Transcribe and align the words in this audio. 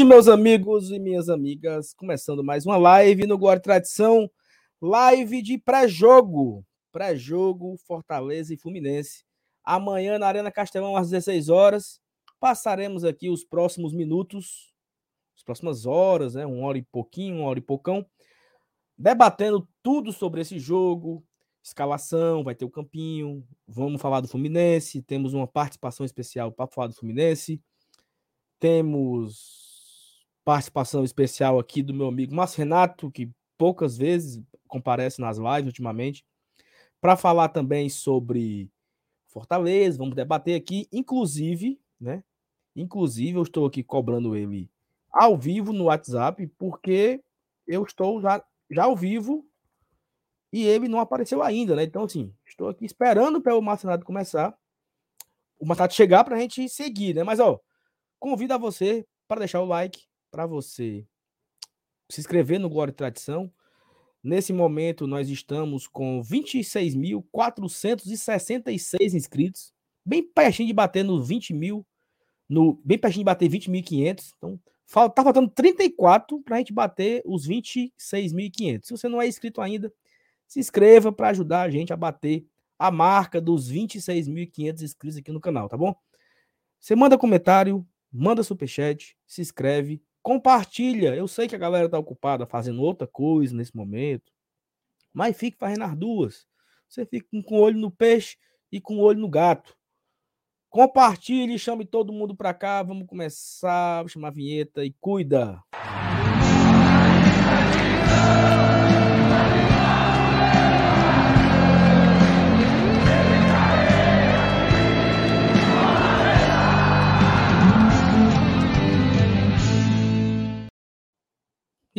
Noite, 0.00 0.04
meus 0.04 0.28
amigos 0.28 0.90
e 0.90 0.98
minhas 0.98 1.28
amigas. 1.28 1.92
Começando 1.92 2.42
mais 2.42 2.64
uma 2.64 2.78
live 2.78 3.26
no 3.26 3.36
Guarda 3.36 3.60
Tradição, 3.60 4.30
live 4.80 5.42
de 5.42 5.58
pré-jogo. 5.58 6.64
Pré-jogo 6.90 7.76
Fortaleza 7.86 8.54
e 8.54 8.56
Fluminense. 8.56 9.24
Amanhã 9.62 10.18
na 10.18 10.26
Arena 10.26 10.50
Castelão 10.50 10.96
às 10.96 11.10
16 11.10 11.50
horas. 11.50 12.00
Passaremos 12.38 13.04
aqui 13.04 13.28
os 13.28 13.44
próximos 13.44 13.92
minutos, 13.92 14.72
as 15.36 15.42
próximas 15.42 15.84
horas, 15.84 16.34
né? 16.34 16.46
Uma 16.46 16.66
hora 16.66 16.78
e 16.78 16.82
pouquinho, 16.82 17.36
uma 17.36 17.48
hora 17.48 17.58
e 17.58 17.62
poucão, 17.62 18.06
debatendo 18.96 19.68
tudo 19.82 20.14
sobre 20.14 20.40
esse 20.40 20.58
jogo, 20.58 21.22
escalação, 21.62 22.42
vai 22.42 22.54
ter 22.54 22.64
o 22.64 22.70
campinho, 22.70 23.46
vamos 23.68 24.00
falar 24.00 24.22
do 24.22 24.28
Fluminense, 24.28 25.02
temos 25.02 25.34
uma 25.34 25.46
participação 25.46 26.06
especial 26.06 26.50
para 26.50 26.66
falar 26.66 26.86
do 26.86 26.94
Fluminense 26.94 27.60
temos 28.60 29.59
participação 30.44 31.04
especial 31.04 31.58
aqui 31.58 31.82
do 31.82 31.94
meu 31.94 32.08
amigo 32.08 32.34
Márcio 32.34 32.58
Renato, 32.58 33.10
que 33.10 33.30
poucas 33.58 33.96
vezes 33.96 34.42
comparece 34.66 35.20
nas 35.20 35.38
lives 35.38 35.66
ultimamente, 35.66 36.24
para 37.00 37.16
falar 37.16 37.48
também 37.48 37.88
sobre 37.88 38.70
Fortaleza, 39.28 39.98
vamos 39.98 40.14
debater 40.14 40.56
aqui, 40.56 40.88
inclusive, 40.92 41.80
né? 42.00 42.22
Inclusive, 42.74 43.38
eu 43.38 43.42
estou 43.42 43.66
aqui 43.66 43.82
cobrando 43.82 44.36
ele 44.36 44.70
ao 45.12 45.36
vivo 45.36 45.72
no 45.72 45.84
WhatsApp, 45.84 46.46
porque 46.58 47.22
eu 47.66 47.84
estou 47.84 48.20
já, 48.20 48.44
já 48.70 48.84
ao 48.84 48.96
vivo 48.96 49.46
e 50.52 50.64
ele 50.64 50.88
não 50.88 51.00
apareceu 51.00 51.42
ainda, 51.42 51.76
né? 51.76 51.84
Então, 51.84 52.04
assim, 52.04 52.32
estou 52.46 52.68
aqui 52.68 52.84
esperando 52.84 53.40
para 53.40 53.56
o 53.56 53.60
Renato 53.60 54.04
começar, 54.04 54.56
o 55.58 55.66
Matato 55.66 55.94
chegar 55.94 56.24
para 56.24 56.36
a 56.36 56.40
gente 56.40 56.68
seguir, 56.68 57.14
né? 57.14 57.22
Mas, 57.22 57.38
ó, 57.38 57.60
Convido 58.20 58.52
a 58.52 58.58
você 58.58 59.06
para 59.26 59.38
deixar 59.38 59.62
o 59.62 59.64
like, 59.64 60.02
para 60.30 60.46
você 60.46 61.04
se 62.08 62.20
inscrever 62.20 62.60
no 62.60 62.70
Glória 62.70 62.92
e 62.92 62.94
Tradição. 62.94 63.52
Nesse 64.22 64.52
momento, 64.52 65.06
nós 65.06 65.30
estamos 65.30 65.86
com 65.86 66.20
26.466 66.22 69.14
inscritos, 69.14 69.72
bem 70.04 70.22
pertinho 70.22 70.68
de 70.68 70.74
bater 70.74 71.02
nos 71.02 71.26
20 71.26 71.54
mil, 71.54 71.86
no, 72.48 72.74
bem 72.84 72.98
pertinho 72.98 73.22
de 73.22 73.26
bater 73.26 73.48
20.500. 73.48 74.34
Então, 74.36 74.60
falta, 74.86 75.14
tá 75.14 75.24
faltando 75.24 75.50
34 75.50 76.42
para 76.42 76.56
a 76.56 76.58
gente 76.58 76.70
bater 76.72 77.22
os 77.24 77.48
26.500. 77.48 78.84
Se 78.84 78.92
você 78.92 79.08
não 79.08 79.22
é 79.22 79.26
inscrito 79.26 79.60
ainda, 79.60 79.92
se 80.46 80.60
inscreva 80.60 81.12
para 81.12 81.30
ajudar 81.30 81.62
a 81.62 81.70
gente 81.70 81.92
a 81.92 81.96
bater 81.96 82.46
a 82.78 82.88
marca 82.90 83.40
dos 83.40 83.72
26.500 83.72 84.82
inscritos 84.82 85.18
aqui 85.18 85.32
no 85.32 85.40
canal, 85.40 85.68
tá 85.68 85.76
bom? 85.76 85.94
Você 86.78 86.94
manda 86.96 87.16
comentário, 87.16 87.86
manda 88.12 88.42
superchat, 88.42 89.16
se 89.26 89.40
inscreve, 89.40 90.02
compartilha. 90.22 91.14
Eu 91.14 91.28
sei 91.28 91.48
que 91.48 91.54
a 91.54 91.58
galera 91.58 91.88
tá 91.88 91.98
ocupada 91.98 92.46
fazendo 92.46 92.82
outra 92.82 93.06
coisa 93.06 93.54
nesse 93.54 93.74
momento, 93.74 94.32
mas 95.12 95.36
fique 95.36 95.58
fazendo 95.58 95.84
as 95.84 95.96
duas. 95.96 96.46
Você 96.88 97.06
fica 97.06 97.26
com 97.44 97.56
o 97.56 97.60
olho 97.60 97.78
no 97.78 97.90
peixe 97.90 98.36
e 98.72 98.80
com 98.80 98.96
o 98.96 99.00
olho 99.00 99.20
no 99.20 99.28
gato. 99.28 99.76
Compartilhe, 100.68 101.58
chame 101.58 101.84
todo 101.84 102.12
mundo 102.12 102.34
para 102.34 102.54
cá. 102.54 102.82
Vamos 102.82 103.06
começar, 103.06 104.02
vou 104.02 104.08
chamar 104.08 104.28
a 104.28 104.32
vinheta 104.32 104.84
e 104.84 104.92
cuida. 105.00 105.60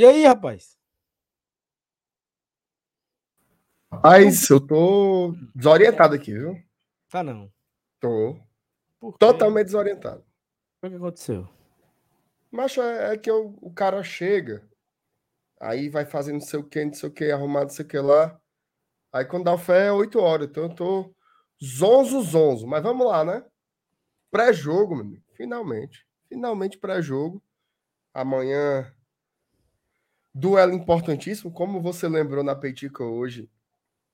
E 0.02 0.04
aí, 0.04 0.26
rapaz? 0.26 0.76
Rapaz, 3.92 4.50
eu 4.50 4.60
tô 4.60 5.36
desorientado 5.54 6.16
aqui, 6.16 6.34
viu? 6.34 6.60
Tá 7.08 7.22
não. 7.22 7.54
Tô. 8.00 8.36
Totalmente 9.20 9.66
desorientado. 9.66 10.26
O 10.82 10.90
que 10.90 10.96
aconteceu? 10.96 11.48
Mas 12.50 12.76
é, 12.80 13.14
é 13.14 13.18
que 13.20 13.30
eu, 13.30 13.56
o 13.62 13.72
cara 13.72 14.02
chega, 14.02 14.68
aí 15.60 15.88
vai 15.88 16.04
fazendo 16.04 16.40
não 16.40 16.48
sei 16.48 16.60
o 16.60 16.68
que, 16.68 16.84
não 16.84 16.94
sei 16.96 17.08
o 17.08 17.14
que, 17.14 17.30
arrumado, 17.30 17.66
não 17.66 17.70
sei 17.70 17.86
o 17.86 17.88
que 17.88 18.00
lá. 18.00 18.42
Aí 19.14 19.24
quando 19.24 19.44
dá 19.44 19.54
o 19.54 19.58
fé 19.60 19.86
é 19.86 19.92
8 19.92 20.18
horas. 20.20 20.48
Então 20.48 20.64
eu 20.64 20.74
tô 20.74 21.16
zonzo, 21.64 22.24
zonzo. 22.24 22.66
Mas 22.66 22.82
vamos 22.82 23.06
lá, 23.06 23.24
né? 23.24 23.46
Pré-jogo, 24.32 24.96
meu 24.96 25.06
amigo. 25.06 25.24
Finalmente. 25.36 26.08
Finalmente 26.28 26.80
pré-jogo. 26.80 27.40
Amanhã 28.16 28.92
Duelo 30.34 30.74
importantíssimo, 30.74 31.52
como 31.52 31.82
você 31.82 32.08
lembrou 32.08 32.44
na 32.44 32.56
Peitica 32.56 33.04
hoje, 33.04 33.50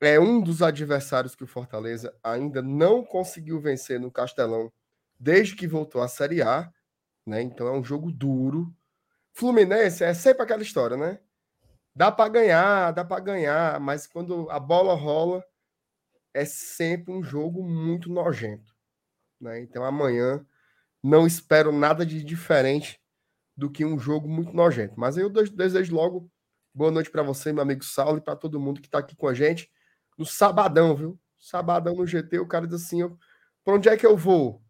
é 0.01 0.19
um 0.19 0.41
dos 0.41 0.61
adversários 0.63 1.35
que 1.35 1.43
o 1.43 1.47
Fortaleza 1.47 2.15
ainda 2.23 2.61
não 2.61 3.03
conseguiu 3.03 3.59
vencer 3.59 3.99
no 3.99 4.11
Castelão 4.11 4.71
desde 5.19 5.55
que 5.55 5.67
voltou 5.67 6.01
à 6.01 6.07
Série 6.07 6.41
A, 6.41 6.71
né? 7.25 7.41
Então 7.41 7.67
é 7.67 7.71
um 7.71 7.83
jogo 7.83 8.11
duro. 8.11 8.73
Fluminense 9.33 10.03
é 10.03 10.13
sempre 10.13 10.43
aquela 10.43 10.61
história, 10.63 10.97
né? 10.97 11.19
Dá 11.95 12.11
para 12.11 12.29
ganhar, 12.29 12.91
dá 12.91 13.03
para 13.03 13.19
ganhar, 13.19 13.79
mas 13.79 14.07
quando 14.07 14.49
a 14.49 14.59
bola 14.59 14.93
rola 14.95 15.43
é 16.33 16.45
sempre 16.45 17.11
um 17.11 17.23
jogo 17.23 17.63
muito 17.63 18.09
nojento, 18.11 18.75
né? 19.39 19.59
Então 19.59 19.83
amanhã 19.83 20.45
não 21.03 21.27
espero 21.27 21.71
nada 21.71 22.05
de 22.05 22.23
diferente 22.23 22.99
do 23.57 23.69
que 23.71 23.83
um 23.83 23.97
jogo 23.97 24.29
muito 24.29 24.53
nojento. 24.53 24.93
Mas 24.95 25.17
eu 25.17 25.29
desejo 25.29 25.95
logo 25.95 26.29
boa 26.73 26.91
noite 26.91 27.09
para 27.09 27.23
você, 27.23 27.51
meu 27.51 27.63
amigo 27.63 27.83
Saulo, 27.83 28.19
e 28.19 28.21
para 28.21 28.35
todo 28.35 28.59
mundo 28.59 28.79
que 28.79 28.87
está 28.87 28.99
aqui 28.99 29.15
com 29.15 29.27
a 29.27 29.33
gente 29.33 29.69
no 30.15 30.25
sabadão, 30.25 30.95
viu? 30.95 31.19
Sabadão 31.37 31.95
no 31.95 32.05
GT, 32.05 32.39
o 32.39 32.47
cara 32.47 32.67
diz 32.67 32.83
assim: 32.83 32.99
para 33.63 33.73
onde 33.73 33.89
é 33.89 33.97
que 33.97 34.05
eu 34.05 34.15
vou? 34.15 34.61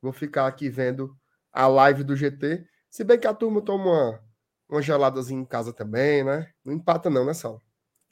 Vou 0.00 0.12
ficar 0.12 0.46
aqui 0.46 0.68
vendo 0.68 1.16
a 1.52 1.66
live 1.66 2.04
do 2.04 2.16
GT. 2.16 2.64
Se 2.88 3.02
bem 3.02 3.18
que 3.18 3.26
a 3.26 3.34
turma 3.34 3.60
toma 3.60 3.84
uma, 3.84 4.20
uma 4.68 4.82
geladazinha 4.82 5.40
em 5.40 5.44
casa 5.44 5.72
também, 5.72 6.24
né? 6.24 6.50
Não 6.64 6.72
empata, 6.72 7.10
não, 7.10 7.24
né, 7.24 7.34
Saulo? 7.34 7.62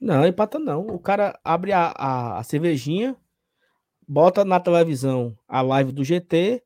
Não, 0.00 0.26
empata 0.26 0.58
não. 0.58 0.86
O 0.86 0.98
cara 0.98 1.38
abre 1.44 1.72
a, 1.72 1.92
a, 1.96 2.38
a 2.38 2.42
cervejinha, 2.42 3.16
bota 4.06 4.44
na 4.44 4.60
televisão 4.60 5.36
a 5.48 5.60
live 5.62 5.92
do 5.92 6.04
GT 6.04 6.62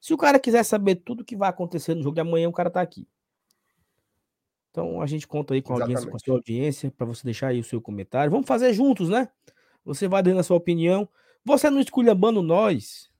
se 0.00 0.14
o 0.14 0.16
cara 0.16 0.38
quiser 0.38 0.62
saber 0.64 0.96
tudo 0.96 1.24
que 1.24 1.36
vai 1.36 1.48
acontecer 1.48 1.94
no 1.94 2.02
jogo 2.02 2.14
de 2.14 2.20
amanhã, 2.20 2.48
o 2.48 2.52
cara 2.52 2.70
tá 2.70 2.80
aqui. 2.80 3.06
Então 4.70 5.00
a 5.00 5.06
gente 5.06 5.26
conta 5.26 5.54
aí 5.54 5.62
com 5.62 5.74
a 5.74 5.80
audiência, 5.80 6.10
com 6.10 6.16
a 6.16 6.20
sua 6.20 6.34
audiência, 6.34 6.90
para 6.90 7.06
você 7.06 7.24
deixar 7.24 7.48
aí 7.48 7.60
o 7.60 7.64
seu 7.64 7.80
comentário. 7.80 8.30
Vamos 8.30 8.46
fazer 8.46 8.72
juntos, 8.72 9.08
né? 9.08 9.28
Você 9.84 10.06
vai 10.06 10.22
dando 10.22 10.40
a 10.40 10.42
sua 10.42 10.56
opinião. 10.56 11.08
Você 11.44 11.70
não 11.70 11.80
esculhambando 11.80 12.42
nós, 12.42 13.10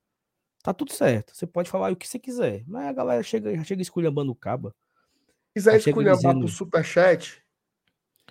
tá 0.63 0.73
tudo 0.73 0.93
certo. 0.93 1.35
Você 1.35 1.47
pode 1.47 1.71
falar 1.71 1.93
o 1.93 1.97
que 1.97 2.07
você 2.07 2.19
quiser. 2.19 2.63
Mas 2.67 2.87
a 2.87 2.93
galera 2.93 3.23
chega, 3.23 3.57
já 3.57 3.65
chega 3.65 3.83
esculhambando 3.83 4.31
o 4.31 4.35
caba. 4.35 4.75
Se 5.49 5.55
quiser 5.55 5.77
esculhambar 5.79 6.17
dizendo... 6.17 6.41
pro 6.41 6.49
superchat, 6.49 7.43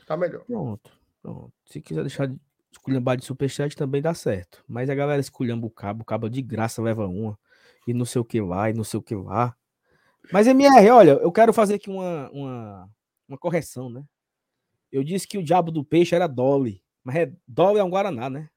tá 0.05 0.15
melhor. 0.15 0.45
Pronto, 0.45 0.91
pronto. 1.21 1.53
Se 1.65 1.81
quiser 1.81 2.01
deixar 2.01 2.27
de 2.27 2.39
esculhambar 2.71 3.17
de 3.17 3.25
superchat, 3.25 3.75
também 3.75 4.01
dá 4.01 4.13
certo. 4.13 4.63
Mas 4.67 4.89
a 4.89 4.95
galera 4.95 5.19
esculhamba 5.19 5.65
o 5.65 5.71
cabo, 5.71 6.03
o 6.03 6.05
cabo 6.05 6.29
de 6.29 6.41
graça 6.41 6.81
leva 6.81 7.07
uma 7.07 7.37
e 7.87 7.93
não 7.93 8.05
sei 8.05 8.21
o 8.21 8.25
que 8.25 8.41
lá, 8.41 8.69
e 8.69 8.73
não 8.73 8.83
sei 8.83 8.99
o 8.99 9.03
que 9.03 9.15
lá. 9.15 9.55
Mas, 10.31 10.45
MR, 10.45 10.89
olha, 10.89 11.11
eu 11.11 11.31
quero 11.31 11.53
fazer 11.53 11.75
aqui 11.75 11.89
uma, 11.89 12.29
uma, 12.31 12.89
uma 13.29 13.37
correção, 13.37 13.89
né? 13.89 14.03
Eu 14.91 15.03
disse 15.03 15.27
que 15.27 15.37
o 15.37 15.43
diabo 15.43 15.71
do 15.71 15.85
peixe 15.85 16.13
era 16.13 16.27
Dolly, 16.27 16.83
mas 17.03 17.15
é, 17.15 17.33
Dolly 17.47 17.79
é 17.79 17.83
um 17.83 17.89
Guaraná, 17.89 18.29
né? 18.29 18.49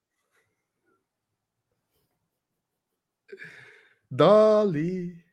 Dolly. 4.11 5.25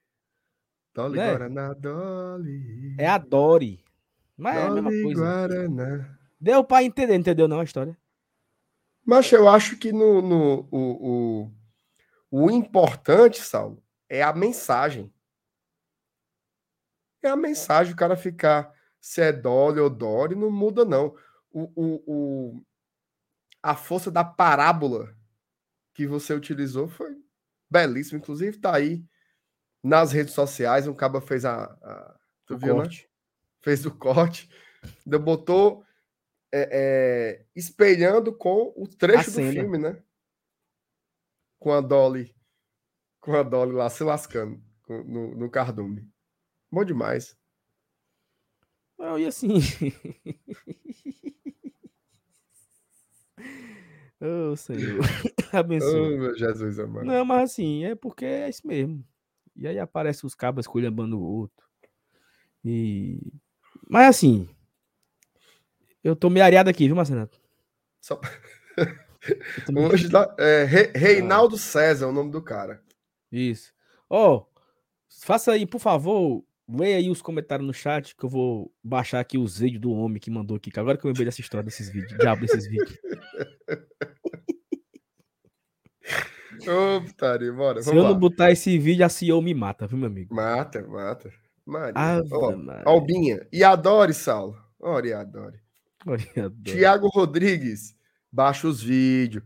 Dolly 0.93 1.17
né? 1.17 1.31
Guaraná, 1.31 1.73
Dolly. 1.73 2.95
É 2.99 3.07
a 3.07 3.17
Dory. 3.17 3.83
Mas 4.37 4.55
Dolly, 4.55 4.65
é 4.65 4.67
a 4.67 4.81
mesma 4.81 5.03
coisa. 5.03 5.21
Guaraná. 5.21 6.17
Deu 6.39 6.63
pra 6.63 6.83
entender, 6.83 7.15
entendeu 7.15 7.47
não 7.47 7.59
a 7.59 7.63
história? 7.63 7.97
Mas 9.03 9.31
eu 9.31 9.47
acho 9.47 9.77
que 9.77 9.91
no, 9.91 10.21
no 10.21 10.67
o, 10.69 11.49
o, 12.29 12.43
o 12.45 12.51
importante, 12.51 13.41
Saulo, 13.41 13.81
é 14.09 14.23
a 14.23 14.33
mensagem. 14.33 15.13
É 17.21 17.29
a 17.29 17.35
mensagem, 17.35 17.93
o 17.93 17.97
cara 17.97 18.15
ficar 18.15 18.73
se 18.99 19.21
é 19.21 19.31
Dolly 19.31 19.79
ou 19.79 19.89
Dory, 19.89 20.35
não 20.35 20.51
muda, 20.51 20.85
não. 20.85 21.15
O, 21.51 21.63
o, 21.75 22.03
o, 22.05 22.65
a 23.61 23.75
força 23.75 24.11
da 24.11 24.23
parábola 24.23 25.15
que 25.93 26.05
você 26.05 26.33
utilizou 26.33 26.87
foi 26.87 27.17
belíssima. 27.69 28.19
Inclusive, 28.19 28.57
tá 28.57 28.75
aí 28.75 29.03
nas 29.83 30.11
redes 30.11 30.33
sociais. 30.33 30.87
Um 30.87 30.93
caba 30.93 31.21
fez 31.21 31.45
a. 31.45 31.63
a 31.63 32.19
tu 32.45 32.55
o 32.55 32.57
viu, 32.57 32.75
né? 32.75 32.81
corte. 32.81 33.03
né? 33.03 33.09
Fez 33.61 33.85
o 33.85 33.91
corte. 33.91 34.49
Botou 35.05 35.83
é, 36.51 36.69
é, 36.71 37.45
espelhando 37.55 38.35
com 38.35 38.73
o 38.75 38.87
trecho 38.87 39.29
a 39.29 39.31
do 39.31 39.31
cena. 39.31 39.51
filme, 39.51 39.77
né? 39.77 40.01
Com 41.59 41.71
a 41.71 41.81
Dolly 41.81 42.36
com 43.27 43.35
a 43.35 43.43
Dolly 43.43 43.73
lá 43.73 43.89
se 43.89 44.05
lascando 44.05 44.57
no, 44.87 45.35
no 45.35 45.49
cardume. 45.49 46.09
Bom 46.71 46.85
demais. 46.85 47.37
Não, 48.97 49.19
e 49.19 49.25
assim. 49.25 49.49
Ô, 54.19 54.55
Senhor. 54.55 54.99
Abençoe. 55.51 56.15
Oh, 56.15 56.17
meu 56.17 56.35
Jesus 56.37 56.79
amado. 56.79 57.05
Não, 57.05 57.23
mas 57.25 57.51
assim, 57.51 57.83
é 57.83 57.95
porque 57.95 58.23
é 58.25 58.49
isso 58.49 58.65
mesmo. 58.65 59.05
E 59.55 59.67
aí 59.67 59.77
aparece 59.77 60.25
os 60.25 60.33
cabas 60.33 60.63
esculhambando 60.63 61.19
o 61.19 61.23
outro. 61.23 61.67
E. 62.63 63.19
Mas 63.89 64.07
assim. 64.07 64.49
Eu 66.03 66.15
tô 66.15 66.29
meio 66.29 66.45
areado 66.45 66.69
aqui, 66.69 66.85
viu, 66.87 66.95
Marcenato? 66.95 67.39
Só- 68.01 68.19
tô 69.65 69.71
meio- 69.73 69.87
Hoje 69.91 70.07
dá- 70.07 70.33
é, 70.39 70.63
Re- 70.63 70.91
Reinaldo 70.95 71.57
César 71.57 72.05
é 72.05 72.07
o 72.09 72.13
nome 72.13 72.31
do 72.31 72.41
cara. 72.41 72.81
Isso. 73.31 73.73
Ó, 74.09 74.45
faça 75.21 75.51
aí, 75.51 75.65
por 75.65 75.79
favor, 75.79 76.43
leia 76.67 76.97
aí 76.97 77.09
os 77.09 77.21
comentários 77.21 77.65
no 77.65 77.73
chat 77.73 78.15
que 78.15 78.23
eu 78.23 78.29
vou 78.29 78.73
baixar 78.83 79.19
aqui 79.19 79.37
os 79.37 79.59
vídeos 79.59 79.81
do 79.81 79.91
homem 79.91 80.19
que 80.19 80.31
mandou 80.31 80.57
aqui, 80.57 80.71
que 80.71 80.79
agora 80.79 80.97
que 80.97 81.05
eu 81.05 81.09
lembrei 81.09 81.25
dessa 81.25 81.41
história 81.41 81.63
desses 81.63 81.89
vídeos, 81.89 82.17
diabo 82.17 82.41
desses 82.41 82.67
vídeos. 82.67 82.97
Ô, 86.67 87.01
putaria, 87.01 87.53
bora. 87.53 87.81
Se 87.81 87.89
eu 87.89 88.03
não 88.03 88.17
botar 88.17 88.51
esse 88.51 88.77
vídeo, 88.77 89.05
a 89.05 89.09
CEO 89.09 89.41
me 89.41 89.53
mata, 89.53 89.85
viu, 89.87 89.97
meu 89.97 90.07
amigo? 90.07 90.33
Mata, 90.33 90.85
mata. 90.87 91.31
Maria. 91.65 91.93
Ave 91.95 92.29
Ó, 92.31 92.55
Maria. 92.55 92.83
Albinha. 92.85 93.47
E 93.51 93.63
adore, 93.63 94.13
Saulo. 94.13 94.57
Ora, 94.79 95.07
e 95.07 95.13
adore. 95.13 95.59
Adoro. 96.05 96.53
Tiago 96.63 97.07
Rodrigues. 97.09 97.95
Baixa 98.31 98.67
os 98.67 98.81
vídeos. 98.81 99.43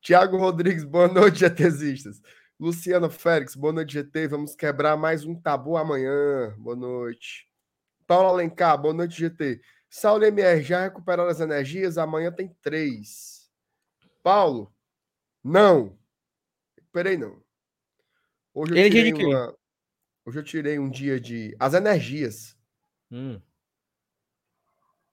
Tiago 0.00 0.36
Rodrigues, 0.38 0.84
boa 0.84 1.08
noite, 1.08 1.40
GTzistas. 1.48 2.20
Luciana 2.60 3.08
Félix, 3.08 3.54
boa 3.54 3.72
noite, 3.72 3.92
GT. 3.92 4.26
Vamos 4.26 4.56
quebrar 4.56 4.96
mais 4.96 5.24
um 5.24 5.32
tabu 5.32 5.76
amanhã. 5.76 6.52
Boa 6.58 6.74
noite. 6.74 7.48
Paulo 8.04 8.30
Alencar, 8.30 8.76
boa 8.76 8.92
noite, 8.92 9.16
GT. 9.16 9.60
Saulo 9.88 10.24
MR, 10.24 10.60
já 10.62 10.82
recuperaram 10.82 11.30
as 11.30 11.38
energias? 11.38 11.96
Amanhã 11.96 12.32
tem 12.32 12.48
três. 12.60 13.48
Paulo, 14.24 14.74
não. 15.42 15.96
Recuperei, 16.76 17.16
não. 17.16 17.40
Hoje 18.52 18.72
eu 18.72 18.76
Ele 18.76 18.90
tirei 18.90 19.12
de 19.12 19.24
uma... 19.24 19.56
Hoje 20.24 20.38
eu 20.40 20.44
tirei 20.44 20.78
um 20.80 20.90
dia 20.90 21.20
de... 21.20 21.54
As 21.60 21.74
energias. 21.74 22.58
Hum, 23.08 23.40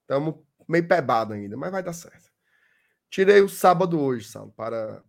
Estamos 0.01 0.35
meio 0.67 0.87
pebado 0.87 1.33
ainda, 1.33 1.55
mas 1.55 1.71
vai 1.71 1.83
dar 1.83 1.93
certo. 1.93 2.31
Tirei 3.07 3.41
o 3.41 3.47
sábado 3.47 3.99
hoje, 3.99 4.27
Saulo, 4.27 4.51
para 4.51 5.03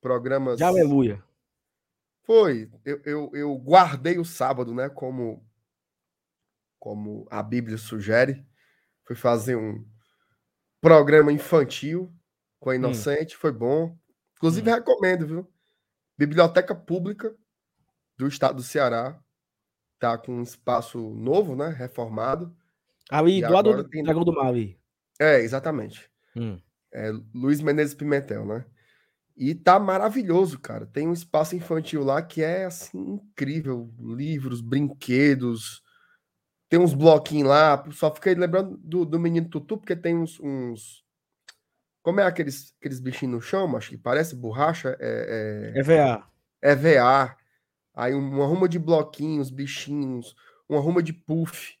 programas... 0.00 0.58
de 0.58 0.62
aleluia. 0.62 1.25
Foi. 2.26 2.68
Eu, 2.84 3.00
eu, 3.04 3.30
eu 3.34 3.56
guardei 3.56 4.18
o 4.18 4.24
sábado, 4.24 4.74
né? 4.74 4.88
Como, 4.88 5.48
como 6.78 7.26
a 7.30 7.40
Bíblia 7.42 7.78
sugere. 7.78 8.44
Fui 9.04 9.14
fazer 9.14 9.56
um 9.56 9.86
programa 10.80 11.32
infantil 11.32 12.12
com 12.58 12.70
a 12.70 12.74
Inocente. 12.74 13.36
Foi 13.36 13.52
bom. 13.52 13.96
Inclusive, 14.36 14.68
Hum. 14.68 14.74
recomendo, 14.74 15.26
viu? 15.26 15.52
Biblioteca 16.18 16.74
Pública 16.74 17.34
do 18.18 18.26
Estado 18.26 18.56
do 18.56 18.62
Ceará. 18.62 19.22
Tá 19.98 20.18
com 20.18 20.32
um 20.32 20.42
espaço 20.42 20.98
novo, 20.98 21.54
né? 21.54 21.68
Reformado. 21.68 22.54
Ali, 23.08 23.40
do 23.40 23.52
lado 23.52 23.72
do 23.72 23.88
Dragão 23.88 24.24
do 24.24 24.32
Mar 24.32 24.48
ali. 24.48 24.78
É, 25.18 25.40
exatamente. 25.40 26.10
Hum. 26.34 26.60
É 26.92 27.10
Luiz 27.32 27.60
Menezes 27.60 27.94
Pimentel, 27.94 28.44
né? 28.44 28.66
E 29.36 29.54
tá 29.54 29.78
maravilhoso, 29.78 30.58
cara. 30.58 30.86
Tem 30.86 31.06
um 31.06 31.12
espaço 31.12 31.54
infantil 31.54 32.02
lá 32.02 32.22
que 32.22 32.42
é 32.42 32.64
assim 32.64 32.98
incrível, 32.98 33.92
livros, 33.98 34.60
brinquedos. 34.62 35.82
Tem 36.68 36.80
uns 36.80 36.94
bloquinhos 36.94 37.48
lá. 37.50 37.84
Só 37.92 38.14
fiquei 38.14 38.34
lembrando 38.34 38.76
do, 38.78 39.04
do 39.06 39.20
menino 39.20 39.48
Tutu 39.50 39.78
porque 39.78 39.96
tem 39.96 40.16
uns, 40.16 40.40
uns- 40.40 41.04
como 42.02 42.20
é 42.20 42.24
aqueles 42.26 42.74
aqueles 42.80 43.00
bichinhos 43.00 43.34
no 43.34 43.40
chão, 43.40 43.76
acho 43.76 43.90
que 43.90 43.98
parece 43.98 44.36
borracha, 44.36 44.96
é, 45.00 45.80
é, 45.80 45.80
EVA. 45.80 46.12
é 46.72 46.74
VA. 46.74 47.36
Aí 47.94 48.14
uma 48.14 48.46
ruma 48.46 48.68
de 48.68 48.78
bloquinhos, 48.78 49.50
bichinhos, 49.50 50.34
uma 50.68 50.80
ruma 50.80 51.02
de 51.02 51.12
puff. 51.12 51.74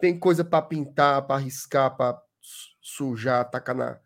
Tem 0.00 0.18
coisa 0.18 0.44
para 0.44 0.62
pintar, 0.66 1.26
para 1.26 1.40
riscar, 1.42 1.96
para 1.96 2.20
sujar, 2.82 3.50
tacar 3.50 3.74
na 3.76 4.00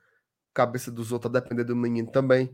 cabeça 0.55 0.91
dos 0.93 1.12
outros, 1.12 1.35
a 1.35 1.41
depender 1.41 1.65
do 1.65 1.77
menino 1.77 2.11
também. 2.11 2.53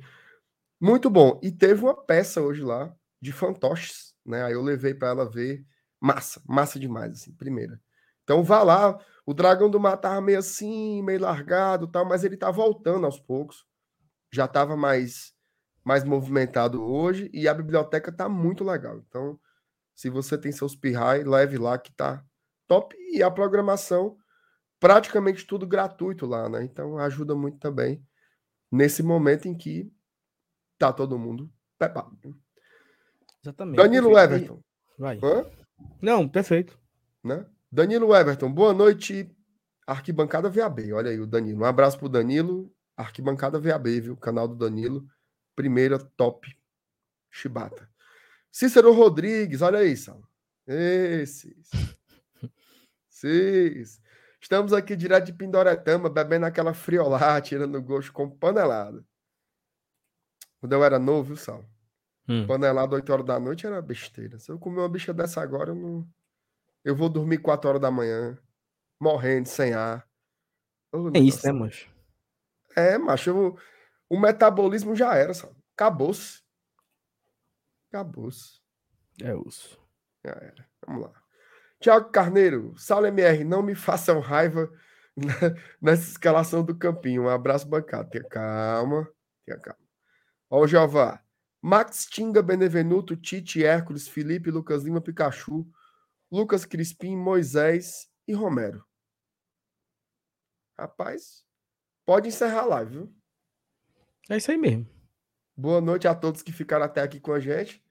Muito 0.80 1.08
bom. 1.10 1.38
E 1.42 1.50
teve 1.52 1.82
uma 1.82 1.94
peça 1.94 2.40
hoje 2.42 2.62
lá 2.62 2.94
de 3.20 3.32
fantoches, 3.32 4.14
né? 4.24 4.44
Aí 4.44 4.52
eu 4.52 4.62
levei 4.62 4.94
para 4.94 5.08
ela 5.08 5.28
ver. 5.30 5.64
Massa, 6.00 6.42
massa 6.46 6.78
demais, 6.78 7.12
assim, 7.14 7.32
primeira. 7.34 7.80
Então 8.24 8.42
vá 8.44 8.62
lá. 8.62 8.98
O 9.26 9.32
Dragão 9.32 9.70
do 9.70 9.80
Mar 9.80 9.96
tava 9.96 10.20
meio 10.20 10.38
assim, 10.38 11.02
meio 11.02 11.20
largado, 11.20 11.86
tal, 11.88 12.04
mas 12.04 12.24
ele 12.24 12.36
tá 12.36 12.50
voltando 12.50 13.06
aos 13.06 13.18
poucos. 13.18 13.64
Já 14.32 14.48
tava 14.48 14.76
mais 14.76 15.34
mais 15.84 16.04
movimentado 16.04 16.84
hoje 16.84 17.30
e 17.34 17.48
a 17.48 17.54
biblioteca 17.54 18.12
tá 18.12 18.28
muito 18.28 18.64
legal. 18.64 18.98
Então, 19.08 19.40
se 19.94 20.10
você 20.10 20.38
tem 20.38 20.52
seus 20.52 20.76
pirrai, 20.76 21.24
leve 21.24 21.58
lá 21.58 21.78
que 21.78 21.92
tá 21.94 22.24
top 22.68 22.96
e 23.12 23.22
a 23.22 23.30
programação 23.30 24.16
praticamente 24.80 25.46
tudo 25.46 25.66
gratuito 25.66 26.26
lá, 26.26 26.48
né? 26.48 26.64
Então 26.64 26.98
ajuda 26.98 27.34
muito 27.36 27.58
também 27.58 28.02
nesse 28.72 29.02
momento 29.02 29.48
em 29.48 29.56
que 29.56 29.90
tá 30.88 30.92
todo 30.92 31.18
mundo 31.18 31.50
pepado. 31.78 32.18
Exatamente. 33.42 33.76
Danilo 33.76 34.12
Perfeito. 34.12 34.34
Everton, 34.34 34.62
Vai. 34.98 35.18
hã? 35.22 35.50
Não, 36.00 36.28
perfeito. 36.28 36.78
né? 37.22 37.46
Danilo 37.70 38.14
Everton, 38.14 38.50
boa 38.52 38.72
noite, 38.72 39.30
Arquibancada 39.86 40.48
VAB. 40.48 40.92
Olha 40.92 41.10
aí 41.10 41.18
o 41.20 41.26
Danilo. 41.26 41.62
Um 41.62 41.64
abraço 41.64 41.98
pro 41.98 42.08
Danilo, 42.08 42.72
Arquibancada 42.96 43.58
VAB, 43.58 44.00
viu? 44.00 44.16
Canal 44.16 44.46
do 44.48 44.54
Danilo, 44.54 45.06
primeira 45.56 45.98
top 45.98 46.48
chibata. 47.30 47.88
Cícero 48.50 48.92
Rodrigues, 48.92 49.60
olha 49.62 49.80
aí, 49.80 49.96
Sal. 49.96 50.22
Esse. 50.66 51.56
Sim. 53.08 53.82
Estamos 54.40 54.72
aqui 54.72 54.94
direto 54.94 55.26
de 55.26 55.32
Pindoretama, 55.32 56.08
bebendo 56.08 56.46
aquela 56.46 56.72
friolá, 56.74 57.40
tirando 57.40 57.80
gosto 57.82 58.12
com 58.12 58.30
panelada. 58.30 59.04
Quando 60.64 60.72
eu 60.72 60.82
era 60.82 60.98
novo, 60.98 61.24
viu, 61.24 61.36
Sal? 61.36 61.62
Hum. 62.26 62.46
Panelada 62.46 62.94
8 62.94 63.12
horas 63.12 63.26
da 63.26 63.38
noite 63.38 63.66
era 63.66 63.82
besteira. 63.82 64.38
Se 64.38 64.50
eu 64.50 64.58
comer 64.58 64.78
uma 64.80 64.88
bicha 64.88 65.12
dessa 65.12 65.42
agora, 65.42 65.72
eu 65.72 65.74
não. 65.74 66.08
Eu 66.82 66.96
vou 66.96 67.10
dormir 67.10 67.36
4 67.36 67.68
horas 67.68 67.82
da 67.82 67.90
manhã, 67.90 68.38
morrendo, 68.98 69.46
sem 69.46 69.74
ar. 69.74 70.08
Ô, 70.90 71.10
É 71.12 71.18
isso, 71.18 71.44
né, 71.46 71.52
mancho? 71.52 71.90
É, 72.74 72.96
macho, 72.96 73.28
eu- 73.28 73.58
o 74.08 74.18
metabolismo 74.18 74.96
já 74.96 75.14
era, 75.14 75.34
sabe? 75.34 75.54
Acabou-se. 75.76 76.40
Acabou-se. 77.90 78.58
É 79.20 79.34
osso. 79.34 79.78
Já 80.24 80.30
era. 80.32 80.66
Vamos 80.86 81.02
lá. 81.02 81.12
Tiago 81.78 82.08
Carneiro, 82.10 82.72
Saulo 82.78 83.06
MR, 83.08 83.44
não 83.44 83.62
me 83.62 83.74
façam 83.74 84.18
raiva 84.18 84.72
nessa 85.78 86.10
escalação 86.10 86.64
do 86.64 86.74
campinho. 86.74 87.24
Um 87.24 87.28
abraço 87.28 87.68
bancado. 87.68 88.08
Tenha 88.08 88.24
calma. 88.24 89.06
Tenha 89.44 89.60
calma. 89.60 89.83
Ó, 90.50 90.60
o 90.60 90.66
Jeová. 90.66 91.22
Max 91.60 92.06
Tinga, 92.06 92.42
Benevenuto, 92.42 93.16
Tite, 93.16 93.64
Hércules, 93.64 94.06
Felipe, 94.06 94.50
Lucas 94.50 94.84
Lima, 94.84 95.00
Pikachu, 95.00 95.66
Lucas 96.30 96.64
Crispim, 96.64 97.16
Moisés 97.16 98.08
e 98.28 98.34
Romero. 98.34 98.84
Rapaz, 100.78 101.44
pode 102.04 102.28
encerrar 102.28 102.62
a 102.62 102.66
live, 102.66 102.90
viu? 102.90 103.16
É 104.28 104.36
isso 104.36 104.50
aí 104.50 104.58
mesmo. 104.58 104.86
Boa 105.56 105.80
noite 105.80 106.08
a 106.08 106.14
todos 106.14 106.42
que 106.42 106.52
ficaram 106.52 106.84
até 106.84 107.00
aqui 107.00 107.20
com 107.20 107.32
a 107.32 107.40
gente. 107.40 107.82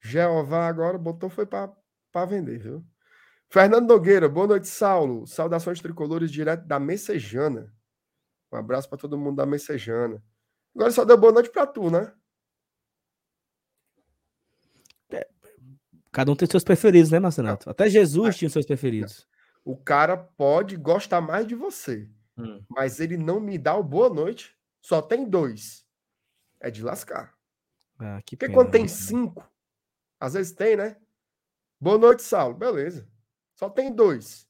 Jeová 0.00 0.66
agora 0.66 0.96
botou 0.96 1.28
foi 1.28 1.44
para 1.44 1.74
vender, 2.26 2.58
viu? 2.58 2.86
Fernando 3.50 3.88
Nogueira, 3.88 4.28
boa 4.28 4.46
noite, 4.46 4.68
Saulo. 4.68 5.26
Saudações 5.26 5.80
tricolores 5.80 6.30
direto 6.30 6.64
da 6.66 6.78
Messejana. 6.78 7.74
Um 8.52 8.56
abraço 8.56 8.88
para 8.88 8.98
todo 8.98 9.18
mundo 9.18 9.36
da 9.36 9.44
Messejana. 9.44 10.22
Agora 10.74 10.90
só 10.90 11.04
deu 11.04 11.18
boa 11.18 11.32
noite 11.32 11.50
para 11.50 11.66
tu, 11.66 11.90
né? 11.90 12.12
Cada 16.12 16.32
um 16.32 16.34
tem 16.36 16.48
seus 16.50 16.64
preferidos, 16.64 17.10
né, 17.10 17.20
Marcenato? 17.20 17.70
Até 17.70 17.88
Jesus 17.88 18.36
tinha 18.36 18.50
seus 18.50 18.66
preferidos. 18.66 19.28
O 19.64 19.76
cara 19.76 20.16
pode 20.16 20.76
gostar 20.76 21.20
mais 21.20 21.46
de 21.46 21.54
você, 21.54 22.10
Hum. 22.36 22.64
mas 22.68 22.98
ele 22.98 23.16
não 23.16 23.38
me 23.38 23.56
dá 23.56 23.76
o 23.76 23.82
boa 23.84 24.08
noite. 24.08 24.56
Só 24.80 25.00
tem 25.00 25.28
dois. 25.28 25.86
É 26.58 26.70
de 26.70 26.82
lascar. 26.82 27.34
Ah, 27.98 28.20
que 28.24 28.34
Porque 28.36 28.46
pena, 28.46 28.54
quando 28.54 28.70
tem 28.72 28.82
né? 28.82 28.88
cinco, 28.88 29.48
às 30.18 30.32
vezes 30.34 30.52
tem, 30.52 30.76
né? 30.76 30.96
Boa 31.78 31.98
noite, 31.98 32.22
Saulo. 32.22 32.54
Beleza. 32.56 33.08
Só 33.54 33.68
tem 33.70 33.94
dois. 33.94 34.48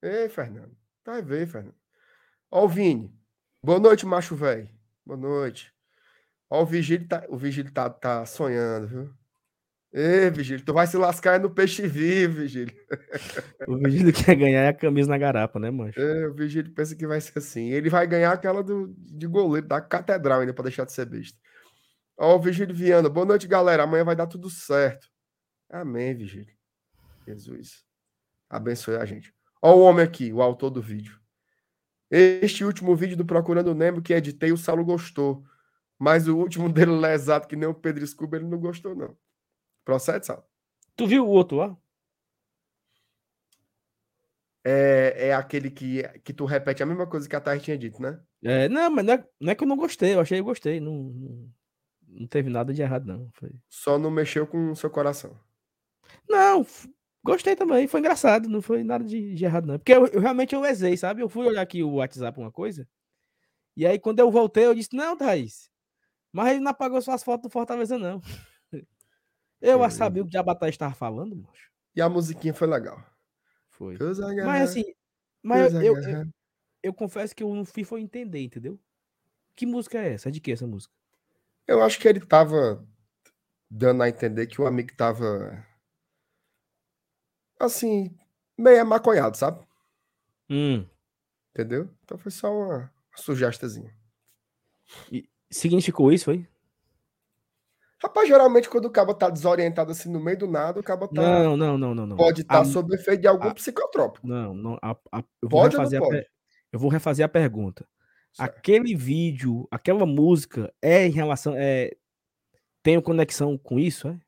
Ei, 0.00 0.28
Fernando. 0.28 0.76
Vai 1.04 1.20
ver, 1.20 1.46
Fernando. 1.46 1.74
Ó 2.50 2.64
o 2.64 2.68
Vini. 2.68 3.12
Boa 3.62 3.78
noite, 3.80 4.06
macho 4.06 4.34
velho. 4.36 4.70
Boa 5.08 5.16
noite. 5.16 5.72
Ó 6.50 6.60
o 6.60 6.66
Vigílio 6.66 7.08
tá, 7.08 7.24
o 7.30 7.38
Vigílio 7.38 7.72
tá, 7.72 7.88
tá 7.88 8.26
sonhando, 8.26 8.86
viu? 8.86 9.14
Ei, 9.90 10.28
Vigílio, 10.28 10.62
tu 10.62 10.74
vai 10.74 10.86
se 10.86 10.98
lascar 10.98 11.40
no 11.40 11.48
peixe 11.48 11.86
vivo, 11.88 12.40
Vigílio. 12.40 12.76
O 13.66 13.78
Vigílio 13.78 14.12
quer 14.12 14.36
ganhar 14.36 14.64
é 14.64 14.68
a 14.68 14.74
camisa 14.74 15.08
na 15.08 15.16
garapa, 15.16 15.58
né, 15.58 15.70
mancho? 15.70 15.98
É, 15.98 16.28
o 16.28 16.34
Vigílio 16.34 16.74
pensa 16.74 16.94
que 16.94 17.06
vai 17.06 17.22
ser 17.22 17.38
assim. 17.38 17.70
Ele 17.70 17.88
vai 17.88 18.06
ganhar 18.06 18.32
aquela 18.32 18.62
do, 18.62 18.94
de 18.98 19.26
goleiro 19.26 19.66
da 19.66 19.80
catedral 19.80 20.40
ainda, 20.40 20.52
pra 20.52 20.64
deixar 20.64 20.84
de 20.84 20.92
ser 20.92 21.06
besta. 21.06 21.38
Ó, 22.18 22.36
o 22.36 22.38
Vigílio 22.38 22.74
Viana. 22.74 23.08
Boa 23.08 23.24
noite, 23.24 23.48
galera. 23.48 23.84
Amanhã 23.84 24.04
vai 24.04 24.14
dar 24.14 24.26
tudo 24.26 24.50
certo. 24.50 25.08
Amém, 25.70 26.14
Vigílio. 26.14 26.54
Jesus. 27.26 27.82
Abençoe 28.50 28.96
a 28.96 29.06
gente. 29.06 29.32
Ó 29.62 29.74
o 29.74 29.80
homem 29.80 30.04
aqui, 30.04 30.30
o 30.34 30.42
autor 30.42 30.68
do 30.68 30.82
vídeo. 30.82 31.18
Este 32.10 32.64
último 32.64 32.96
vídeo 32.96 33.16
do 33.16 33.24
Procurando 33.24 33.74
Nemo 33.74 34.00
que 34.00 34.14
editei, 34.14 34.52
o 34.52 34.56
Saulo 34.56 34.84
gostou. 34.84 35.44
Mas 35.98 36.28
o 36.28 36.36
último 36.36 36.68
dele 36.72 36.92
lesado, 36.92 37.46
que 37.46 37.56
nem 37.56 37.68
o 37.68 37.74
Pedro 37.74 38.06
Scuba, 38.06 38.36
ele 38.36 38.46
não 38.46 38.58
gostou, 38.58 38.94
não. 38.94 39.16
Procede, 39.84 40.26
Saulo. 40.26 40.44
Tu 40.96 41.06
viu 41.06 41.24
o 41.24 41.30
outro 41.30 41.58
lá? 41.58 41.76
É, 44.64 45.28
é 45.28 45.34
aquele 45.34 45.70
que, 45.70 46.02
que 46.24 46.32
tu 46.32 46.44
repete 46.44 46.82
a 46.82 46.86
mesma 46.86 47.06
coisa 47.06 47.28
que 47.28 47.34
a 47.34 47.40
Thaís 47.40 47.62
tinha 47.62 47.78
dito, 47.78 48.02
né? 48.02 48.20
É, 48.42 48.68
não, 48.68 48.90
mas 48.90 49.04
não 49.04 49.14
é, 49.14 49.28
não 49.40 49.52
é 49.52 49.54
que 49.54 49.64
eu 49.64 49.68
não 49.68 49.76
gostei, 49.76 50.14
eu 50.14 50.20
achei 50.20 50.36
que 50.36 50.40
eu 50.40 50.44
gostei. 50.44 50.80
Não, 50.80 50.92
não, 50.92 51.50
não 52.06 52.26
teve 52.26 52.50
nada 52.50 52.72
de 52.72 52.82
errado, 52.82 53.06
não. 53.06 53.30
Foi... 53.34 53.50
Só 53.68 53.98
não 53.98 54.10
mexeu 54.10 54.46
com 54.46 54.72
o 54.72 54.76
seu 54.76 54.90
coração. 54.90 55.38
Não, 56.28 56.66
gostei 57.28 57.54
também, 57.56 57.86
foi 57.86 58.00
engraçado, 58.00 58.48
não 58.48 58.60
foi 58.60 58.82
nada 58.82 59.04
de, 59.04 59.34
de 59.34 59.44
errado, 59.44 59.66
não. 59.66 59.78
Porque 59.78 59.92
eu, 59.92 60.06
eu 60.06 60.20
realmente 60.20 60.54
eu 60.54 60.64
exei, 60.64 60.96
sabe? 60.96 61.22
Eu 61.22 61.28
fui 61.28 61.46
olhar 61.46 61.62
aqui 61.62 61.82
o 61.82 61.94
WhatsApp, 61.94 62.38
uma 62.38 62.52
coisa, 62.52 62.88
e 63.76 63.86
aí 63.86 63.98
quando 63.98 64.18
eu 64.18 64.30
voltei, 64.30 64.66
eu 64.66 64.74
disse, 64.74 64.94
não, 64.94 65.16
Thaís, 65.16 65.70
mas 66.32 66.50
ele 66.50 66.60
não 66.60 66.70
apagou 66.70 67.00
suas 67.00 67.22
fotos 67.22 67.48
do 67.48 67.52
Fortaleza, 67.52 67.98
não. 67.98 68.20
Eu 69.60 69.82
a 69.82 69.90
Foi. 69.90 69.98
sabia 69.98 70.22
o 70.22 70.26
que 70.26 70.36
a 70.36 70.54
Thaís 70.54 70.74
estava 70.74 70.94
falando, 70.94 71.34
moço. 71.34 71.60
E 71.96 72.00
a 72.00 72.08
musiquinha 72.08 72.54
foi 72.54 72.68
legal. 72.68 73.04
Foi. 73.70 73.98
Mas 74.44 74.70
assim, 74.70 74.84
mas 75.42 75.74
eu, 75.74 75.82
eu, 75.82 75.96
eu, 75.96 76.32
eu 76.82 76.94
confesso 76.94 77.34
que 77.34 77.42
eu 77.42 77.52
não 77.52 77.64
fui 77.64 77.82
foi 77.82 78.00
entender, 78.00 78.40
entendeu? 78.40 78.78
Que 79.56 79.66
música 79.66 79.98
é 79.98 80.12
essa? 80.12 80.28
É 80.28 80.32
de 80.32 80.40
que 80.40 80.52
essa 80.52 80.66
música? 80.66 80.94
Eu 81.66 81.82
acho 81.82 81.98
que 81.98 82.06
ele 82.06 82.20
tava 82.20 82.86
dando 83.70 84.02
a 84.02 84.08
entender 84.08 84.46
que 84.46 84.60
o 84.60 84.66
amigo 84.66 84.94
tava 84.96 85.66
assim, 87.58 88.14
meio 88.56 88.84
maconhado, 88.86 89.36
sabe? 89.36 89.60
Hum. 90.50 90.84
Entendeu? 91.54 91.88
Então 92.04 92.16
foi 92.18 92.30
só 92.30 92.52
uma 92.52 92.92
sugestazinha. 93.16 93.94
Significou 95.50 96.12
isso, 96.12 96.26
foi? 96.26 96.46
Rapaz, 98.00 98.28
geralmente 98.28 98.68
quando 98.68 98.84
o 98.84 98.90
cabo 98.90 99.12
tá 99.12 99.28
desorientado 99.28 99.90
assim 99.90 100.08
no 100.10 100.20
meio 100.20 100.38
do 100.38 100.46
nada, 100.46 100.78
o 100.78 100.82
cabo 100.82 101.08
tá, 101.08 101.20
Não, 101.20 101.56
não, 101.56 101.76
não, 101.76 101.94
não, 101.94 102.06
não. 102.06 102.16
pode 102.16 102.42
estar 102.42 102.60
A- 102.60 102.64
sob 102.64 102.94
efeito 102.94 103.22
de 103.22 103.26
algum 103.26 103.48
a- 103.48 103.54
psicotrópico. 103.54 104.24
Não, 104.26 104.54
não. 104.54 104.78
a- 104.80 104.96
a- 105.12 105.24
eu, 105.42 105.48
vou 105.48 105.62
Pode 105.62 105.76
refazer 105.76 105.98
a 105.98 106.02
pode? 106.04 106.16
per- 106.16 106.28
eu 106.72 106.78
vou 106.78 106.90
refazer 106.90 107.26
a 107.26 107.28
pergunta. 107.28 107.88
Certo. 108.32 108.56
Aquele 108.56 108.94
vídeo, 108.94 109.66
aquela 109.70 110.06
música 110.06 110.72
é 110.80 111.06
em 111.06 111.10
relação. 111.10 111.54
É, 111.56 111.90
tem 112.84 113.00
conexão 113.00 113.58
com 113.58 113.80
isso, 113.80 114.06
é? 114.06 114.18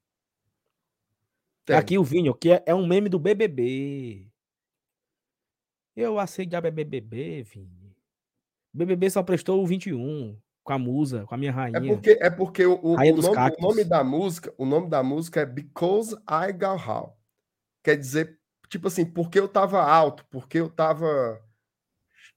Tem. 1.64 1.76
Aqui 1.76 1.99
o 1.99 2.05
Vinho, 2.05 2.35
que 2.35 2.50
é, 2.50 2.62
é 2.67 2.75
um 2.75 2.87
meme 2.87 3.09
do 3.09 3.19
BBB. 3.19 4.26
Eu 5.97 6.19
aceito 6.19 6.52
já 6.52 6.61
BBB, 6.61 7.43
Vinho. 7.43 7.95
BBB 8.73 9.11
só 9.11 9.23
prestou 9.23 9.62
o 9.62 9.67
21 9.67 10.38
com 10.62 10.73
a 10.73 10.79
musa, 10.79 11.25
com 11.26 11.35
a 11.35 11.38
minha 11.38 11.52
rainha. 11.52 11.76
É 11.79 11.81
porque, 11.95 12.19
é 12.21 12.31
porque 12.31 12.64
o, 12.67 12.75
o- 12.83 12.97
o 12.97 12.99
nome, 13.23 13.37
o 13.59 13.62
nome 13.62 13.85
da 13.85 14.05
música, 14.05 14.55
o 14.57 14.64
nome 14.64 14.88
da 14.88 15.02
música 15.02 15.40
é 15.40 15.47
Because 15.47 16.14
I 16.29 16.52
Got 16.52 16.87
How. 16.88 17.17
Quer 17.83 17.97
dizer, 17.97 18.38
tipo 18.69 18.87
assim, 18.88 19.05
porque 19.05 19.38
eu 19.38 19.49
tava 19.49 19.83
alto, 19.83 20.25
porque 20.31 20.59
eu 20.59 20.69
tava 20.71 21.43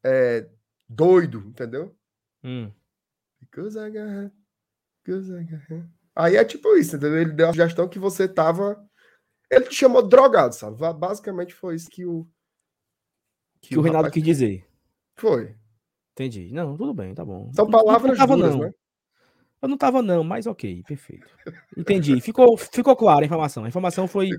é, 0.03 0.49
doido, 0.89 1.39
entendeu? 1.47 1.95
Hum. 2.43 2.71
Because 3.39 3.77
I 3.77 3.89
got 3.91 4.31
because 5.03 5.31
I 5.31 5.43
got. 5.43 5.85
Aí 6.15 6.35
é 6.35 6.43
tipo 6.43 6.75
isso, 6.75 6.95
entendeu? 6.95 7.21
Ele 7.21 7.31
deu 7.33 7.47
a 7.49 7.51
sugestão 7.51 7.87
que 7.87 7.99
você 7.99 8.27
tava. 8.27 8.83
Ele 9.55 9.65
te 9.65 9.75
chamou 9.75 10.01
drogado, 10.07 10.53
sabe? 10.55 10.77
Basicamente 10.93 11.53
foi 11.53 11.75
isso 11.75 11.89
que 11.89 12.05
o. 12.05 12.27
Que 13.61 13.77
o 13.77 13.81
Reinaldo 13.81 14.07
rapaz 14.07 14.13
quis 14.13 14.23
dizer. 14.23 14.67
Foi. 15.15 15.55
Entendi. 16.13 16.51
Não, 16.51 16.75
tudo 16.75 16.93
bem, 16.93 17.13
tá 17.13 17.23
bom. 17.23 17.51
São 17.53 17.65
Não- 17.65 17.71
não 17.71 17.79
palavras 17.85 18.17
tava, 18.17 18.35
duras, 18.35 18.51
não. 18.55 18.61
né? 18.63 18.73
Eu 19.61 19.69
não 19.69 19.77
tava, 19.77 20.01
não, 20.01 20.23
mas 20.25 20.45
ok, 20.45 20.83
perfeito. 20.85 21.25
Entendi. 21.77 22.19
Ficou, 22.19 22.57
ficou 22.57 22.95
clara 22.97 23.23
a 23.23 23.25
informação. 23.25 23.63
A 23.63 23.67
informação 23.69 24.07
foi. 24.07 24.29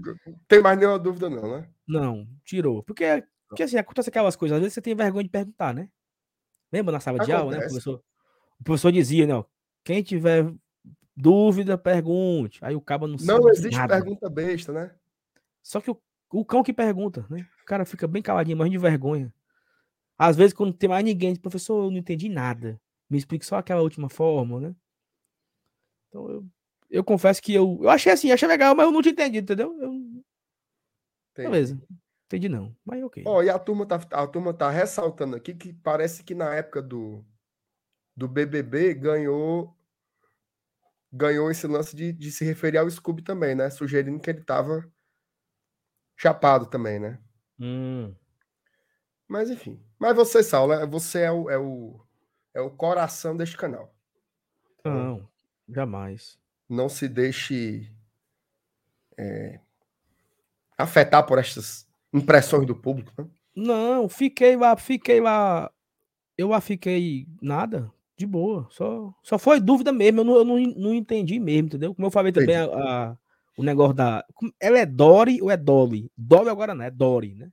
Tem 0.47 0.61
mais 0.61 0.79
nenhuma 0.79 0.99
dúvida, 0.99 1.31
não, 1.31 1.51
né? 1.51 1.69
Não, 1.89 2.29
tirou. 2.45 2.83
Porque, 2.83 3.25
porque 3.49 3.63
assim, 3.63 3.79
acontece 3.79 4.11
aquelas 4.11 4.37
coisas, 4.37 4.57
às 4.57 4.61
vezes 4.61 4.75
você 4.75 4.83
tem 4.83 4.95
vergonha 4.95 5.25
de 5.25 5.31
perguntar, 5.31 5.73
né? 5.73 5.89
Lembra 6.71 6.93
na 6.93 7.01
sala 7.01 7.19
de 7.25 7.33
aula, 7.33 7.53
né? 7.53 7.57
O 7.57 7.61
Acontece. 7.61 7.75
professor, 7.85 8.05
o 8.61 8.65
professor 8.65 8.93
dizia, 8.93 9.27
né? 9.27 9.35
ó, 9.35 9.45
Quem 9.83 10.03
tiver 10.03 10.53
dúvida, 11.17 11.79
pergunte. 11.79 12.59
Aí 12.63 12.75
o 12.77 12.81
cabo 12.81 13.07
não 13.07 13.17
sabe 13.17 13.41
Não 13.41 13.49
existe 13.49 13.77
nada. 13.79 13.95
pergunta 13.95 14.29
besta, 14.29 14.73
né? 14.73 14.95
Só 15.65 15.81
que 15.81 15.91
o, 15.91 16.01
o 16.31 16.45
cão 16.45 16.63
que 16.63 16.75
pergunta, 16.75 17.27
né? 17.31 17.49
O 17.63 17.65
cara 17.65 17.87
fica 17.87 18.07
bem 18.07 18.23
caladinho, 18.23 18.57
morrendo 18.57 18.73
de 18.73 18.79
vergonha. 18.79 19.33
Às 20.17 20.37
vezes, 20.37 20.53
quando 20.53 20.75
tem 20.75 20.89
mais 20.89 21.03
ninguém, 21.03 21.33
diz, 21.33 21.41
professor, 21.41 21.85
eu 21.85 21.91
não 21.91 21.99
entendi 21.99 22.29
nada. 22.29 22.79
Me 23.09 23.17
explique 23.17 23.47
só 23.47 23.57
aquela 23.57 23.81
última 23.81 24.11
forma, 24.11 24.61
né? 24.61 24.77
Então, 26.09 26.31
eu, 26.31 26.47
eu 26.91 27.03
confesso 27.03 27.43
que 27.43 27.55
eu, 27.55 27.81
eu 27.83 27.89
achei 27.89 28.13
assim, 28.13 28.31
achei 28.31 28.47
legal, 28.47 28.75
mas 28.77 28.87
eu 28.87 28.93
não 28.93 29.01
tinha 29.01 29.13
entendido, 29.13 29.53
entendeu? 29.53 29.75
Eu, 29.81 30.23
Tem. 31.33 31.47
beleza. 31.47 31.83
Entendi 32.27 32.49
não, 32.49 32.77
mas 32.85 33.03
ok. 33.03 33.25
Ó, 33.27 33.43
e 33.43 33.49
a 33.49 33.59
turma, 33.59 33.87
tá, 33.87 33.97
a 34.11 34.27
turma 34.27 34.53
tá 34.53 34.71
ressaltando 34.71 35.35
aqui 35.37 35.55
que 35.55 35.73
parece 35.73 36.23
que 36.23 36.35
na 36.35 36.55
época 36.55 36.83
do, 36.83 37.25
do 38.15 38.29
BBB 38.29 38.95
ganhou 38.95 39.75
ganhou 41.13 41.49
esse 41.49 41.67
lance 41.69 41.95
de, 41.95 42.13
de 42.13 42.33
se 42.33 42.45
referir 42.45 42.79
ao 42.79 42.91
Scooby 42.91 43.23
também, 43.23 43.55
né? 43.55 43.71
Sugerindo 43.71 44.19
que 44.19 44.29
ele 44.29 44.43
tava 44.43 44.93
chapado 46.17 46.67
também, 46.67 46.99
né? 46.99 47.19
Hum, 47.59 48.15
Mas 49.29 49.51
enfim. 49.51 49.81
Mas 49.99 50.15
você, 50.15 50.43
Saulo, 50.43 50.73
é- 50.73 50.87
você 50.87 51.21
é 51.23 51.33
o, 51.33 51.51
é 51.51 51.59
o, 51.59 52.01
é 52.55 52.61
o 52.61 52.71
coração 52.71 53.37
deste 53.37 53.57
canal. 53.57 53.95
não, 54.85 55.29
jamais. 55.69 56.39
Não 56.69 56.89
se 56.89 57.09
deixe 57.09 57.91
é, 59.19 59.61
afetar 60.77 61.25
por 61.27 61.39
estas 61.39 61.87
impressões 62.13 62.67
do 62.67 62.75
público, 62.75 63.13
né? 63.19 63.29
Não, 63.57 64.09
fiquei 64.09 64.57
lá, 64.57 64.77
fiquei 64.77 65.21
lá. 65.21 65.71
Eu 66.37 66.49
lá 66.49 66.61
fiquei 66.61 67.27
nada, 67.41 67.93
de 68.17 68.27
boa. 68.27 68.67
Só, 68.71 69.15
só 69.23 69.39
foi 69.39 69.61
dúvida 69.61 69.93
mesmo. 69.93 70.21
Eu 70.21 70.25
não, 70.25 70.37
eu 70.37 70.45
não, 70.45 70.57
não 70.59 70.95
entendi 70.95 71.39
mesmo, 71.39 71.67
entendeu? 71.69 71.95
Como 71.95 72.07
eu 72.07 72.11
falei 72.11 72.33
também, 72.33 72.57
a, 72.57 72.65
a- 72.65 73.19
o 73.57 73.63
negócio 73.63 73.95
da. 73.95 74.25
Ela 74.61 74.79
é 74.81 74.87
Dory 74.87 75.41
ou 75.43 75.51
é 75.51 75.57
Dolly? 75.57 76.11
Dolly 76.17 76.49
agora 76.51 76.75
não, 76.75 76.85
é 76.85 76.91
Dory, 76.91 77.35
né? 77.35 77.51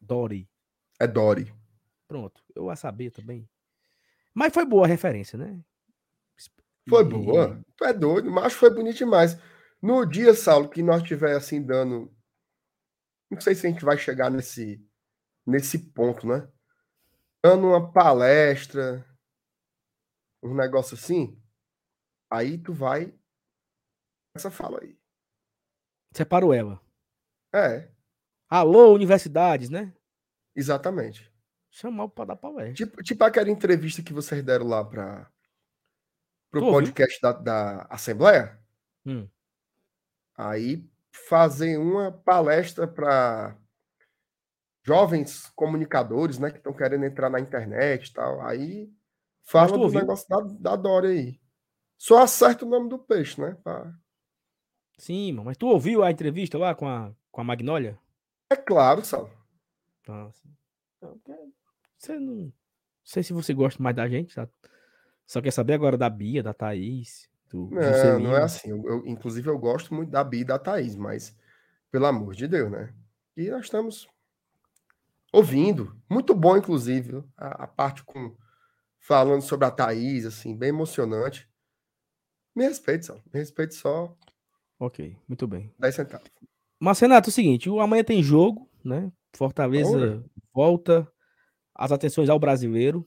Dory. 0.00 0.48
É 1.00 1.06
Dory. 1.06 1.52
Pronto, 2.06 2.42
eu 2.54 2.70
a 2.70 2.76
saber 2.76 3.10
também. 3.10 3.48
Mas 4.32 4.52
foi 4.52 4.64
boa 4.64 4.84
a 4.84 4.88
referência, 4.88 5.38
né? 5.38 5.60
Foi 6.88 7.02
E- 7.02 7.08
boa. 7.08 7.64
Tu 7.76 7.84
é 7.84 7.92
doido, 7.92 8.30
mas 8.30 8.52
foi 8.52 8.70
bonito 8.70 8.98
demais. 8.98 9.36
No 9.80 10.04
dia, 10.04 10.34
Saulo, 10.34 10.68
que 10.68 10.82
nós 10.82 11.02
estiver 11.02 11.36
assim 11.36 11.62
dando. 11.62 12.14
Não 13.30 13.40
sei 13.40 13.54
se 13.54 13.66
a 13.66 13.70
gente 13.70 13.84
vai 13.84 13.98
chegar 13.98 14.30
nesse, 14.30 14.84
nesse 15.46 15.78
ponto, 15.92 16.26
né? 16.26 16.48
Dando 17.42 17.66
uma 17.68 17.92
palestra, 17.92 19.04
um 20.42 20.54
negócio 20.54 20.94
assim. 20.94 21.40
Aí 22.30 22.58
tu 22.58 22.72
vai. 22.72 23.12
Essa 24.34 24.50
fala 24.50 24.80
aí. 24.82 24.98
Separou 26.14 26.54
ela. 26.54 26.80
É, 27.52 27.88
Alô, 28.48 28.92
universidades, 28.94 29.68
né? 29.68 29.92
exatamente. 30.54 31.32
Chamar 31.70 32.08
para 32.08 32.26
dar 32.26 32.36
palestra. 32.36 32.74
Tipo, 32.74 33.02
tipo 33.02 33.24
aquela 33.24 33.50
entrevista 33.50 34.00
que 34.00 34.12
vocês 34.12 34.44
deram 34.44 34.66
lá 34.68 34.84
para 34.84 35.28
o 36.54 36.60
podcast 36.60 37.20
da, 37.20 37.32
da 37.32 37.82
Assembleia. 37.90 38.60
Hum. 39.04 39.28
Aí 40.36 40.88
fazem 41.28 41.76
uma 41.76 42.12
palestra 42.12 42.86
para 42.86 43.56
jovens 44.84 45.50
comunicadores, 45.56 46.38
né, 46.38 46.50
que 46.50 46.58
estão 46.58 46.72
querendo 46.72 47.04
entrar 47.04 47.28
na 47.28 47.40
internet 47.40 48.06
e 48.06 48.12
tal. 48.12 48.40
Aí 48.42 48.92
fala 49.42 49.76
do 49.76 49.80
ouviu? 49.82 50.00
negócio 50.00 50.28
da, 50.28 50.40
da 50.70 50.76
Dória 50.76 51.10
aí. 51.10 51.40
Só 51.98 52.22
acerta 52.22 52.64
o 52.64 52.68
nome 52.68 52.88
do 52.88 52.98
peixe, 53.00 53.40
né? 53.40 53.56
pra- 53.64 53.92
Sim, 55.04 55.32
mas 55.44 55.58
tu 55.58 55.66
ouviu 55.66 56.02
a 56.02 56.10
entrevista 56.10 56.56
lá 56.56 56.74
com 56.74 56.88
a, 56.88 57.12
com 57.30 57.42
a 57.42 57.44
Magnólia? 57.44 57.98
É 58.48 58.56
claro, 58.56 59.04
Sal. 59.04 59.30
Nossa. 60.08 60.48
Não, 61.02 61.18
porque 61.18 61.38
Você 61.98 62.18
não. 62.18 62.34
Não 62.36 62.52
sei 63.04 63.22
se 63.22 63.34
você 63.34 63.52
gosta 63.52 63.82
mais 63.82 63.94
da 63.94 64.08
gente, 64.08 64.34
tá? 64.34 64.48
Só 65.26 65.42
quer 65.42 65.50
saber 65.50 65.74
agora 65.74 65.98
da 65.98 66.08
Bia, 66.08 66.42
da 66.42 66.54
Thaís. 66.54 67.28
Do 67.50 67.68
não, 67.70 68.18
não 68.18 68.34
é 68.34 68.44
assim. 68.44 68.70
Eu, 68.70 68.82
eu, 68.86 69.06
inclusive, 69.06 69.46
eu 69.46 69.58
gosto 69.58 69.92
muito 69.92 70.08
da 70.08 70.24
Bia 70.24 70.40
e 70.40 70.44
da 70.44 70.58
Thaís, 70.58 70.96
mas, 70.96 71.36
pelo 71.90 72.06
amor 72.06 72.34
de 72.34 72.48
Deus, 72.48 72.70
né? 72.70 72.94
E 73.36 73.50
nós 73.50 73.66
estamos 73.66 74.08
ouvindo. 75.30 76.00
Muito 76.08 76.34
bom, 76.34 76.56
inclusive, 76.56 77.22
a, 77.36 77.64
a 77.64 77.66
parte 77.66 78.02
com 78.04 78.34
falando 78.98 79.42
sobre 79.42 79.66
a 79.66 79.70
Thaís, 79.70 80.24
assim, 80.24 80.56
bem 80.56 80.70
emocionante. 80.70 81.46
Me 82.56 82.64
respeite 82.64 83.04
só. 83.04 83.16
Me 83.16 83.38
respeite 83.40 83.74
só. 83.74 84.16
Ok, 84.78 85.16
muito 85.28 85.46
bem. 85.46 85.72
10 85.78 85.94
centavos. 85.94 86.30
Mas, 86.80 86.98
Renato, 86.98 87.28
é 87.28 87.30
o 87.30 87.32
seguinte: 87.32 87.70
o 87.70 87.80
amanhã 87.80 88.04
tem 88.04 88.22
jogo, 88.22 88.70
né? 88.84 89.10
Fortaleza 89.36 90.24
volta 90.52 91.10
as 91.74 91.90
atenções 91.90 92.28
ao 92.28 92.38
brasileiro. 92.38 93.06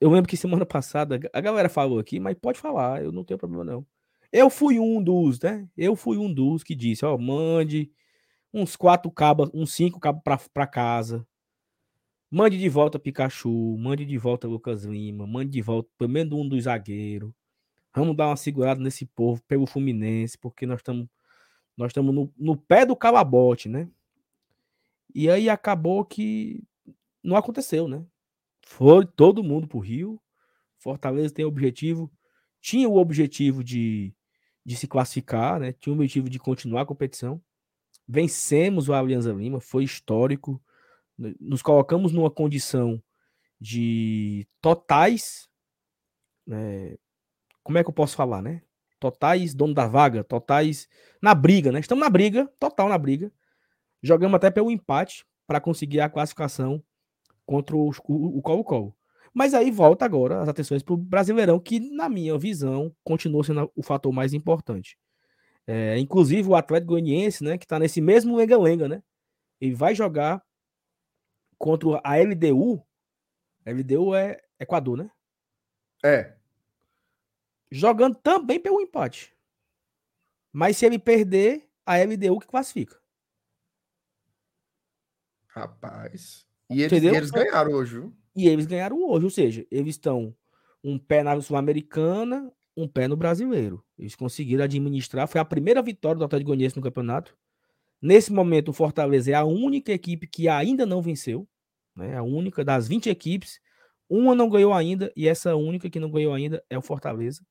Eu 0.00 0.10
lembro 0.10 0.28
que 0.28 0.36
semana 0.36 0.66
passada 0.66 1.18
a 1.32 1.40
galera 1.40 1.68
falou 1.68 1.98
aqui, 1.98 2.20
mas 2.20 2.36
pode 2.38 2.60
falar, 2.60 3.02
eu 3.02 3.10
não 3.10 3.24
tenho 3.24 3.38
problema 3.38 3.64
não. 3.64 3.86
Eu 4.30 4.48
fui 4.48 4.78
um 4.78 5.02
dos, 5.02 5.40
né? 5.40 5.68
Eu 5.76 5.94
fui 5.96 6.16
um 6.18 6.32
dos 6.32 6.62
que 6.62 6.74
disse, 6.74 7.04
ó, 7.04 7.16
mande 7.18 7.90
uns 8.52 8.76
quatro 8.76 9.10
cabas, 9.10 9.50
uns 9.52 9.74
cinco 9.74 9.98
cabos 9.98 10.22
para 10.52 10.66
casa. 10.66 11.26
Mande 12.30 12.58
de 12.58 12.68
volta 12.68 12.98
Pikachu, 12.98 13.76
mande 13.78 14.06
de 14.06 14.16
volta 14.16 14.48
Lucas 14.48 14.84
Lima, 14.84 15.26
mande 15.26 15.50
de 15.50 15.60
volta 15.60 15.90
pelo 15.98 16.10
menos 16.10 16.32
um 16.32 16.48
dos 16.48 16.64
zagueiros. 16.64 17.30
Vamos 17.94 18.16
dar 18.16 18.28
uma 18.28 18.36
segurada 18.36 18.80
nesse 18.80 19.04
povo 19.04 19.42
pelo 19.42 19.66
Fluminense, 19.66 20.38
porque 20.38 20.66
nós 20.66 20.80
estamos 20.80 21.08
nós 21.76 21.90
estamos 21.90 22.14
no, 22.14 22.32
no 22.36 22.56
pé 22.56 22.84
do 22.84 22.94
calabote, 22.94 23.68
né? 23.68 23.88
E 25.14 25.28
aí 25.28 25.48
acabou 25.48 26.04
que 26.04 26.62
não 27.22 27.36
aconteceu, 27.36 27.88
né? 27.88 28.04
Foi 28.62 29.06
todo 29.06 29.42
mundo 29.42 29.66
pro 29.66 29.78
Rio. 29.78 30.20
Fortaleza 30.78 31.32
tem 31.32 31.44
objetivo, 31.44 32.10
tinha 32.60 32.88
o 32.88 32.96
objetivo 32.96 33.62
de, 33.62 34.14
de 34.64 34.76
se 34.76 34.86
classificar, 34.86 35.60
né? 35.60 35.72
Tinha 35.72 35.92
o 35.92 35.96
objetivo 35.96 36.28
de 36.28 36.38
continuar 36.38 36.82
a 36.82 36.86
competição. 36.86 37.40
Vencemos 38.06 38.88
o 38.88 38.94
Alianza 38.94 39.32
Lima, 39.32 39.60
foi 39.60 39.84
histórico. 39.84 40.60
Nos 41.16 41.62
colocamos 41.62 42.12
numa 42.12 42.30
condição 42.30 43.02
de 43.60 44.46
totais, 44.60 45.48
né? 46.46 46.96
Como 47.62 47.78
é 47.78 47.84
que 47.84 47.90
eu 47.90 47.94
posso 47.94 48.16
falar, 48.16 48.42
né? 48.42 48.62
Totais 48.98 49.54
dono 49.54 49.74
da 49.74 49.86
vaga, 49.86 50.22
totais 50.22 50.88
na 51.20 51.34
briga, 51.34 51.72
né? 51.72 51.80
Estamos 51.80 52.02
na 52.02 52.10
briga, 52.10 52.50
total 52.58 52.88
na 52.88 52.98
briga. 52.98 53.32
Jogamos 54.02 54.34
até 54.34 54.50
pelo 54.50 54.70
empate 54.70 55.24
para 55.46 55.60
conseguir 55.60 56.00
a 56.00 56.08
classificação 56.08 56.82
contra 57.46 57.76
o 57.76 57.92
Colo-Colo. 58.42 58.96
Mas 59.34 59.54
aí 59.54 59.70
volta 59.70 60.04
agora 60.04 60.40
as 60.42 60.48
atenções 60.48 60.82
para 60.82 60.94
o 60.94 60.96
Brasileirão, 60.96 61.58
que, 61.58 61.80
na 61.80 62.08
minha 62.08 62.36
visão, 62.38 62.94
continua 63.02 63.42
sendo 63.42 63.70
o 63.74 63.82
fator 63.82 64.12
mais 64.12 64.34
importante. 64.34 64.98
É, 65.66 65.98
inclusive 65.98 66.48
o 66.48 66.54
Atlético 66.54 66.92
Goianiense, 66.92 67.42
né, 67.42 67.56
que 67.56 67.64
está 67.64 67.78
nesse 67.78 68.00
mesmo 68.00 68.36
lenga-lenga, 68.36 68.88
né? 68.88 69.02
Ele 69.60 69.74
vai 69.74 69.94
jogar 69.94 70.42
contra 71.56 72.00
a 72.04 72.16
LDU. 72.16 72.84
LDU 73.64 74.14
é 74.14 74.38
Equador, 74.58 74.98
né? 74.98 75.10
É. 76.04 76.36
Jogando 77.74 78.14
também 78.16 78.60
pelo 78.60 78.82
empate. 78.82 79.34
Mas 80.52 80.76
se 80.76 80.84
ele 80.84 80.98
perder, 80.98 81.66
a 81.86 81.96
LDU 81.96 82.38
que 82.38 82.46
classifica. 82.46 83.00
Rapaz. 85.46 86.46
E 86.68 86.82
eles, 86.82 87.02
eles 87.02 87.30
ganharam 87.30 87.72
hoje, 87.72 87.94
viu? 87.94 88.12
E 88.36 88.46
eles 88.46 88.66
ganharam 88.66 89.02
hoje, 89.02 89.24
ou 89.24 89.30
seja, 89.30 89.66
eles 89.70 89.94
estão 89.94 90.36
um 90.84 90.98
pé 90.98 91.22
na 91.22 91.40
Sul-Americana, 91.40 92.52
um 92.76 92.86
pé 92.86 93.08
no 93.08 93.16
brasileiro. 93.16 93.82
Eles 93.98 94.14
conseguiram 94.14 94.64
administrar, 94.64 95.26
foi 95.26 95.40
a 95.40 95.44
primeira 95.44 95.80
vitória 95.80 96.18
do 96.18 96.24
Atlético 96.26 96.48
Goianiense 96.48 96.76
no 96.76 96.82
campeonato. 96.82 97.34
Nesse 98.02 98.30
momento, 98.30 98.68
o 98.68 98.74
Fortaleza 98.74 99.30
é 99.30 99.34
a 99.34 99.44
única 99.44 99.92
equipe 99.92 100.26
que 100.26 100.46
ainda 100.46 100.84
não 100.84 101.00
venceu, 101.00 101.48
né? 101.96 102.18
A 102.18 102.22
única 102.22 102.62
das 102.62 102.86
20 102.86 103.08
equipes, 103.08 103.60
uma 104.10 104.34
não 104.34 104.50
ganhou 104.50 104.74
ainda 104.74 105.10
e 105.16 105.26
essa 105.26 105.56
única 105.56 105.88
que 105.88 105.98
não 105.98 106.10
ganhou 106.10 106.34
ainda 106.34 106.62
é 106.68 106.76
o 106.76 106.82
Fortaleza. 106.82 107.42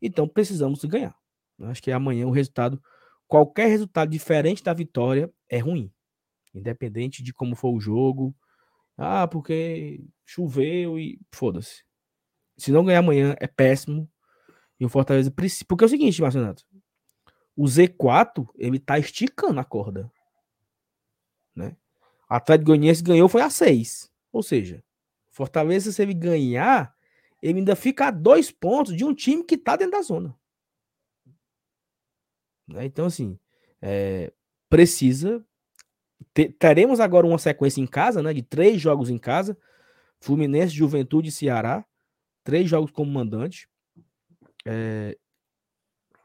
Então 0.00 0.28
precisamos 0.28 0.84
ganhar. 0.84 1.16
Acho 1.60 1.82
que 1.82 1.90
amanhã 1.90 2.26
o 2.26 2.30
resultado, 2.30 2.82
qualquer 3.26 3.68
resultado 3.68 4.10
diferente 4.10 4.62
da 4.62 4.74
vitória 4.74 5.32
é 5.48 5.58
ruim, 5.58 5.90
independente 6.54 7.22
de 7.22 7.32
como 7.32 7.56
for 7.56 7.74
o 7.74 7.80
jogo, 7.80 8.34
ah, 8.96 9.26
porque 9.26 10.04
choveu 10.24 10.98
e 10.98 11.20
foda-se. 11.32 11.84
Se 12.56 12.72
não 12.72 12.84
ganhar 12.84 13.00
amanhã 13.00 13.36
é 13.38 13.46
péssimo. 13.46 14.10
E 14.80 14.84
o 14.84 14.88
Fortaleza 14.88 15.30
precisa. 15.30 15.64
Porque 15.68 15.84
é 15.84 15.86
o 15.86 15.90
seguinte, 15.90 16.20
Marcionato. 16.20 16.64
O 17.54 17.64
Z4, 17.64 18.48
ele 18.56 18.78
tá 18.78 18.98
esticando 18.98 19.60
a 19.60 19.64
corda. 19.64 20.10
Né? 21.54 21.76
Atlético 22.28 22.66
Goianiense 22.66 23.02
ganhou 23.02 23.28
foi 23.28 23.42
a 23.42 23.50
6. 23.50 24.10
Ou 24.32 24.42
seja, 24.42 24.82
Fortaleza, 25.30 25.92
se 25.92 26.02
ele 26.02 26.14
ganhar, 26.14 26.94
ele 27.42 27.58
ainda 27.60 27.76
fica 27.76 28.08
a 28.08 28.10
dois 28.10 28.50
pontos 28.50 28.96
de 28.96 29.04
um 29.04 29.14
time 29.14 29.44
que 29.44 29.56
tá 29.56 29.76
dentro 29.76 29.92
da 29.92 30.02
zona. 30.02 30.34
Né? 32.66 32.84
Então, 32.84 33.06
assim, 33.06 33.38
é, 33.80 34.32
precisa 34.68 35.44
teremos 36.58 37.00
agora 37.00 37.26
uma 37.26 37.38
sequência 37.38 37.80
em 37.80 37.86
casa, 37.86 38.22
né? 38.22 38.32
De 38.32 38.42
três 38.42 38.80
jogos 38.80 39.10
em 39.10 39.18
casa. 39.18 39.56
Fluminense, 40.20 40.74
Juventude 40.74 41.28
e 41.28 41.32
Ceará. 41.32 41.84
Três 42.44 42.68
jogos 42.68 42.90
como 42.90 43.10
mandante. 43.10 43.68
É, 44.64 45.16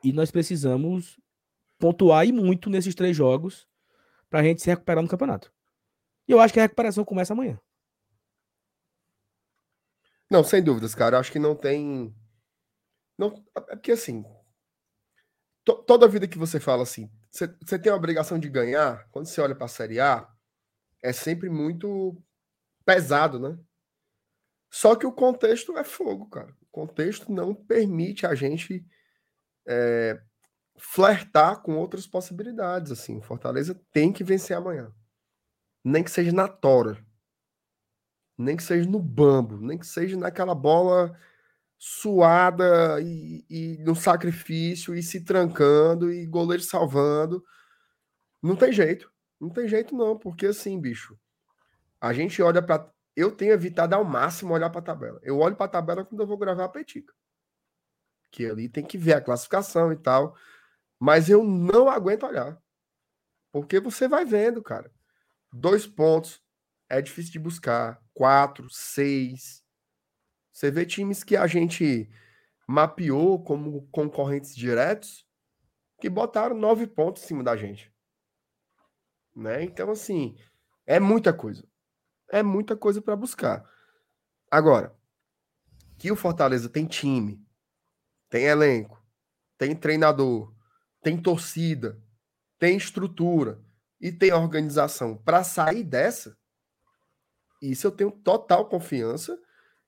e 0.04 0.12
nós 0.12 0.32
precisamos 0.32 1.20
pontuar 1.80 2.26
e 2.26 2.32
muito 2.32 2.70
nesses 2.70 2.96
três 2.96 3.16
jogos 3.16 3.68
para 4.30 4.40
a 4.40 4.44
gente 4.44 4.62
se 4.62 4.70
recuperar 4.70 5.04
no 5.04 5.10
campeonato. 5.10 5.52
E 6.28 6.32
eu 6.32 6.40
acho 6.40 6.54
que 6.54 6.60
a 6.60 6.64
recuperação 6.64 7.04
começa 7.04 7.34
amanhã. 7.34 7.60
Não, 10.32 10.46
sem 10.46 10.64
dúvidas, 10.64 10.96
cara. 10.96 11.20
Acho 11.20 11.30
que 11.30 11.38
não 11.38 11.54
tem. 11.54 12.16
Não, 13.18 13.44
é 13.54 13.76
porque 13.76 13.92
assim. 13.92 14.24
To, 15.66 15.76
toda 15.84 16.08
vida 16.08 16.26
que 16.26 16.38
você 16.38 16.58
fala 16.58 16.84
assim, 16.84 17.12
você 17.30 17.78
tem 17.78 17.92
a 17.92 17.96
obrigação 17.96 18.40
de 18.40 18.50
ganhar, 18.50 19.08
quando 19.12 19.26
você 19.28 19.42
olha 19.42 19.54
para 19.54 19.66
a 19.66 19.68
Série 19.68 20.00
A, 20.00 20.28
é 21.04 21.12
sempre 21.12 21.50
muito 21.50 22.18
pesado, 22.86 23.40
né? 23.40 23.60
Só 24.72 24.96
que 24.96 25.06
o 25.06 25.12
contexto 25.12 25.78
é 25.78 25.84
fogo, 25.84 26.30
cara. 26.30 26.56
O 26.62 26.68
contexto 26.72 27.30
não 27.30 27.54
permite 27.54 28.26
a 28.26 28.34
gente 28.34 28.86
é, 29.68 30.18
flertar 30.80 31.62
com 31.62 31.76
outras 31.76 32.08
possibilidades. 32.08 32.90
Assim, 32.90 33.22
Fortaleza 33.22 33.80
tem 33.92 34.14
que 34.14 34.24
vencer 34.24 34.56
amanhã. 34.56 34.94
Nem 35.84 36.06
que 36.06 36.10
seja 36.10 36.32
na 36.32 36.48
tora. 36.48 37.06
Nem 38.38 38.56
que 38.58 38.64
seja 38.64 38.90
no 38.90 39.00
bambo. 39.00 39.58
Nem 39.58 39.78
que 39.78 39.86
seja 39.86 40.18
naquela 40.18 40.56
bola 40.56 41.18
suada 41.78 43.02
e, 43.02 43.46
e, 43.50 43.78
no 43.84 43.96
sacrifício 43.96 44.94
e 44.94 45.02
se 45.02 45.24
trancando 45.24 46.12
e 46.12 46.26
goleiro 46.26 46.64
salvando. 46.64 47.44
Não 48.42 48.56
tem 48.56 48.72
jeito. 48.72 49.12
Não 49.40 49.50
tem 49.50 49.68
jeito 49.68 49.96
não, 49.96 50.18
porque 50.18 50.46
assim, 50.46 50.80
bicho, 50.80 51.18
a 52.00 52.14
gente 52.14 52.42
olha 52.42 52.62
para 52.62 52.92
eu 53.16 53.32
tenho 53.32 53.54
evitado 53.54 53.96
ao 53.96 54.04
máximo 54.04 54.54
olhar 54.54 54.70
para 54.70 54.80
a 54.80 54.84
tabela. 54.84 55.20
Eu 55.24 55.40
olho 55.40 55.56
para 55.56 55.66
a 55.66 55.70
tabela 55.70 56.06
quando 56.06 56.22
eu 56.22 56.28
vou 56.28 56.38
gravar 56.38 56.66
a 56.66 56.70
petica. 56.70 57.14
Que 58.32 58.46
ali 58.46 58.70
tem 58.70 58.86
que 58.86 58.98
ver 58.98 59.14
a 59.14 59.22
classificação 59.22 59.92
e 59.92 59.98
tal, 59.98 60.36
mas 61.00 61.30
eu 61.30 61.44
não 61.44 61.90
aguento 61.90 62.26
olhar. 62.26 62.62
Porque 63.52 63.80
você 63.80 64.08
vai 64.08 64.24
vendo, 64.24 64.64
cara. 64.64 64.92
Dois 65.52 65.86
pontos 65.86 66.41
é 66.92 67.02
difícil 67.02 67.32
de 67.32 67.40
buscar, 67.40 68.04
quatro, 68.14 68.70
seis, 68.70 69.64
você 70.52 70.70
vê 70.70 70.86
times 70.86 71.24
que 71.24 71.38
a 71.38 71.48
gente 71.48 72.10
mapeou 72.68 73.42
como 73.42 73.88
concorrentes 73.88 74.54
diretos 74.54 75.26
que 76.00 76.10
botaram 76.10 76.56
nove 76.56 76.86
pontos 76.86 77.24
em 77.24 77.28
cima 77.28 77.44
da 77.44 77.56
gente. 77.56 77.90
Né? 79.34 79.64
Então, 79.64 79.90
assim, 79.90 80.38
é 80.86 81.00
muita 81.00 81.32
coisa. 81.32 81.66
É 82.30 82.44
muita 82.44 82.76
coisa 82.76 83.02
para 83.02 83.16
buscar. 83.16 83.66
Agora, 84.50 84.94
que 85.98 86.12
o 86.12 86.16
Fortaleza 86.18 86.68
tem 86.68 86.86
time, 86.86 87.42
tem 88.30 88.44
elenco, 88.44 89.02
tem 89.58 89.74
treinador, 89.74 90.54
tem 91.02 91.22
torcida, 91.22 92.02
tem 92.60 92.76
estrutura 92.76 93.64
e 94.00 94.12
tem 94.12 94.34
organização 94.34 95.16
para 95.16 95.42
sair 95.44 95.84
dessa, 95.86 96.38
isso 97.62 97.86
eu 97.86 97.92
tenho 97.92 98.12
total 98.12 98.68
confiança 98.68 99.40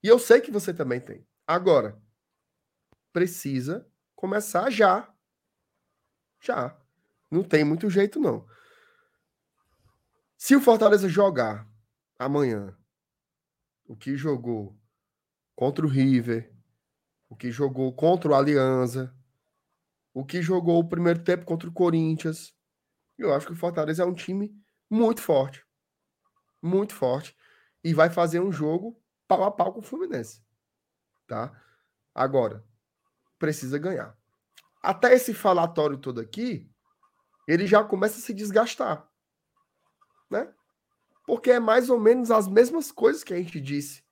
e 0.04 0.08
eu 0.08 0.20
sei 0.20 0.42
que 0.42 0.52
você 0.52 0.74
também 0.74 1.00
tem. 1.00 1.26
Agora, 1.48 2.00
precisa 3.12 3.88
começar 4.16 4.70
já. 4.70 5.12
Já. 6.42 6.78
Não 7.32 7.44
tem 7.44 7.64
muito 7.64 7.90
jeito, 7.90 8.20
não. 8.20 8.46
Se 10.38 10.56
o 10.56 10.62
Fortaleza 10.62 11.08
jogar 11.08 11.68
amanhã 12.20 12.78
o 13.86 13.96
que 13.96 14.16
jogou 14.16 14.78
contra 15.56 15.86
o 15.86 15.90
River, 15.90 16.54
o 17.30 17.36
que 17.36 17.52
jogou 17.52 17.94
contra 17.94 18.32
o 18.32 18.36
Alianza, 18.36 19.16
o 20.14 20.26
que 20.26 20.42
jogou 20.42 20.80
o 20.80 20.88
primeiro 20.88 21.24
tempo 21.24 21.46
contra 21.46 21.70
o 21.70 21.74
Corinthians. 21.74 22.54
Eu 23.18 23.34
acho 23.34 23.48
que 23.48 23.54
o 23.54 23.58
Fortaleza 23.58 24.04
é 24.04 24.06
um 24.06 24.14
time 24.14 24.56
muito 24.90 25.22
forte. 25.22 25.66
Muito 26.62 26.94
forte. 26.94 27.36
E 27.84 27.94
vai 27.94 28.10
fazer 28.10 28.40
um 28.40 28.52
jogo 28.52 29.00
pau 29.28 29.44
a 29.44 29.52
pau 29.52 29.74
com 29.74 29.80
o 29.80 29.84
Fluminense. 29.84 30.44
Tá? 31.28 31.52
Agora, 32.14 32.64
precisa 33.40 33.78
ganhar. 33.78 34.18
Até 34.82 35.14
esse 35.14 35.34
falatório 35.34 35.98
todo 35.98 36.20
aqui, 36.20 36.70
ele 37.48 37.66
já 37.68 37.84
começa 37.84 38.18
a 38.18 38.22
se 38.22 38.34
desgastar. 38.34 39.10
Né? 40.30 40.54
Porque 41.26 41.52
é 41.52 41.60
mais 41.60 41.90
ou 41.90 42.00
menos 42.00 42.32
as 42.32 42.48
mesmas 42.48 42.92
coisas 42.92 43.24
que 43.24 43.34
a 43.34 43.38
gente 43.38 43.60
disse 43.60 44.04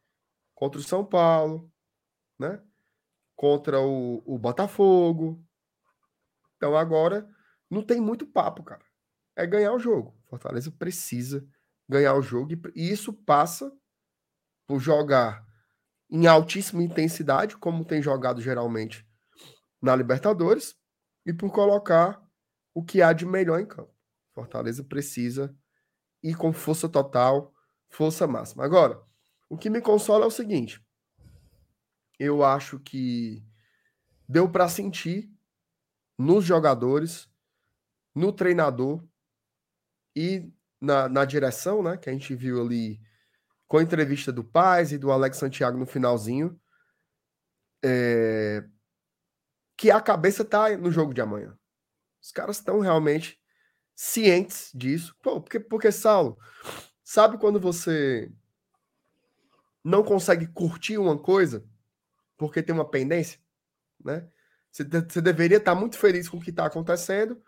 contra 0.56 0.80
o 0.80 0.84
São 0.84 1.04
Paulo, 1.06 1.72
né? 2.40 2.62
Contra 3.36 3.82
o, 3.82 4.22
o 4.26 4.38
Botafogo. 4.38 5.44
Então 6.56 6.78
agora 6.78 7.28
não 7.70 7.84
tem 7.84 8.00
muito 8.00 8.28
papo, 8.28 8.64
cara. 8.64 8.86
É 9.36 9.46
ganhar 9.46 9.74
o 9.74 9.80
jogo. 9.80 10.16
Fortaleza 10.26 10.72
precisa 10.72 11.48
ganhar 11.91 12.13
o 12.13 12.21
jogo 12.21 12.54
e 12.73 12.89
isso 12.89 13.12
passa 13.12 13.69
por 14.65 14.80
jogar 14.80 15.45
em 16.10 16.25
altíssima 16.25 16.82
intensidade, 16.82 17.58
como 17.58 17.84
tem 17.84 18.01
jogado 18.01 18.41
geralmente 18.41 19.06
na 19.82 19.93
Libertadores, 19.93 20.75
e 21.25 21.34
por 21.34 21.51
colocar 21.51 22.21
o 22.73 22.82
que 22.84 23.01
há 23.01 23.12
de 23.12 23.25
melhor 23.25 23.60
em 23.60 23.65
campo. 23.65 23.93
Fortaleza 24.34 24.84
precisa 24.86 25.54
ir 26.23 26.36
com 26.36 26.54
força 26.54 26.88
total, 26.88 27.54
força 27.89 28.25
máxima. 28.25 28.63
Agora, 28.63 29.01
o 29.49 29.58
que 29.58 29.69
me 29.69 29.82
consola 29.82 30.23
é 30.23 30.27
o 30.27 30.32
seguinte: 30.32 30.82
eu 32.17 32.41
acho 32.41 32.80
que 32.80 33.43
deu 34.30 34.49
para 34.49 34.69
sentir 34.69 35.30
nos 36.17 36.45
jogadores, 36.45 37.30
no 38.15 38.32
treinador 38.32 39.06
e 40.15 40.54
na, 40.82 41.08
na 41.08 41.24
direção, 41.24 41.84
né? 41.84 41.96
Que 41.96 42.10
a 42.10 42.13
gente 42.13 42.36
viu 42.36 42.60
ali 42.60 43.00
com 43.67 43.78
a 43.78 43.84
entrevista 43.84 44.32
do 44.32 44.44
Paz 44.44 44.91
e 44.91 44.98
do 44.98 45.12
Alex 45.12 45.38
Santiago 45.38 45.78
no 45.78 45.86
finalzinho, 45.86 46.60
é, 47.84 48.63
que 49.78 49.89
a 49.89 50.02
cabeça 50.02 50.44
tá 50.44 50.76
no 50.76 50.91
jogo 50.91 51.13
de 51.13 51.22
amanhã. 51.22 51.58
Os 52.22 52.32
caras 52.32 52.58
estão 52.58 52.80
realmente 52.80 53.39
cientes 53.96 54.72
disso. 54.74 55.15
Pô, 55.22 55.39
porque, 55.39 55.60
porque, 55.60 55.91
Saulo, 55.91 56.38
sabe 57.04 57.38
quando 57.38 57.60
você 57.60 58.32
não 59.84 60.04
consegue 60.04 60.48
curtir 60.48 60.98
uma 60.98 61.17
coisa 61.17 61.65
porque 62.38 62.63
tem 62.63 62.74
uma 62.74 62.89
pendência, 62.89 63.39
né? 64.04 64.28
Você, 64.72 64.84
você 64.84 65.22
deveria 65.22 65.58
estar 65.58 65.76
muito 65.76 65.98
feliz 65.98 66.28
com 66.28 66.38
o 66.38 66.41
que 66.41 66.50
está 66.50 66.65
acontecendo, 66.65 67.41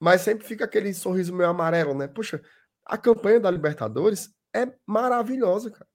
mas 0.00 0.22
sempre 0.22 0.46
fica 0.46 0.64
aquele 0.64 0.94
sorriso 0.94 1.34
meio 1.34 1.50
amarelo, 1.50 1.94
né? 1.94 2.08
Poxa, 2.08 2.42
a 2.84 2.98
campanha 2.98 3.40
da 3.40 3.50
Libertadores 3.50 4.34
é 4.54 4.72
maravilhosa, 4.86 5.70
cara. 5.70 5.88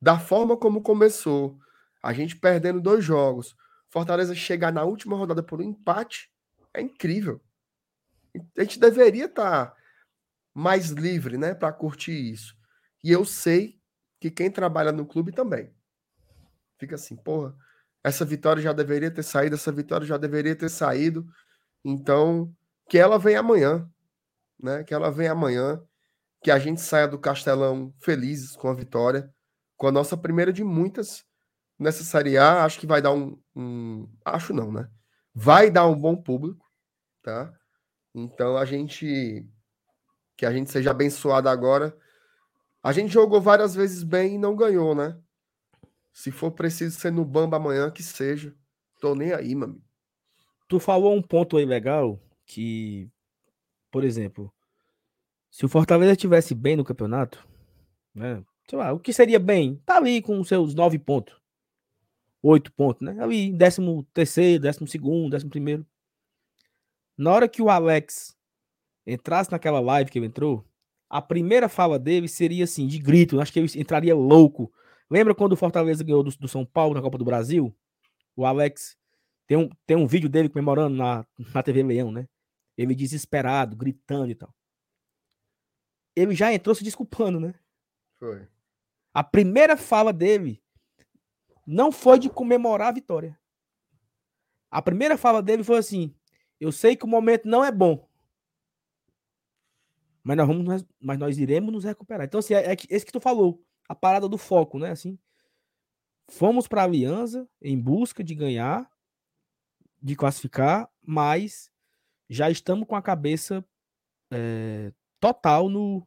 Da 0.00 0.18
forma 0.18 0.56
como 0.56 0.82
começou, 0.82 1.58
a 2.02 2.12
gente 2.12 2.36
perdendo 2.36 2.80
dois 2.80 3.04
jogos, 3.04 3.56
Fortaleza 3.90 4.34
chegar 4.34 4.72
na 4.72 4.84
última 4.84 5.16
rodada 5.16 5.42
por 5.42 5.60
um 5.60 5.64
empate, 5.64 6.30
é 6.74 6.80
incrível. 6.80 7.40
A 8.56 8.62
gente 8.62 8.78
deveria 8.78 9.24
estar 9.24 9.74
mais 10.54 10.90
livre, 10.90 11.38
né, 11.38 11.54
para 11.54 11.72
curtir 11.72 12.12
isso. 12.32 12.54
E 13.02 13.10
eu 13.10 13.24
sei 13.24 13.80
que 14.20 14.30
quem 14.30 14.50
trabalha 14.50 14.92
no 14.92 15.06
clube 15.06 15.32
também 15.32 15.72
fica 16.78 16.94
assim, 16.94 17.16
porra, 17.16 17.54
essa 18.02 18.24
vitória 18.24 18.62
já 18.62 18.72
deveria 18.72 19.10
ter 19.10 19.22
saído, 19.22 19.56
essa 19.56 19.72
vitória 19.72 20.06
já 20.06 20.16
deveria 20.16 20.54
ter 20.54 20.68
saído. 20.68 21.26
Então, 21.84 22.54
que 22.88 22.96
ela 22.96 23.18
venha 23.18 23.40
amanhã, 23.40 23.88
né? 24.60 24.84
Que 24.84 24.94
ela 24.94 25.10
venha 25.10 25.32
amanhã, 25.32 25.80
que 26.42 26.50
a 26.50 26.58
gente 26.58 26.80
saia 26.80 27.08
do 27.08 27.18
Castelão 27.18 27.92
felizes 28.00 28.56
com 28.56 28.68
a 28.68 28.74
vitória, 28.74 29.32
com 29.76 29.86
a 29.86 29.92
nossa 29.92 30.16
primeira 30.16 30.52
de 30.52 30.64
muitas 30.64 31.24
nessa 31.78 32.04
Série 32.04 32.36
A. 32.36 32.64
Acho 32.64 32.80
que 32.80 32.86
vai 32.86 33.00
dar 33.00 33.12
um, 33.12 33.40
um 33.54 34.08
acho 34.24 34.52
não, 34.52 34.72
né? 34.72 34.88
Vai 35.34 35.70
dar 35.70 35.86
um 35.86 35.98
bom 35.98 36.16
público, 36.16 36.64
tá? 37.22 37.52
Então 38.14 38.56
a 38.56 38.64
gente 38.64 39.46
que 40.36 40.46
a 40.46 40.52
gente 40.52 40.70
seja 40.70 40.92
abençoado 40.92 41.48
agora. 41.48 41.96
A 42.80 42.92
gente 42.92 43.12
jogou 43.12 43.40
várias 43.40 43.74
vezes 43.74 44.04
bem 44.04 44.36
e 44.36 44.38
não 44.38 44.54
ganhou, 44.54 44.94
né? 44.94 45.18
Se 46.12 46.30
for 46.30 46.52
preciso 46.52 46.98
ser 46.98 47.10
no 47.10 47.24
Bamba 47.24 47.56
amanhã, 47.56 47.90
que 47.90 48.04
seja. 48.04 48.54
Tô 49.00 49.14
nem 49.14 49.32
aí, 49.32 49.54
mami. 49.54 49.82
Tu 50.68 50.78
falou 50.78 51.14
um 51.14 51.22
ponto 51.22 51.56
aí 51.56 51.64
legal 51.64 52.20
que, 52.46 53.10
por 53.90 54.04
exemplo, 54.04 54.52
se 55.50 55.64
o 55.64 55.68
Fortaleza 55.68 56.12
estivesse 56.12 56.54
bem 56.54 56.76
no 56.76 56.84
campeonato, 56.84 57.46
né? 58.14 58.42
Sei 58.68 58.78
lá, 58.78 58.92
o 58.92 59.00
que 59.00 59.12
seria 59.12 59.38
bem? 59.38 59.80
Tá 59.86 59.96
ali 59.96 60.20
com 60.20 60.42
seus 60.44 60.74
nove 60.74 60.98
pontos. 60.98 61.34
Oito 62.42 62.70
pontos, 62.72 63.02
né? 63.02 63.16
Ali, 63.22 63.52
décimo 63.52 64.04
terceiro, 64.12 64.62
décimo 64.62 64.86
segundo, 64.86 65.30
décimo 65.30 65.50
primeiro. 65.50 65.86
Na 67.16 67.32
hora 67.32 67.48
que 67.48 67.62
o 67.62 67.70
Alex 67.70 68.36
entrasse 69.06 69.50
naquela 69.50 69.80
live 69.80 70.10
que 70.10 70.18
ele 70.18 70.26
entrou, 70.26 70.64
a 71.08 71.22
primeira 71.22 71.68
fala 71.68 71.98
dele 71.98 72.28
seria 72.28 72.64
assim, 72.64 72.86
de 72.86 72.98
grito. 72.98 73.40
Acho 73.40 73.52
que 73.52 73.58
ele 73.58 73.70
entraria 73.76 74.14
louco. 74.14 74.70
Lembra 75.10 75.34
quando 75.34 75.52
o 75.52 75.56
Fortaleza 75.56 76.04
ganhou 76.04 76.22
do, 76.22 76.30
do 76.30 76.46
São 76.46 76.64
Paulo 76.64 76.94
na 76.94 77.00
Copa 77.00 77.16
do 77.16 77.24
Brasil? 77.24 77.74
O 78.36 78.44
Alex 78.44 78.96
tem 79.46 79.56
um, 79.56 79.70
tem 79.86 79.96
um 79.96 80.06
vídeo 80.06 80.28
dele 80.28 80.50
comemorando 80.50 80.94
na, 80.94 81.26
na 81.54 81.62
TV 81.62 81.82
Leão, 81.82 82.12
né? 82.12 82.28
Ele 82.78 82.94
desesperado, 82.94 83.76
gritando 83.76 84.30
e 84.30 84.34
tal. 84.36 84.54
Ele 86.14 86.34
já 86.34 86.52
entrou 86.52 86.74
se 86.74 86.84
desculpando, 86.84 87.40
né? 87.40 87.54
Foi. 88.18 88.48
A 89.12 89.24
primeira 89.24 89.76
fala 89.76 90.12
dele 90.12 90.62
não 91.66 91.90
foi 91.90 92.20
de 92.20 92.30
comemorar 92.30 92.88
a 92.88 92.92
vitória. 92.92 93.38
A 94.70 94.80
primeira 94.80 95.18
fala 95.18 95.42
dele 95.42 95.64
foi 95.64 95.78
assim: 95.78 96.14
eu 96.60 96.70
sei 96.70 96.96
que 96.96 97.04
o 97.04 97.08
momento 97.08 97.48
não 97.48 97.64
é 97.64 97.72
bom. 97.72 98.08
Mas 100.22 100.36
nós, 100.36 100.46
vamos, 100.46 100.86
mas 101.00 101.18
nós 101.18 101.38
iremos 101.38 101.72
nos 101.72 101.84
recuperar. 101.84 102.26
Então, 102.26 102.38
assim, 102.38 102.54
é, 102.54 102.72
é 102.72 102.76
esse 102.90 103.04
que 103.04 103.12
tu 103.12 103.20
falou. 103.20 103.64
A 103.88 103.94
parada 103.94 104.28
do 104.28 104.36
foco, 104.36 104.78
né? 104.78 104.90
Assim, 104.90 105.18
fomos 106.28 106.68
para 106.68 106.82
a 106.82 106.84
Aliança 106.84 107.48
em 107.60 107.80
busca 107.80 108.22
de 108.22 108.34
ganhar, 108.34 108.90
de 110.02 110.14
classificar, 110.14 110.90
mas 111.02 111.72
já 112.28 112.50
estamos 112.50 112.86
com 112.86 112.94
a 112.96 113.02
cabeça 113.02 113.64
é, 114.30 114.92
total 115.20 115.68
no, 115.68 116.06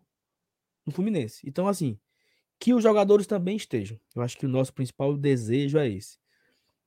no 0.85 0.93
Fluminense. 0.93 1.41
Então, 1.47 1.67
assim, 1.67 1.99
que 2.59 2.73
os 2.73 2.83
jogadores 2.83 3.25
também 3.25 3.57
estejam. 3.57 3.99
Eu 4.15 4.21
acho 4.21 4.37
que 4.37 4.45
o 4.45 4.49
nosso 4.49 4.73
principal 4.73 5.17
desejo 5.17 5.77
é 5.77 5.89
esse. 5.89 6.19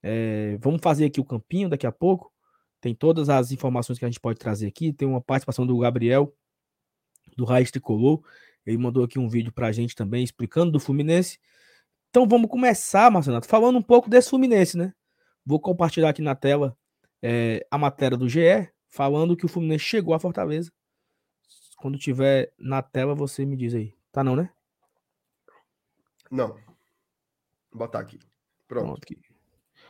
É, 0.02 0.56
vamos 0.60 0.80
fazer 0.82 1.06
aqui 1.06 1.20
o 1.20 1.24
campinho 1.24 1.68
daqui 1.68 1.86
a 1.86 1.92
pouco. 1.92 2.32
Tem 2.80 2.94
todas 2.94 3.28
as 3.28 3.50
informações 3.50 3.98
que 3.98 4.04
a 4.04 4.08
gente 4.08 4.20
pode 4.20 4.38
trazer 4.38 4.66
aqui. 4.66 4.92
Tem 4.92 5.08
uma 5.08 5.20
participação 5.20 5.66
do 5.66 5.76
Gabriel, 5.78 6.32
do 7.36 7.44
Raiz 7.44 7.70
Tricolor. 7.70 8.22
Ele 8.64 8.78
mandou 8.78 9.04
aqui 9.04 9.18
um 9.18 9.28
vídeo 9.28 9.52
para 9.52 9.66
a 9.66 9.72
gente 9.72 9.94
também 9.94 10.22
explicando 10.22 10.70
do 10.70 10.78
Fluminense. 10.78 11.38
Então 12.10 12.28
vamos 12.28 12.48
começar, 12.48 13.10
Marcelo, 13.10 13.42
falando 13.42 13.76
um 13.76 13.82
pouco 13.82 14.08
desse 14.08 14.30
Fluminense, 14.30 14.76
né? 14.76 14.92
Vou 15.44 15.58
compartilhar 15.58 16.10
aqui 16.10 16.22
na 16.22 16.34
tela 16.34 16.76
é, 17.20 17.66
a 17.70 17.76
matéria 17.76 18.16
do 18.16 18.28
GE, 18.28 18.70
falando 18.94 19.36
que 19.36 19.44
o 19.44 19.48
Fluminense 19.48 19.84
chegou 19.84 20.14
à 20.14 20.20
Fortaleza. 20.20 20.72
Quando 21.78 21.98
tiver 21.98 22.52
na 22.56 22.80
tela, 22.80 23.12
você 23.12 23.44
me 23.44 23.56
diz 23.56 23.74
aí. 23.74 23.92
Tá 24.12 24.22
não, 24.22 24.36
né? 24.36 24.48
Não. 26.30 26.50
Vou 27.72 27.80
botar 27.80 27.98
aqui. 27.98 28.20
Pronto. 28.68 28.86
Pronto 28.86 29.02
aqui. 29.02 29.20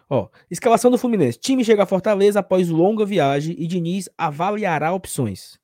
Ó, 0.09 0.31
escalação 0.51 0.91
do 0.91 0.97
Fluminense. 0.97 1.39
Time 1.39 1.63
chega 1.63 1.83
a 1.83 1.87
Fortaleza 1.87 2.41
após 2.41 2.71
longa 2.71 3.05
viagem 3.05 3.55
e 3.59 3.67
Diniz 3.67 4.09
avaliará 4.17 4.91
opções. 4.95 5.61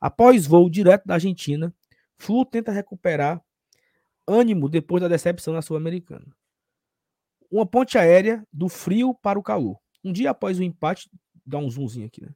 Após 0.00 0.46
voo 0.46 0.70
direto 0.70 1.04
da 1.04 1.14
Argentina, 1.14 1.74
Flu 2.16 2.46
tenta 2.46 2.72
recuperar 2.72 3.42
ânimo 4.26 4.66
depois 4.66 5.02
da 5.02 5.08
decepção 5.08 5.52
na 5.52 5.60
Sul-Americana. 5.60 6.26
Uma 7.50 7.66
ponte 7.66 7.98
aérea 7.98 8.46
do 8.50 8.68
frio 8.68 9.14
para 9.14 9.38
o 9.38 9.42
calor. 9.42 9.78
Um 10.02 10.10
dia 10.10 10.30
após 10.30 10.58
o 10.58 10.62
empate, 10.62 11.10
dá 11.44 11.58
um 11.58 11.68
zoomzinho 11.68 12.06
aqui, 12.06 12.22
né? 12.22 12.30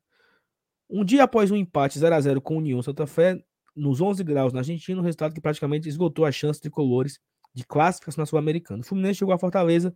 Um 0.94 1.06
dia 1.06 1.22
após 1.22 1.50
um 1.50 1.56
empate 1.56 1.98
0 1.98 2.14
a 2.14 2.20
0 2.20 2.42
com 2.42 2.58
União 2.58 2.82
Santa 2.82 3.06
Fé, 3.06 3.42
nos 3.74 4.02
11 4.02 4.22
graus 4.22 4.52
na 4.52 4.60
Argentina, 4.60 5.00
um 5.00 5.02
resultado 5.02 5.32
que 5.32 5.40
praticamente 5.40 5.88
esgotou 5.88 6.26
a 6.26 6.30
chance 6.30 6.60
de 6.60 6.68
colores 6.68 7.18
de 7.54 7.64
classificação 7.64 8.20
na 8.20 8.26
Sul-Americana. 8.26 8.82
O 8.82 8.84
Fluminense 8.84 9.20
chegou 9.20 9.32
a 9.32 9.38
Fortaleza 9.38 9.94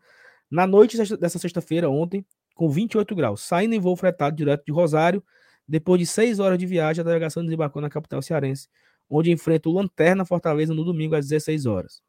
na 0.51 0.67
noite 0.67 0.97
dessa 1.19 1.39
sexta-feira, 1.39 1.91
ontem, 1.91 2.25
com 2.55 2.71
28 2.71 3.15
graus, 3.15 3.43
saindo 3.43 3.75
em 3.75 3.79
voo 3.79 3.95
fretado 3.95 4.35
direto 4.35 4.65
de 4.65 4.73
Rosário. 4.73 5.23
Depois 5.69 6.01
de 6.01 6.07
seis 6.07 6.39
horas 6.39 6.57
de 6.57 6.65
viagem, 6.65 7.03
a 7.03 7.05
delegação 7.05 7.45
desembarcou 7.45 7.83
na 7.83 7.91
capital 7.91 8.23
cearense, 8.23 8.67
onde 9.07 9.31
enfrenta 9.31 9.69
o 9.69 9.73
Lanterna 9.73 10.25
Fortaleza 10.25 10.73
no 10.73 10.83
domingo 10.83 11.15
às 11.15 11.29
16 11.29 11.67
horas. 11.67 12.01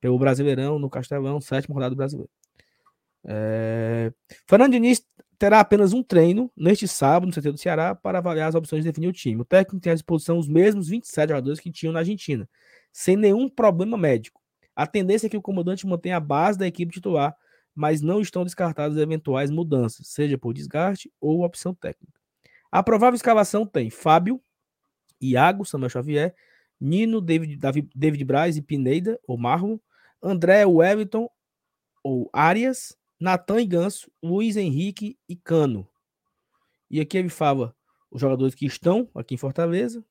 Pelo 0.00 0.18
Brasileirão, 0.18 0.78
no 0.78 0.88
Castelão, 0.88 1.42
sétima 1.42 1.74
rodada 1.74 1.90
do 1.94 1.98
Brasileiro. 1.98 2.30
É... 3.26 4.12
Fernando 4.46 4.72
Diniz 4.72 5.02
terá 5.38 5.60
apenas 5.60 5.92
um 5.92 6.02
treino 6.02 6.50
neste 6.56 6.86
sábado 6.86 7.26
no 7.26 7.32
CT 7.32 7.52
do 7.52 7.58
Ceará 7.58 7.94
para 7.94 8.18
avaliar 8.18 8.48
as 8.48 8.54
opções 8.54 8.84
de 8.84 8.90
definir 8.90 9.08
o 9.08 9.12
time. 9.12 9.40
O 9.40 9.44
técnico 9.44 9.80
tem 9.80 9.92
à 9.92 9.94
disposição 9.94 10.38
os 10.38 10.48
mesmos 10.48 10.88
27 10.88 11.28
jogadores 11.28 11.60
que 11.60 11.70
tinham 11.70 11.92
na 11.92 12.00
Argentina, 12.00 12.48
sem 12.92 13.16
nenhum 13.16 13.48
problema 13.48 13.96
médico. 13.96 14.40
A 14.76 14.86
tendência 14.86 15.26
é 15.26 15.30
que 15.30 15.36
o 15.36 15.42
comandante 15.42 15.86
mantenha 15.86 16.16
a 16.16 16.20
base 16.20 16.58
da 16.58 16.66
equipe 16.66 16.92
titular, 16.92 17.34
mas 17.74 18.00
não 18.00 18.20
estão 18.20 18.44
descartadas 18.44 18.96
eventuais 18.96 19.50
mudanças, 19.50 20.08
seja 20.08 20.38
por 20.38 20.52
desgaste 20.52 21.12
ou 21.20 21.44
opção 21.44 21.74
técnica. 21.74 22.18
A 22.70 22.82
provável 22.82 23.16
escalação 23.16 23.66
tem 23.66 23.90
Fábio, 23.90 24.40
Iago, 25.20 25.64
Samuel 25.64 25.90
Xavier, 25.90 26.34
Nino, 26.80 27.20
David, 27.20 27.56
David, 27.56 27.90
David 27.94 28.24
Braz 28.24 28.56
e 28.56 28.62
Pineda, 28.62 29.18
ou 29.26 29.38
Marlon, 29.38 29.78
André, 30.22 30.66
Wellington, 30.66 31.28
ou 32.02 32.28
Arias, 32.32 32.96
Natan 33.24 33.58
e 33.62 33.64
Ganso, 33.64 34.10
Luiz 34.22 34.54
Henrique 34.54 35.18
e 35.26 35.34
Cano. 35.34 35.88
E 36.90 37.00
aqui 37.00 37.16
ele 37.16 37.30
fala 37.30 37.74
os 38.10 38.20
jogadores 38.20 38.54
que 38.54 38.66
estão 38.66 39.08
aqui 39.14 39.34
em 39.34 39.38
Fortaleza. 39.38 40.04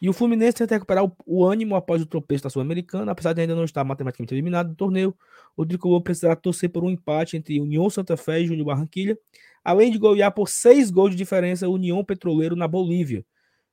E 0.00 0.08
o 0.08 0.14
Fluminense 0.14 0.56
tenta 0.56 0.74
recuperar 0.74 1.04
o, 1.04 1.14
o 1.26 1.44
ânimo 1.44 1.76
após 1.76 2.00
o 2.00 2.06
tropeço 2.06 2.44
da 2.44 2.48
Sul-Americana, 2.48 3.12
apesar 3.12 3.34
de 3.34 3.42
ainda 3.42 3.54
não 3.54 3.64
estar 3.64 3.84
matematicamente 3.84 4.32
eliminado 4.32 4.70
do 4.70 4.74
torneio. 4.74 5.14
O 5.54 5.66
Tricolor 5.66 6.00
precisará 6.00 6.34
torcer 6.34 6.70
por 6.70 6.82
um 6.82 6.88
empate 6.88 7.36
entre 7.36 7.60
União 7.60 7.90
Santa 7.90 8.16
Fé 8.16 8.40
e 8.40 8.46
Júnior 8.46 8.68
Barranquilha, 8.68 9.18
além 9.62 9.92
de 9.92 9.98
golear 9.98 10.32
por 10.32 10.48
seis 10.48 10.90
gols 10.90 11.10
de 11.10 11.16
diferença 11.18 11.68
União 11.68 12.02
Petroleiro 12.02 12.56
na 12.56 12.66
Bolívia, 12.66 13.26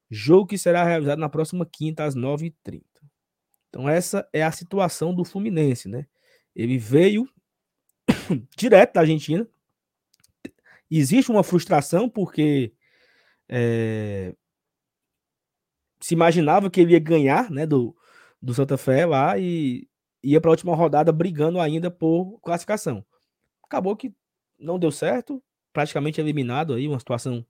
jogo 0.10 0.48
que 0.48 0.58
será 0.58 0.84
realizado 0.84 1.20
na 1.20 1.30
próxima 1.30 1.66
quinta 1.66 2.04
às 2.04 2.14
9h30. 2.14 2.84
Então 3.70 3.88
essa 3.88 4.28
é 4.34 4.44
a 4.44 4.52
situação 4.52 5.16
do 5.16 5.24
Fluminense, 5.24 5.88
né? 5.88 6.06
Ele 6.54 6.78
veio 6.78 7.26
direto 8.56 8.94
da 8.94 9.02
Argentina. 9.02 9.48
Existe 10.90 11.32
uma 11.32 11.44
frustração 11.44 12.08
porque 12.08 12.74
é, 13.50 14.36
se 16.00 16.14
imaginava 16.14 16.70
que 16.70 16.82
ele 16.82 16.94
ia 16.94 17.00
ganhar 17.00 17.50
né, 17.50 17.66
do, 17.66 17.96
do 18.42 18.54
Santa 18.54 18.78
Fé 18.78 19.06
lá 19.06 19.38
e 19.38 19.88
ia 20.24 20.40
para 20.40 20.50
a 20.50 20.54
última 20.54 20.76
rodada 20.76 21.12
brigando 21.12 21.60
ainda 21.60 21.90
por 21.90 22.40
classificação. 22.42 23.06
Acabou 23.64 23.96
que 23.96 24.14
não 24.60 24.80
deu 24.80 24.92
certo, 24.92 25.44
praticamente 25.74 26.22
eliminado 26.22 26.74
aí, 26.74 26.88
uma 26.88 27.00
situação 27.00 27.46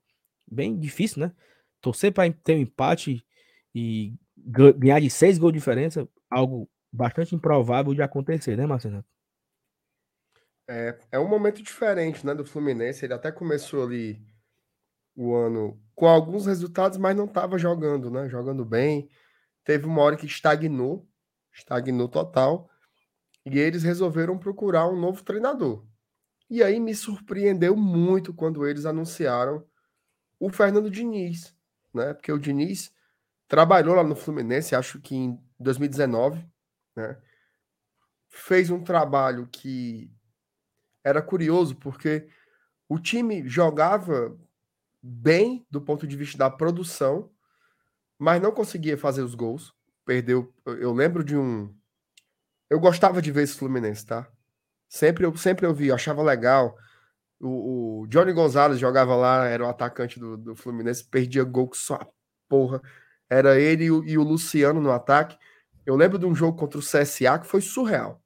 bem 0.46 0.78
difícil, 0.78 1.20
né? 1.20 1.32
Torcer 1.80 2.12
para 2.12 2.30
ter 2.32 2.54
um 2.54 2.60
empate 2.60 3.24
e 3.74 4.14
ganhar 4.36 5.00
de 5.00 5.10
seis 5.10 5.38
gols 5.38 5.52
de 5.52 5.58
diferença, 5.58 6.08
algo 6.30 6.68
bastante 6.92 7.34
improvável 7.34 7.94
de 7.94 8.02
acontecer, 8.02 8.56
né, 8.56 8.66
Marcelo? 8.66 9.04
É, 10.68 10.98
é 11.12 11.18
um 11.18 11.28
momento 11.28 11.62
diferente, 11.62 12.26
né, 12.26 12.34
do 12.34 12.44
Fluminense. 12.44 13.04
Ele 13.04 13.14
até 13.14 13.30
começou 13.30 13.84
ali 13.84 14.20
o 15.14 15.34
ano 15.34 15.80
com 15.94 16.06
alguns 16.06 16.46
resultados, 16.46 16.98
mas 16.98 17.16
não 17.16 17.24
estava 17.24 17.56
jogando, 17.56 18.10
né? 18.10 18.28
Jogando 18.28 18.64
bem. 18.64 19.08
Teve 19.64 19.86
uma 19.86 20.02
hora 20.02 20.16
que 20.16 20.26
estagnou, 20.26 21.08
estagnou 21.52 22.08
total. 22.08 22.68
E 23.44 23.58
eles 23.58 23.82
resolveram 23.82 24.38
procurar 24.38 24.88
um 24.88 25.00
novo 25.00 25.22
treinador. 25.24 25.86
E 26.50 26.62
aí 26.62 26.78
me 26.78 26.94
surpreendeu 26.94 27.76
muito 27.76 28.34
quando 28.34 28.66
eles 28.66 28.84
anunciaram 28.84 29.64
o 30.38 30.50
Fernando 30.50 30.90
Diniz, 30.90 31.56
né? 31.94 32.12
Porque 32.12 32.30
o 32.30 32.38
Diniz 32.38 32.92
trabalhou 33.48 33.94
lá 33.94 34.04
no 34.04 34.14
Fluminense, 34.14 34.74
acho 34.74 35.00
que 35.00 35.14
em 35.14 35.40
2019, 35.58 36.44
né? 36.94 37.16
Fez 38.28 38.70
um 38.70 38.82
trabalho 38.82 39.48
que 39.50 40.10
era 41.06 41.22
curioso 41.22 41.76
porque 41.76 42.26
o 42.88 42.98
time 42.98 43.48
jogava 43.48 44.36
bem 45.00 45.64
do 45.70 45.80
ponto 45.80 46.04
de 46.04 46.16
vista 46.16 46.36
da 46.36 46.50
produção, 46.50 47.30
mas 48.18 48.42
não 48.42 48.50
conseguia 48.50 48.98
fazer 48.98 49.22
os 49.22 49.36
gols. 49.36 49.72
Perdeu. 50.04 50.52
Eu 50.64 50.92
lembro 50.92 51.22
de 51.22 51.36
um. 51.36 51.72
Eu 52.68 52.80
gostava 52.80 53.22
de 53.22 53.30
ver 53.30 53.44
esse 53.44 53.56
Fluminense, 53.56 54.04
tá? 54.04 54.28
Sempre 54.88 55.24
eu 55.24 55.36
sempre 55.36 55.64
eu 55.64 55.72
vi, 55.72 55.88
eu 55.88 55.94
achava 55.94 56.24
legal. 56.24 56.76
O, 57.38 58.00
o, 58.00 58.06
Johnny 58.08 58.32
Gonzalez 58.32 58.80
jogava 58.80 59.14
lá, 59.14 59.46
era 59.46 59.64
o 59.64 59.68
atacante 59.68 60.18
do, 60.18 60.36
do 60.36 60.56
Fluminense, 60.56 61.04
perdia 61.04 61.44
gol 61.44 61.68
que 61.68 61.76
só 61.76 62.00
porra. 62.48 62.82
Era 63.30 63.60
ele 63.60 63.84
e 63.84 63.90
o, 63.92 64.04
e 64.04 64.18
o 64.18 64.24
Luciano 64.24 64.80
no 64.80 64.90
ataque. 64.90 65.38
Eu 65.84 65.94
lembro 65.94 66.18
de 66.18 66.26
um 66.26 66.34
jogo 66.34 66.58
contra 66.58 66.80
o 66.80 66.82
CSA 66.82 67.38
que 67.38 67.46
foi 67.46 67.60
surreal. 67.60 68.20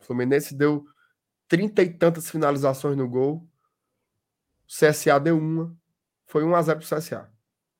O 0.00 0.04
Fluminense 0.04 0.56
deu 0.56 0.84
trinta 1.48 1.82
e 1.82 1.92
tantas 1.92 2.30
finalizações 2.30 2.96
no 2.96 3.08
gol. 3.08 3.48
O 4.66 4.68
CSA 4.68 5.18
deu 5.18 5.38
uma. 5.38 5.74
Foi 6.26 6.44
1 6.44 6.54
a 6.54 6.62
0 6.62 6.78
pro 6.78 6.96
CSA. 6.96 7.28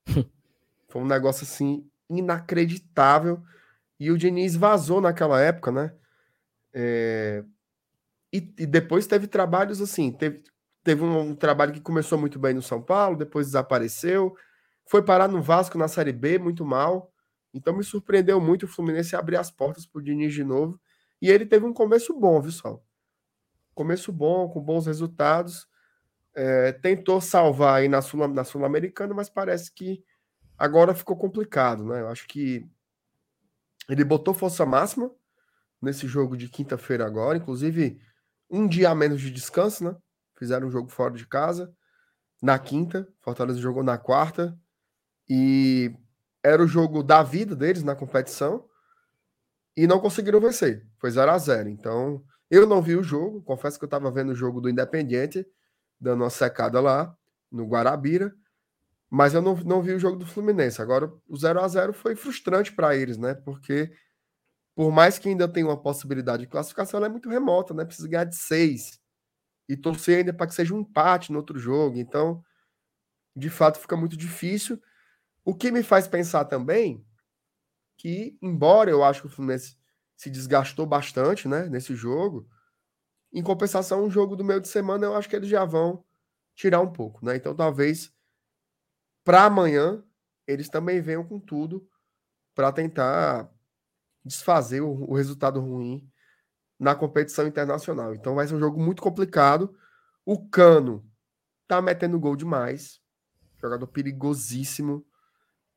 foi 0.89 1.03
um 1.03 1.07
negócio 1.07 1.45
assim 1.45 1.89
inacreditável. 2.09 3.43
E 4.01 4.11
o 4.11 4.17
Diniz 4.17 4.57
vazou 4.57 5.01
naquela 5.01 5.41
época, 5.41 5.71
né? 5.71 5.95
É... 6.73 7.45
E, 8.33 8.39
e, 8.59 8.67
depois 8.67 9.07
teve 9.07 9.27
trabalhos 9.27 9.81
assim. 9.81 10.11
Teve, 10.13 10.43
teve 10.83 11.03
um, 11.03 11.31
um, 11.31 11.35
trabalho 11.35 11.73
que 11.73 11.81
começou 11.81 12.19
muito 12.19 12.39
bem 12.39 12.55
no 12.55 12.63
São 12.63 12.83
Paulo, 12.83 13.17
depois 13.17 13.47
desapareceu. 13.47 14.35
Foi 14.87 15.03
parar 15.03 15.29
no 15.29 15.43
Vasco 15.43 15.77
na 15.77 15.89
Série 15.89 16.13
B, 16.13 16.39
muito 16.39 16.65
mal. 16.65 17.13
Então 17.53 17.77
me 17.77 17.83
surpreendeu 17.83 18.41
muito 18.41 18.65
o 18.65 18.69
Fluminense 18.69 19.17
abrir 19.17 19.37
as 19.37 19.51
portas 19.51 19.87
pro 19.87 20.03
Diniz 20.03 20.33
de 20.33 20.45
novo. 20.45 20.81
E 21.21 21.31
ele 21.31 21.45
teve 21.45 21.67
um 21.67 21.73
começo 21.73 22.19
bom, 22.19 22.41
viu, 22.41 22.53
Sol? 22.53 22.88
Começo 23.79 24.13
bom, 24.13 24.49
com 24.49 24.61
bons 24.61 24.87
resultados. 24.87 25.69
É, 26.35 26.73
tentou 26.73 27.21
salvar 27.21 27.77
aí 27.77 27.89
na 27.89 28.03
Sul, 28.03 28.27
na 28.27 28.43
Sul-Americana, 28.43 29.15
mas 29.15 29.31
parece 29.31 29.73
que 29.73 30.03
agora 30.59 30.95
ficou 30.95 31.17
complicado, 31.17 31.85
né? 31.85 32.01
Eu 32.01 32.09
acho 32.09 32.27
que 32.27 32.69
ele 33.89 34.03
botou 34.03 34.35
força 34.35 34.67
máxima 34.67 35.09
nesse 35.81 36.09
jogo 36.09 36.37
de 36.37 36.49
quinta-feira 36.49 37.07
agora, 37.07 37.39
inclusive 37.39 38.01
um 38.51 38.67
dia 38.67 38.91
a 38.91 38.95
menos 38.97 39.21
de 39.21 39.31
descanso, 39.31 39.85
né? 39.85 39.97
Fizeram 40.37 40.67
um 40.67 40.71
jogo 40.73 40.89
fora 40.89 41.15
de 41.15 41.27
casa 41.27 41.73
na 42.43 42.59
quinta, 42.59 43.07
Fortaleza 43.21 43.61
jogou 43.61 43.85
na 43.85 43.97
quarta 43.97 44.59
e 45.29 45.95
era 46.43 46.63
o 46.63 46.69
jogo 46.69 47.03
da 47.03 47.23
vida 47.23 47.55
deles 47.55 47.85
na 47.85 47.95
competição 47.95 48.65
e 49.77 49.87
não 49.87 50.01
conseguiram 50.01 50.41
vencer. 50.41 50.85
Foi 50.99 51.11
0 51.11 51.31
a 51.31 51.39
0. 51.39 51.69
Então, 51.69 52.25
eu 52.51 52.67
não 52.67 52.83
vi 52.83 52.97
o 52.97 53.03
jogo, 53.03 53.43
confesso 53.43 53.79
que 53.79 53.85
eu 53.85 53.89
estava 53.89 54.11
vendo 54.11 54.31
o 54.33 54.35
jogo 54.35 54.61
do 54.61 54.69
Independiente, 54.71 55.47
dando 56.01 56.23
uma 56.25 56.31
secada 56.31 56.81
lá 56.81 57.17
no 57.51 57.67
Guarabira, 57.67 58.35
mas 59.11 59.35
eu 59.35 59.43
não, 59.43 59.57
não 59.57 59.83
vi 59.83 59.93
o 59.93 59.99
jogo 59.99 60.17
do 60.17 60.27
Fluminense. 60.27 60.83
Agora, 60.83 61.13
o 61.29 61.37
0 61.37 61.61
a 61.61 61.69
0 61.69 61.93
foi 61.93 62.15
frustrante 62.15 62.73
para 62.73 62.95
eles, 62.97 63.17
né? 63.17 63.35
Porque 63.35 63.91
por 64.75 64.93
mais 64.93 65.19
que 65.19 65.29
ainda 65.29 65.49
tenha 65.49 65.67
uma 65.67 65.81
possibilidade 65.81 66.43
de 66.43 66.49
classificação, 66.49 66.99
ela 66.99 67.07
é 67.07 67.11
muito 67.11 67.29
remota, 67.29 67.75
né? 67.75 67.85
Precisa 67.85 68.09
ganhar 68.09 68.25
de 68.25 68.37
seis 68.37 69.01
e 69.69 69.77
torcer 69.77 70.19
ainda 70.19 70.33
para 70.33 70.47
que 70.47 70.55
seja 70.55 70.75
um 70.75 70.81
empate 70.81 71.33
no 71.33 71.39
outro 71.39 71.59
jogo. 71.59 71.99
Então, 71.99 72.45
de 73.35 73.51
fato, 73.51 73.79
fica 73.79 73.97
muito 73.97 74.17
difícil. 74.17 74.81
O 75.45 75.55
que 75.55 75.71
me 75.71 75.83
faz 75.83 76.07
pensar 76.07 76.45
também 76.45 77.05
que, 77.97 78.39
embora 78.43 78.91
eu 78.91 79.03
acho 79.03 79.23
que 79.23 79.27
o 79.27 79.31
Fluminense 79.31 79.78
se 80.19 80.29
desgastou 80.29 80.85
bastante, 80.85 81.47
né, 81.47 81.69
nesse 81.69 81.95
jogo. 81.95 82.51
Em 83.33 83.41
compensação, 83.41 84.05
um 84.05 84.11
jogo 84.11 84.35
do 84.35 84.45
meio 84.45 84.61
de 84.61 84.67
semana, 84.67 85.07
eu 85.07 85.15
acho 85.15 85.29
que 85.29 85.37
eles 85.37 85.49
já 85.49 85.65
vão 85.65 86.05
tirar 86.57 86.81
um 86.81 86.93
pouco, 86.93 87.25
né? 87.25 87.37
Então, 87.37 87.55
talvez 87.55 88.13
para 89.23 89.45
amanhã 89.45 90.03
eles 90.45 90.69
também 90.69 91.01
venham 91.01 91.25
com 91.25 91.39
tudo 91.39 91.89
para 92.53 92.73
tentar 92.73 93.49
desfazer 94.25 94.81
o, 94.81 95.09
o, 95.09 95.15
resultado 95.15 95.61
ruim 95.61 96.11
na 96.79 96.97
competição 96.97 97.47
internacional. 97.47 98.13
Então, 98.13 98.35
vai 98.35 98.49
ser 98.49 98.55
um 98.55 98.59
jogo 98.59 98.81
muito 98.81 99.01
complicado. 99.01 99.79
O 100.25 100.49
Cano 100.49 101.09
tá 101.69 101.81
metendo 101.81 102.19
gol 102.19 102.35
demais, 102.35 103.01
jogador 103.61 103.87
perigosíssimo, 103.87 105.07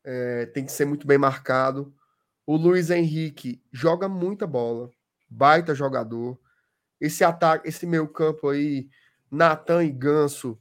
é, 0.04 0.48
tem 0.48 0.66
que 0.66 0.72
ser 0.72 0.86
muito 0.86 1.06
bem 1.06 1.20
marcado. 1.20 1.94
O 2.46 2.56
Luiz 2.56 2.90
Henrique 2.90 3.64
joga 3.72 4.10
muita 4.10 4.48
bola, 4.48 4.90
baita 5.30 5.76
jogador. 5.76 6.40
Esse 7.00 7.24
ataque, 7.24 7.68
esse 7.68 7.86
meio 7.86 8.08
campo 8.08 8.50
aí, 8.50 8.90
Natan 9.30 9.84
e 9.84 9.92
Ganso, 9.92 10.60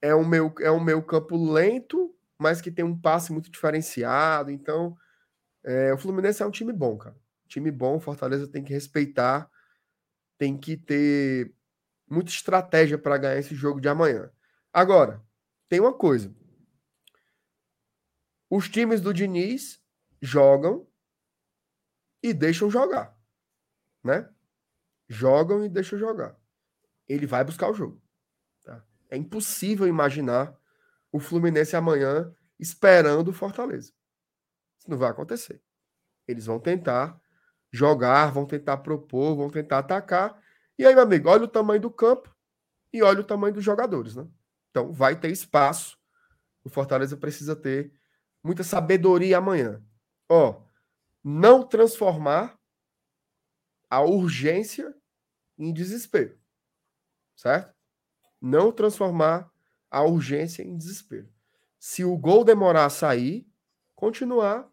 é 0.00 0.14
um 0.14 0.26
meio, 0.26 0.54
é 0.60 0.70
um 0.70 0.82
meio 0.82 1.02
campo 1.02 1.36
lento, 1.36 2.14
mas 2.38 2.60
que 2.60 2.70
tem 2.70 2.84
um 2.84 2.98
passe 2.98 3.32
muito 3.32 3.50
diferenciado. 3.50 4.50
Então, 4.50 4.96
é, 5.64 5.92
o 5.92 5.98
Fluminense 5.98 6.42
é 6.42 6.46
um 6.46 6.50
time 6.50 6.72
bom, 6.72 6.96
cara. 6.96 7.16
Time 7.48 7.70
bom, 7.70 8.00
Fortaleza 8.00 8.48
tem 8.48 8.62
que 8.62 8.72
respeitar, 8.72 9.50
tem 10.36 10.56
que 10.56 10.76
ter 10.76 11.54
muita 12.08 12.30
estratégia 12.30 12.98
para 12.98 13.18
ganhar 13.18 13.38
esse 13.38 13.54
jogo 13.54 13.80
de 13.80 13.88
amanhã. 13.88 14.30
Agora, 14.72 15.22
tem 15.68 15.80
uma 15.80 15.92
coisa. 15.92 16.34
Os 18.50 18.68
times 18.68 19.00
do 19.00 19.12
Diniz 19.12 19.80
jogam 20.20 20.86
e 22.22 22.32
deixam 22.32 22.70
jogar, 22.70 23.16
né? 24.02 24.28
Jogam 25.08 25.64
e 25.64 25.68
deixam 25.68 25.98
jogar. 25.98 26.36
ele 27.08 27.26
vai 27.26 27.44
buscar 27.44 27.70
o 27.70 27.74
jogo. 27.74 28.02
Tá? 28.64 28.84
É 29.08 29.16
impossível 29.16 29.86
imaginar 29.86 30.58
o 31.12 31.20
Fluminense 31.20 31.76
amanhã 31.76 32.34
esperando 32.58 33.28
o 33.28 33.32
Fortaleza. 33.32 33.92
Isso 34.78 34.90
não 34.90 34.98
vai 34.98 35.10
acontecer. 35.10 35.62
Eles 36.26 36.46
vão 36.46 36.58
tentar 36.58 37.20
jogar, 37.70 38.32
vão 38.32 38.44
tentar 38.44 38.78
propor, 38.78 39.36
vão 39.36 39.50
tentar 39.50 39.78
atacar. 39.78 40.40
E 40.78 40.84
aí, 40.84 40.94
meu 40.94 41.04
amigo, 41.04 41.28
olha 41.28 41.44
o 41.44 41.48
tamanho 41.48 41.80
do 41.80 41.90
campo 41.90 42.34
e 42.92 43.02
olha 43.02 43.20
o 43.20 43.24
tamanho 43.24 43.54
dos 43.54 43.64
jogadores, 43.64 44.16
né? 44.16 44.26
Então 44.70 44.92
vai 44.92 45.18
ter 45.18 45.30
espaço. 45.30 45.98
O 46.64 46.68
Fortaleza 46.68 47.16
precisa 47.16 47.54
ter 47.54 47.92
muita 48.42 48.64
sabedoria 48.64 49.38
amanhã. 49.38 49.82
Ó, 50.28 50.62
não 51.22 51.66
transformar 51.66 52.58
a 53.88 54.00
urgência 54.00 54.94
em 55.58 55.72
desespero. 55.72 56.38
Certo? 57.34 57.74
Não 58.40 58.72
transformar 58.72 59.50
a 59.90 60.02
urgência 60.02 60.62
em 60.62 60.76
desespero. 60.76 61.32
Se 61.78 62.04
o 62.04 62.16
gol 62.16 62.44
demorar 62.44 62.86
a 62.86 62.90
sair, 62.90 63.46
continuar 63.94 64.70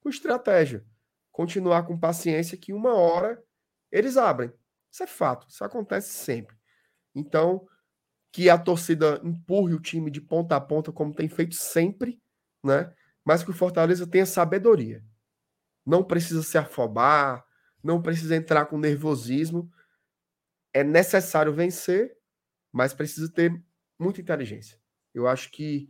com 0.00 0.08
estratégia. 0.08 0.84
Continuar 1.32 1.84
com 1.84 1.98
paciência 1.98 2.56
que 2.56 2.72
uma 2.72 2.94
hora 2.94 3.42
eles 3.90 4.16
abrem. 4.16 4.52
Isso 4.90 5.02
é 5.02 5.06
fato, 5.06 5.48
isso 5.48 5.64
acontece 5.64 6.10
sempre. 6.10 6.56
Então, 7.14 7.66
que 8.32 8.50
a 8.50 8.58
torcida 8.58 9.20
empurre 9.24 9.74
o 9.74 9.80
time 9.80 10.10
de 10.10 10.20
ponta 10.20 10.56
a 10.56 10.60
ponta, 10.60 10.92
como 10.92 11.14
tem 11.14 11.28
feito 11.28 11.54
sempre, 11.54 12.20
né? 12.62 12.92
Mas 13.24 13.42
que 13.42 13.50
o 13.50 13.54
Fortaleza 13.54 14.06
tenha 14.06 14.26
sabedoria. 14.26 15.04
Não 15.84 16.04
precisa 16.04 16.42
se 16.42 16.58
afobar, 16.58 17.44
não 17.82 18.00
precisa 18.00 18.36
entrar 18.36 18.66
com 18.66 18.78
nervosismo. 18.78 19.70
É 20.72 20.82
necessário 20.82 21.52
vencer, 21.52 22.16
mas 22.72 22.92
precisa 22.92 23.30
ter 23.30 23.62
muita 23.98 24.20
inteligência. 24.20 24.78
Eu 25.12 25.26
acho 25.26 25.50
que 25.50 25.88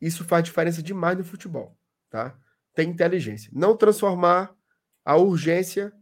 isso 0.00 0.24
faz 0.24 0.44
diferença 0.44 0.82
demais 0.82 1.16
no 1.16 1.24
futebol, 1.24 1.78
tá? 2.10 2.38
Tem 2.74 2.88
inteligência. 2.88 3.50
Não 3.54 3.76
transformar 3.76 4.54
a 5.04 5.16
urgência 5.16 5.92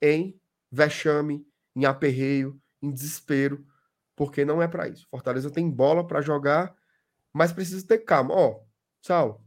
em 0.00 0.40
vexame, 0.70 1.46
em 1.74 1.84
aperreio, 1.84 2.60
em 2.80 2.92
desespero, 2.92 3.66
porque 4.14 4.44
não 4.44 4.62
é 4.62 4.68
para 4.68 4.88
isso. 4.88 5.06
Fortaleza 5.08 5.50
tem 5.50 5.70
bola 5.70 6.06
para 6.06 6.20
jogar, 6.20 6.74
mas 7.32 7.52
precisa 7.52 7.86
ter 7.86 7.98
calma. 7.98 8.34
Ó, 8.34 8.64
Sal. 9.00 9.44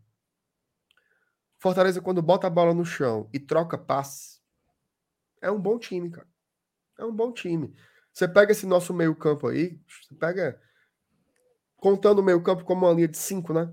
Fortaleza 1.61 2.01
quando 2.01 2.23
bota 2.23 2.47
a 2.47 2.49
bola 2.49 2.73
no 2.73 2.83
chão 2.83 3.29
e 3.31 3.39
troca 3.39 3.77
passe, 3.77 4.41
é 5.39 5.51
um 5.51 5.61
bom 5.61 5.77
time, 5.77 6.09
cara. 6.09 6.27
É 6.97 7.05
um 7.05 7.15
bom 7.15 7.31
time. 7.31 7.71
Você 8.11 8.27
pega 8.27 8.51
esse 8.51 8.65
nosso 8.65 8.91
meio-campo 8.95 9.47
aí, 9.47 9.79
você 9.87 10.15
pega. 10.15 10.59
Contando 11.77 12.17
o 12.17 12.23
meio-campo 12.23 12.63
como 12.63 12.87
uma 12.87 12.93
linha 12.93 13.07
de 13.07 13.17
cinco, 13.17 13.53
né? 13.53 13.71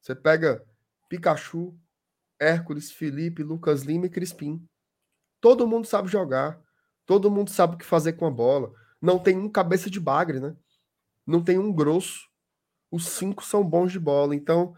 Você 0.00 0.16
pega 0.16 0.64
Pikachu, 1.08 1.78
Hércules, 2.40 2.90
Felipe, 2.90 3.44
Lucas 3.44 3.82
Lima 3.82 4.06
e 4.06 4.10
Crispim. 4.10 4.68
Todo 5.40 5.66
mundo 5.66 5.86
sabe 5.86 6.08
jogar. 6.08 6.60
Todo 7.04 7.30
mundo 7.30 7.50
sabe 7.50 7.76
o 7.76 7.78
que 7.78 7.84
fazer 7.84 8.14
com 8.14 8.26
a 8.26 8.30
bola. 8.32 8.72
Não 9.00 9.16
tem 9.16 9.36
um 9.38 9.48
cabeça 9.48 9.88
de 9.88 10.00
bagre, 10.00 10.40
né? 10.40 10.56
Não 11.24 11.42
tem 11.42 11.56
um 11.56 11.72
grosso. 11.72 12.28
Os 12.90 13.08
cinco 13.08 13.44
são 13.44 13.64
bons 13.64 13.92
de 13.92 14.00
bola. 14.00 14.34
Então, 14.34 14.74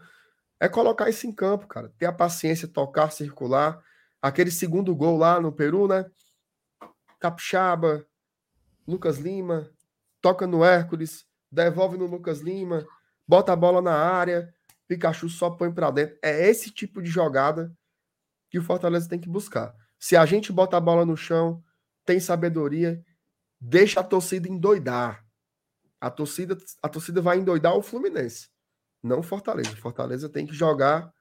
é 0.59 0.67
colocar 0.67 1.09
isso 1.09 1.25
em 1.25 1.31
campo, 1.31 1.67
cara. 1.67 1.93
Ter 1.97 2.05
a 2.05 2.11
paciência, 2.11 2.67
tocar, 2.67 3.11
circular. 3.11 3.81
Aquele 4.21 4.51
segundo 4.51 4.95
gol 4.95 5.17
lá 5.17 5.39
no 5.39 5.51
Peru, 5.51 5.87
né? 5.87 6.05
Capixaba, 7.19 8.05
Lucas 8.87 9.17
Lima, 9.17 9.69
toca 10.21 10.45
no 10.47 10.63
Hércules, 10.63 11.25
devolve 11.51 11.97
no 11.97 12.05
Lucas 12.05 12.39
Lima, 12.39 12.85
bota 13.27 13.53
a 13.53 13.55
bola 13.55 13.81
na 13.81 13.93
área, 13.93 14.53
Pikachu 14.87 15.29
só 15.29 15.51
põe 15.51 15.71
para 15.71 15.91
dentro. 15.91 16.17
É 16.23 16.49
esse 16.49 16.71
tipo 16.71 17.01
de 17.01 17.09
jogada 17.09 17.71
que 18.49 18.57
o 18.57 18.63
Fortaleza 18.63 19.07
tem 19.07 19.19
que 19.19 19.29
buscar. 19.29 19.75
Se 19.99 20.17
a 20.17 20.25
gente 20.25 20.51
bota 20.51 20.77
a 20.77 20.81
bola 20.81 21.05
no 21.05 21.15
chão, 21.15 21.63
tem 22.05 22.19
sabedoria, 22.19 23.03
deixa 23.61 23.99
a 23.99 24.03
torcida 24.03 24.49
endoidar. 24.49 25.23
A 26.01 26.09
torcida, 26.09 26.57
a 26.81 26.89
torcida 26.89 27.21
vai 27.21 27.37
endoidar 27.37 27.75
o 27.75 27.83
Fluminense, 27.83 28.49
não 29.01 29.23
Fortaleza. 29.23 29.75
Fortaleza 29.75 30.29
tem 30.29 30.45
que 30.45 30.53
jogar 30.53 31.13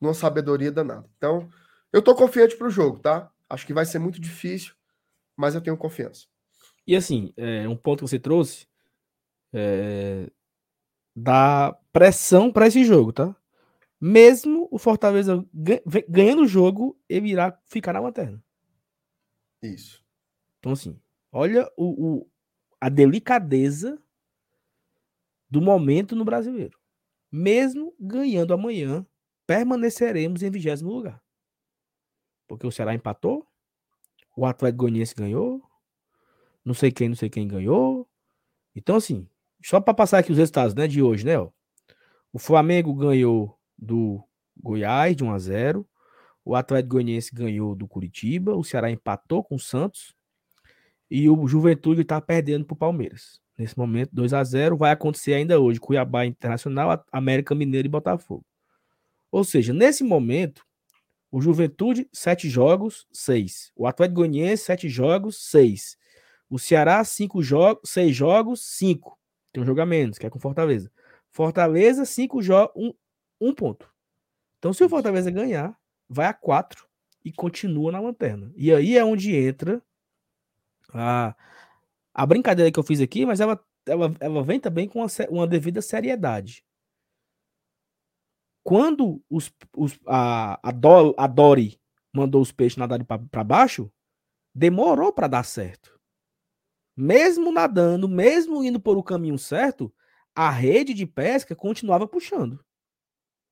numa 0.00 0.14
sabedoria 0.14 0.70
danada. 0.70 1.08
Então, 1.16 1.48
eu 1.92 2.02
tô 2.02 2.14
confiante 2.14 2.56
pro 2.56 2.70
jogo, 2.70 2.98
tá? 2.98 3.30
Acho 3.48 3.66
que 3.66 3.74
vai 3.74 3.86
ser 3.86 3.98
muito 3.98 4.20
difícil, 4.20 4.74
mas 5.36 5.54
eu 5.54 5.60
tenho 5.60 5.76
confiança. 5.76 6.26
E 6.86 6.94
assim, 6.94 7.32
é, 7.36 7.68
um 7.68 7.76
ponto 7.76 8.04
que 8.04 8.10
você 8.10 8.18
trouxe 8.18 8.66
é, 9.52 10.30
dá 11.14 11.72
pressão 11.92 12.52
para 12.52 12.66
esse 12.66 12.84
jogo, 12.84 13.12
tá? 13.12 13.34
Mesmo 13.98 14.68
o 14.70 14.78
Fortaleza 14.78 15.44
ganhando 16.06 16.42
o 16.42 16.46
jogo, 16.46 16.98
ele 17.08 17.30
irá 17.30 17.58
ficar 17.64 17.94
na 17.94 18.00
lanterna. 18.00 18.42
Isso. 19.62 20.04
Então, 20.58 20.72
assim, 20.72 21.00
olha 21.32 21.70
o, 21.76 22.18
o, 22.18 22.30
a 22.78 22.90
delicadeza 22.90 23.98
do 25.48 25.62
momento 25.62 26.14
no 26.14 26.24
brasileiro. 26.24 26.78
Mesmo 27.30 27.94
ganhando 27.98 28.54
amanhã, 28.54 29.06
permaneceremos 29.46 30.42
em 30.42 30.50
vigésimo 30.50 30.90
lugar. 30.90 31.22
Porque 32.46 32.66
o 32.66 32.70
Ceará 32.70 32.94
empatou, 32.94 33.46
o 34.36 34.46
Atlético 34.46 34.84
Goianiense 34.84 35.14
ganhou, 35.14 35.62
não 36.64 36.74
sei 36.74 36.92
quem, 36.92 37.08
não 37.08 37.16
sei 37.16 37.28
quem 37.28 37.46
ganhou. 37.46 38.08
Então, 38.74 38.96
assim, 38.96 39.28
só 39.64 39.80
para 39.80 39.94
passar 39.94 40.18
aqui 40.18 40.32
os 40.32 40.38
resultados 40.38 40.74
né, 40.74 40.86
de 40.86 41.02
hoje, 41.02 41.24
né? 41.24 41.38
Ó. 41.38 41.50
O 42.32 42.38
Flamengo 42.38 42.94
ganhou 42.94 43.58
do 43.76 44.22
Goiás 44.56 45.16
de 45.16 45.24
1 45.24 45.32
a 45.32 45.38
0 45.38 45.88
o 46.46 46.54
Atlético 46.54 46.94
Goianiense 46.94 47.34
ganhou 47.34 47.74
do 47.74 47.88
Curitiba, 47.88 48.54
o 48.54 48.62
Ceará 48.62 48.88
empatou 48.88 49.42
com 49.42 49.56
o 49.56 49.58
Santos 49.58 50.14
e 51.10 51.28
o 51.28 51.48
Juventude 51.48 52.02
está 52.02 52.20
perdendo 52.20 52.64
para 52.64 52.74
o 52.74 52.78
Palmeiras. 52.78 53.40
Nesse 53.56 53.76
momento, 53.78 54.10
2 54.12 54.34
a 54.34 54.44
0 54.44 54.76
vai 54.76 54.90
acontecer 54.90 55.34
ainda 55.34 55.58
hoje, 55.58 55.80
Cuiabá 55.80 56.26
Internacional, 56.26 57.04
América 57.10 57.54
Mineiro 57.54 57.86
e 57.86 57.90
Botafogo. 57.90 58.44
Ou 59.30 59.44
seja, 59.44 59.72
nesse 59.72 60.04
momento, 60.04 60.62
o 61.30 61.40
Juventude, 61.40 62.08
sete 62.12 62.48
jogos, 62.48 63.06
seis. 63.12 63.72
O 63.74 63.86
Atlético 63.86 64.20
Goianiense, 64.20 64.64
sete 64.64 64.88
jogos, 64.88 65.36
seis. 65.50 65.96
O 66.48 66.58
Ceará, 66.58 67.02
cinco 67.04 67.42
jogos, 67.42 67.90
seis 67.90 68.14
jogos, 68.14 68.62
cinco. 68.64 69.18
Tem 69.52 69.62
um 69.62 69.66
jogo 69.66 69.80
a 69.80 69.86
menos, 69.86 70.18
que 70.18 70.26
é 70.26 70.30
com 70.30 70.38
Fortaleza. 70.38 70.90
Fortaleza, 71.30 72.04
cinco 72.04 72.40
jogos, 72.42 72.72
um, 72.76 72.94
um 73.40 73.54
ponto. 73.54 73.90
Então, 74.58 74.72
se 74.72 74.84
o 74.84 74.88
Fortaleza 74.88 75.30
ganhar, 75.30 75.76
vai 76.08 76.26
a 76.26 76.32
quatro 76.32 76.86
e 77.24 77.32
continua 77.32 77.90
na 77.90 78.00
lanterna. 78.00 78.52
E 78.56 78.72
aí 78.72 78.96
é 78.96 79.04
onde 79.04 79.34
entra 79.34 79.82
a, 80.94 81.34
a 82.18 82.24
brincadeira 82.24 82.72
que 82.72 82.78
eu 82.78 82.82
fiz 82.82 82.98
aqui, 82.98 83.26
mas 83.26 83.40
ela, 83.40 83.62
ela, 83.86 84.16
ela 84.20 84.42
vem 84.42 84.58
também 84.58 84.88
com 84.88 85.00
uma, 85.00 85.08
uma 85.28 85.46
devida 85.46 85.82
seriedade. 85.82 86.64
Quando 88.64 89.22
os, 89.28 89.52
os, 89.76 89.98
a, 90.06 90.58
a, 90.66 90.72
Do, 90.72 91.14
a 91.18 91.26
Dori 91.26 91.78
mandou 92.10 92.40
os 92.40 92.50
peixes 92.50 92.78
nadarem 92.78 93.04
para 93.04 93.44
baixo, 93.44 93.92
demorou 94.54 95.12
para 95.12 95.28
dar 95.28 95.44
certo. 95.44 96.00
Mesmo 96.96 97.52
nadando, 97.52 98.08
mesmo 98.08 98.64
indo 98.64 98.80
por 98.80 98.96
o 98.96 99.02
caminho 99.02 99.38
certo, 99.38 99.94
a 100.34 100.48
rede 100.48 100.94
de 100.94 101.04
pesca 101.06 101.54
continuava 101.54 102.08
puxando. 102.08 102.64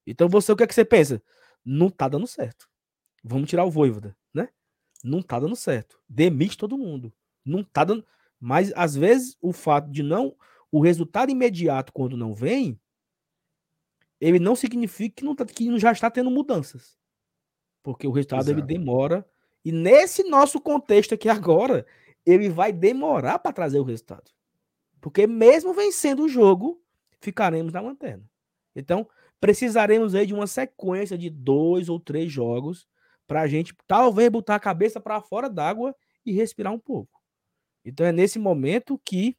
Então 0.06 0.26
você, 0.26 0.50
o 0.50 0.56
que 0.56 0.62
é 0.62 0.66
que 0.66 0.74
você 0.74 0.86
pensa? 0.86 1.22
Não 1.62 1.90
tá 1.90 2.08
dando 2.08 2.26
certo. 2.26 2.66
Vamos 3.22 3.50
tirar 3.50 3.64
o 3.66 3.70
Voivoda, 3.70 4.16
né? 4.32 4.48
Não 5.04 5.20
tá 5.20 5.38
dando 5.38 5.54
certo. 5.54 6.00
Demite 6.08 6.56
todo 6.56 6.78
mundo. 6.78 7.12
Não 7.44 7.62
tá 7.62 7.84
dando. 7.84 8.06
Mas 8.40 8.72
às 8.74 8.94
vezes 8.94 9.36
o 9.40 9.52
fato 9.52 9.90
de 9.90 10.02
não. 10.02 10.36
O 10.70 10.80
resultado 10.80 11.30
imediato, 11.30 11.92
quando 11.92 12.16
não 12.16 12.34
vem, 12.34 12.78
ele 14.20 14.38
não 14.38 14.56
significa 14.56 15.16
que 15.16 15.24
não, 15.24 15.34
tá, 15.34 15.44
que 15.44 15.68
não 15.68 15.78
já 15.78 15.92
está 15.92 16.10
tendo 16.10 16.30
mudanças. 16.30 16.98
Porque 17.82 18.06
o 18.06 18.10
resultado 18.10 18.42
Exato. 18.42 18.58
ele 18.58 18.66
demora. 18.66 19.26
E 19.64 19.70
nesse 19.70 20.24
nosso 20.24 20.60
contexto 20.60 21.14
aqui 21.14 21.28
agora, 21.28 21.86
ele 22.24 22.48
vai 22.48 22.72
demorar 22.72 23.38
para 23.38 23.52
trazer 23.52 23.78
o 23.78 23.84
resultado. 23.84 24.30
Porque 25.00 25.26
mesmo 25.26 25.74
vencendo 25.74 26.24
o 26.24 26.28
jogo, 26.28 26.82
ficaremos 27.20 27.72
na 27.72 27.80
lanterna. 27.80 28.24
Então, 28.74 29.08
precisaremos 29.40 30.14
aí 30.14 30.26
de 30.26 30.34
uma 30.34 30.46
sequência 30.46 31.18
de 31.18 31.28
dois 31.28 31.88
ou 31.88 32.00
três 32.00 32.32
jogos 32.32 32.88
para 33.26 33.42
a 33.42 33.46
gente 33.46 33.74
talvez 33.86 34.30
botar 34.30 34.54
a 34.54 34.60
cabeça 34.60 35.00
para 35.00 35.20
fora 35.20 35.48
d'água 35.48 35.94
e 36.24 36.32
respirar 36.32 36.72
um 36.72 36.78
pouco. 36.78 37.13
Então 37.84 38.06
é 38.06 38.12
nesse 38.12 38.38
momento 38.38 38.98
que 39.04 39.36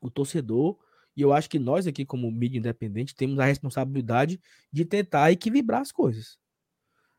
o 0.00 0.10
torcedor, 0.10 0.78
e 1.16 1.22
eu 1.22 1.32
acho 1.32 1.48
que 1.48 1.58
nós 1.58 1.86
aqui, 1.86 2.04
como 2.04 2.30
mídia 2.30 2.58
independente, 2.58 3.14
temos 3.14 3.38
a 3.38 3.44
responsabilidade 3.44 4.40
de 4.72 4.84
tentar 4.84 5.30
equilibrar 5.32 5.80
as 5.80 5.92
coisas. 5.92 6.38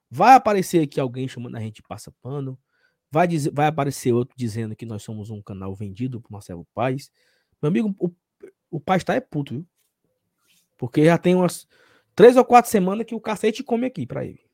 Vai 0.09 0.33
aparecer 0.33 0.83
aqui 0.83 0.99
alguém 0.99 1.27
chamando 1.27 1.55
a 1.55 1.59
gente 1.59 1.83
passa 1.83 2.11
pano, 2.21 2.57
Vai, 3.11 3.27
dizer, 3.27 3.51
vai 3.51 3.65
aparecer 3.65 4.13
outro 4.13 4.35
dizendo 4.37 4.75
que 4.75 4.85
nós 4.85 5.01
somos 5.01 5.31
um 5.31 5.41
canal 5.41 5.73
vendido 5.75 6.21
pro 6.21 6.31
Marcelo 6.31 6.65
Paz. 6.75 7.11
Meu 7.61 7.69
amigo, 7.69 7.95
o, 7.97 8.11
o 8.69 8.79
Paz 8.79 9.03
tá 9.03 9.15
é 9.15 9.19
puto, 9.19 9.53
viu? 9.55 9.67
Porque 10.77 11.03
já 11.03 11.17
tem 11.17 11.35
umas 11.35 11.67
três 12.15 12.37
ou 12.37 12.45
quatro 12.45 12.69
semanas 12.69 13.05
que 13.05 13.15
o 13.15 13.19
cacete 13.19 13.63
come 13.63 13.87
aqui 13.87 14.05
para 14.05 14.25
ele. 14.25 14.47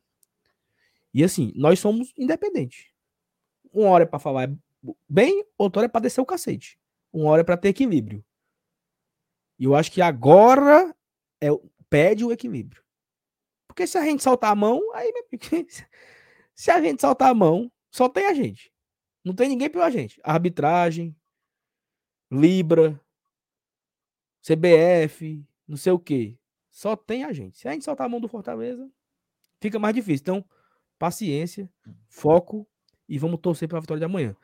E 1.14 1.24
assim, 1.24 1.52
nós 1.56 1.80
somos 1.80 2.14
independentes. 2.18 2.88
Uma 3.74 3.90
hora 3.90 4.04
é 4.04 4.08
pra 4.08 4.20
falar 4.20 4.50
bem, 5.08 5.46
outra 5.58 5.82
hora 5.82 5.86
é 5.88 5.90
pra 5.90 6.02
descer 6.02 6.22
o 6.22 6.26
cacete. 6.26 6.80
Uma 7.12 7.32
hora 7.32 7.42
é 7.42 7.44
pra 7.44 7.58
ter 7.58 7.70
equilíbrio. 7.70 8.24
E 9.58 9.64
eu 9.64 9.76
acho 9.76 9.92
que 9.92 10.02
agora 10.02 10.94
é, 11.42 11.48
pede 11.90 12.26
o 12.26 12.32
equilíbrio. 12.32 12.84
Porque 13.68 13.88
se 13.88 13.98
a 13.98 14.04
gente 14.04 14.24
soltar 14.24 14.52
a 14.52 14.56
mão, 14.56 14.82
aí 14.94 15.12
se 16.56 16.72
a 16.72 16.82
gente 16.82 17.02
soltar 17.02 17.30
a 17.30 17.34
mão, 17.34 17.72
só 17.92 18.10
tem 18.10 18.26
a 18.26 18.34
gente. 18.34 18.72
Não 19.24 19.34
tem 19.34 19.50
ninguém 19.50 19.70
pela 19.70 19.90
gente. 19.90 20.20
Arbitragem, 20.24 21.16
Libra, 22.32 23.00
CBF, 24.42 25.44
não 25.68 25.78
sei 25.78 25.92
o 25.92 26.00
quê. 26.00 26.38
Só 26.70 26.96
tem 26.96 27.24
a 27.24 27.32
gente. 27.32 27.58
Se 27.58 27.68
a 27.68 27.72
gente 27.72 27.86
soltar 27.86 28.06
a 28.06 28.10
mão 28.10 28.20
do 28.20 28.28
Fortaleza, 28.28 28.90
fica 29.62 29.80
mais 29.80 29.96
difícil. 29.96 30.22
Então, 30.22 30.46
paciência, 31.00 31.70
foco 32.08 32.68
e 33.08 33.18
vamos 33.18 33.40
torcer 33.40 33.68
para 33.68 33.78
a 33.78 33.82
vitória 33.82 34.00
de 34.00 34.06
amanhã. 34.06 34.36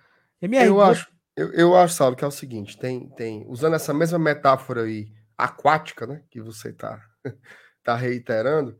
MR, 0.41 0.67
eu 0.67 0.81
acho, 0.81 1.11
eu, 1.35 1.53
eu 1.53 1.75
acho, 1.75 1.93
sabe, 1.93 2.15
que 2.15 2.23
é 2.23 2.27
o 2.27 2.31
seguinte, 2.31 2.77
tem, 2.77 3.09
tem, 3.09 3.45
usando 3.47 3.75
essa 3.75 3.93
mesma 3.93 4.17
metáfora 4.17 4.83
aí 4.83 5.13
aquática, 5.37 6.07
né, 6.07 6.23
que 6.29 6.41
você 6.41 6.73
tá, 6.73 7.01
tá 7.83 7.95
reiterando, 7.95 8.77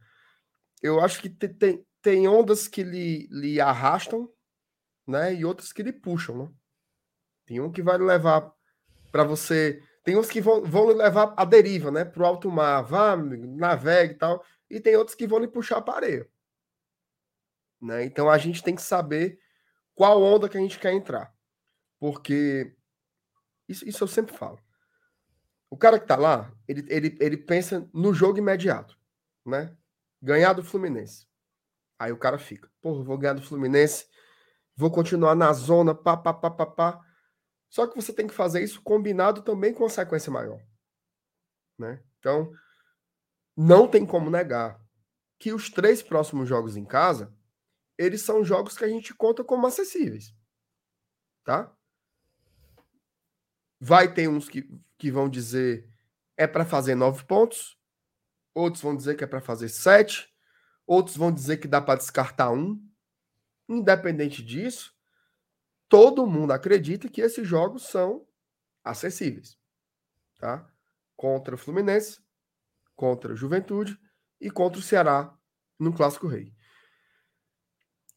eu 0.82 1.00
acho 1.00 1.22
que 1.22 1.30
tem, 1.30 1.86
tem, 2.02 2.28
ondas 2.28 2.68
que 2.68 2.84
lhe, 2.84 3.28
lhe 3.32 3.62
arrastam 3.62 4.30
né? 5.08 5.34
E 5.34 5.46
outros 5.46 5.72
que 5.74 5.84
lhe 5.84 5.92
puxam, 5.92 6.38
né? 6.38 6.50
Tem 7.46 7.60
um 7.60 7.72
que 7.72 7.82
vai 7.82 7.98
levar 7.98 8.52
para 9.12 9.24
você. 9.24 9.82
Tem 10.04 10.18
uns 10.18 10.30
que 10.30 10.42
vão, 10.42 10.64
vão 10.64 10.90
lhe 10.90 10.96
levar 10.96 11.34
à 11.38 11.46
deriva, 11.46 11.92
né? 11.92 12.06
Para 12.06 12.24
o 12.24 12.26
alto 12.26 12.50
mar, 12.50 12.82
vá, 12.82 13.16
navegue 13.16 14.14
e 14.14 14.18
tal. 14.18 14.44
E 14.70 14.80
tem 14.80 14.96
outros 14.96 15.16
que 15.16 15.28
vão 15.28 15.40
lhe 15.40 15.48
puxar 15.48 15.84
a 15.86 15.96
areia. 15.96 16.28
Né? 17.82 18.06
Então 18.06 18.30
a 18.30 18.38
gente 18.38 18.64
tem 18.64 18.76
que 18.76 18.82
saber 18.82 19.40
qual 19.94 20.22
onda 20.22 20.48
que 20.48 20.58
a 20.58 20.62
gente 20.62 20.80
quer 20.80 20.94
entrar. 20.94 21.34
Porque 22.02 22.76
isso, 23.70 23.88
isso 23.88 24.04
eu 24.04 24.08
sempre 24.10 24.36
falo. 24.36 24.60
O 25.70 25.78
cara 25.78 25.98
que 25.98 26.06
tá 26.06 26.18
lá, 26.18 26.54
ele, 26.68 26.86
ele, 26.90 27.18
ele 27.22 27.38
pensa 27.38 27.90
no 27.94 28.14
jogo 28.14 28.38
imediato, 28.38 29.00
né? 29.46 29.74
Ganhar 30.22 30.52
do 30.52 30.66
Fluminense. 30.66 31.26
Aí 31.98 32.12
o 32.12 32.18
cara 32.18 32.38
fica, 32.38 32.70
porra, 32.82 33.06
vou 33.06 33.18
ganhar 33.18 33.36
do 33.36 33.42
Fluminense 33.42 34.12
vou 34.82 34.90
continuar 34.90 35.36
na 35.36 35.54
zona, 35.54 35.94
pá, 35.94 36.18
pá, 36.18 36.34
pá, 36.34 36.50
pá, 36.50 36.66
pá. 36.66 37.06
Só 37.70 37.88
que 37.88 37.96
você 37.96 38.12
tem 38.12 38.28
que 38.28 38.34
fazer 38.34 38.64
isso 38.64 38.82
combinado 38.82 39.42
também 39.44 39.74
com 39.74 39.88
sequência 39.88 40.32
maior. 40.32 40.60
Né? 41.78 42.04
Então, 42.20 42.52
não 43.56 43.88
tem 43.88 44.06
como 44.06 44.30
negar 44.30 44.82
que 45.40 45.54
os 45.54 45.70
três 45.70 46.02
próximos 46.02 46.50
jogos 46.50 46.76
em 46.76 46.86
casa, 46.86 47.34
eles 47.98 48.22
são 48.24 48.44
jogos 48.44 48.78
que 48.78 48.84
a 48.84 48.88
gente 48.88 49.14
conta 49.14 49.44
como 49.44 49.68
acessíveis. 49.68 50.36
Tá? 51.44 51.72
Vai 53.84 54.14
ter 54.14 54.30
uns 54.30 54.48
que, 54.48 54.70
que 54.96 55.10
vão 55.10 55.28
dizer 55.28 55.92
é 56.38 56.46
para 56.46 56.64
fazer 56.64 56.94
nove 56.94 57.24
pontos, 57.26 57.76
outros 58.54 58.84
vão 58.84 58.96
dizer 58.96 59.16
que 59.16 59.24
é 59.24 59.28
para 59.28 59.42
fazer 59.42 59.70
sete, 59.70 60.32
outros 60.86 61.18
vão 61.18 61.32
dizer 61.32 61.58
que 61.58 61.68
dá 61.68 61.82
para 61.82 61.98
descartar 61.98 62.52
um. 62.52 62.80
Independente 63.68 64.44
disso, 64.44 64.96
todo 65.90 66.28
mundo 66.28 66.52
acredita 66.52 67.10
que 67.10 67.22
esses 67.22 67.48
jogos 67.48 67.88
são 67.88 68.28
acessíveis. 68.84 69.58
Tá? 70.38 70.70
Contra 71.16 71.56
o 71.56 71.58
Fluminense, 71.58 72.22
contra 72.96 73.34
o 73.34 73.36
Juventude 73.36 74.00
e 74.40 74.52
contra 74.52 74.80
o 74.80 74.84
Ceará 74.84 75.36
no 75.80 75.92
Clássico 75.92 76.28
Rei. 76.28 76.54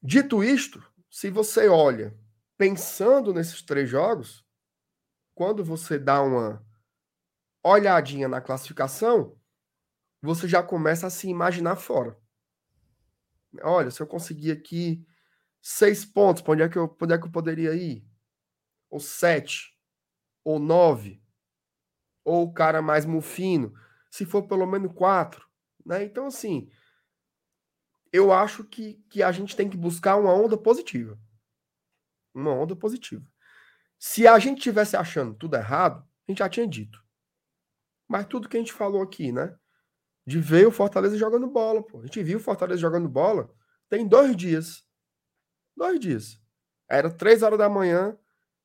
Dito 0.02 0.44
isto, 0.44 0.84
se 1.10 1.30
você 1.30 1.68
olha 1.68 2.14
pensando 2.58 3.32
nesses 3.32 3.62
três 3.62 3.88
jogos, 3.88 4.43
quando 5.34 5.64
você 5.64 5.98
dá 5.98 6.22
uma 6.22 6.64
olhadinha 7.62 8.28
na 8.28 8.40
classificação, 8.40 9.38
você 10.22 10.46
já 10.46 10.62
começa 10.62 11.06
a 11.06 11.10
se 11.10 11.28
imaginar 11.28 11.76
fora. 11.76 12.18
Olha, 13.62 13.90
se 13.90 14.00
eu 14.00 14.06
conseguir 14.06 14.52
aqui 14.52 15.06
seis 15.60 16.04
pontos, 16.04 16.42
para 16.42 16.52
onde, 16.52 16.62
é 16.62 16.68
que 16.68 16.78
eu, 16.78 16.96
onde 17.00 17.14
é 17.14 17.18
que 17.18 17.26
eu 17.26 17.30
poderia 17.32 17.74
ir? 17.74 18.06
Ou 18.90 19.00
sete? 19.00 19.78
Ou 20.44 20.58
nove? 20.58 21.22
Ou 22.24 22.44
o 22.44 22.52
cara 22.52 22.80
mais 22.80 23.04
mufino? 23.04 23.74
Se 24.10 24.24
for 24.24 24.46
pelo 24.46 24.66
menos 24.66 24.92
quatro. 24.92 25.46
Né? 25.84 26.04
Então, 26.04 26.26
assim, 26.26 26.70
eu 28.12 28.32
acho 28.32 28.64
que, 28.64 28.94
que 29.10 29.22
a 29.22 29.32
gente 29.32 29.56
tem 29.56 29.68
que 29.68 29.76
buscar 29.76 30.16
uma 30.16 30.32
onda 30.32 30.56
positiva. 30.56 31.18
Uma 32.32 32.52
onda 32.52 32.74
positiva. 32.76 33.24
Se 33.98 34.26
a 34.26 34.38
gente 34.38 34.60
tivesse 34.60 34.96
achando 34.96 35.34
tudo 35.34 35.56
errado, 35.56 36.06
a 36.26 36.30
gente 36.30 36.38
já 36.38 36.48
tinha 36.48 36.66
dito. 36.66 37.02
Mas 38.08 38.26
tudo 38.26 38.48
que 38.48 38.56
a 38.56 38.60
gente 38.60 38.72
falou 38.72 39.02
aqui, 39.02 39.32
né? 39.32 39.56
De 40.26 40.38
ver 40.40 40.66
o 40.66 40.72
Fortaleza 40.72 41.16
jogando 41.16 41.46
bola, 41.46 41.82
pô. 41.82 42.00
A 42.00 42.06
gente 42.06 42.22
viu 42.22 42.38
o 42.38 42.42
Fortaleza 42.42 42.80
jogando 42.80 43.08
bola 43.08 43.50
tem 43.88 44.06
dois 44.06 44.36
dias. 44.36 44.84
Dois 45.76 46.00
dias. 46.00 46.40
Era 46.88 47.10
três 47.10 47.42
horas 47.42 47.58
da 47.58 47.68
manhã 47.68 48.18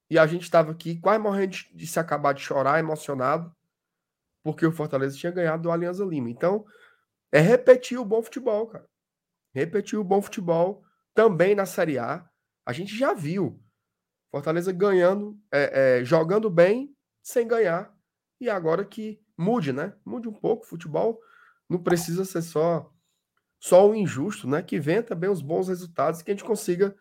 e 0.10 0.18
a 0.18 0.26
gente 0.26 0.44
estava 0.44 0.72
aqui 0.72 1.00
quase 1.00 1.22
morrendo 1.22 1.56
de, 1.74 1.88
se 1.88 2.00
acabar 2.00 2.34
de 2.34 2.42
chorar, 2.42 2.80
emocionado, 2.80 3.56
porque 4.44 4.66
o 4.66 4.72
Fortaleza 4.72 5.18
tinha 5.18 5.32
ganhado 5.32 5.64
do 5.64 5.72
Alianza 5.72 6.04
Lima. 6.04 6.30
Então, 6.30 6.66
é 7.32 7.40
repetir 7.40 8.00
o 8.00 8.06
bom 8.06 8.24
futebol, 8.24 8.68
cara. 8.68 8.90
Repetir 9.54 10.00
o 10.00 10.04
bom 10.04 10.22
futebol 10.22 10.84
também 11.14 11.54
na 11.54 11.66
Série 11.66 12.00
A. 12.00 12.28
A 12.66 12.74
gente 12.74 12.98
já 12.98 13.14
viu 13.14 13.64
Fortaleza 14.32 14.72
ganhando, 14.72 15.40
é, 15.52 16.00
é, 16.00 16.06
jogando 16.06 16.50
bem, 16.50 16.96
sem 17.22 17.48
ganhar. 17.48 17.94
E 18.40 18.50
agora 18.50 18.86
que 18.86 19.22
mude, 19.38 19.74
né? 19.74 19.94
Mude 20.06 20.28
um 20.28 20.34
pouco 20.34 20.66
futebol. 20.66 21.20
Não 21.70 21.82
precisa 21.82 22.26
ser 22.26 22.42
só 22.42 22.92
só 23.60 23.90
o 23.90 23.96
injusto, 23.96 24.48
né? 24.48 24.62
Que 24.62 24.80
venha 24.80 25.04
também 25.04 25.30
os 25.30 25.42
bons 25.42 25.68
resultados 25.68 26.22
que 26.22 26.32
a 26.32 26.34
gente 26.34 26.46
consiga 26.46 26.96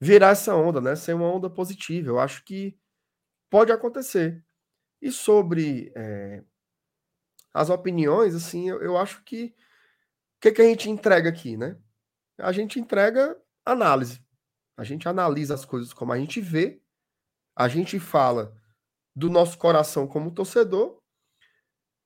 virar 0.00 0.30
essa 0.30 0.54
onda, 0.54 0.80
né? 0.80 0.96
Ser 0.96 1.14
uma 1.14 1.30
onda 1.32 1.48
positiva. 1.48 2.08
Eu 2.08 2.18
acho 2.18 2.44
que 2.44 2.76
pode 3.50 3.70
acontecer. 3.70 4.44
E 5.00 5.12
sobre 5.12 5.92
é, 5.94 6.42
as 7.52 7.70
opiniões, 7.70 8.34
assim, 8.34 8.68
eu, 8.70 8.82
eu 8.82 8.96
acho 8.96 9.22
que 9.22 9.54
o 10.36 10.40
que, 10.40 10.52
que 10.52 10.62
a 10.62 10.64
gente 10.64 10.90
entrega 10.90 11.28
aqui, 11.28 11.56
né? 11.56 11.76
A 12.38 12.50
gente 12.52 12.80
entrega 12.80 13.40
análise. 13.64 14.23
A 14.76 14.84
gente 14.84 15.08
analisa 15.08 15.54
as 15.54 15.64
coisas 15.64 15.92
como 15.92 16.12
a 16.12 16.18
gente 16.18 16.40
vê, 16.40 16.82
a 17.56 17.68
gente 17.68 17.98
fala 17.98 18.56
do 19.14 19.30
nosso 19.30 19.56
coração 19.56 20.06
como 20.06 20.32
torcedor 20.32 20.98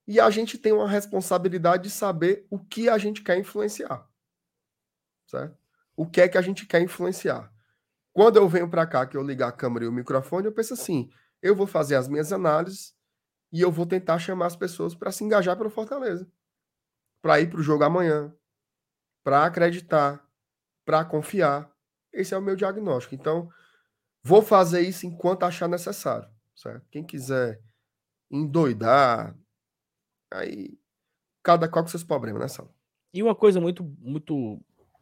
e 0.07 0.19
a 0.19 0.29
gente 0.29 0.57
tem 0.57 0.71
uma 0.71 0.87
responsabilidade 0.87 1.83
de 1.83 1.89
saber 1.89 2.45
o 2.49 2.59
que 2.59 2.89
a 2.89 2.97
gente 2.97 3.23
quer 3.23 3.37
influenciar. 3.37 4.07
Certo? 5.27 5.57
O 5.95 6.09
que 6.09 6.21
é 6.21 6.27
que 6.27 6.37
a 6.37 6.41
gente 6.41 6.65
quer 6.65 6.81
influenciar? 6.81 7.51
Quando 8.11 8.37
eu 8.37 8.49
venho 8.49 8.69
para 8.69 8.87
cá, 8.87 9.05
que 9.05 9.15
eu 9.15 9.23
ligar 9.23 9.49
a 9.49 9.51
câmera 9.51 9.85
e 9.85 9.87
o 9.87 9.91
microfone, 9.91 10.45
eu 10.45 10.51
penso 10.51 10.73
assim: 10.73 11.09
eu 11.41 11.55
vou 11.55 11.67
fazer 11.67 11.95
as 11.95 12.07
minhas 12.07 12.33
análises 12.33 12.95
e 13.51 13.61
eu 13.61 13.71
vou 13.71 13.85
tentar 13.85 14.19
chamar 14.19 14.47
as 14.47 14.55
pessoas 14.55 14.95
para 14.95 15.11
se 15.11 15.23
engajar 15.23 15.57
pelo 15.57 15.69
Fortaleza, 15.69 16.27
para 17.21 17.39
ir 17.39 17.49
para 17.49 17.59
o 17.59 17.63
jogo 17.63 17.83
amanhã, 17.83 18.33
para 19.23 19.45
acreditar, 19.45 20.27
para 20.85 21.05
confiar. 21.05 21.68
Esse 22.11 22.33
é 22.33 22.37
o 22.37 22.41
meu 22.41 22.55
diagnóstico. 22.55 23.15
Então, 23.15 23.49
vou 24.23 24.41
fazer 24.41 24.81
isso 24.81 25.05
enquanto 25.05 25.43
achar 25.43 25.67
necessário. 25.67 26.29
Certo? 26.55 26.85
Quem 26.89 27.03
quiser 27.03 27.61
endoidar, 28.29 29.35
Aí, 30.31 30.77
cada 31.41 31.67
qual 31.67 31.83
com 31.83 31.89
seus 31.89 32.03
problemas, 32.03 32.41
né, 32.41 32.47
Sal? 32.47 32.73
E 33.13 33.23
uma 33.23 33.33
coisa 33.33 33.59
muito, 33.59 33.83
muito, 33.99 34.61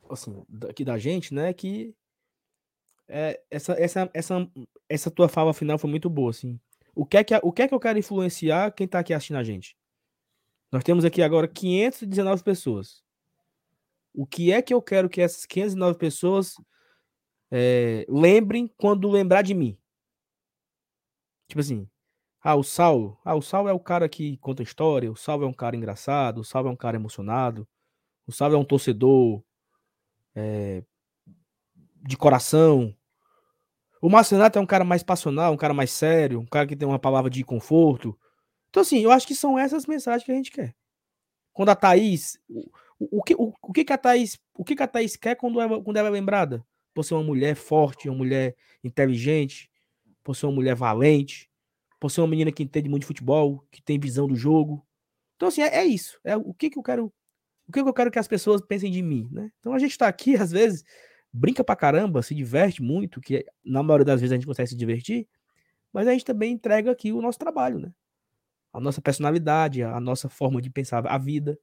assim, 0.10 0.46
aqui 0.70 0.86
da 0.86 0.98
gente, 0.98 1.34
né, 1.34 1.52
que 1.54 1.94
é, 3.08 3.42
essa, 3.52 3.74
essa, 3.74 4.10
essa, 4.14 4.52
essa 4.88 5.12
tua 5.12 5.28
fala 5.28 5.54
final 5.54 5.78
foi 5.78 5.90
muito 5.90 6.10
boa, 6.10 6.30
assim. 6.30 6.60
O 6.96 7.06
que, 7.06 7.18
é 7.18 7.24
que, 7.24 7.36
o 7.44 7.52
que 7.52 7.62
é 7.62 7.68
que 7.68 7.74
eu 7.74 7.80
quero 7.80 8.00
influenciar 8.00 8.72
quem 8.72 8.88
tá 8.88 9.00
aqui 9.00 9.14
assistindo 9.14 9.38
a 9.38 9.44
gente? 9.44 9.78
Nós 10.72 10.84
temos 10.84 11.06
aqui 11.06 11.22
agora 11.22 11.48
519 11.48 12.44
pessoas. 12.44 13.04
O 14.14 14.26
que 14.26 14.52
é 14.52 14.62
que 14.62 14.74
eu 14.74 14.82
quero 14.82 15.10
que 15.10 15.22
essas 15.22 15.46
509 15.46 15.98
pessoas 15.98 16.56
é, 17.52 18.06
lembrem 18.10 18.68
quando 18.78 19.10
lembrar 19.10 19.42
de 19.42 19.54
mim? 19.54 19.78
Tipo 21.48 21.62
assim, 21.62 21.90
ah, 22.42 22.56
o 22.56 22.64
Saulo. 22.64 23.18
Ah, 23.26 23.36
o 23.36 23.42
Saulo 23.42 23.70
é 23.70 23.74
o 23.74 23.80
cara 23.80 24.08
que 24.08 24.38
conta 24.38 24.64
história. 24.64 25.12
O 25.12 25.16
Saulo 25.16 25.46
é 25.46 25.48
um 25.48 25.54
cara 25.54 25.76
engraçado. 25.76 26.40
O 26.40 26.44
Saulo 26.44 26.70
é 26.70 26.72
um 26.72 26.76
cara 26.76 26.98
emocionado. 26.98 27.68
O 28.26 28.32
Saulo 28.32 28.56
é 28.56 28.58
um 28.58 28.66
torcedor 28.66 29.44
é, 30.36 30.84
de 31.96 32.18
coração. 32.18 32.96
O 34.02 34.10
Marcenato 34.10 34.60
é 34.60 34.62
um 34.62 34.66
cara 34.66 34.84
mais 34.84 35.02
passional, 35.04 35.52
um 35.54 35.58
cara 35.58 35.74
mais 35.74 35.92
sério, 35.92 36.40
um 36.40 36.46
cara 36.46 36.68
que 36.68 36.76
tem 36.76 36.88
uma 36.88 37.00
palavra 37.00 37.30
de 37.30 37.44
conforto. 37.44 38.18
Então, 38.70 38.82
assim, 38.82 39.00
eu 39.00 39.12
acho 39.12 39.26
que 39.26 39.34
são 39.34 39.58
essas 39.58 39.86
mensagens 39.88 40.24
que 40.24 40.32
a 40.32 40.36
gente 40.36 40.52
quer. 40.52 40.76
Quando 41.52 41.70
a 41.70 41.76
Thaís. 41.76 42.38
O, 42.48 42.70
o, 43.20 43.24
que, 43.24 43.34
o, 43.36 43.54
o, 43.62 43.74
que, 43.74 43.84
que 43.84 43.94
a 43.94 43.98
Thaís. 43.98 44.38
O 44.54 44.64
que, 44.64 44.76
que 44.76 44.84
a 44.84 44.88
Thaís 44.88 45.16
quer 45.16 45.36
quando 45.36 45.60
ela, 45.60 45.82
quando 45.82 45.98
ela 45.98 46.10
é 46.10 46.12
lembrada? 46.12 46.64
Por 46.98 47.04
ser 47.04 47.14
uma 47.14 47.22
mulher 47.22 47.56
forte, 47.56 48.10
uma 48.10 48.18
mulher 48.18 48.56
inteligente, 48.84 49.70
por 50.24 50.36
ser 50.36 50.48
uma 50.48 50.56
mulher 50.56 50.74
valente, 50.74 51.48
por 52.00 52.10
ser 52.10 52.22
uma 52.22 52.28
menina 52.28 52.52
que 52.52 52.64
entende 52.64 52.90
muito 52.90 53.02
de 53.02 53.08
futebol, 53.08 53.64
que 53.70 53.84
tem 53.84 54.00
visão 54.00 54.28
do 54.28 54.36
jogo. 54.36 54.84
Então, 55.36 55.48
assim, 55.48 55.62
é, 55.62 55.76
é 55.76 55.86
isso. 55.86 56.20
É 56.24 56.36
o 56.36 56.56
que, 56.56 56.72
que 56.72 56.80
eu 56.80 56.82
quero. 56.82 57.14
O 57.68 57.72
que, 57.72 57.84
que 57.84 57.88
eu 57.88 57.94
quero 57.94 58.10
que 58.10 58.18
as 58.18 58.28
pessoas 58.28 58.62
pensem 58.62 58.90
de 58.90 59.04
mim, 59.04 59.30
né? 59.32 59.52
Então 59.60 59.74
a 59.74 59.78
gente 59.78 59.92
está 59.92 60.08
aqui, 60.08 60.36
às 60.36 60.50
vezes, 60.50 60.84
brinca 61.32 61.64
pra 61.64 61.76
caramba, 61.76 62.24
se 62.24 62.34
diverte 62.34 62.82
muito, 62.82 63.22
que 63.22 63.46
na 63.64 63.84
maioria 63.84 64.06
das 64.06 64.20
vezes 64.20 64.32
a 64.32 64.36
gente 64.36 64.48
consegue 64.48 64.70
se 64.70 64.76
divertir, 64.76 65.28
mas 65.94 66.08
a 66.08 66.14
gente 66.14 66.26
também 66.26 66.54
entrega 66.54 66.90
aqui 66.90 67.12
o 67.12 67.22
nosso 67.22 67.38
trabalho, 67.38 67.78
né? 67.78 67.94
A 68.74 68.80
nossa 68.80 69.04
personalidade, 69.04 69.84
a 69.84 70.00
nossa 70.00 70.30
forma 70.30 70.60
de 70.64 70.72
pensar 70.72 71.06
a 71.06 71.18
vida. 71.20 71.60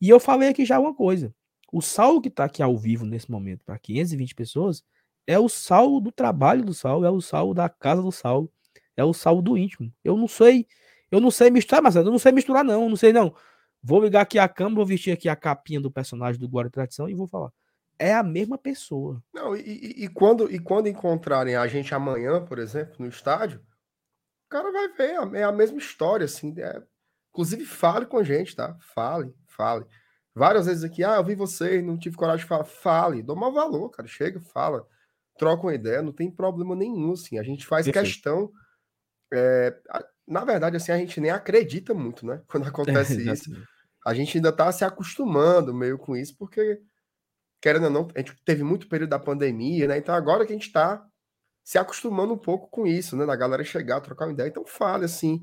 E 0.00 0.08
eu 0.08 0.20
falei 0.20 0.50
aqui 0.50 0.64
já 0.64 0.78
uma 0.78 0.94
coisa. 0.94 1.34
O 1.72 1.80
Saulo 1.82 2.20
que 2.20 2.28
está 2.28 2.44
aqui 2.44 2.62
ao 2.62 2.76
vivo 2.76 3.04
nesse 3.04 3.30
momento 3.30 3.64
para 3.64 3.78
520 3.78 4.34
pessoas 4.34 4.84
é 5.26 5.38
o 5.38 5.48
Saulo 5.48 6.00
do 6.00 6.12
trabalho 6.12 6.64
do 6.64 6.72
Saulo, 6.72 7.04
é 7.04 7.10
o 7.10 7.20
Saulo 7.20 7.54
da 7.54 7.68
casa 7.68 8.00
do 8.02 8.12
Saulo, 8.12 8.50
é 8.96 9.04
o 9.04 9.12
Saulo 9.12 9.42
do 9.42 9.58
íntimo. 9.58 9.92
Eu 10.04 10.16
não 10.16 10.28
sei, 10.28 10.66
eu 11.10 11.20
não 11.20 11.30
sei 11.30 11.50
misturar, 11.50 11.82
mas 11.82 11.96
eu 11.96 12.04
não 12.04 12.18
sei 12.18 12.32
misturar 12.32 12.64
não, 12.64 12.88
não 12.88 12.96
sei 12.96 13.12
não. 13.12 13.34
Vou 13.82 14.02
ligar 14.02 14.22
aqui 14.22 14.38
a 14.38 14.48
câmera, 14.48 14.76
vou 14.76 14.86
vestir 14.86 15.12
aqui 15.12 15.28
a 15.28 15.36
capinha 15.36 15.80
do 15.80 15.90
personagem 15.90 16.40
do 16.40 16.60
e 16.60 16.70
Tradição 16.70 17.08
e 17.08 17.14
vou 17.14 17.26
falar 17.26 17.52
é 17.98 18.14
a 18.14 18.22
mesma 18.22 18.58
pessoa. 18.58 19.22
Não, 19.32 19.56
e, 19.56 19.60
e, 19.60 20.04
e, 20.04 20.08
quando, 20.08 20.52
e 20.52 20.58
quando 20.58 20.88
encontrarem 20.88 21.56
a 21.56 21.66
gente 21.66 21.94
amanhã, 21.94 22.44
por 22.44 22.58
exemplo, 22.58 22.96
no 22.98 23.06
estádio, 23.06 23.60
o 23.60 24.48
cara 24.48 24.70
vai 24.70 24.88
ver, 24.92 25.36
é 25.36 25.42
a 25.42 25.52
mesma 25.52 25.78
história, 25.78 26.24
assim. 26.24 26.54
É... 26.58 26.82
Inclusive, 27.30 27.64
fale 27.64 28.06
com 28.06 28.18
a 28.18 28.22
gente, 28.22 28.54
tá? 28.54 28.76
Fale, 28.94 29.34
fale. 29.46 29.84
Várias 30.36 30.66
vezes 30.66 30.84
aqui, 30.84 31.02
ah, 31.02 31.16
eu 31.16 31.24
vi 31.24 31.34
vocês, 31.34 31.82
não 31.82 31.96
tive 31.96 32.14
coragem 32.14 32.44
de 32.44 32.48
falar. 32.48 32.64
Fale, 32.64 33.22
dou 33.22 33.34
mau 33.34 33.50
valor, 33.50 33.88
cara. 33.88 34.06
Chega, 34.06 34.38
fala, 34.38 34.86
troca 35.38 35.62
uma 35.62 35.74
ideia, 35.74 36.02
não 36.02 36.12
tem 36.12 36.30
problema 36.30 36.76
nenhum, 36.76 37.12
assim. 37.12 37.38
A 37.38 37.42
gente 37.42 37.66
faz 37.66 37.86
Perfeito. 37.86 38.04
questão. 38.04 38.52
É... 39.32 39.74
Na 40.28 40.44
verdade, 40.44 40.76
assim, 40.76 40.92
a 40.92 40.98
gente 40.98 41.18
nem 41.22 41.30
acredita 41.30 41.94
muito, 41.94 42.26
né? 42.26 42.42
Quando 42.48 42.68
acontece 42.68 43.26
é, 43.26 43.32
isso. 43.32 43.50
A 44.04 44.12
gente 44.12 44.36
ainda 44.36 44.52
tá 44.52 44.70
se 44.70 44.84
acostumando 44.84 45.72
meio 45.72 45.96
com 45.96 46.14
isso, 46.14 46.36
porque 46.36 46.82
querendo 47.58 47.84
ou 47.84 47.90
não, 47.90 48.08
a 48.14 48.18
gente 48.18 48.36
teve 48.44 48.62
muito 48.62 48.90
período 48.90 49.10
da 49.10 49.18
pandemia, 49.18 49.88
né? 49.88 49.96
Então 49.96 50.14
agora 50.14 50.44
que 50.44 50.52
a 50.52 50.56
gente 50.56 50.66
está 50.66 51.02
se 51.64 51.78
acostumando 51.78 52.34
um 52.34 52.38
pouco 52.38 52.68
com 52.68 52.86
isso, 52.86 53.16
né? 53.16 53.24
Da 53.24 53.34
galera 53.34 53.64
chegar, 53.64 54.02
trocar 54.02 54.26
uma 54.26 54.34
ideia. 54.34 54.48
Então 54.48 54.66
fale 54.66 55.06
assim. 55.06 55.42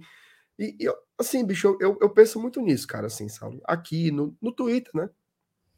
E, 0.57 0.75
e 0.79 0.95
assim, 1.17 1.45
bicho, 1.45 1.77
eu, 1.79 1.97
eu, 2.01 2.09
penso 2.09 2.39
muito 2.39 2.61
nisso, 2.61 2.87
cara, 2.87 3.07
assim, 3.07 3.27
sabe? 3.27 3.59
Aqui 3.65 4.11
no, 4.11 4.37
no 4.41 4.51
Twitter, 4.51 4.91
né? 4.93 5.09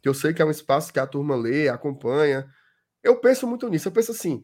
Que 0.02 0.10
eu 0.10 0.14
sei 0.14 0.34
que 0.34 0.42
é 0.42 0.46
um 0.46 0.52
espaço 0.52 0.92
que 0.92 1.00
a 1.00 1.08
turma 1.08 1.36
lê, 1.36 1.70
acompanha. 1.70 2.50
Eu 3.02 3.20
penso 3.20 3.48
muito 3.48 3.68
nisso. 3.70 3.88
Eu 3.88 3.92
penso 3.92 4.12
assim: 4.12 4.44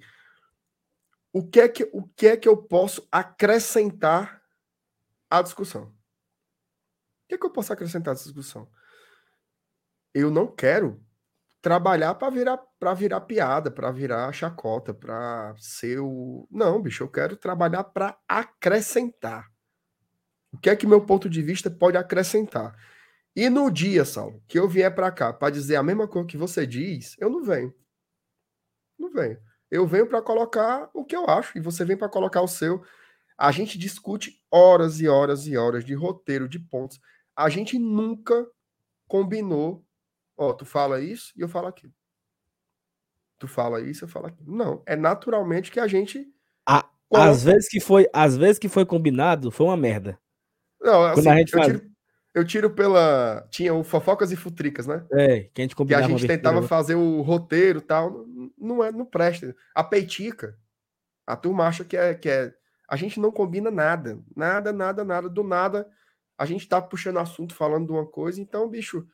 o 1.34 1.48
que 1.48 1.62
é 1.62 1.68
que, 1.68 1.90
o 1.94 2.08
que, 2.08 2.28
é 2.28 2.38
que 2.38 2.48
eu 2.48 2.58
posso 2.58 3.08
acrescentar 3.12 4.42
à 5.30 5.42
discussão? 5.42 5.84
O 5.84 5.94
que 7.30 7.36
é 7.36 7.38
que 7.38 7.46
eu 7.46 7.52
posso 7.52 7.72
acrescentar 7.72 8.14
à 8.14 8.16
discussão? 8.16 8.70
Eu 10.14 10.30
não 10.30 10.48
quero 10.48 11.02
trabalhar 11.62 12.16
para 12.16 12.30
virar 12.30 12.58
para 12.58 12.94
virar 12.96 13.22
piada, 13.22 13.70
para 13.70 13.92
virar 13.92 14.34
chacota, 14.34 14.94
para 14.94 15.54
ser 15.58 16.00
o 16.00 16.48
Não, 16.50 16.82
bicho, 16.82 17.04
eu 17.04 17.10
quero 17.10 17.38
trabalhar 17.38 17.84
para 17.84 18.18
acrescentar. 18.28 19.51
O 20.54 20.58
que 20.58 20.70
é 20.70 20.76
que 20.76 20.88
meu 20.88 21.06
ponto 21.06 21.30
de 21.30 21.41
vista 21.41 21.70
pode 21.70 21.97
acrescentar? 21.97 22.76
E 23.36 23.49
no 23.49 23.72
dia, 23.72 24.04
Saulo, 24.04 24.43
que 24.47 24.60
eu 24.60 24.68
vier 24.68 24.93
para 24.93 25.12
cá 25.12 25.32
para 25.32 25.54
dizer 25.54 25.78
a 25.78 25.84
mesma 25.84 26.08
coisa 26.08 26.28
que 26.28 26.38
você 26.38 26.68
diz, 26.68 27.16
eu 27.20 27.30
não 27.30 27.43
venho. 27.43 27.74
Não 28.99 29.10
venho. 29.12 29.39
Eu 29.70 29.88
venho 29.88 30.06
para 30.06 30.22
colocar 30.22 30.89
o 30.93 31.06
que 31.06 31.16
eu 31.16 31.30
acho 31.30 31.58
e 31.58 31.62
você 31.62 31.86
vem 31.86 31.95
para 31.95 32.10
colocar 32.10 32.41
o 32.41 32.47
seu. 32.47 32.84
A 33.38 33.52
gente 33.52 33.78
discute 33.78 34.43
horas 34.52 34.99
e 34.99 35.08
horas 35.08 35.47
e 35.47 35.56
horas 35.56 35.86
de 35.86 35.93
roteiro, 35.93 36.49
de 36.49 36.60
pontos. 36.60 36.99
A 37.36 37.49
gente 37.49 37.80
nunca 37.80 38.45
combinou 39.08 39.86
Ó, 40.41 40.54
tu 40.54 40.66
fala 40.66 40.99
isso 40.99 41.32
e 41.38 41.41
eu 41.41 41.47
falo 41.47 41.68
aquilo. 41.68 41.93
Tu 43.38 43.47
fala 43.47 43.80
isso, 43.80 44.06
eu 44.06 44.10
falo 44.10 44.26
aquilo. 44.26 44.52
Não, 44.52 44.82
é 44.88 44.95
naturalmente 44.95 45.72
que 45.72 45.80
a 45.80 45.86
gente. 45.86 46.28
A, 46.68 46.89
às 47.14 47.43
vezes 47.43 47.70
que 47.70 47.80
foi, 47.80 48.08
às 48.12 48.36
vezes 48.36 48.58
que 48.58 48.68
foi 48.68 48.84
combinado, 48.84 49.52
foi 49.52 49.68
uma 49.68 49.78
merda. 49.78 50.20
Não, 50.82 51.04
assim, 51.04 51.30
eu, 51.30 51.46
tiro, 51.46 51.92
eu 52.34 52.46
tiro 52.46 52.70
pela. 52.72 53.48
Tinha 53.52 53.74
o 53.74 53.84
Fofocas 53.84 54.32
e 54.32 54.36
Futricas, 54.36 54.88
né? 54.88 55.06
É, 55.12 55.50
que 55.54 55.62
a 55.62 55.64
gente 55.64 55.76
combinava. 55.76 56.08
Que 56.08 56.14
a 56.14 56.18
gente 56.18 56.28
tentava 56.28 56.64
fazer 56.64 56.96
o 56.96 57.22
roteiro 57.22 57.80
e 57.80 57.84
tal. 57.84 58.26
Não, 58.58 58.84
é, 58.84 58.92
não 58.92 59.06
presta. 59.06 59.56
A 59.76 59.84
peitica, 59.84 60.58
a 61.26 61.36
turma 61.36 61.68
acha 61.68 61.86
que 61.86 61.96
é, 61.96 62.16
que 62.16 62.30
é. 62.30 62.54
A 62.90 62.96
gente 62.96 63.20
não 63.20 63.32
combina 63.32 63.70
nada. 63.70 64.20
Nada, 64.36 64.74
nada, 64.74 65.04
nada. 65.04 65.30
Do 65.30 65.44
nada, 65.44 65.88
a 66.38 66.46
gente 66.46 66.68
tá 66.68 66.82
puxando 66.82 67.20
assunto, 67.20 67.54
falando 67.54 67.86
de 67.86 67.92
uma 67.92 68.06
coisa. 68.06 68.42
Então, 68.42 68.68
bicho, 68.68 69.08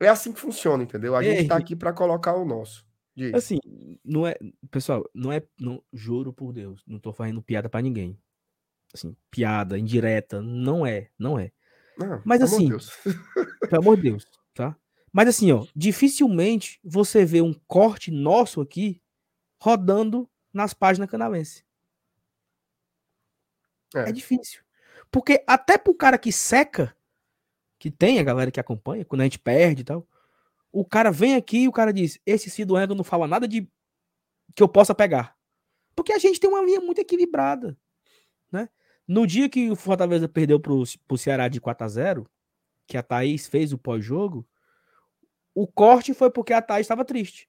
é 0.00 0.08
assim 0.08 0.32
que 0.32 0.40
funciona, 0.40 0.82
entendeu? 0.82 1.14
A 1.14 1.24
é, 1.24 1.36
gente 1.36 1.48
tá 1.48 1.56
aqui 1.56 1.76
para 1.76 1.92
colocar 1.92 2.34
o 2.34 2.44
nosso. 2.44 2.84
Diz. 3.14 3.32
Assim, 3.34 3.58
não 4.04 4.26
é. 4.26 4.34
Pessoal, 4.70 5.08
não 5.14 5.30
é. 5.30 5.42
Não, 5.60 5.82
juro 5.92 6.32
por 6.32 6.52
Deus, 6.52 6.82
não 6.86 6.98
tô 6.98 7.12
fazendo 7.12 7.42
piada 7.42 7.68
para 7.68 7.82
ninguém. 7.82 8.18
Assim, 8.94 9.16
piada, 9.30 9.76
indireta, 9.76 10.40
não 10.40 10.86
é, 10.86 11.10
não 11.18 11.36
é. 11.36 11.50
Não, 11.98 12.22
Mas 12.24 12.40
assim, 12.40 12.68
Deus. 12.68 12.90
pelo 13.68 13.82
amor 13.82 13.96
de 13.96 14.02
Deus, 14.02 14.26
tá? 14.54 14.76
Mas 15.12 15.28
assim, 15.28 15.50
ó, 15.52 15.66
dificilmente 15.74 16.80
você 16.82 17.24
vê 17.24 17.40
um 17.40 17.52
corte 17.66 18.10
nosso 18.10 18.60
aqui 18.60 19.02
rodando 19.60 20.28
nas 20.52 20.72
páginas 20.72 21.10
canalense. 21.10 21.64
É. 23.94 24.08
é 24.08 24.12
difícil. 24.12 24.62
Porque 25.10 25.44
até 25.46 25.78
pro 25.78 25.94
cara 25.94 26.18
que 26.18 26.32
seca, 26.32 26.96
que 27.78 27.90
tem 27.90 28.18
a 28.18 28.22
galera 28.24 28.50
que 28.50 28.58
acompanha, 28.58 29.04
quando 29.04 29.20
a 29.20 29.24
gente 29.24 29.38
perde 29.38 29.82
e 29.82 29.84
tal. 29.84 30.06
O 30.72 30.84
cara 30.84 31.12
vem 31.12 31.36
aqui 31.36 31.58
e 31.58 31.68
o 31.68 31.72
cara 31.72 31.92
diz: 31.92 32.18
Esse 32.26 32.50
Cido 32.50 32.78
Endo 32.78 32.94
não 32.94 33.04
fala 33.04 33.28
nada 33.28 33.46
de 33.46 33.68
que 34.54 34.62
eu 34.62 34.68
possa 34.68 34.94
pegar. 34.94 35.36
Porque 35.94 36.12
a 36.12 36.18
gente 36.18 36.40
tem 36.40 36.50
uma 36.50 36.62
linha 36.62 36.80
muito 36.80 37.00
equilibrada. 37.00 37.78
No 39.06 39.26
dia 39.26 39.48
que 39.48 39.70
o 39.70 39.76
Fortaleza 39.76 40.28
perdeu 40.28 40.58
pro, 40.58 40.82
pro 41.06 41.18
Ceará 41.18 41.48
de 41.48 41.60
4 41.60 41.84
a 41.84 41.88
0 41.88 42.30
que 42.86 42.96
a 42.96 43.02
Thaís 43.02 43.46
fez 43.46 43.72
o 43.72 43.78
pós-jogo, 43.78 44.46
o 45.54 45.66
corte 45.66 46.12
foi 46.12 46.30
porque 46.30 46.52
a 46.52 46.60
Thaís 46.60 46.84
estava 46.84 47.04
triste. 47.04 47.48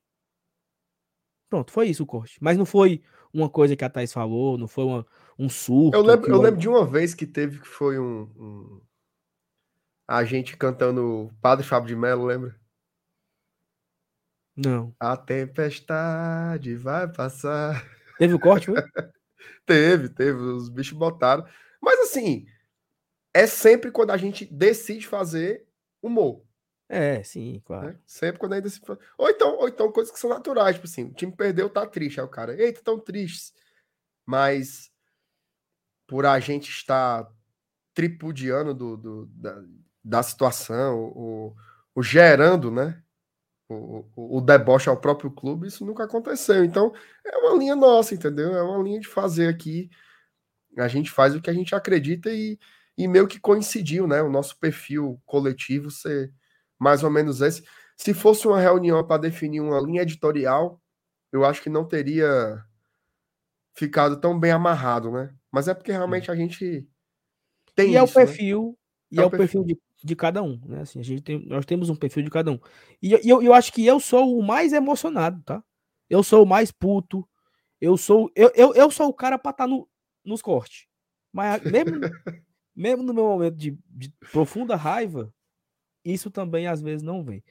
Pronto, 1.49 1.71
foi 1.71 1.87
isso 1.87 2.03
o 2.03 2.05
corte. 2.05 2.37
Mas 2.41 2.57
não 2.57 2.65
foi 2.65 3.01
uma 3.33 3.49
coisa 3.49 3.75
que 3.75 3.83
a 3.83 3.89
Thaís 3.89 4.13
falou, 4.13 4.57
não 4.57 4.67
foi 4.67 4.83
uma, 4.85 5.05
um 5.37 5.49
surto. 5.49 5.97
Eu 5.97 6.03
lembro, 6.03 6.29
eu 6.29 6.41
lembro 6.41 6.59
de 6.59 6.69
uma 6.69 6.85
vez 6.85 7.13
que 7.13 7.25
teve 7.25 7.59
que 7.59 7.67
foi 7.67 7.99
um, 7.99 8.21
um 8.37 8.81
a 10.07 10.23
gente 10.23 10.55
cantando 10.55 11.31
Padre 11.41 11.65
Fábio 11.65 11.87
de 11.87 11.95
Mello, 11.95 12.25
lembra? 12.25 12.55
Não. 14.55 14.95
A 14.99 15.17
tempestade 15.17 16.75
vai 16.75 17.11
passar. 17.11 17.85
Teve 18.17 18.35
o 18.35 18.39
corte, 18.39 18.67
foi? 18.67 18.75
teve, 19.65 20.09
teve. 20.09 20.39
Os 20.39 20.69
bichos 20.69 20.97
botaram. 20.97 21.45
Mas 21.81 21.99
assim, 21.99 22.45
é 23.33 23.47
sempre 23.47 23.91
quando 23.91 24.11
a 24.11 24.17
gente 24.17 24.45
decide 24.45 25.07
fazer 25.07 25.67
humor. 26.01 26.43
É, 26.87 27.23
sim, 27.23 27.61
claro. 27.65 27.87
Né? 27.87 27.99
Sempre 28.05 28.39
quando 28.39 28.53
a 28.53 28.55
gente 28.57 28.65
decide 28.65 28.85
fazer. 28.85 29.01
Ou 29.17 29.29
então, 29.29 29.57
ou 29.57 29.67
então 29.67 29.91
coisas 29.91 30.13
que 30.13 30.19
são 30.19 30.29
naturais, 30.29 30.75
tipo 30.75 30.87
assim, 30.87 31.05
o 31.05 31.13
time 31.13 31.31
perdeu, 31.31 31.69
tá 31.69 31.85
triste. 31.85 32.19
Aí 32.19 32.25
o 32.25 32.29
cara, 32.29 32.55
eita, 32.55 32.81
tão 32.81 32.99
tristes. 32.99 33.53
Mas 34.25 34.91
por 36.07 36.25
a 36.25 36.39
gente 36.39 36.69
estar 36.69 37.27
tripudiando 37.93 38.73
do, 38.73 38.97
do 38.97 39.25
da, 39.27 39.63
da 40.03 40.23
situação, 40.23 41.11
o, 41.15 41.55
o 41.95 42.03
gerando, 42.03 42.69
né? 42.69 43.01
O, 43.67 44.05
o, 44.15 44.37
o, 44.37 44.41
deboche 44.41 44.89
ao 44.89 44.97
próprio 44.97 45.31
clube, 45.31 45.67
isso 45.67 45.83
nunca 45.85 46.03
aconteceu. 46.03 46.63
Então, 46.63 46.93
é 47.25 47.37
uma 47.37 47.57
linha 47.57 47.75
nossa, 47.75 48.13
entendeu? 48.13 48.55
É 48.55 48.61
uma 48.61 48.83
linha 48.83 48.99
de 48.99 49.07
fazer 49.07 49.47
aqui. 49.47 49.89
A 50.77 50.87
gente 50.87 51.09
faz 51.09 51.35
o 51.35 51.41
que 51.41 51.49
a 51.49 51.53
gente 51.53 51.73
acredita 51.73 52.29
e, 52.29 52.59
e 52.97 53.07
meio 53.07 53.27
que 53.27 53.39
coincidiu, 53.39 54.07
né? 54.07 54.21
O 54.21 54.29
nosso 54.29 54.59
perfil 54.59 55.19
coletivo 55.25 55.89
ser 55.89 56.31
mais 56.77 57.03
ou 57.03 57.09
menos 57.09 57.41
esse. 57.41 57.63
Se 57.97 58.13
fosse 58.13 58.47
uma 58.47 58.59
reunião 58.59 59.03
para 59.05 59.21
definir 59.21 59.61
uma 59.61 59.79
linha 59.79 60.03
editorial, 60.03 60.79
eu 61.31 61.43
acho 61.43 61.61
que 61.61 61.69
não 61.69 61.87
teria 61.87 62.63
ficado 63.73 64.19
tão 64.19 64.39
bem 64.39 64.51
amarrado, 64.51 65.11
né? 65.11 65.33
Mas 65.51 65.67
é 65.67 65.73
porque 65.73 65.91
realmente 65.91 66.29
a 66.29 66.35
gente 66.35 66.87
tem. 67.73 67.93
E 67.93 67.95
isso, 67.95 67.97
é 67.97 68.03
o 68.03 68.07
né? 68.07 68.13
perfil, 68.13 68.77
né? 69.11 69.17
e 69.17 69.19
é, 69.19 69.23
é 69.23 69.25
o 69.25 69.29
perfil, 69.29 69.63
perfil 69.63 69.63
de 69.65 69.84
de 70.03 70.15
cada 70.15 70.41
um, 70.43 70.59
né? 70.65 70.81
Assim, 70.81 70.99
a 70.99 71.03
gente 71.03 71.21
tem, 71.21 71.45
nós 71.45 71.65
temos 71.65 71.89
um 71.89 71.95
perfil 71.95 72.23
de 72.23 72.29
cada 72.29 72.51
um. 72.51 72.59
E, 73.01 73.13
eu, 73.13 73.41
eu 73.41 73.53
acho 73.53 73.71
que 73.71 73.85
eu 73.85 73.99
sou 73.99 74.37
o 74.37 74.43
mais 74.43 74.73
emocionado, 74.73 75.41
tá? 75.43 75.63
Eu 76.09 76.23
sou 76.23 76.43
o 76.43 76.47
mais 76.47 76.71
puto, 76.71 77.27
Eu 77.81 77.97
sou, 77.97 78.31
eu, 78.35 78.51
eu, 78.55 78.73
eu 78.73 78.91
sou 78.91 79.07
o 79.07 79.13
cara 79.13 79.37
para 79.37 79.51
estar 79.51 79.63
tá 79.63 79.67
no, 79.67 79.87
nos 80.23 80.41
cortes. 80.41 80.85
Mas 81.31 81.61
mesmo, 81.63 81.99
mesmo 82.75 83.03
no 83.03 83.13
meu 83.13 83.25
momento 83.25 83.55
de, 83.55 83.77
de, 83.89 84.13
profunda 84.31 84.75
raiva, 84.75 85.33
isso 86.03 86.29
também 86.29 86.67
às 86.67 86.81
vezes 86.81 87.01
não 87.01 87.23
vem. 87.23 87.43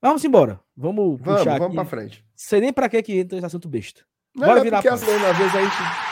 Vamos 0.00 0.24
embora. 0.24 0.60
Vamos, 0.76 1.20
vamos 1.20 1.40
puxar 1.40 1.58
Vamos 1.58 1.74
para 1.76 1.84
frente. 1.84 2.24
Sei 2.34 2.60
nem 2.60 2.72
para 2.72 2.88
que 2.88 3.02
que 3.02 3.18
entra 3.18 3.38
esse 3.38 3.46
assunto 3.46 3.68
besta. 3.68 4.04
Não, 4.34 4.48
Bora 4.48 4.60
é 4.60 4.62
virar 4.62 4.82
porque 4.82 4.88
a 4.88 4.96
gente 4.96 6.11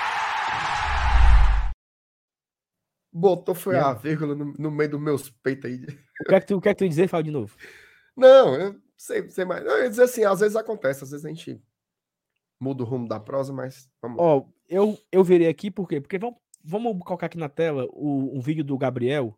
botou 3.13 3.55
foi 3.55 3.77
a 3.77 3.93
vírgula 3.93 4.35
no, 4.35 4.53
no, 4.53 4.71
meio 4.71 4.91
dos 4.91 5.01
meus 5.01 5.31
peitos 5.31 5.71
aí. 5.71 5.85
O 6.21 6.25
que 6.25 6.35
é 6.35 6.41
que 6.41 6.47
tu, 6.47 6.57
o 6.57 6.61
que 6.61 6.69
é 6.69 6.75
que 6.75 6.79
tu 6.79 6.85
ia 6.85 6.91
dizer? 6.91 7.09
Fala 7.09 7.23
de 7.23 7.31
novo. 7.31 7.57
Não, 8.17 8.55
eu 8.55 8.77
sei, 8.97 9.29
sei 9.31 9.45
mais. 9.45 9.65
Eu 9.65 9.83
ia 9.83 9.91
dizer 9.91 10.05
assim, 10.05 10.25
às 10.25 10.41
vezes 10.41 10.57
acontece, 10.57 11.05
às 11.05 11.11
vezes 11.11 11.25
a 11.25 11.29
gente 11.29 11.63
muda 12.61 12.83
o 12.83 12.87
rumo 12.87 13.09
da 13.09 13.19
prosa, 13.19 13.53
mas 13.53 13.91
vamos 14.03 14.19
Ó, 14.21 14.39
oh, 14.39 14.53
eu, 14.69 14.99
eu 15.11 15.25
virei 15.25 15.49
aqui 15.49 15.71
por 15.71 15.89
quê? 15.89 16.01
Porque 16.01 16.19
vamos, 16.19 16.37
vamos 16.63 16.99
colocar 17.03 17.27
aqui 17.27 17.39
na 17.39 17.49
tela 17.49 17.87
o, 17.91 18.37
um 18.37 18.41
vídeo 18.41 18.63
do 18.63 18.77
Gabriel, 18.77 19.37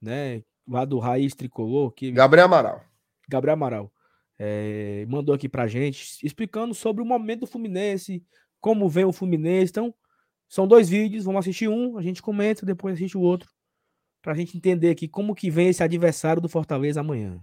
né? 0.00 0.42
Lá 0.68 0.84
do 0.84 0.98
Raiz 0.98 1.34
Tricolor. 1.34 1.92
Que... 1.92 2.10
Gabriel 2.10 2.46
Amaral. 2.46 2.84
Gabriel 3.28 3.54
Amaral. 3.54 3.92
É, 4.38 5.06
mandou 5.08 5.34
aqui 5.34 5.48
pra 5.48 5.68
gente, 5.68 6.18
explicando 6.26 6.74
sobre 6.74 7.02
o 7.02 7.06
momento 7.06 7.40
do 7.40 7.46
Fluminense, 7.46 8.24
como 8.60 8.88
vem 8.88 9.04
o 9.04 9.12
Fluminense. 9.12 9.70
Então, 9.70 9.94
são 10.52 10.68
dois 10.68 10.86
vídeos, 10.86 11.24
vamos 11.24 11.38
assistir 11.38 11.66
um, 11.66 11.96
a 11.96 12.02
gente 12.02 12.20
comenta, 12.20 12.66
depois 12.66 12.94
assiste 12.94 13.16
o 13.16 13.22
outro, 13.22 13.48
pra 14.20 14.34
gente 14.34 14.54
entender 14.54 14.90
aqui 14.90 15.08
como 15.08 15.34
que 15.34 15.50
vem 15.50 15.68
esse 15.68 15.82
adversário 15.82 16.42
do 16.42 16.48
Fortaleza 16.48 17.00
amanhã. 17.00 17.40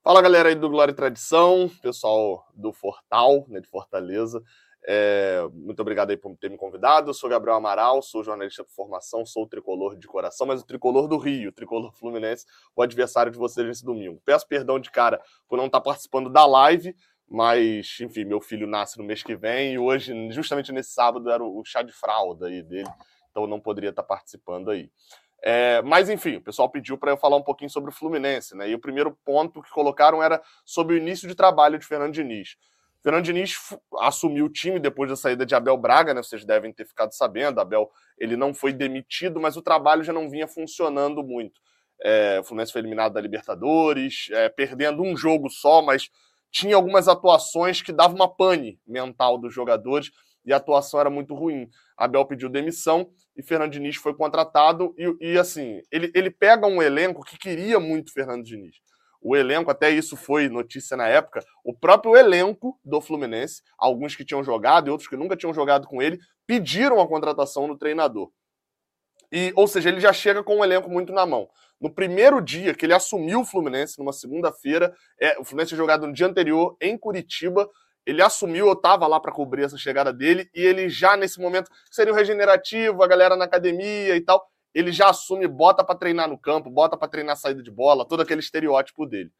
Fala 0.00 0.22
galera 0.22 0.48
aí 0.48 0.54
do 0.54 0.70
Glória 0.70 0.92
e 0.92 0.94
Tradição, 0.94 1.68
pessoal 1.82 2.46
do 2.54 2.72
Fortal, 2.72 3.44
né, 3.48 3.58
de 3.58 3.66
Fortaleza. 3.66 4.40
É, 4.84 5.44
muito 5.52 5.80
obrigado 5.80 6.10
aí 6.10 6.16
por 6.16 6.36
ter 6.36 6.48
me 6.48 6.56
convidado. 6.56 7.10
Eu 7.10 7.14
sou 7.14 7.28
Gabriel 7.28 7.56
Amaral, 7.56 8.00
sou 8.00 8.22
jornalista 8.22 8.62
por 8.62 8.72
formação, 8.72 9.26
sou 9.26 9.48
tricolor 9.48 9.96
de 9.96 10.06
coração, 10.06 10.46
mas 10.46 10.60
o 10.60 10.66
tricolor 10.66 11.08
do 11.08 11.16
Rio, 11.18 11.50
o 11.50 11.52
tricolor 11.52 11.92
fluminense, 11.94 12.46
o 12.76 12.82
adversário 12.82 13.30
de 13.30 13.38
vocês 13.38 13.66
nesse 13.66 13.84
domingo. 13.84 14.22
Peço 14.24 14.46
perdão 14.46 14.78
de 14.78 14.88
cara 14.88 15.20
por 15.48 15.56
não 15.56 15.66
estar 15.66 15.80
participando 15.80 16.30
da 16.30 16.46
live, 16.46 16.94
mas, 17.32 17.98
enfim, 17.98 18.26
meu 18.26 18.42
filho 18.42 18.66
nasce 18.66 18.98
no 18.98 19.04
mês 19.04 19.22
que 19.22 19.34
vem 19.34 19.72
e 19.72 19.78
hoje, 19.78 20.12
justamente 20.30 20.70
nesse 20.70 20.90
sábado, 20.90 21.30
era 21.30 21.42
o 21.42 21.64
chá 21.64 21.80
de 21.80 21.90
fralda 21.90 22.46
aí 22.46 22.62
dele, 22.62 22.88
então 23.30 23.46
não 23.46 23.58
poderia 23.58 23.88
estar 23.88 24.02
participando 24.02 24.70
aí. 24.70 24.90
É, 25.42 25.80
mas 25.80 26.10
enfim, 26.10 26.36
o 26.36 26.42
pessoal 26.42 26.68
pediu 26.68 26.98
para 26.98 27.10
eu 27.10 27.16
falar 27.16 27.36
um 27.36 27.42
pouquinho 27.42 27.70
sobre 27.70 27.90
o 27.90 27.92
Fluminense, 27.92 28.54
né? 28.54 28.68
E 28.68 28.74
o 28.74 28.78
primeiro 28.78 29.16
ponto 29.24 29.62
que 29.62 29.70
colocaram 29.70 30.22
era 30.22 30.42
sobre 30.62 30.94
o 30.94 30.98
início 30.98 31.26
de 31.26 31.34
trabalho 31.34 31.78
de 31.78 31.86
Fernando 31.86 32.12
Diniz. 32.12 32.56
Fernando 33.02 33.24
Diniz 33.24 33.56
assumiu 34.00 34.44
o 34.44 34.50
time 34.50 34.78
depois 34.78 35.08
da 35.08 35.16
saída 35.16 35.46
de 35.46 35.54
Abel 35.54 35.78
Braga, 35.78 36.12
né? 36.12 36.22
Vocês 36.22 36.44
devem 36.44 36.70
ter 36.70 36.84
ficado 36.84 37.12
sabendo. 37.12 37.60
Abel 37.60 37.90
ele 38.18 38.36
não 38.36 38.52
foi 38.52 38.74
demitido, 38.74 39.40
mas 39.40 39.56
o 39.56 39.62
trabalho 39.62 40.04
já 40.04 40.12
não 40.12 40.28
vinha 40.28 40.46
funcionando 40.46 41.24
muito. 41.24 41.60
É, 42.04 42.38
o 42.40 42.44
Fluminense 42.44 42.72
foi 42.72 42.82
eliminado 42.82 43.14
da 43.14 43.20
Libertadores, 43.22 44.28
é, 44.32 44.50
perdendo 44.50 45.02
um 45.02 45.16
jogo 45.16 45.48
só, 45.48 45.80
mas 45.80 46.10
tinha 46.52 46.76
algumas 46.76 47.08
atuações 47.08 47.80
que 47.80 47.92
davam 47.92 48.14
uma 48.14 48.28
pane 48.28 48.78
mental 48.86 49.38
dos 49.38 49.52
jogadores 49.52 50.10
e 50.44 50.52
a 50.52 50.56
atuação 50.56 51.00
era 51.00 51.10
muito 51.10 51.34
ruim. 51.34 51.68
Abel 51.96 52.24
pediu 52.26 52.48
demissão 52.48 53.10
e 53.36 53.42
Fernando 53.42 53.72
Diniz 53.72 53.96
foi 53.96 54.14
contratado. 54.14 54.94
E, 54.98 55.32
e, 55.32 55.38
assim, 55.38 55.80
ele, 55.90 56.12
ele 56.14 56.30
pega 56.30 56.66
um 56.66 56.82
elenco 56.82 57.24
que 57.24 57.38
queria 57.38 57.80
muito 57.80 58.12
Fernando 58.12 58.44
Diniz. 58.44 58.76
O 59.20 59.36
elenco, 59.36 59.70
até 59.70 59.88
isso 59.88 60.16
foi 60.16 60.48
notícia 60.48 60.96
na 60.96 61.06
época, 61.06 61.44
o 61.64 61.72
próprio 61.72 62.16
elenco 62.16 62.76
do 62.84 63.00
Fluminense, 63.00 63.62
alguns 63.78 64.16
que 64.16 64.24
tinham 64.24 64.42
jogado 64.42 64.88
e 64.88 64.90
outros 64.90 65.08
que 65.08 65.16
nunca 65.16 65.36
tinham 65.36 65.54
jogado 65.54 65.86
com 65.86 66.02
ele, 66.02 66.18
pediram 66.44 67.00
a 67.00 67.06
contratação 67.06 67.68
do 67.68 67.78
treinador. 67.78 68.32
E, 69.32 69.50
ou 69.56 69.66
seja, 69.66 69.88
ele 69.88 69.98
já 69.98 70.12
chega 70.12 70.42
com 70.42 70.58
um 70.58 70.64
elenco 70.64 70.90
muito 70.90 71.10
na 71.10 71.24
mão. 71.24 71.48
No 71.80 71.90
primeiro 71.90 72.40
dia 72.40 72.74
que 72.74 72.84
ele 72.84 72.92
assumiu 72.92 73.40
o 73.40 73.44
Fluminense, 73.44 73.98
numa 73.98 74.12
segunda-feira, 74.12 74.94
é, 75.18 75.38
o 75.38 75.44
Fluminense 75.44 75.70
tinha 75.70 75.78
jogado 75.78 76.06
no 76.06 76.12
dia 76.12 76.26
anterior 76.26 76.76
em 76.80 76.98
Curitiba, 76.98 77.68
ele 78.04 78.20
assumiu, 78.20 78.66
eu 78.66 78.74
estava 78.74 79.06
lá 79.06 79.18
para 79.18 79.32
cobrir 79.32 79.64
essa 79.64 79.78
chegada 79.78 80.12
dele, 80.12 80.50
e 80.54 80.60
ele 80.60 80.88
já 80.88 81.16
nesse 81.16 81.40
momento 81.40 81.70
seria 81.90 82.12
o 82.12 82.16
regenerativo, 82.16 83.02
a 83.02 83.06
galera 83.08 83.34
na 83.34 83.46
academia 83.46 84.14
e 84.14 84.20
tal. 84.20 84.46
Ele 84.74 84.92
já 84.92 85.08
assume, 85.08 85.46
bota 85.46 85.82
para 85.84 85.94
treinar 85.94 86.28
no 86.28 86.38
campo, 86.38 86.68
bota 86.68 86.96
para 86.96 87.08
treinar 87.08 87.36
saída 87.36 87.62
de 87.62 87.70
bola, 87.70 88.06
todo 88.06 88.20
aquele 88.20 88.40
estereótipo 88.40 89.06
dele. 89.06 89.32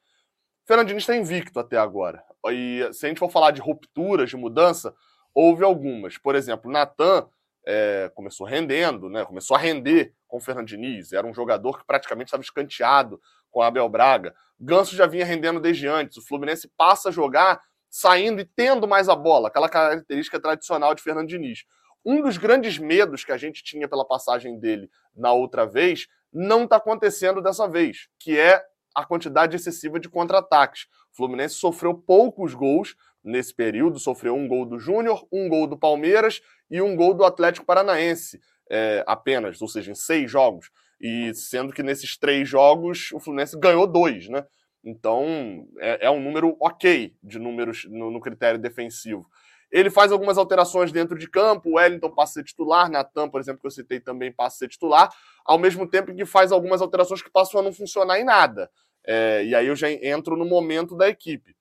Fernandinho 0.64 0.98
está 0.98 1.14
invicto 1.16 1.58
até 1.58 1.76
agora. 1.76 2.22
E 2.50 2.88
se 2.92 3.06
a 3.06 3.08
gente 3.08 3.18
for 3.18 3.30
falar 3.30 3.50
de 3.50 3.60
rupturas, 3.60 4.30
de 4.30 4.36
mudança, 4.36 4.94
houve 5.34 5.64
algumas. 5.64 6.16
Por 6.18 6.34
exemplo, 6.34 6.70
Natan 6.70 7.28
é, 7.64 8.10
começou 8.14 8.46
rendendo, 8.46 9.08
né? 9.08 9.24
Começou 9.24 9.56
a 9.56 9.60
render 9.60 10.14
com 10.26 10.38
o 10.38 10.40
Fernando 10.40 10.66
Diniz. 10.66 11.12
Era 11.12 11.26
um 11.26 11.34
jogador 11.34 11.78
que 11.78 11.86
praticamente 11.86 12.28
estava 12.28 12.42
escanteado 12.42 13.20
com 13.50 13.60
o 13.60 13.62
Abel 13.62 13.88
Braga. 13.88 14.34
Ganso 14.58 14.96
já 14.96 15.06
vinha 15.06 15.24
rendendo 15.24 15.60
desde 15.60 15.86
antes. 15.86 16.16
O 16.16 16.26
Fluminense 16.26 16.70
passa 16.76 17.08
a 17.08 17.12
jogar 17.12 17.60
saindo 17.88 18.40
e 18.40 18.44
tendo 18.44 18.88
mais 18.88 19.08
a 19.08 19.14
bola, 19.14 19.48
aquela 19.48 19.68
característica 19.68 20.40
tradicional 20.40 20.94
de 20.94 21.02
Fernando 21.02 21.28
Diniz. 21.28 21.64
Um 22.04 22.22
dos 22.22 22.38
grandes 22.38 22.78
medos 22.78 23.24
que 23.24 23.32
a 23.32 23.36
gente 23.36 23.62
tinha 23.62 23.86
pela 23.86 24.04
passagem 24.04 24.58
dele 24.58 24.90
na 25.14 25.32
outra 25.32 25.66
vez 25.66 26.08
não 26.32 26.64
está 26.64 26.76
acontecendo 26.76 27.42
dessa 27.42 27.68
vez, 27.68 28.08
que 28.18 28.38
é 28.38 28.64
a 28.94 29.04
quantidade 29.04 29.54
excessiva 29.54 30.00
de 30.00 30.08
contra-ataques. 30.08 30.86
O 31.12 31.16
Fluminense 31.16 31.54
sofreu 31.56 31.94
poucos 31.94 32.54
gols 32.54 32.96
nesse 33.24 33.54
período, 33.54 33.98
sofreu 33.98 34.34
um 34.34 34.48
gol 34.48 34.66
do 34.66 34.78
Júnior, 34.78 35.26
um 35.32 35.48
gol 35.48 35.66
do 35.66 35.78
Palmeiras 35.78 36.40
e 36.70 36.80
um 36.80 36.96
gol 36.96 37.14
do 37.14 37.24
Atlético 37.24 37.66
Paranaense 37.66 38.40
é, 38.70 39.04
apenas, 39.06 39.60
ou 39.60 39.68
seja, 39.68 39.92
em 39.92 39.94
seis 39.94 40.30
jogos. 40.30 40.70
E 41.00 41.34
sendo 41.34 41.72
que 41.72 41.82
nesses 41.82 42.16
três 42.16 42.48
jogos 42.48 43.10
o 43.12 43.20
Fluminense 43.20 43.58
ganhou 43.58 43.86
dois, 43.86 44.28
né? 44.28 44.44
Então, 44.84 45.66
é, 45.78 46.06
é 46.06 46.10
um 46.10 46.20
número 46.20 46.56
ok 46.60 47.14
de 47.22 47.38
números 47.38 47.86
no, 47.88 48.10
no, 48.10 48.20
critério 48.20 48.58
defensivo. 48.58 49.26
Ele 49.70 49.90
faz 49.90 50.10
algumas 50.10 50.36
alterações 50.36 50.90
dentro 50.90 51.16
de 51.16 51.28
campo, 51.28 51.70
o 51.70 51.74
Wellington 51.74 52.10
passa 52.10 52.32
a 52.32 52.34
ser 52.34 52.44
titular, 52.44 52.90
Natan, 52.90 53.28
por 53.28 53.40
exemplo, 53.40 53.60
que 53.60 53.66
eu 53.66 53.70
citei 53.70 54.00
também 54.00 54.32
passa 54.32 54.56
a 54.56 54.58
ser 54.58 54.68
titular, 54.68 55.08
ao 55.44 55.58
mesmo 55.58 55.86
tempo 55.86 56.14
que 56.14 56.26
faz 56.26 56.52
algumas 56.52 56.82
alterações 56.82 57.22
que 57.22 57.30
passam 57.30 57.60
a 57.60 57.62
não 57.62 57.72
funcionar 57.72 58.18
em 58.18 58.24
nada. 58.24 58.70
É, 59.04 59.44
e 59.44 59.54
aí 59.54 59.66
eu 59.66 59.76
já 59.76 59.90
entro 59.90 60.36
no 60.36 60.44
momento 60.44 60.96
da 60.96 61.08
equipe 61.08 61.54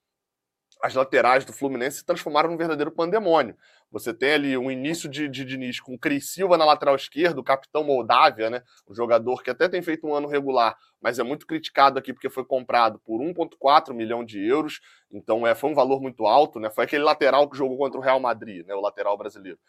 as 0.82 0.96
laterais 0.96 1.46
do 1.46 1.54
Fluminense 1.54 1.98
se 1.98 2.06
transformaram 2.06 2.50
num 2.50 2.58
verdadeiro 2.58 2.92
pandemônio. 2.92 3.56
Você 3.92 4.14
tem 4.14 4.34
ali 4.34 4.58
um 4.58 4.72
início 4.72 5.10
de, 5.10 5.28
de 5.28 5.44
Diniz 5.44 5.80
com 5.80 5.98
Cris 5.98 6.30
Silva 6.30 6.58
na 6.58 6.66
lateral 6.66 6.96
esquerda, 6.96 7.40
o 7.40 7.44
capitão 7.44 7.84
Moldávia, 7.84 8.50
né? 8.50 8.64
Um 8.88 8.96
jogador 8.96 9.44
que 9.44 9.50
até 9.50 9.68
tem 9.68 9.82
feito 9.82 10.08
um 10.08 10.16
ano 10.16 10.28
regular, 10.28 10.78
mas 11.02 11.20
é 11.20 11.24
muito 11.24 11.46
criticado 11.46 12.00
aqui 12.00 12.14
porque 12.14 12.30
foi 12.30 12.46
comprado 12.46 13.00
por 13.00 13.22
1,4 13.22 13.94
milhão 13.94 14.24
de 14.24 14.44
euros. 14.46 14.80
Então 15.12 15.46
é, 15.46 15.54
foi 15.54 15.70
um 15.70 15.76
valor 15.76 16.02
muito 16.02 16.26
alto, 16.26 16.60
né? 16.60 16.70
Foi 16.70 16.86
aquele 16.86 17.04
lateral 17.04 17.50
que 17.50 17.58
jogou 17.58 17.78
contra 17.78 18.00
o 18.00 18.04
Real 18.04 18.20
Madrid, 18.20 18.66
né? 18.66 18.74
O 18.74 18.82
lateral 18.82 19.18
brasileiro. 19.18 19.60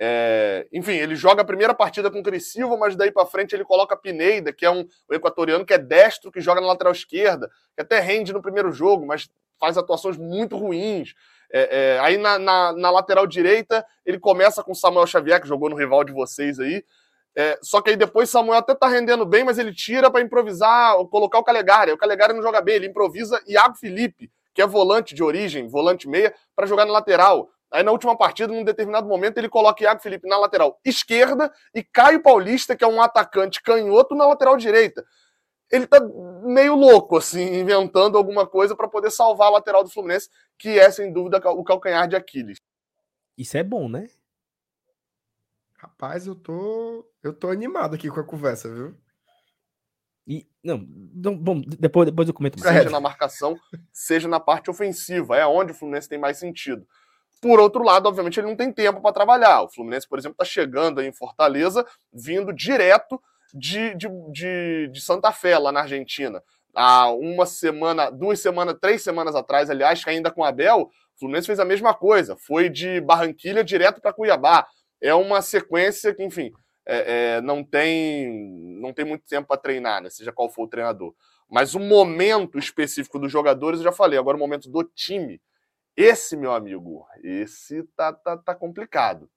É, 0.00 0.66
enfim, 0.72 0.92
ele 0.92 1.16
joga 1.16 1.42
a 1.42 1.44
primeira 1.44 1.74
partida 1.74 2.10
com 2.10 2.20
o 2.20 2.22
Cris 2.22 2.52
Silva, 2.52 2.76
mas 2.76 2.94
daí 2.94 3.10
para 3.10 3.26
frente 3.26 3.54
ele 3.54 3.64
coloca 3.64 3.96
Pineda, 3.96 4.52
que 4.52 4.64
é 4.64 4.70
um, 4.70 4.86
um 5.10 5.14
equatoriano 5.14 5.66
que 5.66 5.74
é 5.74 5.78
destro, 5.78 6.30
que 6.30 6.40
joga 6.40 6.60
na 6.60 6.68
lateral 6.68 6.92
esquerda, 6.92 7.50
que 7.74 7.82
até 7.82 7.98
rende 7.98 8.32
no 8.32 8.40
primeiro 8.40 8.70
jogo, 8.70 9.04
mas 9.04 9.28
faz 9.58 9.76
atuações 9.76 10.16
muito 10.16 10.56
ruins. 10.56 11.14
É, 11.50 11.94
é, 11.94 11.98
aí 12.00 12.16
na, 12.16 12.38
na, 12.38 12.72
na, 12.72 12.90
lateral 12.90 13.26
direita, 13.26 13.84
ele 14.04 14.18
começa 14.18 14.62
com 14.62 14.74
Samuel 14.74 15.06
Xavier, 15.06 15.40
que 15.40 15.48
jogou 15.48 15.70
no 15.70 15.76
rival 15.76 16.04
de 16.04 16.12
vocês 16.12 16.58
aí. 16.58 16.84
É, 17.34 17.58
só 17.62 17.80
que 17.80 17.90
aí 17.90 17.96
depois 17.96 18.28
Samuel 18.28 18.58
até 18.58 18.74
tá 18.74 18.88
rendendo 18.88 19.24
bem, 19.24 19.44
mas 19.44 19.58
ele 19.58 19.72
tira 19.72 20.10
para 20.10 20.20
improvisar, 20.20 20.96
colocar 21.06 21.38
o 21.38 21.44
Calegari. 21.44 21.92
O 21.92 21.98
Calegari 21.98 22.32
não 22.32 22.42
joga 22.42 22.60
bem, 22.60 22.74
ele 22.74 22.86
improvisa 22.86 23.40
Iago 23.46 23.76
Felipe, 23.76 24.30
que 24.52 24.60
é 24.60 24.66
volante 24.66 25.14
de 25.14 25.22
origem, 25.22 25.68
volante 25.68 26.08
meia, 26.08 26.34
para 26.54 26.66
jogar 26.66 26.84
na 26.84 26.92
lateral. 26.92 27.48
Aí 27.70 27.82
na 27.82 27.92
última 27.92 28.16
partida, 28.16 28.52
num 28.52 28.64
determinado 28.64 29.06
momento, 29.06 29.38
ele 29.38 29.48
coloca 29.48 29.82
Iago 29.82 30.00
Felipe 30.00 30.28
na 30.28 30.38
lateral 30.38 30.78
esquerda 30.84 31.52
e 31.74 31.82
Caio 31.82 32.22
Paulista, 32.22 32.74
que 32.74 32.82
é 32.82 32.88
um 32.88 33.00
atacante 33.00 33.62
canhoto, 33.62 34.14
na 34.14 34.26
lateral 34.26 34.56
direita 34.56 35.04
ele 35.70 35.86
tá 35.86 36.00
meio 36.44 36.74
louco, 36.74 37.16
assim, 37.16 37.60
inventando 37.60 38.16
alguma 38.16 38.46
coisa 38.46 38.74
para 38.74 38.88
poder 38.88 39.10
salvar 39.10 39.48
a 39.48 39.52
lateral 39.52 39.84
do 39.84 39.90
Fluminense, 39.90 40.30
que 40.58 40.78
é, 40.78 40.90
sem 40.90 41.12
dúvida, 41.12 41.38
o 41.50 41.64
calcanhar 41.64 42.08
de 42.08 42.16
Aquiles. 42.16 42.58
Isso 43.36 43.56
é 43.56 43.62
bom, 43.62 43.88
né? 43.88 44.08
Rapaz, 45.76 46.26
eu 46.26 46.34
tô, 46.34 47.08
eu 47.22 47.32
tô 47.32 47.50
animado 47.50 47.94
aqui 47.94 48.10
com 48.10 48.18
a 48.18 48.24
conversa, 48.24 48.72
viu? 48.72 48.96
E, 50.26 50.46
não, 50.62 50.84
não 51.14 51.36
bom, 51.36 51.60
depois, 51.60 52.06
depois 52.06 52.28
eu 52.28 52.34
comento 52.34 52.58
mais. 52.58 52.76
Seja 52.76 52.90
na 52.90 53.00
marcação, 53.00 53.58
seja 53.92 54.28
na 54.28 54.40
parte 54.40 54.68
ofensiva, 54.68 55.36
é 55.36 55.46
onde 55.46 55.72
o 55.72 55.74
Fluminense 55.74 56.08
tem 56.08 56.18
mais 56.18 56.38
sentido. 56.38 56.86
Por 57.40 57.60
outro 57.60 57.84
lado, 57.84 58.08
obviamente, 58.08 58.40
ele 58.40 58.48
não 58.48 58.56
tem 58.56 58.72
tempo 58.72 59.00
para 59.00 59.14
trabalhar. 59.14 59.62
O 59.62 59.68
Fluminense, 59.68 60.08
por 60.08 60.18
exemplo, 60.18 60.34
está 60.34 60.44
chegando 60.44 60.98
aí 60.98 61.06
em 61.06 61.12
Fortaleza, 61.12 61.86
vindo 62.12 62.52
direto 62.52 63.22
de, 63.54 63.94
de, 63.94 64.08
de, 64.30 64.88
de 64.92 65.00
Santa 65.00 65.32
Fé, 65.32 65.58
lá 65.58 65.72
na 65.72 65.80
Argentina. 65.80 66.42
Há 66.74 67.10
uma 67.12 67.46
semana, 67.46 68.10
duas 68.10 68.40
semanas, 68.40 68.76
três 68.80 69.02
semanas 69.02 69.34
atrás, 69.34 69.70
aliás, 69.70 70.02
ainda 70.06 70.30
com 70.30 70.44
Abel, 70.44 70.82
O 70.82 71.18
Fluminense 71.18 71.46
fez 71.46 71.58
a 71.58 71.64
mesma 71.64 71.94
coisa, 71.94 72.36
foi 72.36 72.68
de 72.68 73.00
Barranquilha 73.00 73.64
direto 73.64 74.00
para 74.00 74.12
Cuiabá. 74.12 74.66
É 75.00 75.14
uma 75.14 75.42
sequência 75.42 76.14
que, 76.14 76.22
enfim, 76.22 76.52
é, 76.86 77.36
é, 77.36 77.40
não 77.40 77.62
tem 77.64 78.78
não 78.80 78.92
tem 78.92 79.04
muito 79.04 79.24
tempo 79.26 79.48
para 79.48 79.60
treinar, 79.60 80.02
né? 80.02 80.08
seja 80.08 80.32
qual 80.32 80.48
for 80.48 80.64
o 80.64 80.68
treinador. 80.68 81.14
Mas 81.50 81.74
o 81.74 81.80
momento 81.80 82.58
específico 82.58 83.18
dos 83.18 83.32
jogadores, 83.32 83.80
eu 83.80 83.84
já 83.84 83.92
falei, 83.92 84.18
agora 84.18 84.36
o 84.36 84.40
momento 84.40 84.70
do 84.70 84.84
time. 84.84 85.40
Esse, 85.96 86.36
meu 86.36 86.52
amigo, 86.52 87.04
esse 87.24 87.82
tá, 87.96 88.12
tá, 88.12 88.36
tá 88.36 88.54
complicado. 88.54 89.28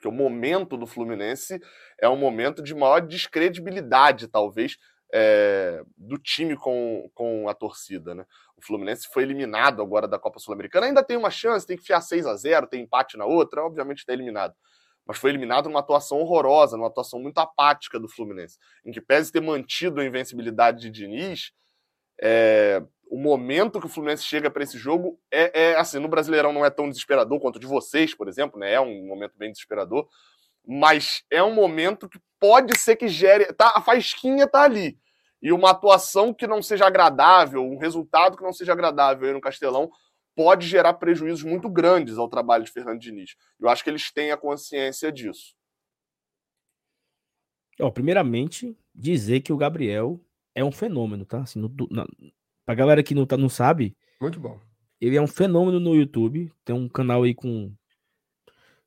Porque 0.00 0.08
o 0.08 0.12
momento 0.12 0.78
do 0.78 0.86
Fluminense 0.86 1.60
é 2.00 2.08
um 2.08 2.16
momento 2.16 2.62
de 2.62 2.74
maior 2.74 3.00
descredibilidade, 3.00 4.28
talvez, 4.28 4.78
é, 5.12 5.82
do 5.94 6.16
time 6.16 6.56
com, 6.56 7.10
com 7.14 7.46
a 7.50 7.54
torcida. 7.54 8.14
Né? 8.14 8.24
O 8.56 8.64
Fluminense 8.64 9.06
foi 9.12 9.24
eliminado 9.24 9.82
agora 9.82 10.08
da 10.08 10.18
Copa 10.18 10.38
Sul-Americana. 10.38 10.86
Ainda 10.86 11.04
tem 11.04 11.18
uma 11.18 11.30
chance, 11.30 11.66
tem 11.66 11.76
que 11.76 11.84
fiar 11.84 12.00
6 12.00 12.26
a 12.26 12.34
0 12.34 12.66
tem 12.66 12.82
empate 12.82 13.18
na 13.18 13.26
outra, 13.26 13.62
obviamente 13.62 13.98
está 13.98 14.14
eliminado. 14.14 14.54
Mas 15.04 15.18
foi 15.18 15.30
eliminado 15.30 15.68
numa 15.68 15.80
atuação 15.80 16.18
horrorosa, 16.18 16.78
numa 16.78 16.88
atuação 16.88 17.20
muito 17.20 17.36
apática 17.36 18.00
do 18.00 18.08
Fluminense, 18.08 18.56
em 18.82 18.92
que 18.92 19.02
pese 19.02 19.30
ter 19.30 19.42
mantido 19.42 20.00
a 20.00 20.04
invencibilidade 20.04 20.80
de 20.80 20.90
Diniz, 20.90 21.52
é, 22.22 22.82
o 23.10 23.18
momento 23.18 23.80
que 23.80 23.86
o 23.86 23.88
Fluminense 23.88 24.22
chega 24.22 24.48
para 24.48 24.62
esse 24.62 24.78
jogo 24.78 25.20
é, 25.32 25.70
é, 25.70 25.76
assim, 25.76 25.98
no 25.98 26.06
Brasileirão 26.06 26.52
não 26.52 26.64
é 26.64 26.70
tão 26.70 26.88
desesperador 26.88 27.40
quanto 27.40 27.56
o 27.56 27.60
de 27.60 27.66
vocês, 27.66 28.14
por 28.14 28.28
exemplo, 28.28 28.58
né? 28.58 28.74
É 28.74 28.80
um 28.80 29.04
momento 29.04 29.34
bem 29.36 29.50
desesperador, 29.50 30.08
mas 30.64 31.24
é 31.28 31.42
um 31.42 31.52
momento 31.52 32.08
que 32.08 32.20
pode 32.38 32.78
ser 32.78 32.94
que 32.94 33.08
gere. 33.08 33.52
Tá, 33.52 33.72
a 33.74 33.82
faísquinha 33.82 34.46
tá 34.46 34.62
ali. 34.62 34.96
E 35.42 35.50
uma 35.52 35.70
atuação 35.70 36.32
que 36.32 36.46
não 36.46 36.62
seja 36.62 36.86
agradável, 36.86 37.64
um 37.64 37.78
resultado 37.78 38.36
que 38.36 38.44
não 38.44 38.52
seja 38.52 38.72
agradável 38.72 39.26
aí 39.26 39.34
no 39.34 39.40
Castelão, 39.40 39.90
pode 40.36 40.68
gerar 40.68 40.94
prejuízos 40.94 41.42
muito 41.42 41.68
grandes 41.68 42.16
ao 42.16 42.28
trabalho 42.28 42.62
de 42.62 42.70
Fernando 42.70 43.00
Diniz. 43.00 43.34
Eu 43.58 43.68
acho 43.68 43.82
que 43.82 43.90
eles 43.90 44.12
têm 44.12 44.30
a 44.30 44.36
consciência 44.36 45.10
disso. 45.10 45.56
Ó, 47.80 47.90
primeiramente, 47.90 48.78
dizer 48.94 49.40
que 49.40 49.52
o 49.52 49.56
Gabriel 49.56 50.20
é 50.54 50.62
um 50.62 50.70
fenômeno, 50.70 51.24
tá? 51.24 51.40
Assim, 51.40 51.58
no, 51.58 51.74
na, 51.90 52.06
pra 52.70 52.74
galera 52.76 53.02
que 53.02 53.16
não, 53.16 53.26
tá, 53.26 53.36
não 53.36 53.48
sabe. 53.48 53.96
Muito 54.20 54.38
bom. 54.38 54.56
Ele 55.00 55.16
é 55.16 55.20
um 55.20 55.26
fenômeno 55.26 55.80
no 55.80 55.96
YouTube. 55.96 56.52
Tem 56.64 56.74
um 56.74 56.88
canal 56.88 57.24
aí 57.24 57.34
com 57.34 57.74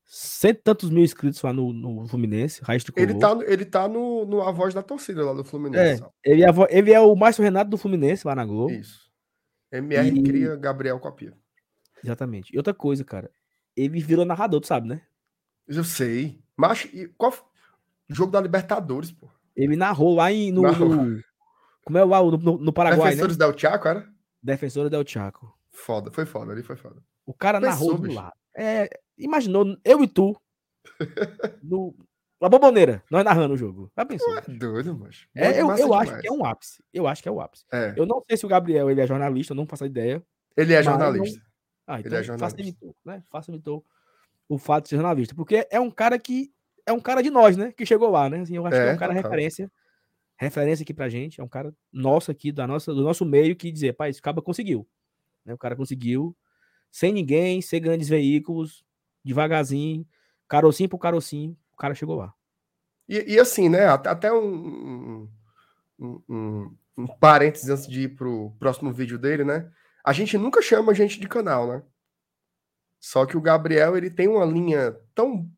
cento 0.06 0.60
e 0.60 0.62
tantos 0.62 0.90
mil 0.90 1.04
inscritos 1.04 1.42
lá 1.42 1.52
no, 1.52 1.74
no 1.74 2.08
Fluminense, 2.08 2.62
Raiz 2.64 2.86
Ele 2.96 3.16
tá, 3.16 3.38
ele 3.46 3.66
tá 3.66 3.88
no, 3.88 4.26
no 4.26 4.42
A 4.42 4.52
Voz 4.52 4.74
da 4.74 4.82
Torcida 4.82 5.26
lá 5.26 5.34
do 5.34 5.44
Fluminense. 5.44 6.02
É, 6.02 6.32
ele, 6.32 6.46
é, 6.46 6.50
ele 6.70 6.94
é 6.94 7.00
o 7.00 7.14
Márcio 7.14 7.44
Renato 7.44 7.72
do 7.72 7.78
Fluminense 7.78 8.26
lá 8.26 8.34
na 8.36 8.46
Globo. 8.46 8.72
Isso. 8.72 9.12
MR 9.70 10.08
e... 10.08 10.24
cria 10.24 10.56
Gabriel 10.56 11.00
Copia. 11.00 11.34
Exatamente. 12.02 12.54
E 12.54 12.58
outra 12.58 12.74
coisa, 12.74 13.04
cara. 13.04 13.30
Ele 13.76 14.00
virou 14.00 14.24
narrador, 14.24 14.62
tu 14.62 14.68
sabe, 14.68 14.88
né? 14.88 15.02
Eu 15.68 15.84
sei. 15.84 16.40
Mas 16.56 16.88
qual 17.18 17.34
jogo 18.08 18.32
da 18.32 18.40
Libertadores, 18.40 19.12
pô? 19.12 19.30
Ele 19.56 19.76
narrou 19.76 20.16
lá 20.16 20.32
em, 20.32 20.52
no, 20.52 20.62
no 20.62 21.22
como 21.84 21.98
é 21.98 22.04
o 22.04 22.32
no, 22.32 22.38
no, 22.38 22.58
no 22.58 22.74
Paraguai, 22.74 23.12
Defensores 23.12 23.38
né? 23.38 23.46
del 23.46 23.58
Chaco, 23.58 23.88
era? 23.88 24.08
Defensores 24.42 24.92
del 24.92 25.08
Chaco. 25.08 25.58
Foda, 25.72 26.12
foi 26.12 26.26
foda, 26.26 26.52
ali 26.52 26.64
foi 26.64 26.76
foda. 26.76 27.02
O 27.26 27.34
cara 27.34 27.60
Pensou, 27.60 27.92
narrou 27.92 28.08
do 28.08 28.14
lado. 28.14 28.34
É, 28.56 28.90
imaginou, 29.18 29.78
eu 29.84 30.04
e 30.04 30.08
tu, 30.08 30.36
no, 31.64 31.96
La 32.44 32.50
Bomboneira, 32.50 33.02
nós 33.10 33.24
narrando 33.24 33.54
o 33.54 33.58
jogo. 33.58 33.90
Já 33.98 34.06
pensou? 34.06 34.38
É 34.38 34.42
doido, 34.42 34.98
mas. 35.00 35.26
É, 35.34 35.62
eu, 35.62 35.72
eu 35.78 35.94
acho 35.94 36.20
que 36.20 36.28
é 36.28 36.32
um 36.32 36.44
ápice. 36.46 36.84
Eu 36.94 37.08
acho 37.08 37.24
que 37.24 37.30
é 37.30 37.32
o 37.32 37.40
ápice. 37.40 37.64
É. 37.72 37.94
Eu 37.96 38.06
não 38.06 38.22
sei 38.28 38.36
se 38.36 38.46
o 38.46 38.50
Gabriel 38.50 38.92
ele 38.92 39.00
é 39.00 39.08
jornalista, 39.08 39.54
eu 39.54 39.56
não 39.56 39.66
faço 39.66 39.86
ideia. 39.86 40.22
Ele 40.58 40.74
é 40.74 40.84
jornalista. 40.84 41.40
Não... 41.40 41.46
Ah, 41.88 42.00
então 42.02 42.12
ele 42.12 42.20
é 42.20 42.24
jornalista. 42.24 42.58
facilitou, 42.58 42.96
né? 43.06 43.24
Facilitou 43.32 43.86
o 44.50 44.58
fato 44.58 44.84
de 44.84 44.90
ser 44.90 44.96
jornalista. 44.98 45.34
Porque 45.34 45.66
é 45.72 45.80
um 45.80 45.90
cara 45.90 46.20
que. 46.20 46.52
É 46.86 46.92
um 46.92 47.00
cara 47.00 47.22
de 47.22 47.30
nós, 47.30 47.56
né? 47.56 47.72
Que 47.72 47.86
chegou 47.86 48.10
lá, 48.10 48.30
né? 48.30 48.42
Assim, 48.42 48.58
eu 48.58 48.68
acho 48.68 48.76
é, 48.76 48.84
que 48.84 48.90
é 48.90 48.94
um 48.94 48.98
cara 48.98 49.14
total. 49.14 49.32
referência. 49.32 49.72
Referência 50.38 50.84
aqui 50.84 50.94
pra 50.94 51.10
gente. 51.10 51.40
É 51.40 51.44
um 51.44 51.48
cara 51.48 51.74
nosso 51.92 52.32
aqui, 52.32 52.52
da 52.52 52.68
nossa, 52.68 52.94
do 52.94 53.04
nosso 53.04 53.26
meio, 53.26 53.56
que 53.56 53.72
dizer, 53.72 53.94
pai, 53.94 54.10
esse 54.10 54.22
cara 54.22 54.42
conseguiu. 54.42 54.88
Né? 55.46 55.54
O 55.54 55.58
cara 55.58 55.76
conseguiu 55.76 56.36
sem 56.92 57.12
ninguém, 57.12 57.62
sem 57.62 57.82
grandes 57.82 58.08
veículos, 58.08 58.86
devagarzinho, 59.24 60.06
carocinho 60.48 60.90
por 60.90 61.00
carocinho, 61.00 61.58
o 61.72 61.78
cara 61.78 61.96
chegou 61.96 62.16
lá. 62.16 62.34
E, 63.10 63.34
e 63.34 63.40
assim, 63.40 63.68
né? 63.68 63.88
Até 63.88 64.32
um, 64.32 65.28
um, 66.00 66.24
um, 66.30 66.78
um 66.96 67.08
parênteses 67.08 67.70
antes 67.70 67.88
de 67.88 68.04
ir 68.04 68.16
pro 68.16 68.52
próximo 68.60 68.94
vídeo 68.94 69.18
dele, 69.18 69.44
né? 69.44 69.72
A 70.04 70.14
gente 70.14 70.38
nunca 70.38 70.62
chama 70.62 70.94
gente 70.94 71.20
de 71.20 71.28
canal, 71.28 71.68
né? 71.68 71.84
Só 73.00 73.26
que 73.26 73.36
o 73.36 73.42
Gabriel 73.42 73.98
ele 73.98 74.10
tem 74.10 74.28
uma 74.28 74.46
linha 74.46 74.96
tão 75.16 75.50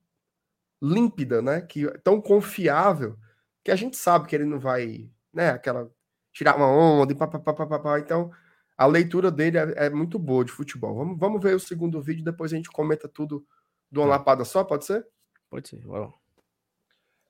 límpida, 0.82 1.41
né? 1.41 1.61
Que 1.61 1.86
tão 1.99 2.21
confiável 2.21 3.17
que 3.66 3.72
a 3.72 3.76
gente 3.76 3.97
sabe 3.97 4.28
que 4.28 4.36
ele 4.36 4.45
não 4.45 4.59
vai, 4.59 5.09
né? 5.34 5.49
Aquela 5.49 5.91
tirar 6.32 6.55
uma 6.55 6.68
onda 6.68 7.11
e 7.11 7.16
papapá. 7.16 7.99
Então 7.99 8.32
a 8.78 8.86
leitura 8.86 9.32
dele 9.32 9.57
é, 9.57 9.88
é, 9.88 9.89
muito 9.89 10.20
boa 10.20 10.45
de 10.45 10.51
futebol. 10.51 10.93
Vamos, 10.93 11.18
vamos 11.18 11.41
ver 11.41 11.55
o 11.55 11.59
segundo 11.59 11.99
vídeo, 11.99 12.24
depois 12.24 12.53
a 12.53 12.55
gente 12.55 12.70
comenta 12.70 13.09
tudo 13.09 13.43
de 13.91 13.97
uma 13.97 14.05
tá. 14.05 14.11
lapada 14.11 14.45
só, 14.45 14.63
pode 14.63 14.86
ser? 14.86 15.07
Pode 15.49 15.68
ser, 15.68 15.82
vai 15.88 16.01
lá. 16.01 16.13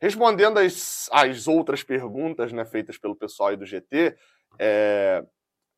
Respondendo 0.02 0.58
às, 0.58 1.10
às 1.10 1.48
outras 1.48 1.84
perguntas 1.84 2.52
né, 2.52 2.66
feitas 2.66 2.98
pelo 2.98 3.16
pessoal 3.16 3.50
aí 3.50 3.56
do 3.56 3.66
GT, 3.66 4.18
é, 4.60 5.26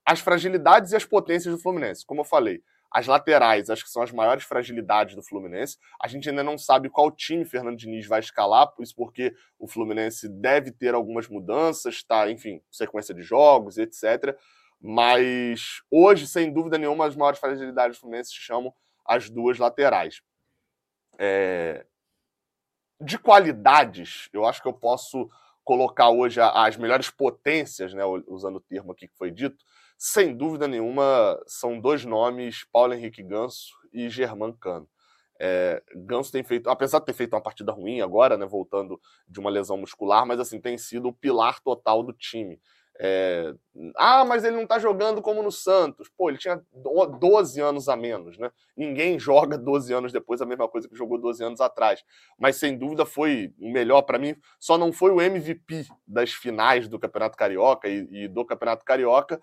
as 0.03 0.21
fragilidades 0.21 0.91
e 0.91 0.95
as 0.95 1.05
potências 1.05 1.53
do 1.53 1.61
Fluminense. 1.61 2.03
Como 2.03 2.21
eu 2.21 2.25
falei, 2.25 2.63
as 2.91 3.05
laterais 3.05 3.69
acho 3.69 3.83
que 3.83 3.89
são 3.89 4.01
as 4.01 4.11
maiores 4.11 4.43
fragilidades 4.43 5.15
do 5.15 5.23
Fluminense. 5.23 5.77
A 6.01 6.07
gente 6.07 6.29
ainda 6.29 6.43
não 6.43 6.57
sabe 6.57 6.89
qual 6.89 7.11
time 7.11 7.45
Fernando 7.45 7.77
Diniz 7.77 8.05
vai 8.07 8.19
escalar, 8.19 8.71
isso 8.79 8.95
porque 8.95 9.35
o 9.59 9.67
Fluminense 9.67 10.27
deve 10.29 10.71
ter 10.71 10.93
algumas 10.93 11.27
mudanças, 11.27 12.03
tá? 12.03 12.29
Enfim, 12.29 12.61
sequência 12.71 13.13
de 13.13 13.21
jogos, 13.21 13.77
etc. 13.77 14.37
Mas 14.79 15.81
hoje, 15.91 16.27
sem 16.27 16.51
dúvida 16.51 16.77
nenhuma, 16.77 17.05
as 17.05 17.15
maiores 17.15 17.39
fragilidades 17.39 17.97
do 17.97 18.01
Fluminense 18.01 18.29
se 18.29 18.37
chamam 18.37 18.73
as 19.05 19.29
duas 19.29 19.57
laterais. 19.57 20.21
É... 21.17 21.85
De 22.99 23.17
qualidades, 23.17 24.29
eu 24.33 24.45
acho 24.45 24.61
que 24.61 24.67
eu 24.67 24.73
posso 24.73 25.29
colocar 25.63 26.09
hoje 26.09 26.39
as 26.39 26.77
melhores 26.77 27.09
potências, 27.09 27.93
né, 27.93 28.03
usando 28.27 28.55
o 28.55 28.61
termo 28.61 28.93
aqui 28.93 29.07
que 29.07 29.17
foi 29.17 29.29
dito, 29.29 29.65
sem 29.97 30.35
dúvida 30.35 30.67
nenhuma, 30.67 31.41
são 31.47 31.79
dois 31.79 32.05
nomes, 32.05 32.65
Paulo 32.71 32.93
Henrique 32.93 33.23
Ganso 33.23 33.73
e 33.91 34.09
Germán 34.09 34.53
Cano. 34.53 34.87
É, 35.39 35.81
Ganso 35.95 36.31
tem 36.31 36.43
feito, 36.43 36.69
apesar 36.69 36.99
de 36.99 37.05
ter 37.05 37.13
feito 37.13 37.33
uma 37.33 37.41
partida 37.41 37.71
ruim 37.71 38.01
agora, 38.01 38.37
né, 38.37 38.45
voltando 38.45 38.99
de 39.27 39.39
uma 39.39 39.49
lesão 39.49 39.77
muscular, 39.77 40.25
mas 40.25 40.39
assim 40.39 40.59
tem 40.59 40.77
sido 40.77 41.09
o 41.09 41.13
pilar 41.13 41.59
total 41.61 42.03
do 42.03 42.13
time. 42.13 42.59
É... 42.99 43.53
Ah, 43.95 44.25
mas 44.25 44.43
ele 44.43 44.55
não 44.55 44.65
tá 44.65 44.79
jogando 44.79 45.21
como 45.21 45.43
no 45.43 45.51
Santos. 45.51 46.09
Pô, 46.17 46.29
ele 46.29 46.37
tinha 46.37 46.61
12 47.19 47.61
anos 47.61 47.87
a 47.87 47.95
menos, 47.95 48.37
né? 48.37 48.51
Ninguém 48.75 49.19
joga 49.19 49.57
12 49.57 49.93
anos 49.93 50.11
depois 50.11 50.41
a 50.41 50.45
mesma 50.45 50.67
coisa 50.67 50.89
que 50.89 50.95
jogou 50.95 51.19
12 51.19 51.43
anos 51.43 51.61
atrás. 51.61 52.03
Mas 52.39 52.55
sem 52.55 52.75
dúvida 52.77 53.05
foi 53.05 53.53
o 53.59 53.71
melhor 53.71 54.01
para 54.01 54.17
mim. 54.17 54.35
Só 54.59 54.77
não 54.77 54.91
foi 54.91 55.11
o 55.11 55.21
MVP 55.21 55.85
das 56.07 56.31
finais 56.31 56.87
do 56.87 56.97
Campeonato 56.97 57.37
Carioca 57.37 57.87
e, 57.87 58.07
e 58.11 58.27
do 58.27 58.43
Campeonato 58.43 58.83
Carioca, 58.83 59.39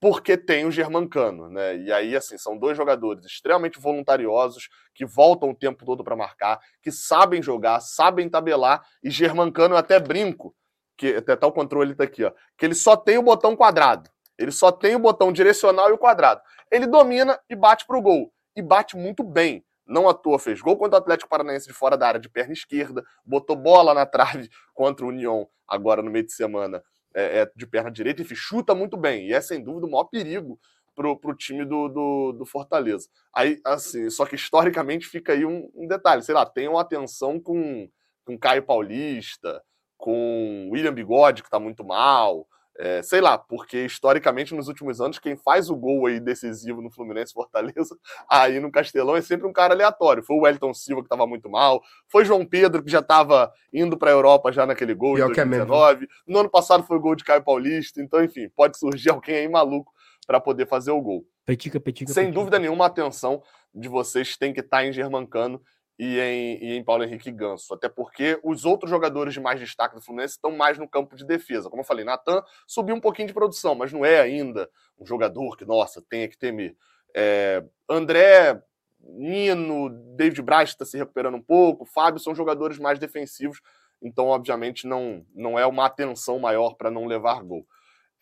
porque 0.00 0.36
tem 0.36 0.64
o 0.64 0.70
Germancano, 0.70 1.50
né? 1.50 1.76
E 1.76 1.92
aí, 1.92 2.16
assim, 2.16 2.38
são 2.38 2.56
dois 2.56 2.76
jogadores 2.76 3.24
extremamente 3.26 3.78
voluntariosos, 3.78 4.68
que 4.94 5.04
voltam 5.04 5.50
o 5.50 5.54
tempo 5.54 5.84
todo 5.84 6.02
para 6.02 6.16
marcar, 6.16 6.58
que 6.82 6.90
sabem 6.90 7.42
jogar, 7.42 7.80
sabem 7.80 8.28
tabelar, 8.28 8.82
e 9.02 9.10
Germancano 9.10 9.74
eu 9.74 9.78
até 9.78 10.00
brinco 10.00 10.54
que 11.00 11.14
até 11.14 11.34
tá 11.34 11.46
o 11.46 11.52
controle 11.52 11.94
tá 11.94 12.04
aqui, 12.04 12.24
ó, 12.24 12.32
que 12.58 12.66
ele 12.66 12.74
só 12.74 12.94
tem 12.94 13.16
o 13.16 13.22
botão 13.22 13.56
quadrado. 13.56 14.10
Ele 14.38 14.50
só 14.50 14.70
tem 14.70 14.94
o 14.94 14.98
botão 14.98 15.32
direcional 15.32 15.88
e 15.88 15.92
o 15.92 15.98
quadrado. 15.98 16.42
Ele 16.70 16.86
domina 16.86 17.38
e 17.48 17.56
bate 17.56 17.86
pro 17.86 18.02
gol. 18.02 18.30
E 18.54 18.60
bate 18.60 18.96
muito 18.98 19.22
bem. 19.22 19.64
Não 19.86 20.08
à 20.08 20.14
toa 20.14 20.38
fez 20.38 20.60
gol 20.60 20.76
contra 20.76 20.98
o 20.98 21.02
Atlético 21.02 21.30
Paranaense 21.30 21.66
de 21.66 21.72
fora 21.72 21.96
da 21.96 22.06
área 22.06 22.20
de 22.20 22.28
perna 22.28 22.52
esquerda, 22.52 23.02
botou 23.24 23.56
bola 23.56 23.94
na 23.94 24.04
trave 24.04 24.50
contra 24.74 25.04
o 25.04 25.08
União 25.08 25.48
agora 25.66 26.02
no 26.02 26.10
meio 26.10 26.26
de 26.26 26.32
semana 26.32 26.82
é, 27.14 27.40
é, 27.40 27.52
de 27.54 27.66
perna 27.66 27.90
direita, 27.90 28.22
enfim, 28.22 28.34
chuta 28.34 28.74
muito 28.74 28.96
bem. 28.96 29.28
E 29.28 29.32
é 29.32 29.40
sem 29.40 29.62
dúvida 29.62 29.86
o 29.86 29.90
maior 29.90 30.04
perigo 30.04 30.58
pro, 30.94 31.16
pro 31.16 31.34
time 31.34 31.64
do, 31.64 31.88
do, 31.88 32.32
do, 32.32 32.46
Fortaleza. 32.46 33.08
Aí, 33.34 33.60
assim, 33.64 34.10
só 34.10 34.26
que 34.26 34.34
historicamente 34.34 35.06
fica 35.06 35.32
aí 35.32 35.44
um, 35.44 35.70
um 35.74 35.86
detalhe, 35.86 36.22
sei 36.22 36.34
lá, 36.34 36.44
tenham 36.46 36.78
atenção 36.78 37.40
com, 37.40 37.88
com 38.24 38.38
Caio 38.38 38.62
Paulista, 38.62 39.62
com 39.96 40.68
William 40.72 40.94
Bigode, 40.94 41.42
que 41.42 41.48
está 41.48 41.58
muito 41.58 41.84
mal. 41.84 42.46
É, 42.82 43.02
sei 43.02 43.20
lá, 43.20 43.36
porque 43.36 43.84
historicamente 43.84 44.54
nos 44.54 44.66
últimos 44.66 45.02
anos, 45.02 45.18
quem 45.18 45.36
faz 45.36 45.68
o 45.68 45.76
gol 45.76 46.06
aí 46.06 46.18
decisivo 46.18 46.80
no 46.80 46.90
Fluminense 46.90 47.34
Fortaleza, 47.34 47.94
aí 48.26 48.58
no 48.58 48.72
Castelão, 48.72 49.14
é 49.14 49.20
sempre 49.20 49.46
um 49.46 49.52
cara 49.52 49.74
aleatório. 49.74 50.22
Foi 50.22 50.34
o 50.36 50.40
Wellington 50.40 50.72
Silva 50.72 51.02
que 51.02 51.06
estava 51.06 51.26
muito 51.26 51.50
mal, 51.50 51.82
foi 52.08 52.24
João 52.24 52.46
Pedro 52.46 52.82
que 52.82 52.90
já 52.90 53.00
estava 53.00 53.52
indo 53.70 53.98
para 53.98 54.10
a 54.10 54.14
Europa 54.14 54.50
já 54.50 54.64
naquele 54.64 54.94
gol 54.94 55.18
em 55.18 55.20
2019. 55.20 56.04
É 56.04 56.08
no 56.26 56.38
ano 56.38 56.48
passado 56.48 56.82
foi 56.84 56.96
o 56.96 57.00
gol 57.00 57.14
de 57.14 57.22
Caio 57.22 57.44
Paulista, 57.44 58.00
então 58.00 58.24
enfim, 58.24 58.48
pode 58.56 58.78
surgir 58.78 59.10
alguém 59.12 59.36
aí 59.36 59.48
maluco 59.48 59.92
para 60.26 60.40
poder 60.40 60.66
fazer 60.66 60.90
o 60.90 61.02
gol. 61.02 61.26
Petica, 61.44 61.78
petica, 61.78 62.10
Sem 62.12 62.24
petica. 62.26 62.40
dúvida 62.40 62.58
nenhuma, 62.58 62.84
a 62.84 62.88
atenção 62.88 63.42
de 63.74 63.90
vocês 63.90 64.38
tem 64.38 64.54
que 64.54 64.60
estar 64.60 64.86
em 64.86 64.92
Germancano 64.92 65.60
e 66.02 66.18
em, 66.18 66.64
e 66.64 66.76
em 66.78 66.82
Paulo 66.82 67.04
Henrique 67.04 67.30
Ganso. 67.30 67.74
Até 67.74 67.86
porque 67.86 68.40
os 68.42 68.64
outros 68.64 68.90
jogadores 68.90 69.34
de 69.34 69.40
mais 69.40 69.60
destaque 69.60 69.94
do 69.94 70.00
Fluminense 70.00 70.32
estão 70.32 70.50
mais 70.50 70.78
no 70.78 70.88
campo 70.88 71.14
de 71.14 71.26
defesa. 71.26 71.68
Como 71.68 71.82
eu 71.82 71.86
falei, 71.86 72.06
Natan 72.06 72.42
subiu 72.66 72.94
um 72.94 73.00
pouquinho 73.00 73.28
de 73.28 73.34
produção, 73.34 73.74
mas 73.74 73.92
não 73.92 74.02
é 74.02 74.18
ainda 74.18 74.70
um 74.98 75.04
jogador 75.04 75.58
que, 75.58 75.66
nossa, 75.66 76.02
tenha 76.08 76.26
que 76.26 76.38
temer. 76.38 76.74
É, 77.14 77.62
André, 77.86 78.62
Nino, 78.98 79.90
David 80.16 80.40
Braz 80.40 80.70
está 80.70 80.86
se 80.86 80.96
recuperando 80.96 81.34
um 81.34 81.42
pouco, 81.42 81.84
Fábio 81.84 82.18
são 82.18 82.34
jogadores 82.34 82.78
mais 82.78 82.98
defensivos, 82.98 83.60
então, 84.00 84.28
obviamente, 84.28 84.86
não, 84.86 85.22
não 85.34 85.58
é 85.58 85.66
uma 85.66 85.84
atenção 85.84 86.38
maior 86.38 86.76
para 86.76 86.90
não 86.90 87.04
levar 87.04 87.42
gol. 87.42 87.66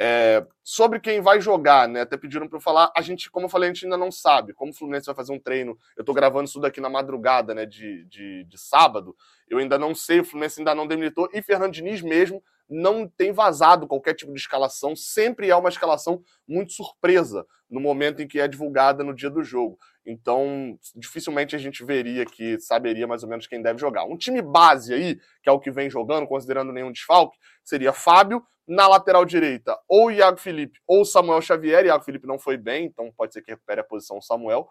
É, 0.01 0.47
sobre 0.63 1.01
quem 1.01 1.21
vai 1.21 1.41
jogar, 1.41 1.89
né? 1.89 2.03
Até 2.03 2.17
pediram 2.17 2.49
para 2.49 2.57
eu 2.57 2.63
falar. 2.63 2.93
A 2.97 3.03
gente, 3.03 3.29
como 3.31 3.47
eu 3.47 3.51
falei, 3.51 3.69
a 3.69 3.73
gente 3.73 3.85
ainda 3.85 3.97
não 3.97 4.13
sabe. 4.13 4.53
Como 4.53 4.71
o 4.71 4.75
Fluminense 4.75 5.07
vai 5.07 5.15
fazer 5.15 5.33
um 5.33 5.41
treino. 5.41 5.77
Eu 5.97 6.05
tô 6.05 6.15
gravando 6.15 6.45
isso 6.45 6.61
daqui 6.61 6.81
na 6.81 6.89
madrugada, 6.89 7.53
né? 7.53 7.67
De, 7.67 8.05
de, 8.05 8.45
de 8.45 8.59
sábado. 8.59 9.17
Eu 9.49 9.59
ainda 9.59 9.77
não 9.79 9.95
sei, 9.95 10.21
o 10.21 10.25
Fluminense 10.25 10.61
ainda 10.61 10.75
não 10.75 10.87
demilitou. 10.87 11.29
E 11.33 11.43
Fernando 11.43 11.73
Diniz 11.73 12.01
mesmo 12.01 12.43
não 12.69 13.09
tem 13.09 13.33
vazado 13.33 13.89
qualquer 13.89 14.15
tipo 14.15 14.33
de 14.33 14.39
escalação. 14.39 14.95
Sempre 14.95 15.51
é 15.51 15.57
uma 15.57 15.69
escalação 15.69 16.23
muito 16.47 16.73
surpresa 16.73 17.45
no 17.69 17.81
momento 17.81 18.23
em 18.23 18.29
que 18.29 18.39
é 18.39 18.47
divulgada 18.47 19.03
no 19.03 19.15
dia 19.15 19.31
do 19.31 19.43
jogo. 19.43 19.79
Então, 20.11 20.79
dificilmente 20.97 21.55
a 21.55 21.59
gente 21.59 21.85
veria 21.85 22.25
que 22.25 22.59
saberia 22.59 23.07
mais 23.07 23.23
ou 23.23 23.29
menos 23.29 23.47
quem 23.47 23.61
deve 23.61 23.79
jogar. 23.79 24.05
Um 24.05 24.17
time 24.17 24.41
base 24.41 24.95
aí, 24.95 25.21
que 25.43 25.51
é 25.51 25.53
o 25.53 25.61
que 25.61 25.71
vem 25.71 25.91
jogando, 25.91 26.27
considerando 26.27 26.73
nenhum 26.73 26.91
desfalque, 26.91 27.37
seria 27.63 27.93
Fábio, 27.93 28.43
na 28.67 28.87
lateral 28.87 29.25
direita, 29.25 29.79
ou 29.89 30.11
Iago 30.11 30.39
Felipe 30.39 30.79
ou 30.87 31.05
Samuel 31.05 31.43
Xavier. 31.43 31.87
Iago 31.87 32.05
Felipe 32.05 32.27
não 32.27 32.39
foi 32.39 32.57
bem, 32.57 32.87
então 32.87 33.13
pode 33.17 33.35
ser 33.35 33.43
que 33.43 33.51
recupere 33.51 33.81
a 33.81 33.85
posição 33.85 34.21
Samuel. 34.21 34.69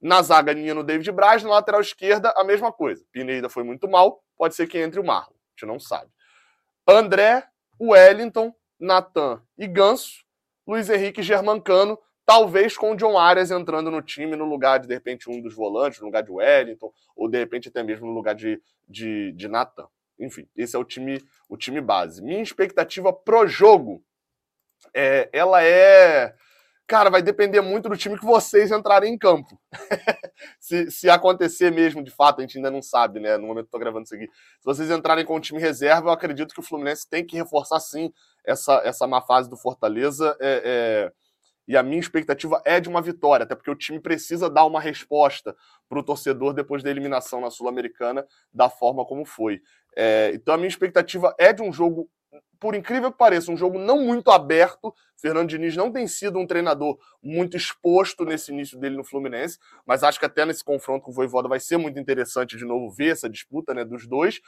Na 0.00 0.22
zaga, 0.22 0.52
Nino 0.52 0.84
David 0.84 1.10
Braz. 1.12 1.42
Na 1.42 1.50
lateral 1.50 1.80
esquerda, 1.80 2.32
a 2.36 2.44
mesma 2.44 2.72
coisa. 2.72 3.04
Pineda 3.10 3.48
foi 3.48 3.64
muito 3.64 3.88
mal, 3.88 4.22
pode 4.36 4.54
ser 4.54 4.68
que 4.68 4.78
entre 4.78 5.00
o 5.00 5.04
Marlon. 5.04 5.34
A 5.34 5.50
gente 5.58 5.66
não 5.66 5.80
sabe. 5.80 6.10
André, 6.86 7.44
Wellington, 7.80 8.52
Natan 8.78 9.42
e 9.58 9.66
Ganso. 9.66 10.24
Luiz 10.66 10.90
Henrique 10.90 11.22
Germancano, 11.22 11.96
talvez 12.26 12.76
com 12.76 12.90
o 12.90 12.96
John 12.96 13.16
Arias 13.16 13.52
entrando 13.52 13.90
no 13.90 14.02
time 14.02 14.34
no 14.34 14.44
lugar 14.44 14.80
de, 14.80 14.88
de 14.88 14.94
repente, 14.94 15.30
um 15.30 15.40
dos 15.40 15.54
volantes, 15.54 16.00
no 16.00 16.06
lugar 16.06 16.24
de 16.24 16.32
Wellington, 16.32 16.92
ou 17.14 17.28
de 17.30 17.38
repente 17.38 17.68
até 17.68 17.84
mesmo 17.84 18.06
no 18.06 18.12
lugar 18.12 18.34
de, 18.34 18.60
de, 18.86 19.32
de 19.32 19.48
Natan. 19.48 19.86
Enfim, 20.18 20.48
esse 20.56 20.74
é 20.74 20.78
o 20.78 20.84
time, 20.84 21.22
o 21.48 21.56
time 21.56 21.80
base. 21.80 22.22
Minha 22.22 22.42
expectativa 22.42 23.12
pro 23.12 23.46
jogo, 23.46 24.02
é, 24.92 25.28
ela 25.32 25.62
é. 25.62 26.34
Cara, 26.86 27.10
vai 27.10 27.20
depender 27.20 27.60
muito 27.60 27.88
do 27.88 27.96
time 27.96 28.16
que 28.16 28.24
vocês 28.24 28.70
entrarem 28.70 29.12
em 29.12 29.18
campo. 29.18 29.60
se, 30.60 30.88
se 30.90 31.10
acontecer 31.10 31.72
mesmo, 31.72 32.02
de 32.02 32.12
fato, 32.12 32.38
a 32.38 32.42
gente 32.42 32.58
ainda 32.58 32.70
não 32.70 32.80
sabe, 32.80 33.18
né? 33.18 33.36
No 33.36 33.48
momento 33.48 33.64
que 33.64 33.68
eu 33.68 33.72
tô 33.72 33.78
gravando 33.78 34.04
isso 34.04 34.14
aqui. 34.14 34.26
Se 34.26 34.64
vocês 34.64 34.90
entrarem 34.90 35.24
com 35.24 35.34
o 35.34 35.40
time 35.40 35.60
reserva, 35.60 36.08
eu 36.08 36.12
acredito 36.12 36.54
que 36.54 36.60
o 36.60 36.62
Fluminense 36.62 37.08
tem 37.08 37.26
que 37.26 37.36
reforçar 37.36 37.80
sim 37.80 38.12
essa, 38.44 38.80
essa 38.84 39.04
má 39.06 39.20
fase 39.20 39.50
do 39.50 39.56
Fortaleza. 39.56 40.36
É, 40.40 40.62
é, 40.64 41.12
e 41.66 41.76
a 41.76 41.82
minha 41.82 42.00
expectativa 42.00 42.62
é 42.64 42.80
de 42.80 42.88
uma 42.88 43.02
vitória, 43.02 43.44
até 43.44 43.54
porque 43.54 43.70
o 43.70 43.74
time 43.74 44.00
precisa 44.00 44.48
dar 44.48 44.64
uma 44.64 44.80
resposta 44.80 45.56
para 45.88 45.98
o 45.98 46.02
torcedor 46.02 46.52
depois 46.52 46.82
da 46.82 46.90
eliminação 46.90 47.40
na 47.40 47.50
Sul-Americana 47.50 48.26
da 48.52 48.68
forma 48.68 49.04
como 49.04 49.24
foi. 49.24 49.60
É, 49.96 50.30
então 50.34 50.54
a 50.54 50.56
minha 50.56 50.68
expectativa 50.68 51.34
é 51.38 51.52
de 51.52 51.62
um 51.62 51.72
jogo, 51.72 52.08
por 52.60 52.74
incrível 52.74 53.10
que 53.10 53.18
pareça, 53.18 53.50
um 53.50 53.56
jogo 53.56 53.78
não 53.78 54.02
muito 54.02 54.30
aberto. 54.30 54.94
Fernando 55.16 55.48
Diniz 55.48 55.74
não 55.74 55.90
tem 55.90 56.06
sido 56.06 56.38
um 56.38 56.46
treinador 56.46 56.98
muito 57.22 57.56
exposto 57.56 58.24
nesse 58.24 58.52
início 58.52 58.78
dele 58.78 58.96
no 58.96 59.04
Fluminense, 59.04 59.58
mas 59.86 60.02
acho 60.02 60.20
que 60.20 60.26
até 60.26 60.44
nesse 60.44 60.62
confronto 60.62 61.04
com 61.04 61.10
o 61.10 61.14
Voivoda 61.14 61.48
vai 61.48 61.58
ser 61.58 61.78
muito 61.78 61.98
interessante 61.98 62.56
de 62.56 62.64
novo 62.64 62.90
ver 62.90 63.12
essa 63.12 63.28
disputa 63.28 63.72
né, 63.72 63.84
dos 63.84 64.06
dois. 64.06 64.40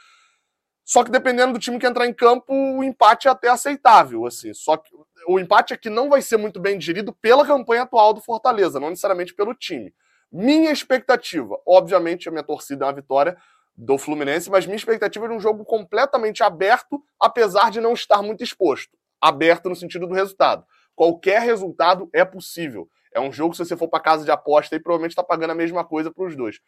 Só 0.89 1.03
que 1.03 1.11
dependendo 1.11 1.53
do 1.53 1.59
time 1.59 1.77
que 1.77 1.85
entrar 1.85 2.07
em 2.07 2.13
campo, 2.13 2.51
o 2.51 2.83
empate 2.83 3.27
é 3.27 3.31
até 3.31 3.47
aceitável, 3.47 4.25
assim. 4.25 4.55
Só 4.55 4.75
que 4.75 4.89
o 5.27 5.39
empate 5.39 5.71
aqui 5.71 5.87
não 5.87 6.09
vai 6.09 6.19
ser 6.19 6.37
muito 6.37 6.59
bem 6.59 6.79
digerido 6.79 7.13
pela 7.13 7.45
campanha 7.45 7.83
atual 7.83 8.11
do 8.11 8.21
Fortaleza, 8.21 8.79
não 8.79 8.89
necessariamente 8.89 9.35
pelo 9.35 9.53
time. 9.53 9.93
Minha 10.31 10.71
expectativa, 10.71 11.61
obviamente, 11.63 12.27
a 12.27 12.31
minha 12.31 12.41
torcida 12.41 12.85
é 12.85 12.87
uma 12.87 12.93
vitória 12.93 13.37
do 13.77 13.99
Fluminense, 13.99 14.49
mas 14.49 14.65
minha 14.65 14.75
expectativa 14.75 15.25
é 15.25 15.29
de 15.29 15.35
um 15.35 15.39
jogo 15.39 15.63
completamente 15.63 16.41
aberto, 16.41 16.99
apesar 17.21 17.69
de 17.69 17.79
não 17.79 17.93
estar 17.93 18.23
muito 18.23 18.43
exposto. 18.43 18.97
Aberto 19.21 19.69
no 19.69 19.75
sentido 19.75 20.07
do 20.07 20.15
resultado. 20.15 20.65
Qualquer 20.95 21.43
resultado 21.43 22.09
é 22.11 22.25
possível. 22.25 22.89
É 23.13 23.19
um 23.19 23.31
jogo, 23.31 23.53
se 23.53 23.63
você 23.63 23.77
for 23.77 23.89
para 23.89 23.99
casa 23.99 24.25
de 24.25 24.31
aposta, 24.31 24.75
e 24.75 24.79
provavelmente 24.79 25.11
está 25.11 25.23
pagando 25.23 25.51
a 25.51 25.55
mesma 25.55 25.85
coisa 25.85 26.09
para 26.09 26.25
os 26.25 26.35
dois. 26.35 26.59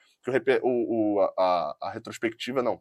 O, 0.61 1.15
o, 1.15 1.21
a, 1.39 1.75
a 1.81 1.89
retrospectiva, 1.89 2.61
não 2.61 2.79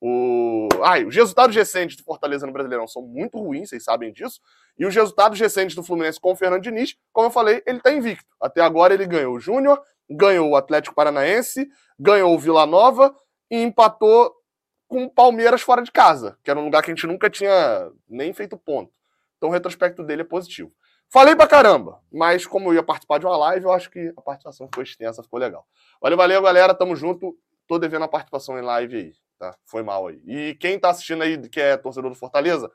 o... 0.00 0.68
Ai, 0.82 1.04
os 1.04 1.14
resultados 1.14 1.54
recentes 1.54 1.96
do 1.96 2.04
Fortaleza 2.04 2.46
no 2.46 2.52
Brasileirão 2.52 2.86
são 2.86 3.02
muito 3.02 3.38
ruins, 3.38 3.68
vocês 3.68 3.84
sabem 3.84 4.12
disso. 4.12 4.40
E 4.78 4.86
os 4.86 4.94
resultados 4.94 5.38
recentes 5.38 5.74
do 5.74 5.82
Fluminense 5.82 6.20
com 6.20 6.32
o 6.32 6.36
Fernando 6.36 6.62
Diniz, 6.62 6.96
como 7.12 7.26
eu 7.26 7.30
falei, 7.30 7.62
ele 7.66 7.78
está 7.78 7.92
invicto. 7.92 8.26
Até 8.40 8.60
agora 8.60 8.94
ele 8.94 9.06
ganhou 9.06 9.34
o 9.34 9.40
Júnior, 9.40 9.80
ganhou 10.08 10.50
o 10.50 10.56
Atlético 10.56 10.94
Paranaense, 10.94 11.68
ganhou 11.98 12.34
o 12.34 12.38
Vila 12.38 12.64
Nova 12.64 13.14
e 13.50 13.60
empatou 13.60 14.32
com 14.86 15.04
o 15.04 15.10
Palmeiras 15.10 15.60
fora 15.60 15.82
de 15.82 15.92
casa, 15.92 16.38
que 16.42 16.50
era 16.50 16.58
um 16.58 16.64
lugar 16.64 16.82
que 16.82 16.90
a 16.90 16.94
gente 16.94 17.06
nunca 17.06 17.28
tinha 17.28 17.90
nem 18.08 18.32
feito 18.32 18.56
ponto. 18.56 18.92
Então 19.36 19.50
o 19.50 19.52
retrospecto 19.52 20.02
dele 20.02 20.22
é 20.22 20.24
positivo. 20.24 20.72
Falei 21.10 21.34
pra 21.34 21.46
caramba, 21.46 22.02
mas 22.12 22.46
como 22.46 22.68
eu 22.68 22.74
ia 22.74 22.82
participar 22.82 23.18
de 23.18 23.26
uma 23.26 23.36
live, 23.36 23.64
eu 23.64 23.72
acho 23.72 23.90
que 23.90 24.12
a 24.16 24.20
participação 24.20 24.66
ficou 24.66 24.82
extensa, 24.82 25.22
ficou 25.22 25.40
legal. 25.40 25.66
Valeu, 26.00 26.18
valeu, 26.18 26.42
galera. 26.42 26.74
Tamo 26.74 26.94
junto. 26.94 27.36
Tô 27.66 27.78
devendo 27.78 28.04
a 28.04 28.08
participação 28.08 28.58
em 28.58 28.62
live 28.62 28.96
aí. 28.96 29.12
Tá? 29.38 29.56
Foi 29.64 29.82
mal 29.82 30.08
aí. 30.08 30.20
E 30.26 30.54
quem 30.56 30.78
tá 30.78 30.90
assistindo 30.90 31.22
aí, 31.22 31.48
que 31.48 31.60
é 31.60 31.76
torcedor 31.76 32.10
do 32.10 32.16
Fortaleza, 32.16 32.70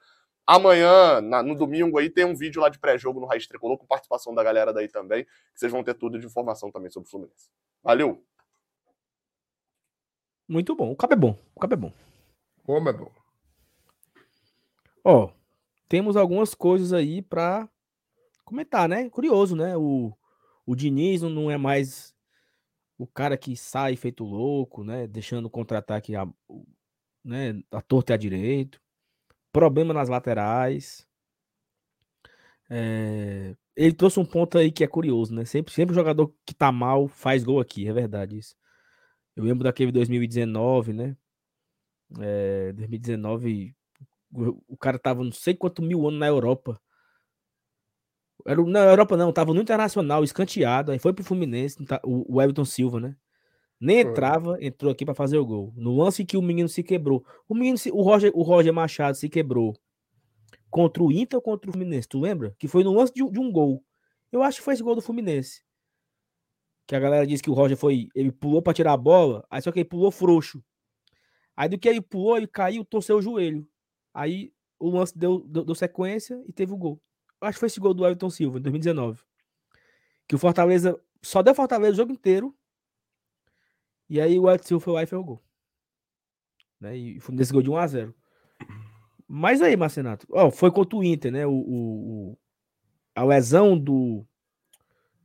amanhã, 0.47 1.19
na, 1.21 1.43
no 1.43 1.55
domingo 1.55 1.97
aí, 1.97 2.09
tem 2.09 2.25
um 2.25 2.35
vídeo 2.35 2.61
lá 2.61 2.69
de 2.69 2.79
pré-jogo 2.79 3.19
no 3.19 3.25
Raiz 3.25 3.45
Tricolor, 3.47 3.77
com 3.77 3.85
participação 3.85 4.33
da 4.33 4.43
galera 4.43 4.71
daí 4.71 4.87
também, 4.87 5.25
que 5.25 5.31
vocês 5.55 5.71
vão 5.71 5.83
ter 5.83 5.93
tudo 5.93 6.17
de 6.17 6.25
informação 6.25 6.71
também 6.71 6.89
sobre 6.89 7.07
o 7.07 7.11
Fluminense. 7.11 7.49
Valeu! 7.83 8.23
Muito 10.47 10.75
bom. 10.75 10.91
O 10.91 10.95
cabo 10.95 11.13
é 11.13 11.17
bom. 11.17 11.37
O 11.55 11.59
cabo 11.59 11.73
é 11.73 11.77
bom. 11.77 11.93
Como 12.63 12.89
é 12.89 12.93
bom. 12.93 13.11
Ó, 15.03 15.31
temos 15.89 16.15
algumas 16.15 16.55
coisas 16.55 16.93
aí 16.93 17.21
pra 17.21 17.67
comentar, 18.45 18.87
né? 18.87 19.09
Curioso, 19.09 19.55
né? 19.55 19.75
O, 19.75 20.13
o 20.65 20.75
Diniz 20.75 21.21
não 21.21 21.51
é 21.51 21.57
mais 21.57 22.12
o 22.97 23.07
cara 23.07 23.37
que 23.37 23.55
sai 23.55 23.95
feito 23.95 24.23
louco, 24.23 24.83
né? 24.83 25.07
Deixando 25.07 25.45
o 25.45 25.49
contra-ataque 25.49 26.15
a, 26.15 26.27
né, 27.23 27.61
a 27.71 27.81
torta 27.81 28.13
e 28.13 28.15
a 28.15 28.17
direito. 28.17 28.79
Problema 29.51 29.93
nas 29.93 30.09
laterais. 30.09 31.07
É, 32.69 33.55
ele 33.75 33.93
trouxe 33.93 34.19
um 34.19 34.25
ponto 34.25 34.57
aí 34.57 34.71
que 34.71 34.83
é 34.83 34.87
curioso, 34.87 35.33
né? 35.33 35.45
Sempre, 35.45 35.73
sempre 35.73 35.93
o 35.93 35.95
jogador 35.95 36.33
que 36.45 36.53
tá 36.53 36.71
mal 36.71 37.07
faz 37.07 37.43
gol 37.43 37.59
aqui, 37.59 37.87
é 37.87 37.93
verdade 37.93 38.37
isso. 38.37 38.55
Eu 39.35 39.43
lembro 39.43 39.63
daquele 39.63 39.91
2019, 39.91 40.93
né? 40.93 41.17
É, 42.19 42.73
2019, 42.73 43.75
o, 44.31 44.63
o 44.67 44.77
cara 44.77 44.99
tava 44.99 45.23
não 45.23 45.31
sei 45.31 45.55
quanto 45.55 45.81
mil 45.81 46.07
anos 46.07 46.19
na 46.19 46.27
Europa. 46.27 46.79
Era, 48.45 48.61
na 48.65 48.79
Europa 48.85 49.15
não, 49.17 49.31
tava 49.31 49.53
no 49.53 49.61
Internacional, 49.61 50.23
escanteado, 50.23 50.91
aí 50.91 50.99
foi 50.99 51.13
pro 51.13 51.23
Fluminense, 51.23 51.83
tá, 51.85 51.99
o, 52.03 52.35
o 52.35 52.41
Everton 52.41 52.65
Silva, 52.65 52.99
né? 52.99 53.15
Nem 53.79 53.99
entrava, 54.11 54.57
entrou 54.61 54.91
aqui 54.91 55.05
para 55.05 55.13
fazer 55.15 55.37
o 55.37 55.45
gol. 55.45 55.73
No 55.75 55.95
lance 55.97 56.23
que 56.25 56.37
o 56.37 56.41
menino 56.41 56.69
se 56.69 56.83
quebrou. 56.83 57.25
O 57.47 57.53
menino, 57.55 57.77
se- 57.77 57.91
o 57.91 58.01
Roger, 58.01 58.31
o 58.33 58.41
Roger 58.41 58.73
Machado 58.73 59.15
se 59.17 59.29
quebrou 59.29 59.73
contra 60.69 61.03
o 61.03 61.11
Inter 61.11 61.37
ou 61.37 61.41
contra 61.41 61.69
o 61.69 61.73
Fluminense, 61.73 62.07
tu 62.07 62.19
lembra? 62.19 62.55
Que 62.57 62.67
foi 62.67 62.83
no 62.83 62.93
lance 62.93 63.13
de, 63.13 63.23
um- 63.23 63.31
de 63.31 63.39
um 63.39 63.51
gol. 63.51 63.83
Eu 64.31 64.41
acho 64.41 64.57
que 64.59 64.63
foi 64.63 64.73
esse 64.73 64.83
gol 64.83 64.95
do 64.95 65.01
Fluminense. 65.01 65.61
Que 66.87 66.95
a 66.95 66.99
galera 66.99 67.25
disse 67.27 67.41
que 67.43 67.49
o 67.49 67.53
Roger 67.53 67.77
foi, 67.77 68.07
ele 68.15 68.31
pulou 68.31 68.61
para 68.61 68.73
tirar 68.73 68.93
a 68.93 68.97
bola, 68.97 69.45
aí 69.49 69.61
só 69.61 69.71
que 69.71 69.79
ele 69.79 69.89
pulou 69.89 70.11
frouxo. 70.11 70.63
Aí 71.55 71.69
do 71.69 71.77
que 71.77 71.87
ele 71.87 72.01
pulou, 72.01 72.35
ele 72.37 72.47
caiu, 72.47 72.83
torceu 72.83 73.17
o 73.17 73.21
joelho. 73.21 73.67
Aí 74.13 74.51
o 74.79 74.89
lance 74.89 75.17
deu, 75.17 75.41
deu, 75.47 75.63
deu 75.63 75.75
sequência 75.75 76.41
e 76.47 76.51
teve 76.51 76.73
o 76.73 76.77
gol. 76.77 77.01
Acho 77.43 77.55
que 77.55 77.59
foi 77.59 77.67
esse 77.67 77.79
gol 77.79 77.93
do 77.93 78.05
Everton 78.05 78.29
Silva, 78.29 78.57
em 78.59 78.61
2019. 78.61 79.21
Que 80.27 80.35
o 80.35 80.39
Fortaleza 80.39 80.99
só 81.21 81.41
deu 81.41 81.53
Fortaleza 81.55 81.93
o 81.93 81.97
jogo 81.97 82.11
inteiro. 82.11 82.55
E 84.09 84.19
aí 84.21 84.37
o 84.39 84.47
Everton 84.49 84.67
Silva 84.67 84.83
foi 84.83 84.93
lá 84.93 85.03
e 85.03 85.15
o 85.15 85.23
gol. 85.23 85.41
Né? 86.79 86.97
E 86.97 87.19
foi 87.19 87.35
nesse 87.35 87.51
gol 87.53 87.61
de 87.61 87.69
1x0. 87.69 88.13
Mas 89.27 89.61
aí, 89.61 89.75
Marcenato, 89.75 90.27
foi 90.51 90.69
contra 90.71 90.97
o 90.97 91.03
Inter, 91.03 91.31
né? 91.31 91.47
O, 91.47 91.53
o, 91.53 92.37
a 93.15 93.23
lesão 93.23 93.77
do, 93.77 94.25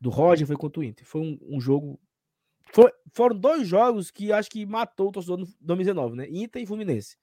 do 0.00 0.08
Roger 0.08 0.46
foi 0.46 0.56
contra 0.56 0.80
o 0.80 0.84
Inter. 0.84 1.04
Foi 1.06 1.20
um, 1.20 1.38
um 1.42 1.60
jogo. 1.60 2.00
foi- 2.72 2.92
foram 3.12 3.36
dois 3.36 3.66
jogos 3.66 4.10
que 4.10 4.32
acho 4.32 4.48
que 4.50 4.64
matou 4.64 5.08
o 5.08 5.12
torcedor 5.12 5.38
no 5.38 5.46
2019, 5.60 6.16
né? 6.16 6.26
Inter 6.30 6.62
e 6.62 6.66
Fluminense. 6.66 7.16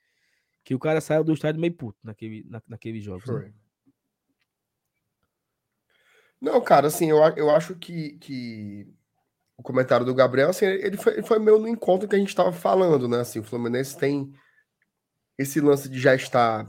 Que 0.64 0.76
o 0.76 0.80
cara 0.80 1.00
saiu 1.00 1.24
do 1.24 1.34
estádio 1.34 1.62
meio 1.62 1.74
puto 1.74 1.98
naquele, 2.04 2.44
na, 2.50 2.62
naqueles 2.68 3.04
jogos. 3.04 3.26
né? 3.28 3.54
Não, 6.46 6.62
cara, 6.62 6.86
assim, 6.86 7.10
eu, 7.10 7.18
eu 7.36 7.50
acho 7.50 7.74
que, 7.74 8.20
que 8.20 8.88
o 9.58 9.64
comentário 9.64 10.06
do 10.06 10.14
Gabriel, 10.14 10.52
assim, 10.52 10.66
ele 10.66 10.96
foi, 10.96 11.14
ele 11.14 11.24
foi 11.24 11.40
meio 11.40 11.58
no 11.58 11.68
encontro 11.68 12.08
que 12.08 12.16
a 12.16 12.20
gente 12.20 12.30
estava 12.30 12.52
falando, 12.52 13.08
né? 13.08 13.22
Assim, 13.22 13.40
o 13.40 13.44
Fluminense 13.44 13.98
tem 13.98 14.32
esse 15.40 15.60
lance 15.60 15.90
de 15.90 16.00
já 16.00 16.14
estar 16.14 16.68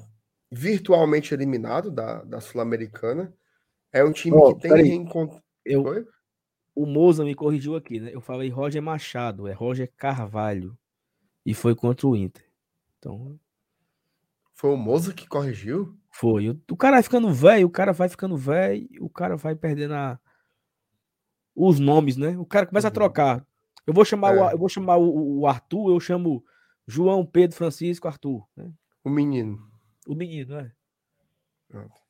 virtualmente 0.51 1.35
eliminado 1.35 1.91
da, 1.91 2.25
da 2.25 2.41
Sul-Americana. 2.41 3.35
É 3.93 4.03
um 4.03 4.13
time 4.13 4.35
oh, 4.39 4.55
que 4.55 4.63
tem 4.63 4.73
reencontro. 4.83 5.43
Eu, 5.63 6.09
o 6.75 6.87
Moza 6.87 7.23
me 7.23 7.35
corrigiu 7.35 7.77
aqui, 7.77 8.01
né? 8.01 8.11
Eu 8.15 8.23
falei 8.23 8.49
Roger 8.49 8.81
Machado, 8.81 9.47
é 9.47 9.53
Roger 9.53 9.93
Carvalho. 9.95 10.75
E 11.45 11.53
foi 11.53 11.75
contra 11.75 12.07
o 12.07 12.17
Inter. 12.17 12.47
Então. 12.99 13.39
Foi 14.57 14.71
o 14.71 14.77
Moza 14.77 15.13
que 15.13 15.29
corrigiu? 15.29 15.95
Foi. 16.11 16.49
O, 16.71 16.77
cara 16.77 16.97
vai 16.97 17.03
ficando 17.03 17.33
velho, 17.33 17.67
o 17.67 17.71
cara 17.71 17.93
vai 17.93 18.09
ficando 18.09 18.37
velho, 18.37 18.89
o 19.01 19.11
cara 19.11 19.37
vai 19.37 19.55
perdendo 19.55 19.95
a, 19.95 20.19
os 21.55 21.79
nomes, 21.79 22.17
né? 22.17 22.37
O 22.39 22.47
cara 22.47 22.67
começa 22.67 22.87
uhum. 22.87 22.91
a 22.91 22.95
trocar. 22.95 23.47
Eu 23.87 23.93
vou 23.93 24.05
chamar, 24.05 24.35
é. 24.35 24.41
o, 24.41 24.51
eu 24.53 24.59
vou 24.59 24.69
chamar 24.69 24.97
o, 24.97 25.41
o, 25.41 25.47
Arthur, 25.47 25.91
eu 25.91 26.01
chamo 26.01 26.43
João 26.87 27.25
Pedro 27.25 27.55
Francisco 27.57 28.09
Arthur. 28.09 28.47
Né? 28.57 28.73
O 29.05 29.11
menino. 29.11 29.59
O 30.09 30.15
menino, 30.15 30.57
né? 30.57 30.73
Pronto. 31.69 32.01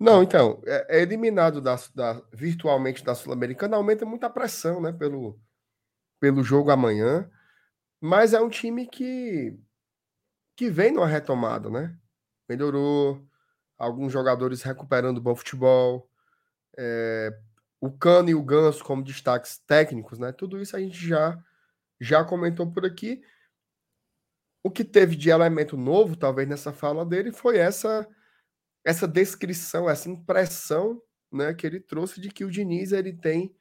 Não, 0.00 0.22
então, 0.22 0.60
é, 0.66 0.98
é 0.98 1.02
eliminado 1.02 1.60
da, 1.60 1.76
da, 1.94 2.22
virtualmente 2.32 3.04
da 3.04 3.14
Sul-Americana, 3.14 3.76
aumenta 3.76 4.04
muita 4.04 4.30
pressão, 4.30 4.80
né, 4.80 4.92
pelo, 4.92 5.38
pelo 6.20 6.42
jogo 6.42 6.70
amanhã, 6.70 7.28
mas 8.00 8.32
é 8.32 8.40
um 8.40 8.48
time 8.48 8.86
que, 8.86 9.58
que 10.58 10.68
vem 10.68 10.90
numa 10.90 11.06
retomada, 11.06 11.70
né? 11.70 11.96
Melhorou, 12.48 13.24
alguns 13.78 14.12
jogadores 14.12 14.60
recuperando 14.60 15.20
bom 15.20 15.36
futebol, 15.36 16.10
é, 16.76 17.30
o 17.80 17.92
Cano 17.92 18.28
e 18.28 18.34
o 18.34 18.42
Ganso 18.42 18.82
como 18.82 19.04
destaques 19.04 19.58
técnicos, 19.58 20.18
né? 20.18 20.32
Tudo 20.32 20.60
isso 20.60 20.74
a 20.74 20.80
gente 20.80 20.98
já, 20.98 21.38
já 22.00 22.24
comentou 22.24 22.68
por 22.72 22.84
aqui. 22.84 23.22
O 24.60 24.68
que 24.68 24.84
teve 24.84 25.14
de 25.14 25.30
elemento 25.30 25.76
novo, 25.76 26.16
talvez, 26.16 26.48
nessa 26.48 26.72
fala 26.72 27.06
dele, 27.06 27.30
foi 27.30 27.56
essa 27.58 28.04
essa 28.84 29.06
descrição, 29.06 29.88
essa 29.88 30.08
impressão 30.08 31.00
né, 31.30 31.54
que 31.54 31.66
ele 31.66 31.78
trouxe 31.78 32.20
de 32.20 32.30
que 32.30 32.44
o 32.44 32.50
Diniz 32.50 32.90
ele 32.90 33.12
tem 33.12 33.54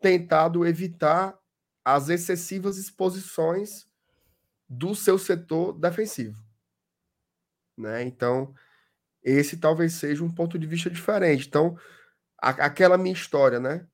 tentado 0.00 0.66
evitar 0.66 1.38
as 1.84 2.08
excessivas 2.08 2.76
exposições 2.76 3.87
do 4.68 4.94
seu 4.94 5.18
setor 5.18 5.72
defensivo. 5.72 6.42
Né? 7.76 8.02
Então, 8.02 8.54
esse 9.22 9.56
talvez 9.56 9.94
seja 9.94 10.24
um 10.24 10.32
ponto 10.32 10.58
de 10.58 10.66
vista 10.66 10.90
diferente. 10.90 11.46
Então, 11.46 11.78
a, 12.40 12.50
aquela 12.50 12.98
minha 12.98 13.12
história, 13.12 13.58
né? 13.58 13.86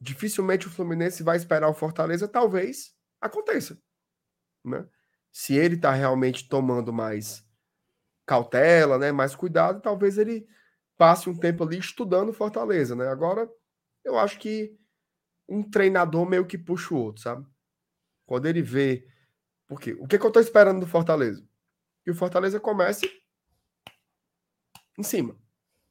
Dificilmente 0.00 0.66
o 0.66 0.70
Fluminense 0.70 1.22
vai 1.22 1.36
esperar 1.36 1.68
o 1.68 1.74
Fortaleza, 1.74 2.26
talvez 2.26 2.94
aconteça. 3.20 3.78
Né? 4.64 4.86
Se 5.30 5.54
ele 5.54 5.76
está 5.76 5.92
realmente 5.92 6.48
tomando 6.48 6.92
mais 6.92 7.46
cautela, 8.26 8.96
né, 8.96 9.10
mais 9.10 9.34
cuidado, 9.34 9.80
talvez 9.80 10.16
ele 10.16 10.48
passe 10.96 11.28
um 11.28 11.36
tempo 11.36 11.64
ali 11.64 11.78
estudando 11.78 12.32
Fortaleza, 12.32 12.94
né? 12.94 13.08
Agora, 13.08 13.50
eu 14.04 14.18
acho 14.18 14.38
que 14.38 14.78
um 15.48 15.68
treinador 15.68 16.28
meio 16.28 16.46
que 16.46 16.56
puxa 16.56 16.94
o 16.94 16.98
outro, 16.98 17.22
sabe? 17.22 17.46
Quando 18.24 18.46
ele 18.46 18.62
vê. 18.62 19.06
Porque 19.70 19.92
o 19.92 20.06
que, 20.08 20.18
que 20.18 20.26
eu 20.26 20.32
tô 20.32 20.40
esperando 20.40 20.80
do 20.80 20.86
Fortaleza? 20.86 21.46
Que 22.02 22.10
o 22.10 22.14
Fortaleza 22.14 22.58
comece 22.58 23.08
em 24.98 25.02
cima. 25.04 25.38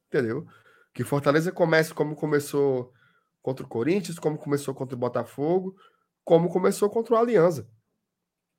Entendeu? 0.08 0.46
Que 0.94 1.02
o 1.02 1.06
Fortaleza 1.06 1.50
comece 1.50 1.94
como 1.94 2.14
começou 2.14 2.94
contra 3.42 3.66
o 3.66 3.70
Corinthians, 3.70 4.20
como 4.20 4.38
começou 4.38 4.76
contra 4.76 4.98
o 4.98 5.00
Botafogo, 5.00 5.78
como 6.26 6.50
começou 6.50 6.90
contra 6.90 7.16
o 7.16 7.18
Aliança, 7.18 7.72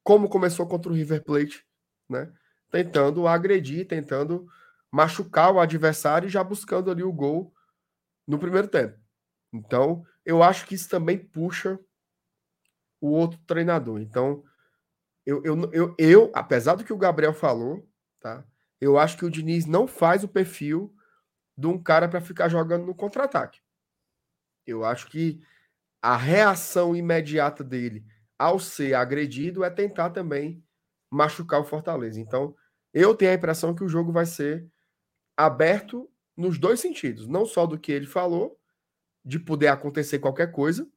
como 0.02 0.26
começou 0.26 0.66
contra 0.66 0.90
o 0.90 0.94
River 0.94 1.22
Plate, 1.22 1.66
né? 2.08 2.32
tentando 2.70 3.28
agredir, 3.28 3.86
tentando 3.86 4.48
machucar 4.90 5.52
o 5.52 5.60
adversário 5.60 6.28
e 6.28 6.30
já 6.30 6.42
buscando 6.42 6.90
ali 6.90 7.02
o 7.02 7.12
gol 7.12 7.52
no 8.26 8.38
primeiro 8.38 8.68
tempo. 8.68 8.98
Então, 9.52 10.02
eu 10.24 10.42
acho 10.42 10.66
que 10.66 10.74
isso 10.74 10.88
também 10.88 11.18
puxa 11.18 11.78
o 13.02 13.10
outro 13.10 13.38
treinador. 13.46 14.00
Então, 14.00 14.42
eu, 15.30 15.40
eu, 15.44 15.70
eu, 15.72 15.94
eu 15.96 16.32
apesar 16.34 16.74
do 16.74 16.84
que 16.84 16.92
o 16.92 16.98
Gabriel 16.98 17.32
falou, 17.32 17.88
tá? 18.18 18.44
Eu 18.80 18.98
acho 18.98 19.16
que 19.16 19.24
o 19.24 19.30
Diniz 19.30 19.64
não 19.64 19.86
faz 19.86 20.24
o 20.24 20.28
perfil 20.28 20.92
de 21.56 21.68
um 21.68 21.80
cara 21.80 22.08
para 22.08 22.20
ficar 22.20 22.48
jogando 22.48 22.84
no 22.86 22.94
contra-ataque. 22.94 23.60
Eu 24.66 24.84
acho 24.84 25.08
que 25.08 25.40
a 26.02 26.16
reação 26.16 26.96
imediata 26.96 27.62
dele 27.62 28.04
ao 28.36 28.58
ser 28.58 28.94
agredido 28.94 29.62
é 29.62 29.70
tentar 29.70 30.10
também 30.10 30.64
machucar 31.10 31.60
o 31.60 31.64
Fortaleza. 31.64 32.18
Então, 32.18 32.56
eu 32.92 33.14
tenho 33.14 33.30
a 33.30 33.34
impressão 33.34 33.74
que 33.74 33.84
o 33.84 33.88
jogo 33.88 34.10
vai 34.10 34.26
ser 34.26 34.66
aberto 35.36 36.10
nos 36.36 36.58
dois 36.58 36.80
sentidos, 36.80 37.28
não 37.28 37.44
só 37.44 37.66
do 37.66 37.78
que 37.78 37.92
ele 37.92 38.06
falou, 38.06 38.58
de 39.24 39.38
poder 39.38 39.68
acontecer 39.68 40.18
qualquer 40.18 40.50
coisa, 40.50 40.90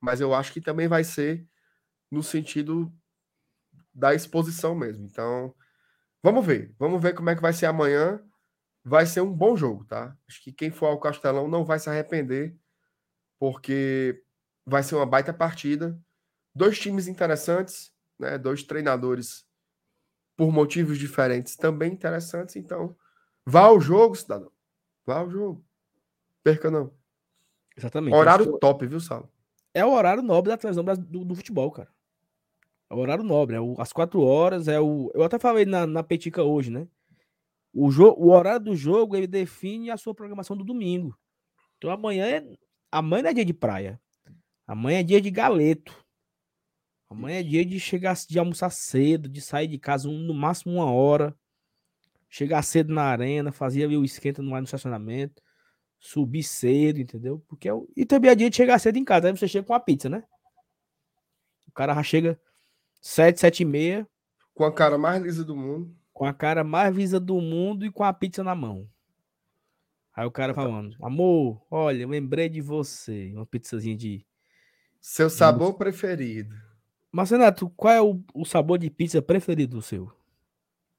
mas 0.00 0.20
eu 0.20 0.34
acho 0.34 0.52
que 0.52 0.60
também 0.60 0.88
vai 0.88 1.04
ser 1.04 1.46
no 2.10 2.22
sentido 2.22 2.92
da 3.98 4.14
exposição 4.14 4.74
mesmo. 4.74 5.04
Então, 5.04 5.52
vamos 6.22 6.46
ver, 6.46 6.72
vamos 6.78 7.02
ver 7.02 7.14
como 7.14 7.28
é 7.30 7.34
que 7.34 7.42
vai 7.42 7.52
ser 7.52 7.66
amanhã. 7.66 8.22
Vai 8.84 9.04
ser 9.04 9.20
um 9.20 9.32
bom 9.32 9.56
jogo, 9.56 9.84
tá? 9.84 10.16
Acho 10.28 10.42
que 10.42 10.52
quem 10.52 10.70
for 10.70 10.86
ao 10.86 11.00
Castelão 11.00 11.48
não 11.48 11.64
vai 11.64 11.78
se 11.78 11.90
arrepender, 11.90 12.56
porque 13.38 14.24
vai 14.64 14.82
ser 14.82 14.94
uma 14.94 15.04
baita 15.04 15.34
partida. 15.34 15.98
Dois 16.54 16.78
times 16.78 17.08
interessantes, 17.08 17.92
né? 18.18 18.38
Dois 18.38 18.62
treinadores 18.62 19.44
por 20.36 20.52
motivos 20.52 20.96
diferentes 20.96 21.56
também 21.56 21.92
interessantes. 21.92 22.56
Então, 22.56 22.96
vá 23.44 23.62
ao 23.62 23.80
jogo, 23.80 24.14
cidadão. 24.14 24.52
Vá 25.04 25.18
ao 25.18 25.28
jogo. 25.28 25.66
Perca 26.42 26.70
não. 26.70 26.94
Exatamente. 27.76 28.14
Horário 28.14 28.58
top, 28.58 28.86
viu, 28.86 29.00
Salo? 29.00 29.30
É 29.74 29.84
o 29.84 29.92
horário 29.92 30.22
nobre 30.22 30.50
da 30.50 30.56
televisão 30.56 30.84
do, 30.84 31.24
do 31.24 31.34
futebol, 31.34 31.70
cara. 31.70 31.92
É 32.90 32.94
o 32.94 32.98
horário 32.98 33.24
nobre. 33.24 33.56
É 33.56 33.60
o, 33.60 33.74
às 33.80 33.92
quatro 33.92 34.22
horas. 34.22 34.68
É 34.68 34.80
o. 34.80 35.10
Eu 35.14 35.22
até 35.22 35.38
falei 35.38 35.64
na, 35.64 35.86
na 35.86 36.02
Petica 36.02 36.42
hoje, 36.42 36.70
né? 36.70 36.86
O, 37.72 37.90
jo, 37.90 38.14
o 38.16 38.30
horário 38.30 38.64
do 38.64 38.76
jogo 38.76 39.16
ele 39.16 39.26
define 39.26 39.90
a 39.90 39.96
sua 39.96 40.14
programação 40.14 40.56
do 40.56 40.64
domingo. 40.64 41.16
Então 41.76 41.90
amanhã 41.90 42.26
é. 42.26 42.58
Amanhã 42.90 43.24
não 43.24 43.30
é 43.30 43.34
dia 43.34 43.44
de 43.44 43.52
praia. 43.52 44.00
Amanhã 44.66 45.00
é 45.00 45.02
dia 45.02 45.20
de 45.20 45.30
galeto. 45.30 45.94
Amanhã 47.10 47.40
é 47.40 47.42
dia 47.42 47.64
de 47.64 47.80
chegar, 47.80 48.14
de 48.28 48.38
almoçar 48.38 48.70
cedo, 48.70 49.28
de 49.28 49.40
sair 49.40 49.66
de 49.66 49.78
casa 49.78 50.08
um, 50.08 50.18
no 50.18 50.34
máximo 50.34 50.74
uma 50.74 50.90
hora, 50.90 51.34
chegar 52.28 52.62
cedo 52.62 52.92
na 52.92 53.02
arena, 53.02 53.50
fazer 53.50 53.86
o 53.86 54.04
esquenta 54.04 54.42
no, 54.42 54.50
no 54.50 54.62
estacionamento, 54.62 55.42
subir 55.98 56.42
cedo, 56.42 57.00
entendeu? 57.00 57.42
Porque 57.48 57.68
é. 57.68 57.72
E 57.96 58.04
também 58.04 58.30
é 58.30 58.34
dia 58.34 58.50
de 58.50 58.56
chegar 58.56 58.78
cedo 58.78 58.98
em 58.98 59.04
casa, 59.04 59.28
aí 59.28 59.36
você 59.36 59.48
chega 59.48 59.66
com 59.66 59.74
a 59.74 59.80
pizza, 59.80 60.08
né? 60.08 60.22
O 61.66 61.72
cara 61.72 61.94
já 61.94 62.02
chega 62.02 62.40
sete, 63.00 63.40
sete 63.40 63.62
e 63.62 63.64
meia. 63.64 64.08
Com 64.54 64.64
a 64.64 64.72
cara 64.72 64.98
mais 64.98 65.22
lisa 65.22 65.44
do 65.44 65.56
mundo. 65.56 65.96
Com 66.12 66.24
a 66.24 66.32
cara 66.34 66.64
mais 66.64 66.94
lisa 66.94 67.20
do 67.20 67.40
mundo 67.40 67.86
e 67.86 67.92
com 67.92 68.04
a 68.04 68.12
pizza 68.12 68.42
na 68.42 68.54
mão. 68.54 68.88
Aí 70.18 70.26
o 70.26 70.32
cara 70.32 70.52
falando, 70.52 70.96
amor, 71.00 71.64
olha, 71.70 72.02
eu 72.02 72.08
lembrei 72.08 72.48
de 72.48 72.60
você. 72.60 73.32
Uma 73.34 73.46
pizzazinha 73.46 73.96
de. 73.96 74.26
Seu 75.00 75.30
sabor 75.30 75.72
de... 75.72 75.78
preferido. 75.78 76.56
Mas, 77.12 77.30
Renato, 77.30 77.70
qual 77.70 77.94
é 77.94 78.02
o, 78.02 78.20
o 78.34 78.44
sabor 78.44 78.78
de 78.78 78.90
pizza 78.90 79.22
preferido 79.22 79.76
do 79.76 79.82
seu? 79.82 80.12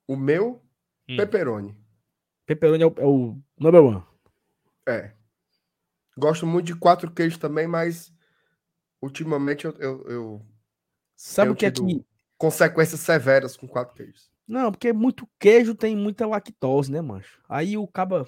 O 0.08 0.16
meu, 0.16 0.64
hum. 1.08 1.18
pepperoni. 1.18 1.76
Pepperoni 2.46 2.84
é 2.84 2.88
o, 2.88 2.94
é 2.98 3.06
o 3.06 3.38
number 3.60 3.84
one. 3.84 4.04
É. 4.88 5.12
Gosto 6.18 6.48
muito 6.48 6.68
de 6.68 6.76
quatro 6.76 7.12
queijos 7.12 7.38
também, 7.38 7.68
mas 7.68 8.14
ultimamente 9.02 9.66
eu. 9.66 9.74
eu, 9.80 10.08
eu 10.08 10.46
Sabe 11.20 11.52
o 11.52 11.56
que 11.56 11.66
é 11.66 11.72
que. 11.72 12.06
Consequências 12.38 13.02
severas 13.02 13.58
com 13.58 13.68
quatro 13.68 13.94
queijos. 13.94 14.32
Não, 14.48 14.72
porque 14.72 14.94
muito 14.94 15.28
queijo 15.38 15.76
tem 15.76 15.94
muita 15.94 16.26
lactose, 16.26 16.90
né, 16.90 17.02
mancho? 17.02 17.42
Aí 17.50 17.78
o 17.78 17.86
caba. 17.86 18.26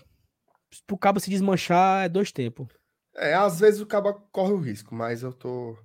Pro 0.85 0.97
caba 0.97 1.19
se 1.19 1.29
desmanchar 1.29 2.03
é 2.03 2.09
dois 2.09 2.33
tempos. 2.33 2.67
É, 3.15 3.33
às 3.33 3.61
vezes 3.61 3.79
o 3.79 3.85
caba 3.85 4.13
corre 4.13 4.51
o 4.51 4.59
risco, 4.59 4.93
mas 4.93 5.23
eu 5.23 5.31
tô. 5.31 5.77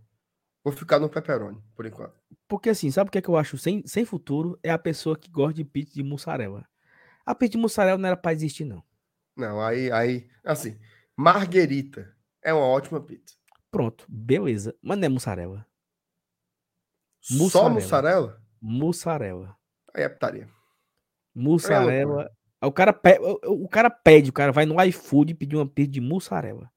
Vou 0.64 0.72
ficar 0.72 0.98
no 0.98 1.08
pepperoni, 1.08 1.62
por 1.76 1.86
enquanto. 1.86 2.20
Porque 2.48 2.70
assim, 2.70 2.90
sabe 2.90 3.06
o 3.08 3.12
que 3.12 3.18
é 3.18 3.22
que 3.22 3.28
eu 3.28 3.36
acho 3.36 3.56
sem, 3.56 3.86
sem 3.86 4.04
futuro? 4.04 4.58
É 4.60 4.70
a 4.70 4.78
pessoa 4.78 5.16
que 5.16 5.30
gosta 5.30 5.54
de 5.54 5.64
pizza 5.64 5.94
de 5.94 6.02
mussarela. 6.02 6.66
A 7.24 7.36
pizza 7.36 7.52
de 7.52 7.58
mussarela 7.58 7.98
não 7.98 8.08
era 8.08 8.16
pra 8.16 8.32
existir, 8.32 8.64
não. 8.64 8.82
Não, 9.36 9.62
aí, 9.62 9.92
aí, 9.92 10.28
assim, 10.44 10.76
marguerita 11.16 12.12
é 12.42 12.52
uma 12.52 12.66
ótima 12.66 13.00
pizza. 13.00 13.36
Pronto, 13.70 14.04
beleza. 14.08 14.74
Mas 14.82 14.98
não 14.98 15.06
é 15.06 15.08
mussarela. 15.08 15.64
Mussarela. 17.30 17.50
Só 17.50 17.70
mussarela? 17.70 18.42
Mussarela. 18.60 19.56
Aí 19.94 20.02
é 20.02 20.08
putaria. 20.08 20.48
Mussarela 21.34 22.30
Aí 22.60 22.68
o 22.68 22.72
cara, 22.72 22.92
pe... 22.92 23.18
o, 23.44 23.68
cara 23.68 23.90
pede, 23.90 24.30
o 24.30 24.32
cara 24.32 24.50
vai 24.50 24.64
no 24.64 24.82
iFood 24.84 25.34
pedir 25.34 25.56
uma 25.56 25.66
pizza 25.68 25.92
de 25.92 26.00
mussarela. 26.00 26.70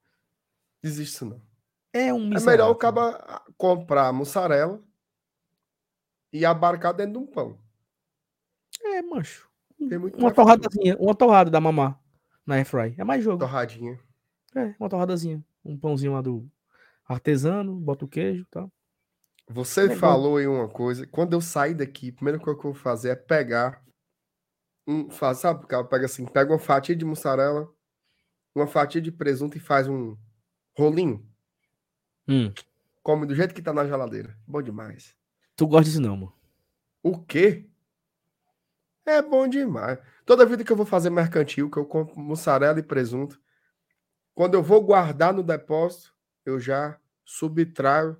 Existe 0.82 1.14
isso 1.14 1.24
não. 1.26 1.40
É 1.92 2.12
um 2.12 2.18
É 2.18 2.28
miserável. 2.34 2.50
melhor 2.50 2.70
o 2.70 2.74
cara 2.76 3.42
comprar 3.56 4.12
mussarela 4.12 4.82
e 6.32 6.44
abarcar 6.44 6.92
dentro 6.94 7.12
de 7.14 7.18
um 7.18 7.26
pão. 7.26 7.58
É, 8.82 9.02
mancho. 9.02 9.48
Tem 9.88 9.98
muito 9.98 10.18
Uma 10.18 10.32
torradazinha, 10.32 10.96
uma 10.98 11.14
torrada 11.14 11.50
da 11.50 11.60
mamá 11.60 11.98
na 12.46 12.56
airfry. 12.56 12.94
É 12.98 13.04
mais 13.04 13.24
jogo. 13.24 13.38
Torradinha. 13.38 13.98
É, 14.54 14.74
uma 14.78 14.88
torradazinha. 14.88 15.42
Um 15.64 15.78
pãozinho 15.78 16.12
lá 16.12 16.20
do 16.20 16.48
artesano, 17.06 17.74
bota 17.74 18.04
o 18.04 18.08
queijo 18.08 18.42
e 18.42 18.46
tal. 18.46 18.70
Você 19.52 19.82
Legal. 19.82 19.98
falou 19.98 20.36
aí 20.36 20.46
uma 20.46 20.68
coisa. 20.68 21.06
Quando 21.06 21.32
eu 21.32 21.40
sair 21.40 21.74
daqui, 21.74 22.10
a 22.10 22.12
primeira 22.12 22.38
coisa 22.38 22.58
que 22.58 22.66
eu 22.66 22.72
vou 22.72 22.80
fazer 22.80 23.10
é 23.10 23.16
pegar. 23.16 23.82
Um, 24.86 25.10
faz, 25.10 25.38
sabe, 25.38 25.66
cara 25.66 25.84
pega 25.84 26.06
assim, 26.06 26.24
pega 26.26 26.52
uma 26.52 26.58
fatia 26.58 26.96
de 26.96 27.04
mussarela, 27.04 27.68
uma 28.54 28.66
fatia 28.66 29.00
de 29.00 29.12
presunto 29.12 29.56
e 29.56 29.60
faz 29.60 29.86
um 29.88 30.16
rolinho. 30.76 31.26
Hum, 32.28 32.52
Come 33.02 33.26
do 33.26 33.34
jeito 33.34 33.54
que 33.54 33.62
tá 33.62 33.72
na 33.72 33.86
geladeira. 33.86 34.36
Bom 34.46 34.62
demais. 34.62 35.16
tu 35.56 35.66
gosta 35.66 35.84
disso 35.84 36.00
não, 36.00 36.16
mano. 36.16 36.32
O 37.02 37.18
quê? 37.18 37.68
É 39.06 39.20
bom 39.22 39.48
demais. 39.48 39.98
Toda 40.24 40.46
vida 40.46 40.62
que 40.64 40.70
eu 40.70 40.76
vou 40.76 40.86
fazer 40.86 41.10
mercantil, 41.10 41.70
que 41.70 41.78
eu 41.78 41.84
compro 41.86 42.18
mussarela 42.20 42.78
e 42.78 42.82
presunto, 42.82 43.40
quando 44.34 44.54
eu 44.54 44.62
vou 44.62 44.80
guardar 44.82 45.32
no 45.32 45.42
depósito, 45.42 46.14
eu 46.44 46.60
já 46.60 46.98
subtraio 47.24 48.16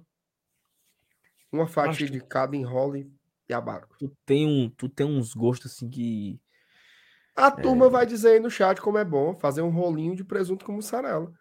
uma 1.53 1.67
fatia 1.67 2.09
de 2.09 2.21
cada 2.21 2.57
enrole 2.57 3.13
e 3.49 3.53
abarco. 3.53 3.97
Tu 3.99 4.13
tem, 4.25 4.47
um, 4.47 4.71
tu 4.71 4.89
tem 4.89 5.07
uns 5.07 5.35
gostos 5.35 5.73
assim 5.73 5.89
que. 5.89 6.41
A 7.35 7.51
turma 7.51 7.89
vai 7.89 8.05
dizer 8.05 8.33
aí 8.33 8.41
no 8.41 8.51
chat 8.51 8.81
como 8.81 8.99
é 8.99 9.05
bom 9.05 9.35
fazer 9.35 9.63
um 9.63 9.71
rolinho 9.71 10.15
de 10.15 10.25
presunto 10.25 10.65
com 10.65 10.73
mussarela. 10.73 11.33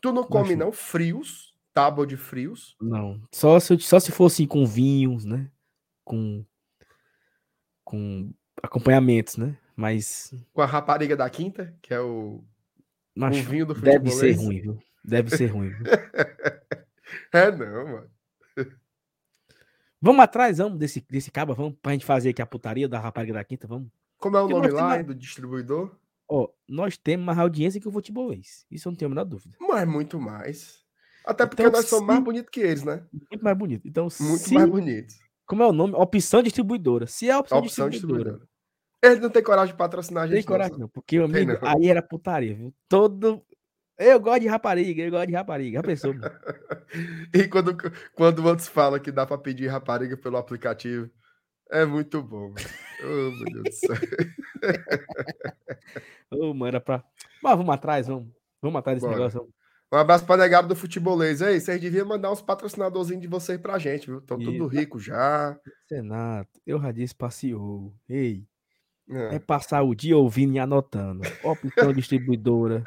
Tu 0.00 0.12
não 0.12 0.22
come, 0.22 0.54
não? 0.54 0.70
Frios, 0.70 1.54
tábua 1.74 2.06
de 2.06 2.16
frios. 2.16 2.76
Não. 2.80 3.20
Só 3.32 3.58
se, 3.58 3.78
só 3.80 3.98
se 3.98 4.12
fosse 4.12 4.46
com 4.46 4.64
vinhos, 4.64 5.24
né? 5.24 5.50
Com. 6.04 6.44
Com 7.84 8.32
acompanhamentos, 8.62 9.36
né? 9.36 9.56
Mas. 9.74 10.32
Com 10.52 10.60
a 10.60 10.66
rapariga 10.66 11.16
da 11.16 11.28
quinta, 11.28 11.76
que 11.82 11.92
é 11.92 12.00
o, 12.00 12.36
o 12.36 12.44
Mas 13.14 13.38
vinho 13.38 13.66
do 13.66 13.74
deve 13.74 14.10
ser 14.10 14.32
ruim, 14.32 14.60
viu? 14.60 14.78
Deve 15.04 15.36
ser 15.36 15.46
ruim. 15.46 15.70
Viu? 15.70 15.84
É, 17.32 17.50
não, 17.50 17.86
mano. 17.88 18.10
Vamos 20.00 20.20
atrás, 20.22 20.58
vamos, 20.58 20.78
desse, 20.78 21.00
desse 21.10 21.30
caba, 21.30 21.54
vamos, 21.54 21.74
pra 21.82 21.92
gente 21.92 22.04
fazer 22.04 22.30
aqui 22.30 22.40
a 22.42 22.46
putaria 22.46 22.88
da 22.88 22.98
rapariga 23.00 23.34
da 23.34 23.44
quinta, 23.44 23.66
vamos. 23.66 23.88
Como 24.18 24.36
é 24.36 24.40
o 24.42 24.48
Porque 24.48 24.68
nome 24.68 24.80
lá 24.80 24.92
temos- 24.98 25.06
do 25.08 25.14
distribuidor? 25.14 25.96
Ó, 26.28 26.48
nós 26.68 26.96
temos 26.98 27.24
mais 27.26 27.38
audiência 27.38 27.80
que 27.80 27.88
o 27.88 27.92
futebolês. 27.92 28.66
Isso 28.70 28.86
eu 28.88 28.92
não 28.92 28.96
tenho 28.96 29.08
a 29.08 29.14
menor 29.14 29.24
dúvida. 29.24 29.56
Mas 29.60 29.88
muito 29.88 30.20
mais. 30.20 30.84
Até 31.24 31.46
porque 31.46 31.62
Então, 31.62 31.72
nós 31.72 31.86
somos 31.88 32.06
mais 32.06 32.20
bonitos 32.22 32.50
que 32.50 32.60
eles, 32.60 32.84
né? 32.84 33.02
Muito 33.12 33.42
mais 33.42 33.56
bonito. 33.56 33.86
Então, 33.88 34.04
Muito 34.20 34.38
se, 34.44 34.54
mais 34.54 34.68
bonitos. 34.68 35.16
como 35.46 35.62
é 35.62 35.66
o 35.66 35.72
nome? 35.72 35.94
Opção 35.94 36.42
distribuidora. 36.42 37.06
Se 37.06 37.28
é 37.28 37.32
a 37.32 37.38
opção, 37.38 37.58
Opção 37.58 37.88
distribuidora, 37.88 38.30
distribuidora. 38.32 38.58
Eles 39.02 39.20
não 39.20 39.30
têm 39.30 39.42
coragem 39.42 39.72
de 39.74 39.78
patrocinar 39.78 40.24
a 40.24 40.26
Tem 40.26 40.36
gente. 40.36 40.44
não, 40.46 40.52
coragem 40.52 40.78
não, 40.78 40.88
porque, 40.88 41.16
Tem 41.16 41.24
amigo, 41.24 41.58
aí 41.62 41.88
era 41.88 42.02
putaria, 42.02 42.54
viu? 42.54 42.74
Todo. 42.88 43.42
Eu 43.98 44.20
gosto 44.20 44.40
de 44.42 44.46
rapariga, 44.48 45.02
eu 45.02 45.10
gosto 45.10 45.26
de 45.26 45.34
rapariga. 45.34 45.78
Já 45.78 45.82
pensou, 45.82 46.14
mano? 46.14 46.30
E 47.34 47.46
quando, 47.48 47.76
quando 48.14 48.46
outros 48.46 48.66
falam 48.68 48.98
que 48.98 49.12
dá 49.12 49.26
pra 49.26 49.36
pedir 49.36 49.66
rapariga 49.66 50.16
pelo 50.16 50.38
aplicativo, 50.38 51.10
é 51.70 51.84
muito 51.84 52.22
bom. 52.22 52.48
mano. 52.48 52.54
Oh, 53.02 53.30
meu 53.30 53.44
Deus 53.52 53.64
do 53.64 53.72
céu. 53.72 53.96
Ô, 56.30 56.54
mano, 56.54 56.66
era 56.68 56.80
pra. 56.80 57.04
Mas 57.42 57.56
vamos 57.56 57.74
atrás, 57.74 58.06
vamos. 58.06 58.28
Vamos 58.62 58.78
atrás 58.78 58.96
desse 58.96 59.06
Bora. 59.06 59.18
negócio. 59.18 59.38
vamos. 59.40 59.54
Um 59.90 59.96
abraço 59.96 60.26
pra 60.26 60.36
negado 60.36 60.68
do 60.68 60.76
futebolês. 60.76 61.40
Ei, 61.40 61.60
vocês 61.60 61.80
deviam 61.80 62.06
mandar 62.06 62.30
uns 62.30 62.42
patrocinadorzinhos 62.42 63.22
de 63.22 63.28
vocês 63.28 63.58
pra 63.58 63.78
gente, 63.78 64.06
viu? 64.06 64.18
Estão 64.18 64.38
tudo 64.38 64.66
rico 64.66 64.98
já. 64.98 65.58
Senato, 65.88 66.60
eu 66.66 66.80
já 66.80 66.92
disse 66.92 67.14
passeou. 67.14 67.94
Ei, 68.08 68.46
É. 69.10 69.36
é 69.36 69.38
passar 69.38 69.82
o 69.82 69.94
dia 69.94 70.16
ouvindo 70.16 70.54
e 70.54 70.58
anotando. 70.58 71.22
Opção 71.42 71.92
distribuidora, 71.94 72.84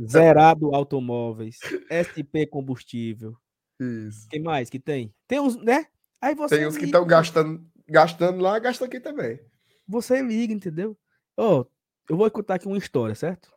zerado 0.00 0.74
automóveis, 0.74 1.58
SP 1.90 2.46
combustível. 2.46 3.36
Isso. 3.80 4.28
Quem 4.28 4.40
mais 4.42 4.70
que 4.70 4.78
tem? 4.78 5.12
Tem 5.26 5.40
uns, 5.40 5.56
né? 5.56 5.86
Aí 6.20 6.34
você 6.34 6.58
Tem 6.58 6.66
uns 6.66 6.74
que 6.74 6.84
liga, 6.84 6.98
estão 6.98 7.06
gastando, 7.06 7.66
gastando 7.88 8.40
lá, 8.40 8.58
gastam 8.58 8.86
aqui 8.86 9.00
também. 9.00 9.40
Você 9.88 10.22
liga, 10.22 10.52
entendeu? 10.52 10.96
Ó, 11.36 11.64
eu 12.08 12.16
vou 12.16 12.30
contar 12.30 12.54
aqui 12.54 12.66
uma 12.68 12.78
história, 12.78 13.14
certo? 13.14 13.50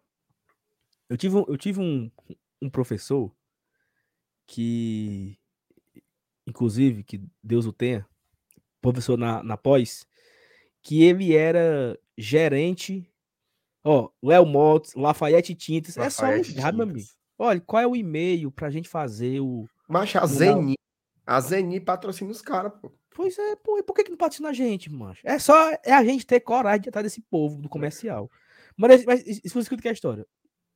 Eu 1.09 1.17
tive 1.17 1.35
um, 1.35 1.45
eu 1.47 1.57
tive 1.57 1.79
um, 1.79 2.09
um 2.61 2.69
professor 2.69 3.31
que, 4.47 5.37
inclusive, 6.47 7.03
que 7.03 7.23
Deus 7.43 7.65
o 7.65 7.73
tenha, 7.73 8.07
professor 8.81 9.17
na, 9.17 9.43
na 9.43 9.57
pós, 9.57 10.07
que 10.83 11.01
ele 11.01 11.35
era 11.35 11.97
gerente, 12.17 13.09
ó, 13.83 14.09
Léo 14.21 14.45
Motos, 14.45 14.93
Lafayette 14.93 15.55
Tintas, 15.55 15.97
é 15.97 16.09
só 16.09 16.29
ligar, 16.29 16.73
meu 16.73 16.83
amigo. 16.83 17.07
Olha, 17.39 17.59
qual 17.61 17.81
é 17.81 17.87
o 17.87 17.95
e-mail 17.95 18.51
pra 18.51 18.69
gente 18.69 18.87
fazer 18.87 19.39
o... 19.39 19.67
Mas 19.87 20.15
a. 20.15 20.25
Zeni, 20.25 20.75
a 21.25 21.39
Zeni 21.39 21.79
patrocina 21.79 22.29
os 22.29 22.41
caras, 22.41 22.73
pô. 22.81 22.91
Pois 23.15 23.37
é, 23.37 23.55
pô, 23.55 23.77
e 23.77 23.83
por 23.83 23.93
que, 23.93 24.03
que 24.03 24.09
não 24.09 24.17
patrocina 24.17 24.49
a 24.49 24.53
gente, 24.53 24.91
mancho? 24.91 25.21
É 25.23 25.39
só 25.39 25.71
é 25.83 25.93
a 25.93 26.03
gente 26.03 26.25
ter 26.25 26.39
coragem 26.39 26.81
de 26.81 26.89
atrás 26.89 27.03
desse 27.03 27.21
povo 27.21 27.61
do 27.61 27.69
comercial. 27.69 28.29
Mas, 28.75 29.05
mas 29.05 29.23
isso 29.25 29.59
escuta 29.59 29.81
que 29.81 29.87
é 29.87 29.91
a 29.91 29.93
história. 29.93 30.27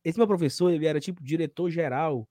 Esse 0.04 0.18
meu 0.18 0.28
professor, 0.28 0.72
ele 0.72 0.86
era 0.86 1.00
tipo 1.00 1.24
diretor-geral. 1.24 2.30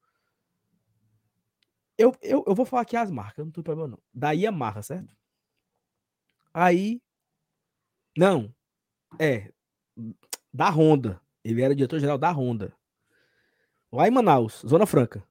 Eu, 1.99 2.15
eu, 2.23 2.45
eu 2.47 2.55
vou 2.55 2.65
falar 2.65 2.83
aqui 2.83 2.97
as 2.97 3.11
marcas, 3.11 3.45
não 3.45 3.53
tem 3.53 3.65
problema 3.65 3.89
não. 3.89 3.99
Da 4.15 4.31
Yamaha, 4.31 4.83
certo? 4.83 5.15
Aí. 6.55 7.03
Não. 8.17 8.53
É. 9.19 9.53
Da 10.53 10.71
Honda. 10.71 11.21
Ele 11.45 11.63
era 11.63 11.75
diretor-geral 11.75 12.19
da 12.19 12.31
Honda. 12.31 12.73
Lá 13.93 14.09
em 14.09 14.11
Manaus, 14.11 14.63
Zona 14.67 14.87
Franca. 14.87 15.23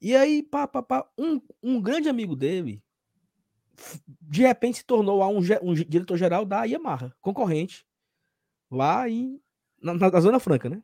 E 0.00 0.14
aí, 0.16 0.42
pá, 0.42 0.66
pá, 0.66 0.82
pá, 0.82 1.08
um, 1.18 1.40
um 1.62 1.80
grande 1.80 2.08
amigo 2.08 2.34
dele 2.36 2.82
de 4.20 4.42
repente 4.42 4.78
se 4.78 4.84
tornou 4.84 5.22
um, 5.22 5.38
um 5.38 5.42
ge- 5.74 5.84
diretor-geral 5.84 6.44
da 6.44 6.64
Yamaha, 6.64 7.14
concorrente, 7.20 7.86
lá 8.70 9.08
em, 9.08 9.40
na, 9.80 9.94
na- 9.94 10.10
na 10.10 10.20
Zona 10.20 10.40
Franca, 10.40 10.68
né? 10.68 10.82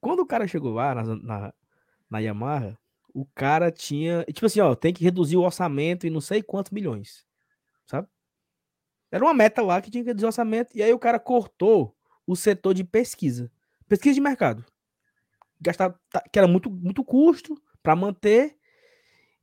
Quando 0.00 0.20
o 0.20 0.26
cara 0.26 0.46
chegou 0.46 0.72
lá 0.72 0.94
na, 0.94 1.04
na, 1.16 1.54
na 2.08 2.18
Yamaha, 2.18 2.78
o 3.12 3.26
cara 3.26 3.70
tinha, 3.70 4.24
tipo 4.24 4.46
assim, 4.46 4.60
ó, 4.60 4.74
tem 4.74 4.92
que 4.92 5.04
reduzir 5.04 5.36
o 5.36 5.42
orçamento 5.42 6.06
em 6.06 6.10
não 6.10 6.20
sei 6.20 6.42
quantos 6.42 6.70
milhões, 6.72 7.26
sabe? 7.86 8.08
Era 9.16 9.24
uma 9.24 9.34
meta 9.34 9.62
lá 9.62 9.80
que 9.80 9.90
tinha 9.90 10.04
que 10.04 10.10
reduzir 10.10 10.26
o 10.26 10.28
orçamento, 10.28 10.76
e 10.76 10.82
aí 10.82 10.92
o 10.92 10.98
cara 10.98 11.18
cortou 11.18 11.96
o 12.26 12.36
setor 12.36 12.74
de 12.74 12.84
pesquisa, 12.84 13.50
pesquisa 13.88 14.14
de 14.14 14.20
mercado, 14.20 14.62
gastar, 15.58 15.98
que 16.30 16.38
era 16.38 16.46
muito, 16.46 16.70
muito 16.70 17.02
custo 17.02 17.60
para 17.82 17.96
manter, 17.96 18.58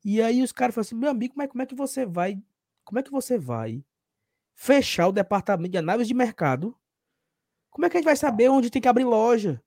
e 0.06 0.22
aí 0.22 0.44
os 0.44 0.52
caras 0.52 0.76
falaram 0.76 0.88
assim, 0.88 0.96
meu 0.96 1.10
amigo, 1.10 1.34
mas 1.36 1.50
como 1.50 1.64
é 1.64 1.66
que 1.66 1.74
você 1.74 2.06
vai, 2.06 2.40
como 2.84 3.00
é 3.00 3.04
que 3.04 3.10
você 3.10 3.38
vai 3.38 3.84
fechar 4.54 5.08
o 5.08 5.12
departamento 5.12 5.72
de 5.72 5.78
análise 5.80 6.08
de 6.08 6.14
mercado? 6.14 6.78
Como 7.72 7.86
é 7.86 7.90
que 7.90 7.98
a 7.98 8.00
gente 8.00 8.06
vai 8.06 8.16
saber 8.16 8.50
onde 8.50 8.70
tem 8.70 8.82
que 8.82 8.88
abrir 8.88 9.06
loja? 9.06 9.60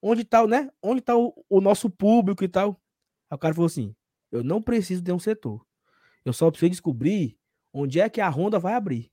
Onde 0.00 0.24
tá, 0.24 0.46
né? 0.46 0.70
Onde 0.82 1.02
tá 1.02 1.14
o, 1.14 1.34
o 1.46 1.60
nosso 1.60 1.90
público 1.90 2.42
e 2.42 2.48
tal? 2.48 2.80
Aí 3.28 3.34
o 3.34 3.38
cara 3.38 3.52
falou 3.52 3.66
assim, 3.66 3.94
eu 4.30 4.42
não 4.42 4.62
preciso 4.62 5.02
de 5.02 5.12
um 5.12 5.18
setor. 5.18 5.62
Eu 6.24 6.32
só 6.32 6.50
preciso 6.50 6.70
descobrir 6.70 7.36
onde 7.70 8.00
é 8.00 8.08
que 8.08 8.20
a 8.20 8.30
Honda 8.30 8.58
vai 8.58 8.72
abrir. 8.72 9.12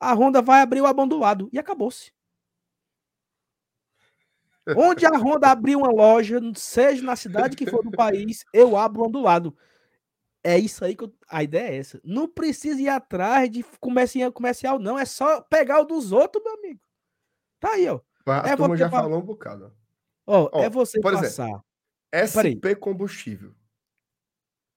A 0.00 0.12
Honda 0.14 0.40
vai 0.40 0.62
abrir 0.62 0.80
o 0.80 0.86
abandonado 0.86 1.48
e 1.52 1.58
acabou-se. 1.58 2.10
Onde 4.76 5.04
a 5.04 5.10
Honda 5.10 5.48
abrir 5.50 5.76
uma 5.76 5.90
loja, 5.90 6.38
seja 6.54 7.02
na 7.02 7.16
cidade 7.16 7.56
que 7.56 7.68
for 7.68 7.82
do 7.82 7.90
país, 7.90 8.44
eu 8.52 8.76
abro 8.76 9.06
um 9.06 9.10
do 9.10 9.20
lado. 9.20 9.56
É 10.44 10.58
isso 10.58 10.84
aí 10.84 10.94
que 10.96 11.04
eu- 11.04 11.14
a 11.28 11.42
ideia 11.42 11.68
é 11.70 11.76
essa. 11.78 12.00
Não 12.04 12.28
precisa 12.28 12.80
ir 12.80 12.88
atrás 12.88 13.50
de 13.50 13.62
comercial, 13.80 14.32
comercial, 14.32 14.78
não. 14.78 14.98
É 14.98 15.04
só 15.04 15.40
pegar 15.42 15.80
o 15.80 15.84
dos 15.84 16.12
outros, 16.12 16.42
meu 16.42 16.54
amigo. 16.54 16.80
Tá 17.58 17.72
aí, 17.72 17.88
ó. 17.88 18.00
A 18.26 18.48
É, 18.50 18.56
turma 18.56 18.76
já 18.76 18.88
pa- 18.88 19.02
falou 19.02 19.18
um 19.18 19.24
bocado. 19.24 19.74
Ó, 20.26 20.48
Ó, 20.52 20.62
é 20.62 20.70
você 20.70 21.00
por 21.00 21.12
exemplo, 21.12 21.28
passar. 21.28 21.64
Peraí. 22.10 22.52
SP 22.56 22.74
Combustível. 22.76 23.54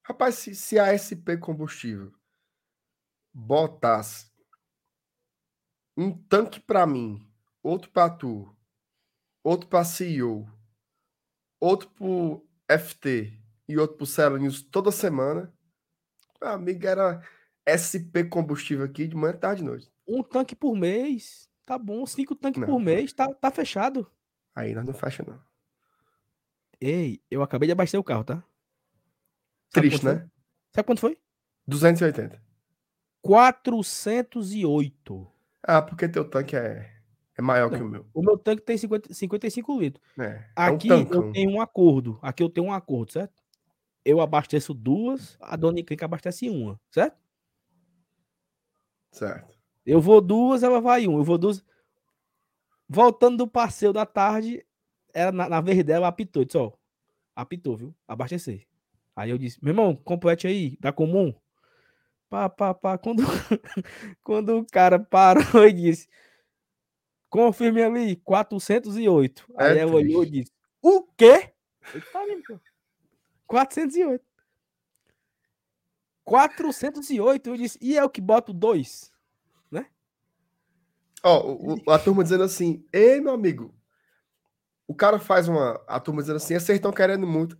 Rapaz, 0.02 0.34
se, 0.36 0.54
se 0.54 0.78
a 0.78 0.92
SP 0.92 1.36
Combustível 1.38 2.12
botasse 3.32 4.30
um 5.96 6.10
tanque 6.10 6.60
pra 6.60 6.86
mim, 6.86 7.26
outro 7.62 7.90
pra 7.90 8.10
tu, 8.10 8.54
outro 9.42 9.68
pra 9.68 9.84
CEO, 9.84 10.46
outro 11.60 11.88
pro 11.90 12.46
FT 12.68 13.40
e 13.68 13.78
outro 13.78 13.96
pro 13.96 14.06
Celo 14.06 14.36
News 14.36 14.62
toda 14.62 14.90
semana, 14.90 15.52
meu 16.40 16.50
amigo, 16.50 16.84
era 16.86 17.22
SP 17.64 18.24
Combustível 18.24 18.84
aqui 18.84 19.06
de 19.06 19.16
manhã, 19.16 19.36
tarde 19.36 19.62
e 19.62 19.64
noite. 19.64 19.90
Um 20.06 20.22
tanque 20.22 20.54
por 20.54 20.76
mês. 20.76 21.48
Tá 21.64 21.78
bom, 21.78 22.04
cinco 22.04 22.34
tanques 22.34 22.60
Não. 22.60 22.68
por 22.68 22.78
mês, 22.78 23.14
tá, 23.14 23.32
tá 23.32 23.50
fechado. 23.50 24.06
Aí 24.54 24.74
nós 24.74 24.84
não 24.84 24.92
fecha, 24.92 25.24
não. 25.26 25.40
Ei, 26.78 27.22
eu 27.30 27.42
acabei 27.42 27.66
de 27.66 27.72
abastecer 27.72 27.98
o 27.98 28.04
carro, 28.04 28.22
tá? 28.22 28.44
Triste, 29.72 30.00
quanto 30.00 30.18
né? 30.18 30.30
Sabe 30.74 30.86
quanto 30.86 31.00
foi? 31.00 31.18
280. 31.66 32.38
408. 33.22 35.33
Ah, 35.66 35.80
porque 35.80 36.08
teu 36.08 36.28
tanque 36.28 36.54
é, 36.54 36.90
é 37.36 37.42
maior 37.42 37.70
que 37.70 37.82
o 37.82 37.88
meu. 37.88 38.06
O 38.12 38.22
meu 38.22 38.38
tanque 38.38 38.62
tem 38.62 38.76
50, 38.76 39.12
55 39.12 39.80
litros. 39.80 40.06
É, 40.18 40.44
Aqui 40.54 40.90
é 40.90 40.94
um 40.94 41.10
eu 41.10 41.32
tenho 41.32 41.50
um 41.50 41.60
acordo. 41.60 42.18
Aqui 42.22 42.42
eu 42.42 42.50
tenho 42.50 42.66
um 42.66 42.72
acordo, 42.72 43.12
certo? 43.12 43.42
Eu 44.04 44.20
abasteço 44.20 44.74
duas, 44.74 45.38
a 45.40 45.56
dona 45.56 45.80
Encrenca 45.80 46.04
abastece 46.04 46.50
uma, 46.50 46.78
certo? 46.90 47.16
Certo. 49.10 49.56
Eu 49.86 50.00
vou 50.00 50.20
duas, 50.20 50.62
ela 50.62 50.80
vai 50.80 51.06
uma. 51.06 51.18
Eu 51.18 51.24
vou 51.24 51.38
duas. 51.38 51.64
Voltando 52.86 53.38
do 53.38 53.48
passeio 53.48 53.92
da 53.92 54.04
tarde, 54.04 54.64
ela 55.14 55.32
na, 55.32 55.48
na 55.48 55.60
vez 55.62 55.82
dela 55.82 56.08
apitou. 56.08 56.44
Disse, 56.44 56.58
ó, 56.58 56.72
apitou, 57.34 57.76
viu? 57.76 57.94
Abastecer. 58.06 58.66
Aí 59.16 59.30
eu 59.30 59.38
disse, 59.38 59.58
meu 59.62 59.72
irmão, 59.72 59.96
complete 59.96 60.46
aí, 60.46 60.76
dá 60.78 60.92
comum. 60.92 61.32
Pá, 62.28 62.48
pá, 62.48 62.74
pá. 62.74 62.98
Quando, 62.98 63.22
quando 64.22 64.58
o 64.58 64.66
cara 64.66 64.98
parou 64.98 65.42
e 65.68 65.72
disse, 65.72 66.08
confirme 67.28 67.82
ali, 67.82 68.16
408. 68.16 69.46
Aí 69.56 69.78
É 69.78 69.80
ela 69.82 69.92
olhou 69.94 70.24
e 70.24 70.30
disse, 70.30 70.52
o 70.82 71.02
quê? 71.16 71.52
Eu 71.92 72.00
disse, 72.00 72.12
tá 72.12 72.24
vendo, 72.24 72.42
pô? 72.44 72.60
408. 73.46 74.24
408. 76.24 77.50
Eu 77.50 77.56
disse, 77.56 77.78
e 77.80 77.96
é 77.96 78.04
o 78.04 78.10
que 78.10 78.20
boto 78.20 78.52
dois? 78.52 79.12
Ó, 81.26 81.40
o- 81.42 81.74
o- 81.76 81.90
a 81.90 81.98
turma 81.98 82.22
dizendo 82.22 82.44
assim, 82.44 82.86
ei, 82.92 83.18
meu 83.18 83.32
amigo, 83.32 83.74
o 84.86 84.94
cara 84.94 85.18
faz 85.18 85.48
uma. 85.48 85.82
A 85.86 85.98
turma 85.98 86.20
dizendo 86.20 86.36
assim, 86.36 86.52
vocês 86.58 86.76
estão 86.76 86.92
querendo 86.92 87.26
muito. 87.26 87.58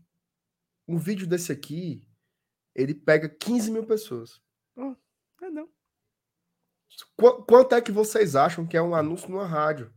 Um 0.86 0.99
vídeo 0.99 1.27
desse 1.27 1.51
aqui, 1.51 2.07
ele 2.74 2.95
pega 2.95 3.27
15 3.27 3.70
mil 3.70 3.86
pessoas. 3.86 4.39
É, 5.45 5.51
não. 5.51 5.69
Qu- 7.16 7.43
quanto 7.45 7.75
é 7.75 7.81
que 7.83 7.93
vocês 7.93 8.35
acham 8.35 8.66
que 8.66 8.77
é 8.77 8.83
um 8.83 8.95
anúncio 8.95 9.29
numa 9.31 9.47
rádio? 9.47 9.93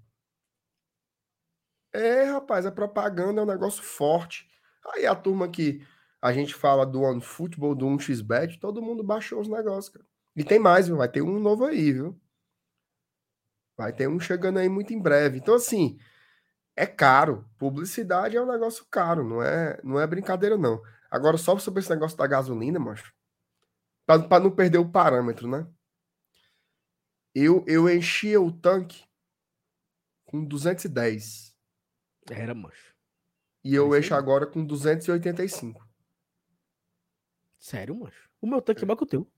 É, 1.93 2.23
rapaz, 2.25 2.65
é 2.65 2.71
propaganda, 2.71 3.41
é 3.41 3.43
um 3.43 3.47
negócio 3.47 3.81
forte. 3.81 4.45
Aí 4.93 5.05
a 5.05 5.15
turma 5.15 5.49
que 5.49 5.81
a 6.21 6.33
gente 6.33 6.53
fala 6.53 6.85
do 6.85 7.01
OneFootball, 7.01 7.75
do 7.75 7.85
1xBet, 7.87 8.59
todo 8.59 8.81
mundo 8.81 9.03
baixou 9.03 9.39
os 9.39 9.47
negócios, 9.47 9.89
cara. 9.89 10.05
E 10.35 10.43
tem 10.43 10.59
mais, 10.59 10.87
viu? 10.87 10.97
Vai 10.97 11.09
ter 11.09 11.21
um 11.21 11.39
novo 11.39 11.65
aí, 11.65 11.91
viu? 11.93 12.19
Vai 13.77 13.93
ter 13.93 14.07
um 14.09 14.19
chegando 14.19 14.59
aí 14.59 14.67
muito 14.69 14.93
em 14.93 14.99
breve. 15.01 15.37
Então, 15.37 15.55
assim, 15.55 15.97
é 16.75 16.85
caro. 16.87 17.45
Publicidade 17.57 18.37
é 18.37 18.41
um 18.41 18.51
negócio 18.51 18.85
caro, 18.91 19.23
não 19.23 19.41
é, 19.43 19.79
não 19.83 19.99
é 19.99 20.07
brincadeira, 20.07 20.57
não. 20.57 20.81
Agora, 21.11 21.37
só 21.37 21.57
sobre 21.59 21.81
esse 21.81 21.89
negócio 21.89 22.17
da 22.17 22.27
gasolina, 22.27 22.79
macho, 22.79 23.13
pra, 24.07 24.19
pra 24.19 24.39
não 24.39 24.49
perder 24.49 24.79
o 24.79 24.89
parâmetro, 24.89 25.47
né? 25.47 25.67
Eu, 27.35 27.63
eu 27.67 27.87
enchia 27.87 28.41
o 28.41 28.51
tanque 28.51 29.05
com 30.25 30.43
210. 30.43 31.55
Era, 32.31 32.55
mancho. 32.55 32.95
E 33.63 33.75
eu 33.75 33.93
É 33.93 33.99
encho 33.99 34.15
agora 34.15 34.47
com 34.47 34.65
285. 34.65 35.87
Sério, 37.59 37.95
mancho. 37.95 38.29
O 38.41 38.47
meu 38.47 38.61
tanque 38.61 38.83
é 38.83 38.87
maior 38.87 38.97
que 38.97 39.03
o 39.03 39.07
teu. 39.07 39.31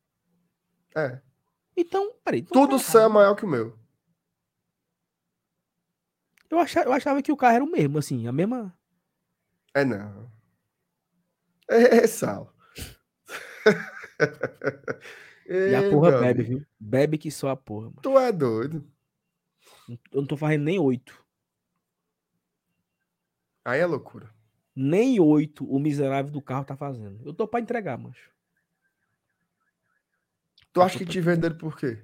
É. 0.95 1.21
Então, 1.75 2.13
peraí. 2.23 2.43
Tudo 2.43 2.77
tá 2.77 2.83
seu 2.83 3.01
é 3.01 3.07
maior 3.09 3.35
que 3.35 3.45
o 3.45 3.49
meu. 3.49 3.77
Eu 6.49 6.59
achava, 6.59 6.87
eu 6.87 6.93
achava 6.93 7.21
que 7.21 7.31
o 7.31 7.37
carro 7.37 7.55
era 7.55 7.63
o 7.63 7.69
mesmo, 7.69 7.97
assim, 7.97 8.27
a 8.27 8.31
mesma. 8.31 8.77
É 9.73 9.83
não. 9.85 10.31
É, 11.69 12.07
Sal. 12.07 12.53
E 15.49 15.73
a 15.73 15.81
Ei, 15.81 15.89
porra 15.89 16.19
bebe, 16.19 16.43
viu? 16.43 16.65
Bebe 16.79 17.17
que 17.17 17.31
só 17.31 17.49
a 17.49 17.55
porra, 17.55 17.85
mano. 17.87 18.01
Tu 18.03 18.19
é 18.19 18.31
doido. 18.31 18.87
Eu 20.11 20.21
não 20.21 20.27
tô 20.27 20.37
fazendo 20.37 20.63
nem 20.65 20.77
oito. 20.77 21.25
Aí 23.65 23.79
é 23.79 23.85
loucura. 23.87 24.29
Nem 24.75 25.19
oito 25.19 25.65
o 25.65 25.79
miserável 25.79 26.31
do 26.31 26.39
carro 26.39 26.65
tá 26.65 26.77
fazendo. 26.77 27.19
Eu 27.25 27.33
tô 27.33 27.47
pra 27.47 27.59
entregar, 27.59 27.97
mancho. 27.97 28.29
Tu 30.71 30.81
acha 30.83 30.99
que 30.99 31.05
te 31.05 31.19
venderam 31.19 31.57
por 31.57 31.75
quê? 31.75 32.03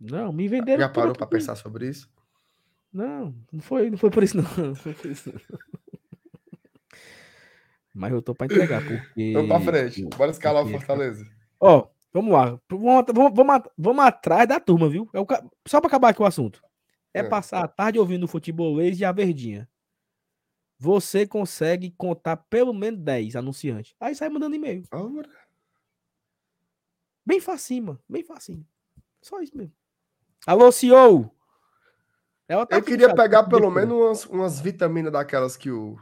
Não, 0.00 0.32
me 0.32 0.48
venderam. 0.48 0.80
Já 0.80 0.88
parou 0.88 1.10
aqui 1.10 1.18
pra 1.18 1.26
pensar 1.28 1.54
sobre 1.54 1.88
isso? 1.88 2.10
Não, 2.92 3.34
não 3.52 3.60
foi, 3.60 3.88
não 3.88 3.98
foi 3.98 4.10
por 4.10 4.22
isso, 4.24 4.36
não. 4.36 4.42
Não 4.58 4.74
foi 4.74 4.94
por 4.94 5.10
isso, 5.10 5.32
não. 5.32 5.79
Mas 7.92 8.12
eu 8.12 8.22
tô 8.22 8.34
pra 8.34 8.46
entregar, 8.46 8.82
porque. 8.84 9.32
Vamos 9.32 9.48
pra 9.48 9.60
frente. 9.60 10.04
Bora 10.16 10.30
escalar 10.30 10.64
o 10.64 10.68
Fortaleza. 10.68 11.24
Ó, 11.58 11.88
vamos 12.12 12.32
lá. 12.32 12.58
Vamos, 12.70 13.04
vamos, 13.12 13.32
vamos, 13.34 13.62
vamos 13.76 14.04
atrás 14.04 14.48
da 14.48 14.60
turma, 14.60 14.88
viu? 14.88 15.08
É 15.12 15.20
o 15.20 15.26
Só 15.66 15.80
pra 15.80 15.88
acabar 15.88 16.10
aqui 16.10 16.22
o 16.22 16.26
assunto. 16.26 16.62
É 17.12 17.20
É. 17.20 17.22
passar 17.24 17.64
a 17.64 17.68
tarde 17.68 17.98
ouvindo 17.98 18.28
futebolês 18.28 19.00
e 19.00 19.04
a 19.04 19.10
verdinha. 19.12 19.68
Você 20.78 21.26
consegue 21.26 21.90
contar 21.90 22.36
pelo 22.36 22.72
menos 22.72 23.00
10 23.00 23.36
anunciantes. 23.36 23.94
Aí 24.00 24.14
sai 24.14 24.28
mandando 24.30 24.56
e-mail. 24.56 24.84
Bem 27.26 27.40
facinho, 27.40 27.84
mano. 27.86 28.00
Bem 28.08 28.22
facinho. 28.24 28.66
Só 29.20 29.40
isso 29.40 29.56
mesmo. 29.56 29.72
Alô, 30.46 30.72
CEO! 30.72 31.24
Tá 32.46 32.54
Eu 32.54 32.60
aqui 32.60 32.74
no 32.76 32.82
queria 32.84 33.14
pegar 33.14 33.44
pelo 33.44 33.70
menos 33.70 33.92
umas, 33.92 34.26
umas 34.26 34.60
vitaminas 34.60 35.12
daquelas 35.12 35.56
que 35.56 35.70
o, 35.70 35.98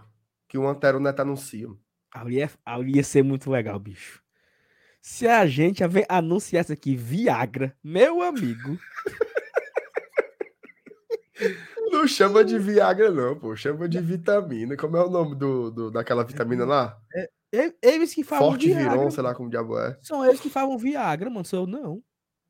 que 0.49 0.57
o 0.59 0.67
Antero 0.67 0.99
Neto 1.01 1.21
anuncia. 1.21 1.69
Ali, 2.13 2.41
é- 2.41 2.51
ali 2.65 2.97
ia 2.97 3.05
ser 3.05 3.23
muito 3.23 3.51
legal, 3.51 3.79
bicho. 3.79 4.23
Se 5.01 5.29
a 5.29 5.47
gente 5.47 5.83
anunciasse 6.09 6.73
aqui 6.73 6.97
Viagra, 6.97 7.77
meu 7.85 8.21
amigo. 8.23 8.77
Não 11.93 12.07
chama 12.07 12.45
de 12.45 12.59
Viagra, 12.59 13.11
não, 13.11 13.39
pô. 13.39 13.55
Chama 13.57 13.89
de 13.89 14.01
vitamina. 14.01 14.77
Como 14.77 14.97
é 14.97 15.05
o 15.05 15.11
nome 15.11 15.35
do, 15.37 15.71
do- 15.71 15.91
daquela 15.91 16.25
vitamina 16.25 16.65
lá? 16.65 16.99
e- 17.53 17.75
Eles 17.81 18.13
que 18.13 18.25
falam 18.25 18.51
Forte 18.51 18.67
Viagra. 18.69 18.91
Viron, 18.91 19.11
sei 19.11 19.23
lá 19.23 19.35
como 19.35 19.49
diabo 19.49 19.79
é. 19.79 19.97
São 20.03 20.25
eles 20.25 20.41
que 20.41 20.51
falam 20.51 20.77
Viagra, 20.77 21.31
mano. 21.31 21.45
Sou 21.45 21.61
eu, 21.61 21.67
não. 21.67 22.03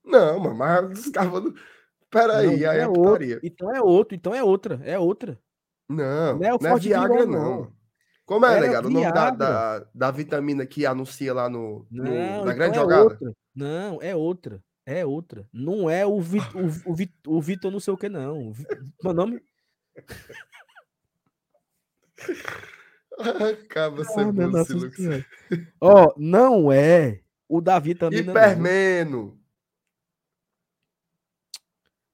Não, 0.05 0.41
mano, 0.41 0.55
mas 0.57 1.07
os 1.07 1.13
caras. 1.13 1.33
Peraí, 2.11 2.47
Não, 2.47 2.53
aí 2.71 2.81
então 2.81 2.83
é 2.83 2.89
outro. 2.89 3.41
Então 3.43 3.75
é 3.77 3.83
outro, 3.83 4.15
então 4.17 4.35
é 4.35 4.43
outra, 4.43 4.81
é 4.83 4.99
outra. 4.99 5.39
Não, 5.89 6.39
Não 6.39 6.47
é 6.47 6.55
o 6.55 6.59
não 6.59 6.69
é 6.69 6.71
Forte 6.71 6.89
Viagra, 6.89 7.19
Viron, 7.19 7.31
não. 7.31 7.61
não. 7.61 7.73
Como 8.29 8.45
é, 8.45 8.61
negado? 8.61 8.89
O 8.89 8.91
nome 8.91 9.11
da, 9.11 9.31
da, 9.31 9.87
da 9.95 10.11
vitamina 10.11 10.67
que 10.67 10.85
anuncia 10.85 11.33
lá 11.33 11.49
no, 11.49 11.87
no- 11.91 12.05
Não, 12.05 12.13
na 12.13 12.53
então 12.53 12.55
grande 12.55 12.77
é 12.77 12.81
jogada? 12.83 13.03
outra. 13.05 13.33
Não, 13.55 14.03
é 14.03 14.15
outra. 14.15 14.63
É 14.85 15.07
outra. 15.07 15.49
Não 15.51 15.89
é 15.89 16.05
o, 16.05 16.21
Vi, 16.21 16.39
o, 16.39 16.91
o, 16.91 16.95
Vi- 16.95 17.15
o 17.27 17.41
Vitor 17.41 17.71
não 17.73 17.81
sei 17.81 17.95
o 17.95 17.97
que, 17.97 18.07
não. 18.11 18.53
Meu 19.03 19.15
nome? 19.15 19.41
Acaba 23.19 24.03
Ah, 24.03 24.05
sendo. 24.05 24.65
Senhora. 24.93 25.27
Ó, 25.81 26.13
não 26.19 26.71
é 26.71 27.23
o 27.49 27.63
da 27.63 27.79
vitamina. 27.79 28.23
não. 28.25 28.31
Hipermeno. 28.33 29.41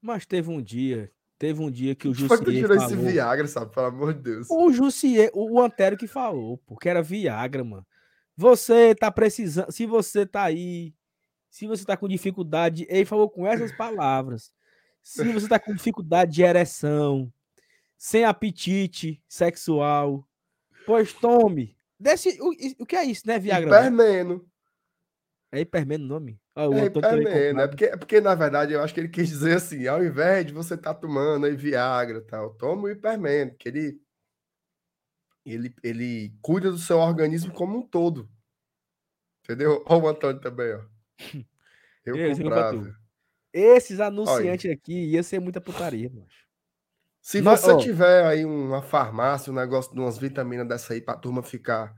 Mas 0.01 0.25
teve 0.25 0.49
um 0.49 0.61
dia, 0.61 1.11
teve 1.37 1.61
um 1.61 1.69
dia 1.69 1.95
que 1.95 2.07
o 2.07 2.11
Onde 2.11 2.27
foi 2.27 2.37
que 2.37 2.45
Jussier 2.45 2.63
tirou 2.63 2.77
esse 2.77 2.95
falou. 2.95 3.11
Viagra, 3.11 3.47
sabe? 3.47 3.73
Pelo 3.73 3.85
amor 3.87 4.13
de 4.13 4.21
Deus. 4.21 4.47
O 4.49 4.71
Jussier, 4.71 5.31
o 5.33 5.61
Antero 5.61 5.97
que 5.97 6.07
falou, 6.07 6.57
porque 6.65 6.89
era 6.89 7.01
Viagra, 7.01 7.63
mano. 7.63 7.85
Você 8.37 8.93
tá 8.95 9.11
precisando, 9.11 9.71
se 9.71 9.85
você 9.85 10.25
tá 10.25 10.43
aí, 10.43 10.93
se 11.49 11.67
você 11.67 11.85
tá 11.85 11.95
com 11.95 12.07
dificuldade, 12.07 12.85
ele 12.89 13.05
falou 13.05 13.29
com 13.29 13.47
essas 13.47 13.71
palavras. 13.77 14.51
Se 15.01 15.23
você 15.31 15.47
tá 15.47 15.59
com 15.59 15.73
dificuldade 15.73 16.31
de 16.31 16.41
ereção, 16.41 17.31
sem 17.97 18.25
apetite 18.25 19.21
sexual, 19.27 20.27
pois 20.85 21.13
tome. 21.13 21.77
Desse, 21.97 22.37
o, 22.41 22.51
o 22.79 22.85
que 22.85 22.95
é 22.95 23.05
isso, 23.05 23.25
né, 23.25 23.39
Viagra? 23.39 23.69
não? 23.69 23.77
Hipermeno. 23.77 24.45
É 25.51 25.61
hipermeno 25.61 26.03
o 26.03 26.07
nome? 26.07 26.39
O 26.55 26.73
É. 26.73 26.85
É 26.85 26.89
comprar. 26.89 27.67
porque, 27.67 27.85
é 27.85 27.97
porque, 27.97 28.21
na 28.21 28.33
verdade, 28.35 28.73
eu 28.73 28.81
acho 28.81 28.93
que 28.93 28.99
ele 29.01 29.09
quis 29.09 29.27
dizer 29.29 29.57
assim: 29.57 29.87
ao 29.87 30.03
invés 30.03 30.45
de 30.45 30.53
você 30.53 30.75
estar 30.75 30.93
tomando 30.95 31.45
aí 31.45 31.55
Viagra 31.55 32.19
e 32.19 32.21
tal, 32.21 32.53
toma 32.55 32.83
o 32.83 32.89
hipermeno, 32.89 33.53
que 33.57 33.67
ele, 33.67 33.99
ele, 35.45 35.73
ele 35.83 36.33
cuida 36.41 36.69
do 36.71 36.77
seu 36.77 36.97
organismo 36.99 37.51
como 37.53 37.77
um 37.77 37.81
todo. 37.87 38.29
Entendeu? 39.43 39.83
Olha 39.87 40.03
o 40.03 40.07
Antônio 40.07 40.41
também, 40.41 40.73
ó. 40.73 40.81
Eu 42.05 42.19
pra 42.49 42.63
tu. 42.65 42.81
comprava. 42.81 42.95
Esses 43.53 43.99
anunciantes 43.99 44.71
aqui 44.71 44.93
ia 45.11 45.23
ser 45.23 45.39
muita 45.39 45.61
putaria. 45.61 46.11
Se 47.21 47.41
Mas, 47.41 47.61
você 47.61 47.71
ó. 47.71 47.77
tiver 47.77 48.25
aí 48.25 48.45
uma 48.45 48.81
farmácia, 48.81 49.51
um 49.51 49.55
negócio 49.55 49.91
de 49.93 49.99
umas 49.99 50.17
vitaminas 50.17 50.67
dessa 50.67 50.93
aí 50.93 51.01
pra 51.01 51.17
turma 51.17 51.41
ficar 51.41 51.95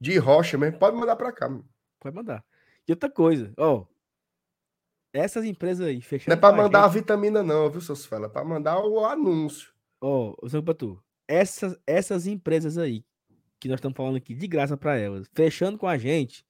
de 0.00 0.18
rocha 0.18 0.58
mesmo, 0.58 0.78
pode 0.78 0.96
mandar 0.96 1.16
pra 1.16 1.32
cá. 1.32 1.48
mano. 1.48 1.68
Pode 2.00 2.14
mandar. 2.16 2.44
E 2.88 2.92
outra 2.92 3.10
coisa, 3.10 3.52
ó. 3.56 3.86
essas 5.12 5.44
empresas 5.44 5.86
aí, 5.86 5.96
Não 5.96 6.02
fechando 6.02 6.32
é 6.34 6.36
pra 6.40 6.48
a 6.48 6.52
mandar 6.52 6.84
a 6.84 6.88
gente- 6.88 6.94
vitamina, 7.00 7.42
não, 7.42 7.70
viu, 7.70 7.80
seus 7.80 8.04
fela? 8.06 8.26
É 8.26 8.28
pra 8.28 8.44
mandar 8.44 8.78
o 8.84 9.04
anúncio. 9.04 9.72
Ó, 10.00 10.34
oh, 10.42 10.62
pra 10.62 10.74
tu. 10.74 11.02
Essas, 11.28 11.78
essas 11.86 12.26
empresas 12.26 12.76
aí, 12.78 13.04
que 13.60 13.68
nós 13.68 13.76
estamos 13.78 13.96
falando 13.96 14.16
aqui 14.16 14.34
de 14.34 14.46
graça 14.48 14.76
para 14.76 14.96
elas, 14.98 15.28
fechando 15.32 15.78
com 15.78 15.86
a 15.86 15.96
gente, 15.96 16.44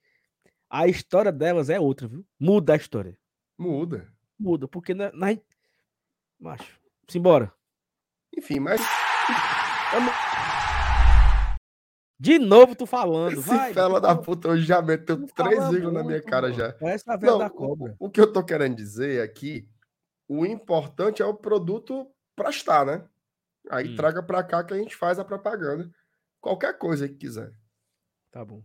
a 0.71 0.87
história 0.87 1.31
delas 1.31 1.69
é 1.69 1.79
outra, 1.79 2.09
viu? 2.09 2.25
Muda 2.41 2.73
a 2.73 2.77
história. 2.77 3.19
Muda. 3.59 4.11
Muda, 4.39 4.67
porque 4.67 4.95
na, 4.95 5.13
na... 5.13 5.37
Macho, 6.41 6.81
simbora. 7.09 7.53
Enfim, 8.37 8.59
mas 8.59 8.81
De 12.23 12.39
novo 12.39 12.77
tu 12.77 12.87
falando, 12.87 13.33
esse 13.33 13.49
vai. 13.49 13.75
fela 13.75 14.01
da 14.01 14.15
puta 14.15 14.51
hoje 14.51 14.65
já 14.65 14.81
meteu 14.81 15.27
tu 15.27 15.35
três 15.35 15.69
vírgulas 15.71 15.93
na 15.95 16.05
minha 16.05 16.23
cara 16.23 16.49
mano. 16.51 16.55
já. 16.55 16.73
Parece 16.75 17.11
a 17.11 17.17
velha 17.17 17.33
Não, 17.33 17.39
da 17.41 17.47
o- 17.49 17.51
cobra. 17.51 17.97
O, 17.99 18.09
que 18.09 18.21
eu 18.21 18.33
tô 18.33 18.45
querendo 18.45 18.77
dizer 18.77 19.21
aqui, 19.23 19.69
o 20.29 20.47
importante 20.47 21.21
é 21.21 21.25
o 21.27 21.35
produto 21.35 22.09
prestar, 22.37 22.87
né? 22.87 23.05
Aí 23.69 23.89
Hum. 23.93 23.97
traga 23.97 24.23
pra 24.23 24.41
cá 24.45 24.63
que 24.63 24.73
a 24.73 24.77
gente 24.77 24.95
faz 24.95 25.19
a 25.19 25.25
propaganda. 25.25 25.91
Qualquer 26.41 26.79
coisa 26.79 27.09
que 27.09 27.17
quiser. 27.17 27.53
Tá 28.31 28.45
bom. 28.45 28.63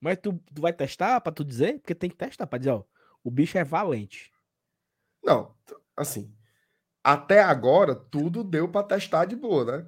Mas 0.00 0.18
tu, 0.22 0.34
tu 0.54 0.62
vai 0.62 0.72
testar 0.72 1.20
pra 1.20 1.32
tu 1.32 1.44
dizer? 1.44 1.80
Porque 1.80 1.92
tem 1.94 2.08
que 2.08 2.16
testar 2.16 2.46
pra 2.46 2.56
dizer, 2.58 2.70
ó, 2.70 2.84
o 3.24 3.32
bicho 3.32 3.58
é 3.58 3.64
valente. 3.64 4.30
Não, 5.24 5.52
assim, 5.96 6.32
até 7.02 7.42
agora 7.42 7.96
tudo 7.96 8.44
deu 8.44 8.68
pra 8.70 8.84
testar 8.84 9.24
de 9.24 9.34
boa, 9.34 9.64
né? 9.64 9.86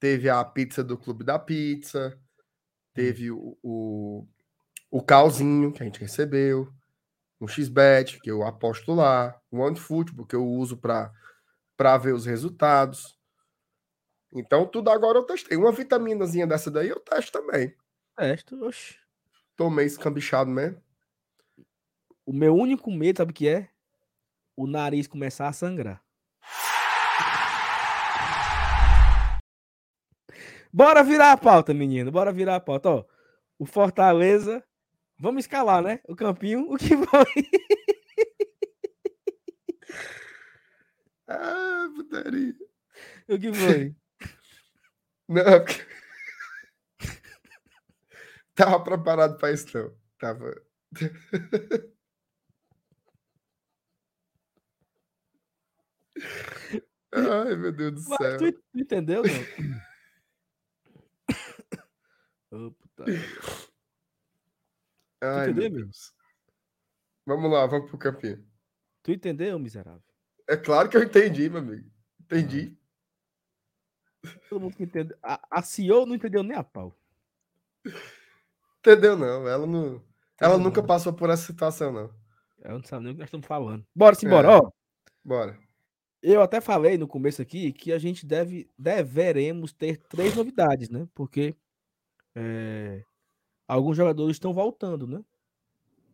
Teve 0.00 0.28
a 0.28 0.42
pizza 0.42 0.82
do 0.82 0.98
Clube 0.98 1.22
da 1.22 1.38
Pizza, 1.38 2.18
teve 2.92 3.30
o, 3.30 3.56
o, 3.62 4.26
o 4.90 5.02
calzinho 5.02 5.72
que 5.72 5.82
a 5.82 5.86
gente 5.86 6.00
recebeu, 6.00 6.72
um 7.40 7.46
XBet 7.46 8.18
que 8.20 8.30
eu 8.30 8.42
aposto 8.42 8.92
lá, 8.94 9.38
o 9.50 9.58
OneFootball 9.58 10.26
que 10.26 10.34
eu 10.34 10.44
uso 10.44 10.76
pra 10.76 11.12
para 11.80 11.96
ver 11.96 12.12
os 12.12 12.26
resultados. 12.26 13.18
Então, 14.34 14.66
tudo 14.66 14.90
agora 14.90 15.16
eu 15.16 15.22
testei. 15.22 15.56
Uma 15.56 15.72
vitaminazinha 15.72 16.46
dessa 16.46 16.70
daí 16.70 16.90
eu 16.90 17.00
testo 17.00 17.32
também. 17.32 17.74
Testo, 18.14 18.62
oxi. 18.66 18.98
Tomei 19.56 19.86
escambichado 19.86 20.50
mesmo. 20.50 20.78
O 22.26 22.34
meu 22.34 22.54
único 22.54 22.90
medo, 22.90 23.16
sabe 23.16 23.30
o 23.30 23.34
que 23.34 23.48
é? 23.48 23.70
O 24.54 24.66
nariz 24.66 25.06
começar 25.06 25.48
a 25.48 25.54
sangrar. 25.54 26.04
Bora 30.72 31.02
virar 31.02 31.32
a 31.32 31.36
pauta, 31.36 31.74
menino. 31.74 32.10
Bora 32.10 32.32
virar 32.32 32.56
a 32.56 32.60
pauta. 32.60 32.88
Ó, 32.90 33.04
o 33.58 33.66
Fortaleza. 33.66 34.62
Vamos 35.18 35.44
escalar, 35.44 35.82
né? 35.82 36.00
O 36.08 36.16
campinho. 36.16 36.70
O 36.72 36.76
que 36.76 36.96
foi? 37.06 37.26
Ah, 41.28 41.88
putaria. 41.94 42.54
O 43.28 43.38
que 43.38 43.52
foi? 43.52 43.94
Não, 45.28 45.42
é 45.42 45.60
porque... 45.60 45.86
Tava 48.54 48.82
preparado 48.82 49.38
para 49.38 49.52
isso, 49.52 49.66
não. 49.78 49.96
Tava. 50.18 50.52
Ai, 57.12 57.56
meu 57.56 57.72
Deus 57.72 57.94
do 57.94 58.08
Mas 58.10 58.18
céu. 58.18 58.38
tu, 58.38 58.52
tu 58.52 58.78
entendeu, 58.78 59.22
não? 59.22 59.89
Ô, 62.50 62.70
putaria. 62.72 63.20
Ai, 65.22 65.52
meu 65.52 65.64
entendeu, 65.64 65.70
meu? 65.70 65.84
Deus. 65.84 66.12
Vamos 67.26 67.50
lá, 67.50 67.66
vamos 67.66 67.88
pro 67.88 67.98
campinho. 67.98 68.44
Tu 69.02 69.12
entendeu, 69.12 69.58
miserável? 69.58 70.02
É 70.48 70.56
claro 70.56 70.88
que 70.88 70.96
eu 70.96 71.02
entendi, 71.02 71.48
meu 71.48 71.60
amigo. 71.60 71.90
Entendi. 72.20 72.76
Todo 74.48 74.60
mundo 74.60 74.76
que 74.76 74.82
entendeu. 74.82 75.16
A, 75.22 75.40
a 75.50 75.62
CEO 75.62 76.04
não 76.06 76.14
entendeu 76.14 76.42
nem 76.42 76.56
a 76.56 76.64
pau. 76.64 76.94
Entendeu, 78.80 79.16
não? 79.16 79.46
Ela 79.48 79.66
não. 79.66 80.02
Ela 80.40 80.58
Entendeu, 80.58 80.58
nunca 80.58 80.80
não. 80.80 80.86
passou 80.86 81.12
por 81.12 81.30
essa 81.30 81.44
situação, 81.46 81.92
não. 81.92 82.14
Ela 82.62 82.74
não 82.78 82.84
sabe 82.84 83.04
nem 83.04 83.12
o 83.12 83.14
que 83.14 83.20
nós 83.20 83.28
estamos 83.28 83.46
falando. 83.46 83.86
Bora, 83.94 84.14
simbora. 84.14 84.48
É. 84.48 84.50
Ó, 84.56 84.70
Bora. 85.24 85.58
eu 86.22 86.42
até 86.42 86.60
falei 86.60 86.98
no 86.98 87.08
começo 87.08 87.40
aqui 87.40 87.72
que 87.72 87.92
a 87.92 87.98
gente 87.98 88.26
deve, 88.26 88.70
deveremos 88.78 89.72
ter 89.72 89.98
três 90.08 90.34
novidades, 90.36 90.88
né? 90.90 91.08
Porque 91.14 91.54
é, 92.34 93.04
alguns 93.68 93.96
jogadores 93.96 94.36
estão 94.36 94.52
voltando, 94.52 95.06
né? 95.06 95.24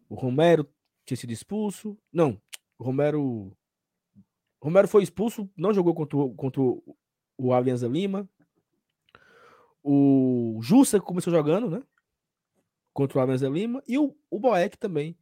O 0.09 0.15
Romero 0.15 0.69
tinha 1.05 1.17
sido 1.17 1.33
expulso. 1.33 1.97
Não, 2.13 2.41
o 2.79 2.85
Romero. 2.85 3.57
Romero 4.63 4.89
foi 4.89 5.03
expulso, 5.03 5.49
não 5.57 5.73
jogou 5.75 5.95
contra, 5.95 6.17
o- 6.19 6.35
contra 6.35 6.61
o 7.39 7.53
Alianza 7.53 7.87
Lima. 7.87 8.29
O 9.83 10.59
Jussa 10.63 11.01
começou 11.01 11.33
jogando, 11.33 11.71
né? 11.71 11.83
Contra 12.93 13.19
o 13.19 13.23
Alianza 13.23 13.49
Lima. 13.49 13.83
E 13.87 13.99
o, 13.99 14.17
o 14.31 14.39
Boeck 14.41 14.77
também 14.77 15.17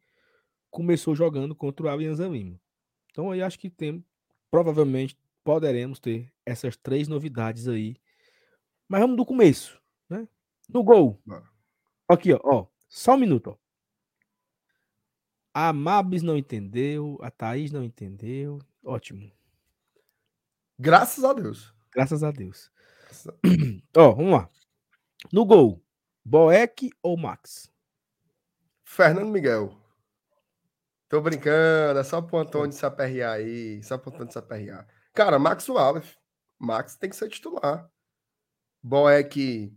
começou 0.71 1.15
jogando 1.15 1.55
contra 1.55 1.85
o 1.85 1.89
Alianza 1.89 2.27
Lima. 2.27 2.59
Então 3.11 3.31
aí 3.31 3.41
acho 3.41 3.59
que 3.59 3.69
tem, 3.69 4.03
provavelmente 4.49 5.17
poderemos 5.43 5.99
ter 5.99 6.33
essas 6.45 6.75
três 6.75 7.07
novidades 7.07 7.67
aí. 7.67 7.95
Mas 8.87 9.01
vamos 9.01 9.17
do 9.17 9.25
começo, 9.25 9.79
né? 10.09 10.27
No 10.69 10.83
gol. 10.83 11.21
Bora. 11.25 11.43
Aqui, 12.07 12.33
ó, 12.33 12.39
ó. 12.43 12.67
Só 12.87 13.13
um 13.13 13.17
minuto, 13.17 13.51
ó. 13.51 13.57
A 15.53 15.71
Mabs 15.71 16.21
não 16.21 16.35
entendeu, 16.37 17.17
a 17.21 17.31
Thaís 17.31 17.71
não 17.71 17.83
entendeu. 17.83 18.59
Ótimo. 18.83 19.31
Graças 20.77 21.23
a 21.23 21.31
Deus. 21.33 21.73
Graças 21.93 22.23
a 22.23 22.31
Deus. 22.31 22.69
Graças 23.05 23.27
a- 23.27 23.33
Ó, 23.97 24.13
vamos 24.13 24.33
lá. 24.33 24.49
No 25.31 25.45
gol, 25.45 25.81
Boeck 26.25 26.89
ou 27.01 27.17
Max? 27.17 27.71
Fernando 28.83 29.29
Miguel. 29.29 29.73
Tô 31.07 31.21
brincando, 31.21 31.99
é 31.99 32.03
só 32.03 32.21
pro 32.21 32.37
Antônio 32.39 32.73
se 32.73 32.85
aperrear 32.85 33.35
aí. 33.35 33.81
Só 33.83 33.97
pro 33.97 34.11
Antônio 34.13 34.31
se 34.33 34.37
aperrear. 34.37 34.85
Cara, 35.13 35.39
Max 35.39 35.69
Wallace. 35.69 36.17
Max 36.59 36.97
tem 36.97 37.09
que 37.09 37.15
ser 37.15 37.29
titular. 37.29 37.89
Boeck. 38.83 39.73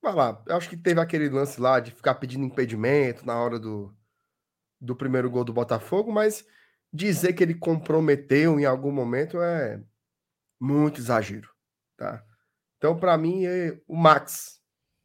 Vai 0.00 0.14
lá. 0.14 0.42
Eu 0.46 0.56
acho 0.56 0.68
que 0.68 0.76
teve 0.76 1.00
aquele 1.00 1.28
lance 1.28 1.60
lá 1.60 1.80
de 1.80 1.90
ficar 1.90 2.14
pedindo 2.14 2.44
impedimento 2.44 3.26
na 3.26 3.38
hora 3.38 3.58
do, 3.58 3.94
do 4.80 4.94
primeiro 4.94 5.30
gol 5.30 5.44
do 5.44 5.52
Botafogo, 5.52 6.12
mas 6.12 6.46
dizer 6.92 7.32
que 7.32 7.42
ele 7.42 7.54
comprometeu 7.54 8.58
em 8.58 8.64
algum 8.64 8.92
momento 8.92 9.40
é 9.40 9.82
muito 10.60 11.00
exagero, 11.00 11.52
tá? 11.96 12.24
Então, 12.76 12.98
para 12.98 13.16
mim, 13.18 13.44
é 13.44 13.80
o 13.86 13.96
Max. 13.96 14.62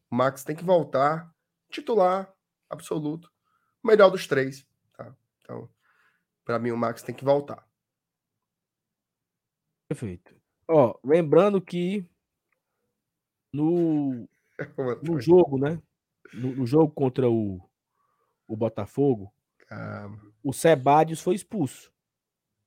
O 0.10 0.16
Max 0.16 0.44
tem 0.44 0.56
que 0.56 0.64
voltar 0.64 1.34
titular 1.70 2.32
absoluto, 2.70 3.32
melhor 3.84 4.10
dos 4.12 4.28
três, 4.28 4.66
tá? 4.96 5.16
Então, 5.42 5.70
para 6.46 6.60
mim 6.60 6.72
o 6.72 6.78
Max 6.78 7.02
tem 7.02 7.16
que 7.16 7.26
voltar. 7.26 7.68
Perfeito. 9.88 10.36
Ó, 10.68 10.98
lembrando 11.04 11.60
que 11.60 12.08
no, 13.52 14.28
no 15.04 15.20
jogo, 15.20 15.58
né? 15.58 15.82
No, 16.34 16.56
no 16.56 16.66
jogo 16.66 16.92
contra 16.92 17.30
o, 17.30 17.62
o 18.48 18.56
Botafogo, 18.56 19.34
Calma. 19.68 20.20
o 20.44 20.54
Sebadios 20.54 21.22
foi 21.22 21.36
expulso. 21.36 21.92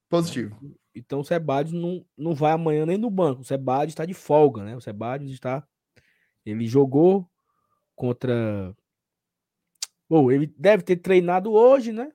Positivo. 0.08 0.56
Então 0.94 1.20
o 1.20 1.24
Sebadios 1.24 1.72
não, 1.72 2.04
não 2.16 2.34
vai 2.34 2.52
amanhã 2.52 2.86
nem 2.86 2.96
no 2.96 3.10
banco. 3.10 3.42
O 3.42 3.44
Sebadios 3.44 3.92
está 3.92 4.04
de 4.04 4.14
folga, 4.14 4.62
né? 4.64 4.76
O 4.76 4.80
Sebadios 4.80 5.32
está. 5.32 5.66
Ele 6.44 6.66
jogou 6.66 7.28
contra. 7.94 8.74
Bom, 10.08 10.30
ele 10.30 10.46
deve 10.56 10.82
ter 10.84 10.96
treinado 10.96 11.52
hoje, 11.52 11.92
né? 11.92 12.12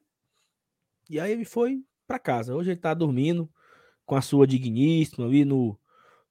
E 1.10 1.20
aí 1.20 1.32
ele 1.32 1.44
foi 1.44 1.84
para 2.08 2.18
casa. 2.18 2.56
Hoje 2.56 2.72
ele 2.72 2.80
tá 2.80 2.94
dormindo 2.94 3.52
com 4.06 4.16
a 4.16 4.22
sua 4.22 4.48
digníssima 4.48 5.26
ali 5.26 5.44
no, 5.44 5.78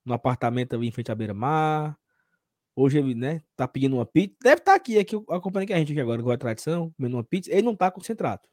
no 0.05 0.15
apartamento 0.15 0.75
ali 0.75 0.89
em 0.89 0.91
frente 0.91 1.13
à 1.13 1.15
beira-mar. 1.15 1.99
Hoje 2.81 2.99
ele, 2.99 3.15
né, 3.15 3.43
tá 3.55 3.69
pedindo 3.69 3.97
uma 3.97 4.07
pizza. 4.07 4.35
Deve 4.43 4.63
estar 4.63 4.75
aqui, 4.75 4.99
aqui 4.99 5.15
acompanhando 5.29 5.69
com 5.69 5.75
a 5.75 5.79
gente 5.79 5.93
aqui 5.93 6.01
agora, 6.01 6.23
com 6.23 6.31
a 6.31 6.39
tradição, 6.39 6.91
comendo 6.93 7.19
uma 7.19 7.25
pizza. 7.25 7.53
Ele 7.53 7.61
não 7.61 7.77
tá 7.77 7.91
concentrado. 7.91 8.49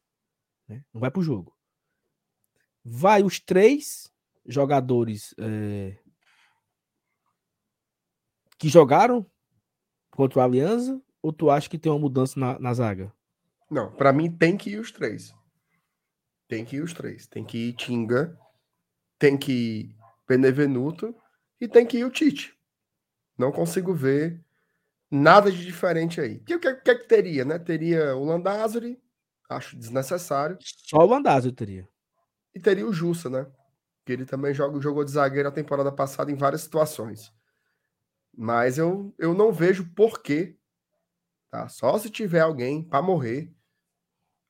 Né? 0.67 0.83
Não 0.93 0.99
vai 0.99 1.09
pro 1.09 1.21
jogo. 1.21 1.55
Vai 2.83 3.23
os 3.23 3.39
três 3.39 4.11
jogadores 4.45 5.33
eh, 5.37 5.97
que 8.57 8.67
jogaram 8.67 9.25
contra 10.11 10.39
o 10.39 10.41
Aliança, 10.41 11.01
ou 11.21 11.31
tu 11.31 11.49
acha 11.49 11.69
que 11.69 11.79
tem 11.79 11.89
uma 11.89 11.99
mudança 11.99 12.37
na, 12.37 12.59
na 12.59 12.73
zaga? 12.73 13.13
Não, 13.71 13.93
para 13.93 14.11
mim 14.11 14.29
tem 14.29 14.57
que 14.57 14.71
ir 14.71 14.79
os 14.79 14.91
três. 14.91 15.33
Tem 16.49 16.65
que 16.65 16.75
ir 16.75 16.81
os 16.81 16.93
três. 16.93 17.27
Tem 17.27 17.45
que 17.45 17.69
ir 17.69 17.73
Tinga, 17.73 18.37
tem 19.17 19.37
que 19.37 19.51
ir 19.53 19.95
Benevenuto 20.27 21.15
e 21.61 21.67
tem 21.67 21.85
que 21.85 21.99
ir 21.99 22.03
o 22.03 22.11
Tite. 22.11 22.56
Não 23.37 23.51
consigo 23.51 23.93
ver 23.93 24.43
nada 25.11 25.51
de 25.51 25.65
diferente 25.65 26.19
aí. 26.19 26.39
Que 26.39 26.55
o 26.55 26.59
que, 26.59 26.73
que, 26.75 26.95
que 26.95 27.07
teria, 27.07 27.45
né? 27.45 27.59
Teria 27.59 28.15
o 28.15 28.25
Landázuri, 28.25 29.01
Acho 29.49 29.77
desnecessário. 29.77 30.57
Só 30.61 30.97
o 30.97 31.45
eu 31.45 31.53
teria. 31.53 31.87
E 32.53 32.59
teria 32.59 32.85
o 32.85 32.91
Jussa, 32.91 33.29
né? 33.29 33.49
Que 34.05 34.11
ele 34.11 34.25
também 34.25 34.53
joga, 34.53 34.79
jogou 34.81 35.05
de 35.05 35.11
zagueiro 35.11 35.47
a 35.47 35.51
temporada 35.51 35.91
passada 35.91 36.31
em 36.31 36.35
várias 36.35 36.61
situações. 36.61 37.33
Mas 38.35 38.77
eu, 38.77 39.13
eu 39.17 39.33
não 39.33 39.51
vejo 39.51 39.89
porquê. 39.93 40.57
Tá? 41.49 41.69
Só 41.69 41.97
se 41.97 42.09
tiver 42.09 42.41
alguém 42.41 42.83
para 42.83 43.01
morrer 43.01 43.53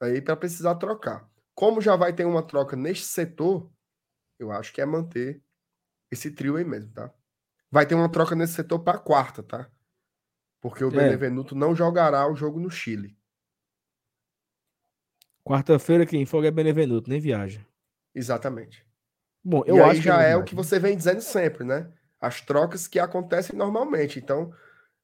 aí 0.01 0.21
para 0.21 0.35
precisar 0.35 0.75
trocar. 0.75 1.29
Como 1.53 1.81
já 1.81 1.95
vai 1.95 2.13
ter 2.13 2.25
uma 2.25 2.45
troca 2.45 2.75
neste 2.75 3.05
setor, 3.05 3.71
eu 4.39 4.51
acho 4.51 4.73
que 4.73 4.81
é 4.81 4.85
manter 4.85 5.43
esse 6.11 6.31
trio 6.31 6.55
aí 6.55 6.63
mesmo, 6.63 6.91
tá? 6.91 7.13
Vai 7.69 7.85
ter 7.85 7.95
uma 7.95 8.09
troca 8.09 8.35
nesse 8.35 8.53
setor 8.53 8.79
para 8.79 8.97
quarta, 8.97 9.43
tá? 9.43 9.69
Porque 10.61 10.83
o 10.83 10.89
é. 10.89 10.91
Benevenuto 10.91 11.55
não 11.55 11.75
jogará 11.75 12.29
o 12.29 12.35
jogo 12.35 12.59
no 12.59 12.69
Chile. 12.69 13.17
Quarta-feira 15.43 16.05
quem 16.05 16.25
folga 16.25 16.47
é 16.47 16.51
Benevenuto, 16.51 17.09
nem 17.09 17.19
viaja. 17.19 17.65
Exatamente. 18.13 18.85
Bom, 19.43 19.63
eu 19.65 19.77
e 19.77 19.79
acho 19.79 19.91
aí 19.91 20.01
já 20.01 20.21
é 20.21 20.35
o 20.35 20.43
que 20.43 20.55
você 20.55 20.79
vem 20.79 20.97
dizendo 20.97 21.21
sempre, 21.21 21.63
né? 21.63 21.91
As 22.19 22.41
trocas 22.41 22.87
que 22.87 22.99
acontecem 22.99 23.55
normalmente. 23.55 24.19
Então, 24.19 24.51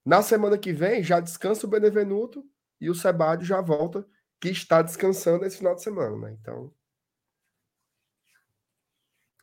na 0.05 0.21
semana 0.21 0.57
que 0.57 0.73
vem, 0.73 1.01
já 1.01 1.19
descansa 1.19 1.65
o 1.65 1.69
Benevenuto 1.69 2.43
e 2.81 2.89
o 2.89 2.95
Sebadio 2.95 3.45
já 3.45 3.61
volta, 3.61 4.05
que 4.41 4.49
está 4.49 4.81
descansando 4.81 5.45
esse 5.45 5.57
final 5.57 5.75
de 5.75 5.83
semana, 5.83 6.17
né? 6.17 6.37
Então, 6.41 6.73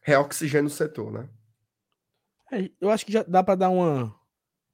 reoxigênio 0.03 0.65
no 0.65 0.71
setor, 0.71 1.11
né? 1.11 1.31
É, 2.53 2.71
eu 2.81 2.91
acho 2.91 3.07
que 3.07 3.13
já 3.13 3.23
dá 3.23 3.43
para 3.43 3.55
dar 3.55 3.71
uma, 3.71 4.15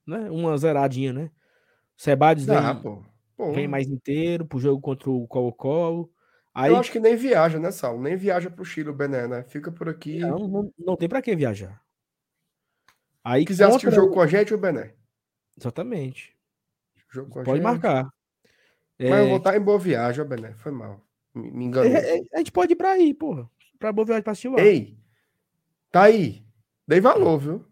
né, 0.07 0.31
uma 0.31 0.57
zeradinha, 0.57 1.13
né? 1.13 1.31
O 1.99 2.03
Sebadios 2.03 2.47
vem, 2.47 2.83
pô. 2.83 3.05
Pô. 3.37 3.53
vem 3.53 3.69
mais 3.69 3.87
inteiro 3.87 4.47
pro 4.47 4.59
jogo 4.59 4.81
contra 4.81 5.11
o 5.11 5.27
Colo-Colo. 5.27 6.11
Aí... 6.55 6.73
Eu 6.73 6.79
acho 6.79 6.91
que 6.91 6.99
nem 6.99 7.17
viaja, 7.17 7.59
né, 7.59 7.71
Sal? 7.71 8.01
Nem 8.01 8.17
viaja 8.17 8.49
pro 8.49 8.65
Chile 8.65 8.89
o 8.89 8.95
Bené, 8.95 9.29
né? 9.29 9.43
Fica 9.43 9.71
por 9.71 9.89
aqui. 9.91 10.21
Não, 10.21 10.49
não, 10.49 10.73
não 10.79 10.97
tem 10.97 11.09
para 11.09 11.21
que 11.21 11.37
viajar. 11.37 11.83
Aí 13.23 13.43
Se 13.43 13.47
quiser 13.47 13.65
contra... 13.65 13.77
assistir 13.77 13.89
o 13.89 14.03
jogo 14.03 14.15
com 14.15 14.21
a 14.21 14.27
gente, 14.27 14.55
o 14.55 14.59
Bené. 14.59 14.95
Exatamente. 15.59 16.35
Pode 17.13 17.51
gente. 17.51 17.63
marcar. 17.63 18.09
Mas 18.99 19.11
é... 19.11 19.23
eu 19.23 19.29
vou 19.29 19.37
estar 19.37 19.57
em 19.57 19.61
Boa 19.61 19.79
Viagem, 19.79 20.23
ó, 20.23 20.25
Bené. 20.25 20.55
Foi 20.55 20.73
mal. 20.73 21.07
Me, 21.35 21.51
me 21.51 21.65
enganei. 21.67 21.93
É, 21.93 22.19
é, 22.19 22.23
a 22.33 22.39
gente 22.39 22.53
pode 22.53 22.73
ir 22.73 22.77
pra 22.77 22.93
aí, 22.93 23.13
porra. 23.13 23.51
Pra 23.79 23.93
Boa 23.93 24.07
Viagem 24.07 24.23
pra 24.23 24.33
assistir 24.33 24.49
lá. 24.49 24.61
Ei, 24.61 24.97
tá 25.91 26.05
aí. 26.05 26.46
Dei 26.87 27.01
valor, 27.01 27.39
viu? 27.39 27.65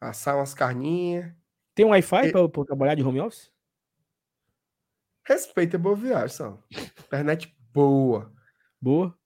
Assar 0.00 0.36
umas 0.36 0.54
carninhas. 0.54 1.34
Tem 1.74 1.84
um 1.84 1.90
Wi-Fi 1.90 2.28
e... 2.28 2.32
para 2.32 2.64
trabalhar 2.64 2.94
de 2.94 3.02
home 3.02 3.20
office? 3.20 3.52
Respeita 5.24 5.76
a 5.76 5.80
boa 5.80 5.94
viagem, 5.94 6.36
só. 6.36 6.58
Internet 7.04 7.54
boa. 7.74 8.32
Boa? 8.80 9.18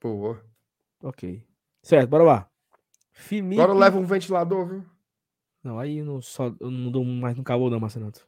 Boa. 0.00 0.44
Ok. 1.00 1.46
Certo, 1.82 2.08
bora 2.08 2.24
lá. 2.24 2.50
Felipe... 3.12 3.60
Agora 3.60 3.78
leva 3.78 3.98
um 3.98 4.04
ventilador, 4.04 4.66
viu? 4.66 4.84
Não, 5.62 5.78
aí 5.78 5.98
eu 5.98 6.04
não, 6.04 6.20
só, 6.20 6.46
eu 6.60 6.70
não 6.70 6.90
dou 6.90 7.04
mais 7.04 7.36
no 7.36 7.44
calor, 7.44 7.70
não, 7.70 7.78
Marcenato. 7.78 8.26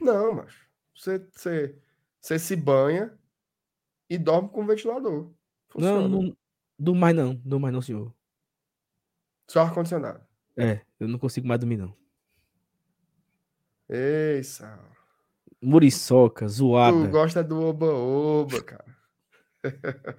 Não, 0.00 0.34
mas 0.34 0.54
você, 0.94 1.18
você, 1.18 1.80
você 2.20 2.38
se 2.38 2.56
banha 2.56 3.16
e 4.08 4.18
dorme 4.18 4.48
com 4.48 4.62
o 4.62 4.66
ventilador. 4.66 5.32
Funciona. 5.68 6.08
Não, 6.08 6.22
não 6.22 6.36
durmo 6.78 7.00
mais 7.00 7.14
não, 7.14 7.34
durmo 7.34 7.60
mais 7.60 7.74
não, 7.74 7.82
senhor. 7.82 8.14
Só 9.48 9.62
ar-condicionado. 9.62 10.24
É, 10.56 10.80
eu 10.98 11.08
não 11.08 11.18
consigo 11.18 11.46
mais 11.46 11.60
dormir, 11.60 11.76
não. 11.76 11.94
Ei, 13.88 14.42
Sal. 14.42 14.94
Muriçoca, 15.60 16.46
zoada. 16.46 17.06
Tu 17.06 17.10
gosta 17.10 17.42
do 17.42 17.60
oba-oba, 17.60 18.62
cara. 18.62 18.96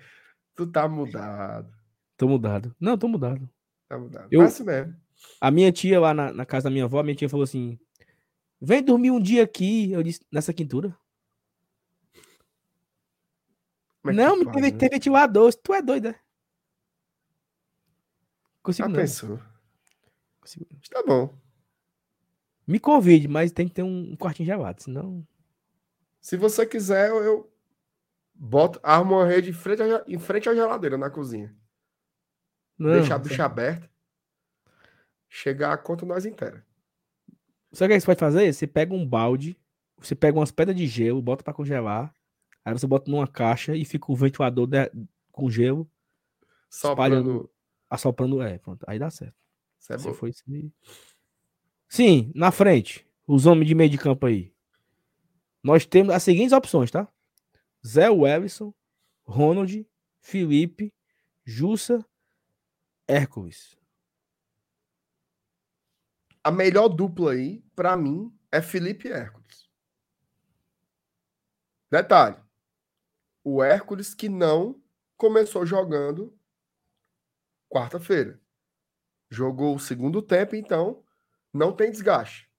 tu 0.55 0.67
tá 0.67 0.87
mudado. 0.87 1.71
Tô 2.17 2.27
mudado. 2.27 2.75
Não, 2.79 2.97
tô 2.97 3.07
mudado. 3.07 3.49
Tá 3.87 3.97
mudado. 3.97 4.27
Eu, 4.31 4.41
assim 4.41 4.63
mesmo. 4.63 4.95
A 5.39 5.51
minha 5.51 5.71
tia 5.71 5.99
lá 5.99 6.13
na, 6.13 6.33
na, 6.33 6.45
casa 6.45 6.65
da 6.65 6.69
minha 6.71 6.85
avó, 6.85 7.01
minha 7.03 7.15
tia 7.15 7.29
falou 7.29 7.43
assim: 7.43 7.79
vem 8.59 8.83
dormir 8.83 9.11
um 9.11 9.19
dia 9.19 9.43
aqui. 9.43 9.91
Eu 9.91 10.01
disse, 10.03 10.25
nessa 10.31 10.53
quintura. 10.53 10.95
Mas 14.03 14.15
não, 14.15 14.37
me 14.37 14.51
teve, 14.51 14.71
tem 14.71 14.89
ventilador. 14.89 15.53
Tu 15.55 15.73
é 15.73 15.81
doido, 15.81 16.09
é? 16.09 16.19
Consigo 18.65 18.87
ah, 18.87 18.89
não. 18.89 18.99
pensou. 18.99 19.39
Consigo. 20.41 20.65
Tá 20.89 21.03
bom. 21.05 21.31
Me 22.65 22.79
convide, 22.79 23.27
mas 23.27 23.51
tem 23.51 23.67
que 23.67 23.75
ter 23.75 23.83
um 23.83 24.15
quartinho 24.15 24.47
gelado, 24.47 24.81
senão. 24.81 25.25
Se 26.19 26.35
você 26.35 26.65
quiser, 26.65 27.11
eu 27.11 27.47
boto, 28.33 28.79
armo 28.81 29.13
uma 29.13 29.25
rede 29.27 29.51
em 29.51 29.53
frente, 29.53 29.83
à, 29.83 30.03
em 30.07 30.17
frente 30.17 30.49
à 30.49 30.55
geladeira 30.55 30.97
na 30.97 31.11
cozinha. 31.11 31.55
Não, 32.75 32.89
Deixa 32.93 33.13
a 33.13 33.19
bicha 33.19 33.45
aberta. 33.45 33.87
Chegar 35.29 35.71
a 35.71 35.77
conta 35.77 36.03
nós 36.03 36.25
inteira. 36.25 36.65
Sabe 37.71 37.93
o 37.93 37.95
que 37.95 37.99
você 37.99 38.05
pode 38.07 38.19
fazer? 38.19 38.51
Você 38.51 38.65
pega 38.65 38.95
um 38.95 39.07
balde, 39.07 39.55
você 39.99 40.15
pega 40.15 40.39
umas 40.39 40.49
pedras 40.49 40.75
de 40.75 40.87
gelo, 40.87 41.21
bota 41.21 41.43
para 41.43 41.53
congelar, 41.53 42.11
aí 42.63 42.73
você 42.73 42.87
bota 42.87 43.11
numa 43.11 43.27
caixa 43.27 43.75
e 43.75 43.85
fica 43.85 44.11
o 44.11 44.15
ventilador 44.15 44.65
de, 44.65 44.91
com 45.31 45.51
gelo 45.51 45.87
soprando, 46.67 47.47
assoprando, 47.89 48.41
é, 48.41 48.57
pronto, 48.57 48.83
aí 48.87 48.99
dá 48.99 49.09
certo. 49.09 49.35
É 49.89 49.97
bom. 49.97 50.13
Foi. 50.13 50.31
Sim, 51.87 52.31
na 52.33 52.51
frente, 52.51 53.07
os 53.27 53.45
homens 53.45 53.67
de 53.67 53.75
meio 53.75 53.89
de 53.89 53.97
campo 53.97 54.25
aí. 54.25 54.53
Nós 55.63 55.85
temos 55.85 56.13
as 56.13 56.23
seguintes 56.23 56.53
opções, 56.53 56.91
tá? 56.91 57.07
Zé 57.85 58.09
Wellison, 58.09 58.73
Ronald, 59.23 59.87
Felipe, 60.19 60.93
Jussa, 61.43 62.05
Hércules. 63.07 63.77
A 66.43 66.51
melhor 66.51 66.89
dupla 66.89 67.31
aí, 67.31 67.63
para 67.75 67.95
mim, 67.97 68.35
é 68.51 68.61
Felipe 68.61 69.07
e 69.07 69.11
Hércules. 69.11 69.69
Detalhe: 71.89 72.37
o 73.43 73.63
Hércules 73.63 74.13
que 74.13 74.27
não 74.27 74.81
começou 75.15 75.65
jogando 75.65 76.34
quarta-feira. 77.75 78.39
Jogou 79.29 79.75
o 79.75 79.79
segundo 79.79 80.21
tempo, 80.21 80.55
então 80.55 81.03
não 81.53 81.75
tem 81.75 81.91
desgaste. 81.91 82.49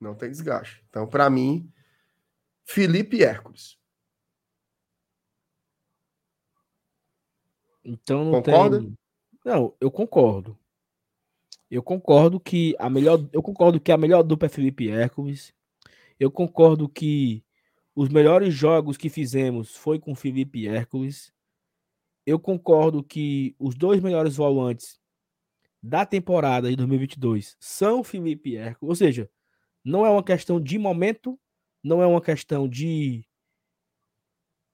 Não 0.00 0.14
tem 0.14 0.30
desgaste. 0.30 0.84
Então, 0.88 1.08
para 1.08 1.28
mim, 1.28 1.68
Felipe 2.64 3.24
Hércules. 3.24 3.76
Então 7.84 8.24
não 8.24 8.32
Concorda? 8.32 8.78
Tem... 8.78 8.98
Não, 9.44 9.74
eu 9.80 9.90
concordo. 9.90 10.58
Eu 11.68 11.82
concordo 11.82 12.38
que 12.38 12.76
a 12.78 12.88
melhor, 12.88 13.18
eu 13.32 13.42
concordo 13.42 13.80
que 13.80 13.90
a 13.90 13.98
melhor 13.98 14.22
dupla 14.22 14.46
é 14.46 14.48
Felipe 14.48 14.88
Hércules. 14.88 15.52
Eu 16.20 16.30
concordo 16.30 16.88
que 16.88 17.44
os 17.96 18.08
melhores 18.08 18.54
jogos 18.54 18.96
que 18.96 19.10
fizemos 19.10 19.74
foi 19.74 19.98
com 19.98 20.14
Felipe 20.14 20.68
Hércules. 20.68 21.32
Eu 22.26 22.38
concordo 22.40 23.02
que 23.02 23.54
os 23.58 23.74
dois 23.74 24.00
melhores 24.00 24.36
volantes 24.36 24.98
da 25.82 26.06
temporada 26.06 26.70
de 26.70 26.76
2022 26.76 27.56
são 27.60 28.04
Felipe 28.04 28.56
Hércules, 28.56 28.90
ou 28.90 28.96
seja, 28.96 29.30
não 29.84 30.06
é 30.06 30.10
uma 30.10 30.24
questão 30.24 30.60
de 30.60 30.78
momento, 30.78 31.38
não 31.82 32.02
é 32.02 32.06
uma 32.06 32.22
questão 32.22 32.68
de 32.68 33.24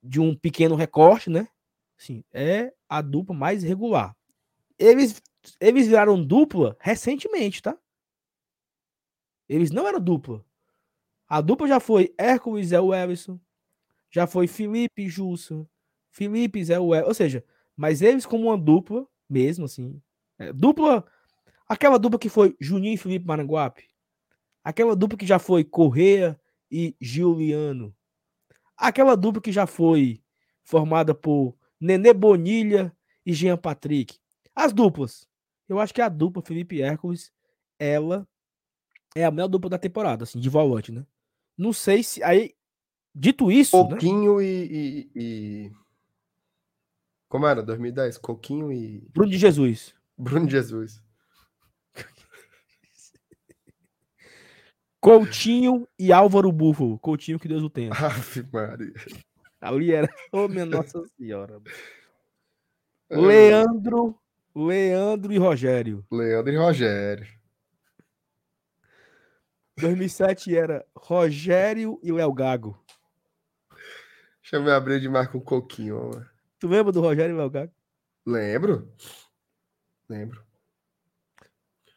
de 0.02 0.20
um 0.20 0.34
pequeno 0.34 0.74
recorte, 0.74 1.28
né? 1.28 1.48
Sim, 1.96 2.24
é 2.32 2.72
a 2.88 3.02
dupla 3.02 3.34
mais 3.34 3.62
regular. 3.62 4.16
Eles 4.78 5.22
eles 5.60 5.86
viraram 5.86 6.22
dupla 6.22 6.76
recentemente, 6.80 7.62
tá? 7.62 7.78
Eles 9.48 9.70
não 9.70 9.86
eram 9.86 10.00
dupla. 10.00 10.44
A 11.28 11.40
dupla 11.40 11.68
já 11.68 11.80
foi 11.80 12.14
Hércules 12.18 12.68
Zé 12.68 12.80
Wellison, 12.80 13.40
já 14.10 14.26
foi 14.26 14.46
Felipe 14.46 15.08
Jussa, 15.08 15.66
Felipe 16.10 16.64
Zé 16.64 16.78
Wellison, 16.78 17.08
ou 17.08 17.14
seja, 17.14 17.44
mas 17.76 18.02
eles 18.02 18.26
como 18.26 18.48
uma 18.48 18.58
dupla 18.58 19.06
mesmo 19.30 19.64
assim, 19.64 20.02
é, 20.38 20.52
dupla. 20.52 21.04
Aquela 21.68 21.98
dupla 21.98 22.18
que 22.18 22.28
foi 22.28 22.56
Juninho 22.60 22.94
e 22.94 22.98
Felipe 22.98 23.26
Maranguape. 23.26 23.88
Aquela 24.64 24.96
dupla 24.96 25.16
que 25.16 25.26
já 25.26 25.38
foi 25.38 25.62
Correa 25.62 26.38
e 26.68 26.96
Giuliano. 27.00 27.94
Aquela 28.76 29.16
dupla 29.16 29.40
que 29.40 29.52
já 29.52 29.66
foi 29.66 30.20
formada 30.64 31.14
por 31.14 31.56
Nenê 31.78 32.12
Bonilha 32.12 32.94
e 33.24 33.32
Jean 33.32 33.56
Patrick. 33.56 34.18
As 34.54 34.72
duplas. 34.72 35.28
Eu 35.68 35.78
acho 35.78 35.94
que 35.94 36.02
a 36.02 36.08
dupla 36.08 36.42
Felipe 36.42 36.82
Hércules, 36.82 37.32
ela 37.78 38.26
é 39.14 39.24
a 39.24 39.30
melhor 39.30 39.48
dupla 39.48 39.70
da 39.70 39.78
temporada, 39.78 40.24
assim, 40.24 40.40
de 40.40 40.48
volante, 40.48 40.90
né? 40.90 41.06
Não 41.56 41.72
sei 41.72 42.02
se. 42.02 42.22
Aí, 42.22 42.54
dito 43.14 43.50
isso. 43.50 43.80
Né? 43.84 43.90
Coquinho 43.90 44.38
né? 44.38 44.44
e, 44.44 44.64
e, 44.64 45.10
e, 45.14 45.72
Como 47.30 47.46
era? 47.46 47.62
2010? 47.62 48.18
Coquinho 48.18 48.72
e. 48.72 49.08
Bruno 49.14 49.30
de 49.30 49.38
Jesus. 49.38 49.94
Bruno 50.18 50.50
Jesus. 50.50 51.00
Coutinho 55.00 55.86
e 55.96 56.12
Álvaro 56.12 56.50
Búfalo. 56.50 56.98
Coutinho, 56.98 57.38
que 57.38 57.46
Deus 57.46 57.62
o 57.62 57.70
tenha. 57.70 57.92
Ave 57.92 58.44
Maria. 58.52 58.92
Ali 59.60 59.92
era. 59.92 60.12
Ô, 60.32 60.48
minha 60.48 60.66
Nossa 60.66 61.00
Senhora. 61.16 61.62
É. 63.08 63.16
Leandro, 63.16 64.18
Leandro 64.52 65.32
e 65.32 65.38
Rogério. 65.38 66.04
Leandro 66.10 66.52
e 66.52 66.56
Rogério. 66.56 67.28
2007 69.78 70.56
era 70.56 70.84
Rogério 70.96 72.00
e 72.02 72.10
Léo 72.10 72.32
Gago. 72.32 72.76
Deixa 74.42 74.56
eu 74.56 74.62
me 74.64 74.70
abrir 74.72 75.00
de 75.00 75.08
marca 75.08 75.38
um 75.38 75.40
coquinho. 75.40 76.10
ó. 76.12 76.39
Tu 76.60 76.68
lembra 76.68 76.92
do 76.92 77.00
Rogério 77.00 77.34
e 77.34 77.38
Léo 77.38 77.50
Gago? 77.50 77.72
Lembro? 78.24 78.92
Lembro. 80.08 80.44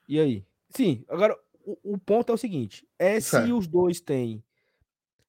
E 0.07 0.19
aí? 0.19 0.45
Sim, 0.69 1.03
agora 1.09 1.37
o, 1.65 1.93
o 1.93 1.97
ponto 1.97 2.31
é 2.31 2.35
o 2.35 2.37
seguinte: 2.37 2.87
é 2.97 3.19
se 3.19 3.29
Certo. 3.31 3.57
os 3.57 3.67
dois 3.67 3.99
têm 3.99 4.41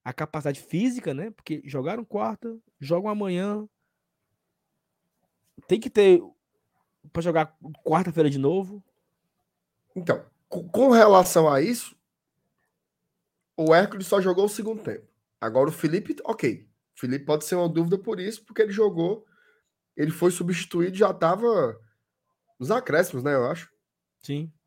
a 0.03 0.13
capacidade 0.13 0.61
física, 0.61 1.13
né? 1.13 1.31
Porque 1.31 1.61
jogaram 1.65 2.05
quarta, 2.05 2.57
jogam 2.79 3.09
amanhã. 3.09 3.67
Tem 5.67 5.79
que 5.79 5.89
ter 5.89 6.23
para 7.11 7.21
jogar 7.21 7.57
quarta-feira 7.83 8.29
de 8.29 8.37
novo. 8.37 8.81
Então, 9.95 10.25
com, 10.47 10.67
com 10.69 10.89
relação 10.91 11.51
a 11.51 11.61
isso, 11.61 11.95
o 13.57 13.75
Hércules 13.75 14.07
só 14.07 14.21
jogou 14.21 14.45
o 14.45 14.49
segundo 14.49 14.81
tempo. 14.81 15.07
Agora 15.41 15.69
o 15.69 15.73
Felipe, 15.73 16.15
ok. 16.23 16.67
Felipe 16.95 17.25
pode 17.25 17.45
ser 17.45 17.55
uma 17.55 17.69
dúvida 17.69 17.97
por 17.97 18.19
isso, 18.19 18.43
porque 18.45 18.61
ele 18.61 18.71
jogou, 18.71 19.25
ele 19.95 20.11
foi 20.11 20.31
substituído, 20.31 20.95
já 20.97 21.11
estava 21.11 21.79
nos 22.59 22.71
acréscimos, 22.71 23.23
né? 23.23 23.33
Eu 23.35 23.45
acho. 23.49 23.69
Sim. 24.23 24.51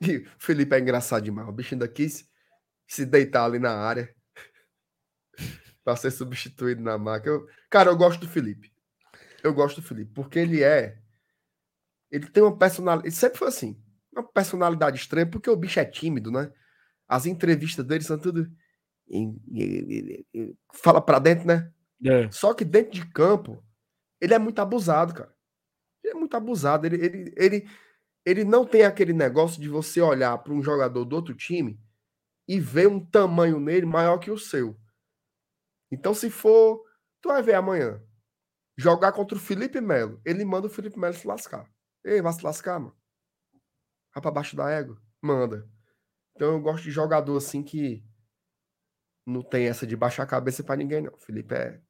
E 0.00 0.16
o 0.18 0.26
Felipe 0.38 0.74
é 0.74 0.80
engraçado 0.80 1.22
demais. 1.24 1.46
O 1.48 1.52
bicho 1.52 1.74
ainda 1.74 1.86
quis 1.86 2.26
se 2.86 3.04
deitar 3.04 3.44
ali 3.44 3.58
na 3.58 3.72
área 3.74 4.14
para 5.84 5.96
ser 5.96 6.10
substituído 6.10 6.82
na 6.82 6.96
marca. 6.98 7.28
Eu- 7.28 7.46
cara, 7.68 7.90
eu 7.90 7.96
gosto 7.96 8.20
do 8.20 8.28
Felipe. 8.28 8.72
Eu 9.42 9.52
gosto 9.54 9.80
do 9.80 9.86
Felipe, 9.86 10.12
porque 10.14 10.38
ele 10.38 10.62
é. 10.62 10.98
Ele 12.10 12.26
tem 12.28 12.42
uma 12.42 12.56
personalidade. 12.56 13.08
Ele 13.08 13.14
sempre 13.14 13.38
foi 13.38 13.48
assim. 13.48 13.82
Uma 14.12 14.26
personalidade 14.26 14.98
estranha, 14.98 15.26
porque 15.28 15.48
o 15.48 15.56
bicho 15.56 15.78
é 15.78 15.84
tímido, 15.84 16.30
né? 16.30 16.52
As 17.06 17.26
entrevistas 17.26 17.84
dele 17.86 18.02
são 18.02 18.18
tudo. 18.18 18.50
Fala 20.74 21.00
pra 21.00 21.18
dentro, 21.18 21.46
né? 21.46 21.72
É. 22.04 22.30
Só 22.30 22.54
que 22.54 22.64
dentro 22.64 22.92
de 22.92 23.06
campo, 23.10 23.62
ele 24.20 24.34
é 24.34 24.38
muito 24.38 24.60
abusado, 24.60 25.14
cara. 25.14 25.34
Ele 26.02 26.14
é 26.14 26.16
muito 26.16 26.36
abusado. 26.36 26.86
Ele, 26.86 27.04
ele, 27.04 27.34
ele, 27.36 27.70
ele 28.24 28.44
não 28.44 28.64
tem 28.64 28.82
aquele 28.82 29.12
negócio 29.12 29.60
de 29.60 29.68
você 29.68 30.00
olhar 30.00 30.36
para 30.38 30.52
um 30.52 30.62
jogador 30.62 31.04
do 31.04 31.16
outro 31.16 31.34
time 31.34 31.80
e 32.48 32.58
ver 32.58 32.88
um 32.88 33.04
tamanho 33.04 33.60
nele 33.60 33.86
maior 33.86 34.18
que 34.18 34.30
o 34.30 34.38
seu. 34.38 34.78
Então, 35.90 36.14
se 36.14 36.30
for. 36.30 36.82
Tu 37.22 37.28
vai 37.28 37.42
ver 37.42 37.54
amanhã. 37.54 38.02
Jogar 38.78 39.12
contra 39.12 39.36
o 39.36 39.40
Felipe 39.40 39.78
Melo. 39.80 40.20
Ele 40.24 40.42
manda 40.44 40.66
o 40.66 40.70
Felipe 40.70 40.98
Melo 40.98 41.12
se 41.12 41.26
lascar. 41.26 41.70
Ei, 42.02 42.22
vai 42.22 42.32
se 42.32 42.42
lascar, 42.42 42.78
mano. 42.78 42.96
Vai 44.14 44.22
pra 44.22 44.30
baixo 44.30 44.56
da 44.56 44.70
égua. 44.70 44.98
Manda. 45.20 45.68
Então 46.34 46.52
eu 46.52 46.60
gosto 46.60 46.84
de 46.84 46.90
jogador 46.90 47.36
assim 47.36 47.62
que 47.62 48.02
não 49.30 49.42
tem 49.42 49.66
essa 49.66 49.86
de 49.86 49.96
baixar 49.96 50.24
a 50.24 50.26
cabeça 50.26 50.62
pra 50.64 50.76
ninguém, 50.76 51.02
não. 51.02 51.16
Felipe 51.18 51.54
é 51.54 51.80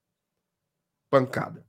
pancada. 1.10 1.66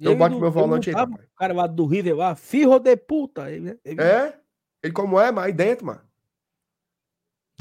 Então 0.00 0.16
não- 0.16 0.40
meu 0.40 0.50
volante 0.50 0.90
aí. 0.90 0.96
O 0.96 1.34
cara 1.36 1.52
lá 1.54 1.66
do 1.66 1.86
River 1.86 2.16
lá, 2.16 2.34
filho 2.34 2.78
de 2.78 2.96
puta. 2.96 3.50
Ele, 3.50 3.78
ele- 3.84 4.00
É? 4.02 4.40
Ele 4.82 4.92
como 4.92 5.20
é, 5.20 5.30
mas 5.30 5.44
aí 5.44 5.52
dentro, 5.52 5.86
mano. 5.86 6.00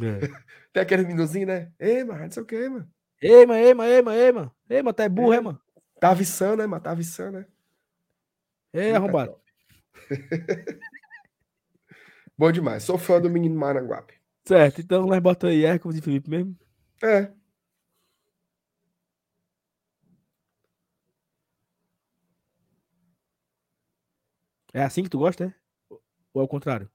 É. 0.01 0.19
Tem 0.71 0.81
aquele 0.83 1.03
minuzinho, 1.05 1.47
né? 1.47 1.71
Ei, 1.77 2.03
mano, 2.03 2.23
não 2.23 2.31
sei 2.31 2.43
o 2.43 2.45
que, 2.45 2.69
mano. 2.69 2.89
Ei, 3.21 3.45
mano, 3.45 3.59
ei, 3.59 3.73
mano, 3.73 3.89
ei, 3.89 4.01
mano, 4.01 4.17
ei, 4.17 4.31
mano. 4.31 4.55
Ei, 4.69 4.81
mano, 4.81 4.93
tá 4.93 5.03
é 5.03 5.09
burro, 5.09 5.33
é, 5.33 5.41
mano. 5.41 5.61
Tá 5.99 6.11
aviçando, 6.11 6.57
né, 6.57 6.65
mano? 6.67 6.81
Tá 6.81 6.91
aviçando, 6.91 7.39
né? 7.39 7.45
Ei, 8.73 8.91
é 8.91 8.95
arrombado. 8.95 9.35
Bom 12.37 12.51
demais. 12.51 12.83
Sou 12.83 12.97
fã 12.97 13.19
do 13.19 13.29
menino 13.29 13.55
Maranguape. 13.59 14.13
Certo, 14.45 14.79
então 14.81 15.05
nós 15.05 15.19
botamos 15.19 15.55
aí 15.55 15.65
Hércules 15.65 15.97
e 15.97 16.01
Felipe 16.01 16.29
mesmo. 16.29 16.57
É. 17.03 17.31
É 24.73 24.83
assim 24.83 25.03
que 25.03 25.09
tu 25.09 25.19
gosta, 25.19 25.45
é? 25.45 25.53
Ou 26.33 26.41
é 26.41 26.45
o 26.45 26.47
contrário? 26.47 26.89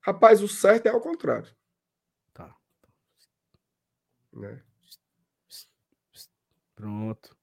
Rapaz, 0.00 0.42
o 0.42 0.48
certo 0.48 0.86
é 0.86 0.90
ao 0.90 1.00
contrário. 1.00 1.54
Tá. 2.34 2.56
Né? 4.32 4.62
Pronto. 6.74 7.36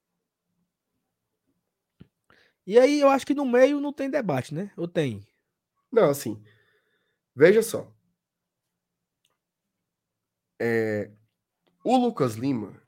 E 2.68 2.78
aí, 2.78 3.00
eu 3.00 3.10
acho 3.10 3.26
que 3.26 3.34
no 3.34 3.46
meio 3.46 3.80
não 3.80 3.94
tem 3.94 4.10
debate, 4.10 4.54
né? 4.54 4.72
Ou 4.76 4.88
tem? 4.88 5.26
Não, 5.91 6.10
assim. 6.10 6.44
Veja 7.36 7.64
só. 7.64 7.91
É, 10.62 11.10
o 11.84 11.96
Lucas 11.98 12.36
Lima, 12.36 12.84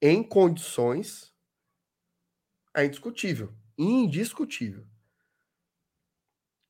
em 0.00 0.22
condições, 0.22 1.34
é 2.74 2.86
indiscutível. 2.86 3.54
Indiscutível. 3.82 4.86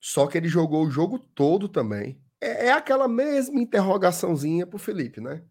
Só 0.01 0.28
que 0.28 0.39
ele 0.39 0.49
jogou 0.49 0.87
o 0.87 0.91
jogo 0.91 1.19
todo 1.19 1.69
também. 1.69 2.23
É, 2.41 2.66
é 2.66 2.73
aquela 2.73 3.09
mesma 3.09 3.61
interrogaçãozinha 3.61 4.66
pro 4.66 4.78
Felipe, 4.78 5.20
né? 5.20 5.45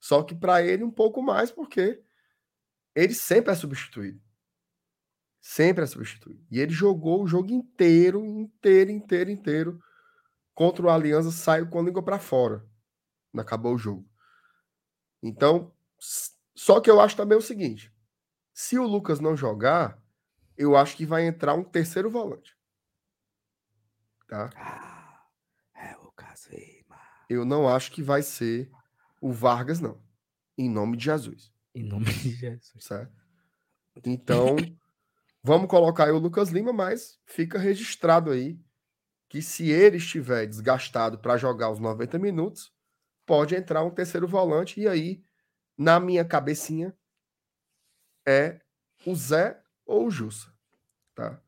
Só 0.00 0.22
que 0.22 0.34
para 0.34 0.62
ele 0.62 0.84
um 0.84 0.90
pouco 0.90 1.20
mais, 1.20 1.50
porque 1.50 2.02
ele 2.94 3.14
sempre 3.14 3.52
é 3.52 3.54
substituído. 3.56 4.22
Sempre 5.40 5.82
é 5.84 5.86
substituído. 5.86 6.46
E 6.50 6.60
ele 6.60 6.72
jogou 6.72 7.22
o 7.22 7.26
jogo 7.26 7.52
inteiro, 7.52 8.24
inteiro, 8.24 8.90
inteiro, 8.90 9.30
inteiro. 9.30 9.82
Contra 10.54 10.86
o 10.86 10.90
Aliança, 10.90 11.30
saiu 11.32 11.68
com 11.68 11.80
a 11.80 11.82
língua 11.82 12.02
para 12.02 12.18
fora. 12.18 12.64
Acabou 13.36 13.74
o 13.74 13.78
jogo. 13.78 14.08
Então, 15.22 15.74
só 16.54 16.80
que 16.80 16.90
eu 16.90 17.00
acho 17.00 17.16
também 17.16 17.36
o 17.36 17.42
seguinte: 17.42 17.92
se 18.52 18.78
o 18.78 18.86
Lucas 18.86 19.20
não 19.20 19.36
jogar, 19.36 20.01
eu 20.56 20.76
acho 20.76 20.96
que 20.96 21.06
vai 21.06 21.26
entrar 21.26 21.54
um 21.54 21.64
terceiro 21.64 22.10
volante. 22.10 22.56
Tá? 24.28 24.50
Ah, 24.56 25.26
é 25.74 25.96
o 25.98 26.12
Lima. 26.50 27.00
Eu 27.28 27.44
não 27.44 27.68
acho 27.68 27.92
que 27.92 28.02
vai 28.02 28.22
ser 28.22 28.70
o 29.20 29.32
Vargas, 29.32 29.80
não. 29.80 30.02
Em 30.56 30.68
nome 30.68 30.96
de 30.96 31.04
Jesus. 31.04 31.52
Em 31.74 31.82
nome 31.82 32.06
de 32.06 32.30
Jesus. 32.30 32.84
Certo? 32.84 33.12
Então, 34.04 34.56
vamos 35.42 35.68
colocar 35.68 36.04
aí 36.04 36.10
o 36.12 36.18
Lucas 36.18 36.50
Lima, 36.50 36.72
mas 36.72 37.18
fica 37.26 37.58
registrado 37.58 38.30
aí 38.30 38.58
que 39.28 39.40
se 39.40 39.70
ele 39.70 39.96
estiver 39.96 40.46
desgastado 40.46 41.18
para 41.18 41.38
jogar 41.38 41.70
os 41.70 41.78
90 41.78 42.18
minutos, 42.18 42.70
pode 43.24 43.54
entrar 43.54 43.82
um 43.82 43.90
terceiro 43.90 44.28
volante 44.28 44.80
e 44.80 44.86
aí, 44.86 45.24
na 45.76 45.98
minha 45.98 46.24
cabecinha, 46.24 46.94
é 48.26 48.60
o 49.06 49.14
Zé 49.14 49.61
ou 49.86 50.06
o 50.06 50.10
Jussa, 50.10 50.52
tá? 51.14 51.40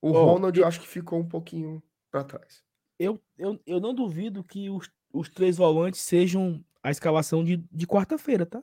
O 0.00 0.12
Ó, 0.12 0.34
Ronald 0.34 0.58
eu 0.58 0.66
acho 0.66 0.80
que 0.80 0.86
ficou 0.86 1.18
um 1.18 1.28
pouquinho 1.28 1.82
para 2.10 2.24
trás. 2.24 2.62
Eu, 2.98 3.20
eu, 3.36 3.60
eu 3.66 3.80
não 3.80 3.94
duvido 3.94 4.44
que 4.44 4.70
os, 4.70 4.90
os 5.12 5.28
três 5.28 5.56
volantes 5.56 6.00
sejam 6.00 6.64
a 6.82 6.90
escalação 6.90 7.44
de, 7.44 7.56
de 7.70 7.86
quarta-feira, 7.86 8.46
tá? 8.46 8.62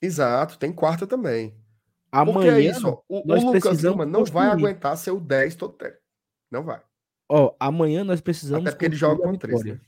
Exato, 0.00 0.58
tem 0.58 0.72
quarta 0.72 1.06
também. 1.06 1.50
Porque 2.10 2.30
Amanhã, 2.30 2.56
é 2.56 2.60
isso, 2.60 2.86
ó, 2.88 3.02
o, 3.08 3.32
o 3.32 3.52
Lucas 3.52 3.80
Lima 3.80 4.04
não 4.04 4.24
vai 4.24 4.48
aguentar 4.48 4.96
ser 4.96 5.12
o 5.12 5.20
10 5.20 5.54
todo 5.54 5.72
tempo. 5.74 5.96
Não 6.50 6.62
vai. 6.62 6.82
ó, 7.28 7.54
amanhã 7.58 8.04
nós 8.04 8.20
precisamos. 8.20 8.66
Até 8.66 8.72
porque 8.72 8.84
ele 8.84 8.96
joga 8.96 9.22
com 9.22 9.34
três, 9.36 9.64
né? 9.64 9.80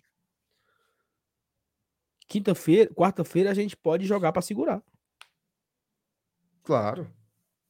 Quinta-feira, 2.27 2.91
quarta-feira 2.95 3.51
a 3.51 3.55
gente 3.55 3.77
pode 3.77 4.07
jogar 4.07 4.33
para 4.33 4.41
segurar. 4.41 4.83
Claro. 6.63 7.13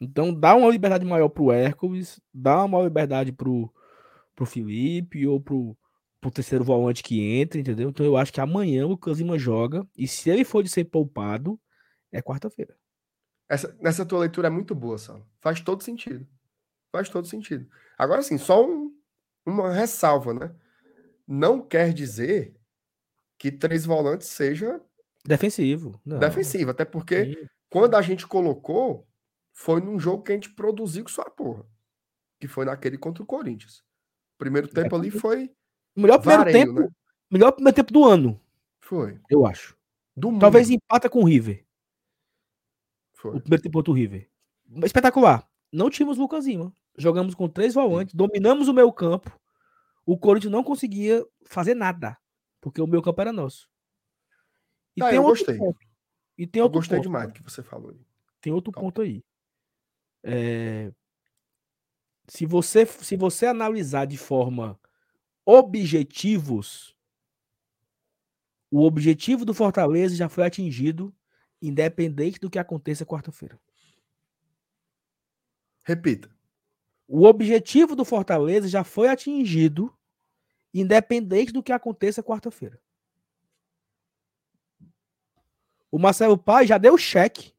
Então 0.01 0.33
dá 0.35 0.55
uma 0.55 0.71
liberdade 0.71 1.05
maior 1.05 1.29
pro 1.29 1.53
Hércules, 1.53 2.21
dá 2.33 2.59
uma 2.59 2.69
maior 2.69 2.85
liberdade 2.85 3.33
pro, 3.33 3.73
pro 4.35 4.45
Felipe 4.47 5.27
ou 5.27 5.41
pro, 5.41 5.77
pro 6.21 6.31
terceiro 6.31 6.65
volante 6.65 7.03
que 7.03 7.21
entra, 7.21 7.59
entendeu? 7.61 7.89
Então 7.91 8.05
eu 8.05 8.17
acho 8.17 8.33
que 8.33 8.41
amanhã 8.41 8.85
o 8.85 8.89
Lucas 8.91 9.19
Lima 9.19 9.39
joga 9.39 9.87
e 9.97 10.07
se 10.09 10.29
ele 10.31 10.45
for 10.45 10.63
de 10.63 10.69
ser 10.69 10.85
poupado, 10.85 11.59
é 12.13 12.21
quarta-feira. 12.21 12.77
Essa, 13.49 13.77
essa 13.83 14.05
tua 14.07 14.21
leitura 14.21 14.49
é 14.49 14.51
muito 14.51 14.75
boa, 14.75 14.99
Sala. 14.99 15.27
Faz 15.41 15.61
todo 15.61 15.83
sentido. 15.83 16.27
Faz 16.91 17.09
todo 17.09 17.27
sentido. 17.27 17.69
Agora, 17.99 18.23
sim, 18.23 18.39
só 18.39 18.67
um- 18.67 18.93
uma 19.47 19.71
ressalva, 19.73 20.33
né? 20.33 20.55
Não 21.27 21.61
quer 21.61 21.93
dizer 21.93 22.55
que 23.39 23.51
três 23.53 23.85
volantes 23.85 24.29
seja 24.29 24.81
Defensivo. 25.27 26.01
Não. 26.05 26.19
defensivo, 26.19 26.71
até 26.71 26.85
porque 26.85 27.35
Sim. 27.35 27.47
quando 27.71 27.95
a 27.97 28.03
gente 28.03 28.27
colocou, 28.27 29.07
foi 29.55 29.81
num 29.81 29.99
jogo 29.99 30.23
que 30.23 30.33
a 30.33 30.35
gente 30.35 30.51
produziu 30.51 31.05
com 31.05 31.09
sua 31.11 31.31
porra. 31.31 31.65
Que 32.39 32.47
foi 32.49 32.67
naquele 32.67 32.99
contra 32.99 33.23
o 33.23 33.27
Corinthians. 33.27 33.83
Primeiro 34.37 34.69
tempo 34.69 34.95
ali 34.97 35.11
foi. 35.11 35.51
O 35.97 36.01
melhor 36.03 36.19
primeiro 36.19 36.43
Vareio, 36.45 36.67
tempo. 36.67 36.81
né? 36.81 36.89
Melhor 37.31 37.53
primeiro 37.53 37.75
tempo 37.77 37.93
do 37.93 38.05
ano, 38.05 38.41
Foi. 38.81 39.19
eu 39.31 39.47
acho. 39.47 39.77
Do 40.17 40.31
mundo. 40.31 40.41
Talvez 40.41 40.69
empata 40.69 41.09
com 41.09 41.21
o 41.21 41.25
River. 41.25 41.65
Foi. 43.15 43.37
O 43.37 43.41
primeiro 43.41 43.63
tempo 43.63 43.79
contra 43.79 43.93
o 43.93 43.95
River. 43.95 44.29
Espetacular. 44.85 45.49
Não 45.73 45.89
tínhamos 45.89 46.19
Lucas 46.19 46.47
Lima. 46.47 46.75
Jogamos 46.97 47.35
com 47.35 47.49
três 47.49 47.75
volantes, 47.75 48.15
dominamos 48.15 48.69
o 48.69 48.75
meio 48.75 48.93
campo. 48.93 49.33
O 50.07 50.19
Corinthians 50.19 50.53
não 50.53 50.63
conseguia 50.63 51.25
fazer 51.47 51.75
nada, 51.75 52.17
porque 52.61 52.81
o 52.81 52.87
meio 52.87 53.03
campo 53.03 53.21
era 53.21 53.33
nosso. 53.33 53.69
E 54.97 55.03
Ah, 55.03 55.09
tem 55.09 55.17
eu 55.17 55.23
outro 55.25 55.39
gostei. 55.45 55.57
ponto. 55.59 55.79
E 56.39 56.47
tem 56.47 56.61
Eu 56.61 56.65
outro 56.65 56.79
gostei 56.81 56.99
ponto. 56.99 57.05
demais 57.07 57.29
do 57.29 57.35
que 57.35 57.43
você 57.43 57.63
falou. 57.63 57.97
Tem 58.41 58.53
outro 58.53 58.71
Top. 58.73 58.85
ponto 58.85 59.01
aí. 59.01 59.25
É, 60.25 60.91
Se 62.29 62.47
você 62.47 62.87
se 62.87 63.17
você 63.17 63.47
analisar 63.47 64.07
de 64.07 64.17
forma 64.17 64.79
objetivos, 65.45 66.97
o 68.71 68.83
objetivo 68.85 69.45
do 69.45 69.55
Fortaleza 69.55 70.17
já 70.17 70.29
foi 70.29 70.45
atingido, 70.47 71.15
independente 71.63 72.41
do 72.41 72.51
que 72.51 72.59
aconteça 72.59 73.07
quarta-feira. 73.07 73.61
Repita. 75.85 76.35
O 77.07 77.25
objetivo 77.27 77.95
do 77.95 78.05
Fortaleza 78.05 78.67
já 78.69 78.83
foi 78.83 79.09
atingido, 79.09 79.95
independente 80.73 81.53
do 81.53 81.63
que 81.63 81.73
aconteça 81.73 82.23
quarta-feira. 82.23 82.81
O 85.91 85.99
Marcelo 85.99 86.37
Paz 86.37 86.69
já 86.69 86.77
deu 86.77 86.95
o 86.95 86.99
cheque. 86.99 87.54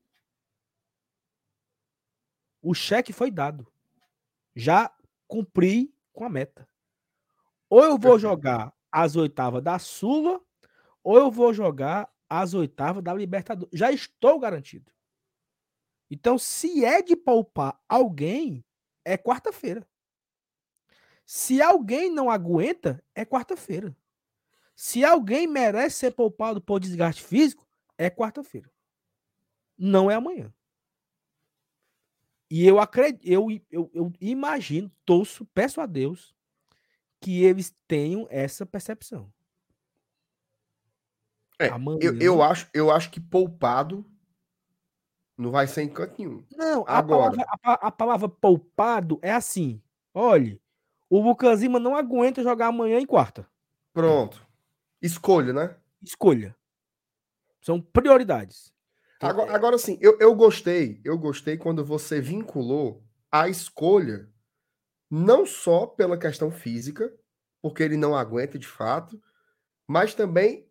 O 2.65 2.73
cheque 2.73 3.13
foi 3.13 3.29
dado. 3.29 3.71
Já 4.55 4.91
cumpri 5.27 5.93
com 6.11 6.25
a 6.25 6.29
meta. 6.29 6.67
Ou 7.69 7.83
eu 7.83 7.95
vou 7.95 8.17
jogar 8.17 8.73
as 8.91 9.15
oitavas 9.15 9.61
da 9.61 9.77
Sula, 9.77 10.41
ou 11.03 11.15
eu 11.15 11.29
vou 11.29 11.53
jogar 11.53 12.11
as 12.27 12.55
oitavas 12.55 13.03
da 13.03 13.13
Libertadores. 13.13 13.69
Já 13.71 13.91
estou 13.91 14.39
garantido. 14.39 14.91
Então, 16.09 16.39
se 16.39 16.83
é 16.83 17.03
de 17.03 17.15
poupar 17.15 17.79
alguém, 17.87 18.65
é 19.03 19.15
quarta-feira. 19.15 19.87
Se 21.23 21.61
alguém 21.61 22.09
não 22.09 22.31
aguenta, 22.31 23.03
é 23.13 23.23
quarta-feira. 23.23 23.95
Se 24.75 25.05
alguém 25.05 25.45
merece 25.45 25.97
ser 25.97 26.11
poupado 26.15 26.59
por 26.59 26.79
desgaste 26.79 27.21
físico, 27.21 27.67
é 27.95 28.09
quarta-feira. 28.09 28.71
Não 29.77 30.09
é 30.09 30.15
amanhã. 30.15 30.51
E 32.49 32.65
eu 32.65 32.79
acredito, 32.79 33.25
eu, 33.25 33.47
eu, 33.71 33.91
eu 33.93 34.13
imagino, 34.21 34.91
torço, 35.05 35.45
peço 35.53 35.81
a 35.81 35.85
Deus 35.85 36.33
que 37.19 37.43
eles 37.43 37.75
tenham 37.87 38.27
essa 38.29 38.65
percepção. 38.65 39.31
É, 41.59 41.69
Amanhã- 41.69 41.99
eu, 42.01 42.19
eu, 42.19 42.43
acho, 42.43 42.69
eu 42.73 42.91
acho 42.91 43.09
que 43.09 43.19
poupado 43.19 44.05
não 45.37 45.51
vai 45.51 45.67
ser 45.67 45.83
em 45.83 45.89
canto 45.89 46.15
nenhum. 46.19 46.45
Não, 46.55 46.85
a 46.87 46.97
Agora. 46.97 47.35
palavra, 47.37 47.59
a, 47.63 47.87
a 47.87 47.91
palavra 47.91 48.29
poupado 48.29 49.19
é 49.21 49.31
assim. 49.31 49.81
Olhe, 50.13 50.61
o 51.09 51.19
Lucas 51.19 51.61
Lima 51.61 51.79
não 51.79 51.95
aguenta 51.95 52.43
jogar 52.43 52.67
amanhã 52.67 52.99
em 52.99 53.05
quarta. 53.05 53.47
Pronto. 53.93 54.45
Escolha, 55.01 55.51
né? 55.53 55.75
Escolha. 56.01 56.55
São 57.61 57.81
prioridades. 57.81 58.73
Agora, 59.29 59.55
agora 59.55 59.77
sim, 59.77 59.97
eu, 60.01 60.17
eu 60.19 60.33
gostei. 60.35 61.01
Eu 61.03 61.17
gostei 61.17 61.57
quando 61.57 61.83
você 61.83 62.21
vinculou 62.21 63.03
a 63.31 63.49
escolha 63.49 64.29
não 65.09 65.45
só 65.45 65.85
pela 65.85 66.17
questão 66.17 66.51
física, 66.51 67.13
porque 67.61 67.83
ele 67.83 67.97
não 67.97 68.15
aguenta 68.15 68.57
de 68.57 68.67
fato, 68.67 69.21
mas 69.87 70.13
também 70.13 70.69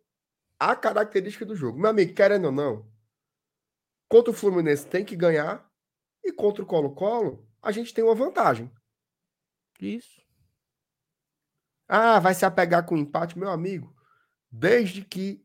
a 0.59 0.75
característica 0.75 1.45
do 1.45 1.55
jogo. 1.55 1.79
Meu 1.79 1.89
amigo, 1.89 2.13
querendo 2.13 2.45
ou 2.45 2.51
não, 2.51 2.89
contra 4.09 4.31
o 4.31 4.35
Fluminense 4.35 4.87
tem 4.87 5.05
que 5.05 5.15
ganhar 5.15 5.69
e 6.23 6.31
contra 6.31 6.63
o 6.63 6.65
Colo-Colo 6.65 7.47
a 7.61 7.71
gente 7.71 7.93
tem 7.93 8.03
uma 8.03 8.15
vantagem. 8.15 8.71
Isso. 9.79 10.21
Ah, 11.87 12.19
vai 12.19 12.33
se 12.33 12.45
apegar 12.45 12.85
com 12.85 12.97
empate, 12.97 13.37
meu 13.37 13.49
amigo. 13.49 13.95
Desde 14.49 15.03
que 15.03 15.44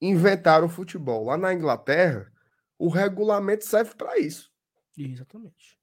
inventaram 0.00 0.66
o 0.66 0.70
futebol 0.70 1.24
lá 1.24 1.36
na 1.36 1.52
Inglaterra, 1.52 2.32
o 2.78 2.88
regulamento 2.88 3.64
serve 3.64 3.94
para 3.94 4.18
isso. 4.18 4.52
Exatamente. 4.96 5.78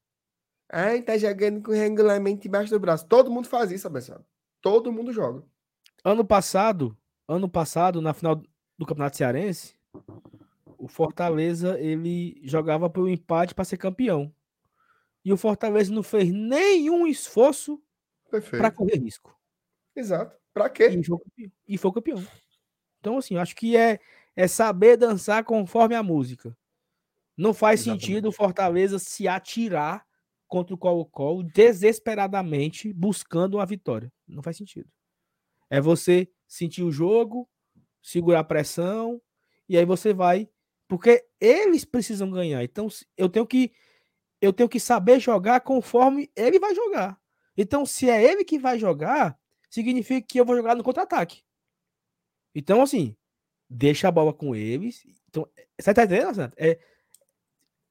Ai, 0.71 1.01
tá 1.01 1.17
jogando 1.17 1.61
com 1.61 1.71
o 1.71 1.75
regulamento 1.75 2.47
embaixo 2.47 2.71
do 2.71 2.79
braço. 2.79 3.05
Todo 3.07 3.31
mundo 3.31 3.47
faz 3.47 3.71
isso, 3.71 3.87
abençoado. 3.87 4.25
Todo 4.61 4.91
mundo 4.91 5.11
joga. 5.13 5.43
Ano 6.03 6.25
passado, 6.25 6.97
ano 7.27 7.49
passado, 7.49 8.01
na 8.01 8.13
final 8.13 8.41
do 8.77 8.85
Campeonato 8.85 9.17
Cearense, 9.17 9.75
o 10.77 10.87
Fortaleza 10.87 11.79
ele 11.79 12.39
jogava 12.43 12.89
pelo 12.89 13.09
empate 13.09 13.53
para 13.53 13.65
ser 13.65 13.77
campeão. 13.77 14.33
E 15.23 15.33
o 15.33 15.37
Fortaleza 15.37 15.93
não 15.93 16.03
fez 16.03 16.31
nenhum 16.31 17.07
esforço 17.07 17.81
para 18.29 18.71
correr 18.71 18.97
risco. 18.97 19.35
Exato. 19.95 20.37
Pra 20.53 20.69
quê? 20.69 20.89
E 20.89 21.03
foi, 21.03 21.17
e 21.67 21.77
foi 21.77 21.91
campeão. 21.91 22.23
Então, 23.05 23.19
assim, 23.19 23.37
acho 23.37 23.55
que 23.55 23.77
é, 23.77 23.99
é 24.35 24.47
saber 24.47 24.97
dançar 24.97 25.43
conforme 25.43 25.93
a 25.93 26.01
música. 26.01 26.57
Não 27.37 27.53
faz 27.53 27.81
Exatamente. 27.81 28.05
sentido 28.07 28.29
o 28.29 28.31
Fortaleza 28.31 28.97
se 28.97 29.27
atirar 29.27 30.03
contra 30.47 30.73
o 30.73 30.77
Colo-Colo 30.77 31.43
desesperadamente 31.43 32.91
buscando 32.91 33.57
uma 33.57 33.65
vitória. 33.67 34.11
Não 34.27 34.41
faz 34.41 34.57
sentido. 34.57 34.89
É 35.69 35.79
você 35.79 36.27
sentir 36.47 36.81
o 36.81 36.91
jogo, 36.91 37.47
segurar 38.01 38.39
a 38.39 38.43
pressão, 38.43 39.21
e 39.69 39.77
aí 39.77 39.85
você 39.85 40.11
vai. 40.11 40.49
Porque 40.87 41.23
eles 41.39 41.85
precisam 41.85 42.31
ganhar. 42.31 42.63
Então, 42.63 42.87
eu 43.15 43.29
tenho 43.29 43.45
que. 43.45 43.71
Eu 44.41 44.51
tenho 44.51 44.67
que 44.67 44.79
saber 44.79 45.19
jogar 45.19 45.61
conforme 45.61 46.31
ele 46.35 46.57
vai 46.57 46.73
jogar. 46.73 47.19
Então, 47.55 47.85
se 47.85 48.09
é 48.09 48.23
ele 48.23 48.43
que 48.43 48.57
vai 48.57 48.79
jogar, 48.79 49.37
significa 49.69 50.25
que 50.27 50.39
eu 50.39 50.45
vou 50.45 50.55
jogar 50.55 50.73
no 50.73 50.83
contra-ataque. 50.83 51.45
Então, 52.55 52.81
assim, 52.81 53.15
deixa 53.69 54.07
a 54.07 54.11
bola 54.11 54.33
com 54.33 54.55
eles. 54.55 55.05
Então, 55.29 55.47
você 55.77 55.93
tá 55.93 56.05
entendendo, 56.05 56.33
Santo? 56.33 56.55
É, 56.57 56.79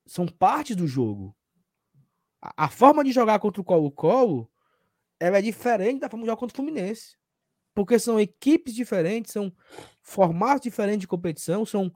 são 0.06 0.26
partes 0.26 0.74
do 0.74 0.86
jogo. 0.86 1.36
A, 2.40 2.64
a 2.64 2.68
forma 2.68 3.04
de 3.04 3.12
jogar 3.12 3.38
contra 3.38 3.60
o 3.60 3.64
Colo-Colo 3.64 4.50
ela 5.20 5.38
é 5.38 5.42
diferente 5.42 6.00
da 6.00 6.08
forma 6.08 6.24
de 6.24 6.26
jogar 6.28 6.38
contra 6.38 6.54
o 6.54 6.56
Fluminense. 6.56 7.16
Porque 7.74 7.98
são 7.98 8.20
equipes 8.20 8.74
diferentes, 8.74 9.32
são 9.32 9.52
formatos 10.02 10.62
diferentes 10.62 11.00
de 11.00 11.08
competição, 11.08 11.64
são 11.64 11.92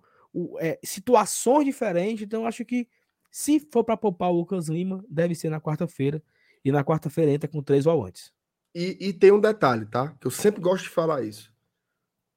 é, 0.58 0.78
situações 0.82 1.64
diferentes. 1.64 2.22
Então, 2.22 2.46
acho 2.46 2.64
que 2.64 2.88
se 3.30 3.60
for 3.60 3.84
para 3.84 3.96
poupar 3.96 4.30
o 4.30 4.36
Lucas 4.36 4.68
Lima, 4.68 5.04
deve 5.08 5.34
ser 5.34 5.50
na 5.50 5.60
quarta-feira. 5.60 6.22
E 6.64 6.72
na 6.72 6.82
quarta-feira 6.82 7.30
entra 7.30 7.48
com 7.48 7.62
três 7.62 7.84
volantes. 7.84 8.32
E, 8.74 8.96
e 9.08 9.12
tem 9.12 9.30
um 9.30 9.40
detalhe, 9.40 9.86
tá? 9.86 10.16
Que 10.20 10.26
eu 10.26 10.30
sempre 10.30 10.60
gosto 10.60 10.84
de 10.84 10.90
falar 10.90 11.22
isso. 11.22 11.52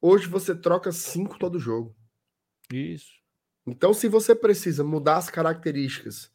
Hoje 0.04 0.26
você 0.26 0.52
troca 0.52 0.90
cinco 0.90 1.38
todo 1.38 1.60
jogo. 1.60 1.94
Isso. 2.72 3.12
Então, 3.64 3.94
se 3.94 4.08
você 4.08 4.34
precisa 4.34 4.82
mudar 4.82 5.18
as 5.18 5.30
características, 5.30 6.28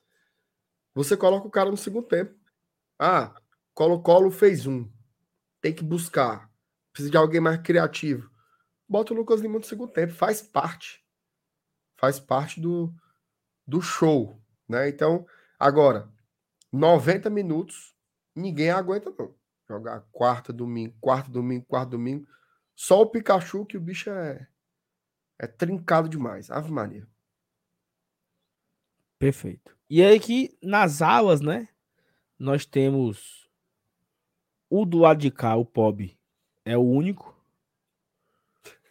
você 0.95 1.17
coloca 1.17 1.45
o 1.45 1.51
cara 1.51 1.69
no 1.69 1.75
segundo 1.75 2.07
tempo. 2.07 2.33
Ah, 2.97 3.35
Colo-Colo 3.73 4.31
fez 4.31 4.65
um. 4.65 4.89
Tem 5.59 5.73
que 5.73 5.83
buscar. 5.83 6.49
Precisa 6.93 7.11
de 7.11 7.17
alguém 7.17 7.41
mais 7.41 7.61
criativo. 7.61 8.31
Bota 8.87 9.13
o 9.13 9.17
Lucas 9.17 9.41
Lima 9.41 9.59
no 9.59 9.65
segundo 9.65 9.91
tempo. 9.91 10.13
Faz 10.13 10.41
parte. 10.41 11.05
Faz 11.97 12.21
parte 12.21 12.61
do, 12.61 12.93
do 13.67 13.81
show. 13.81 14.41
Né? 14.65 14.87
Então, 14.87 15.27
agora, 15.59 16.09
90 16.71 17.29
minutos, 17.29 17.93
ninguém 18.33 18.69
aguenta, 18.69 19.13
não. 19.19 19.35
Jogar 19.67 20.07
quarta, 20.13 20.53
domingo, 20.53 20.95
quarta, 21.01 21.29
domingo, 21.29 21.65
quarta, 21.65 21.91
domingo. 21.91 22.25
Só 22.77 23.01
o 23.01 23.09
Pikachu 23.09 23.65
que 23.65 23.75
o 23.75 23.81
bicho 23.81 24.11
é, 24.11 24.47
é 25.39 25.47
trincado 25.47 26.07
demais. 26.07 26.51
Ave 26.51 26.71
Maria. 26.71 27.07
Perfeito. 29.17 29.75
E 29.89 30.03
aí 30.03 30.19
que 30.19 30.55
nas 30.61 31.01
alas, 31.01 31.41
né? 31.41 31.67
Nós 32.37 32.67
temos 32.67 33.49
o 34.69 34.85
do 34.85 34.99
lado 34.99 35.19
de 35.19 35.31
cá, 35.31 35.55
o 35.55 35.65
Pob, 35.65 36.15
é 36.63 36.77
o 36.77 36.81
único. 36.81 37.35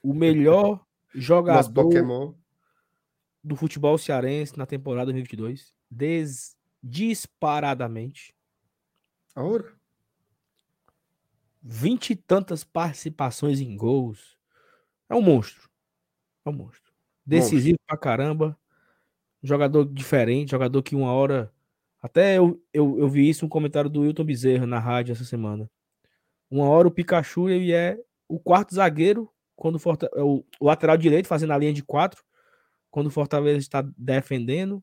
O 0.03 0.13
melhor 0.13 0.85
jogador 1.15 1.73
Pokémon. 1.73 2.35
do 3.45 3.55
futebol 3.55 3.97
cearense 3.97 4.59
na 4.59 4.67
temporada 4.67 5.13
2022. 5.13 5.73
Des... 5.89 6.59
Disparadamente. 6.83 8.35
Ora. 9.37 9.73
Vinte 11.69 12.11
e 12.11 12.17
tantas 12.17 12.63
participações 12.63 13.61
em 13.61 13.77
gols. 13.77 14.37
É 15.09 15.17
um 15.17 15.21
monstro. 15.21 15.69
É 16.45 16.51
um 16.51 16.53
monstro. 16.53 16.93
Decisivo 17.25 17.77
pra 17.85 17.97
caramba. 17.97 18.57
Jogador 19.43 19.85
diferente, 19.85 20.53
jogador 20.53 20.81
que 20.81 20.95
uma 20.95 21.13
hora. 21.13 21.53
Até 22.01 22.39
eu, 22.39 22.63
eu, 22.73 23.01
eu 23.01 23.09
vi 23.09 23.29
isso 23.29 23.45
um 23.45 23.49
comentário 23.49 23.91
do 23.91 24.03
Wilton 24.03 24.25
Bezerra 24.25 24.65
na 24.65 24.79
rádio 24.79 25.11
essa 25.11 25.25
semana. 25.25 25.69
Uma 26.49 26.69
hora 26.69 26.87
o 26.87 26.91
Pikachu 26.91 27.49
ele 27.49 27.73
é 27.73 27.99
o 28.29 28.39
quarto 28.39 28.73
zagueiro, 28.73 29.29
quando. 29.57 29.77
É 30.15 30.23
o 30.23 30.45
lateral 30.61 30.97
direito, 30.97 31.27
fazendo 31.27 31.53
a 31.53 31.59
linha 31.59 31.73
de 31.73 31.83
quatro, 31.83 32.23
quando 32.93 33.09
o 33.09 33.11
Fortaleza 33.11 33.59
está 33.59 33.83
defendendo. 33.99 34.81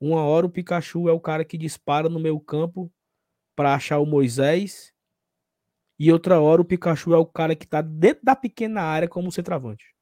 Uma 0.00 0.22
hora 0.22 0.46
o 0.46 0.50
Pikachu 0.50 1.08
é 1.08 1.12
o 1.12 1.20
cara 1.20 1.44
que 1.44 1.58
dispara 1.58 2.08
no 2.08 2.20
meio 2.20 2.38
campo 2.38 2.92
para 3.56 3.74
achar 3.74 3.98
o 3.98 4.06
Moisés. 4.06 4.91
E 6.04 6.10
outra 6.10 6.40
hora 6.40 6.60
o 6.60 6.64
Pikachu 6.64 7.14
é 7.14 7.16
o 7.16 7.24
cara 7.24 7.54
que 7.54 7.64
está 7.64 7.80
dentro 7.80 8.24
da 8.24 8.34
pequena 8.34 8.82
área 8.82 9.08
como 9.08 9.30
centroavante. 9.30 9.94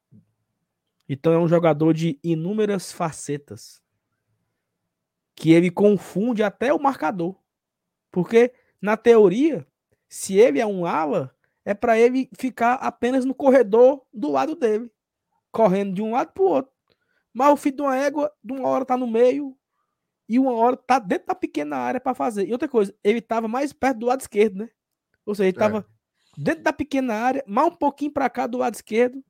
Então 1.07 1.31
é 1.31 1.37
um 1.37 1.47
jogador 1.47 1.93
de 1.93 2.19
inúmeras 2.23 2.91
facetas. 2.91 3.79
Que 5.35 5.51
ele 5.51 5.69
confunde 5.69 6.41
até 6.41 6.73
o 6.73 6.81
marcador. 6.81 7.39
Porque, 8.11 8.51
na 8.81 8.97
teoria, 8.97 9.63
se 10.09 10.39
ele 10.39 10.59
é 10.59 10.65
um 10.65 10.87
ala, 10.87 11.35
é 11.63 11.75
para 11.75 11.99
ele 11.99 12.27
ficar 12.35 12.73
apenas 12.77 13.23
no 13.23 13.35
corredor 13.35 14.03
do 14.11 14.31
lado 14.31 14.55
dele, 14.55 14.91
correndo 15.51 15.93
de 15.93 16.01
um 16.01 16.13
lado 16.13 16.31
para 16.33 16.43
o 16.43 16.47
outro. 16.47 16.71
Mas 17.31 17.53
o 17.53 17.57
filho 17.57 17.75
de 17.75 17.81
uma 17.83 17.95
égua, 17.95 18.33
de 18.43 18.53
uma 18.53 18.67
hora 18.67 18.85
tá 18.85 18.97
no 18.97 19.05
meio 19.05 19.55
e 20.27 20.39
uma 20.39 20.53
hora 20.53 20.75
tá 20.75 20.97
dentro 20.97 21.27
da 21.27 21.35
pequena 21.35 21.77
área 21.77 22.01
para 22.01 22.15
fazer. 22.15 22.47
E 22.47 22.53
outra 22.53 22.67
coisa, 22.67 22.91
ele 23.03 23.21
tava 23.21 23.47
mais 23.47 23.71
perto 23.71 23.99
do 23.99 24.07
lado 24.07 24.21
esquerdo, 24.21 24.63
né? 24.63 24.69
Ou 25.25 25.35
seja, 25.35 25.49
ele 25.49 25.57
tava 25.57 25.79
é. 25.79 26.41
dentro 26.41 26.63
da 26.63 26.73
pequena 26.73 27.13
área, 27.13 27.43
mais 27.47 27.67
um 27.67 27.75
pouquinho 27.75 28.11
para 28.11 28.29
cá 28.29 28.47
do 28.47 28.57
lado 28.57 28.75
esquerdo 28.75 29.23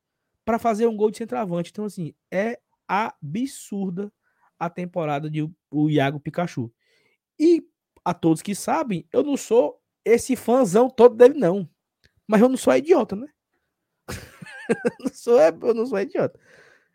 para 0.46 0.60
fazer 0.60 0.88
um 0.88 0.96
gol 0.96 1.12
de 1.12 1.18
centroavante. 1.18 1.72
Então 1.72 1.86
assim, 1.86 2.14
é 2.30 2.60
absurda 2.88 4.12
a 4.60 4.70
temporada 4.70 5.30
de 5.30 5.50
o 5.70 5.90
Iago 5.90 6.20
Pikachu. 6.20 6.72
E 7.40 7.66
a 8.04 8.14
todos 8.14 8.42
que 8.42 8.54
sabem, 8.54 9.08
eu 9.12 9.24
não 9.24 9.38
sou 9.38 9.82
esse 10.04 10.36
fãzão 10.36 10.90
todo 10.90 11.16
dele 11.16 11.40
não. 11.40 11.70
Mas 12.28 12.42
eu 12.42 12.50
não 12.50 12.58
sou 12.58 12.76
idiota, 12.76 13.16
né? 13.16 13.28
não 15.00 15.14
sou, 15.14 15.40
eu 15.40 15.74
não 15.74 15.86
sou 15.86 16.00
idiota. 16.00 16.40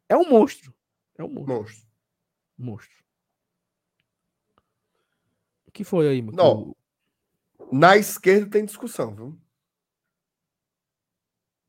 É 0.08 0.16
um 0.16 0.28
monstro. 0.28 0.74
É 1.18 1.24
um 1.24 1.28
monstro. 1.28 1.54
Monstro. 1.54 1.88
Monstro. 2.58 3.04
O 5.66 5.70
que 5.72 5.84
foi 5.84 6.08
aí, 6.08 6.22
mano? 6.22 6.36
Não. 6.36 6.76
Na 7.72 7.96
esquerda 7.96 8.50
tem 8.50 8.64
discussão, 8.64 9.14
viu? 9.14 9.40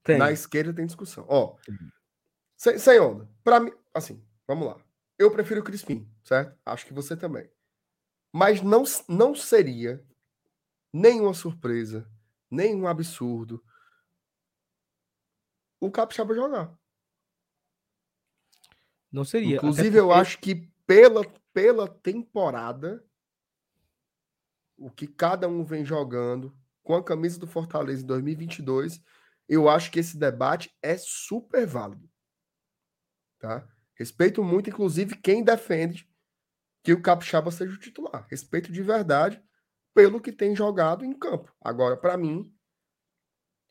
Tem. 0.04 0.18
Na 0.18 0.32
esquerda 0.32 0.74
tem 0.74 0.86
discussão. 0.86 1.26
Ó, 1.28 1.58
sem, 2.56 2.78
sem 2.78 3.00
onda. 3.00 3.30
Pra 3.44 3.60
mim, 3.60 3.72
assim, 3.94 4.24
vamos 4.48 4.68
lá. 4.68 4.78
Eu 5.18 5.32
prefiro 5.32 5.62
o 5.62 5.64
Crispim, 5.64 6.10
certo? 6.24 6.58
Acho 6.66 6.86
que 6.86 6.94
você 6.94 7.18
também. 7.18 7.50
Mas 8.32 8.62
não, 8.62 8.84
não 9.08 9.36
seria 9.36 10.06
nenhuma 10.94 11.34
surpresa, 11.34 12.10
nenhum 12.50 12.88
absurdo 12.88 13.64
o 15.80 15.92
Capixaba 15.92 16.34
jogar. 16.34 16.74
Não 19.12 19.24
seria. 19.24 19.58
Inclusive, 19.58 19.90
porque... 19.90 20.00
eu 20.00 20.12
acho 20.12 20.40
que 20.40 20.56
pela, 20.86 21.24
pela 21.54 21.88
temporada, 21.88 23.04
o 24.78 24.92
que 24.92 25.08
cada 25.08 25.48
um 25.48 25.64
vem 25.64 25.84
jogando 25.84 26.56
com 26.84 26.96
a 26.96 27.04
camisa 27.04 27.40
do 27.40 27.48
Fortaleza 27.48 28.04
em 28.04 28.06
2022, 28.06 29.02
eu 29.50 29.68
acho 29.68 29.92
que 29.92 30.00
esse 30.00 30.18
debate 30.18 30.74
é 30.82 30.98
super 30.98 31.66
válido. 31.66 32.10
Tá? 33.40 33.68
Respeito 33.96 34.44
muito, 34.44 34.70
inclusive, 34.70 35.18
quem 35.18 35.44
defende 35.44 36.10
que 36.84 36.94
o 36.94 37.02
Capixaba 37.02 37.52
seja 37.52 37.74
o 37.74 37.80
titular. 37.80 38.26
Respeito 38.30 38.72
de 38.72 38.82
verdade 38.82 39.44
pelo 39.94 40.22
que 40.22 40.32
tem 40.32 40.56
jogado 40.56 41.04
em 41.04 41.12
campo. 41.12 41.54
Agora, 41.60 41.98
para 41.98 42.16
mim, 42.16 42.56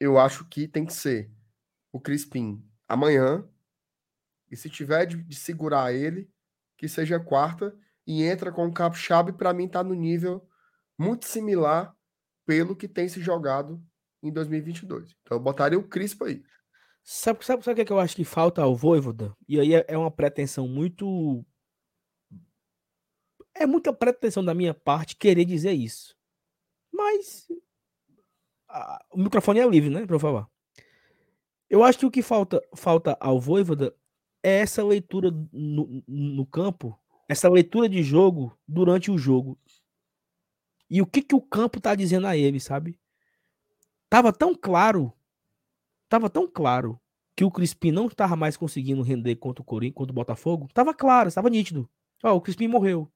eu 0.01 0.19
acho 0.19 0.45
que 0.49 0.67
tem 0.67 0.85
que 0.85 0.93
ser 0.93 1.33
o 1.93 2.01
Crispim 2.01 2.63
amanhã. 2.89 3.49
E 4.51 4.57
se 4.57 4.69
tiver 4.69 5.07
de, 5.07 5.23
de 5.23 5.37
segurar 5.37 5.93
ele, 5.93 6.31
que 6.77 6.89
seja 6.89 7.19
quarta 7.19 7.77
e 8.07 8.23
entra 8.23 8.53
com 8.53 8.67
o 8.67 8.73
Capixaba, 8.73 9.33
para 9.33 9.55
mim 9.55 9.69
tá 9.69 9.83
no 9.83 9.95
nível 9.95 10.47
muito 10.99 11.27
similar 11.27 11.95
pelo 12.47 12.77
que 12.77 12.89
tem 12.89 13.09
se 13.09 13.21
jogado 13.21 13.83
em 14.23 14.33
2022. 14.33 15.15
Então 15.23 15.37
eu 15.37 15.43
botaria 15.43 15.79
o 15.79 15.89
Crispo 15.89 16.25
aí. 16.25 16.43
Sabe, 17.03 17.45
sabe, 17.45 17.65
sabe 17.65 17.73
o 17.73 17.77
que, 17.77 17.83
é 17.83 17.85
que 17.85 17.93
eu 17.93 18.01
acho 18.01 18.17
que 18.17 18.25
falta 18.25 18.63
ao 18.63 18.75
Voivoda? 18.75 19.33
E 19.49 19.61
aí 19.61 19.75
é, 19.75 19.85
é 19.89 19.97
uma 19.97 20.11
pretensão 20.11 20.67
muito 20.67 21.45
é 23.55 23.67
muita 23.67 23.93
pretensão 23.93 24.45
da 24.45 24.55
minha 24.55 24.75
parte 24.75 25.17
querer 25.17 25.45
dizer 25.45 25.73
isso. 25.73 26.17
Mas 26.93 27.47
a, 28.69 29.05
o 29.13 29.19
microfone 29.19 29.61
é 29.61 29.69
livre, 29.69 29.91
né, 29.91 30.05
para 30.07 30.17
eu 30.17 30.21
falar. 30.21 30.49
Eu 31.69 31.83
acho 31.83 31.99
que 31.99 32.07
o 32.07 32.11
que 32.11 32.23
falta, 32.23 32.63
falta 32.75 33.17
ao 33.21 33.41
Voivoda 33.41 33.95
é 34.43 34.61
essa 34.61 34.85
leitura 34.85 35.31
no, 35.53 36.03
no 36.07 36.47
campo, 36.47 36.99
essa 37.29 37.49
leitura 37.49 37.89
de 37.89 38.03
jogo 38.03 38.57
durante 38.67 39.11
o 39.11 39.19
jogo. 39.19 39.59
E 40.89 41.03
o 41.03 41.07
que, 41.07 41.23
que 41.23 41.35
o 41.35 41.41
campo 41.41 41.81
tá 41.81 41.95
dizendo 41.95 42.27
a 42.27 42.37
ele, 42.37 42.61
sabe? 42.61 42.99
Tava 44.09 44.33
tão 44.33 44.55
claro, 44.55 45.13
tava 46.09 46.31
tão 46.31 46.49
claro 46.49 47.01
que 47.35 47.45
o 47.45 47.51
Crispim 47.51 47.91
não 47.91 48.07
estava 48.07 48.37
mais 48.37 48.57
conseguindo 48.57 49.03
render 49.03 49.37
contra 49.37 49.63
o 49.63 49.65
Corinthians, 49.65 49.97
contra 49.97 50.13
o 50.13 50.15
Botafogo. 50.15 50.69
Tava 50.73 50.95
claro, 50.95 51.29
estava 51.29 51.51
nítido. 51.51 51.89
Ó, 52.23 52.35
o 52.35 52.41
Crispim 52.41 52.69
morreu. 52.69 53.13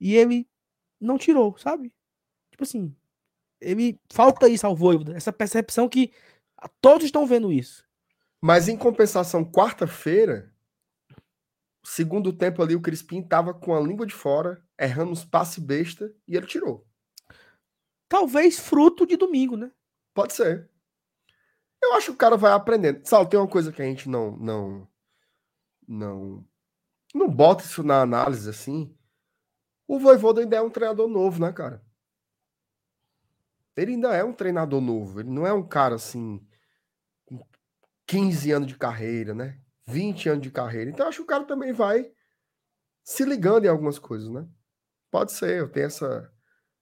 E 0.00 0.14
ele 0.14 0.48
não 1.00 1.16
tirou, 1.16 1.56
sabe? 1.56 1.94
Tipo 2.50 2.64
assim, 2.64 2.94
ele 3.60 3.98
falta 4.12 4.48
isso 4.48 4.66
ao 4.66 4.76
Voivoda, 4.76 5.16
essa 5.16 5.32
percepção 5.32 5.88
que 5.88 6.12
todos 6.80 7.04
estão 7.04 7.26
vendo 7.26 7.52
isso. 7.52 7.86
Mas 8.40 8.68
em 8.68 8.76
compensação, 8.76 9.44
quarta-feira, 9.44 10.52
segundo 11.84 12.32
tempo 12.32 12.62
ali, 12.62 12.76
o 12.76 12.82
Crispim 12.82 13.22
tava 13.22 13.52
com 13.54 13.74
a 13.74 13.80
língua 13.80 14.06
de 14.06 14.14
fora, 14.14 14.62
errando 14.78 15.12
os 15.12 15.24
passes 15.24 15.58
besta 15.58 16.14
e 16.26 16.36
ele 16.36 16.46
tirou. 16.46 16.86
Talvez 18.08 18.58
fruto 18.58 19.06
de 19.06 19.16
domingo, 19.16 19.56
né? 19.56 19.70
Pode 20.14 20.32
ser. 20.32 20.70
Eu 21.82 21.94
acho 21.94 22.06
que 22.06 22.12
o 22.12 22.16
cara 22.16 22.36
vai 22.36 22.52
aprendendo. 22.52 23.06
Sal, 23.06 23.26
tem 23.26 23.38
uma 23.38 23.48
coisa 23.48 23.72
que 23.72 23.82
a 23.82 23.84
gente 23.84 24.08
não 24.08 24.36
não 24.36 24.88
não 25.86 26.46
não 27.14 27.28
bota 27.28 27.64
isso 27.64 27.82
na 27.82 28.00
análise 28.02 28.48
assim. 28.48 28.94
O 29.86 29.98
Voivoda 29.98 30.40
ainda 30.40 30.56
é 30.56 30.62
um 30.62 30.70
treinador 30.70 31.08
novo, 31.08 31.40
né, 31.40 31.52
cara? 31.52 31.82
Ele 33.76 33.92
ainda 33.92 34.14
é 34.14 34.24
um 34.24 34.32
treinador 34.32 34.80
novo. 34.80 35.20
Ele 35.20 35.30
não 35.30 35.46
é 35.46 35.52
um 35.52 35.66
cara 35.66 35.94
assim. 35.94 36.44
com 37.24 37.40
15 38.06 38.50
anos 38.52 38.68
de 38.68 38.76
carreira, 38.76 39.34
né? 39.34 39.60
20 39.86 40.28
anos 40.28 40.42
de 40.42 40.50
carreira. 40.50 40.90
Então, 40.90 41.06
acho 41.08 41.18
que 41.18 41.22
o 41.24 41.26
cara 41.26 41.44
também 41.44 41.72
vai 41.72 42.12
se 43.02 43.24
ligando 43.24 43.64
em 43.64 43.68
algumas 43.68 43.98
coisas, 43.98 44.28
né? 44.28 44.46
Pode 45.10 45.32
ser, 45.32 45.58
eu 45.58 45.68
tenho 45.68 45.86
essa. 45.86 46.30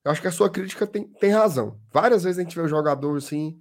Eu 0.04 0.10
acho 0.10 0.20
que 0.20 0.28
a 0.28 0.32
sua 0.32 0.50
crítica 0.50 0.86
tem, 0.86 1.08
tem 1.14 1.30
razão. 1.30 1.80
Várias 1.92 2.24
vezes 2.24 2.38
a 2.38 2.42
gente 2.42 2.54
vê 2.54 2.62
o 2.62 2.68
jogador 2.68 3.16
assim, 3.16 3.60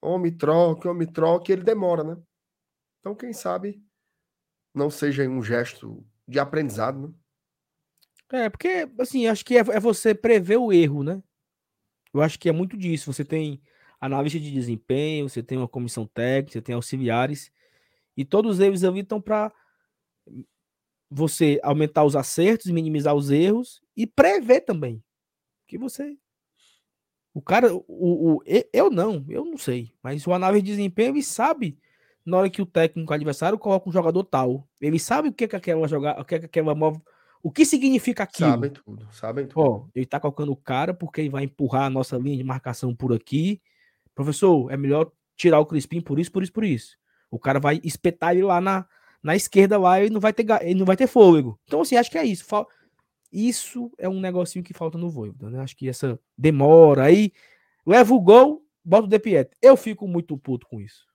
homem 0.00 0.36
troque, 0.36 0.86
homem 0.86 1.10
troque, 1.10 1.52
ele 1.52 1.62
demora, 1.62 2.04
né? 2.04 2.16
Então, 3.00 3.14
quem 3.14 3.32
sabe 3.32 3.82
não 4.74 4.90
seja 4.90 5.28
um 5.28 5.42
gesto 5.42 6.06
de 6.26 6.38
aprendizado, 6.38 7.08
né? 7.08 7.14
É, 8.30 8.50
porque, 8.50 8.88
assim, 8.98 9.26
acho 9.26 9.44
que 9.44 9.56
é, 9.56 9.60
é 9.60 9.80
você 9.80 10.14
prever 10.14 10.58
o 10.58 10.70
erro, 10.70 11.02
né? 11.02 11.22
Eu 12.12 12.20
acho 12.20 12.38
que 12.38 12.48
é 12.48 12.52
muito 12.52 12.76
disso. 12.76 13.10
Você 13.10 13.24
tem 13.24 13.62
analista 14.00 14.38
de 14.38 14.50
desempenho, 14.50 15.28
você 15.28 15.42
tem 15.42 15.56
uma 15.56 15.68
comissão 15.68 16.06
técnica, 16.06 16.52
você 16.52 16.62
tem 16.62 16.74
auxiliares, 16.74 17.50
e 18.16 18.24
todos 18.24 18.60
eles 18.60 18.84
ali 18.84 19.00
estão 19.00 19.20
para 19.20 19.52
você 21.10 21.58
aumentar 21.62 22.04
os 22.04 22.14
acertos, 22.14 22.70
minimizar 22.70 23.14
os 23.14 23.30
erros 23.30 23.80
e 23.96 24.06
prever 24.06 24.60
também. 24.60 25.02
Que 25.66 25.78
você. 25.78 26.16
O 27.32 27.40
cara, 27.40 27.72
o, 27.74 27.84
o, 27.86 28.42
eu 28.72 28.90
não, 28.90 29.24
eu 29.28 29.44
não 29.44 29.56
sei, 29.56 29.92
mas 30.02 30.26
o 30.26 30.32
análise 30.32 30.62
de 30.62 30.70
desempenho 30.72 31.10
ele 31.10 31.22
sabe 31.22 31.78
na 32.24 32.36
hora 32.36 32.50
que 32.50 32.60
o 32.60 32.66
técnico 32.66 33.12
adversário 33.12 33.58
coloca 33.58 33.88
um 33.88 33.92
jogador 33.92 34.22
tal, 34.24 34.68
ele 34.80 34.98
sabe 34.98 35.28
o 35.28 35.32
que 35.32 35.44
é 35.44 35.48
que 35.48 35.56
aquela 35.56 35.86
jogar, 35.88 36.20
o 36.20 36.24
que 36.24 36.34
é 36.34 36.38
que 36.40 36.46
aquela 36.46 36.74
o 37.42 37.50
que 37.50 37.64
significa 37.64 38.24
aquilo? 38.24 38.50
Sabem 38.50 38.70
tudo, 38.70 39.08
sabem 39.12 39.46
tudo. 39.46 39.60
Ó, 39.60 39.86
ele 39.94 40.04
tá 40.04 40.18
colocando 40.18 40.52
o 40.52 40.56
cara 40.56 40.92
porque 40.92 41.20
ele 41.20 41.30
vai 41.30 41.44
empurrar 41.44 41.84
a 41.84 41.90
nossa 41.90 42.16
linha 42.16 42.36
de 42.36 42.44
marcação 42.44 42.94
por 42.94 43.12
aqui. 43.12 43.62
Professor, 44.14 44.70
é 44.70 44.76
melhor 44.76 45.10
tirar 45.36 45.60
o 45.60 45.66
Crispim 45.66 46.00
por 46.00 46.18
isso, 46.18 46.32
por 46.32 46.42
isso, 46.42 46.52
por 46.52 46.64
isso. 46.64 46.96
O 47.30 47.38
cara 47.38 47.60
vai 47.60 47.80
espetar 47.84 48.32
ele 48.32 48.42
lá 48.42 48.60
na, 48.60 48.86
na 49.22 49.36
esquerda 49.36 49.78
lá 49.78 50.02
e 50.02 50.10
não 50.10 50.20
vai 50.20 50.32
ter 50.32 50.46
ele 50.62 50.78
não 50.78 50.86
vai 50.86 50.96
ter 50.96 51.06
fôlego. 51.06 51.58
Então 51.64 51.80
assim, 51.80 51.96
acho 51.96 52.10
que 52.10 52.18
é 52.18 52.24
isso. 52.24 52.44
Isso 53.32 53.90
é 53.98 54.08
um 54.08 54.20
negocinho 54.20 54.64
que 54.64 54.72
falta 54.72 54.96
no 54.96 55.10
Voivoda, 55.10 55.50
né? 55.50 55.60
Acho 55.60 55.76
que 55.76 55.88
essa 55.88 56.18
demora 56.36 57.04
aí 57.04 57.32
leva 57.86 58.14
o 58.14 58.20
gol, 58.20 58.64
bota 58.84 59.06
o 59.06 59.08
De. 59.08 59.50
Eu 59.60 59.76
fico 59.76 60.08
muito 60.08 60.36
puto 60.38 60.66
com 60.66 60.80
isso. 60.80 61.06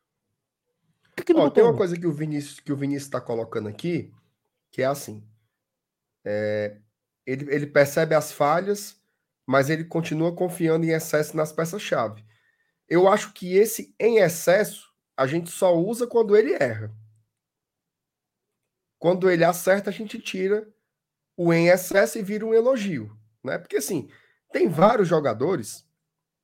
Que 1.15 1.23
que 1.23 1.34
Ó, 1.34 1.49
tem 1.49 1.63
uma 1.63 1.75
coisa 1.75 1.97
que 1.97 2.07
o 2.07 2.13
Vinícius 2.13 2.59
que 2.59 2.71
o 2.71 2.77
Vinícius 2.77 3.05
está 3.05 3.21
colocando 3.21 3.67
aqui, 3.67 4.11
que 4.71 4.81
é 4.81 4.85
assim: 4.85 5.23
é, 6.23 6.77
ele, 7.25 7.53
ele 7.53 7.67
percebe 7.67 8.15
as 8.15 8.31
falhas, 8.31 8.99
mas 9.45 9.69
ele 9.69 9.84
continua 9.84 10.35
confiando 10.35 10.85
em 10.85 10.89
excesso 10.89 11.35
nas 11.35 11.51
peças-chave. 11.51 12.23
Eu 12.88 13.07
acho 13.07 13.34
que 13.34 13.55
esse 13.55 13.93
em 13.99 14.17
excesso 14.17 14.91
a 15.15 15.25
gente 15.27 15.49
só 15.49 15.75
usa 15.75 16.07
quando 16.07 16.35
ele 16.35 16.53
erra. 16.53 16.91
Quando 19.03 19.30
ele 19.30 19.43
acerta, 19.43 19.89
a 19.89 19.93
gente 19.93 20.17
tira 20.17 20.65
o 21.35 21.51
em 21.51 21.67
excesso 21.67 22.17
e 22.17 22.23
vira 22.23 22.45
um 22.45 22.53
elogio. 22.53 23.13
Né? 23.43 23.57
Porque 23.57 23.75
assim, 23.75 24.09
tem 24.49 24.69
vários 24.69 25.09
jogadores 25.09 25.85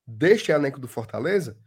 deste 0.05 0.51
elenco 0.51 0.77
do 0.77 0.85
Fortaleza 0.85 1.57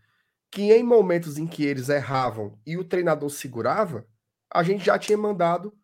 que 0.51 0.71
em 0.71 0.83
momentos 0.83 1.39
em 1.39 1.47
que 1.47 1.65
eles 1.65 1.89
erravam 1.89 2.61
e 2.67 2.77
o 2.77 2.85
treinador 2.85 3.31
segurava, 3.31 4.07
a 4.53 4.63
gente 4.63 4.85
já 4.85 4.99
tinha 4.99 5.17
mandado 5.17 5.75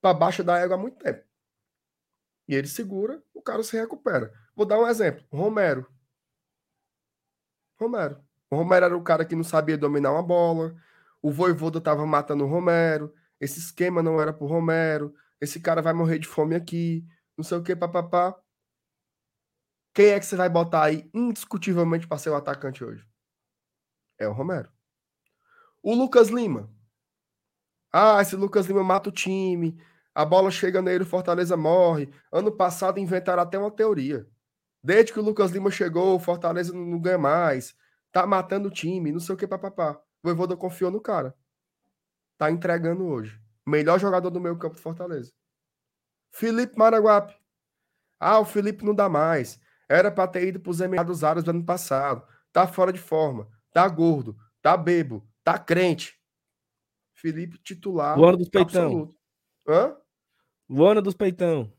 para 0.00 0.14
baixa 0.14 0.42
da 0.42 0.56
égua 0.58 0.76
há 0.76 0.78
muito 0.78 0.96
tempo. 0.96 1.22
E 2.48 2.54
ele 2.54 2.66
segura, 2.66 3.22
o 3.34 3.42
cara 3.42 3.62
se 3.62 3.76
recupera. 3.78 4.32
Vou 4.56 4.64
dar 4.64 4.78
um 4.78 4.88
exemplo. 4.88 5.22
Romero. 5.30 5.86
Romero. 7.78 8.24
O 8.50 8.56
Romero 8.56 8.86
era 8.86 8.96
o 8.96 9.04
cara 9.04 9.26
que 9.26 9.36
não 9.36 9.44
sabia 9.44 9.76
dominar 9.76 10.12
uma 10.12 10.22
bola. 10.22 10.74
O 11.20 11.30
Voivoda 11.30 11.76
estava 11.76 12.06
matando 12.06 12.44
o 12.44 12.48
Romero. 12.48 13.12
Esse 13.40 13.58
esquema 13.58 14.02
não 14.02 14.20
era 14.20 14.32
pro 14.32 14.46
Romero. 14.46 15.14
Esse 15.40 15.60
cara 15.60 15.82
vai 15.82 15.92
morrer 15.92 16.18
de 16.18 16.26
fome 16.26 16.54
aqui. 16.54 17.06
Não 17.36 17.44
sei 17.44 17.58
o 17.58 17.62
que, 17.62 17.76
papapá. 17.76 18.34
Quem 19.94 20.08
é 20.08 20.20
que 20.20 20.26
você 20.26 20.36
vai 20.36 20.48
botar 20.48 20.84
aí 20.84 21.08
indiscutivelmente 21.14 22.06
para 22.06 22.18
ser 22.18 22.30
o 22.30 22.34
atacante 22.34 22.84
hoje? 22.84 23.06
É 24.18 24.28
o 24.28 24.32
Romero. 24.32 24.70
O 25.82 25.94
Lucas 25.94 26.28
Lima. 26.28 26.70
Ah, 27.92 28.20
esse 28.20 28.36
Lucas 28.36 28.66
Lima 28.66 28.84
mata 28.84 29.08
o 29.08 29.12
time. 29.12 29.80
A 30.14 30.24
bola 30.24 30.50
chega 30.50 30.82
nele, 30.82 31.04
o 31.04 31.06
Fortaleza 31.06 31.56
morre. 31.56 32.10
Ano 32.32 32.50
passado 32.50 32.98
inventaram 32.98 33.42
até 33.42 33.58
uma 33.58 33.70
teoria. 33.70 34.26
Desde 34.82 35.12
que 35.12 35.20
o 35.20 35.22
Lucas 35.22 35.50
Lima 35.50 35.70
chegou, 35.70 36.14
o 36.14 36.18
Fortaleza 36.18 36.72
não 36.72 36.98
ganha 36.98 37.18
mais. 37.18 37.74
Tá 38.12 38.26
matando 38.26 38.68
o 38.68 38.70
time, 38.70 39.12
não 39.12 39.20
sei 39.20 39.34
o 39.34 39.38
que, 39.38 39.46
papapá. 39.46 39.92
O 39.92 40.28
Voivoda 40.28 40.56
confiou 40.56 40.90
no 40.90 41.00
cara. 41.00 41.34
Tá 42.38 42.50
entregando 42.50 43.06
hoje. 43.06 43.40
Melhor 43.66 43.98
jogador 43.98 44.30
do 44.30 44.40
meio 44.40 44.58
campo 44.58 44.76
do 44.76 44.80
Fortaleza. 44.80 45.32
Felipe 46.30 46.78
Maraguape. 46.78 47.34
Ah, 48.20 48.38
o 48.38 48.44
Felipe 48.44 48.84
não 48.84 48.94
dá 48.94 49.08
mais. 49.08 49.58
Era 49.88 50.10
para 50.10 50.28
ter 50.28 50.46
ido 50.48 50.60
para 50.60 50.70
os 50.70 50.80
Emirados 50.80 51.24
Árabes 51.24 51.44
do 51.44 51.50
ano 51.50 51.64
passado. 51.64 52.26
Tá 52.52 52.66
fora 52.66 52.92
de 52.92 53.00
forma. 53.00 53.48
Tá 53.72 53.88
gordo. 53.88 54.36
Tá 54.60 54.76
bebo. 54.76 55.26
Tá 55.42 55.58
crente. 55.58 56.20
Felipe 57.14 57.58
titular. 57.58 58.18
Luana 58.18 58.36
dos 58.36 58.48
Peitão. 58.48 58.84
Absoluto. 58.84 59.16
Hã? 59.68 59.96
Luana 60.68 61.02
dos 61.02 61.14
Peitão. 61.14 61.72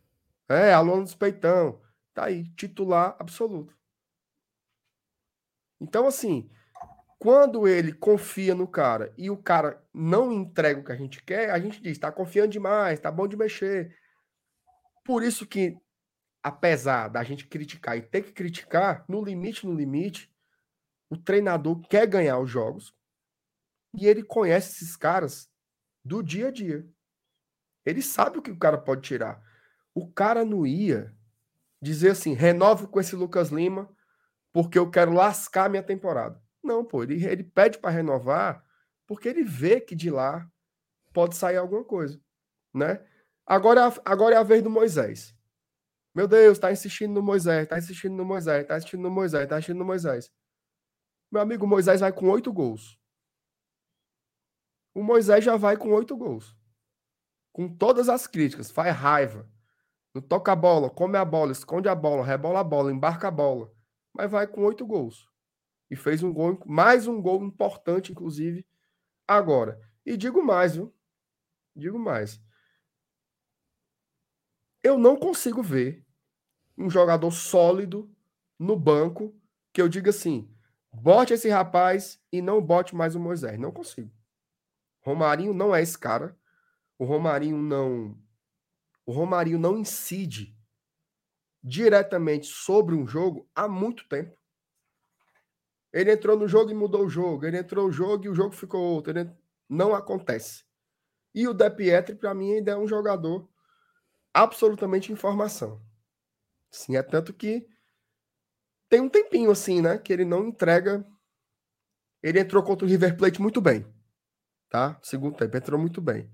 É, 0.49 0.73
aluno 0.73 1.03
dos 1.03 1.15
Peitão. 1.15 1.81
Tá 2.13 2.25
aí. 2.25 2.49
Titular 2.55 3.15
absoluto. 3.19 3.77
Então, 5.79 6.07
assim, 6.07 6.49
quando 7.19 7.67
ele 7.67 7.93
confia 7.93 8.53
no 8.53 8.67
cara 8.67 9.13
e 9.17 9.29
o 9.29 9.37
cara 9.37 9.83
não 9.93 10.31
entrega 10.31 10.79
o 10.79 10.83
que 10.83 10.91
a 10.91 10.95
gente 10.95 11.23
quer, 11.23 11.49
a 11.49 11.59
gente 11.59 11.81
diz, 11.81 11.97
tá 11.97 12.11
confiando 12.11 12.49
demais, 12.49 12.99
tá 12.99 13.11
bom 13.11 13.27
de 13.27 13.35
mexer. 13.35 13.95
Por 15.03 15.23
isso 15.23 15.45
que 15.45 15.75
apesar 16.43 17.07
da 17.07 17.23
gente 17.23 17.47
criticar 17.47 17.97
e 17.97 18.01
ter 18.01 18.21
que 18.21 18.31
criticar, 18.31 19.03
no 19.07 19.23
limite, 19.23 19.65
no 19.65 19.73
limite, 19.73 20.31
o 21.09 21.17
treinador 21.17 21.79
quer 21.87 22.05
ganhar 22.07 22.39
os 22.39 22.49
jogos 22.49 22.93
e 23.93 24.05
ele 24.05 24.23
conhece 24.23 24.75
esses 24.75 24.95
caras 24.95 25.49
do 26.03 26.21
dia 26.21 26.49
a 26.49 26.51
dia. 26.51 26.87
Ele 27.85 28.01
sabe 28.01 28.37
o 28.37 28.41
que 28.41 28.51
o 28.51 28.57
cara 28.57 28.77
pode 28.77 29.01
tirar. 29.01 29.41
O 29.93 30.11
cara 30.11 30.45
não 30.45 30.67
ia 30.67 31.13
dizer 31.81 32.11
assim: 32.11 32.33
renove 32.33 32.87
com 32.87 32.99
esse 32.99 33.15
Lucas 33.15 33.49
Lima 33.49 33.89
porque 34.53 34.77
eu 34.77 34.89
quero 34.89 35.13
lascar 35.13 35.69
minha 35.69 35.83
temporada. 35.83 36.41
Não, 36.63 36.83
pô, 36.83 37.03
ele, 37.03 37.23
ele 37.25 37.43
pede 37.43 37.77
para 37.77 37.91
renovar 37.91 38.65
porque 39.05 39.29
ele 39.29 39.43
vê 39.43 39.79
que 39.79 39.95
de 39.95 40.09
lá 40.09 40.49
pode 41.13 41.35
sair 41.35 41.57
alguma 41.57 41.83
coisa, 41.83 42.21
né? 42.73 43.05
Agora, 43.45 43.93
agora 44.03 44.35
é 44.35 44.37
a 44.37 44.43
vez 44.43 44.61
do 44.61 44.69
Moisés. 44.69 45.33
Meu 46.13 46.27
Deus, 46.27 46.59
tá 46.59 46.71
insistindo 46.71 47.13
no 47.13 47.21
Moisés, 47.21 47.67
tá 47.67 47.77
insistindo 47.77 48.15
no 48.15 48.25
Moisés, 48.25 48.67
tá 48.67 48.77
insistindo 48.77 49.03
no 49.03 49.11
Moisés, 49.11 49.47
tá 49.47 49.55
insistindo 49.55 49.77
no 49.77 49.85
Moisés. 49.85 50.31
Meu 51.31 51.41
amigo, 51.41 51.67
Moisés 51.67 52.01
vai 52.01 52.11
com 52.11 52.29
oito 52.29 52.51
gols. 52.51 52.99
O 54.93 55.03
Moisés 55.03 55.43
já 55.43 55.55
vai 55.55 55.77
com 55.77 55.91
oito 55.93 56.17
gols. 56.17 56.57
Com 57.53 57.69
todas 57.69 58.09
as 58.09 58.27
críticas, 58.27 58.71
faz 58.71 58.95
raiva. 58.95 59.47
Não 60.13 60.21
toca 60.21 60.51
a 60.51 60.55
bola, 60.55 60.89
come 60.89 61.17
a 61.17 61.23
bola, 61.23 61.51
esconde 61.51 61.87
a 61.87 61.95
bola, 61.95 62.25
rebola 62.25 62.61
a 62.61 62.63
bola, 62.63 62.91
embarca 62.91 63.27
a 63.27 63.31
bola. 63.31 63.71
Mas 64.13 64.31
vai 64.31 64.47
com 64.47 64.63
oito 64.65 64.85
gols. 64.85 65.29
E 65.89 65.95
fez 65.95 66.21
um 66.21 66.33
gol, 66.33 66.61
mais 66.65 67.07
um 67.07 67.21
gol 67.21 67.43
importante, 67.43 68.11
inclusive, 68.11 68.65
agora. 69.27 69.79
E 70.05 70.17
digo 70.17 70.43
mais, 70.43 70.75
viu? 70.75 70.93
Digo 71.75 71.97
mais. 71.97 72.41
Eu 74.83 74.97
não 74.97 75.17
consigo 75.17 75.61
ver 75.61 76.05
um 76.77 76.89
jogador 76.89 77.31
sólido 77.31 78.09
no 78.59 78.77
banco 78.77 79.35
que 79.73 79.81
eu 79.81 79.89
diga 79.89 80.09
assim: 80.09 80.49
bote 80.91 81.33
esse 81.33 81.49
rapaz 81.49 82.21
e 82.31 82.41
não 82.41 82.61
bote 82.61 82.95
mais 82.95 83.15
o 83.15 83.19
Moisés. 83.19 83.59
Não 83.59 83.71
consigo. 83.71 84.11
Romarinho 85.01 85.53
não 85.53 85.75
é 85.75 85.81
esse 85.81 85.97
cara. 85.97 86.37
O 86.97 87.05
Romarinho 87.05 87.57
não. 87.57 88.17
O 89.05 89.11
Romarinho 89.11 89.59
não 89.59 89.77
incide 89.77 90.55
diretamente 91.63 92.47
sobre 92.47 92.95
um 92.95 93.05
jogo 93.05 93.49
há 93.55 93.67
muito 93.67 94.07
tempo. 94.07 94.37
Ele 95.91 96.11
entrou 96.11 96.37
no 96.37 96.47
jogo 96.47 96.71
e 96.71 96.75
mudou 96.75 97.05
o 97.05 97.09
jogo. 97.09 97.45
Ele 97.45 97.57
entrou 97.57 97.87
no 97.87 97.91
jogo 97.91 98.25
e 98.25 98.29
o 98.29 98.35
jogo 98.35 98.53
ficou 98.53 98.81
outro. 98.81 99.17
Ele... 99.17 99.31
Não 99.69 99.93
acontece. 99.93 100.63
E 101.33 101.47
o 101.47 101.53
De 101.53 101.69
Pietri, 101.69 102.15
para 102.15 102.33
mim, 102.33 102.53
ainda 102.53 102.71
é 102.71 102.77
um 102.77 102.87
jogador 102.87 103.47
absolutamente 104.33 105.11
em 105.11 105.15
formação. 105.15 105.81
Sim, 106.71 106.95
é 106.95 107.03
tanto 107.03 107.33
que 107.33 107.67
tem 108.89 109.01
um 109.01 109.09
tempinho 109.09 109.51
assim, 109.51 109.81
né? 109.81 109.97
Que 109.97 110.13
ele 110.13 110.25
não 110.25 110.47
entrega. 110.47 111.05
Ele 112.23 112.39
entrou 112.39 112.63
contra 112.63 112.85
o 112.85 112.89
River 112.89 113.17
Plate 113.17 113.41
muito 113.41 113.61
bem. 113.61 113.85
Tá? 114.69 114.99
Segundo 115.01 115.37
tempo, 115.37 115.55
entrou 115.55 115.79
muito 115.79 116.01
bem. 116.01 116.29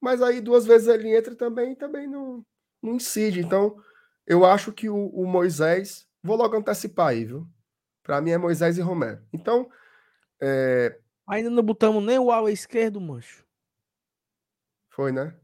Mas 0.00 0.22
aí 0.22 0.40
duas 0.40 0.66
vezes 0.66 0.88
ele 0.88 1.16
entra 1.16 1.34
também 1.34 1.74
também 1.74 2.06
não, 2.06 2.44
não 2.82 2.94
incide. 2.94 3.40
Então, 3.40 3.76
eu 4.26 4.44
acho 4.44 4.72
que 4.72 4.88
o, 4.88 5.08
o 5.08 5.26
Moisés. 5.26 6.06
Vou 6.22 6.36
logo 6.36 6.56
antecipar 6.56 7.08
aí, 7.08 7.24
viu? 7.24 7.46
Para 8.04 8.20
mim 8.20 8.30
é 8.30 8.38
Moisés 8.38 8.78
e 8.78 8.82
Romero. 8.82 9.20
Então. 9.32 9.68
É... 10.40 10.96
Ainda 11.26 11.48
não 11.48 11.62
botamos 11.62 12.04
nem 12.04 12.18
o 12.18 12.30
ala 12.30 12.52
esquerdo, 12.52 13.00
mancho. 13.00 13.44
Foi, 14.90 15.10
né? 15.10 15.34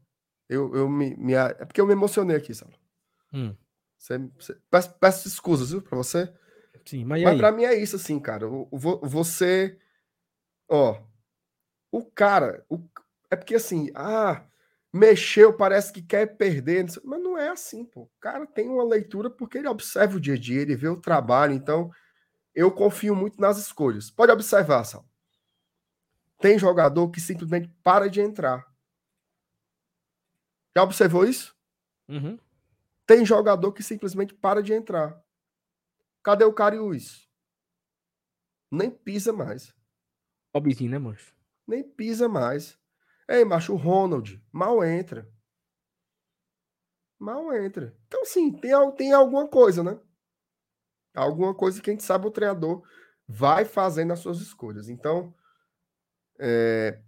Eu, 0.47 0.73
eu 0.75 0.87
me, 0.87 1.15
me. 1.17 1.33
É 1.33 1.65
porque 1.65 1.81
eu 1.81 1.87
me 1.87 1.93
emocionei 1.93 2.37
aqui, 2.37 2.53
Saulo. 2.53 2.75
Hum. 3.33 3.55
Você, 3.97 4.17
você, 4.17 4.57
peço, 4.69 4.93
peço 4.99 5.27
escusas, 5.27 5.71
viu, 5.71 5.81
pra 5.81 5.97
você. 5.97 6.31
Sim, 6.85 7.03
mas, 7.03 7.21
mas 7.23 7.37
pra 7.37 7.51
mim 7.51 7.63
é 7.63 7.73
isso, 7.73 7.95
assim, 7.95 8.19
cara. 8.19 8.47
O, 8.47 8.67
o, 8.71 9.07
você. 9.07 9.79
Ó. 10.69 11.01
O 11.91 12.05
cara. 12.05 12.63
O, 12.69 12.79
é 13.29 13.35
porque 13.35 13.55
assim, 13.55 13.89
ah, 13.95 14.45
mexeu, 14.93 15.53
parece 15.55 15.91
que 15.91 16.01
quer 16.01 16.37
perder. 16.37 16.85
Mas 17.03 17.21
não 17.21 17.37
é 17.37 17.49
assim, 17.49 17.85
pô. 17.85 18.03
O 18.03 18.11
cara 18.19 18.45
tem 18.45 18.69
uma 18.69 18.83
leitura 18.83 19.29
porque 19.29 19.57
ele 19.57 19.67
observa 19.67 20.17
o 20.17 20.19
dia 20.19 20.35
a 20.35 20.37
dia, 20.37 20.61
ele 20.61 20.75
vê 20.75 20.89
o 20.89 20.99
trabalho. 20.99 21.53
Então, 21.53 21.91
eu 22.53 22.71
confio 22.71 23.15
muito 23.15 23.39
nas 23.39 23.57
escolhas. 23.57 24.09
Pode 24.09 24.31
observar, 24.31 24.83
Sal. 24.83 25.05
Tem 26.39 26.57
jogador 26.57 27.09
que 27.09 27.21
simplesmente 27.21 27.67
para 27.83 28.09
de 28.09 28.19
entrar. 28.19 28.65
Já 30.75 30.83
observou 30.83 31.25
isso? 31.25 31.55
Uhum. 32.07 32.39
Tem 33.05 33.25
jogador 33.25 33.71
que 33.73 33.83
simplesmente 33.83 34.33
para 34.33 34.63
de 34.63 34.73
entrar. 34.73 35.21
Cadê 36.23 36.43
o 36.45 36.53
Cariús? 36.53 37.29
Nem 38.71 38.89
pisa 38.89 39.33
mais. 39.33 39.73
Pobrezinho, 40.51 40.91
né, 40.91 40.97
mancho? 40.97 41.35
Nem 41.67 41.83
pisa 41.83 42.27
mais. 42.27 42.79
Ei, 43.27 43.45
macho, 43.45 43.73
o 43.73 43.77
Ronald 43.77 44.41
mal 44.51 44.83
entra. 44.83 45.29
Mal 47.19 47.53
entra. 47.53 47.95
Então, 48.07 48.25
sim, 48.25 48.51
tem, 48.51 48.71
tem 48.95 49.13
alguma 49.13 49.47
coisa, 49.47 49.83
né? 49.83 49.99
Alguma 51.13 51.53
coisa 51.53 51.81
que 51.81 51.89
a 51.89 51.93
gente 51.93 52.03
sabe 52.03 52.27
o 52.27 52.31
treinador 52.31 52.83
vai 53.27 53.65
fazendo 53.65 54.13
as 54.13 54.19
suas 54.19 54.39
escolhas. 54.39 54.89
Então, 54.89 55.33
é, 56.39 56.99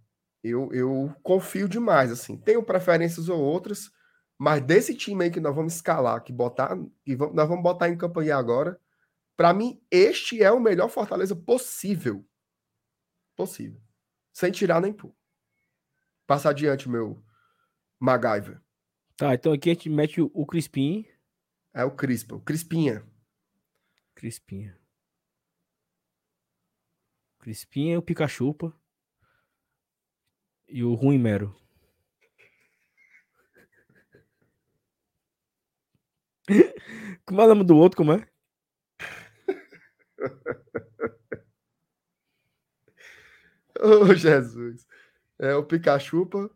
eu, 0.44 0.72
eu 0.74 1.16
confio 1.24 1.68
demais, 1.68 2.12
assim. 2.12 2.38
Tenho 2.38 2.64
preferências 2.64 3.30
ou 3.30 3.40
outras, 3.40 3.92
mas 4.38 4.62
desse 4.62 4.96
time 4.96 5.24
aí 5.26 5.32
que 5.32 5.40
nós 5.40 5.56
vamos 5.56 5.76
escalar, 5.76 6.22
que 6.22 6.34
botar, 6.34 6.78
que 7.04 7.16
vamos, 7.16 7.36
nós 7.36 7.48
vamos 7.48 7.64
botar 7.64 7.90
em 7.90 7.98
campanha 7.98 8.36
agora, 8.36 8.80
para 9.38 9.54
mim 9.54 9.82
este 9.90 10.44
é 10.44 10.52
o 10.52 10.60
melhor 10.60 10.90
Fortaleza 10.90 11.36
possível. 11.36 12.26
Possível. 13.36 13.82
Sem 14.32 14.52
tirar 14.52 14.82
nem 14.82 14.94
pôr. 14.94 15.16
Passa 16.28 16.50
adiante, 16.50 16.90
meu 16.90 17.24
MacGyver. 18.00 18.62
Tá, 19.16 19.34
então 19.34 19.54
aqui 19.54 19.70
a 19.70 19.74
gente 19.74 19.90
mete 19.90 20.22
o, 20.22 20.30
o 20.34 20.46
Crispim. 20.46 21.06
É 21.74 21.84
o 21.84 21.92
Crispa, 21.92 22.36
o 22.36 22.42
Crispinha. 22.42 23.04
Crispinha. 24.24 24.80
Crispinha, 27.40 28.00
o 28.00 28.02
Pikachupa 28.02 28.74
e 30.66 30.82
o 30.82 30.94
Ruim 30.94 31.20
Mero. 31.20 31.54
Como 37.26 37.42
é 37.42 37.44
o 37.44 37.48
nome 37.50 37.66
do 37.66 37.76
outro, 37.76 37.98
como 37.98 38.14
é? 38.14 38.26
Oh, 43.78 44.16
Jesus. 44.16 44.88
É 45.38 45.54
o 45.54 45.66
Pikachupa, 45.66 46.50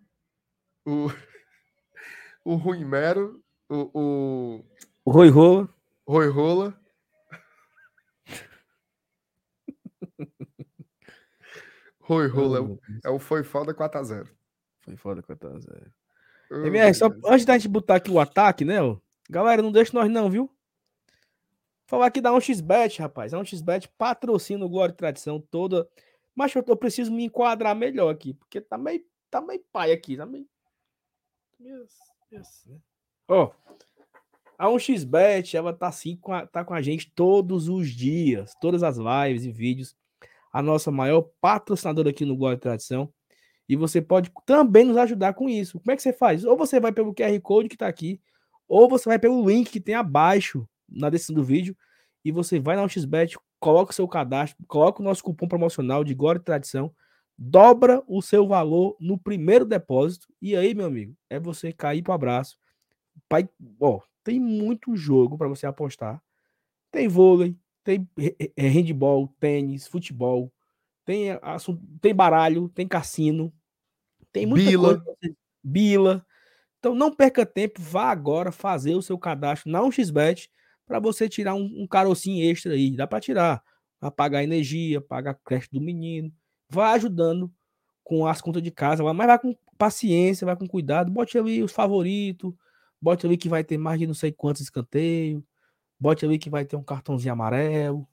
o, 0.85 1.07
o 2.45 2.55
Rui 2.55 2.85
Mero, 2.85 3.43
o, 3.67 3.91
o... 3.93 4.65
o 5.03 5.11
Roi 5.11 5.27
Rola. 5.27 5.67
Roi 6.07 6.29
Rola. 6.29 6.86
Roi 12.07 12.27
Rola 12.27 12.61
oh, 12.61 12.63
é, 12.63 12.65
o, 12.65 12.79
é 13.05 13.09
o 13.09 13.19
Foi 13.19 13.43
Foda 13.43 13.73
4x0. 13.73 14.27
Foi 14.81 14.95
foda 14.95 15.21
4x0. 15.21 15.91
Oh, 16.49 16.55
MR, 16.65 16.93
só 16.93 17.07
antes 17.25 17.45
da 17.45 17.57
gente 17.57 17.67
botar 17.67 17.95
aqui 17.95 18.09
o 18.09 18.19
ataque, 18.19 18.63
né? 18.63 18.81
Ó, 18.81 18.97
galera, 19.29 19.61
não 19.61 19.71
deixa 19.71 19.91
nós 19.93 20.09
não, 20.09 20.29
viu? 20.29 20.49
Falar 21.85 22.07
aqui 22.07 22.21
da 22.21 22.31
1xBet, 22.31 22.99
rapaz. 22.99 23.33
A 23.33 23.37
1xBet 23.37 23.89
patrocina 23.97 24.65
o 24.65 24.69
Glória 24.69 24.93
e 24.93 24.95
Tradição 24.95 25.39
toda 25.39 25.87
mas 26.37 26.53
eu, 26.53 26.63
eu, 26.67 26.77
preciso 26.77 27.11
me 27.11 27.23
enquadrar 27.23 27.75
melhor 27.75 28.13
aqui, 28.13 28.31
porque 28.31 28.61
tá 28.61 28.77
meio, 28.77 29.03
tá 29.27 29.41
meio 29.41 29.59
pai 29.73 29.91
aqui, 29.91 30.15
tá 30.15 30.23
meio. 30.23 30.47
Ó, 33.27 33.51
a 34.55 34.67
1xBet, 34.67 35.55
ela 35.55 35.73
tá 35.73 35.87
assim 35.87 36.15
com 36.15 36.31
a, 36.31 36.45
tá 36.45 36.63
com 36.63 36.75
a 36.75 36.81
gente 36.81 37.09
todos 37.09 37.67
os 37.67 37.89
dias, 37.89 38.53
todas 38.61 38.83
as 38.83 38.97
lives 38.97 39.45
e 39.45 39.51
vídeos. 39.51 39.95
A 40.57 40.61
nossa 40.63 40.89
maior 40.89 41.29
patrocinadora 41.39 42.09
aqui 42.09 42.25
no 42.25 42.35
Glória 42.35 42.57
Tradição. 42.57 43.13
E 43.69 43.75
você 43.75 44.01
pode 44.01 44.31
também 44.43 44.85
nos 44.85 44.97
ajudar 44.97 45.33
com 45.33 45.47
isso. 45.47 45.79
Como 45.79 45.91
é 45.91 45.95
que 45.95 46.01
você 46.01 46.11
faz? 46.11 46.43
Ou 46.43 46.57
você 46.57 46.79
vai 46.79 46.91
pelo 46.91 47.13
QR 47.13 47.39
Code 47.41 47.69
que 47.69 47.77
tá 47.77 47.87
aqui, 47.87 48.19
ou 48.67 48.89
você 48.89 49.07
vai 49.07 49.19
pelo 49.19 49.47
link 49.47 49.69
que 49.69 49.79
tem 49.79 49.93
abaixo 49.93 50.67
na 50.89 51.11
descrição 51.11 51.35
do 51.35 51.43
vídeo 51.43 51.77
e 52.25 52.31
você 52.31 52.59
vai 52.59 52.75
na 52.75 52.83
1xBet, 52.83 53.37
coloca 53.59 53.91
o 53.91 53.93
seu 53.93 54.07
cadastro, 54.07 54.65
coloca 54.67 54.99
o 54.99 55.05
nosso 55.05 55.23
cupom 55.23 55.47
promocional 55.47 56.03
de 56.03 56.15
Glória 56.15 56.39
e 56.39 56.43
Tradição, 56.43 56.91
dobra 57.37 58.03
o 58.07 58.19
seu 58.19 58.47
valor 58.47 58.97
no 58.99 59.15
primeiro 59.15 59.63
depósito, 59.63 60.27
e 60.41 60.55
aí, 60.55 60.73
meu 60.73 60.87
amigo, 60.87 61.15
é 61.29 61.39
você 61.39 61.71
cair 61.71 62.01
para 62.01 62.13
o 62.13 62.15
abraço. 62.15 62.57
Pai, 63.29 63.47
ó, 63.79 63.99
tem 64.23 64.39
muito 64.39 64.95
jogo 64.95 65.37
para 65.37 65.47
você 65.47 65.67
apostar. 65.67 66.19
Tem 66.91 67.07
vôlei, 67.07 67.55
tem 67.87 68.05
handball, 68.57 69.33
tênis, 69.39 69.87
futebol, 69.87 70.51
tem, 71.05 71.31
assunto, 71.41 71.81
tem 72.01 72.13
baralho, 72.13 72.67
tem 72.67 72.85
cassino, 72.85 73.53
tem 74.29 74.45
muita 74.45 74.69
bila. 74.69 75.01
coisa. 75.01 75.35
Bila. 75.63 76.25
Então 76.79 76.93
não 76.93 77.15
perca 77.15 77.45
tempo, 77.45 77.81
vá 77.81 78.11
agora 78.11 78.51
fazer 78.51 78.93
o 78.95 79.01
seu 79.01 79.17
cadastro 79.17 79.71
na 79.71 79.79
1xBet 79.79 80.49
para 80.85 80.99
você 80.99 81.29
tirar 81.29 81.55
um, 81.55 81.83
um 81.83 81.87
carocinho 81.87 82.43
extra 82.51 82.73
aí. 82.73 82.93
Dá 82.93 83.07
para 83.07 83.21
tirar, 83.21 83.63
para 84.01 84.11
pagar 84.11 84.43
energia, 84.43 84.99
pagar 84.99 85.35
creche 85.45 85.69
do 85.71 85.79
menino. 85.79 86.29
Vai 86.69 86.93
ajudando 86.95 87.49
com 88.03 88.27
as 88.27 88.41
contas 88.41 88.61
de 88.61 88.69
casa, 88.69 89.01
mas 89.13 89.27
vai 89.27 89.39
com 89.39 89.55
paciência, 89.77 90.43
vai 90.43 90.57
com 90.57 90.67
cuidado. 90.67 91.09
Bote 91.09 91.37
ali 91.37 91.63
os 91.63 91.71
favoritos, 91.71 92.53
bote 93.01 93.25
ali 93.25 93.37
que 93.37 93.47
vai 93.47 93.63
ter 93.63 93.77
mais 93.77 93.97
de 93.97 94.05
não 94.05 94.13
sei 94.13 94.33
quantos 94.33 94.61
escanteios, 94.61 95.41
bote 95.99 96.25
ali 96.25 96.37
que 96.37 96.49
vai 96.49 96.65
ter 96.65 96.75
um 96.75 96.83
cartãozinho 96.83 97.33
amarelo. 97.33 98.07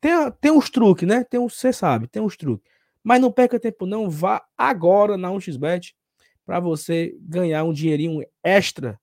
Tem, 0.00 0.12
tem 0.40 0.50
uns 0.50 0.68
truques, 0.70 1.06
né? 1.06 1.24
Tem 1.24 1.38
uns, 1.40 1.54
você 1.58 1.72
sabe, 1.72 2.06
tem 2.06 2.22
uns 2.22 2.36
truques. 2.36 2.70
Mas 3.02 3.20
não 3.20 3.32
perca 3.32 3.58
tempo 3.58 3.86
não, 3.86 4.08
vá 4.08 4.44
agora 4.56 5.16
na 5.16 5.28
1xBet 5.30 5.94
para 6.44 6.60
você 6.60 7.16
ganhar 7.20 7.64
um 7.64 7.72
dinheirinho 7.72 8.24
extra 8.42 9.00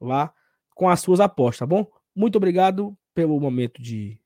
lá 0.00 0.32
com 0.74 0.88
as 0.88 1.00
suas 1.00 1.20
apostas, 1.20 1.60
tá 1.60 1.66
bom? 1.66 1.90
Muito 2.14 2.36
obrigado 2.36 2.96
pelo 3.14 3.38
momento 3.38 3.80
de. 3.82 4.18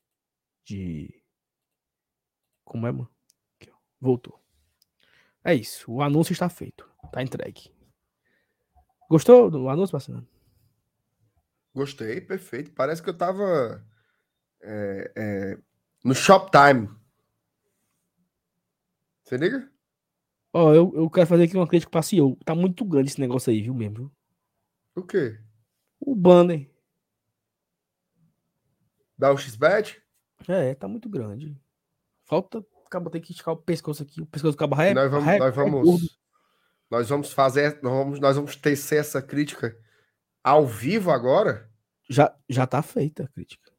de... 0.65 1.23
Como 2.65 2.87
é, 2.87 2.93
mano? 2.93 3.11
Voltou. 4.01 4.39
É 5.43 5.55
isso. 5.55 5.91
O 5.91 6.03
anúncio 6.03 6.33
está 6.33 6.49
feito. 6.49 6.89
Tá 7.13 7.23
entregue. 7.23 7.71
Gostou 9.09 9.51
do 9.51 9.69
anúncio, 9.69 9.95
Marcelo? 9.95 10.34
Gostei, 11.75 12.21
perfeito. 12.21 12.71
Parece 12.71 13.03
que 13.03 13.11
eu 13.11 13.17
tava 13.17 13.85
é, 14.63 15.13
é, 15.17 15.59
no 16.05 16.15
Shoptime. 16.15 16.89
Você 19.25 19.37
liga? 19.37 19.69
Ó, 20.53 20.69
oh, 20.69 20.75
eu, 20.75 20.93
eu 20.95 21.11
quero 21.11 21.27
fazer 21.27 21.45
aqui 21.45 21.57
uma 21.57 21.67
crítica 21.67 21.91
para 21.91 22.03
CEO. 22.03 22.37
Tá 22.45 22.55
muito 22.55 22.85
grande 22.85 23.11
esse 23.11 23.21
negócio 23.21 23.51
aí, 23.51 23.61
viu 23.61 23.75
mesmo? 23.75 24.13
O 24.95 25.03
quê? 25.03 25.41
O 25.99 26.15
banner. 26.15 26.71
Dá 29.19 29.33
um 29.33 29.37
X-Bet? 29.37 30.01
É, 30.47 30.75
tá 30.75 30.87
muito 30.87 31.09
grande. 31.09 31.61
Falta. 32.25 32.65
Acaba 32.87 33.11
ter 33.11 33.19
que 33.19 33.33
esticar 33.33 33.55
o 33.55 33.57
pescoço 33.57 34.05
aqui. 34.05 34.21
O 34.21 34.27
pescoço 34.27 34.55
acaba 34.55 34.85
é, 34.85 34.95
nós 34.95 35.11
vamos, 35.11 35.27
nós 35.27 35.55
vamos, 35.57 36.19
nós 36.89 37.09
vamos 37.09 37.33
fazer. 37.33 37.81
Nós 37.83 37.93
vamos, 37.93 38.21
nós 38.21 38.37
vamos 38.37 38.55
tecer 38.55 39.01
essa 39.01 39.21
crítica 39.21 39.77
ao 40.45 40.67
vivo 40.67 41.11
agora? 41.11 41.69
Já, 42.09 42.37
já 42.49 42.67
tá 42.67 42.83
feita 42.83 43.25
a 43.25 43.29
crítica. 43.29 43.73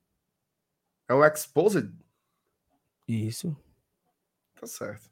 É 1.07 1.13
um 1.13 1.23
exposed? 1.23 1.93
Isso. 3.07 3.55
Tá 4.59 4.65
certo. 4.65 5.09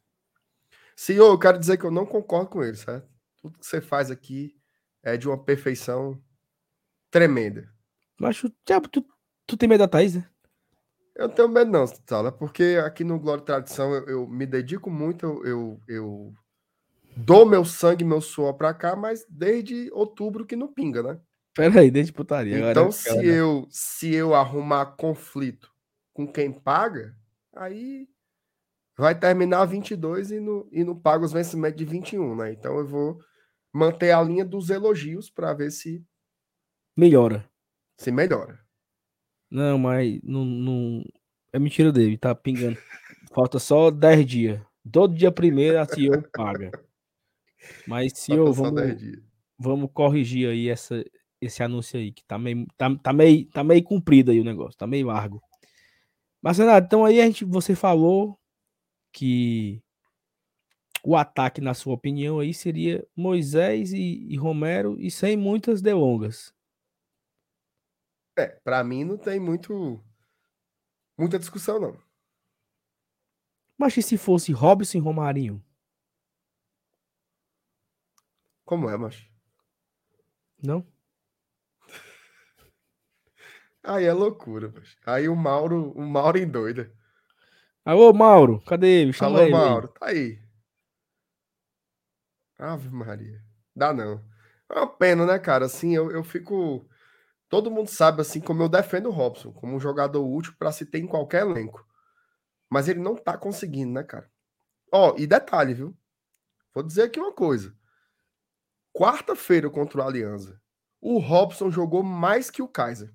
Senhor, 0.96 1.28
eu 1.28 1.40
quero 1.40 1.60
dizer 1.60 1.78
que 1.78 1.86
eu 1.86 1.92
não 1.92 2.06
concordo 2.06 2.50
com 2.50 2.64
ele, 2.64 2.76
certo? 2.76 3.08
Tudo 3.38 3.60
que 3.60 3.66
você 3.66 3.80
faz 3.80 4.10
aqui 4.10 4.60
é 5.04 5.16
de 5.16 5.28
uma 5.28 5.42
perfeição 5.42 6.20
tremenda. 7.12 7.72
Mas 8.20 8.40
tu, 8.40 8.50
tu, 8.90 9.06
Tu 9.46 9.58
tem 9.58 9.68
medo 9.68 9.80
da 9.80 9.88
Thaís, 9.88 10.16
né? 10.16 10.28
Eu 11.16 11.28
não 11.28 11.36
tenho 11.36 11.50
medo, 11.50 11.70
não, 11.70 11.86
Sala, 11.86 12.32
porque 12.32 12.80
aqui 12.84 13.04
no 13.04 13.20
Glória 13.20 13.42
e 13.42 13.46
Tradição 13.46 13.94
eu, 13.94 14.08
eu 14.08 14.28
me 14.28 14.48
dedico 14.48 14.90
muito, 14.90 15.26
eu, 15.26 15.46
eu, 15.46 15.82
eu, 15.88 16.34
dou 17.16 17.46
meu 17.46 17.64
sangue, 17.64 18.04
meu 18.04 18.20
suor 18.20 18.56
pra 18.56 18.74
cá, 18.74 18.96
mas 18.96 19.24
desde 19.30 19.92
outubro 19.92 20.46
que 20.46 20.56
não 20.56 20.74
pinga, 20.74 21.04
né? 21.04 21.20
Pera 21.54 21.82
aí, 21.82 21.92
desde 21.92 22.12
putaria. 22.12 22.72
Então, 22.72 22.92
se, 22.92 23.26
eu, 23.26 23.68
se 23.70 24.14
eu 24.14 24.34
arrumar 24.34 24.98
conflito 24.98 25.72
com 26.12 26.28
quem 26.28 26.52
paga, 26.52 27.16
aí 27.56 28.08
vai 28.98 29.18
terminar 29.18 29.66
22 29.66 30.32
e 30.32 30.40
não, 30.40 30.68
e 30.72 30.84
não 30.84 31.00
paga 31.00 31.26
os 31.26 31.32
vencimentos 31.32 31.78
de 31.78 31.86
21, 31.86 32.36
né? 32.36 32.54
Então 32.54 32.78
eu 32.78 32.88
vou 32.88 33.20
manter 33.72 34.12
a 34.12 34.22
linha 34.22 34.44
dos 34.44 34.70
elogios 34.70 35.30
para 35.30 35.54
ver 35.54 35.72
se 35.72 36.04
melhora. 36.98 37.48
Se 37.98 38.12
melhora. 38.12 38.60
Não, 39.50 39.78
mas 39.78 40.20
não, 40.24 40.44
não... 40.44 41.06
é 41.52 41.60
mentira 41.60 41.92
dele, 41.92 42.18
tá 42.18 42.34
pingando. 42.34 42.78
Falta 43.34 43.60
só 43.60 43.92
10 43.92 44.26
dias. 44.26 44.62
Todo 44.92 45.16
dia 45.16 45.32
primeiro 45.32 45.80
a 45.80 45.86
CEO 45.86 46.24
paga. 46.32 46.72
Mas 47.88 48.14
CEO, 48.16 48.52
vamos, 48.52 48.82
vamos 49.58 49.90
corrigir 49.94 50.50
aí 50.50 50.70
essa, 50.70 51.04
esse 51.46 51.64
anúncio 51.64 52.00
aí, 52.00 52.12
que 52.12 52.24
tá 52.24 52.38
meio, 52.38 52.66
tá, 52.78 52.96
tá, 52.98 53.14
meio, 53.14 53.46
tá 53.50 53.64
meio 53.64 53.84
cumprido 53.84 54.32
aí 54.32 54.40
o 54.40 54.44
negócio, 54.44 54.78
tá 54.78 54.88
meio 54.88 55.08
largo. 55.08 55.42
Mas, 56.42 56.58
Renato, 56.58 56.86
então 56.86 57.06
aí 57.06 57.22
a 57.22 57.26
gente, 57.26 57.46
você 57.46 57.76
falou 57.76 58.38
que 59.12 59.82
o 61.04 61.16
ataque, 61.16 61.62
na 61.62 61.74
sua 61.74 61.94
opinião, 61.94 62.40
aí 62.40 62.54
seria 62.54 63.06
Moisés 63.16 63.94
e, 63.94 64.26
e 64.30 64.36
Romero 64.38 65.00
e 65.00 65.12
sem 65.12 65.36
muitas 65.38 65.82
delongas. 65.82 66.54
É, 68.38 68.48
para 68.48 68.84
mim 68.84 69.04
não 69.04 69.18
tem 69.18 69.40
muito 69.40 70.04
muita 71.18 71.38
discussão 71.38 71.80
não. 71.80 71.98
Mas 73.78 73.96
e 73.98 74.02
se 74.02 74.18
fosse 74.18 74.52
Robson 74.52 74.98
e 74.98 75.02
Romarinho? 75.02 75.64
Como 78.66 78.90
é, 78.90 78.98
macho? 78.98 79.30
Não? 80.64 80.86
Aí 83.84 84.06
é 84.06 84.14
loucura. 84.14 84.74
Aí 85.06 85.28
o 85.28 85.36
Mauro, 85.36 85.92
o 85.92 86.02
Mauro 86.02 86.38
endoida. 86.38 86.92
Alô, 87.84 88.14
Mauro, 88.14 88.62
cadê 88.62 89.02
ele? 89.02 89.12
Chama 89.14 89.40
Alô, 89.40 89.44
ele 89.44 89.52
Mauro, 89.52 89.88
aí. 89.88 90.00
tá 90.00 90.06
aí. 90.08 90.44
Ave 92.58 92.90
Maria. 92.90 93.44
Dá 93.76 93.94
não. 93.94 94.24
É 94.70 94.76
uma 94.80 94.88
pena, 94.88 95.26
né, 95.26 95.38
cara? 95.38 95.66
Assim, 95.66 95.94
eu, 95.94 96.10
eu 96.12 96.24
fico 96.24 96.88
todo 97.50 97.70
mundo 97.70 97.88
sabe 97.88 98.20
assim 98.22 98.42
como 98.42 98.64
eu 98.64 98.70
defendo 98.70 99.10
o 99.10 99.12
Robson, 99.12 99.52
como 99.52 99.76
um 99.76 99.80
jogador 99.80 100.26
útil 100.26 100.56
para 100.58 100.72
se 100.72 100.86
ter 100.88 101.00
em 101.00 101.06
qualquer 101.06 101.42
elenco. 101.42 101.86
Mas 102.68 102.88
ele 102.88 103.00
não 103.00 103.16
tá 103.16 103.38
conseguindo, 103.38 103.92
né, 103.94 104.04
cara? 104.04 104.28
Ó, 104.92 105.14
e 105.18 105.28
detalhe, 105.28 105.74
viu? 105.74 105.96
Vou 106.74 106.84
dizer 106.84 107.04
aqui 107.04 107.20
uma 107.20 107.32
coisa. 107.32 107.76
Quarta-feira 108.92 109.70
contra 109.70 110.02
o 110.02 110.04
Aliança, 110.04 110.60
o 111.00 111.20
Robson 111.20 111.70
jogou 111.70 112.02
mais 112.02 112.50
que 112.50 112.62
o 112.62 112.68
Kaiser. 112.68 113.14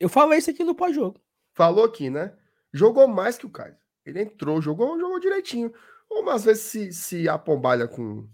Eu 0.00 0.08
falei 0.08 0.38
isso 0.38 0.50
aqui 0.50 0.64
no 0.64 0.74
pós-jogo. 0.74 1.20
falou 1.52 1.84
aqui, 1.84 2.10
né? 2.10 2.36
Jogou 2.72 3.08
mais 3.08 3.38
que 3.38 3.46
o 3.46 3.50
Kaiser. 3.50 3.80
Ele 4.04 4.22
entrou, 4.22 4.60
jogou, 4.60 4.98
jogou 4.98 5.18
direitinho. 5.18 5.72
Ou 6.08 6.28
às 6.30 6.44
vezes 6.44 6.62
se, 6.64 6.92
se 6.92 7.28
apombalha 7.28 7.88
com, 7.88 8.28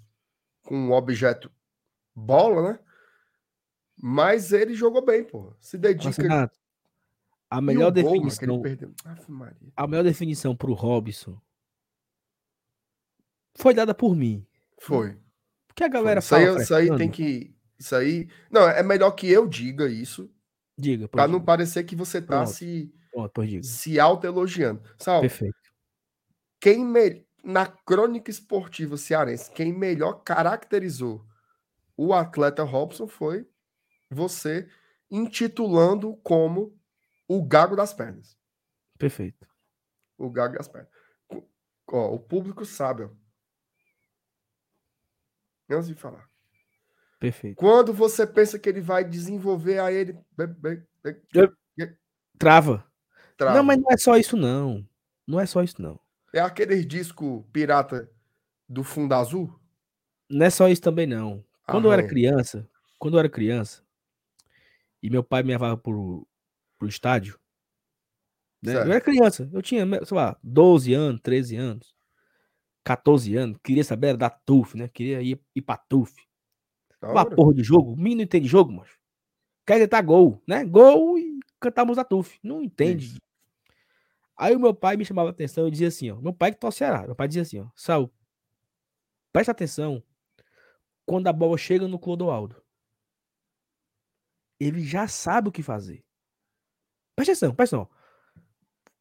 com 0.63 0.77
um 0.77 0.93
objeto 0.93 1.51
bola, 2.15 2.73
né? 2.73 2.79
Mas 3.97 4.53
ele 4.53 4.75
jogou 4.75 5.05
bem, 5.05 5.25
pô. 5.25 5.55
Se 5.61 5.79
dedica. 5.79 6.51
A 7.49 7.61
melhor 7.61 7.91
definição, 7.91 8.63
a 9.77 9.87
melhor 9.87 10.03
definição 10.03 10.57
pro 10.57 10.73
Robson 10.73 11.39
foi 13.55 13.75
dada 13.75 13.95
por 13.95 14.17
mim. 14.17 14.47
Foi. 14.79 15.19
Porque 15.67 15.85
a 15.85 15.89
galera 15.89 16.21
isso, 16.21 16.35
aí, 16.35 16.57
isso 16.57 16.75
aí 16.75 16.97
tem 16.97 17.11
que. 17.11 17.55
Isso 17.79 17.95
aí. 17.95 18.29
Não, 18.51 18.69
é 18.69 18.83
melhor 18.83 19.11
que 19.13 19.31
eu 19.31 19.47
diga 19.47 19.89
isso, 19.89 20.31
Diga, 20.79 21.09
pode 21.09 21.33
não 21.33 21.45
parecer 21.45 21.85
que 21.85 21.95
você 21.95 22.21
tá 22.21 22.39
Pronto. 22.43 22.51
se, 22.51 22.93
Pronto, 23.11 23.43
se 23.63 24.01
auto-elogiando. 24.01 24.83
Salve. 24.99 25.29
Perfeito. 25.29 25.57
quem 26.61 26.85
me... 26.85 27.27
na 27.45 27.67
crônica 27.67 28.31
esportiva 28.31 28.97
cearense, 28.97 29.51
quem 29.53 29.73
melhor 29.73 30.23
caracterizou 30.25 31.27
o 31.97 32.15
atleta 32.15 32.63
Robson 32.65 33.07
foi 33.07 33.47
você 34.11 34.69
intitulando 35.11 36.17
como 36.23 36.79
o 37.29 37.45
gago 37.45 37.77
das 37.77 37.93
pernas. 37.93 38.37
Perfeito. 38.99 39.47
O 40.17 40.31
gago 40.31 40.57
das 40.57 40.69
pernas. 40.69 40.91
O- 41.31 41.43
Ó, 41.95 42.15
o 42.15 42.19
público 42.19 42.65
sabe, 42.65 43.03
ó. 43.05 43.11
Antes 45.71 45.89
de 45.89 45.95
falar. 45.95 46.31
Perfeito. 47.23 47.55
Quando 47.55 47.93
você 47.93 48.27
pensa 48.27 48.59
que 48.59 48.69
ele 48.69 48.81
vai 48.81 49.05
desenvolver, 49.05 49.79
aí 49.79 49.95
ele 49.95 50.19
Trava. 52.37 52.85
trava. 53.37 53.57
Não, 53.57 53.63
mas 53.63 53.79
não 53.79 53.89
é 53.93 53.97
só 53.97 54.17
isso, 54.17 54.37
não. 54.37 54.85
Não 55.25 55.39
é 55.39 55.47
só 55.47 55.63
isso, 55.63 55.81
não. 55.81 56.01
É 56.35 56.41
aquele 56.41 56.85
disco 56.85 57.49
pirata 57.53 58.11
do 58.69 58.83
fundo 58.83 59.15
azul? 59.15 59.57
Não 60.29 60.47
é 60.47 60.51
só 60.51 60.67
isso 60.67 60.83
também, 60.83 61.07
não. 61.07 61.45
Quando 61.65 61.87
eu 61.87 61.93
era 61.93 62.05
criança, 62.05 62.69
quando 62.99 63.15
eu 63.15 63.21
era 63.21 63.29
criança, 63.29 63.85
e 65.01 65.09
meu 65.09 65.23
pai 65.23 65.45
me 65.45 65.51
levava 65.51 65.77
pro, 65.77 66.27
pro 66.77 66.89
estádio, 66.89 67.39
né? 68.61 68.75
Eu 68.75 68.81
era 68.81 69.01
criança, 69.01 69.49
eu 69.53 69.63
tinha, 69.63 69.87
sei 70.05 70.17
lá, 70.17 70.37
12 70.43 70.93
anos, 70.93 71.21
13 71.23 71.55
anos, 71.55 71.95
14 72.83 73.37
anos, 73.37 73.59
queria 73.63 73.85
saber 73.85 74.09
era 74.09 74.19
da 74.19 74.31
TUF, 74.31 74.77
né? 74.77 74.89
Queria 74.89 75.23
ir, 75.23 75.41
ir 75.55 75.63
pra 75.63 75.77
TUF. 75.77 76.13
Uma 77.03 77.27
porra 77.27 77.53
de 77.55 77.63
jogo, 77.63 77.93
o 77.93 77.97
menino 77.97 78.19
não 78.19 78.25
entende 78.25 78.47
jogo, 78.47 78.73
mas 78.73 78.89
quer 79.67 79.79
gritar 79.79 80.03
gol, 80.03 80.41
né? 80.47 80.65
Gol 80.65 81.19
e 81.19 81.41
cantar 81.59 81.85
música 81.85 82.05
TUF. 82.05 82.39
Não 82.43 82.63
entende. 82.63 83.07
Isso. 83.07 83.21
Aí 84.37 84.55
o 84.57 84.61
meu 84.61 84.75
pai 84.75 84.97
me 84.97 85.05
chamava 85.05 85.29
a 85.29 85.33
atenção 85.33 85.69
e 85.69 85.71
dizia 85.71 85.89
assim, 85.89 86.11
ó. 86.11 86.21
Meu 86.21 86.33
pai 86.33 86.53
que 86.53 86.59
torce 86.59 86.79
Ceará. 86.79 87.07
Meu 87.07 87.15
pai 87.15 87.29
dizia 87.29 87.43
assim, 87.43 87.61
ó. 87.61 87.67
Sal, 87.75 88.11
presta 89.33 89.53
atenção 89.53 90.03
quando 91.05 91.27
a 91.27 91.33
bola 91.33 91.57
chega 91.59 91.87
no 91.87 91.99
Clodoaldo. 91.99 92.63
Ele 94.59 94.83
já 94.83 95.09
sabe 95.09 95.49
o 95.49 95.53
que 95.53 95.63
fazer. 95.63 96.05
Presta 97.17 97.33
atenção, 97.33 97.55
presta 97.55 97.77
atenção. 97.77 97.97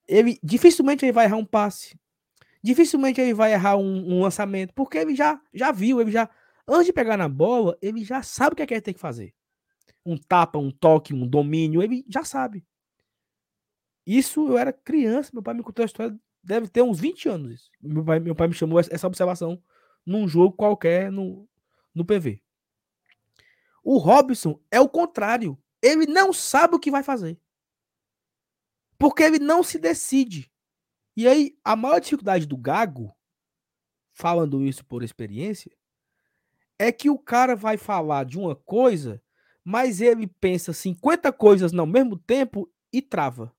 Ele, 0.07 0.39
dificilmente 0.43 1.05
ele 1.05 1.11
vai 1.11 1.25
errar 1.25 1.37
um 1.37 1.45
passe. 1.45 1.97
Dificilmente 2.63 3.21
ele 3.21 3.33
vai 3.33 3.53
errar 3.53 3.77
um, 3.77 4.13
um 4.13 4.21
lançamento. 4.21 4.73
Porque 4.73 4.97
ele 4.97 5.15
já, 5.15 5.41
já 5.53 5.71
viu, 5.71 6.01
ele 6.01 6.11
já... 6.11 6.29
Antes 6.67 6.85
de 6.85 6.93
pegar 6.93 7.17
na 7.17 7.27
bola, 7.27 7.77
ele 7.81 8.03
já 8.03 8.21
sabe 8.21 8.53
o 8.53 8.55
que 8.55 8.61
é 8.61 8.67
que 8.67 8.73
ele 8.73 8.81
tem 8.81 8.93
que 8.93 8.99
fazer. 8.99 9.33
Um 10.05 10.17
tapa, 10.17 10.57
um 10.57 10.71
toque, 10.71 11.13
um 11.13 11.27
domínio, 11.27 11.81
ele 11.81 12.05
já 12.07 12.23
sabe. 12.23 12.65
Isso 14.05 14.47
eu 14.47 14.57
era 14.57 14.73
criança, 14.73 15.31
meu 15.33 15.43
pai 15.43 15.53
me 15.53 15.63
contou 15.63 15.83
a 15.83 15.85
história, 15.85 16.19
deve 16.43 16.67
ter 16.67 16.81
uns 16.81 16.99
20 16.99 17.29
anos. 17.29 17.51
Isso. 17.53 17.71
Meu 17.81 18.03
pai, 18.03 18.19
meu 18.19 18.35
pai 18.35 18.47
me 18.47 18.53
chamou 18.53 18.79
essa 18.79 19.07
observação 19.07 19.61
num 20.05 20.27
jogo 20.27 20.55
qualquer 20.55 21.11
no, 21.11 21.47
no 21.93 22.05
PV. 22.05 22.41
O 23.83 23.97
Robson 23.97 24.59
é 24.69 24.79
o 24.79 24.89
contrário. 24.89 25.57
Ele 25.81 26.05
não 26.05 26.31
sabe 26.31 26.75
o 26.75 26.79
que 26.79 26.91
vai 26.91 27.03
fazer. 27.03 27.39
Porque 28.97 29.23
ele 29.23 29.39
não 29.39 29.63
se 29.63 29.79
decide. 29.79 30.51
E 31.15 31.27
aí, 31.27 31.57
a 31.63 31.75
maior 31.75 31.99
dificuldade 31.99 32.45
do 32.45 32.55
Gago, 32.55 33.15
falando 34.13 34.63
isso 34.63 34.85
por 34.85 35.03
experiência, 35.03 35.75
é 36.81 36.91
que 36.91 37.09
o 37.09 37.17
cara 37.19 37.55
vai 37.55 37.77
falar 37.77 38.25
de 38.25 38.37
uma 38.39 38.55
coisa, 38.55 39.21
mas 39.63 40.01
ele 40.01 40.25
pensa 40.27 40.73
50 40.73 41.31
coisas 41.31 41.73
ao 41.73 41.85
mesmo 41.85 42.17
tempo 42.17 42.69
e 42.91 43.01
trava. 43.01 43.53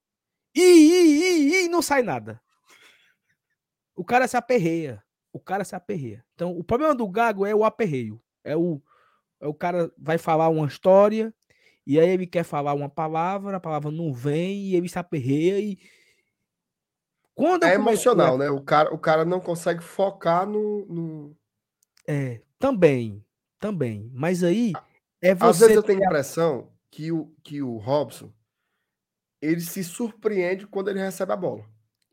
E, 0.54 0.60
e, 0.60 1.22
e, 1.62 1.64
e 1.64 1.68
não 1.68 1.80
sai 1.80 2.02
nada. 2.02 2.40
O 3.94 4.04
cara 4.04 4.26
se 4.26 4.36
aperreia. 4.36 5.02
O 5.32 5.38
cara 5.40 5.64
se 5.64 5.74
aperreia. 5.74 6.24
Então, 6.34 6.56
o 6.58 6.64
problema 6.64 6.94
do 6.94 7.08
Gago 7.08 7.46
é 7.46 7.54
o 7.54 7.64
aperreio. 7.64 8.20
É 8.44 8.56
o, 8.56 8.82
é 9.40 9.46
o 9.46 9.54
cara 9.54 9.90
vai 9.96 10.18
falar 10.18 10.48
uma 10.48 10.66
história 10.66 11.32
e 11.86 11.98
aí 11.98 12.10
ele 12.10 12.26
quer 12.26 12.44
falar 12.44 12.74
uma 12.74 12.88
palavra, 12.88 13.56
a 13.56 13.60
palavra 13.60 13.90
não 13.90 14.12
vem 14.12 14.66
e 14.66 14.76
ele 14.76 14.88
se 14.88 14.98
aperreia 14.98 15.58
e 15.58 15.78
quando 17.34 17.64
É 17.64 17.74
emocional, 17.74 18.36
né? 18.36 18.50
O 18.50 18.60
cara, 18.60 18.92
o 18.92 18.98
cara 18.98 19.24
não 19.24 19.40
consegue 19.40 19.82
focar 19.82 20.46
no. 20.46 20.86
no- 20.86 21.36
É, 22.06 22.40
também, 22.62 23.26
também. 23.58 24.08
Mas 24.14 24.44
aí 24.44 24.72
é 25.20 25.32
Às 25.32 25.38
você 25.38 25.60
vezes 25.64 25.76
eu 25.76 25.82
tenho 25.82 26.00
a 26.00 26.04
impressão 26.04 26.72
que 26.92 27.10
o, 27.10 27.34
que 27.42 27.60
o 27.60 27.76
Robson 27.76 28.32
ele 29.40 29.60
se 29.60 29.82
surpreende 29.82 30.68
quando 30.68 30.88
ele 30.88 31.00
recebe 31.00 31.32
a 31.32 31.36
bola. 31.36 31.68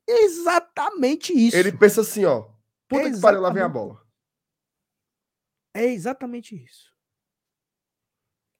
exatamente 0.08 1.32
isso. 1.32 1.56
Ele 1.56 1.72
pensa 1.72 2.02
assim, 2.02 2.26
ó. 2.26 2.50
Puta 2.88 3.12
que 3.12 3.22
pariu, 3.22 3.42
lá 3.42 3.52
vem 3.52 3.62
a 3.62 3.66
Exatamente. 3.68 3.88
bola. 3.88 4.08
É 5.76 5.86
exatamente 5.86 6.56
isso. 6.56 6.92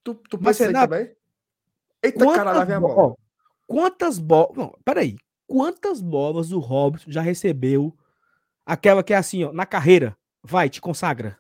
Tu, 0.04 0.14
tu 0.14 0.38
Mas, 0.40 0.58
pensa 0.60 0.64
aí 0.66 0.68
Renato, 0.68 0.94
também? 0.94 1.16
Eita, 2.04 2.26
caralho, 2.34 2.60
lá 2.60 2.64
vem 2.66 2.76
a 2.76 2.80
bo- 2.80 2.88
bola. 2.88 3.08
ó, 3.08 3.16
quantas 3.66 4.20
bolas. 4.20 4.56
Não, 4.56 4.80
peraí. 4.86 5.18
Quantas 5.48 6.00
bolas 6.00 6.52
o 6.52 6.60
Robson 6.60 7.10
já 7.12 7.22
recebeu? 7.22 7.98
Aquela 8.64 9.04
que 9.04 9.12
é 9.12 9.18
assim, 9.18 9.44
ó, 9.44 9.52
na 9.52 9.66
carreira. 9.66 10.16
Vai, 10.44 10.70
te 10.70 10.80
consagra. 10.80 11.40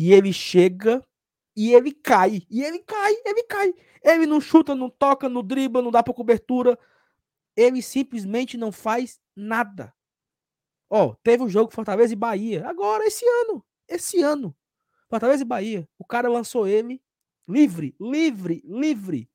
E 0.00 0.12
ele 0.12 0.32
chega 0.32 1.04
e 1.56 1.74
ele 1.74 1.90
cai. 1.92 2.42
E 2.48 2.62
ele 2.62 2.78
cai, 2.78 3.12
ele 3.24 3.42
cai. 3.42 3.74
Ele 4.00 4.26
não 4.26 4.40
chuta, 4.40 4.72
não 4.76 4.88
toca, 4.88 5.28
não 5.28 5.42
dribla, 5.42 5.82
não 5.82 5.90
dá 5.90 6.04
pra 6.04 6.14
cobertura. 6.14 6.78
Ele 7.56 7.82
simplesmente 7.82 8.56
não 8.56 8.70
faz 8.70 9.20
nada. 9.34 9.92
Ó, 10.88 11.16
teve 11.20 11.42
um 11.42 11.48
jogo 11.48 11.72
Fortaleza 11.72 12.12
e 12.12 12.16
Bahia. 12.16 12.64
Agora, 12.68 13.04
esse 13.06 13.26
ano. 13.26 13.64
Esse 13.88 14.22
ano. 14.22 14.56
Fortaleza 15.10 15.42
e 15.42 15.44
Bahia. 15.44 15.88
O 15.98 16.04
cara 16.04 16.28
lançou 16.28 16.68
ele 16.68 17.02
livre, 17.48 17.92
livre, 18.00 18.62
livre. 18.64 19.28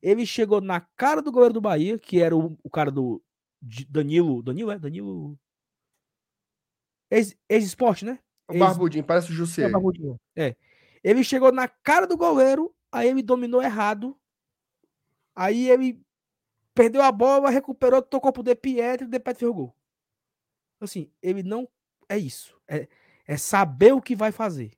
Ele 0.00 0.24
chegou 0.24 0.62
na 0.62 0.80
cara 0.80 1.20
do 1.20 1.30
goleiro 1.30 1.52
do 1.52 1.60
Bahia, 1.60 1.98
que 1.98 2.18
era 2.18 2.34
o, 2.34 2.56
o 2.62 2.70
cara 2.70 2.90
do 2.90 3.22
Danilo. 3.90 4.42
Danilo, 4.42 4.70
é? 4.70 4.78
Danilo. 4.78 5.38
Ex- 7.10 7.36
Ex-esporte, 7.46 8.06
né? 8.06 8.18
O 8.48 8.52
Ex- 8.52 8.60
Barbudinho, 8.60 9.04
parece 9.04 9.30
o 9.30 9.32
é, 9.32 9.36
Jussier. 9.36 9.70
Barbudinho. 9.70 10.18
É. 10.34 10.56
Ele 11.04 11.22
chegou 11.22 11.52
na 11.52 11.68
cara 11.68 12.06
do 12.06 12.16
goleiro, 12.16 12.74
aí 12.90 13.08
ele 13.08 13.22
dominou 13.22 13.62
errado. 13.62 14.18
Aí 15.34 15.70
ele 15.70 16.00
perdeu 16.74 17.02
a 17.02 17.12
bola, 17.12 17.50
recuperou, 17.50 18.02
tocou 18.02 18.32
pro 18.32 18.42
De 18.42 18.54
Pietro 18.54 19.06
e 19.06 19.08
o 19.08 19.10
De 19.10 19.18
Pietro 19.20 19.40
fez 19.40 19.50
o 19.50 19.54
gol. 19.54 19.76
Assim, 20.80 21.10
ele 21.22 21.42
não. 21.42 21.68
É 22.08 22.16
isso. 22.16 22.58
É, 22.66 22.88
é 23.26 23.36
saber 23.36 23.92
o 23.92 24.00
que 24.00 24.16
vai 24.16 24.32
fazer. 24.32 24.72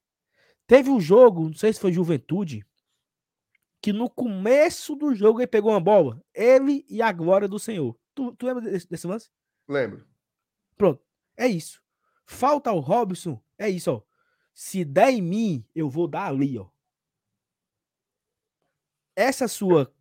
Teve 0.67 0.91
um 0.91 1.01
jogo, 1.01 1.45
não 1.45 1.55
sei 1.55 1.73
se 1.73 1.81
foi 1.81 1.93
Juventude, 1.93 2.65
que 3.83 3.93
no 3.93 4.09
começo 4.11 4.95
do 4.95 5.15
jogo 5.15 5.41
ele 5.41 5.47
pegou 5.47 5.73
uma 5.73 5.81
bola. 5.81 6.23
Ele 6.35 6.85
e 6.89 7.01
a 7.01 7.11
glória 7.13 7.49
do 7.49 7.59
Senhor. 7.59 7.97
Tu, 8.15 8.33
tu 8.37 8.47
lembra 8.47 8.63
desse, 8.63 8.89
desse 8.89 9.07
lance? 9.07 9.31
Lembro. 9.69 10.07
Pronto. 10.77 11.03
É 11.37 11.47
isso. 11.47 11.83
Falta 12.27 12.73
o 12.73 12.81
Robson. 12.81 13.41
É 13.61 13.69
isso, 13.69 13.93
ó. 13.93 14.03
Se 14.55 14.85
der 14.85 15.11
em 15.11 15.21
mim, 15.21 15.65
eu 15.75 15.89
vou 15.89 16.09
dar 16.09 16.27
ali, 16.27 16.59
ó. 16.59 16.67
Essa 19.15 19.47
sua 19.47 19.95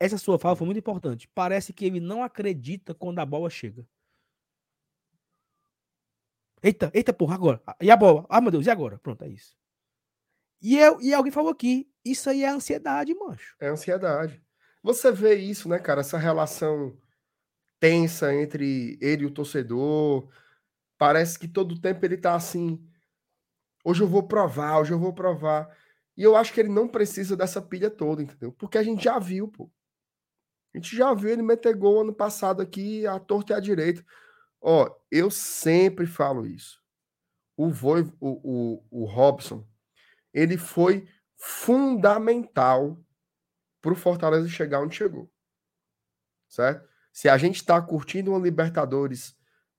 essa 0.00 0.18
sua 0.18 0.38
fala 0.38 0.56
foi 0.56 0.66
muito 0.66 0.78
importante. 0.78 1.28
Parece 1.28 1.72
que 1.72 1.84
ele 1.84 2.00
não 2.00 2.24
acredita 2.24 2.92
quando 2.92 3.20
a 3.20 3.24
bola 3.24 3.48
chega. 3.48 3.86
Eita, 6.60 6.90
eita, 6.92 7.12
porra, 7.12 7.36
agora. 7.36 7.62
E 7.80 7.90
a 7.90 7.96
bola? 7.96 8.26
Ah, 8.28 8.40
meu 8.40 8.50
Deus, 8.50 8.66
e 8.66 8.70
agora? 8.70 8.98
Pronto, 8.98 9.22
é 9.22 9.28
isso. 9.28 9.56
E, 10.60 10.76
eu, 10.76 11.00
e 11.00 11.14
alguém 11.14 11.30
falou 11.30 11.52
aqui, 11.52 11.88
isso 12.04 12.28
aí 12.28 12.42
é 12.42 12.48
ansiedade, 12.48 13.14
mancho. 13.14 13.54
É 13.60 13.68
ansiedade. 13.68 14.42
Você 14.82 15.12
vê 15.12 15.36
isso, 15.36 15.68
né, 15.68 15.78
cara? 15.78 16.00
Essa 16.00 16.18
relação 16.18 16.98
tensa 17.78 18.34
entre 18.34 18.98
ele 19.00 19.22
e 19.22 19.26
o 19.26 19.30
torcedor. 19.30 20.28
Parece 20.98 21.38
que 21.38 21.46
todo 21.46 21.80
tempo 21.80 22.04
ele 22.04 22.16
tá 22.16 22.34
assim. 22.34 22.82
Hoje 23.84 24.02
eu 24.02 24.08
vou 24.08 24.22
provar, 24.22 24.80
hoje 24.80 24.92
eu 24.92 24.98
vou 24.98 25.12
provar. 25.12 25.68
E 26.16 26.22
eu 26.22 26.34
acho 26.34 26.52
que 26.52 26.60
ele 26.60 26.70
não 26.70 26.88
precisa 26.88 27.36
dessa 27.36 27.60
pilha 27.60 27.90
toda, 27.90 28.22
entendeu? 28.22 28.50
Porque 28.52 28.78
a 28.78 28.82
gente 28.82 29.04
já 29.04 29.18
viu, 29.18 29.46
pô. 29.46 29.70
A 30.72 30.78
gente 30.78 30.96
já 30.96 31.12
viu 31.12 31.28
ele 31.28 31.42
meter 31.42 31.76
gol 31.76 32.00
ano 32.00 32.14
passado 32.14 32.62
aqui, 32.62 33.06
à 33.06 33.20
torta 33.20 33.52
e 33.52 33.56
à 33.56 33.60
direita. 33.60 34.04
Ó, 34.60 34.90
eu 35.10 35.30
sempre 35.30 36.06
falo 36.06 36.46
isso. 36.46 36.82
O, 37.56 37.70
Voi, 37.70 38.10
o, 38.18 38.78
o, 38.90 39.02
o 39.02 39.04
Robson, 39.04 39.64
ele 40.32 40.56
foi 40.56 41.06
fundamental 41.36 42.98
para 43.80 43.92
o 43.92 43.96
Fortaleza 43.96 44.48
chegar 44.48 44.80
onde 44.80 44.96
chegou. 44.96 45.30
Certo? 46.48 46.88
Se 47.12 47.28
a 47.28 47.36
gente 47.36 47.56
está 47.56 47.80
curtindo 47.80 48.30
uma 48.30 48.40
Libertadores 48.40 49.36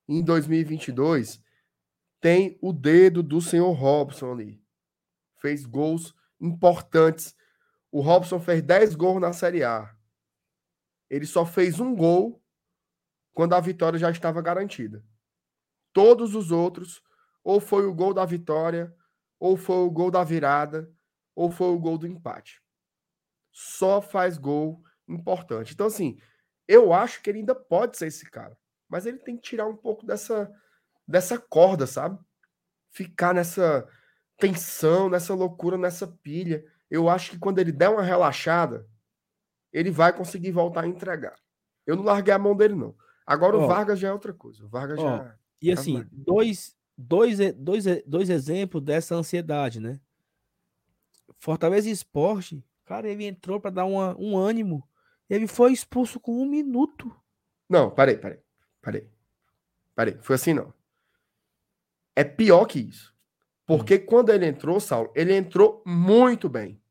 em 0.07 0.23
2022, 0.23 1.41
tem 2.19 2.57
o 2.61 2.73
dedo 2.73 3.21
do 3.21 3.41
senhor 3.41 3.71
Robson 3.71 4.31
ali. 4.31 4.63
Fez 5.39 5.65
gols 5.65 6.15
importantes. 6.39 7.35
O 7.91 8.01
Robson 8.01 8.39
fez 8.39 8.61
10 8.61 8.95
gols 8.95 9.21
na 9.21 9.33
Série 9.33 9.63
A. 9.63 9.95
Ele 11.09 11.25
só 11.25 11.45
fez 11.45 11.79
um 11.79 11.95
gol 11.95 12.41
quando 13.33 13.53
a 13.53 13.59
vitória 13.59 13.99
já 13.99 14.09
estava 14.09 14.41
garantida. 14.41 15.03
Todos 15.93 16.35
os 16.35 16.51
outros, 16.51 17.01
ou 17.43 17.59
foi 17.59 17.85
o 17.85 17.93
gol 17.93 18.13
da 18.13 18.25
vitória, 18.25 18.95
ou 19.39 19.55
foi 19.55 19.77
o 19.77 19.91
gol 19.91 20.09
da 20.09 20.23
virada, 20.23 20.91
ou 21.35 21.51
foi 21.51 21.67
o 21.67 21.79
gol 21.79 21.97
do 21.97 22.07
empate. 22.07 22.61
Só 23.51 24.01
faz 24.01 24.37
gol 24.37 24.81
importante. 25.07 25.73
Então, 25.73 25.87
assim, 25.87 26.17
eu 26.67 26.91
acho 26.91 27.21
que 27.21 27.29
ele 27.29 27.39
ainda 27.39 27.53
pode 27.53 27.97
ser 27.97 28.07
esse 28.07 28.29
cara. 28.29 28.57
Mas 28.89 29.05
ele 29.05 29.19
tem 29.19 29.35
que 29.35 29.43
tirar 29.43 29.67
um 29.67 29.75
pouco 29.75 30.05
dessa, 30.05 30.51
dessa 31.07 31.37
corda, 31.37 31.85
sabe? 31.85 32.19
Ficar 32.91 33.33
nessa 33.33 33.87
tensão, 34.37 35.09
nessa 35.09 35.33
loucura, 35.33 35.77
nessa 35.77 36.07
pilha. 36.07 36.65
Eu 36.89 37.09
acho 37.09 37.31
que 37.31 37.39
quando 37.39 37.59
ele 37.59 37.71
der 37.71 37.89
uma 37.89 38.03
relaxada, 38.03 38.87
ele 39.71 39.91
vai 39.91 40.13
conseguir 40.13 40.51
voltar 40.51 40.83
a 40.83 40.87
entregar. 40.87 41.35
Eu 41.85 41.95
não 41.95 42.03
larguei 42.03 42.33
a 42.33 42.39
mão 42.39 42.55
dele, 42.55 42.75
não. 42.75 42.95
Agora 43.25 43.57
o 43.57 43.67
Vargas 43.67 43.99
já 43.99 44.09
é 44.09 44.13
outra 44.13 44.33
coisa. 44.33 44.63
O 44.65 44.69
Vargas 44.69 44.99
já. 44.99 45.35
E 45.61 45.71
assim, 45.71 46.05
dois, 46.11 46.75
dois, 46.97 47.37
dois, 47.55 47.85
dois 48.05 48.29
exemplos 48.29 48.83
dessa 48.83 49.15
ansiedade, 49.15 49.79
né? 49.79 49.99
Fortaleza 51.39 51.89
Esporte, 51.89 52.63
cara, 52.85 53.09
ele 53.09 53.25
entrou 53.25 53.59
para 53.59 53.71
dar 53.71 53.85
uma, 53.85 54.15
um 54.17 54.37
ânimo. 54.37 54.87
Ele 55.29 55.47
foi 55.47 55.73
expulso 55.73 56.19
com 56.19 56.39
um 56.39 56.47
minuto. 56.47 57.13
Não, 57.67 57.89
parei, 57.89 58.17
parei. 58.17 58.39
Parei. 58.81 59.09
Parei. 59.95 60.17
Foi 60.21 60.35
assim, 60.35 60.53
não. 60.53 60.71
É 62.15 62.23
pior 62.23 62.65
que 62.65 62.79
isso. 62.79 63.13
Porque 63.65 63.95
hum. 63.95 64.05
quando 64.05 64.29
ele 64.31 64.45
entrou, 64.45 64.79
Saulo, 64.79 65.11
ele 65.15 65.35
entrou 65.35 65.83
muito 65.85 66.47
bem. 66.47 66.81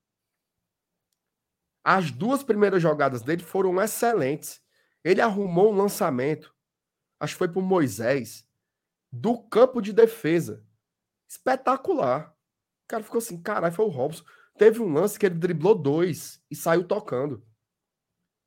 As 1.83 2.11
duas 2.11 2.43
primeiras 2.43 2.83
jogadas 2.83 3.23
dele 3.23 3.43
foram 3.43 3.81
excelentes. 3.81 4.63
Ele 5.03 5.21
arrumou 5.21 5.71
um 5.71 5.77
lançamento, 5.77 6.55
acho 7.21 7.35
que 7.35 7.39
foi 7.39 7.49
para 7.49 7.61
Moisés, 7.61 8.49
do 9.13 9.39
campo 9.49 9.83
de 9.83 9.93
defesa. 9.93 10.65
Espetacular. 11.29 12.35
O 12.85 12.89
cara 12.89 13.03
ficou 13.03 13.19
assim, 13.19 13.41
caralho, 13.41 13.75
foi 13.75 13.85
o 13.85 13.89
Robson. 13.89 14.25
Teve 14.57 14.81
um 14.81 14.93
lance 14.93 15.19
que 15.19 15.27
ele 15.27 15.35
driblou 15.35 15.75
dois 15.75 16.43
e 16.51 16.57
saiu 16.57 16.87
tocando. 16.87 17.45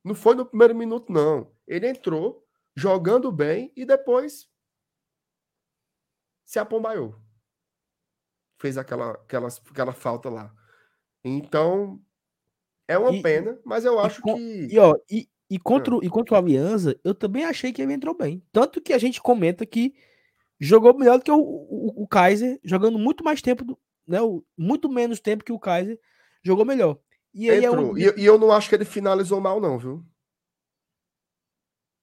Não 0.03 0.15
foi 0.15 0.35
no 0.35 0.45
primeiro 0.45 0.75
minuto, 0.75 1.11
não. 1.11 1.51
Ele 1.67 1.87
entrou 1.87 2.47
jogando 2.75 3.31
bem 3.31 3.71
e 3.75 3.85
depois 3.85 4.49
se 6.47 6.57
apombaiou. 6.57 7.13
Fez 8.57 8.77
aquela, 8.77 9.11
aquela, 9.11 9.49
aquela 9.69 9.91
falta 9.91 10.29
lá. 10.29 10.51
Então, 11.23 12.01
é 12.87 12.97
uma 12.97 13.13
e, 13.13 13.21
pena, 13.21 13.59
mas 13.65 13.83
eu 13.83 13.99
acho 13.99 14.21
com, 14.21 14.35
que. 14.35 14.69
E, 14.71 14.79
ó, 14.79 14.95
e, 15.11 15.29
e, 15.49 15.59
contra, 15.59 15.93
é. 15.95 15.99
e 16.03 16.09
contra 16.09 16.33
o 16.33 16.37
Aliança, 16.37 16.97
eu 17.03 17.13
também 17.13 17.43
achei 17.43 17.73
que 17.73 17.81
ele 17.81 17.93
entrou 17.93 18.17
bem. 18.17 18.41
Tanto 18.51 18.81
que 18.81 18.93
a 18.93 18.97
gente 18.97 19.21
comenta 19.21 19.65
que 19.65 19.93
jogou 20.57 20.97
melhor 20.97 21.17
do 21.17 21.23
que 21.25 21.31
o, 21.31 21.37
o, 21.37 22.03
o 22.03 22.07
Kaiser, 22.07 22.59
jogando 22.63 22.97
muito 22.97 23.25
mais 23.25 23.41
tempo, 23.41 23.65
do, 23.65 23.77
né, 24.07 24.21
o, 24.21 24.43
muito 24.57 24.89
menos 24.89 25.19
tempo 25.19 25.43
que 25.43 25.51
o 25.51 25.59
Kaiser, 25.59 25.99
jogou 26.41 26.65
melhor. 26.65 26.97
E, 27.33 27.49
aí 27.51 27.65
Entrou. 27.65 27.89
É 27.89 27.91
um... 27.91 27.97
e, 27.97 28.21
e 28.21 28.25
eu 28.25 28.39
não 28.39 28.53
acho 28.53 28.69
que 28.69 28.75
ele 28.75 28.85
finalizou 28.85 29.41
mal, 29.41 29.59
não, 29.59 29.77
viu? 29.77 30.03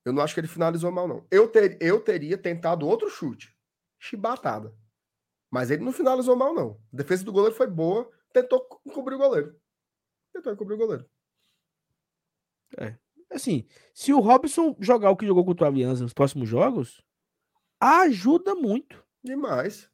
Eu 0.05 0.13
não 0.13 0.23
acho 0.23 0.35
que 0.35 0.41
ele 0.41 0.49
finalizou 0.49 0.93
mal, 0.93 1.09
não. 1.09 1.27
Eu, 1.31 1.49
ter, 1.49 1.79
eu 1.81 1.99
teria 1.99 2.37
tentado 2.37 2.87
outro 2.87 3.09
chute. 3.09 3.54
Chibatada. 4.05 4.75
Mas 5.51 5.71
ele 5.71 5.83
não 5.83 5.93
finalizou 5.93 6.37
mal, 6.37 6.55
não. 6.55 6.79
A 6.93 6.97
defesa 6.97 7.25
do 7.25 7.33
goleiro 7.33 7.55
foi 7.55 7.67
boa. 7.67 8.11
Tentou 8.35 8.61
cobrir 8.93 9.15
o 9.15 9.19
goleiro. 9.19 9.59
Tentou 10.31 10.53
encobrir 10.53 10.75
o 10.75 10.79
goleiro. 10.79 11.09
É. 12.77 12.99
Assim, 13.31 13.67
se 13.95 14.13
o 14.13 14.21
Robson 14.21 14.77
jogar 14.79 15.11
o 15.11 15.17
que 15.17 15.27
jogou 15.27 15.45
contra 15.45 15.65
o 15.65 15.69
Aliança 15.69 16.03
nos 16.03 16.13
próximos 16.13 16.49
jogos, 16.49 17.03
ajuda 17.81 18.55
muito. 18.55 19.03
Demais. 19.23 19.91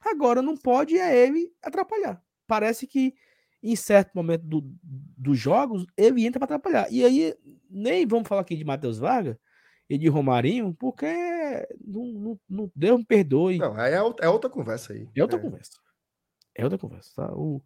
Agora 0.00 0.40
não 0.40 0.56
pode 0.56 0.96
é 0.96 1.26
ele 1.26 1.52
atrapalhar. 1.60 2.22
Parece 2.46 2.86
que 2.86 3.14
em 3.60 3.74
certo 3.74 4.12
momento 4.14 4.44
do, 4.44 4.62
dos 4.82 5.36
jogos 5.36 5.84
ele 5.96 6.24
entra 6.24 6.38
para 6.38 6.54
atrapalhar. 6.54 6.92
E 6.92 7.04
aí, 7.04 7.34
nem 7.68 8.06
vamos 8.06 8.28
falar 8.28 8.42
aqui 8.42 8.54
de 8.54 8.64
Matheus 8.64 8.98
Vargas 8.98 9.36
e 9.88 9.96
de 9.96 10.08
Romarinho, 10.08 10.74
porque 10.74 11.06
não, 11.84 12.04
não, 12.04 12.40
não 12.48 12.72
Deus 12.74 12.98
me 12.98 13.06
perdoe. 13.06 13.58
Não, 13.58 13.78
é, 13.80 13.94
é 13.94 14.28
outra 14.28 14.50
conversa 14.50 14.92
aí. 14.92 15.08
É 15.14 15.22
outra 15.22 15.38
é. 15.38 15.42
conversa. 15.42 15.78
É 16.54 16.64
outra 16.64 16.78
conversa. 16.78 17.10
Tá? 17.14 17.32
O, 17.32 17.62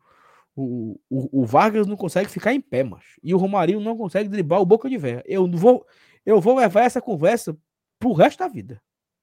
o, 0.54 1.00
o, 1.10 1.42
o, 1.42 1.46
Vargas 1.46 1.86
não 1.86 1.96
consegue 1.96 2.30
ficar 2.30 2.52
em 2.52 2.60
pé, 2.60 2.84
macho. 2.84 3.18
E 3.22 3.34
o 3.34 3.38
Romarinho 3.38 3.80
não 3.80 3.96
consegue 3.96 4.28
driblar 4.28 4.60
o 4.60 4.66
boca 4.66 4.88
de 4.88 4.98
véia. 4.98 5.22
Eu 5.26 5.50
vou, 5.50 5.86
eu 6.24 6.40
vou 6.40 6.56
levar 6.56 6.82
essa 6.82 7.00
conversa 7.00 7.56
pro 7.98 8.12
resto 8.12 8.38
da 8.38 8.48
vida. 8.48 8.80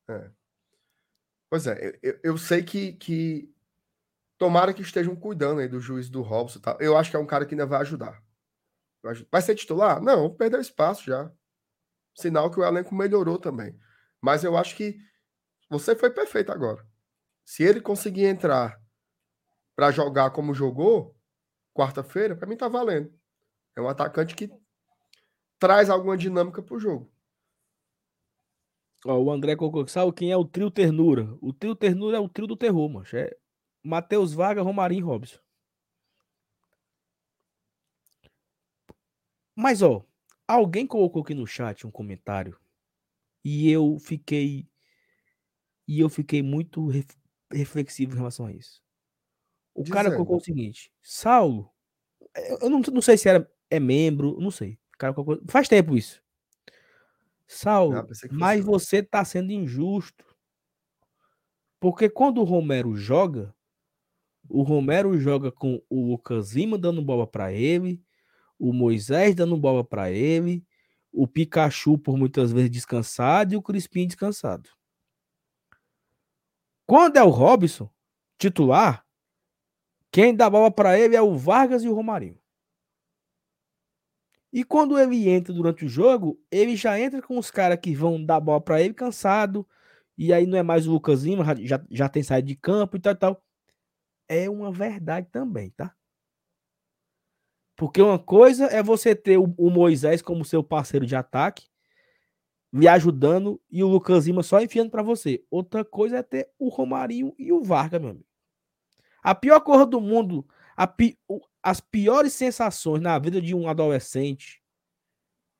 É. 0.09 0.29
Pois 1.49 1.65
é, 1.67 1.97
eu, 2.03 2.19
eu 2.23 2.37
sei 2.37 2.61
que, 2.61 2.93
que 2.93 3.51
tomara 4.37 4.73
que 4.73 4.81
estejam 4.81 5.15
cuidando 5.15 5.61
aí 5.61 5.67
do 5.67 5.79
juiz 5.79 6.09
do 6.09 6.21
Robson. 6.21 6.59
Tá? 6.59 6.77
Eu 6.79 6.97
acho 6.97 7.09
que 7.09 7.15
é 7.15 7.19
um 7.19 7.25
cara 7.25 7.45
que 7.45 7.53
ainda 7.53 7.65
vai 7.65 7.81
ajudar. 7.81 8.21
Vai 9.31 9.41
ser 9.41 9.55
titular? 9.55 10.01
Não, 10.01 10.29
perdeu 10.33 10.59
espaço 10.59 11.05
já. 11.05 11.31
Sinal 12.19 12.51
que 12.51 12.59
o 12.59 12.63
elenco 12.65 12.93
melhorou 12.93 13.37
também. 13.37 13.77
Mas 14.21 14.43
eu 14.43 14.57
acho 14.57 14.75
que 14.75 14.97
você 15.69 15.95
foi 15.95 16.09
perfeito 16.09 16.51
agora. 16.51 16.85
Se 17.45 17.63
ele 17.63 17.81
conseguir 17.81 18.25
entrar 18.25 18.79
para 19.75 19.91
jogar 19.91 20.31
como 20.31 20.53
jogou, 20.53 21.15
quarta-feira, 21.73 22.35
para 22.35 22.47
mim 22.47 22.57
tá 22.57 22.67
valendo. 22.67 23.13
É 23.75 23.81
um 23.81 23.87
atacante 23.87 24.35
que 24.35 24.51
traz 25.57 25.89
alguma 25.89 26.17
dinâmica 26.17 26.61
pro 26.61 26.79
jogo. 26.79 27.11
Ó, 29.05 29.17
o 29.17 29.31
André 29.31 29.55
sabe 29.87 30.11
quem 30.11 30.31
é 30.31 30.37
o 30.37 30.43
trio 30.45 30.69
ternura? 30.69 31.37
O 31.41 31.53
trio 31.53 31.75
ternura 31.75 32.17
é 32.17 32.19
o 32.19 32.27
trio 32.27 32.47
do 32.47 32.57
terror, 32.57 32.89
mano. 32.89 33.05
É 33.13 33.37
Matheus 33.81 34.33
Vaga, 34.33 34.61
Romarinho 34.61 34.99
e 34.99 35.03
Robson. 35.03 35.39
Mas, 39.55 39.81
ó, 39.81 40.05
alguém 40.55 40.87
colocou 40.87 41.21
aqui 41.21 41.33
no 41.33 41.45
chat 41.45 41.85
um 41.85 41.91
comentário 41.91 42.57
e 43.43 43.69
eu 43.69 43.97
fiquei 43.99 44.67
e 45.87 45.99
eu 45.99 46.09
fiquei 46.09 46.41
muito 46.41 46.87
reflexivo 47.51 48.13
em 48.13 48.17
relação 48.17 48.45
a 48.45 48.53
isso. 48.53 48.81
O 49.73 49.83
Dizendo. 49.83 49.93
cara 49.95 50.11
colocou 50.11 50.37
o 50.37 50.43
seguinte: 50.43 50.91
Saulo, 51.01 51.71
eu 52.61 52.69
não, 52.69 52.79
não 52.79 53.01
sei 53.01 53.17
se 53.17 53.29
era 53.29 53.49
é 53.69 53.79
membro, 53.79 54.39
não 54.39 54.51
sei. 54.51 54.79
cara 54.97 55.13
colocou, 55.13 55.39
faz 55.47 55.67
tempo 55.67 55.95
isso. 55.95 56.21
Saulo, 57.47 57.97
ah, 57.97 58.07
mas 58.31 58.63
você 58.63 59.01
tá 59.01 59.25
sendo 59.25 59.51
injusto. 59.51 60.25
Porque 61.79 62.09
quando 62.09 62.41
o 62.41 62.43
Romero 62.43 62.95
joga, 62.95 63.55
o 64.47 64.61
Romero 64.61 65.17
joga 65.19 65.51
com 65.51 65.81
o 65.89 66.11
Lucas 66.11 66.53
Lima 66.53 66.77
dando 66.77 67.01
bola 67.01 67.25
para 67.25 67.51
ele, 67.51 68.03
o 68.59 68.73
Moisés 68.73 69.33
dando 69.33 69.57
bola 69.57 69.83
para 69.83 70.11
ele, 70.11 70.65
o 71.11 71.27
Pikachu 71.27 71.97
por 71.97 72.17
muitas 72.17 72.51
vezes 72.51 72.69
descansado 72.69 73.53
e 73.53 73.57
o 73.57 73.61
Crispim 73.61 74.05
descansado. 74.05 74.69
Quando 76.85 77.17
é 77.17 77.23
o 77.23 77.29
Robson 77.29 77.89
titular, 78.37 79.05
quem 80.11 80.35
dá 80.35 80.49
bola 80.49 80.71
para 80.71 80.99
ele 80.99 81.15
é 81.15 81.21
o 81.21 81.37
Vargas 81.37 81.83
e 81.83 81.89
o 81.89 81.93
Romarinho. 81.93 82.39
E 84.51 84.63
quando 84.63 84.97
ele 84.97 85.29
entra 85.29 85.53
durante 85.53 85.85
o 85.85 85.89
jogo, 85.89 86.41
ele 86.49 86.75
já 86.75 86.99
entra 86.99 87.21
com 87.21 87.37
os 87.37 87.51
caras 87.51 87.79
que 87.79 87.93
vão 87.93 88.23
dar 88.23 88.39
bola 88.39 88.59
para 88.59 88.81
ele 88.81 88.93
cansado. 88.93 89.67
E 90.17 90.33
aí 90.33 90.45
não 90.47 90.57
é 90.57 90.63
mais 90.63 90.87
o 90.87 90.91
Lucas 90.91 91.23
Lima, 91.23 91.45
já, 91.61 91.83
já 91.91 92.09
tem 92.09 92.23
saído 92.23 92.47
de 92.47 92.55
campo 92.55 92.97
e 92.97 92.99
tal, 92.99 93.15
tal. 93.15 93.43
É 94.27 94.49
uma 94.49 94.71
verdade 94.71 95.27
também, 95.31 95.69
tá? 95.71 95.95
Porque 97.79 98.01
uma 98.01 98.19
coisa 98.19 98.65
é 98.65 98.83
você 98.83 99.15
ter 99.15 99.37
o, 99.37 99.69
Moisés 99.69 100.21
como 100.21 100.43
seu 100.43 100.61
parceiro 100.61 101.05
de 101.05 101.15
ataque, 101.15 101.65
lhe 102.73 102.89
ajudando, 102.89 103.57
e 103.71 103.81
o 103.81 103.87
Lucas 103.87 104.27
Lima 104.27 104.43
só 104.43 104.59
enfiando 104.59 104.91
para 104.91 105.01
você. 105.01 105.45
Outra 105.49 105.85
coisa 105.85 106.17
é 106.17 106.21
ter 106.21 106.51
o 106.59 106.67
Romarinho 106.67 107.33
e 107.39 107.53
o 107.53 107.63
Vargas, 107.63 108.01
meu 108.01 108.09
amigo. 108.09 108.25
A 109.23 109.33
pior 109.33 109.61
coisa 109.61 109.85
do 109.85 110.01
mundo, 110.01 110.45
pi, 110.97 111.17
as 111.63 111.79
piores 111.79 112.33
sensações 112.33 113.01
na 113.01 113.17
vida 113.17 113.41
de 113.41 113.55
um 113.55 113.69
adolescente 113.69 114.61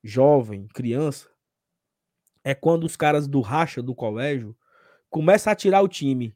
jovem, 0.03 0.67
criança, 0.73 1.29
é 2.43 2.53
quando 2.53 2.83
os 2.83 2.97
caras 2.97 3.29
do 3.29 3.39
racha 3.39 3.81
do 3.81 3.95
colégio 3.95 4.53
começam 5.09 5.53
a 5.53 5.55
tirar 5.55 5.81
o 5.81 5.87
time 5.87 6.35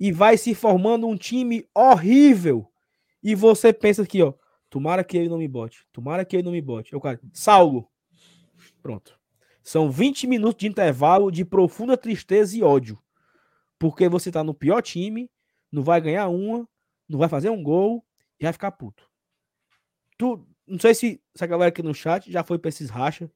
e 0.00 0.10
vai 0.10 0.36
se 0.36 0.56
formando 0.56 1.06
um 1.06 1.16
time 1.16 1.68
horrível. 1.72 2.68
E 3.22 3.36
você 3.36 3.72
pensa 3.72 4.02
aqui, 4.02 4.20
ó, 4.20 4.34
tomara 4.74 5.04
que 5.04 5.16
ele 5.16 5.28
não 5.28 5.38
me 5.38 5.46
bote, 5.46 5.86
tomara 5.92 6.24
que 6.24 6.34
ele 6.34 6.42
não 6.42 6.50
me 6.50 6.60
bote. 6.60 6.92
Eu, 6.92 7.00
cara, 7.00 7.20
Saulo. 7.32 7.88
Pronto. 8.82 9.16
São 9.62 9.88
20 9.88 10.26
minutos 10.26 10.58
de 10.58 10.66
intervalo 10.66 11.30
de 11.30 11.44
profunda 11.44 11.96
tristeza 11.96 12.56
e 12.56 12.62
ódio. 12.64 12.98
Porque 13.78 14.08
você 14.08 14.32
tá 14.32 14.42
no 14.42 14.52
pior 14.52 14.82
time, 14.82 15.30
não 15.70 15.84
vai 15.84 16.00
ganhar 16.00 16.26
uma, 16.26 16.68
não 17.08 17.20
vai 17.20 17.28
fazer 17.28 17.50
um 17.50 17.62
gol 17.62 18.04
e 18.40 18.42
vai 18.42 18.52
ficar 18.52 18.72
puto. 18.72 19.08
Tu, 20.18 20.44
não 20.66 20.80
sei 20.80 20.92
se 20.92 21.22
essa 21.32 21.46
galera 21.46 21.68
aqui 21.68 21.80
no 21.80 21.94
chat 21.94 22.28
já 22.32 22.42
foi 22.42 22.58
pra 22.58 22.68
esses 22.68 22.90
racha, 22.90 23.30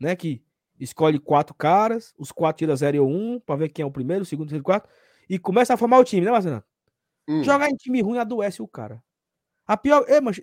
né? 0.00 0.16
Que 0.16 0.42
escolhe 0.80 1.18
quatro 1.18 1.54
caras, 1.54 2.14
os 2.16 2.32
quatro 2.32 2.60
tira 2.60 2.74
0 2.74 3.04
ou 3.04 3.10
1, 3.10 3.34
um, 3.34 3.40
pra 3.40 3.56
ver 3.56 3.68
quem 3.68 3.82
é 3.82 3.86
o 3.86 3.92
primeiro, 3.92 4.22
o 4.22 4.26
segundo, 4.26 4.46
o 4.46 4.48
terceiro, 4.48 4.62
o 4.62 4.64
quarto, 4.64 4.88
e 5.28 5.38
começa 5.38 5.74
a 5.74 5.76
formar 5.76 5.98
o 5.98 6.04
time, 6.04 6.24
né, 6.24 6.30
Marcelo? 6.30 6.64
Hum. 7.28 7.44
Jogar 7.44 7.68
em 7.68 7.76
time 7.76 8.00
ruim 8.00 8.16
adoece 8.16 8.62
o 8.62 8.66
cara. 8.66 9.04
A 9.66 9.76
pior. 9.76 10.04
É, 10.08 10.20
mas, 10.20 10.40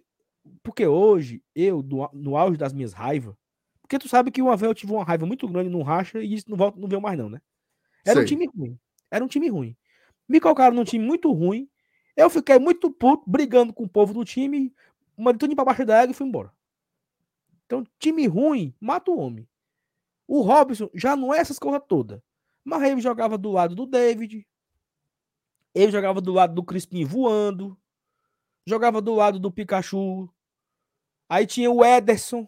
porque 0.64 0.86
hoje, 0.86 1.44
eu, 1.56 1.82
no, 1.82 2.10
no 2.14 2.38
auge 2.38 2.58
das 2.58 2.74
minhas 2.74 2.94
raivas, 2.94 3.36
porque 3.82 3.98
tu 3.98 4.08
sabe 4.08 4.32
que 4.32 4.42
uma 4.42 4.56
vez 4.56 4.70
eu 4.70 4.76
tive 4.76 4.92
uma 4.92 5.04
raiva 5.04 5.26
muito 5.26 5.48
grande 5.48 5.70
num 5.70 5.82
racha 5.82 6.22
e 6.22 6.36
isso 6.36 6.50
não, 6.50 6.58
volta, 6.58 6.80
não 6.80 6.88
veio 6.88 7.02
mais, 7.02 7.18
não, 7.18 7.30
né? 7.30 7.42
Era 8.06 8.16
Sei. 8.16 8.24
um 8.24 8.26
time 8.26 8.46
ruim. 8.48 8.80
Era 9.10 9.26
um 9.26 9.28
time 9.28 9.50
ruim. 9.50 9.76
Me 10.28 10.40
colocaram 10.40 10.76
num 10.76 10.84
time 10.84 11.04
muito 11.04 11.32
ruim. 11.32 11.68
Eu 12.16 12.30
fiquei 12.30 12.60
muito 12.60 12.92
puto, 12.92 13.24
brigando 13.28 13.74
com 13.74 13.84
o 13.84 13.90
povo 13.90 14.14
do 14.14 14.24
time, 14.24 14.74
mandei 15.18 15.40
tudo 15.40 15.56
pra 15.56 15.66
baixo 15.66 15.86
da 15.86 16.02
égua 16.02 16.12
e 16.12 16.14
fui 16.14 16.28
embora. 16.28 16.52
Então, 17.66 17.84
time 17.98 18.28
ruim, 18.28 18.74
mata 18.80 19.10
o 19.10 19.18
homem. 19.18 19.48
O 20.28 20.42
Robson 20.42 20.90
já 20.94 21.16
não 21.16 21.34
é 21.34 21.40
essas 21.40 21.58
coisas 21.58 21.82
todas. 21.88 22.22
Mas 22.64 22.84
ele 22.84 23.02
jogava 23.02 23.38
do 23.38 23.52
lado 23.52 23.74
do 23.74 23.86
David. 23.86 24.46
Ele 25.74 25.92
jogava 25.92 26.22
do 26.22 26.32
lado 26.32 26.54
do 26.54 26.64
Crispim 26.64 27.04
voando. 27.06 27.76
Jogava 28.70 29.02
do 29.02 29.16
lado 29.16 29.40
do 29.40 29.52
Pikachu. 29.52 30.30
Aí 31.28 31.48
tinha 31.48 31.72
o 31.72 31.84
Ederson, 31.84 32.48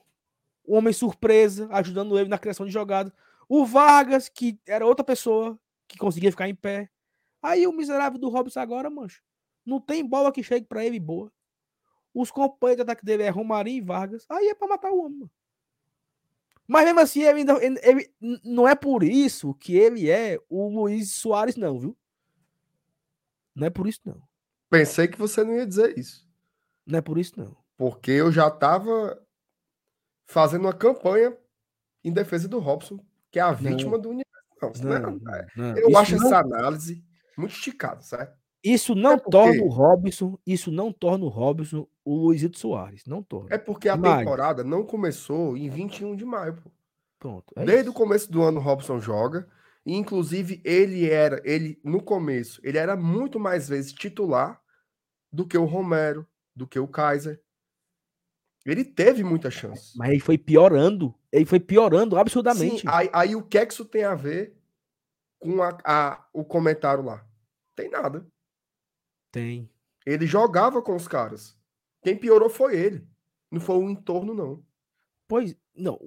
o 0.64 0.76
homem 0.76 0.94
surpresa, 0.94 1.68
ajudando 1.72 2.18
ele 2.20 2.30
na 2.30 2.38
criação 2.38 2.64
de 2.64 2.72
jogada. 2.72 3.12
O 3.50 3.66
Vargas, 3.66 4.30
que 4.30 4.60
era 4.68 4.86
outra 4.86 5.04
pessoa 5.04 5.60
que 5.88 5.98
conseguia 5.98 6.30
ficar 6.30 6.48
em 6.48 6.54
pé. 6.54 6.92
Aí 7.42 7.66
o 7.66 7.74
miserável 7.74 8.20
do 8.20 8.30
Robson 8.30 8.60
agora, 8.60 8.88
mancho. 8.88 9.24
Não 9.66 9.82
tem 9.82 10.06
bola 10.06 10.32
que 10.32 10.44
chegue 10.44 10.68
para 10.68 10.86
ele 10.86 11.00
boa. 11.00 11.34
Os 12.14 12.30
companheiros 12.30 12.86
de 12.86 12.92
ataque 12.92 13.04
dele 13.04 13.24
é 13.24 13.30
Romarinho 13.30 13.80
e 13.80 13.82
Vargas. 13.86 14.24
Aí 14.30 14.48
é 14.48 14.54
para 14.54 14.68
matar 14.68 14.92
o 14.92 15.00
homem. 15.00 15.20
Mano. 15.22 15.32
Mas 16.68 16.86
mesmo 16.86 17.00
assim, 17.00 17.24
ele, 17.24 17.42
ele, 17.42 17.80
ele, 17.82 18.14
não 18.44 18.68
é 18.68 18.76
por 18.76 19.02
isso 19.02 19.56
que 19.56 19.76
ele 19.76 20.08
é 20.08 20.40
o 20.48 20.70
Luiz 20.70 21.14
Soares, 21.14 21.56
não, 21.56 21.80
viu? 21.80 21.98
Não 23.56 23.66
é 23.66 23.70
por 23.72 23.88
isso, 23.88 24.02
não. 24.06 24.31
Pensei 24.72 25.10
que 25.10 25.18
você 25.18 25.44
não 25.44 25.54
ia 25.54 25.68
dizer 25.68 25.98
isso. 26.00 26.26
Não 26.88 26.98
é 26.98 27.02
por 27.02 27.18
isso, 27.18 27.34
não. 27.38 27.58
Porque 27.76 28.10
eu 28.12 28.32
já 28.32 28.48
estava 28.48 29.22
fazendo 30.26 30.62
uma 30.62 30.74
campanha 30.74 31.38
em 32.02 32.12
defesa 32.12 32.48
do 32.48 32.58
Robson, 32.58 32.98
que 33.30 33.38
é 33.38 33.42
a 33.42 33.52
vítima 33.52 33.92
não. 33.92 34.00
do 34.00 34.10
universo. 34.10 34.32
Não, 34.82 35.00
não, 35.00 35.20
não, 35.20 35.36
é. 35.36 35.48
Eu 35.82 35.90
isso 35.90 35.98
acho 35.98 36.16
essa 36.16 36.40
análise 36.40 37.04
muito 37.38 37.54
esticada, 37.54 38.02
certo? 38.02 38.40
Isso 38.64 38.96
não 38.96 39.14
é 39.14 39.18
porque... 39.18 39.32
torna 39.32 39.64
o 39.64 39.68
Robson, 39.68 40.38
isso 40.48 40.72
não 40.72 40.94
torna 40.94 41.26
o 41.26 41.30
Robson 41.30 41.86
o 42.06 42.16
Luizito 42.16 42.58
Soares, 42.58 43.06
não 43.06 43.22
torna. 43.22 43.54
É 43.54 43.58
porque 43.58 43.90
a 43.90 43.98
Mas... 43.98 44.20
temporada 44.20 44.64
não 44.64 44.86
começou 44.86 45.58
em 45.58 45.70
21 45.70 46.16
de 46.16 46.24
maio, 46.24 46.56
pô. 46.56 46.72
Pronto. 47.20 47.54
É 47.58 47.66
Desde 47.66 47.90
isso. 47.90 47.92
o 47.92 47.94
começo 47.94 48.32
do 48.32 48.42
ano 48.42 48.60
o 48.60 48.64
Robson 48.64 49.00
joga, 49.00 49.48
e 49.86 49.96
inclusive 49.96 50.62
ele 50.64 51.10
era, 51.10 51.42
ele 51.44 51.80
no 51.84 52.02
começo, 52.02 52.62
ele 52.64 52.78
era 52.78 52.96
muito 52.96 53.40
mais 53.40 53.68
vezes 53.68 53.92
titular 53.92 54.61
do 55.32 55.48
que 55.48 55.58
o 55.58 55.66
Romero, 55.66 56.28
do 56.56 56.68
que 56.68 56.80
o 56.80 56.88
Kaiser. 56.88 57.42
Ele 58.66 58.84
teve 58.84 59.24
muita 59.24 59.50
chance. 59.50 59.98
Mas 59.98 60.10
ele 60.10 60.20
foi 60.20 60.38
piorando. 60.38 61.16
Ele 61.32 61.46
foi 61.46 61.60
piorando 61.60 62.18
absurdamente. 62.18 62.82
Sim, 62.82 62.88
aí, 62.88 63.10
aí 63.12 63.36
o 63.36 63.44
que 63.44 63.58
é 63.58 63.66
que 63.66 63.74
isso 63.74 63.86
tem 63.86 64.04
a 64.04 64.14
ver 64.14 64.56
com 65.40 65.64
a, 65.64 65.78
a, 65.84 66.28
o 66.32 66.44
comentário 66.44 67.04
lá? 67.04 67.26
Tem 67.76 67.90
nada. 67.90 68.28
Tem. 69.32 69.70
Ele 70.06 70.28
jogava 70.28 70.82
com 70.82 70.96
os 70.96 71.08
caras. 71.08 71.58
Quem 72.04 72.18
piorou 72.18 72.50
foi 72.50 72.78
ele. 72.78 73.08
Não 73.50 73.60
foi 73.60 73.78
o 73.78 73.90
entorno, 73.90 74.34
não. 74.34 74.64
Pois, 75.28 75.56
não. 75.76 76.00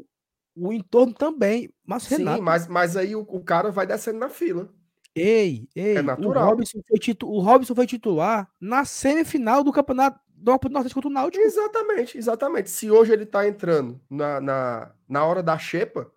O 0.56 0.72
entorno 0.72 1.12
também. 1.12 1.72
Mas, 1.84 2.06
Renato... 2.06 2.38
Sim, 2.38 2.44
mas, 2.44 2.68
mas 2.68 2.96
aí 2.96 3.16
o, 3.16 3.20
o 3.22 3.42
cara 3.42 3.70
vai 3.70 3.86
descendo 3.86 4.18
na 4.18 4.28
fila. 4.28 4.72
Ei, 5.14 5.68
ei. 5.74 5.98
É 5.98 6.02
natural. 6.02 6.46
O 6.46 6.56
Robson, 6.56 6.80
foi 6.88 6.98
titu... 6.98 7.28
o 7.28 7.40
Robson 7.40 7.74
foi 7.74 7.86
titular 7.86 8.50
na 8.60 8.84
semifinal 8.84 9.62
do 9.62 9.72
campeonato 9.72 10.20
do 10.28 10.52
Nordeste 10.68 10.94
contra 10.94 11.08
o 11.08 11.12
Náutico. 11.12 11.42
Exatamente, 11.42 12.18
exatamente. 12.18 12.68
Se 12.70 12.90
hoje 12.90 13.12
ele 13.12 13.24
tá 13.24 13.46
entrando 13.48 14.00
na, 14.10 14.40
na, 14.40 14.94
na 15.08 15.24
hora 15.24 15.42
da 15.42 15.56
xepa, 15.56 16.10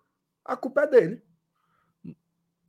a 0.44 0.56
culpa 0.56 0.82
é 0.82 0.86
dele. 0.86 1.22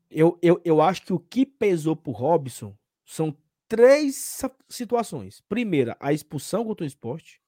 Eu, 0.10 0.38
eu, 0.42 0.62
eu 0.64 0.82
acho 0.82 1.04
que 1.04 1.14
o 1.14 1.20
que 1.20 1.46
pesou 1.46 1.96
pro 1.96 2.12
Robson 2.12 2.76
são 3.06 3.36
três 3.68 4.42
situações. 4.70 5.42
Primeira, 5.50 5.98
a 6.00 6.14
expulsão 6.14 6.64
contra 6.64 6.84
o 6.84 6.88
esporte, 6.88 7.42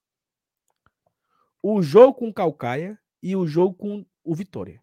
o 1.63 1.81
jogo 1.81 2.13
com 2.13 2.29
o 2.29 2.33
Calcaia 2.33 2.99
e 3.23 3.35
o 3.35 3.47
jogo 3.47 3.75
com 3.75 4.05
o 4.23 4.35
Vitória. 4.35 4.81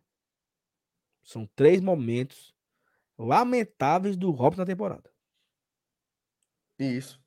São 1.23 1.49
três 1.55 1.81
momentos 1.81 2.55
lamentáveis 3.19 4.17
do 4.17 4.31
Robson 4.31 4.63
na 4.63 4.67
temporada. 4.67 5.13
Isso. 6.79 7.21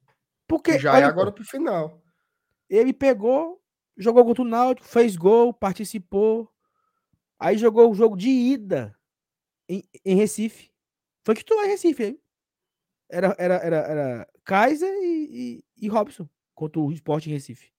Porque 0.48 0.80
já 0.80 0.98
é 0.98 1.04
agora 1.04 1.32
pro 1.32 1.44
final. 1.44 2.02
Ele 2.70 2.94
pegou, 2.94 3.62
jogou 3.98 4.24
contra 4.24 4.42
o 4.44 4.48
Náutico, 4.48 4.88
fez 4.88 5.18
gol, 5.18 5.54
participou. 5.54 6.50
Aí 7.38 7.58
jogou 7.58 7.92
o 7.92 7.94
jogo 7.94 8.16
de 8.16 8.30
ida 8.30 8.98
em, 9.68 9.84
em 10.06 10.16
Recife. 10.16 10.72
Foi 11.26 11.36
titular 11.36 11.66
em 11.66 11.70
Recife, 11.70 12.04
aí. 12.04 12.22
Era, 13.10 13.36
era, 13.38 13.56
era, 13.56 13.78
era 13.78 14.28
Kaiser 14.46 14.94
e, 15.02 15.64
e, 15.78 15.86
e 15.86 15.88
Robson 15.90 16.30
contra 16.56 16.80
o 16.80 16.92
Sport 16.92 17.28
em 17.28 17.32
Recife. 17.32 17.72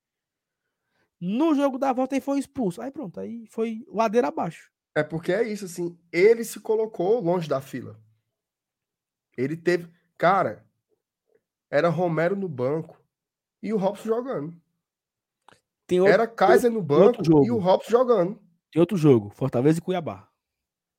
No 1.20 1.55
jogo 1.55 1.78
da 1.78 1.93
volta 1.93 2.14
ele 2.14 2.20
foi 2.20 2.39
expulso. 2.39 2.82
Aí 2.82 2.90
pronto, 2.90 3.20
aí 3.20 3.47
foi 3.47 3.84
ladeira 3.86 4.28
abaixo. 4.28 4.71
É 4.94 5.02
porque 5.02 5.32
é 5.32 5.43
isso, 5.43 5.64
assim. 5.64 5.98
Ele 6.12 6.44
se 6.44 6.60
colocou 6.60 7.20
longe 7.20 7.48
da 7.48 7.60
fila. 7.60 7.98
Ele 9.36 9.56
teve. 9.56 9.90
Cara, 10.19 10.64
era 11.70 11.89
Romero 11.89 12.36
no 12.36 12.48
banco 12.48 13.02
e 13.62 13.73
o 13.73 13.77
Robson 13.77 14.09
jogando. 14.09 14.62
Outro, 15.90 16.06
era 16.06 16.27
Kaiser 16.27 16.70
no 16.70 16.82
banco 16.82 17.23
e 17.44 17.51
o 17.51 17.59
Robson 17.59 17.90
jogando. 17.90 18.40
Tem 18.70 18.81
outro 18.81 18.97
jogo, 18.97 19.31
Fortaleza 19.31 19.78
e 19.78 19.82
Cuiabá. 19.82 20.28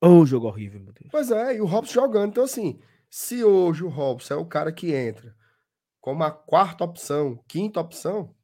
Oh, 0.02 0.26
jogo 0.26 0.48
horrível, 0.48 0.82
meu 0.82 0.94
Deus. 0.94 1.10
Pois 1.12 1.32
é, 1.32 1.56
e 1.56 1.62
o 1.62 1.66
Robson 1.66 1.94
jogando. 1.94 2.30
Então, 2.30 2.44
assim, 2.44 2.80
se 3.10 3.44
hoje 3.44 3.84
o 3.84 3.90
Robson 3.90 4.34
é 4.34 4.38
o 4.38 4.46
cara 4.46 4.72
que 4.72 4.94
entra 4.94 5.36
como 6.02 6.24
a 6.24 6.32
quarta 6.32 6.84
opção, 6.84 7.42
quinta 7.48 7.80
opção, 7.80 8.36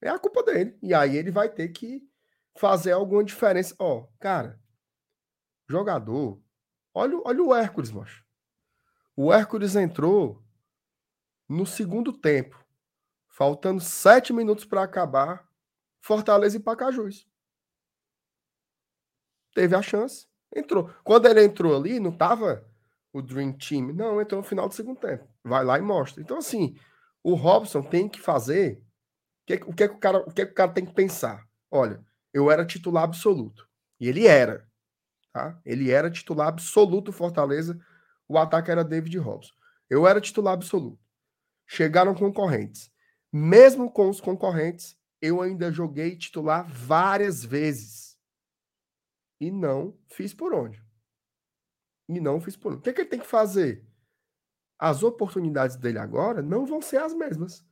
é 0.00 0.08
a 0.08 0.18
culpa 0.18 0.42
dele. 0.42 0.78
E 0.82 0.94
aí 0.94 1.16
ele 1.16 1.30
vai 1.30 1.48
ter 1.48 1.68
que 1.68 2.00
fazer 2.56 2.92
alguma 2.92 3.22
diferença. 3.22 3.74
Ó, 3.78 3.98
oh, 3.98 4.08
cara, 4.18 4.58
jogador. 5.68 6.40
Olha, 6.94 7.20
olha 7.24 7.42
o 7.42 7.54
Hércules, 7.54 7.90
macho. 7.90 8.24
O 9.16 9.32
Hércules 9.32 9.76
entrou 9.76 10.42
no 11.48 11.64
segundo 11.64 12.12
tempo, 12.12 12.62
faltando 13.28 13.80
sete 13.80 14.32
minutos 14.32 14.64
para 14.64 14.82
acabar, 14.82 15.48
Fortaleza 16.00 16.56
e 16.56 16.60
Pacajus. 16.60 17.26
Teve 19.54 19.74
a 19.74 19.82
chance, 19.82 20.28
entrou. 20.54 20.90
Quando 21.02 21.26
ele 21.26 21.42
entrou 21.42 21.74
ali, 21.74 21.98
não 21.98 22.12
tava 22.12 22.66
o 23.12 23.22
Dream 23.22 23.52
Team, 23.52 23.92
não, 23.94 24.20
entrou 24.20 24.42
no 24.42 24.46
final 24.46 24.68
do 24.68 24.74
segundo 24.74 25.00
tempo. 25.00 25.26
Vai 25.42 25.64
lá 25.64 25.78
e 25.78 25.82
mostra. 25.82 26.22
Então, 26.22 26.36
assim, 26.36 26.76
o 27.22 27.34
Robson 27.34 27.82
tem 27.82 28.08
que 28.08 28.20
fazer. 28.20 28.82
O 29.42 29.46
que, 29.46 29.54
o 29.54 29.72
que, 29.72 29.84
é 29.84 29.88
que, 29.88 29.94
o, 29.94 29.98
cara, 29.98 30.18
o 30.18 30.30
que, 30.30 30.42
é 30.42 30.46
que 30.46 30.52
o 30.52 30.54
cara 30.54 30.72
tem 30.72 30.84
que 30.84 30.92
pensar? 30.92 31.48
Olha, 31.70 32.04
eu 32.32 32.50
era 32.50 32.66
titular 32.66 33.04
absoluto. 33.04 33.66
E 33.98 34.08
ele 34.08 34.26
era. 34.26 34.68
Tá? 35.36 35.60
Ele 35.66 35.90
era 35.90 36.10
titular 36.10 36.48
absoluto 36.48 37.12
Fortaleza. 37.12 37.78
O 38.26 38.38
ataque 38.38 38.70
era 38.70 38.82
David 38.82 39.18
Robson. 39.18 39.52
Eu 39.90 40.06
era 40.06 40.20
titular 40.20 40.54
absoluto 40.54 41.06
chegaram 41.66 42.14
concorrentes. 42.14 42.90
Mesmo 43.32 43.90
com 43.90 44.08
os 44.08 44.20
concorrentes, 44.20 44.96
eu 45.20 45.42
ainda 45.42 45.72
joguei 45.72 46.16
titular 46.16 46.66
várias 46.66 47.44
vezes. 47.44 48.16
E 49.40 49.50
não 49.50 49.98
fiz 50.08 50.32
por 50.32 50.54
onde. 50.54 50.82
E 52.08 52.20
não 52.20 52.40
fiz 52.40 52.56
por 52.56 52.72
onde. 52.72 52.78
O 52.78 52.82
que, 52.82 52.90
é 52.90 52.92
que 52.92 53.00
ele 53.02 53.10
tem 53.10 53.20
que 53.20 53.26
fazer? 53.26 53.84
As 54.78 55.02
oportunidades 55.02 55.76
dele 55.76 55.98
agora 55.98 56.40
não 56.40 56.64
vão 56.64 56.80
ser 56.80 56.98
as 56.98 57.12
mesmas. 57.12 57.66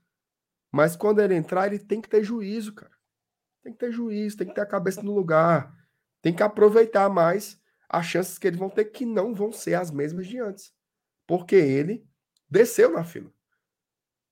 Mas 0.73 0.97
quando 0.97 1.21
ele 1.21 1.35
entrar, 1.35 1.67
ele 1.69 1.79
tem 1.79 2.01
que 2.01 2.09
ter 2.09 2.25
juízo, 2.25 2.75
cara. 2.75 2.93
Tem 3.63 3.73
que 3.73 3.79
ter 3.79 3.93
juízo, 3.93 4.37
tem 4.37 4.49
que 4.49 4.55
ter 4.55 4.61
a 4.61 4.67
cabeça 4.67 5.03
no 5.03 5.15
lugar. 5.15 5.84
Tem 6.25 6.33
que 6.33 6.43
aproveitar 6.43 7.11
mais 7.11 7.61
as 7.87 8.07
chances 8.07 8.39
que 8.39 8.47
eles 8.47 8.59
vão 8.59 8.71
ter, 8.71 8.87
que 8.87 9.05
não 9.05 9.35
vão 9.35 9.53
ser 9.53 9.75
as 9.75 9.91
mesmas 9.91 10.27
de 10.27 10.39
antes. 10.39 10.73
Porque 11.27 11.55
ele 11.55 12.09
desceu 12.49 12.91
na 12.91 13.05
fila. 13.05 13.31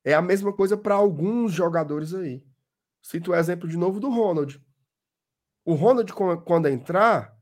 É 0.03 0.15
a 0.15 0.23
mesma 0.23 0.55
coisa 0.55 0.75
para 0.75 0.95
alguns 0.95 1.53
jogadores 1.53 2.15
aí. 2.15 2.43
Cito 3.03 3.33
o 3.33 3.35
exemplo 3.35 3.69
de 3.69 3.77
novo 3.77 4.01
do 4.01 4.09
Ronald. 4.09 4.59
O 5.67 5.75
Ronald, 5.75 6.11
quando 6.47 6.67
entrar, 6.67 7.39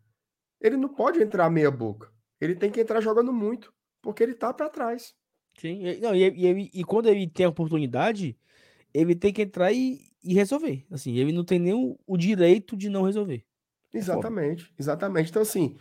ele 0.61 0.77
não 0.77 0.89
pode 0.89 1.23
entrar 1.23 1.49
meia 1.49 1.71
boca. 1.71 2.13
Ele 2.41 2.57
tem 2.57 2.73
que 2.73 2.81
entrar 2.81 3.01
jogando 3.01 3.33
muito, 3.33 3.73
porque 4.03 4.21
ele 4.21 4.35
tá 4.35 4.53
para 4.53 4.69
trás. 4.69 5.15
Sim, 5.61 5.87
e, 5.87 6.01
não, 6.01 6.13
e, 6.13 6.25
e, 6.25 6.71
e, 6.81 6.85
quando 6.85 7.09
ele 7.09 7.29
tem 7.29 7.47
a 7.47 7.51
oportunidade, 7.51 8.37
ele 8.93 9.15
tem 9.15 9.33
que 9.33 9.43
entrar 9.43 9.73
e, 9.73 10.13
e 10.25 10.35
resolver. 10.35 10.85
Assim, 10.91 11.17
ele 11.17 11.31
não 11.31 11.45
tem 11.45 11.61
nem 11.61 11.73
o, 11.73 11.97
o 12.05 12.17
direito 12.17 12.77
de 12.77 12.89
não 12.89 13.05
resolver. 13.05 13.47
É 13.93 13.99
exatamente, 13.99 14.73
exatamente. 14.79 15.31
Então, 15.31 15.43
assim, 15.43 15.79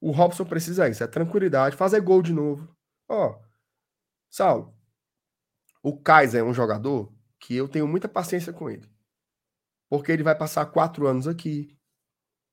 o 0.00 0.10
Robson 0.10 0.44
precisa 0.44 0.88
isso, 0.88 1.02
é 1.02 1.06
tranquilidade, 1.06 1.76
fazer 1.76 2.00
gol 2.00 2.22
de 2.22 2.32
novo. 2.32 2.74
Ó, 3.08 3.38
Saulo, 4.28 4.74
o 5.82 5.98
Kaiser 5.98 6.40
é 6.40 6.44
um 6.44 6.54
jogador 6.54 7.12
que 7.38 7.56
eu 7.56 7.68
tenho 7.68 7.86
muita 7.86 8.08
paciência 8.08 8.52
com 8.52 8.70
ele. 8.70 8.90
Porque 9.88 10.10
ele 10.10 10.22
vai 10.22 10.34
passar 10.34 10.66
quatro 10.66 11.06
anos 11.06 11.28
aqui, 11.28 11.76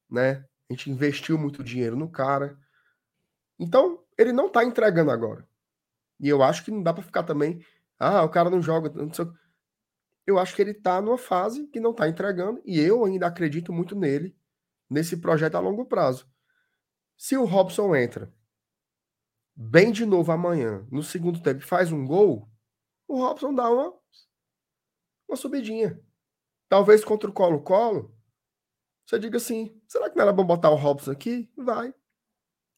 né? 0.10 0.45
A 0.69 0.73
gente 0.73 0.91
investiu 0.91 1.38
muito 1.38 1.64
dinheiro 1.64 1.95
no 1.95 2.10
cara. 2.10 2.60
Então, 3.57 4.03
ele 4.18 4.34
não 4.34 4.49
tá 4.49 4.64
entregando 4.64 5.10
agora. 5.10 5.48
E 6.19 6.27
eu 6.27 6.44
acho 6.44 6.65
que 6.65 6.72
não 6.72 6.84
dá 6.84 6.94
para 6.94 7.03
ficar 7.03 7.23
também. 7.23 7.64
Ah, 7.98 8.23
o 8.23 8.30
cara 8.30 8.49
não 8.49 8.61
joga. 8.61 8.90
Não. 8.90 9.10
Eu 10.27 10.38
acho 10.38 10.56
que 10.56 10.61
ele 10.61 10.73
tá 10.73 11.02
numa 11.02 11.18
fase 11.18 11.68
que 11.68 11.80
não 11.80 11.94
tá 11.94 12.10
entregando. 12.10 12.61
E 12.65 12.80
eu 12.80 13.06
ainda 13.06 13.27
acredito 13.27 13.72
muito 13.72 13.95
nele, 13.95 14.36
nesse 14.89 15.17
projeto 15.17 15.55
a 15.55 15.59
longo 15.59 15.85
prazo. 15.85 16.29
Se 17.17 17.37
o 17.37 17.45
Robson 17.45 17.95
entra 17.95 18.33
bem 19.55 19.91
de 19.91 20.05
novo 20.05 20.31
amanhã, 20.31 20.87
no 20.89 21.03
segundo 21.03 21.41
tempo, 21.41 21.61
faz 21.61 21.91
um 21.91 22.05
gol, 22.05 22.49
o 23.07 23.17
Robson 23.17 23.53
dá 23.53 23.69
uma, 23.69 23.93
uma 25.27 25.35
subidinha. 25.35 26.01
Talvez 26.69 27.03
contra 27.03 27.29
o 27.29 27.33
Colo-Colo, 27.33 28.15
você 29.05 29.19
diga 29.19 29.37
assim: 29.37 29.81
será 29.87 30.09
que 30.09 30.15
não 30.15 30.23
era 30.23 30.31
bom 30.31 30.45
botar 30.45 30.69
o 30.69 30.75
Robson 30.75 31.11
aqui? 31.11 31.51
Vai. 31.57 31.93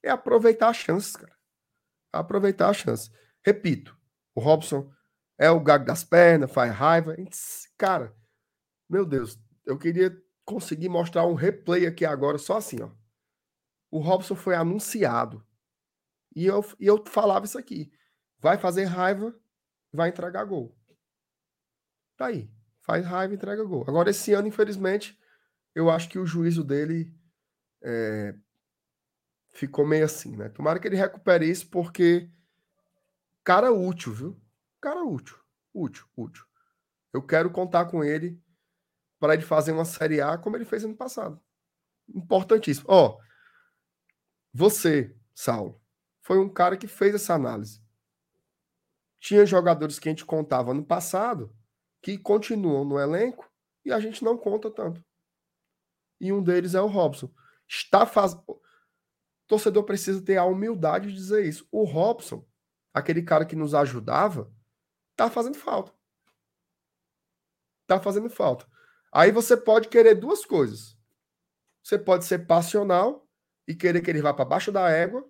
É 0.02 0.10
aproveitar 0.10 0.70
as 0.70 0.78
chances, 0.78 1.16
cara. 1.16 1.38
Aproveitar 2.12 2.70
a 2.70 2.74
chance. 2.74 3.12
Repito, 3.44 3.98
o 4.34 4.40
Robson 4.40 4.92
é 5.38 5.52
o 5.52 5.60
gago 5.60 5.86
das 5.86 6.04
pernas, 6.04 6.52
faz 6.52 6.72
raiva. 6.72 7.16
Cara, 7.78 8.16
meu 8.90 9.06
Deus, 9.06 9.40
eu 9.66 9.78
queria 9.78 10.16
conseguir 10.46 10.90
mostrar 10.90 11.26
um 11.26 11.34
replay 11.34 11.86
aqui 11.86 12.06
agora, 12.06 12.38
só 12.38 12.58
assim, 12.58 12.82
ó. 12.82 12.92
O 13.90 14.00
Robson 14.00 14.36
foi 14.36 14.56
anunciado. 14.56 15.46
E 16.36 16.46
eu, 16.46 16.66
e 16.80 16.88
eu 16.88 17.04
falava 17.06 17.46
isso 17.46 17.58
aqui. 17.58 17.92
Vai 18.40 18.58
fazer 18.58 18.86
raiva, 18.86 19.38
vai 19.92 20.10
entregar 20.10 20.46
gol. 20.46 20.76
Tá 22.18 22.28
aí. 22.28 22.50
Faz 22.82 23.06
raiva, 23.06 23.34
entrega 23.34 23.64
gol. 23.64 23.86
Agora, 23.88 24.10
esse 24.10 24.34
ano, 24.34 24.48
infelizmente, 24.48 25.18
eu 25.76 25.90
acho 25.90 26.10
que 26.10 26.18
o 26.18 26.26
juízo 26.26 26.64
dele 26.64 27.16
é, 27.84 28.36
ficou 29.50 29.86
meio 29.86 30.06
assim, 30.06 30.36
né? 30.36 30.50
Tomara 30.50 30.80
que 30.80 30.88
ele 30.88 30.96
recupere 30.96 31.50
isso, 31.50 31.70
porque 31.70 32.30
cara 33.44 33.72
útil, 33.72 34.14
viu? 34.14 34.42
Cara 34.82 35.04
útil. 35.04 35.38
Útil, 35.74 36.06
útil. 36.18 36.44
Eu 37.14 37.22
quero 37.22 37.52
contar 37.52 37.86
com 37.86 38.04
ele 38.04 38.42
para 39.22 39.36
ele 39.36 39.44
fazer 39.44 39.72
uma 39.72 39.86
Série 39.86 40.20
A 40.20 40.38
como 40.38 40.58
ele 40.58 40.66
fez 40.66 40.84
ano 40.84 40.98
passado. 40.98 41.40
Importantíssimo. 42.14 42.88
Ó, 42.90 43.18
você, 44.54 45.16
Saulo, 45.34 45.82
foi 46.22 46.38
um 46.40 46.50
cara 46.50 46.76
que 46.76 46.88
fez 46.88 47.16
essa 47.16 47.34
análise. 47.34 47.82
Tinha 49.22 49.46
jogadores 49.46 49.98
que 49.98 50.10
a 50.10 50.12
gente 50.12 50.26
contava 50.26 50.74
no 50.74 50.84
passado 50.84 51.56
que 52.02 52.18
continuam 52.18 52.84
no 52.84 53.00
elenco 53.00 53.50
e 53.86 53.94
a 53.94 54.00
gente 54.02 54.26
não 54.26 54.38
conta 54.38 54.70
tanto 54.70 55.02
e 56.22 56.32
um 56.32 56.42
deles 56.42 56.76
é 56.76 56.82
o 56.82 56.86
Robson. 56.86 57.34
Está 57.68 58.06
fazendo. 58.06 58.44
Torcedor 59.48 59.84
precisa 59.84 60.24
ter 60.24 60.38
a 60.38 60.46
humildade 60.46 61.10
de 61.10 61.16
dizer 61.16 61.44
isso. 61.46 61.68
O 61.72 61.84
Robson, 61.84 62.48
aquele 62.94 63.24
cara 63.24 63.44
que 63.44 63.56
nos 63.56 63.74
ajudava, 63.74 64.54
tá 65.16 65.30
fazendo 65.30 65.58
falta. 65.58 65.92
Tá 67.88 68.00
fazendo 68.00 68.30
falta. 68.30 68.66
Aí 69.12 69.32
você 69.32 69.58
pode 69.58 69.90
querer 69.90 70.16
duas 70.16 70.46
coisas. 70.46 70.98
Você 71.84 71.98
pode 71.98 72.26
ser 72.26 72.46
passional 72.46 73.28
e 73.68 73.76
querer 73.76 74.02
que 74.02 74.10
ele 74.10 74.22
vá 74.22 74.34
para 74.34 74.46
baixo 74.46 74.72
da 74.72 74.90
égua, 74.90 75.28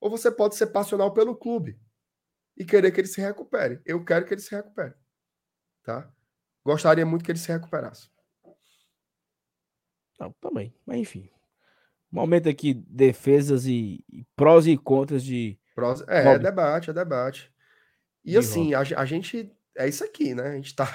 ou 0.00 0.10
você 0.10 0.30
pode 0.30 0.56
ser 0.56 0.66
passional 0.66 1.12
pelo 1.12 1.36
clube 1.36 1.80
e 2.56 2.64
querer 2.64 2.92
que 2.92 3.00
ele 3.00 3.08
se 3.08 3.20
recupere. 3.20 3.80
Eu 3.84 4.04
quero 4.04 4.26
que 4.26 4.34
ele 4.34 4.40
se 4.40 4.54
recupere. 4.54 4.94
Tá? 5.82 6.10
Gostaria 6.64 7.06
muito 7.06 7.24
que 7.24 7.30
ele 7.30 7.38
se 7.38 7.50
recuperasse. 7.50 8.08
Não, 10.18 10.32
também. 10.40 10.74
Mas 10.86 10.98
enfim. 10.98 11.30
Momento 12.10 12.48
aqui, 12.48 12.74
defesas 12.74 13.66
e, 13.66 14.04
e 14.08 14.24
prós 14.36 14.66
e 14.66 14.76
contras 14.76 15.24
de. 15.24 15.58
Prós, 15.74 16.02
é, 16.06 16.34
é 16.34 16.38
debate, 16.38 16.90
é 16.90 16.92
debate. 16.92 17.52
E 18.24 18.32
de 18.32 18.38
assim, 18.38 18.72
a, 18.72 18.80
a, 18.80 19.04
gente. 19.04 19.52
É 19.76 19.88
isso 19.88 20.04
aqui, 20.04 20.34
né? 20.34 20.48
A 20.48 20.54
gente 20.54 20.74
tá. 20.74 20.86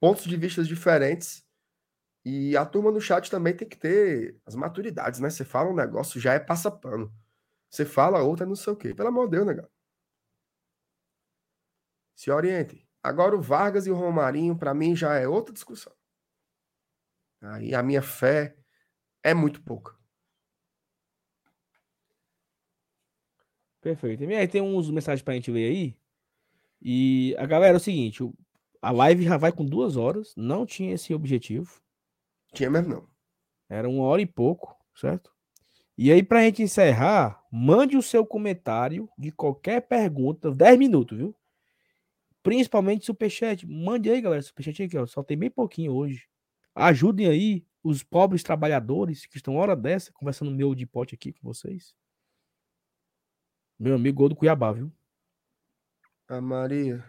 Pontos 0.00 0.24
de 0.24 0.36
vista 0.36 0.62
diferentes. 0.62 1.44
E 2.24 2.56
a 2.56 2.66
turma 2.66 2.90
no 2.90 3.00
chat 3.00 3.30
também 3.30 3.56
tem 3.56 3.68
que 3.68 3.76
ter 3.76 4.40
as 4.46 4.54
maturidades, 4.54 5.20
né? 5.20 5.30
Você 5.30 5.44
fala 5.44 5.70
um 5.70 5.74
negócio, 5.74 6.20
já 6.20 6.34
é 6.34 6.38
passa-pano. 6.38 7.12
Você 7.70 7.84
fala 7.84 8.22
outra, 8.22 8.46
não 8.46 8.56
sei 8.56 8.72
o 8.72 8.76
quê. 8.76 8.94
Pelo 8.94 9.08
amor 9.08 9.26
de 9.26 9.36
Deus, 9.36 9.46
negão. 9.46 9.68
Se 12.14 12.30
oriente. 12.30 12.86
Agora 13.02 13.36
o 13.36 13.40
Vargas 13.40 13.86
e 13.86 13.90
o 13.90 13.94
Romarinho, 13.94 14.56
para 14.58 14.74
mim, 14.74 14.94
já 14.96 15.14
é 15.14 15.26
outra 15.28 15.54
discussão. 15.54 15.92
Aí 17.40 17.74
a 17.74 17.82
minha 17.82 18.02
fé 18.02 18.56
é 19.22 19.32
muito 19.34 19.62
pouca. 19.62 19.96
Perfeito. 23.80 24.24
E 24.24 24.34
aí 24.34 24.48
tem 24.48 24.60
uns 24.60 24.90
mensagens 24.90 25.22
pra 25.22 25.34
gente 25.34 25.50
ver 25.50 25.70
aí. 25.70 25.96
E 26.82 27.34
a 27.38 27.46
galera 27.46 27.74
é 27.74 27.76
o 27.76 27.80
seguinte: 27.80 28.22
a 28.80 28.90
live 28.90 29.24
já 29.24 29.36
vai 29.36 29.52
com 29.52 29.64
duas 29.64 29.96
horas. 29.96 30.34
Não 30.36 30.64
tinha 30.64 30.94
esse 30.94 31.12
objetivo. 31.14 31.80
Tinha 32.52 32.70
mesmo, 32.70 32.88
não. 32.88 33.08
Era 33.68 33.88
uma 33.88 34.04
hora 34.04 34.22
e 34.22 34.26
pouco, 34.26 34.76
certo? 34.94 35.32
E 35.96 36.12
aí, 36.12 36.22
pra 36.22 36.42
gente 36.42 36.62
encerrar, 36.62 37.44
mande 37.50 37.96
o 37.96 38.02
seu 38.02 38.24
comentário 38.24 39.08
de 39.18 39.32
qualquer 39.32 39.80
pergunta, 39.80 40.50
10 40.50 40.78
minutos, 40.78 41.18
viu? 41.18 41.36
Principalmente 42.42 43.04
superchat. 43.04 43.66
Mande 43.66 44.08
aí, 44.08 44.20
galera, 44.20 44.40
superchat 44.40 44.82
aqui, 44.82 44.96
ó. 44.96 45.06
Só 45.06 45.22
tem 45.22 45.36
bem 45.36 45.50
pouquinho 45.50 45.92
hoje. 45.92 46.28
Ajudem 46.74 47.26
aí 47.26 47.66
os 47.82 48.02
pobres 48.02 48.42
trabalhadores 48.42 49.26
que 49.26 49.36
estão 49.36 49.56
hora 49.56 49.74
dessa 49.74 50.12
conversando 50.12 50.50
meu 50.50 50.74
de 50.74 50.86
pote 50.86 51.14
aqui 51.14 51.32
com 51.32 51.42
vocês. 51.42 51.94
Meu 53.78 53.96
amigo 53.96 54.18
gol 54.18 54.28
do 54.28 54.36
Cuiabá, 54.36 54.72
viu? 54.72 54.92
A 56.28 56.40
Maria. 56.40 57.04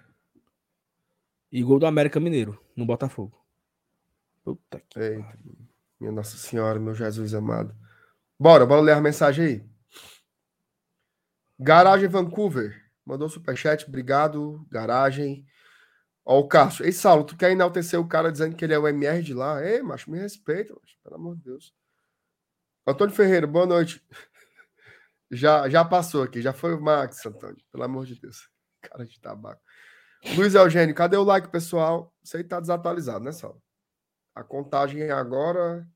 E 1.51 1.63
gol 1.63 1.79
do 1.79 1.85
América 1.85 2.19
Mineiro, 2.19 2.59
no 2.75 2.85
Botafogo. 2.85 3.39
Puta 4.43 4.79
que 4.87 4.99
Eita, 4.99 5.37
Minha 5.99 6.11
Nossa 6.11 6.37
Senhora, 6.37 6.79
meu 6.79 6.93
Jesus 6.93 7.33
amado. 7.33 7.75
Bora, 8.39 8.65
bora 8.65 8.81
ler 8.81 8.93
a 8.93 9.01
mensagem 9.01 9.45
aí. 9.45 9.69
Garagem 11.59 12.07
Vancouver. 12.07 12.89
Mandou 13.05 13.27
superchat, 13.27 13.85
obrigado. 13.87 14.65
Garagem. 14.69 15.45
Ó, 16.23 16.39
o 16.39 16.47
Cássio. 16.47 16.85
Ei, 16.85 16.91
Saulo, 16.91 17.23
tu 17.23 17.35
quer 17.35 17.51
enaltecer 17.51 17.99
o 17.99 18.07
cara 18.07 18.31
dizendo 18.31 18.55
que 18.55 18.63
ele 18.63 18.73
é 18.73 18.79
o 18.79 18.87
MR 18.87 19.21
de 19.21 19.33
lá? 19.33 19.65
Ei, 19.65 19.81
macho, 19.81 20.09
me 20.09 20.17
respeita, 20.17 20.73
macho, 20.73 20.95
pelo 21.03 21.15
amor 21.15 21.35
de 21.35 21.43
Deus. 21.43 21.73
Antônio 22.87 23.13
Ferreira, 23.13 23.47
boa 23.47 23.65
noite. 23.65 24.03
Já, 25.31 25.69
já 25.69 25.85
passou 25.85 26.23
aqui, 26.23 26.41
já 26.41 26.51
foi 26.51 26.73
o 26.73 26.81
Max, 26.81 27.23
Antônio, 27.23 27.63
pelo 27.71 27.83
amor 27.83 28.03
de 28.03 28.19
Deus. 28.19 28.49
Cara 28.81 29.05
de 29.05 29.19
tabaco. 29.21 29.61
Luiz 30.35 30.53
Eugênio, 30.53 30.93
cadê 30.93 31.17
o 31.17 31.23
like, 31.23 31.49
pessoal? 31.49 32.13
Isso 32.23 32.37
aí 32.37 32.43
tá 32.43 32.59
desatualizado, 32.59 33.23
né, 33.23 33.31
Saulo? 33.31 33.61
A 34.35 34.43
contagem 34.43 35.01
é 35.01 35.11
agora 35.11 35.87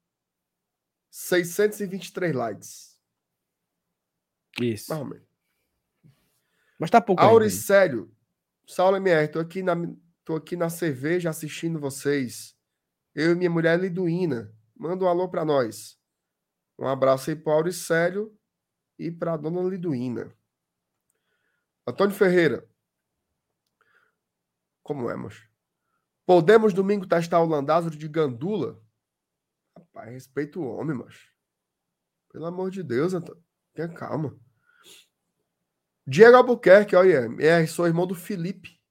623 1.09 2.33
likes. 2.33 2.99
Isso. 4.61 4.89
Mais 4.89 5.01
ou 5.01 5.07
menos. 5.07 5.27
Mas 6.79 6.89
tá 6.89 6.99
pouco. 7.01 7.21
Auricélio, 7.21 8.13
Saulo 8.65 8.97
MR, 8.97 9.27
tô 9.27 9.39
aqui 9.39 9.61
na, 9.61 9.75
Tô 10.25 10.35
aqui 10.35 10.55
na 10.55 10.69
cerveja 10.69 11.29
assistindo 11.29 11.79
vocês. 11.79 12.55
Eu 13.13 13.33
e 13.33 13.35
minha 13.35 13.49
mulher 13.49 13.77
Liduína. 13.77 14.55
Manda 14.75 15.03
um 15.03 15.07
alô 15.07 15.27
para 15.27 15.43
nós. 15.43 15.99
Um 16.79 16.87
abraço 16.87 17.29
aí 17.29 17.35
para 17.35 17.53
Auricélio 17.53 18.33
e 18.97 19.11
para 19.11 19.35
dona 19.35 19.61
Liduína. 19.69 20.33
Antônio 21.85 22.15
Ferreira. 22.15 22.65
Como 24.83 25.09
é, 25.09 25.15
moço? 25.15 25.41
Podemos 26.25 26.73
domingo 26.73 27.07
testar 27.07 27.41
o 27.41 27.45
Landázaro 27.45 27.95
de 27.95 28.07
Gandula? 28.07 28.81
Rapaz, 29.75 30.11
respeito 30.11 30.61
o 30.61 30.67
homem, 30.67 30.95
macho. 30.95 31.31
Pelo 32.29 32.45
amor 32.45 32.69
de 32.69 32.83
Deus, 32.83 33.13
Antônio. 33.13 33.43
Tenha 33.73 33.87
calma. 33.87 34.37
Diego 36.05 36.35
Albuquerque, 36.35 36.95
olha, 36.95 37.29
é, 37.39 37.65
sou 37.65 37.87
irmão 37.87 38.05
do 38.05 38.13
Felipe. 38.13 38.81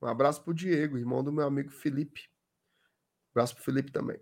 Um 0.00 0.06
abraço 0.06 0.42
pro 0.42 0.54
Diego, 0.54 0.96
irmão 0.96 1.22
do 1.22 1.32
meu 1.32 1.44
amigo 1.44 1.70
Felipe. 1.70 2.22
Um 3.28 3.30
abraço 3.32 3.54
pro 3.54 3.64
Felipe 3.64 3.90
também. 3.90 4.18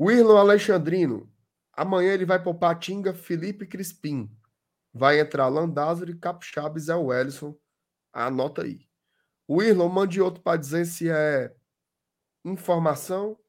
Wirlon 0.00 0.36
Alexandrino. 0.36 1.32
Amanhã 1.72 2.12
ele 2.12 2.24
vai 2.24 2.42
poupar 2.42 2.78
Tinga, 2.78 3.12
Felipe 3.12 3.66
Crispim. 3.66 4.34
Vai 4.92 5.20
entrar 5.20 5.48
Landázuri, 5.48 6.18
Capixaba 6.18 6.78
e 6.78 6.80
Zé 6.80 6.94
Wellison. 6.94 7.56
Anota 8.12 8.62
aí. 8.62 8.87
O 9.50 9.62
Irlon, 9.62 9.88
mande 9.88 10.20
outro 10.20 10.42
para 10.42 10.58
dizer 10.58 10.84
se 10.84 11.10
é 11.10 11.56
informação 12.44 13.40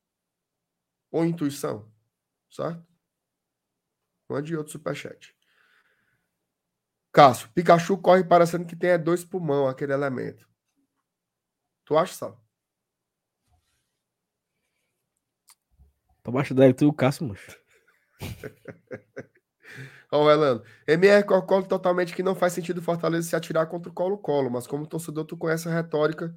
ou 1.12 1.26
intuição. 1.26 1.92
Certo? 2.50 2.88
Mande 4.30 4.56
outro 4.56 4.72
superchat. 4.72 5.36
Cássio, 7.12 7.50
Pikachu 7.50 7.98
corre 7.98 8.24
parecendo 8.24 8.66
que 8.66 8.78
tem 8.78 8.92
é 8.92 8.98
dois 8.98 9.26
pulmão, 9.26 9.68
aquele 9.68 9.92
elemento. 9.92 10.48
Tu 11.84 11.98
acha, 11.98 12.14
Sal? 12.14 12.42
Pra 16.24 16.32
baixo 16.32 16.54
da 16.54 16.74
tu 16.74 16.88
o 16.88 16.94
Cássio, 16.94 17.28
moço. 17.28 17.60
Ó, 20.12 20.26
oh, 20.26 20.32
Elano. 20.32 20.64
MR 20.88 21.24
Colo 21.24 21.68
totalmente 21.68 22.16
que 22.16 22.24
não 22.24 22.34
faz 22.34 22.54
sentido 22.54 22.82
Fortaleza 22.82 23.30
se 23.30 23.36
atirar 23.36 23.68
contra 23.68 23.92
o 23.92 23.94
Colo-Colo, 23.94 24.50
mas 24.50 24.66
como 24.66 24.88
torcedor, 24.88 25.26
tu 25.26 25.38
conhece 25.38 25.70
a 25.70 25.74
retórica 25.74 26.36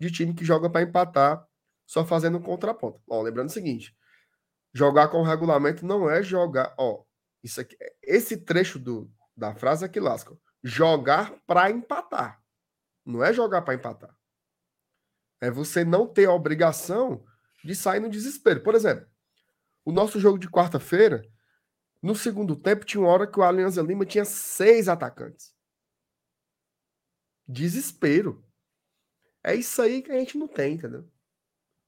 de 0.00 0.10
time 0.10 0.34
que 0.34 0.44
joga 0.44 0.68
para 0.68 0.82
empatar, 0.82 1.46
só 1.86 2.04
fazendo 2.04 2.38
um 2.38 2.42
contraponto. 2.42 3.00
Ó, 3.08 3.22
lembrando 3.22 3.48
o 3.48 3.52
seguinte: 3.52 3.96
jogar 4.72 5.08
com 5.08 5.18
o 5.18 5.24
regulamento 5.24 5.86
não 5.86 6.10
é 6.10 6.22
jogar. 6.22 6.74
Ó, 6.76 7.04
isso 7.42 7.60
aqui, 7.60 7.76
esse 8.02 8.38
trecho 8.38 8.78
do, 8.78 9.08
da 9.36 9.54
frase 9.54 9.84
é 9.84 9.88
que 9.88 10.00
lasca. 10.00 10.36
Jogar 10.62 11.34
para 11.46 11.70
empatar. 11.70 12.42
Não 13.04 13.22
é 13.22 13.32
jogar 13.32 13.62
para 13.62 13.74
empatar. 13.74 14.16
É 15.40 15.50
você 15.50 15.84
não 15.84 16.06
ter 16.06 16.24
a 16.24 16.32
obrigação 16.32 17.24
de 17.62 17.74
sair 17.74 18.00
no 18.00 18.08
desespero. 18.08 18.62
Por 18.62 18.74
exemplo, 18.74 19.06
o 19.84 19.92
nosso 19.92 20.18
jogo 20.18 20.38
de 20.38 20.48
quarta-feira 20.48 21.22
no 22.04 22.14
segundo 22.14 22.54
tempo, 22.54 22.84
tinha 22.84 23.00
uma 23.00 23.10
hora 23.10 23.26
que 23.26 23.40
o 23.40 23.42
Alianza 23.42 23.80
Lima 23.80 24.04
tinha 24.04 24.26
seis 24.26 24.90
atacantes. 24.90 25.54
Desespero. 27.48 28.44
É 29.42 29.54
isso 29.54 29.80
aí 29.80 30.02
que 30.02 30.12
a 30.12 30.18
gente 30.18 30.36
não 30.36 30.46
tem, 30.46 30.74
entendeu? 30.74 31.10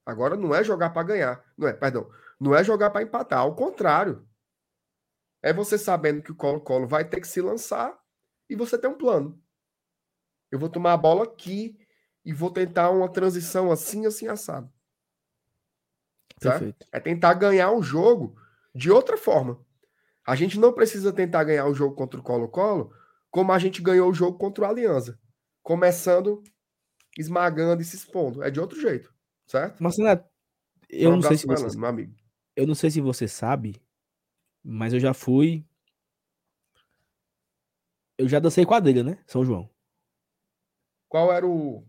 Agora 0.06 0.34
não 0.34 0.54
é 0.54 0.64
jogar 0.64 0.88
para 0.88 1.06
ganhar. 1.06 1.44
Não 1.54 1.68
é, 1.68 1.74
perdão. 1.74 2.10
Não 2.40 2.54
é 2.54 2.64
jogar 2.64 2.88
para 2.88 3.02
empatar. 3.02 3.40
Ao 3.40 3.54
contrário. 3.54 4.26
É 5.42 5.52
você 5.52 5.76
sabendo 5.76 6.22
que 6.22 6.32
o 6.32 6.34
Colo-Colo 6.34 6.88
vai 6.88 7.06
ter 7.06 7.20
que 7.20 7.28
se 7.28 7.42
lançar 7.42 7.94
e 8.48 8.56
você 8.56 8.78
tem 8.78 8.88
um 8.88 8.96
plano. 8.96 9.38
Eu 10.50 10.58
vou 10.58 10.70
tomar 10.70 10.94
a 10.94 10.96
bola 10.96 11.24
aqui 11.24 11.78
e 12.24 12.32
vou 12.32 12.50
tentar 12.50 12.88
uma 12.88 13.12
transição 13.12 13.70
assim, 13.70 14.06
assim, 14.06 14.28
assado. 14.28 14.72
Certo? 16.40 16.74
É 16.90 17.00
tentar 17.00 17.34
ganhar 17.34 17.70
o 17.72 17.82
jogo 17.82 18.40
de 18.74 18.90
outra 18.90 19.18
forma. 19.18 19.65
A 20.26 20.34
gente 20.34 20.58
não 20.58 20.72
precisa 20.72 21.12
tentar 21.12 21.44
ganhar 21.44 21.66
o 21.66 21.74
jogo 21.74 21.94
contra 21.94 22.18
o 22.18 22.22
Colo-Colo 22.22 22.92
como 23.30 23.52
a 23.52 23.58
gente 23.58 23.80
ganhou 23.80 24.10
o 24.10 24.14
jogo 24.14 24.38
contra 24.38 24.64
o 24.64 24.66
Aliança. 24.66 25.18
Começando 25.62 26.42
esmagando 27.16 27.80
e 27.80 27.84
se 27.84 27.96
expondo. 27.96 28.42
É 28.42 28.50
de 28.50 28.60
outro 28.60 28.80
jeito, 28.80 29.14
certo? 29.46 29.82
Marcelo, 29.82 30.24
eu 30.88 31.10
um 31.10 31.16
não 31.16 31.22
sei 31.22 31.36
se 31.36 31.46
você, 31.46 31.78
meu 31.78 31.88
amigo. 31.88 32.14
Eu 32.54 32.66
não 32.66 32.74
sei 32.74 32.90
se 32.90 33.00
você 33.00 33.26
sabe, 33.26 33.80
mas 34.62 34.92
eu 34.92 35.00
já 35.00 35.14
fui. 35.14 35.64
Eu 38.18 38.28
já 38.28 38.38
dancei 38.38 38.64
quadrilha, 38.64 39.02
né? 39.02 39.22
São 39.26 39.44
João. 39.44 39.70
Qual 41.08 41.32
era 41.32 41.46
o 41.46 41.86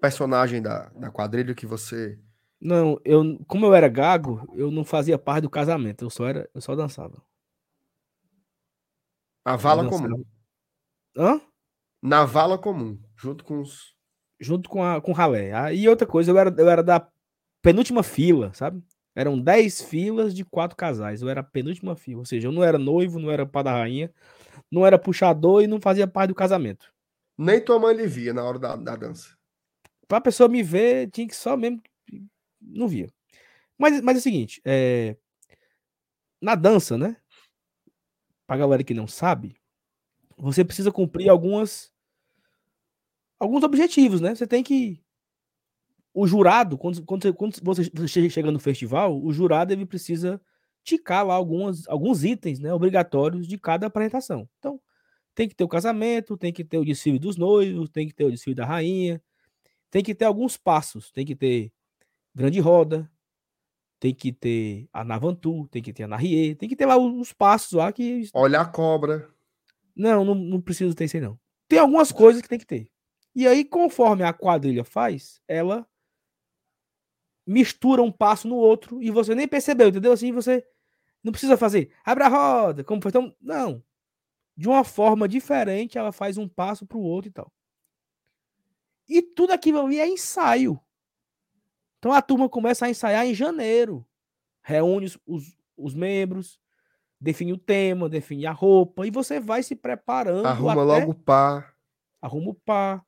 personagem 0.00 0.62
da, 0.62 0.88
da 0.90 1.10
quadrilha 1.10 1.54
que 1.54 1.66
você 1.66 2.18
não, 2.60 3.00
eu, 3.04 3.38
como 3.46 3.64
eu 3.64 3.74
era 3.74 3.88
gago, 3.88 4.46
eu 4.54 4.70
não 4.70 4.84
fazia 4.84 5.18
parte 5.18 5.42
do 5.42 5.50
casamento, 5.50 6.04
eu 6.04 6.10
só 6.10 6.26
era, 6.26 6.48
eu 6.54 6.60
só 6.60 6.76
dançava. 6.76 7.22
A 9.44 9.56
vala 9.56 9.88
comum. 9.88 10.24
Hã? 11.16 11.40
Na 12.02 12.24
vala 12.24 12.58
comum, 12.58 12.98
junto 13.16 13.44
com 13.44 13.60
os 13.60 13.94
junto 14.38 14.68
com 14.68 14.82
a 14.82 15.00
com 15.00 15.10
o 15.12 15.14
ralé. 15.14 15.52
Ah, 15.52 15.72
e 15.72 15.88
outra 15.88 16.06
coisa, 16.06 16.30
eu 16.30 16.38
era 16.38 16.54
eu 16.56 16.68
era 16.68 16.82
da 16.82 17.06
penúltima 17.62 18.02
fila, 18.02 18.52
sabe? 18.52 18.82
Eram 19.14 19.40
10 19.40 19.82
filas 19.82 20.34
de 20.34 20.44
quatro 20.44 20.76
casais. 20.76 21.22
Eu 21.22 21.28
era 21.28 21.40
a 21.40 21.44
penúltima 21.44 21.96
fila, 21.96 22.20
ou 22.20 22.24
seja, 22.26 22.48
eu 22.48 22.52
não 22.52 22.62
era 22.62 22.78
noivo, 22.78 23.18
não 23.18 23.30
era 23.30 23.46
pai 23.46 23.64
da 23.64 23.72
rainha, 23.72 24.12
não 24.70 24.86
era 24.86 24.98
puxador 24.98 25.62
e 25.62 25.66
não 25.66 25.80
fazia 25.80 26.06
parte 26.06 26.28
do 26.28 26.34
casamento. 26.34 26.92
Nem 27.36 27.62
tua 27.62 27.78
mãe 27.78 27.94
lhe 27.94 28.06
via 28.06 28.34
na 28.34 28.44
hora 28.44 28.58
da, 28.58 28.76
da 28.76 28.96
dança. 28.96 29.36
Pra 30.06 30.20
pessoa 30.20 30.48
me 30.48 30.62
ver, 30.62 31.10
tinha 31.10 31.26
que 31.26 31.36
só 31.36 31.56
mesmo 31.56 31.80
não 32.60 32.88
via. 32.88 33.08
Mas, 33.78 34.00
mas 34.00 34.16
é 34.16 34.18
o 34.18 34.22
seguinte, 34.22 34.60
é... 34.64 35.16
na 36.40 36.54
dança, 36.54 36.98
né? 36.98 37.16
Pra 38.46 38.56
galera 38.56 38.84
que 38.84 38.94
não 38.94 39.06
sabe, 39.06 39.56
você 40.36 40.64
precisa 40.64 40.90
cumprir 40.90 41.28
algumas 41.28 41.92
alguns 43.38 43.62
objetivos, 43.62 44.20
né? 44.20 44.34
Você 44.34 44.46
tem 44.46 44.62
que 44.62 45.02
o 46.12 46.26
jurado, 46.26 46.76
quando, 46.76 47.04
quando, 47.04 47.22
você, 47.22 47.32
quando 47.32 48.08
você 48.08 48.28
chega 48.28 48.50
no 48.50 48.58
festival, 48.58 49.22
o 49.22 49.32
jurado 49.32 49.72
ele 49.72 49.86
precisa 49.86 50.40
ticar 50.82 51.24
lá 51.24 51.34
algumas, 51.34 51.86
alguns 51.88 52.24
itens 52.24 52.58
né, 52.58 52.72
obrigatórios 52.72 53.46
de 53.46 53.56
cada 53.56 53.86
apresentação. 53.86 54.48
Então, 54.58 54.80
tem 55.34 55.48
que 55.48 55.54
ter 55.54 55.64
o 55.64 55.68
casamento, 55.68 56.36
tem 56.36 56.52
que 56.52 56.64
ter 56.64 56.78
o 56.78 56.84
desfile 56.84 57.18
dos 57.18 57.36
noivos, 57.36 57.88
tem 57.90 58.08
que 58.08 58.14
ter 58.14 58.24
o 58.24 58.30
desfile 58.30 58.54
da 58.54 58.66
rainha, 58.66 59.22
tem 59.90 60.02
que 60.02 60.14
ter 60.14 60.24
alguns 60.24 60.56
passos, 60.56 61.10
tem 61.12 61.24
que 61.24 61.36
ter 61.36 61.72
grande 62.34 62.60
roda, 62.60 63.10
tem 63.98 64.14
que 64.14 64.32
ter 64.32 64.88
a 64.92 65.04
Navantu, 65.04 65.68
tem 65.68 65.82
que 65.82 65.92
ter 65.92 66.04
a 66.04 66.08
Narrier, 66.08 66.56
tem 66.56 66.68
que 66.68 66.76
ter 66.76 66.86
lá 66.86 66.96
os 66.96 67.32
passos 67.32 67.72
lá 67.72 67.92
que. 67.92 68.28
Olha 68.32 68.60
a 68.60 68.66
cobra. 68.66 69.28
Não, 69.94 70.24
não, 70.24 70.34
não 70.34 70.60
precisa 70.60 70.94
ter 70.94 71.04
isso 71.04 71.16
aí, 71.16 71.22
não. 71.22 71.38
Tem 71.68 71.78
algumas 71.78 72.10
coisas 72.10 72.40
que 72.40 72.48
tem 72.48 72.58
que 72.58 72.66
ter. 72.66 72.90
E 73.34 73.46
aí, 73.46 73.64
conforme 73.64 74.24
a 74.24 74.32
quadrilha 74.32 74.82
faz, 74.82 75.40
ela 75.46 75.86
mistura 77.46 78.02
um 78.02 78.10
passo 78.10 78.48
no 78.48 78.56
outro 78.56 79.02
e 79.02 79.10
você 79.10 79.34
nem 79.34 79.46
percebeu, 79.46 79.88
entendeu? 79.88 80.12
Assim, 80.12 80.32
você 80.32 80.66
não 81.22 81.32
precisa 81.32 81.56
fazer, 81.56 81.92
abre 82.04 82.24
a 82.24 82.28
roda, 82.28 82.82
como 82.82 83.02
foi 83.02 83.10
então. 83.10 83.34
Não. 83.40 83.84
De 84.56 84.68
uma 84.68 84.84
forma 84.84 85.28
diferente, 85.28 85.98
ela 85.98 86.12
faz 86.12 86.38
um 86.38 86.48
passo 86.48 86.86
para 86.86 86.98
o 86.98 87.02
outro 87.02 87.28
e 87.28 87.32
tal. 87.32 87.52
E 89.08 89.20
tudo 89.20 89.52
aquilo 89.52 89.80
ali 89.80 89.98
é 89.98 90.08
ensaio. 90.08 90.80
Então 92.00 92.12
a 92.14 92.22
turma 92.22 92.48
começa 92.48 92.86
a 92.86 92.90
ensaiar 92.90 93.26
em 93.26 93.34
janeiro. 93.34 94.06
Reúne 94.62 95.06
os, 95.06 95.18
os, 95.26 95.56
os 95.76 95.94
membros, 95.94 96.58
define 97.20 97.52
o 97.52 97.58
tema, 97.58 98.08
define 98.08 98.46
a 98.46 98.52
roupa, 98.52 99.06
e 99.06 99.10
você 99.10 99.38
vai 99.38 99.62
se 99.62 99.76
preparando. 99.76 100.46
Arruma 100.46 100.82
logo 100.82 101.10
o 101.10 101.14
par. 101.14 101.76
Arruma 102.20 102.50
o 102.50 102.54
par. 102.54 103.04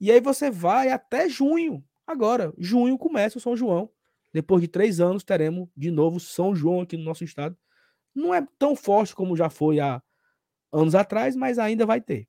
E 0.00 0.10
aí 0.10 0.20
você 0.20 0.50
vai 0.50 0.88
até 0.88 1.28
junho. 1.28 1.84
Agora, 2.06 2.52
junho 2.56 2.96
começa 2.96 3.36
o 3.36 3.40
São 3.40 3.54
João. 3.54 3.90
Depois 4.32 4.62
de 4.62 4.68
três 4.68 5.00
anos, 5.00 5.22
teremos 5.22 5.68
de 5.76 5.90
novo 5.90 6.18
São 6.18 6.54
João 6.54 6.80
aqui 6.80 6.96
no 6.96 7.04
nosso 7.04 7.24
estado. 7.24 7.54
Não 8.14 8.34
é 8.34 8.46
tão 8.58 8.74
forte 8.74 9.14
como 9.14 9.36
já 9.36 9.50
foi 9.50 9.80
há 9.80 10.02
anos 10.72 10.94
atrás, 10.94 11.36
mas 11.36 11.58
ainda 11.58 11.84
vai 11.84 12.00
ter. 12.00 12.26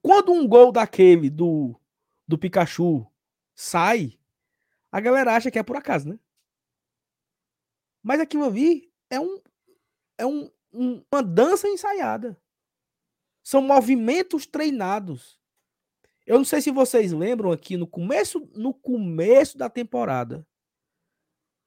Quando 0.00 0.32
um 0.32 0.48
gol 0.48 0.72
daquele 0.72 1.28
do, 1.28 1.78
do 2.26 2.38
Pikachu 2.38 3.06
sai, 3.54 4.18
a 4.90 5.00
galera 5.00 5.34
acha 5.34 5.50
que 5.50 5.58
é 5.58 5.62
por 5.62 5.76
acaso, 5.76 6.08
né? 6.08 6.18
Mas 8.02 8.20
aquilo 8.20 8.44
ali 8.44 8.90
é 9.08 9.20
um 9.20 9.40
é 10.18 10.26
um, 10.26 10.50
um, 10.72 11.02
uma 11.10 11.22
dança 11.22 11.68
ensaiada. 11.68 12.40
São 13.42 13.62
movimentos 13.62 14.46
treinados. 14.46 15.40
Eu 16.26 16.38
não 16.38 16.44
sei 16.44 16.60
se 16.60 16.70
vocês 16.70 17.12
lembram 17.12 17.50
aqui 17.50 17.76
no 17.76 17.86
começo 17.86 18.48
no 18.54 18.74
começo 18.74 19.56
da 19.56 19.68
temporada 19.68 20.46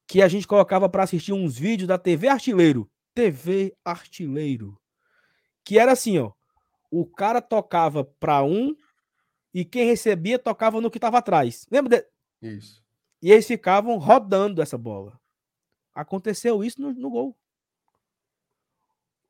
que 0.08 0.22
a 0.22 0.28
gente 0.28 0.48
colocava 0.48 0.88
para 0.90 1.04
assistir 1.04 1.34
uns 1.34 1.58
vídeos 1.58 1.88
da 1.88 1.98
TV 1.98 2.28
Artilheiro, 2.28 2.90
TV 3.16 3.76
Artilheiro, 3.84 4.80
que 5.64 5.80
era 5.80 5.94
assim, 5.94 6.20
ó, 6.20 6.32
o 6.92 7.06
cara 7.06 7.42
tocava 7.42 8.04
para 8.04 8.44
um 8.44 8.76
e 9.54 9.64
quem 9.64 9.86
recebia 9.86 10.40
tocava 10.40 10.82
no 10.82 10.90
que 10.90 10.98
estava 10.98 11.20
atrás. 11.20 11.68
Lembra? 11.72 12.06
De... 12.42 12.56
Isso. 12.56 12.84
E 13.22 13.32
eles 13.32 13.48
ficavam 13.48 13.98
rodando 13.98 14.62
essa 14.62 14.78
bola. 14.78 15.20
Aconteceu 15.94 16.64
isso 16.64 16.82
no, 16.82 16.92
no 16.92 17.10
gol. 17.10 17.38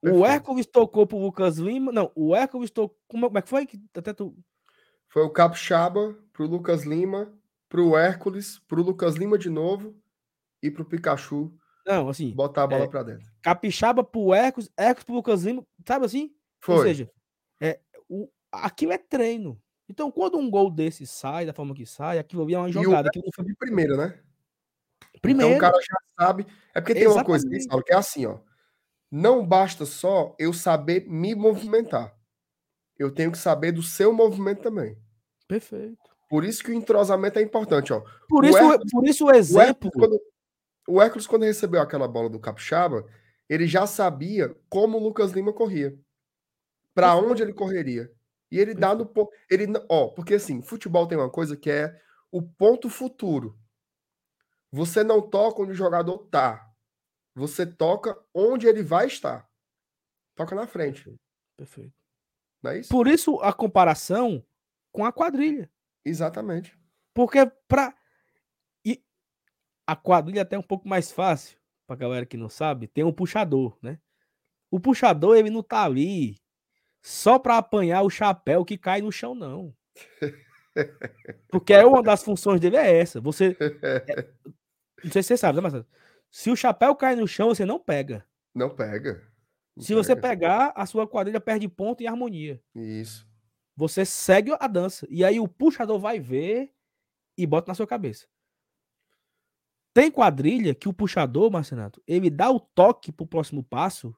Perfeito. 0.01 0.21
O 0.21 0.25
Hércules 0.25 0.65
tocou 0.65 1.05
pro 1.05 1.17
Lucas 1.17 1.57
Lima. 1.57 1.91
Não, 1.91 2.11
o 2.15 2.35
Hércules 2.35 2.71
tocou. 2.71 2.97
Como, 3.07 3.27
como 3.27 3.37
é 3.37 3.41
que 3.41 3.49
foi? 3.49 3.67
Até 3.95 4.13
tu... 4.13 4.35
Foi 5.07 5.23
o 5.23 5.29
Capixaba 5.29 6.17
pro 6.33 6.47
Lucas 6.47 6.83
Lima, 6.83 7.31
pro 7.69 7.95
Hércules, 7.95 8.59
pro 8.67 8.81
Lucas 8.81 9.15
Lima 9.15 9.37
de 9.37 9.49
novo 9.49 9.95
e 10.61 10.71
pro 10.71 10.83
Pikachu 10.83 11.55
Não, 11.85 12.09
assim. 12.09 12.31
Botar 12.31 12.63
a 12.63 12.67
bola 12.67 12.85
é, 12.85 12.87
pra 12.87 13.03
dentro. 13.03 13.31
Capixaba 13.41 14.03
pro 14.03 14.33
Ercos, 14.33 14.71
Ercos 14.77 15.03
pro 15.03 15.15
Lucas 15.15 15.43
Lima, 15.43 15.65
sabe 15.87 16.05
assim? 16.05 16.35
Foi. 16.59 16.77
Ou 16.77 16.81
seja, 16.83 17.11
é, 17.61 17.79
o, 18.09 18.27
aquilo 18.51 18.91
é 18.91 18.97
treino. 18.97 19.61
Então, 19.93 20.09
quando 20.09 20.39
um 20.39 20.49
gol 20.49 20.71
desse 20.71 21.05
sai 21.05 21.45
da 21.45 21.53
forma 21.53 21.75
que 21.75 21.85
sai, 21.85 22.17
aquilo 22.17 22.41
ali 22.41 22.55
é 22.55 22.57
uma 22.57 22.67
e 22.67 22.71
o 22.71 22.73
jogada. 22.73 23.09
Aquilo 23.09 23.25
Ercos 23.25 23.35
foi 23.35 23.45
de 23.45 23.55
primeira, 23.55 23.95
né? 23.95 24.19
Primeiro, 25.21 25.53
Então 25.53 25.57
o 25.57 25.61
cara 25.71 25.79
já 25.79 25.97
sabe. 26.19 26.47
É 26.73 26.81
porque 26.81 26.95
tem 26.95 27.07
uma 27.07 27.23
coisa, 27.23 27.45
Exatamente. 27.45 27.69
Saulo, 27.69 27.83
que 27.83 27.93
é 27.93 27.95
assim, 27.95 28.25
ó. 28.25 28.39
Não 29.11 29.45
basta 29.45 29.85
só 29.85 30.35
eu 30.39 30.51
saber 30.51 31.07
me 31.07 31.35
movimentar. 31.35 32.17
Eu 32.97 33.11
tenho 33.11 33.31
que 33.31 33.37
saber 33.37 33.71
do 33.71 33.83
seu 33.83 34.11
movimento 34.11 34.63
também. 34.63 34.97
perfeito. 35.47 36.01
Por 36.27 36.43
isso 36.43 36.63
que 36.63 36.71
o 36.71 36.73
entrosamento 36.73 37.37
é 37.37 37.43
importante, 37.43 37.93
ó. 37.93 38.01
Por 38.27 38.43
O 38.43 38.47
isso, 38.47 38.57
Hércules- 38.57 38.91
por 38.91 39.07
isso 39.07 39.25
o 39.25 39.27
O 39.27 39.31
exemplo. 39.35 39.61
Hércules, 39.69 39.93
quando, 39.95 40.21
o 40.87 41.01
Hércules, 41.03 41.27
quando 41.27 41.43
recebeu 41.43 41.79
aquela 41.79 42.07
bola 42.07 42.27
do 42.27 42.39
Capixaba, 42.39 43.05
ele 43.47 43.67
já 43.67 43.85
sabia 43.85 44.57
como 44.67 44.97
o 44.97 45.03
Lucas 45.03 45.31
Lima 45.33 45.53
corria. 45.53 45.95
Para 46.95 47.15
onde 47.15 47.43
ele 47.43 47.53
correria. 47.53 48.11
E 48.53 48.59
ele 48.59 48.75
dá 48.75 48.93
no 48.93 49.03
ponto. 49.03 49.31
Ele, 49.49 49.65
ó, 49.89 50.09
porque 50.09 50.35
assim, 50.35 50.61
futebol 50.61 51.07
tem 51.07 51.17
uma 51.17 51.31
coisa 51.31 51.57
que 51.57 51.71
é 51.71 51.99
o 52.31 52.39
ponto 52.39 52.87
futuro. 52.87 53.59
Você 54.71 55.03
não 55.03 55.27
toca 55.27 55.63
onde 55.63 55.71
o 55.71 55.75
jogador 55.75 56.19
tá. 56.27 56.71
Você 57.33 57.65
toca 57.65 58.15
onde 58.31 58.67
ele 58.67 58.83
vai 58.83 59.07
estar. 59.07 59.49
Toca 60.35 60.53
na 60.53 60.67
frente. 60.67 61.19
Perfeito. 61.57 61.95
Não 62.61 62.69
é 62.69 62.77
isso? 62.77 62.89
Por 62.89 63.07
isso 63.07 63.39
a 63.39 63.51
comparação 63.51 64.45
com 64.91 65.03
a 65.03 65.11
quadrilha. 65.11 65.67
Exatamente. 66.05 66.77
Porque 67.11 67.43
para 67.67 67.91
e 68.85 69.03
a 69.87 69.95
quadrilha 69.95 70.41
é 70.41 70.43
até 70.43 70.59
um 70.59 70.63
pouco 70.63 70.87
mais 70.87 71.11
fácil, 71.11 71.57
pra 71.87 71.95
galera 71.95 72.23
que 72.23 72.37
não 72.37 72.49
sabe, 72.49 72.87
tem 72.87 73.03
um 73.03 73.11
puxador, 73.11 73.75
né? 73.81 73.99
O 74.69 74.79
puxador 74.79 75.37
ele 75.37 75.49
não 75.49 75.63
tá 75.63 75.83
ali 75.83 76.37
só 77.03 77.37
para 77.37 77.57
apanhar 77.57 78.01
o 78.01 78.09
chapéu 78.09 78.63
que 78.63 78.77
cai 78.77 79.01
no 79.01 79.11
chão 79.11 79.35
não. 79.35 79.75
Porque 81.49 81.73
é 81.73 81.85
uma 81.85 82.01
das 82.01 82.23
funções 82.23 82.59
dele 82.59 82.77
é 82.77 82.97
essa. 82.99 83.21
Você 83.21 83.55
é- 83.81 84.27
não 85.03 85.11
sei 85.11 85.21
se 85.21 85.27
você 85.27 85.37
sabe, 85.37 85.57
né, 85.57 85.61
Marcelo? 85.61 85.85
Se 86.31 86.49
o 86.49 86.55
chapéu 86.55 86.95
cai 86.95 87.15
no 87.15 87.27
chão, 87.27 87.49
você 87.49 87.65
não 87.65 87.79
pega. 87.79 88.25
Não 88.55 88.73
pega. 88.73 89.21
Não 89.75 89.83
Se 89.83 89.93
você 89.93 90.15
pega. 90.15 90.29
pegar, 90.29 90.73
a 90.75 90.85
sua 90.85 91.07
quadrilha 91.07 91.39
perde 91.41 91.67
ponto 91.67 92.01
e 92.01 92.07
harmonia. 92.07 92.59
Isso. 92.73 93.27
Você 93.75 94.05
segue 94.05 94.55
a 94.59 94.67
dança. 94.67 95.05
E 95.09 95.23
aí 95.25 95.39
o 95.39 95.47
puxador 95.47 95.99
vai 95.99 96.19
ver 96.19 96.71
e 97.37 97.45
bota 97.45 97.69
na 97.69 97.75
sua 97.75 97.85
cabeça. 97.85 98.27
Tem 99.93 100.09
quadrilha 100.09 100.73
que 100.73 100.89
o 100.89 100.93
puxador, 100.93 101.51
Marcenato, 101.51 102.01
ele 102.07 102.29
dá 102.29 102.49
o 102.49 102.59
toque 102.59 103.11
pro 103.11 103.27
próximo 103.27 103.63
passo 103.63 104.15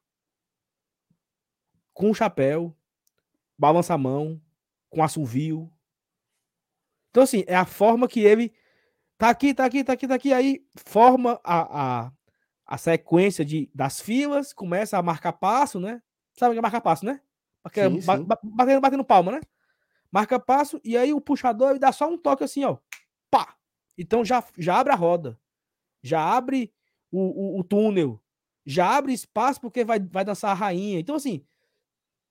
com 1.96 2.12
o 2.12 2.14
chapéu, 2.14 2.78
balança 3.58 3.94
a 3.94 3.98
mão, 3.98 4.40
com 4.90 5.02
assovio. 5.02 5.72
Então, 7.10 7.24
assim, 7.24 7.46
é 7.48 7.56
a 7.56 7.66
forma 7.66 8.08
que 8.08 8.20
ele 8.20 8.54
tá 9.18 9.30
aqui, 9.30 9.54
tá 9.54 9.66
aqui, 9.66 9.84
tá 9.84 9.94
aqui, 9.94 10.08
tá 10.08 10.16
aqui, 10.16 10.34
aí 10.34 10.68
forma 10.76 11.40
a, 11.42 12.06
a, 12.06 12.12
a 12.66 12.78
sequência 12.78 13.46
de, 13.46 13.72
das 13.74 14.02
filas, 14.02 14.52
começa 14.52 14.98
a 14.98 15.02
marcar 15.02 15.32
passo, 15.32 15.80
né? 15.80 16.04
Sabe 16.38 16.52
o 16.52 16.54
que 16.54 16.60
é 16.60 16.62
marcar 16.62 16.82
passo, 16.82 17.06
né? 17.06 17.22
Porque 17.64 17.82
Sim, 17.82 18.02
sim. 18.02 18.24
ba- 18.26 18.40
batendo, 18.44 18.82
batendo 18.82 19.06
palma, 19.06 19.32
né? 19.32 19.42
Marca 20.12 20.40
passo, 20.40 20.80
e 20.84 20.98
aí 20.98 21.14
o 21.14 21.22
puxador 21.22 21.72
ele 21.72 21.80
dá 21.80 21.92
só 21.92 22.08
um 22.10 22.18
toque 22.18 22.44
assim, 22.44 22.64
ó. 22.66 22.78
Pá! 23.32 23.56
Então 23.98 24.24
já, 24.24 24.44
já 24.58 24.78
abre 24.78 24.92
a 24.92 24.96
roda. 24.96 25.40
Já 26.04 26.22
abre 26.22 26.74
o, 27.10 27.20
o, 27.56 27.60
o 27.60 27.64
túnel. 27.64 28.22
Já 28.66 28.98
abre 28.98 29.14
espaço 29.14 29.62
porque 29.62 29.84
vai, 29.84 30.00
vai 30.00 30.26
dançar 30.26 30.52
a 30.52 30.54
rainha. 30.54 31.00
Então, 31.00 31.16
assim, 31.16 31.46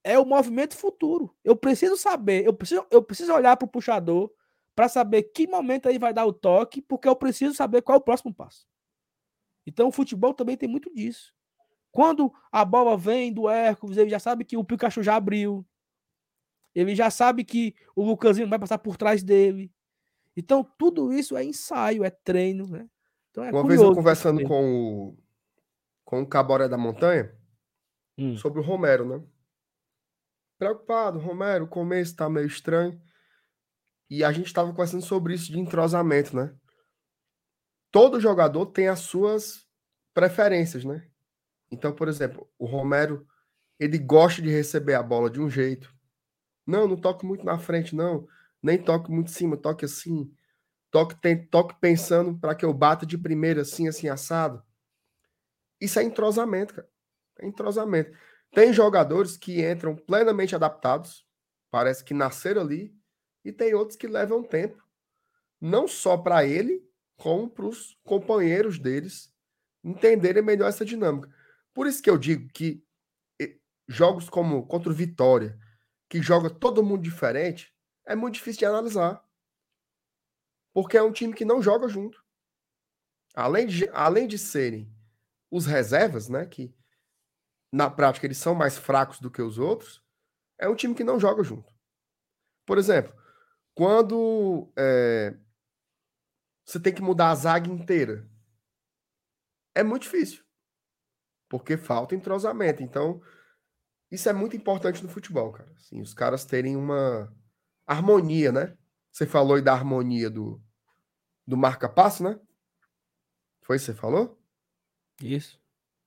é 0.04 0.18
o 0.18 0.26
movimento 0.26 0.76
futuro. 0.76 1.34
Eu 1.42 1.56
preciso 1.56 1.96
saber, 1.96 2.44
eu 2.44 2.52
preciso, 2.52 2.86
eu 2.90 3.02
preciso 3.02 3.32
olhar 3.32 3.56
para 3.56 3.64
o 3.64 3.68
puxador 3.68 4.30
para 4.74 4.88
saber 4.88 5.22
que 5.22 5.46
momento 5.46 5.88
aí 5.88 5.98
vai 5.98 6.12
dar 6.12 6.26
o 6.26 6.32
toque, 6.32 6.82
porque 6.82 7.08
eu 7.08 7.16
preciso 7.16 7.54
saber 7.54 7.80
qual 7.80 7.96
é 7.96 7.98
o 7.98 8.04
próximo 8.04 8.34
passo. 8.34 8.66
Então, 9.66 9.88
o 9.88 9.92
futebol 9.92 10.34
também 10.34 10.56
tem 10.56 10.68
muito 10.68 10.92
disso. 10.92 11.32
Quando 11.90 12.32
a 12.52 12.64
bola 12.64 12.98
vem 12.98 13.32
do 13.32 13.48
Hércules, 13.48 13.96
ele 13.96 14.10
já 14.10 14.18
sabe 14.18 14.44
que 14.44 14.56
o 14.56 14.64
Pikachu 14.64 15.02
já 15.02 15.16
abriu. 15.16 15.64
Ele 16.74 16.94
já 16.94 17.08
sabe 17.08 17.44
que 17.44 17.74
o 17.94 18.04
Lucasinho 18.04 18.48
vai 18.48 18.58
passar 18.58 18.78
por 18.78 18.96
trás 18.96 19.22
dele. 19.22 19.72
Então, 20.36 20.64
tudo 20.76 21.12
isso 21.12 21.36
é 21.36 21.44
ensaio, 21.44 22.04
é 22.04 22.10
treino, 22.10 22.66
né? 22.66 22.90
Então, 23.30 23.44
é 23.44 23.52
Uma 23.52 23.66
vez 23.66 23.80
eu 23.80 23.94
conversando 23.94 24.42
com 24.42 25.12
o, 25.12 25.18
com 26.04 26.22
o 26.22 26.26
Caboré 26.26 26.68
da 26.68 26.76
Montanha 26.76 27.32
Hum, 28.16 28.36
sobre 28.36 28.60
o 28.60 28.62
Romero, 28.62 29.04
né? 29.04 29.24
Preocupado, 30.64 31.18
Romero, 31.18 31.66
o 31.66 31.68
começo 31.68 32.16
tá 32.16 32.26
meio 32.26 32.46
estranho. 32.46 32.98
E 34.08 34.24
a 34.24 34.32
gente 34.32 34.46
estava 34.46 34.70
conversando 34.70 35.04
sobre 35.04 35.34
isso 35.34 35.52
de 35.52 35.60
entrosamento, 35.60 36.34
né? 36.34 36.54
Todo 37.92 38.18
jogador 38.18 38.64
tem 38.64 38.88
as 38.88 39.00
suas 39.00 39.68
preferências, 40.14 40.82
né? 40.82 41.06
Então, 41.70 41.94
por 41.94 42.08
exemplo, 42.08 42.50
o 42.58 42.64
Romero, 42.64 43.26
ele 43.78 43.98
gosta 43.98 44.40
de 44.40 44.48
receber 44.48 44.94
a 44.94 45.02
bola 45.02 45.28
de 45.28 45.38
um 45.38 45.50
jeito. 45.50 45.94
Não, 46.66 46.88
não 46.88 46.96
toque 46.96 47.26
muito 47.26 47.44
na 47.44 47.58
frente, 47.58 47.94
não. 47.94 48.26
Nem 48.62 48.82
toque 48.82 49.10
muito 49.10 49.28
em 49.28 49.34
cima, 49.34 49.58
toque 49.58 49.84
assim. 49.84 50.34
Toque, 50.90 51.14
tem, 51.20 51.46
toque 51.46 51.78
pensando 51.78 52.38
para 52.38 52.54
que 52.54 52.64
eu 52.64 52.72
bata 52.72 53.04
de 53.04 53.18
primeira, 53.18 53.60
assim, 53.60 53.86
assim, 53.86 54.08
assado. 54.08 54.64
Isso 55.78 55.98
é 55.98 56.04
entrosamento, 56.04 56.72
cara. 56.72 56.88
É 57.38 57.46
entrosamento. 57.46 58.16
Tem 58.54 58.72
jogadores 58.72 59.36
que 59.36 59.68
entram 59.68 59.96
plenamente 59.96 60.54
adaptados, 60.54 61.26
parece 61.70 62.04
que 62.04 62.14
nasceram 62.14 62.62
ali, 62.62 62.96
e 63.44 63.52
tem 63.52 63.74
outros 63.74 63.96
que 63.96 64.06
levam 64.06 64.42
tempo, 64.42 64.82
não 65.60 65.88
só 65.88 66.16
para 66.16 66.44
ele, 66.46 66.88
como 67.16 67.50
para 67.50 67.66
os 67.66 67.98
companheiros 68.04 68.78
deles 68.78 69.32
entenderem 69.82 70.42
melhor 70.42 70.68
essa 70.68 70.84
dinâmica. 70.84 71.28
Por 71.74 71.86
isso 71.86 72.02
que 72.02 72.08
eu 72.08 72.16
digo 72.16 72.48
que 72.52 72.82
jogos 73.86 74.30
como 74.30 74.66
contra 74.66 74.90
o 74.90 74.94
Vitória, 74.94 75.58
que 76.08 76.22
joga 76.22 76.48
todo 76.48 76.82
mundo 76.82 77.02
diferente, 77.02 77.74
é 78.06 78.14
muito 78.14 78.34
difícil 78.34 78.60
de 78.60 78.66
analisar. 78.66 79.22
Porque 80.72 80.96
é 80.96 81.02
um 81.02 81.12
time 81.12 81.34
que 81.34 81.44
não 81.44 81.62
joga 81.62 81.88
junto. 81.88 82.22
Além 83.34 83.66
de, 83.66 83.88
além 83.90 84.26
de 84.26 84.38
serem 84.38 84.90
os 85.50 85.66
reservas, 85.66 86.28
né, 86.28 86.46
que 86.46 86.74
na 87.74 87.90
prática 87.90 88.24
eles 88.24 88.38
são 88.38 88.54
mais 88.54 88.78
fracos 88.78 89.18
do 89.18 89.28
que 89.28 89.42
os 89.42 89.58
outros, 89.58 90.00
é 90.56 90.68
um 90.68 90.76
time 90.76 90.94
que 90.94 91.02
não 91.02 91.18
joga 91.18 91.42
junto. 91.42 91.74
Por 92.64 92.78
exemplo, 92.78 93.12
quando 93.74 94.72
é, 94.76 95.36
você 96.64 96.78
tem 96.78 96.94
que 96.94 97.02
mudar 97.02 97.30
a 97.30 97.34
zaga 97.34 97.68
inteira, 97.68 98.30
é 99.74 99.82
muito 99.82 100.02
difícil, 100.02 100.44
porque 101.48 101.76
falta 101.76 102.14
entrosamento. 102.14 102.80
Então, 102.80 103.20
isso 104.08 104.28
é 104.28 104.32
muito 104.32 104.56
importante 104.56 105.02
no 105.02 105.08
futebol, 105.08 105.50
cara. 105.50 105.72
Assim, 105.72 106.00
os 106.00 106.14
caras 106.14 106.44
terem 106.44 106.76
uma 106.76 107.36
harmonia, 107.84 108.52
né? 108.52 108.78
Você 109.10 109.26
falou 109.26 109.56
aí 109.56 109.62
da 109.62 109.72
harmonia 109.72 110.30
do, 110.30 110.62
do 111.44 111.56
marca-passo, 111.56 112.22
né? 112.22 112.38
Foi 113.62 113.74
isso 113.74 113.86
que 113.86 113.92
você 113.92 114.00
falou? 114.00 114.40
Isso. 115.20 115.63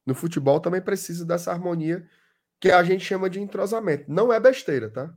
No 0.08 0.16
futebol 0.16 0.62
também 0.62 0.82
precisa 0.82 1.26
dessa 1.26 1.52
harmonia 1.52 2.08
que 2.62 2.72
a 2.72 2.82
gente 2.82 3.04
chama 3.04 3.30
de 3.30 3.42
entrosamento. 3.42 4.06
Não 4.08 4.32
é 4.32 4.40
besteira, 4.40 4.90
tá? 4.90 5.14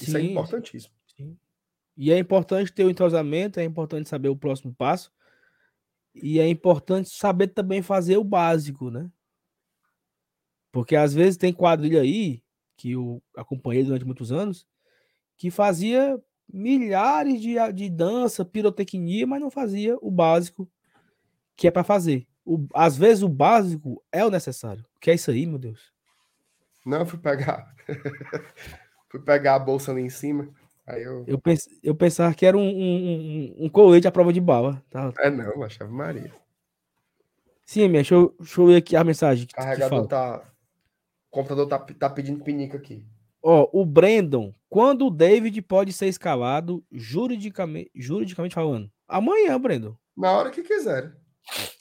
Isso 0.00 0.16
é 0.16 0.20
Sim, 0.20 0.32
importantíssimo. 0.32 0.92
sim. 1.16 1.38
E 1.96 2.10
é 2.10 2.18
importante 2.18 2.72
ter 2.72 2.84
o 2.84 2.90
entrosamento, 2.90 3.60
é 3.60 3.64
importante 3.64 4.08
saber 4.08 4.28
o 4.28 4.36
próximo 4.36 4.74
passo. 4.74 5.12
E 6.12 6.40
é 6.40 6.48
importante 6.48 7.08
saber 7.08 7.48
também 7.48 7.82
fazer 7.82 8.16
o 8.16 8.24
básico, 8.24 8.90
né? 8.90 9.08
Porque 10.72 10.96
às 10.96 11.14
vezes 11.14 11.36
tem 11.36 11.52
quadrilha 11.52 12.00
aí, 12.02 12.42
que 12.76 12.90
eu 12.92 13.22
acompanhei 13.34 13.84
durante 13.84 14.04
muitos 14.04 14.32
anos, 14.32 14.66
que 15.38 15.50
fazia 15.52 16.20
milhares 16.52 17.40
de, 17.40 17.54
de 17.72 17.88
dança, 17.88 18.44
pirotecnia, 18.44 19.26
mas 19.26 19.40
não 19.40 19.50
fazia 19.50 19.96
o 20.00 20.10
básico 20.10 20.68
que 21.56 21.68
é 21.68 21.70
para 21.70 21.84
fazer. 21.84 22.26
O, 22.46 22.66
às 22.72 22.96
vezes 22.96 23.22
o 23.24 23.28
básico 23.28 24.02
é 24.12 24.24
o 24.24 24.30
necessário. 24.30 24.84
O 24.96 25.00
que 25.00 25.10
é 25.10 25.14
isso 25.14 25.30
aí, 25.30 25.44
meu 25.44 25.58
Deus? 25.58 25.92
Não, 26.84 27.00
eu 27.00 27.06
fui 27.06 27.18
pegar. 27.18 27.74
fui 29.10 29.20
pegar 29.20 29.56
a 29.56 29.58
bolsa 29.58 29.90
ali 29.90 30.02
em 30.02 30.08
cima. 30.08 30.48
Aí 30.86 31.02
eu. 31.02 31.24
Eu, 31.26 31.38
pens, 31.38 31.68
eu 31.82 31.94
pensava 31.94 32.32
que 32.32 32.46
era 32.46 32.56
um, 32.56 32.60
um, 32.62 33.54
um, 33.58 33.64
um 33.64 33.68
colete 33.68 34.06
à 34.06 34.12
prova 34.12 34.32
de 34.32 34.40
bala. 34.40 34.80
Tá? 34.88 35.12
É 35.18 35.28
não, 35.28 35.62
Ave 35.64 35.84
Maria. 35.92 36.32
Sim, 37.64 37.88
minha, 37.88 38.02
deixa 38.02 38.14
eu, 38.14 38.32
deixa 38.38 38.60
eu 38.60 38.66
ver 38.68 38.76
aqui 38.76 38.94
a 38.94 39.02
mensagem. 39.02 39.44
O 39.44 39.48
Que, 39.48 39.54
que 39.54 39.60
carregador 39.60 40.08
fala. 40.08 40.08
tá. 40.08 40.52
O 41.28 41.30
computador 41.34 41.66
tá, 41.66 41.78
tá 41.80 42.08
pedindo 42.08 42.44
pinica 42.44 42.76
aqui. 42.76 43.04
Ó, 43.42 43.68
o 43.72 43.84
Brandon, 43.84 44.54
quando 44.68 45.06
o 45.06 45.10
David 45.10 45.60
pode 45.62 45.92
ser 45.92 46.06
escalado 46.06 46.82
juridicamente, 46.92 47.90
juridicamente 47.94 48.54
falando? 48.54 48.90
Amanhã, 49.08 49.60
Brandon. 49.60 49.96
Na 50.16 50.30
hora 50.32 50.50
que 50.50 50.62
quiser. 50.62 51.12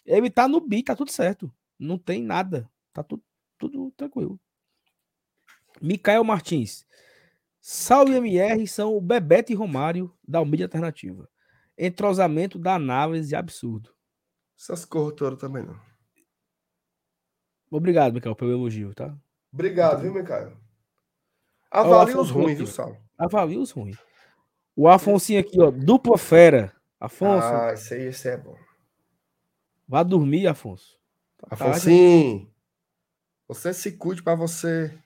Ele 0.06 0.30
tá 0.30 0.48
no 0.48 0.60
bi, 0.60 0.84
tá 0.84 0.96
tudo 0.96 1.12
certo. 1.12 1.52
Não 1.78 1.98
tem 1.98 2.22
nada. 2.22 2.70
Tá 2.94 3.04
tudo, 3.04 3.24
tudo 3.58 3.92
tranquilo. 3.92 4.40
Micael 5.82 6.24
Martins. 6.24 6.86
Sal 7.60 8.08
e 8.08 8.16
MR 8.16 8.68
são 8.68 8.96
o 8.96 9.02
Bebeto 9.02 9.52
e 9.52 9.56
Romário 9.56 10.14
da 10.26 10.44
mídia 10.46 10.66
alternativa. 10.66 11.28
Entrosamento 11.78 12.60
da 12.60 12.76
análise 12.76 13.36
absurdo. 13.36 13.94
Essas 14.58 14.86
corretoras 14.86 15.40
também 15.40 15.64
não. 15.64 15.80
Obrigado, 17.70 18.14
Micael, 18.14 18.36
pelo 18.36 18.52
elogio, 18.52 18.94
tá? 18.94 19.18
Obrigado, 19.52 20.02
viu, 20.02 20.14
Micael? 20.14 20.56
Avalie 21.72 22.16
os 22.16 22.30
ruins, 22.30 22.58
viu, 22.58 22.68
Sal? 22.68 22.96
Avalie 23.18 23.58
os 23.58 23.72
ruins. 23.72 23.98
O 24.76 24.88
Afonso 24.88 25.38
aqui, 25.38 25.60
ó, 25.60 25.72
dupla 25.72 26.18
fera. 26.18 26.74
Afonso. 27.00 27.48
Ah, 27.48 27.74
isso 27.74 27.94
aí, 27.94 28.10
isso 28.10 28.28
é 28.28 28.38
bom. 28.38 28.56
Vá 29.88 30.04
dormir, 30.04 30.48
Afonso. 30.48 30.98
Tá 31.38 31.74
sim. 31.76 32.50
você 33.48 33.74
se 33.74 33.92
cuide 33.98 34.24
para 34.24 34.36
você 34.36 34.98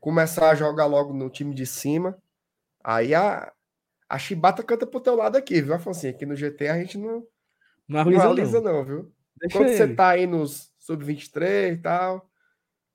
começar 0.00 0.50
a 0.50 0.54
jogar 0.54 0.86
logo 0.86 1.12
no 1.12 1.28
time 1.28 1.54
de 1.54 1.66
cima. 1.66 2.16
Aí 2.82 3.14
a, 3.14 3.52
a 4.08 4.18
chibata 4.18 4.62
canta 4.62 4.86
pro 4.86 5.00
teu 5.00 5.16
lado 5.16 5.36
aqui, 5.36 5.60
viu, 5.60 5.74
Afonso? 5.74 6.06
Aqui 6.06 6.24
no 6.24 6.36
GT 6.36 6.68
a 6.68 6.78
gente 6.78 6.96
não, 6.96 7.26
não 7.88 8.00
avisa 8.00 8.60
não. 8.60 8.72
não, 8.72 8.84
viu? 8.84 9.12
Deixa 9.36 9.58
Quando 9.58 9.68
ele. 9.68 9.76
você 9.76 9.94
tá 9.94 10.10
aí 10.10 10.26
nos 10.26 10.72
sub-23 10.78 11.74
e 11.74 11.76
tal, 11.78 12.30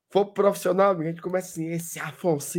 for 0.10 0.28
profissional, 0.28 0.98
a 0.98 1.04
gente 1.04 1.22
começa 1.22 1.50
assim, 1.50 1.68
esse 1.68 2.00
Afonso 2.00 2.58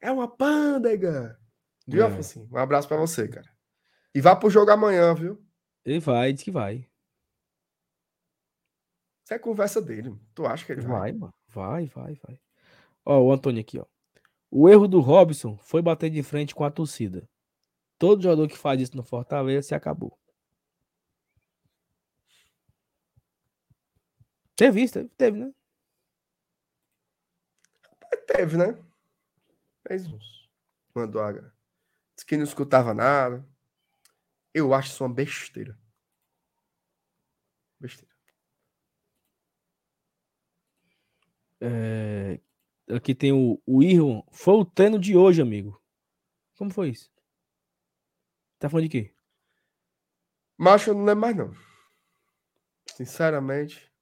é 0.00 0.10
uma 0.10 0.26
pândega. 0.26 1.38
Viu, 1.86 2.02
é. 2.02 2.06
Afonso? 2.06 2.48
Um 2.50 2.56
abraço 2.56 2.88
para 2.88 2.96
você, 2.96 3.28
cara. 3.28 3.48
E 4.14 4.20
vá 4.20 4.34
pro 4.34 4.50
jogo 4.50 4.70
amanhã, 4.70 5.14
viu? 5.14 5.40
Ele 5.84 6.00
vai, 6.00 6.32
diz 6.32 6.42
que 6.42 6.50
vai. 6.50 6.88
Isso 9.26 9.34
é 9.34 9.40
conversa 9.40 9.82
dele. 9.82 10.16
Tu 10.36 10.46
acha 10.46 10.64
que 10.64 10.70
ele 10.70 10.82
vai? 10.82 11.00
Vai, 11.00 11.12
mano. 11.12 11.34
Vai, 11.48 11.86
vai, 11.86 12.14
vai. 12.14 12.40
Ó, 13.04 13.18
o 13.22 13.32
Antônio 13.32 13.60
aqui, 13.60 13.76
ó. 13.76 13.84
O 14.48 14.68
erro 14.68 14.86
do 14.86 15.00
Robson 15.00 15.58
foi 15.58 15.82
bater 15.82 16.10
de 16.10 16.22
frente 16.22 16.54
com 16.54 16.62
a 16.62 16.70
torcida. 16.70 17.28
Todo 17.98 18.22
jogador 18.22 18.46
que 18.46 18.56
faz 18.56 18.80
isso 18.80 18.96
no 18.96 19.02
Fortaleza 19.02 19.66
se 19.66 19.74
acabou. 19.74 20.16
Teve 24.54 24.82
isso? 24.82 24.94
Teve, 24.94 25.08
teve 25.16 25.38
né? 25.40 25.52
Teve, 28.28 28.56
né? 28.56 28.80
Fez 29.88 30.06
uns. 30.06 30.48
Mandou 30.94 31.20
a. 31.20 31.32
Diz 31.32 32.22
que 32.24 32.36
não 32.36 32.44
escutava 32.44 32.94
nada. 32.94 33.44
Eu 34.54 34.72
acho 34.72 34.90
isso 34.90 35.02
uma 35.02 35.12
besteira. 35.12 35.76
Besteira. 37.80 38.15
É, 41.60 42.40
aqui 42.90 43.14
tem 43.14 43.32
o, 43.32 43.60
o. 43.66 44.24
Foi 44.30 44.54
o 44.54 44.64
treino 44.64 44.98
de 44.98 45.16
hoje, 45.16 45.40
amigo. 45.40 45.80
Como 46.56 46.70
foi 46.70 46.90
isso? 46.90 47.10
Tá 48.58 48.68
falando 48.68 48.84
de 48.84 48.90
quê? 48.90 49.14
Macho, 50.56 50.90
eu 50.90 50.94
não 50.94 51.04
lembro 51.04 51.20
mais, 51.20 51.36
não. 51.36 51.52
Sinceramente. 52.86 53.92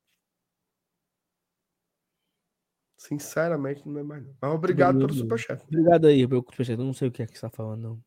Sinceramente, 2.97 3.85
não 3.85 3.95
lembro 3.95 4.09
mais, 4.09 4.25
não. 4.25 4.35
Mas 4.41 4.53
obrigado 4.53 4.99
pelo 4.99 5.13
superchat. 5.13 5.63
Obrigado 5.65 6.07
aí 6.07 6.27
pelo 6.27 6.43
superchat. 6.43 6.79
Eu 6.79 6.87
não 6.87 6.95
sei 6.95 7.09
o 7.09 7.13
que 7.13 7.23
é 7.23 7.27
que 7.27 7.35
você 7.35 7.41
tá 7.41 7.51
falando, 7.51 7.83
não. 7.83 8.05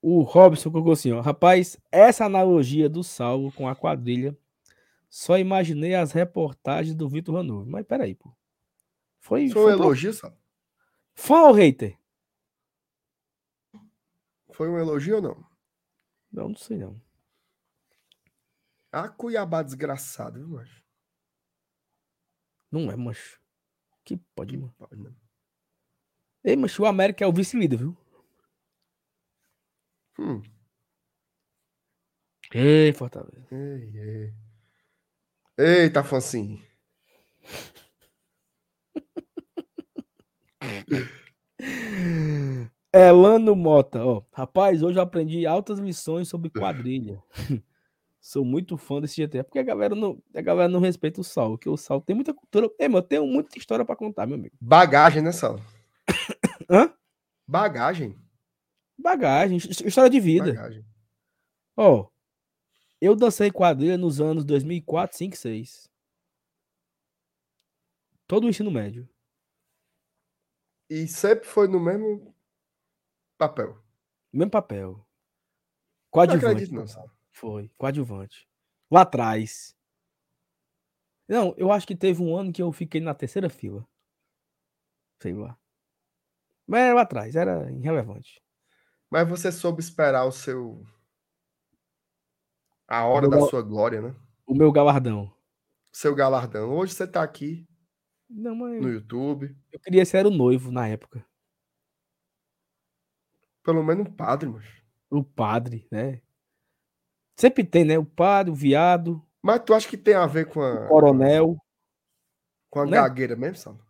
O 0.00 0.22
Robson 0.22 0.70
colocou 0.70 0.92
assim, 0.92 1.12
ó. 1.12 1.20
Rapaz, 1.20 1.76
essa 1.90 2.24
analogia 2.24 2.88
do 2.88 3.02
salvo 3.02 3.50
com 3.52 3.66
a 3.66 3.74
quadrilha, 3.74 4.36
só 5.08 5.38
imaginei 5.38 5.94
as 5.94 6.12
reportagens 6.12 6.94
do 6.94 7.08
Vitor 7.08 7.36
Ranovo. 7.36 7.68
Mas 7.68 7.86
peraí, 7.86 8.14
pô. 8.14 8.34
Foi, 9.20 9.48
foi 9.48 9.64
um 9.64 9.70
elogio, 9.70 10.12
só? 10.12 10.32
Fã 11.14 11.42
ou 11.48 11.52
hater? 11.52 11.98
Foi 14.52 14.68
um 14.68 14.78
elogio 14.78 15.16
ou 15.16 15.22
não? 15.22 15.46
Não, 16.32 16.48
não 16.48 16.56
sei 16.56 16.78
não. 16.78 17.00
A 18.90 19.08
Cuiabá 19.08 19.62
desgraçado, 19.62 20.38
viu, 20.38 20.48
macho? 20.48 20.82
Não 22.70 22.90
é, 22.90 22.96
macho. 22.96 23.40
Que 24.04 24.16
pode, 24.34 24.52
que 24.52 24.56
mano. 24.56 24.74
Pode, 24.78 24.96
não. 24.96 25.14
Ei, 26.44 26.56
macho, 26.56 26.82
o 26.82 26.86
América 26.86 27.24
é 27.24 27.26
o 27.26 27.32
vice-líder, 27.32 27.78
viu? 27.78 27.96
Hum. 30.18 30.42
Ei, 32.52 32.92
Fortaleza. 32.92 33.46
Ei, 33.50 33.98
ei. 33.98 34.47
Eita, 35.58 36.04
Foncinho. 36.04 36.62
Elano 42.94 43.56
Mota, 43.56 44.04
ó. 44.04 44.22
Rapaz, 44.32 44.84
hoje 44.84 45.00
eu 45.00 45.02
aprendi 45.02 45.44
altas 45.46 45.80
lições 45.80 46.28
sobre 46.28 46.48
quadrilha. 46.48 47.20
Sou 48.20 48.44
muito 48.44 48.76
fã 48.76 49.00
desse 49.00 49.16
GT. 49.16 49.42
Porque 49.42 49.58
a 49.58 49.64
galera 49.64 49.96
não, 49.96 50.22
a 50.32 50.40
galera 50.40 50.68
não 50.68 50.78
respeita 50.78 51.20
o 51.20 51.24
Sal, 51.24 51.58
que 51.58 51.68
o 51.68 51.76
Sal 51.76 52.00
tem 52.00 52.14
muita 52.14 52.32
cultura. 52.32 52.70
Ei, 52.78 52.86
meu, 52.88 52.98
eu 52.98 53.02
tenho 53.02 53.26
muita 53.26 53.58
história 53.58 53.84
para 53.84 53.96
contar, 53.96 54.26
meu 54.26 54.36
amigo. 54.36 54.54
Bagagem, 54.60 55.22
né, 55.22 55.32
Sal? 55.32 55.58
Hã? 56.70 56.92
Bagagem. 57.48 58.16
Bagagem, 58.96 59.56
história 59.56 60.10
de 60.10 60.20
vida. 60.20 60.54
Bagagem. 60.54 60.84
Ó, 61.76 62.06
eu 63.00 63.14
dancei 63.14 63.50
quadrilha 63.50 63.96
nos 63.96 64.20
anos 64.20 64.44
2004, 64.44 65.16
5, 65.16 65.36
6. 65.36 65.90
Todo 68.26 68.44
o 68.44 68.48
ensino 68.48 68.70
médio. 68.70 69.08
E 70.90 71.06
sempre 71.06 71.46
foi 71.46 71.68
no 71.68 71.78
mesmo 71.78 72.34
papel. 73.36 73.82
Mesmo 74.32 74.50
papel. 74.50 75.06
Coadjuvante. 76.10 76.44
Não 76.44 76.50
acredito, 76.50 76.74
não, 76.74 76.86
sabe? 76.86 77.10
Foi, 77.30 77.70
coadjuvante. 77.76 78.48
Lá 78.90 79.02
atrás. 79.02 79.76
Não, 81.28 81.54
eu 81.58 81.70
acho 81.70 81.86
que 81.86 81.94
teve 81.94 82.22
um 82.22 82.36
ano 82.36 82.52
que 82.52 82.62
eu 82.62 82.72
fiquei 82.72 83.00
na 83.00 83.14
terceira 83.14 83.50
fila. 83.50 83.86
Sei 85.20 85.34
lá. 85.34 85.58
Mas 86.66 86.80
era 86.80 86.94
lá 86.94 87.02
atrás, 87.02 87.36
era 87.36 87.70
irrelevante. 87.70 88.42
Mas 89.10 89.28
você 89.28 89.50
soube 89.50 89.80
esperar 89.80 90.24
o 90.24 90.32
seu. 90.32 90.86
A 92.88 93.04
hora 93.04 93.28
da 93.28 93.40
sua 93.42 93.60
glória, 93.60 94.00
né? 94.00 94.16
O 94.46 94.54
meu 94.54 94.72
galardão. 94.72 95.30
Seu 95.92 96.14
galardão. 96.14 96.70
Hoje 96.70 96.94
você 96.94 97.06
tá 97.06 97.22
aqui. 97.22 97.68
Não, 98.28 98.54
mas... 98.54 98.80
No 98.80 98.88
YouTube. 98.88 99.54
Eu 99.70 99.78
queria 99.78 100.06
ser 100.06 100.24
o 100.26 100.30
noivo 100.30 100.72
na 100.72 100.88
época. 100.88 101.22
Pelo 103.62 103.84
menos 103.84 104.06
um 104.06 104.10
padre, 104.10 104.48
mas. 104.48 104.64
O 105.10 105.22
padre, 105.22 105.86
né? 105.92 106.22
Sempre 107.36 107.62
tem, 107.62 107.84
né? 107.84 107.98
O 107.98 108.06
padre, 108.06 108.50
o 108.50 108.54
viado. 108.54 109.22
Mas 109.42 109.62
tu 109.64 109.74
acha 109.74 109.86
que 109.86 109.98
tem 109.98 110.14
a 110.14 110.26
ver 110.26 110.48
com 110.48 110.62
a. 110.62 110.86
O 110.86 110.88
coronel. 110.88 111.56
Com 112.70 112.80
a 112.80 112.84
né? 112.86 112.92
gagueira 112.92 113.36
mesmo, 113.36 113.56
sabe? 113.56 113.80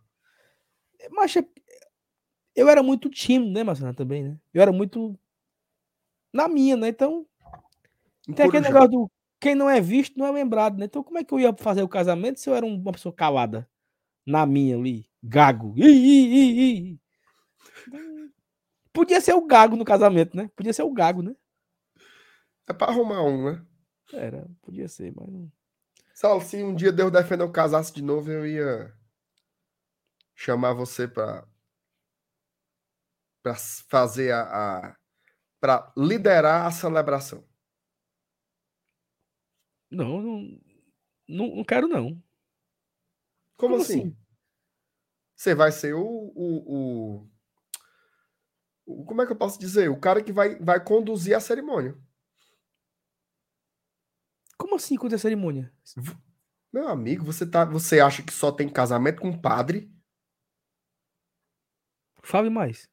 Mas 1.11 1.35
é 1.37 1.41
eu 2.59 2.67
era 2.67 2.83
muito 2.83 3.09
tímido, 3.09 3.53
né, 3.53 3.63
Marcelo, 3.63 3.93
também, 3.93 4.23
né? 4.23 4.37
Eu 4.53 4.61
era 4.61 4.71
muito 4.71 5.17
na 6.33 6.49
minha, 6.49 6.75
né? 6.75 6.89
Então, 6.89 7.25
tem 8.35 8.45
aquele 8.45 8.67
negócio 8.67 8.89
do 8.89 9.11
quem 9.39 9.55
não 9.55 9.69
é 9.69 9.79
visto 9.79 10.17
não 10.17 10.25
é 10.25 10.31
lembrado, 10.31 10.77
né? 10.77 10.85
Então, 10.85 11.03
como 11.03 11.17
é 11.17 11.23
que 11.23 11.33
eu 11.33 11.39
ia 11.39 11.55
fazer 11.57 11.81
o 11.81 11.87
casamento 11.87 12.39
se 12.39 12.49
eu 12.49 12.55
era 12.55 12.65
uma 12.65 12.91
pessoa 12.91 13.13
calada 13.13 13.67
na 14.25 14.45
minha 14.45 14.75
ali, 14.75 15.09
gago? 15.23 15.73
Ih, 15.77 15.85
ih, 15.85 16.93
ih, 16.93 16.99
Podia 18.91 19.21
ser 19.21 19.33
o 19.33 19.45
gago 19.45 19.75
no 19.75 19.85
casamento, 19.85 20.35
né? 20.35 20.49
Podia 20.55 20.73
ser 20.73 20.83
o 20.83 20.91
gago, 20.91 21.21
né? 21.21 21.35
É 22.67 22.73
para 22.73 22.91
arrumar 22.91 23.23
um, 23.23 23.51
né? 23.51 23.65
Era, 24.11 24.47
podia 24.61 24.87
ser, 24.87 25.13
mas 25.15 25.27
não. 25.27 25.51
Saulo, 26.13 26.41
se 26.41 26.61
um 26.61 26.75
dia 26.75 26.91
Deus 26.91 27.11
defender 27.11 27.43
eu 27.43 27.51
casasse 27.51 27.93
de 27.93 28.03
novo, 28.03 28.29
eu 28.29 28.45
ia 28.45 28.93
chamar 30.35 30.73
você 30.73 31.07
para 31.07 31.47
para 33.41 33.55
fazer 33.89 34.31
a, 34.33 34.41
a 34.41 34.95
para 35.59 35.91
liderar 35.97 36.65
a 36.65 36.71
celebração? 36.71 37.48
Não, 39.91 40.21
não, 40.21 40.61
não, 41.27 41.55
não 41.57 41.63
quero 41.63 41.87
não. 41.87 42.21
Como, 43.57 43.73
Como 43.73 43.75
assim? 43.77 43.99
assim? 44.01 44.17
Você 45.35 45.55
vai 45.55 45.71
ser 45.71 45.93
o, 45.93 46.01
o, 46.03 47.29
o, 48.85 49.05
Como 49.05 49.21
é 49.21 49.25
que 49.25 49.31
eu 49.31 49.37
posso 49.37 49.59
dizer? 49.59 49.89
O 49.89 49.99
cara 49.99 50.21
que 50.23 50.33
vai, 50.33 50.59
vai 50.59 50.83
conduzir 50.83 51.35
a 51.35 51.39
cerimônia. 51.39 51.97
Como 54.57 54.75
assim 54.75 54.97
conduzir 54.97 55.15
a 55.15 55.19
cerimônia? 55.19 55.73
Meu 56.71 56.87
amigo, 56.87 57.23
você, 57.23 57.49
tá, 57.49 57.65
você 57.65 57.99
acha 57.99 58.21
que 58.21 58.33
só 58.33 58.51
tem 58.51 58.67
casamento 58.69 59.21
com 59.21 59.39
padre? 59.39 59.91
Fale 62.21 62.49
mais. 62.49 62.89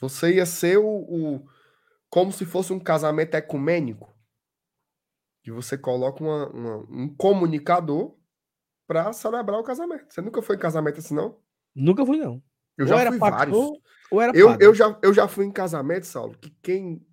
Você 0.00 0.34
ia 0.34 0.46
ser 0.46 0.78
o, 0.78 0.86
o 0.86 1.48
como 2.10 2.32
se 2.32 2.44
fosse 2.44 2.72
um 2.72 2.80
casamento 2.80 3.34
ecumênico. 3.34 4.12
Que 5.48 5.52
você 5.52 5.78
coloca 5.78 6.22
uma, 6.22 6.48
uma, 6.50 6.76
um 6.90 7.16
comunicador 7.16 8.14
para 8.86 9.12
celebrar 9.14 9.58
o 9.58 9.64
casamento. 9.64 10.12
Você 10.12 10.20
nunca 10.20 10.42
foi 10.42 10.56
em 10.56 10.58
casamento 10.58 10.98
assim, 10.98 11.14
não? 11.14 11.40
Nunca 11.74 12.04
fui, 12.04 12.18
não. 12.18 12.42
Eu 12.76 12.84
Ou 12.84 12.86
já 12.86 13.00
era 13.00 13.10
fui 13.10 13.18
pastor, 13.18 13.38
vários. 13.38 13.82
Ou 14.10 14.20
era 14.20 14.36
Eu, 14.36 14.48
padre. 14.48 14.66
eu, 14.66 14.74
já, 14.74 14.98
eu 15.02 15.14
já 15.14 15.26
fui 15.26 15.46
em 15.46 15.50
casamento, 15.50 16.06
Saulo, 16.06 16.36
que 16.38 16.50
quem, 16.62 17.06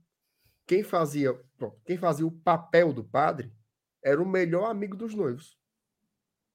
quem 0.67 0.83
fazia 0.83 1.33
pronto, 1.57 1.79
quem 1.85 1.97
fazia 1.97 2.27
o 2.27 2.31
papel 2.31 2.91
do 2.91 3.03
padre 3.03 3.53
era 4.03 4.21
o 4.21 4.27
melhor 4.27 4.69
amigo 4.69 4.97
dos 4.97 5.15
noivos. 5.15 5.57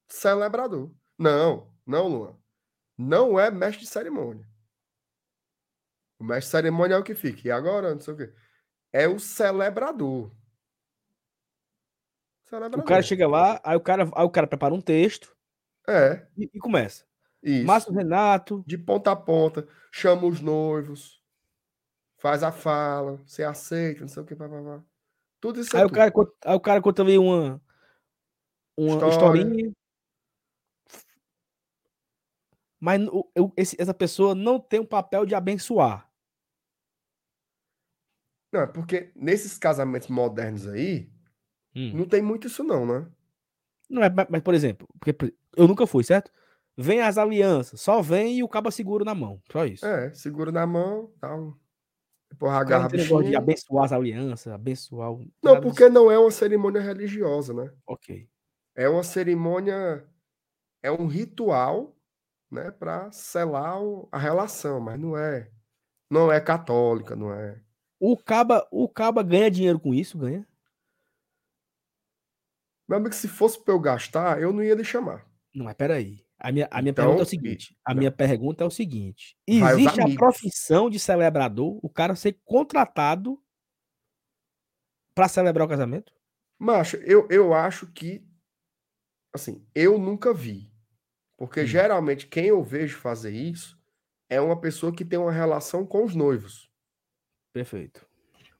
Celebrador. 0.07 0.93
Não, 1.19 1.73
não, 1.87 2.09
Luan. 2.09 2.37
Não 2.97 3.41
é 3.41 3.51
mestre 3.51 3.85
de 3.85 3.91
cerimônia. 3.91 4.47
O 6.19 6.25
mestre 6.25 6.47
de 6.47 6.51
cerimônia 6.51 6.95
é 6.97 6.99
o 6.99 7.03
que 7.03 7.15
fica. 7.15 7.49
E 7.49 7.51
agora, 7.51 7.95
não 7.95 8.01
sei 8.01 8.15
o 8.15 8.17
quê. 8.19 8.33
É 8.93 9.09
o 9.09 9.19
celebrador. 9.19 10.31
Celebrador. 12.51 12.81
O 12.81 12.83
cara 12.83 13.03
chega 13.03 13.29
lá, 13.29 13.61
aí 13.65 13.77
o 13.77 13.81
cara, 13.81 14.05
aí 14.15 14.25
o 14.25 14.31
cara 14.31 14.47
prepara 14.47 14.75
um 14.75 14.81
texto 14.81 15.37
É, 15.89 16.27
e, 16.37 16.51
e 16.55 16.59
começa. 16.59 17.05
isso. 17.43 17.67
Márcio 17.67 17.93
Renato, 17.93 18.67
de 18.67 18.79
ponta 18.79 19.13
a 19.13 19.17
ponta, 19.17 19.69
chama 19.93 20.27
os 20.27 20.41
noivos, 20.41 21.23
faz 22.19 22.43
a 22.43 22.53
fala, 22.53 23.17
você 23.27 23.43
aceita, 23.45 24.03
não 24.03 24.09
sei 24.09 24.23
o 24.23 24.27
que, 24.27 24.37
papapá. 24.37 24.85
Tudo 25.41 25.61
isso 25.61 25.77
é 25.77 25.81
aí 25.81 25.85
o, 25.85 25.89
tudo. 25.89 25.91
cara, 25.91 26.13
aí 26.45 26.55
o 26.57 26.61
cara 26.61 26.81
conta 26.83 27.03
ali 27.03 27.19
uma, 27.19 27.61
uma 28.77 29.07
História. 29.07 29.09
historinha. 29.09 29.73
Mas 32.79 33.01
eu- 33.35 33.53
esse- 33.57 33.77
essa 33.81 33.95
pessoa 33.95 34.35
não 34.35 34.59
tem 34.61 34.81
um 34.81 34.87
papel 34.87 35.25
de 35.27 35.35
abençoar. 35.35 36.11
Não, 38.53 38.61
é 38.63 38.67
porque 38.67 39.13
nesses 39.17 39.57
casamentos 39.59 40.09
modernos 40.09 40.67
aí, 40.67 41.11
Hum. 41.75 41.93
não 41.95 42.07
tem 42.07 42.21
muito 42.23 42.47
isso 42.47 42.65
não, 42.65 42.85
né? 42.85 43.07
Não 43.89 44.03
é, 44.03 44.11
mas, 44.29 44.43
por 44.43 44.55
exemplo, 44.55 44.89
porque 44.99 45.13
por- 45.13 45.33
eu 45.57 45.67
nunca 45.67 45.87
fui, 45.87 46.05
certo? 46.05 46.31
Vem 46.77 47.01
as 47.01 47.19
alianças, 47.19 47.81
só 47.81 48.01
vem 48.01 48.39
e 48.39 48.43
o 48.43 48.49
cabo 48.49 48.71
segura 48.71 49.05
na 49.05 49.15
mão. 49.15 49.43
Só 49.51 49.65
isso. 49.67 49.85
É, 49.85 50.13
segura 50.15 50.51
na 50.53 50.67
mão, 50.67 51.13
O 51.13 52.45
cara 52.45 52.61
agarra 52.61 52.89
negócio 52.89 53.29
de 53.29 53.37
abençoar 53.37 53.85
as 53.85 53.93
alianças, 53.93 54.53
abençoar 54.53 55.13
o. 55.13 55.27
Não, 55.43 55.61
porque 55.61 55.89
não 55.89 56.11
é 56.11 56.19
uma 56.19 56.31
cerimônia 56.31 56.81
religiosa, 56.81 57.53
né? 57.53 57.73
Ok. 57.87 58.29
É 58.77 58.89
uma 58.89 59.03
cerimônia, 59.03 60.07
é 60.83 60.91
um 60.93 61.07
ritual, 61.07 61.97
né, 62.51 62.71
para 62.71 63.11
selar 63.13 63.83
o- 63.83 64.09
a 64.13 64.19
relação, 64.19 64.81
mas 64.81 64.99
não 64.99 65.17
é, 65.17 65.51
não 66.11 66.31
é 66.33 66.41
católica, 66.41 67.17
não 67.17 67.33
é. 67.33 67.61
O 67.99 68.17
caba, 68.17 68.67
o 68.71 68.89
caba 68.89 69.23
ganha 69.23 69.51
dinheiro 69.51 69.79
com 69.81 69.93
isso, 69.93 70.17
ganha. 70.19 70.47
Meu 72.91 72.99
amigo, 72.99 73.15
se 73.15 73.29
fosse 73.29 73.63
para 73.63 73.73
eu 73.73 73.79
gastar, 73.79 74.43
eu 74.43 74.53
não 74.53 74.65
ia 74.65 74.75
lhe 74.75 74.83
chamar. 74.83 75.25
Não, 75.55 75.65
mas 75.65 75.75
peraí. 75.75 76.27
A 76.41 76.51
minha, 76.51 76.67
a 76.73 76.83
minha 76.83 76.91
Então, 76.91 77.05
pergunta 77.05 77.23
é 77.23 77.25
o 77.25 77.29
seguinte. 77.29 77.77
A 77.85 77.95
não. 77.95 77.99
minha 78.01 78.11
pergunta 78.11 78.65
é 78.65 78.67
o 78.67 78.71
seguinte. 78.71 79.37
Existe 79.47 80.01
a 80.01 80.09
profissão 80.13 80.91
de 80.91 80.99
celebrador, 80.99 81.79
o 81.85 81.89
cara 81.89 82.17
ser 82.17 82.41
contratado 82.45 83.41
para 85.15 85.29
celebrar 85.29 85.67
o 85.67 85.71
casamento? 85.71 86.13
Macho, 86.59 86.97
eu, 86.97 87.29
eu 87.31 87.55
acho 87.55 87.87
que, 87.93 88.27
assim, 89.33 89.65
eu 89.73 89.97
nunca 89.97 90.35
vi. 90.35 90.69
Porque 91.37 91.61
Hum. 91.63 91.67
geralmente 91.67 92.27
quem 92.27 92.47
eu 92.47 92.61
vejo 92.61 92.99
fazer 92.99 93.31
isso 93.33 93.79
é 94.29 94.41
uma 94.41 94.61
pessoa 94.61 94.93
que 94.93 95.05
tem 95.05 95.19
uma 95.19 95.31
relação 95.31 95.87
com 95.87 96.05
os 96.05 96.15
noivos. 96.17 96.69
Perfeito. 97.53 98.05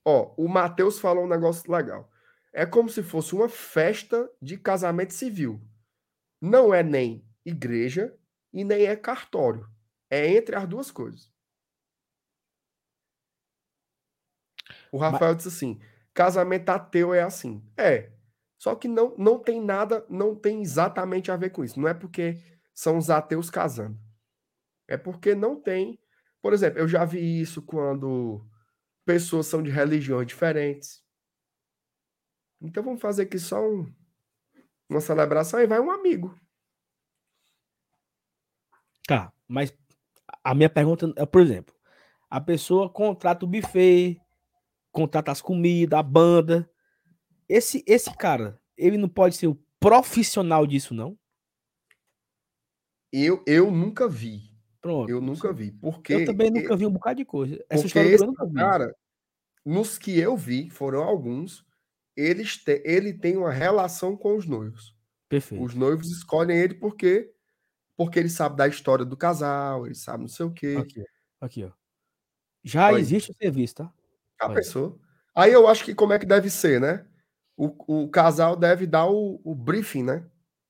Ó, 0.05 0.35
o 0.37 0.49
Matheus 0.49 0.99
falou 1.01 1.25
um 1.25 1.29
negócio 1.29 1.71
legal. 1.71 2.10
É 2.53 2.67
como 2.67 2.89
se 2.89 3.03
fosse 3.03 3.35
uma 3.35 3.49
festa 3.49 4.31
de 4.41 4.59
casamento 4.59 5.13
civil. 5.13 5.61
Não 6.41 6.75
é 6.75 6.83
nem 6.83 7.25
igreja 7.45 8.17
e 8.53 8.65
nem 8.65 8.87
é 8.87 8.97
cartório. 8.97 9.69
É 10.09 10.27
entre 10.29 10.57
as 10.57 10.67
duas 10.69 10.91
coisas. 10.91 11.31
O 14.91 14.99
Rafael 14.99 15.35
disse 15.35 15.49
assim: 15.49 15.81
casamento 16.13 16.69
ateu 16.71 17.15
é 17.15 17.23
assim. 17.23 17.65
É. 17.77 18.11
Só 18.59 18.75
que 18.75 18.89
não, 18.89 19.15
não 19.17 19.39
tem 19.39 19.61
nada, 19.61 20.05
não 20.09 20.35
tem 20.35 20.61
exatamente 20.61 21.31
a 21.31 21.37
ver 21.37 21.51
com 21.51 21.65
isso. 21.65 21.81
Não 21.81 21.89
é 21.89 21.95
porque 21.95 22.43
são 22.75 22.99
os 22.99 23.09
ateus 23.09 23.49
casando. 23.49 23.99
É 24.89 24.97
porque 24.97 25.35
não 25.35 25.61
tem. 25.61 25.99
Por 26.43 26.53
exemplo, 26.53 26.79
eu 26.79 26.89
já 26.89 27.05
vi 27.05 27.41
isso 27.41 27.63
quando 27.63 28.45
pessoas 29.05 29.47
são 29.47 29.63
de 29.63 29.71
religiões 29.71 30.27
diferentes. 30.27 31.03
Então 32.61 32.83
vamos 32.83 33.01
fazer 33.01 33.23
aqui 33.23 33.39
só 33.39 33.61
um- 33.61 33.93
uma 34.89 35.01
celebração 35.01 35.61
e 35.61 35.67
vai 35.67 35.81
um 35.81 35.91
amigo. 35.91 36.39
Tá, 39.07 39.33
mas 39.49 39.75
a 40.45 40.55
minha 40.55 40.71
pergunta 40.71 41.13
é, 41.17 41.27
por 41.27 41.41
exemplo, 41.41 41.75
a 42.29 42.41
pessoa 42.41 42.89
contrata 42.89 43.45
o 43.45 43.49
buffet, 43.49 44.21
contrata 44.93 45.33
as 45.33 45.43
comidas, 45.43 45.99
a 45.99 46.03
banda. 46.03 46.71
Esse, 47.49 47.83
esse 47.87 48.15
cara, 48.17 48.61
ele 48.77 48.97
não 48.97 49.09
pode 49.09 49.37
ser 49.37 49.49
o 49.49 49.61
profissional 49.81 50.67
disso, 50.67 50.95
não? 50.95 51.19
Eu, 53.13 53.43
eu 53.47 53.71
nunca 53.73 54.09
vi. 54.09 54.51
Pronto. 54.81 55.11
Eu 55.11 55.21
nunca 55.21 55.53
vi. 55.53 55.73
Porque 55.73 56.15
Eu 56.15 56.25
também 56.25 56.51
nunca 56.51 56.77
vi 56.77 56.87
um 56.87 56.93
bocado 56.93 57.17
de 57.17 57.25
coisa. 57.25 57.63
Essa 57.69 57.87
história 57.87 58.09
esse 58.09 58.23
eu 58.23 58.29
nunca 58.29 58.47
vi. 58.47 58.55
cara, 58.55 58.97
nos 59.65 59.99
que 59.99 60.17
eu 60.19 60.37
vi, 60.37 60.71
foram 60.71 61.03
alguns, 61.03 61.65
eles 62.17 62.57
te- 62.57 62.83
ele 62.85 63.13
tem 63.13 63.37
uma 63.37 63.53
relação 63.53 64.17
com 64.17 64.37
os 64.37 64.47
noivos. 64.47 64.95
Perfeito. 65.29 65.63
Os 65.63 65.75
noivos 65.75 66.11
escolhem 66.11 66.57
ele 66.59 66.75
porque 66.75 67.33
porque 67.97 68.19
ele 68.19 68.31
sabe 68.31 68.57
da 68.57 68.67
história 68.67 69.05
do 69.05 69.17
casal, 69.17 69.85
ele 69.85 69.95
sabe 69.95 70.23
não 70.23 70.29
sei 70.29 70.47
o 70.47 70.53
quê. 70.53 70.77
Aqui, 70.81 71.01
ó. 71.01 71.45
Aqui, 71.45 71.65
ó. 71.65 71.71
Já 72.65 72.89
Olha 72.89 72.99
existe 72.99 73.31
o 73.31 73.35
serviço, 73.35 73.75
tá? 73.77 73.93
A 74.41 74.47
Olha. 74.47 74.55
pessoa. 74.55 74.99
Aí 75.35 75.53
eu 75.53 75.69
acho 75.69 75.85
que 75.85 75.95
como 75.95 76.13
é 76.13 76.19
que 76.19 76.27
deve 76.27 76.51
ser, 76.51 76.81
né? 76.81 77.07
O, 77.57 78.05
o 78.05 78.09
casal 78.09 78.57
deve 78.57 78.87
dar 78.87 79.07
o, 79.07 79.41
o 79.45 79.55
briefing, 79.55 80.03
né? 80.03 80.27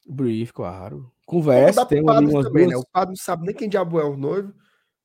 Brief, 0.08 0.52
claro. 0.52 1.12
Conversa, 1.24 1.86
tem 1.86 2.02
umas 2.02 2.16
também, 2.44 2.66
né? 2.66 2.72
duas... 2.72 2.84
O 2.84 2.90
padre 2.90 3.10
não 3.10 3.16
sabe 3.16 3.46
nem 3.46 3.54
quem 3.54 3.68
diabo 3.68 4.00
é 4.00 4.04
o 4.04 4.16
noivo 4.16 4.52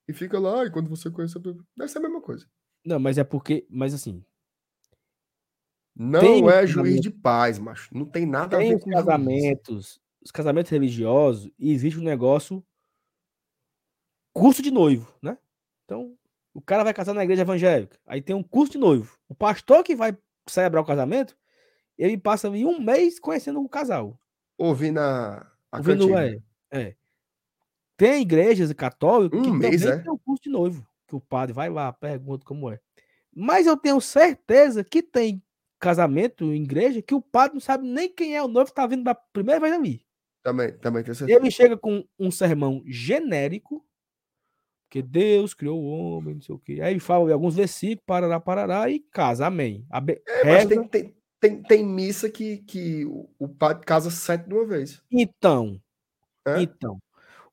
e 0.07 0.13
fica 0.13 0.39
lá, 0.39 0.65
e 0.65 0.71
quando 0.71 0.89
você 0.89 1.11
conhece. 1.11 1.37
Deve 1.39 1.87
ser 1.87 1.99
a 1.99 2.01
mesma 2.01 2.21
coisa. 2.21 2.47
Não, 2.83 2.99
mas 2.99 3.19
é 3.19 3.23
porque... 3.23 3.67
Mas 3.69 3.93
assim, 3.93 4.25
Não 5.95 6.19
Tem 6.19 6.47
é 6.49 6.67
juiz 6.67 6.99
de 6.99 7.09
paz, 7.09 7.57
macho. 7.57 7.89
Não 7.95 8.05
tem 8.05 8.25
nada 8.25 8.57
a 8.57 8.59
tem 8.59 8.69
ver 8.69 8.75
os 8.75 8.83
com 8.83 8.91
juiz. 8.91 9.05
casamentos, 9.05 10.01
os 10.21 10.31
casamentos 10.31 10.69
religiosos, 10.71 11.49
e 11.57 11.71
existe 11.71 11.99
um 11.99 12.03
negócio 12.03 12.63
curso 14.33 14.61
de 14.61 14.71
noivo, 14.71 15.13
né? 15.21 15.37
Então, 15.85 16.17
o 16.53 16.61
cara 16.61 16.83
vai 16.83 16.93
casar 16.93 17.13
na 17.13 17.23
igreja 17.23 17.43
evangélica, 17.43 17.97
aí 18.05 18.21
tem 18.21 18.35
um 18.35 18.43
curso 18.43 18.73
de 18.73 18.77
noivo. 18.77 19.17
O 19.29 19.35
pastor 19.35 19.83
que 19.83 19.95
vai 19.95 20.17
celebrar 20.47 20.83
o 20.83 20.85
casamento, 20.87 21.37
ele 21.97 22.17
passa 22.17 22.49
um 22.49 22.79
mês 22.79 23.19
conhecendo 23.19 23.61
o 23.61 23.69
casal. 23.69 24.19
Ouvindo 24.57 24.99
a, 24.99 25.49
a 25.71 25.77
Ouvindo, 25.77 26.17
é, 26.17 26.37
é. 26.71 26.95
Tem 27.97 28.21
igrejas 28.21 28.71
católicas 28.73 29.39
Um 29.39 29.43
que 29.43 29.51
mês, 29.51 29.81
também 29.81 29.99
é? 29.99 30.01
tem 30.03 30.11
um 30.11 30.17
curso 30.17 30.43
de 30.43 30.49
noivo, 30.49 30.85
que 31.07 31.15
o 31.15 31.21
padre 31.21 31.53
vai 31.53 31.69
lá, 31.69 31.93
pergunta 31.93 32.45
como 32.45 32.69
é. 32.69 32.79
Mas 33.33 33.67
eu 33.67 33.77
tenho 33.77 33.99
certeza 34.01 34.83
que 34.83 35.01
tem 35.01 35.41
casamento 35.85 36.45
em 36.53 36.63
igreja 36.63 37.01
que 37.01 37.13
o 37.15 37.21
padre 37.21 37.53
não 37.55 37.61
sabe 37.61 37.87
nem 37.87 38.09
quem 38.13 38.35
é 38.35 38.43
o 38.43 38.47
noivo 38.47 38.69
que 38.69 38.75
tá 38.75 38.85
vindo 38.87 39.03
da 39.03 39.15
primeira 39.15 39.59
vez 39.59 39.73
ali. 39.73 40.01
Também, 40.43 40.77
também 40.77 41.03
tenho 41.03 41.15
certeza. 41.15 41.39
Ele 41.39 41.49
chega 41.51 41.77
com 41.77 42.03
um 42.19 42.29
sermão 42.29 42.83
genérico, 42.85 43.83
que 44.89 45.01
Deus 45.01 45.53
criou 45.53 45.81
o 45.81 45.87
homem, 45.87 46.35
não 46.35 46.41
sei 46.41 46.55
o 46.55 46.59
quê. 46.59 46.79
Aí 46.81 46.93
ele 46.93 46.99
fala 46.99 47.31
alguns 47.33 47.55
versículos, 47.55 48.03
parará, 48.05 48.39
parará, 48.39 48.89
e 48.89 48.99
casa, 48.99 49.47
amém. 49.47 49.85
Abe- 49.89 50.21
É, 50.27 50.45
mas 50.45 50.65
tem, 50.67 50.87
tem, 50.87 51.15
tem, 51.39 51.61
tem 51.63 51.85
missa 51.85 52.29
que, 52.29 52.57
que 52.59 53.05
o, 53.05 53.47
padre 53.47 53.85
casa 53.85 54.09
sete 54.09 54.47
de 54.47 54.53
uma 54.53 54.65
vez. 54.65 55.01
Então, 55.11 55.81
É? 56.47 56.61
então, 56.61 56.97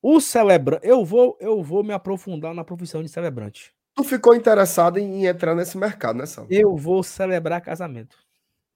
o 0.02 0.20
celebrante, 0.20 0.86
eu 0.86 1.04
vou, 1.04 1.36
eu 1.40 1.62
vou 1.62 1.82
me 1.82 1.92
aprofundar 1.92 2.54
na 2.54 2.64
profissão 2.64 3.02
de 3.02 3.08
celebrante. 3.08 3.72
Tu 3.94 4.04
ficou 4.04 4.34
interessado 4.34 4.98
em, 4.98 5.26
entrar 5.26 5.54
nesse 5.54 5.76
mercado, 5.76 6.18
né, 6.18 6.26
Sal? 6.26 6.46
Eu 6.48 6.76
vou 6.76 7.02
celebrar 7.02 7.60
casamento. 7.60 8.16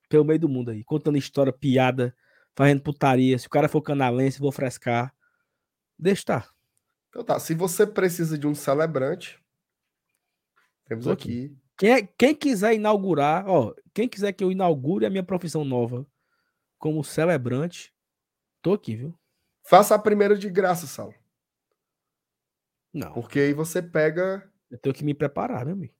Pelo 0.08 0.24
meio 0.24 0.38
do 0.38 0.48
mundo 0.48 0.70
aí, 0.70 0.84
contando 0.84 1.18
história, 1.18 1.52
piada, 1.52 2.14
fazendo 2.54 2.82
putaria. 2.82 3.38
Se 3.38 3.46
o 3.46 3.50
cara 3.50 3.68
for 3.68 3.82
canalense, 3.82 4.38
vou 4.38 4.52
frescar. 4.52 5.14
Deixa 5.98 6.20
estar. 6.20 6.50
Então 7.08 7.24
tá, 7.24 7.38
se 7.40 7.54
você 7.54 7.86
precisa 7.86 8.38
de 8.38 8.46
um 8.46 8.54
celebrante, 8.54 9.42
temos 10.84 11.08
aqui. 11.08 11.46
aqui. 11.46 11.56
Quem, 11.78 11.90
é- 11.92 12.02
quem 12.06 12.34
quiser 12.34 12.74
inaugurar, 12.74 13.46
ó, 13.48 13.74
quem 13.92 14.08
quiser 14.08 14.32
que 14.32 14.42
eu 14.44 14.52
inaugure 14.52 15.04
a 15.06 15.10
minha 15.10 15.22
profissão 15.24 15.64
nova 15.64 16.06
como 16.78 17.02
celebrante, 17.02 17.92
tô 18.62 18.74
aqui, 18.74 18.94
viu? 18.96 19.18
Faça 19.66 19.94
a 19.94 19.98
primeira 19.98 20.36
de 20.38 20.48
graça, 20.48 20.86
Sal. 20.86 21.12
Não, 22.92 23.12
Porque 23.12 23.40
aí 23.40 23.52
você 23.52 23.82
pega. 23.82 24.50
eu 24.70 24.78
tenho 24.78 24.94
que 24.94 25.04
me 25.04 25.14
preparar, 25.14 25.64
meu 25.64 25.74
amigo. 25.74 25.94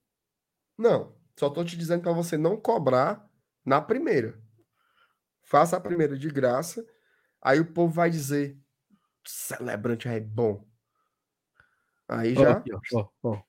Não, 0.79 1.15
só 1.39 1.51
tô 1.51 1.65
te 1.65 1.77
dizendo 1.77 2.03
para 2.03 2.13
você 2.13 2.37
não 2.39 2.57
cobrar 2.59 3.26
na 3.67 3.81
primeira. 3.81 4.39
faça 5.43 5.77
a 5.77 5.81
primeira 5.81 6.17
de 6.17 6.31
graça, 6.31 6.85
aí 7.43 7.61
o 7.61 7.73
povo 7.73 7.93
vai 7.93 8.09
dizer: 8.09 8.57
celebrante 9.27 10.09
é 10.09 10.21
bom. 10.21 10.65
Aí 12.09 12.35
já. 12.35 12.53
aqui, 12.53 12.73
ó, 12.73 12.81
ó, 12.95 13.09
ó. 13.23 13.43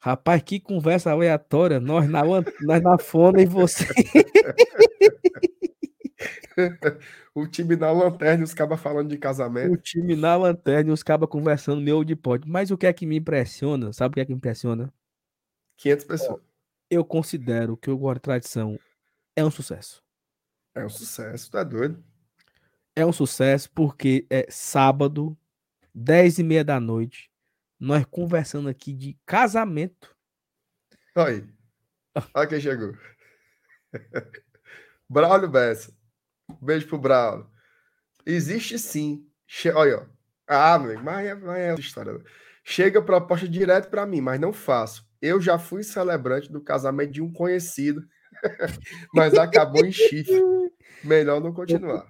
Rapaz, 0.00 0.42
que 0.42 0.58
conversa 0.60 1.10
aleatória. 1.10 1.80
Nós 1.80 2.08
na, 2.08 2.22
nós 2.60 2.82
na 2.82 2.98
fona 2.98 3.40
e 3.40 3.46
você. 3.46 3.86
o 7.34 7.46
time 7.46 7.74
na 7.74 7.90
lanterna 7.90 8.42
e 8.42 8.44
os 8.44 8.52
cabas 8.52 8.80
falando 8.80 9.08
de 9.08 9.16
o 9.16 9.20
casamento. 9.20 9.78
time 9.78 10.14
na 10.14 10.36
lanterna 10.36 10.90
e 10.90 10.92
os 10.92 11.02
cabas 11.02 11.28
conversando 11.28 11.80
meu 11.80 12.04
de 12.04 12.14
pote. 12.14 12.46
Mas 12.46 12.70
o 12.70 12.76
que 12.76 12.86
é 12.86 12.92
que 12.92 13.06
me 13.06 13.16
impressiona? 13.16 13.94
Sabe 13.94 14.12
o 14.12 14.14
que 14.14 14.20
é 14.20 14.26
que 14.26 14.32
me 14.32 14.36
impressiona? 14.36 14.92
500 15.78 16.04
pessoas. 16.04 16.53
Eu 16.90 17.04
considero 17.04 17.76
que 17.76 17.90
o 17.90 17.96
Guarda 17.96 18.20
Tradição 18.20 18.78
é 19.36 19.44
um 19.44 19.50
sucesso. 19.50 20.02
É 20.74 20.84
um 20.84 20.88
sucesso, 20.88 21.50
tá 21.50 21.62
doido? 21.62 22.04
É 22.96 23.04
um 23.04 23.12
sucesso 23.12 23.70
porque 23.72 24.26
é 24.30 24.46
sábado, 24.50 25.36
10 25.94 26.38
e 26.38 26.42
meia 26.42 26.64
da 26.64 26.78
noite, 26.78 27.30
nós 27.78 28.04
conversando 28.04 28.68
aqui 28.68 28.92
de 28.92 29.18
casamento. 29.26 30.14
Olha 31.16 31.34
aí. 31.34 31.54
Olha 32.34 32.46
quem 32.46 32.60
chegou. 32.60 32.96
Braulio 35.08 35.48
Bessa. 35.48 35.92
Beijo 36.60 36.86
pro 36.86 36.98
Braulio. 36.98 37.48
Existe 38.26 38.78
sim. 38.78 39.28
Che... 39.46 39.70
Olha, 39.70 39.98
ó. 39.98 40.06
Ah, 40.46 40.78
meu, 40.78 41.02
mas 41.02 41.26
é, 41.26 41.34
mas 41.34 41.58
é 41.58 41.70
outra 41.70 41.84
história. 41.84 42.24
Chega 42.62 43.02
proposta 43.02 43.48
direto 43.48 43.88
para 43.90 44.06
mim, 44.06 44.20
mas 44.20 44.40
não 44.40 44.52
faço. 44.52 45.06
Eu 45.24 45.40
já 45.40 45.58
fui 45.58 45.82
celebrante 45.82 46.52
do 46.52 46.60
casamento 46.60 47.12
de 47.12 47.22
um 47.22 47.32
conhecido, 47.32 48.06
mas 49.14 49.32
acabou 49.32 49.82
em 49.82 49.90
chifre. 49.90 50.38
Melhor 51.02 51.40
não 51.40 51.50
continuar. 51.50 52.06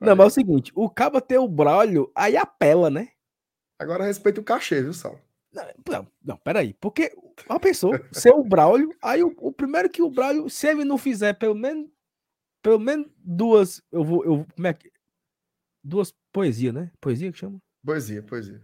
Não, 0.00 0.16
mas 0.16 0.24
é 0.24 0.26
o 0.26 0.30
seguinte, 0.30 0.72
o 0.74 0.90
cabo 0.90 1.20
ter 1.20 1.38
o 1.38 1.46
Braulio, 1.46 2.10
aí 2.12 2.36
apela, 2.36 2.90
né? 2.90 3.10
Agora 3.78 4.04
respeita 4.04 4.40
o 4.40 4.44
cachê, 4.44 4.82
viu, 4.82 4.92
Sal? 4.92 5.20
Não, 5.52 5.64
não, 5.88 6.08
não, 6.24 6.36
peraí. 6.38 6.74
Porque 6.74 7.16
uma 7.48 7.60
pessoa, 7.60 8.00
ser 8.10 8.32
o 8.32 8.42
Braulio, 8.42 8.90
aí 9.00 9.22
o, 9.22 9.32
o 9.38 9.52
primeiro 9.52 9.88
que 9.88 10.02
o 10.02 10.10
Braulio, 10.10 10.50
se 10.50 10.66
ele 10.66 10.84
não 10.84 10.98
fizer 10.98 11.34
pelo 11.34 11.54
menos, 11.54 11.88
pelo 12.60 12.80
menos 12.80 13.08
duas, 13.18 13.80
eu 13.92 14.02
vou, 14.02 14.24
eu, 14.24 14.46
como 14.52 14.66
é 14.66 14.74
que, 14.74 14.90
duas 15.84 16.12
poesias, 16.32 16.74
né? 16.74 16.90
Poesia 17.00 17.30
que 17.30 17.38
chama? 17.38 17.60
Poesia, 17.84 18.20
poesia. 18.20 18.60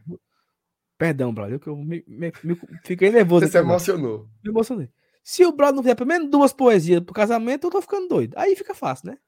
Perdão, 0.99 1.35
que 1.61 1.67
eu 1.69 1.77
me, 1.77 2.03
me- 2.07 2.33
me- 2.43 2.61
fiquei 2.83 3.11
nervoso. 3.11 3.45
Você 3.47 3.53
se 3.53 3.59
agora. 3.59 3.75
emocionou. 3.75 4.29
Me 4.43 4.51
emocionei. 4.51 4.91
Se 5.23 5.45
o 5.45 5.53
Braulio 5.53 5.77
não 5.77 5.83
fizer 5.83 5.95
pelo 5.95 6.09
menos 6.09 6.31
duas 6.31 6.53
poesias 6.53 7.01
pro 7.01 7.13
casamento, 7.13 7.67
eu 7.67 7.71
tô 7.71 7.83
ficando 7.83 8.09
doido. 8.09 8.35
Aí 8.37 8.55
fica 8.57 8.75
fácil, 8.75 9.11
né? 9.11 9.19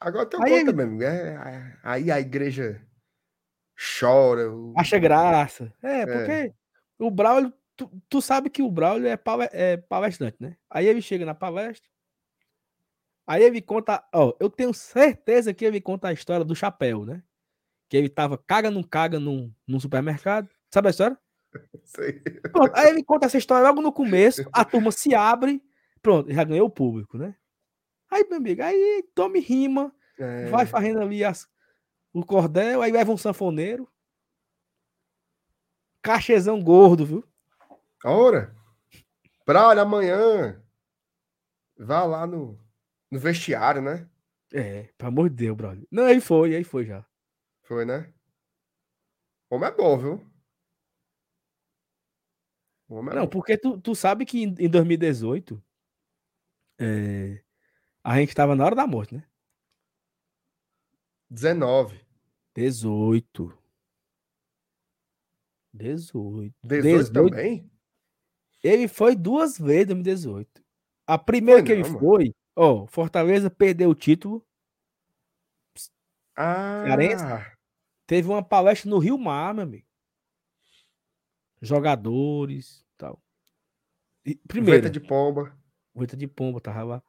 Agora 0.00 0.24
tem 0.24 0.40
um 0.40 0.42
Aí 0.44 0.50
ponto 0.50 0.60
ele- 0.62 0.70
também, 0.70 0.86
amigo. 0.86 1.02
É, 1.02 1.34
é, 1.34 1.76
aí 1.82 2.10
a 2.10 2.20
igreja 2.20 2.80
chora. 3.98 4.50
o- 4.50 4.72
Acha 4.76 4.98
graça. 4.98 5.72
É, 5.82 6.06
porque 6.06 6.52
o 6.98 7.10
Braulio, 7.10 7.52
tu, 7.76 7.90
tu 8.08 8.22
sabe 8.22 8.48
que 8.48 8.62
o 8.62 8.70
Braulio 8.70 9.06
é, 9.08 9.18
é 9.52 9.76
palestrante, 9.76 10.36
né? 10.40 10.56
Aí 10.70 10.86
ele 10.86 11.02
chega 11.02 11.26
na 11.26 11.34
palestra, 11.34 11.88
aí 13.26 13.42
ele 13.42 13.60
conta, 13.60 14.02
ó, 14.14 14.32
eu 14.40 14.48
tenho 14.48 14.72
certeza 14.72 15.52
que 15.52 15.64
ele 15.64 15.80
conta 15.80 16.08
a 16.08 16.12
história 16.12 16.44
do 16.44 16.54
chapéu, 16.54 17.04
né? 17.04 17.22
Que 17.88 17.96
ele 17.96 18.08
tava 18.08 18.38
caga 18.38 18.70
não 18.70 18.82
caga 18.82 19.18
num, 19.20 19.52
num 19.66 19.80
supermercado. 19.80 20.48
Sabe 20.72 20.88
a 20.88 20.90
história? 20.90 21.18
Sei. 21.84 22.20
Pronto, 22.52 22.72
aí 22.74 22.88
ele 22.88 23.04
conta 23.04 23.26
essa 23.26 23.38
história 23.38 23.66
logo 23.66 23.82
no 23.82 23.92
começo, 23.92 24.48
a 24.52 24.64
turma 24.64 24.92
se 24.92 25.14
abre, 25.14 25.62
pronto, 26.00 26.32
já 26.32 26.44
ganhou 26.44 26.66
o 26.66 26.70
público, 26.70 27.18
né? 27.18 27.34
Aí, 28.10 28.26
meu 28.28 28.38
amigo, 28.38 28.62
aí 28.62 29.04
tome 29.14 29.38
rima, 29.40 29.94
É, 30.18 30.46
vai 30.46 30.66
fazendo 30.66 31.00
ali 31.00 31.24
as, 31.24 31.48
o 32.12 32.24
cordel, 32.24 32.82
aí 32.82 32.90
leva 32.90 33.12
um 33.12 33.16
sanfoneiro. 33.16 33.88
Cachezão 36.02 36.62
gordo, 36.62 37.04
viu? 37.04 37.24
Ora, 38.04 38.54
Braulio, 39.46 39.82
amanhã. 39.82 40.62
Vá 41.76 42.04
lá 42.04 42.26
no, 42.26 42.58
no 43.10 43.18
vestiário, 43.18 43.82
né? 43.82 44.08
É, 44.52 44.84
pelo 44.96 45.08
amor 45.08 45.30
de 45.30 45.36
Deus, 45.36 45.56
brother. 45.56 45.86
Não, 45.90 46.04
aí 46.04 46.20
foi, 46.20 46.54
aí 46.54 46.64
foi 46.64 46.84
já. 46.84 47.04
Foi, 47.62 47.84
né? 47.84 48.12
O 49.48 49.56
homem 49.56 49.68
é 49.68 49.72
bom, 49.72 49.98
viu? 49.98 50.29
É 52.90 53.14
Não, 53.14 53.28
porque 53.28 53.56
tu, 53.56 53.80
tu 53.80 53.94
sabe 53.94 54.26
que 54.26 54.42
em, 54.42 54.54
em 54.58 54.68
2018 54.68 55.62
é, 56.80 57.42
a 58.04 58.18
gente 58.20 58.34
tava 58.34 58.56
na 58.56 58.64
hora 58.64 58.74
da 58.74 58.86
morte, 58.86 59.14
né? 59.14 59.24
19. 61.30 61.94
18. 62.54 63.52
18. 65.72 66.54
18 66.64 67.12
também? 67.12 67.70
Ele 68.62 68.88
foi 68.88 69.14
duas 69.16 69.56
vezes 69.58 69.90
em 69.90 70.02
2018. 70.02 70.62
A 71.06 71.18
primeira 71.18 71.60
Foi 71.60 71.66
que 71.66 71.72
ele 71.72 71.82
não, 71.82 71.88
mano. 71.90 72.00
foi, 72.00 72.34
ó, 72.56 72.86
Fortaleza 72.86 73.50
perdeu 73.50 73.90
o 73.90 73.94
título, 73.94 74.44
Ah, 76.36 76.82
Cearense? 76.86 77.24
teve 78.06 78.28
uma 78.28 78.42
palestra 78.42 78.90
no 78.90 78.98
Rio 78.98 79.16
Mar, 79.18 79.54
meu 79.54 79.64
amigo. 79.64 79.86
Jogadores, 81.60 82.84
tal. 82.96 83.22
E, 84.24 84.34
primeiro, 84.36 84.82
venta 84.82 84.90
de 84.90 85.00
pomba. 85.00 85.56
Venta 85.94 86.16
de 86.16 86.26
pomba, 86.26 86.60
tava 86.60 86.82
lá. 86.82 87.02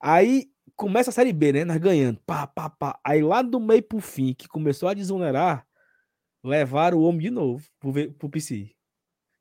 Aí 0.00 0.50
começa 0.76 1.10
a 1.10 1.12
Série 1.12 1.32
B, 1.32 1.52
né? 1.52 1.64
Nós 1.64 1.78
ganhando. 1.78 2.20
Pá, 2.26 2.46
pá, 2.46 2.70
pá. 2.70 3.00
Aí 3.04 3.22
lá 3.22 3.42
do 3.42 3.60
meio 3.60 3.82
pro 3.82 4.00
fim, 4.00 4.34
que 4.34 4.48
começou 4.48 4.88
a 4.88 4.94
desonerar, 4.94 5.66
levaram 6.42 6.98
o 6.98 7.02
homem 7.02 7.20
de 7.20 7.30
novo 7.30 7.64
pro, 7.78 7.92
pro 8.14 8.30
PC. 8.30 8.74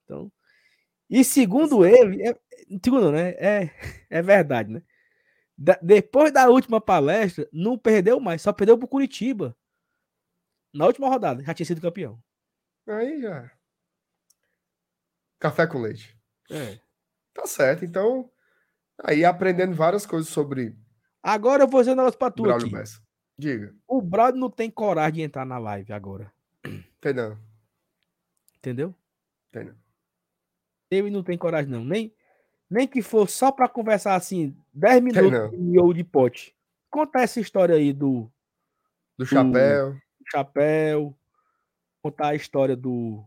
Então. 0.03 0.31
E 1.09 1.23
segundo 1.23 1.85
ele, 1.85 2.27
é, 2.27 2.35
segundo, 2.83 3.11
né? 3.11 3.31
É, 3.31 3.71
é 4.09 4.21
verdade, 4.21 4.71
né? 4.71 4.83
Da- 5.57 5.79
depois 5.81 6.31
da 6.31 6.49
última 6.49 6.79
palestra, 6.81 7.47
não 7.51 7.77
perdeu 7.77 8.19
mais, 8.19 8.41
só 8.41 8.53
perdeu 8.53 8.77
pro 8.77 8.87
Curitiba. 8.87 9.55
Na 10.73 10.85
última 10.85 11.09
rodada, 11.09 11.43
já 11.43 11.53
tinha 11.53 11.65
sido 11.65 11.81
campeão. 11.81 12.21
Aí 12.87 13.21
já. 13.21 13.51
Café 15.41 15.65
com 15.65 15.81
leite. 15.81 16.15
É. 16.49 16.79
Tá 17.33 17.45
certo. 17.47 17.83
Então, 17.83 18.29
aí 19.03 19.25
aprendendo 19.25 19.75
várias 19.75 20.05
coisas 20.05 20.29
sobre 20.29 20.77
Agora 21.23 21.63
eu 21.63 21.67
vou 21.67 21.81
dizer 21.81 21.93
um 21.93 21.95
negócio 21.95 22.17
pra 22.17 22.31
tu 22.31 22.43
Braulio 22.43 22.67
aqui. 22.67 22.75
Bessa. 22.75 23.01
Diga. 23.37 23.75
O 23.87 24.01
Brad 24.01 24.35
não 24.35 24.49
tem 24.51 24.69
coragem 24.69 25.13
de 25.15 25.21
entrar 25.21 25.45
na 25.45 25.57
live 25.57 25.91
agora. 25.91 26.31
Tem 27.01 27.13
não. 27.13 27.37
Entendeu? 28.57 28.93
Tem 29.51 29.63
não. 29.65 29.75
Ele 30.91 31.09
não 31.09 31.23
tem 31.23 31.37
coragem, 31.37 31.71
não. 31.71 31.83
Nem, 31.83 32.13
nem 32.69 32.87
que 32.87 33.01
for 33.01 33.27
só 33.27 33.51
pra 33.51 33.67
conversar 33.67 34.13
assim, 34.15 34.55
10 34.73 34.95
não. 34.95 35.01
minutos 35.01 35.51
de 35.51 35.57
miolo 35.57 35.93
de 35.93 36.03
pote. 36.03 36.55
Conta 36.89 37.21
essa 37.21 37.39
história 37.39 37.75
aí 37.75 37.93
do, 37.93 38.31
Do 39.17 39.25
chapéu. 39.25 39.97
chapéu. 40.31 41.17
Contar 42.03 42.27
a 42.29 42.35
história 42.35 42.75
do. 42.75 43.23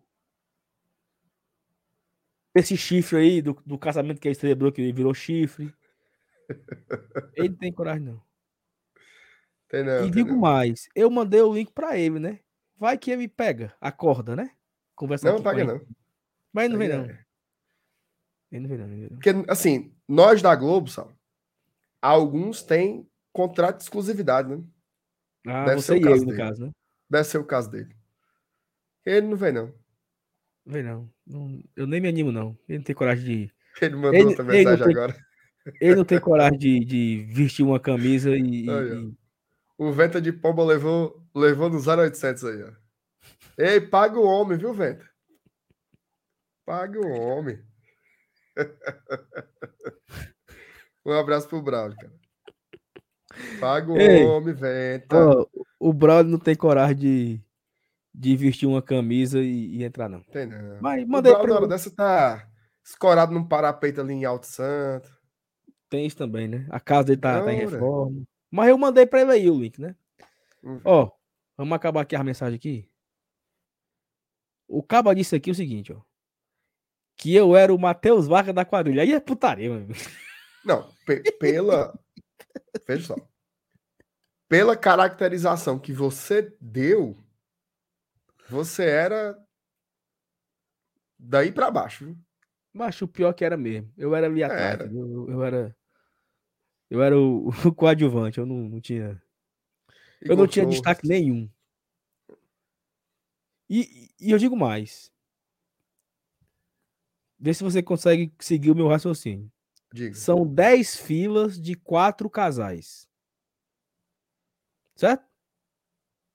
Esse 2.55 2.77
chifre 2.77 3.19
aí, 3.19 3.43
do, 3.43 3.61
do 3.67 3.79
casamento 3.79 4.21
que 4.21 4.29
ele 4.29 4.35
celebrou, 4.35 4.71
que 4.71 4.81
ele 4.81 4.93
virou 4.93 5.13
chifre. 5.13 5.75
Ele 7.35 7.49
não 7.49 7.57
tem 7.57 7.73
coragem, 7.73 8.05
não. 8.05 8.23
Tem 9.67 9.83
não. 9.83 10.07
e 10.07 10.11
digo 10.11 10.29
não. 10.29 10.39
mais, 10.39 10.89
eu 10.95 11.11
mandei 11.11 11.41
o 11.41 11.55
link 11.55 11.73
pra 11.73 11.97
ele, 11.99 12.19
né? 12.19 12.41
Vai 12.77 12.99
que 12.99 13.11
ele 13.11 13.27
pega, 13.27 13.75
acorda, 13.81 14.37
né? 14.37 14.51
Conversa 14.95 15.33
Não, 15.33 15.43
paga 15.43 15.65
não. 15.65 15.81
Mas 16.53 16.71
não 16.71 16.79
vem, 16.79 16.89
não. 16.89 17.05
Ele 18.53 18.61
não 18.61 18.69
vem, 18.69 18.79
não. 18.79 18.85
ele 18.85 18.95
não 18.95 18.99
vem, 19.01 19.09
não. 19.11 19.17
Porque, 19.17 19.31
assim, 19.49 19.97
nós 20.07 20.43
da 20.43 20.55
Globo, 20.55 20.89
Sal, 20.89 21.13
alguns 22.01 22.63
têm 22.63 23.09
contrato 23.33 23.79
de 23.79 23.85
exclusividade, 23.85 24.49
né? 24.55 24.63
Ah, 25.47 25.65
Deve 25.65 25.81
você 25.81 25.95
ser 25.95 25.99
o 25.99 26.01
caso 26.03 26.15
ele, 26.17 26.21
no 26.21 26.27
dele. 26.27 26.39
caso, 26.39 26.67
né? 26.67 26.73
Deve 27.11 27.25
ser 27.25 27.39
o 27.39 27.45
caso 27.45 27.71
dele. 27.71 27.97
Ele 29.05 29.27
não 29.29 29.37
vem, 29.37 29.53
não. 29.53 29.75
Vem 30.67 30.83
não. 30.83 31.14
Não- 31.27 31.63
Eu 31.77 31.87
nem 31.87 32.01
me 32.01 32.09
animo, 32.09 32.31
não. 32.33 32.57
Ele 32.69 32.79
não 32.79 32.85
tem 32.85 32.95
coragem 32.95 33.25
de. 33.25 33.53
Ele 33.83 33.97
mandou 33.97 34.15
Ele- 34.15 34.25
outra 34.27 34.43
ele 34.45 34.53
mensagem 34.59 34.85
tem- 34.85 34.95
agora. 34.97 35.17
Ele 35.81 35.95
não 35.97 36.05
tem 36.05 36.21
coragem 36.21 36.59
de, 36.59 36.85
de 36.85 37.27
vestir 37.33 37.65
uma 37.65 37.81
camisa 37.81 38.31
e. 38.37 38.69
Aí, 38.69 38.93
e- 39.09 39.15
O 39.79 39.91
Venta 39.93 40.21
de 40.21 40.31
Pomba 40.33 40.63
levou, 40.65 41.25
levou 41.35 41.71
no 41.71 41.79
0800 41.81 42.45
aí, 42.45 42.63
ó. 42.63 42.73
Ei, 43.57 43.81
paga 43.81 44.19
o 44.19 44.25
homem, 44.25 44.59
viu, 44.59 44.75
Venta? 44.75 45.09
Paga 46.67 47.01
o 47.01 47.09
homem. 47.11 47.59
um 51.05 51.13
abraço 51.13 51.49
pro 51.49 51.63
Braulio, 51.63 51.97
cara. 51.97 52.13
Paga 53.61 53.93
o 53.93 53.99
Ei, 53.99 54.25
homem, 54.25 54.55
Venta. 54.55 55.17
Ó, 55.17 55.47
o 55.81 55.93
brother 55.93 56.31
não 56.31 56.39
tem 56.39 56.55
coragem 56.55 56.97
de, 56.97 57.41
de 58.15 58.37
vestir 58.37 58.67
uma 58.67 58.81
camisa 58.81 59.41
e, 59.41 59.79
e 59.79 59.85
entrar, 59.85 60.09
não. 60.09 60.23
Tem 60.23 60.47
não. 60.47 60.81
Mas 60.81 61.05
O 61.05 61.09
mandei 61.09 61.33
Braulio, 61.33 61.49
na 61.49 61.59
hora 61.59 61.67
pra 61.69 61.77
dessa, 61.77 61.91
tá 61.91 62.49
escorado 62.85 63.33
num 63.35 63.47
parapeito 63.47 64.01
ali 64.01 64.13
em 64.15 64.25
Alto 64.25 64.47
Santo. 64.47 65.11
Tem 65.91 66.07
isso 66.07 66.17
também, 66.17 66.47
né? 66.47 66.67
A 66.71 66.79
casa 66.79 67.09
dele 67.09 67.21
tá, 67.21 67.43
tá 67.43 67.53
em 67.53 67.57
reforma. 67.57 68.23
Mas 68.51 68.69
eu 68.69 68.79
mandei 68.79 69.05
pra 69.07 69.21
ele 69.23 69.33
aí 69.33 69.51
o 69.51 69.59
link, 69.61 69.81
né? 69.81 69.97
Uhum. 70.63 70.81
Ó, 70.85 71.11
vamos 71.57 71.75
acabar 71.75 72.03
aqui 72.03 72.15
a 72.15 72.23
mensagem 72.25 72.57
aqui. 72.57 72.89
O 74.69 74.83
caba 74.83 75.15
disse 75.15 75.35
aqui 75.37 75.51
o 75.51 75.55
seguinte, 75.55 75.93
ó. 75.93 76.01
Que 77.17 77.35
eu 77.35 77.57
era 77.57 77.73
o 77.75 77.79
Matheus 77.79 78.27
Vargas 78.27 78.55
da 78.55 78.65
quadrilha. 78.65 79.03
Aí 79.03 79.13
é 79.13 79.21
putaria, 79.21 79.69
meu 79.69 79.79
amigo. 79.79 79.95
Não, 80.65 80.89
pe- 81.07 81.23
pela. 81.39 81.97
Veja 82.87 83.07
só. 83.09 83.17
Pela 84.49 84.77
caracterização 84.77 85.79
que 85.79 85.93
você 85.93 86.55
deu, 86.61 87.17
você 88.49 88.85
era 88.85 89.39
daí 91.19 91.53
pra 91.53 91.71
baixo, 91.71 92.07
viu? 92.07 92.19
Mas 92.73 93.01
o 93.01 93.09
pior 93.09 93.33
que 93.33 93.45
era 93.45 93.57
mesmo. 93.57 93.93
Eu 93.97 94.15
era 94.15 94.27
ali 94.27 94.43
atrás, 94.43 94.81
Era. 94.81 94.87
Eu, 94.87 95.31
eu 95.31 95.45
era. 95.45 95.77
Eu 96.91 97.03
era 97.03 97.19
o, 97.19 97.49
o 97.67 97.75
coadjuvante, 97.75 98.39
eu 98.39 98.47
não, 98.47 98.69
não 98.69 98.81
tinha. 98.81 99.23
Eu 100.21 100.37
não 100.37 100.47
tinha 100.47 100.67
destaque 100.67 101.07
nenhum. 101.07 101.49
E, 103.69 104.11
e 104.21 104.31
eu 104.31 104.39
digo 104.39 104.57
mais. 104.57 105.13
Vê 107.39 107.53
se 107.53 107.63
você 107.63 107.83
consegue 107.83 108.33
seguir 108.41 108.71
o 108.71 108.75
meu 108.75 108.89
raciocínio. 108.89 109.51
Diga. 109.93 110.15
São 110.15 110.47
10 110.47 110.97
filas 110.97 111.61
de 111.61 111.75
quatro 111.75 112.29
casais. 112.29 113.09
Certo? 114.97 115.25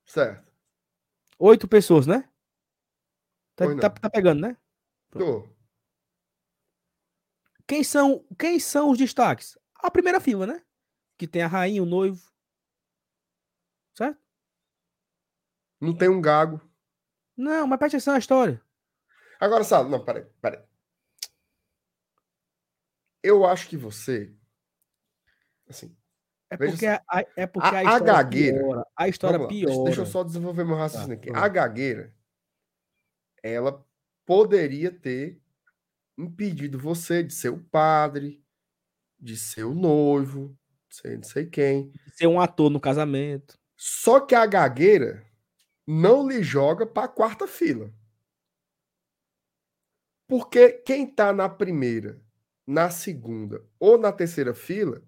Certo. 0.06 0.49
Oito 1.40 1.70
pessoas, 1.70 2.06
né? 2.06 2.30
Tá, 3.56 3.66
tá, 3.80 3.90
tá 3.90 4.10
pegando, 4.10 4.42
né? 4.42 4.58
Tô. 5.10 5.48
Quem 7.66 7.82
são, 7.82 8.26
quem 8.38 8.60
são 8.60 8.92
os 8.92 8.98
destaques? 8.98 9.58
A 9.76 9.90
primeira 9.90 10.20
fila, 10.20 10.46
né? 10.46 10.62
Que 11.18 11.26
tem 11.26 11.42
a 11.42 11.48
rainha, 11.48 11.82
o 11.82 11.86
noivo. 11.86 12.30
Certo? 13.96 14.20
Não 15.80 15.98
tem 15.98 16.10
um 16.10 16.22
gago. 16.22 16.60
Não, 17.38 17.66
mas 17.66 17.80
presta 17.80 17.98
atenção 17.98 18.14
na 18.14 18.20
história. 18.20 18.62
Agora, 19.40 19.64
sabe, 19.64 19.90
não, 19.90 20.04
peraí, 20.04 20.26
peraí. 20.42 20.62
Eu 23.24 23.46
acho 23.46 23.70
que 23.70 23.78
você. 23.78 24.36
Assim, 25.70 25.96
É 26.52 26.58
Veja 26.58 26.72
porque, 26.72 26.86
a, 26.88 27.26
é 27.38 27.46
porque 27.48 27.68
A- 27.68 27.72
a, 27.72 27.78
a 27.78 27.84
história 27.84 28.06
gagueira- 28.14 28.58
piora. 28.60 28.88
A 28.96 29.08
história 29.08 29.48
piora. 29.48 29.84
Deixa 29.86 30.02
eu 30.02 30.06
só 30.06 30.24
desenvolver 30.24 30.64
meu 30.66 30.76
raciocínio 30.76 31.18
Tá, 31.18 31.22
aqui. 31.30 31.30
A 31.36 31.48
gagueira, 31.48 32.14
ela 33.44 33.86
poderia 34.26 34.92
ter 34.92 35.40
impedido 36.18 36.78
você 36.80 37.24
de 37.24 37.34
ser 37.34 37.50
o 37.50 37.64
padre, 37.66 38.44
de 39.20 39.38
ser 39.38 39.64
o 39.64 39.74
noivo, 39.76 40.58
de 40.90 40.96
ser 40.96 41.16
não 41.18 41.24
sei 41.24 41.46
quem. 41.46 41.92
Ser 42.14 42.28
um 42.28 42.42
ator 42.42 42.70
no 42.70 42.80
casamento. 42.80 43.58
Só 43.78 44.20
que 44.20 44.34
a 44.36 44.46
gagueira 44.46 45.24
não 45.88 46.28
lhe 46.28 46.42
joga 46.44 46.86
para 46.86 47.06
a 47.06 47.10
quarta 47.10 47.48
fila. 47.48 47.94
Porque 50.28 50.74
quem 50.86 51.08
tá 51.08 51.32
na 51.34 51.48
primeira, 51.50 52.22
na 52.68 52.90
segunda 52.90 53.64
ou 53.80 53.98
na 53.98 54.12
terceira 54.12 54.54
fila 54.54 55.04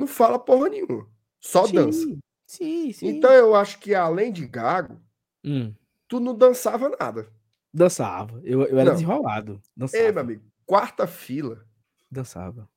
não 0.00 0.06
fala 0.06 0.38
porra 0.38 0.68
nenhuma. 0.68 1.08
Só 1.40 1.66
dança. 1.66 2.00
Sim, 2.00 2.20
sim, 2.46 2.92
sim. 2.92 3.06
Então 3.08 3.32
eu 3.32 3.54
acho 3.54 3.78
que 3.78 3.94
além 3.94 4.32
de 4.32 4.46
gago, 4.46 5.00
Hum, 5.44 5.74
tu 6.08 6.18
não 6.20 6.36
dançava 6.36 6.88
nada. 6.98 7.32
dançava. 7.72 8.40
Eu, 8.44 8.62
eu 8.62 8.78
era 8.78 8.90
Não. 8.90 8.92
desenrolado. 8.94 9.62
Dançava. 9.76 10.02
Ei, 10.02 10.12
meu 10.12 10.20
amigo, 10.22 10.44
quarta 10.66 11.06
fila, 11.06 11.64
Dançava. 12.10 12.68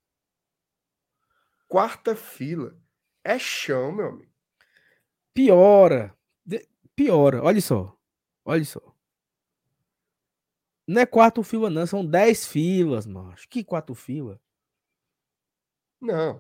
quarta 1.68 2.16
fila 2.16 2.77
é 3.24 3.40
chão, 3.40 3.92
meu 3.92 4.08
amigo. 4.10 4.32
Piora. 5.34 6.16
De- 6.45 6.68
Piora. 6.95 7.42
Olha 7.43 7.60
só. 7.61 7.98
Olha 8.45 8.64
só. 8.64 8.80
Não 10.88 11.02
é 11.02 11.06
quatro 11.06 11.42
filas, 11.43 11.74
não. 11.74 11.88
São 11.88 12.06
dez 12.06 12.45
filas, 12.45 13.08
macho. 13.08 13.48
Que 13.50 13.64
quatro 13.64 13.95
filas? 13.95 14.38
Não. 16.00 16.40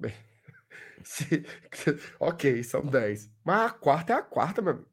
Bem, 0.00 0.14
se- 1.04 1.44
ok, 2.18 2.62
são 2.64 2.80
10. 2.86 3.30
Mas 3.44 3.70
a 3.70 3.70
quarta 3.70 4.12
é 4.14 4.16
a 4.16 4.22
quarta, 4.22 4.62
meu 4.62 4.72
amigo. 4.72 4.88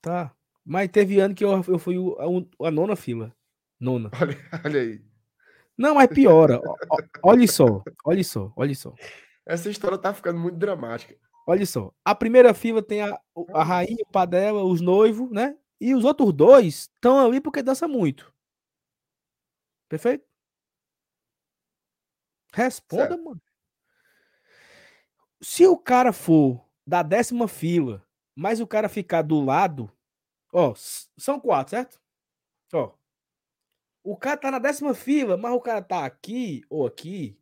Tá. 0.00 0.34
Mas 0.64 0.90
teve 0.90 1.20
ano 1.20 1.34
que 1.34 1.44
eu, 1.44 1.62
eu 1.68 1.78
fui 1.78 1.96
a, 2.60 2.66
a 2.68 2.70
nona 2.70 2.96
fila. 2.96 3.34
Nona. 3.78 4.10
Olha, 4.20 4.36
olha 4.64 4.80
aí. 4.80 5.04
Não, 5.76 5.94
mas 5.94 6.08
piora. 6.08 6.60
Olha 7.22 7.46
só. 7.46 7.82
Olha 8.04 8.24
só. 8.24 8.52
Olha 8.56 8.74
só. 8.74 8.94
Essa 9.44 9.68
história 9.68 9.98
tá 9.98 10.14
ficando 10.14 10.38
muito 10.40 10.56
dramática. 10.56 11.14
Olha 11.46 11.66
só. 11.66 11.92
A 12.04 12.14
primeira 12.14 12.54
fila 12.54 12.82
tem 12.82 13.02
a, 13.02 13.20
a 13.52 13.62
rainha, 13.62 14.02
o 14.02 14.10
padela, 14.10 14.64
os 14.64 14.80
noivos, 14.80 15.30
né? 15.30 15.56
E 15.80 15.94
os 15.94 16.04
outros 16.04 16.32
dois 16.32 16.88
estão 16.94 17.24
ali 17.26 17.40
porque 17.40 17.62
dança 17.62 17.86
muito. 17.86 18.32
Perfeito? 19.88 20.24
Responda, 22.56 23.08
Certo. 23.08 23.22
mano. 23.22 23.42
Se 25.42 25.66
o 25.66 25.76
cara 25.76 26.10
for 26.10 26.66
da 26.86 27.02
décima 27.02 27.46
fila, 27.46 28.02
mas 28.34 28.60
o 28.60 28.66
cara 28.66 28.88
ficar 28.88 29.20
do 29.20 29.44
lado, 29.44 29.92
ó, 30.50 30.72
são 30.74 31.38
quatro, 31.38 31.72
certo? 31.72 32.00
Ó. 32.72 32.94
O 34.02 34.16
cara 34.16 34.38
tá 34.38 34.50
na 34.50 34.58
décima 34.58 34.94
fila, 34.94 35.36
mas 35.36 35.52
o 35.52 35.60
cara 35.60 35.82
tá 35.82 36.06
aqui 36.06 36.64
ou 36.70 36.86
aqui, 36.86 37.38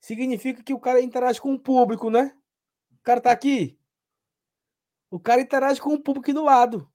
significa 0.00 0.62
que 0.62 0.72
o 0.72 0.80
cara 0.80 1.02
interage 1.02 1.42
com 1.42 1.52
o 1.52 1.58
público, 1.60 2.08
né? 2.08 2.34
O 2.90 3.02
cara 3.02 3.20
tá 3.20 3.32
aqui. 3.32 3.78
O 5.10 5.20
cara 5.20 5.42
interage 5.42 5.78
com 5.78 5.92
o 5.92 6.00
público 6.00 6.24
aqui 6.24 6.32
do 6.32 6.42
lado, 6.42 6.90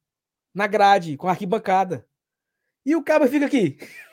na 0.51 0.65
grade, 0.65 1.15
com 1.17 1.27
a 1.27 1.31
arquibancada. 1.31 2.09
E 2.83 2.95
o 2.95 3.03
cara 3.03 3.27
fica 3.27 3.45
aqui. 3.45 3.77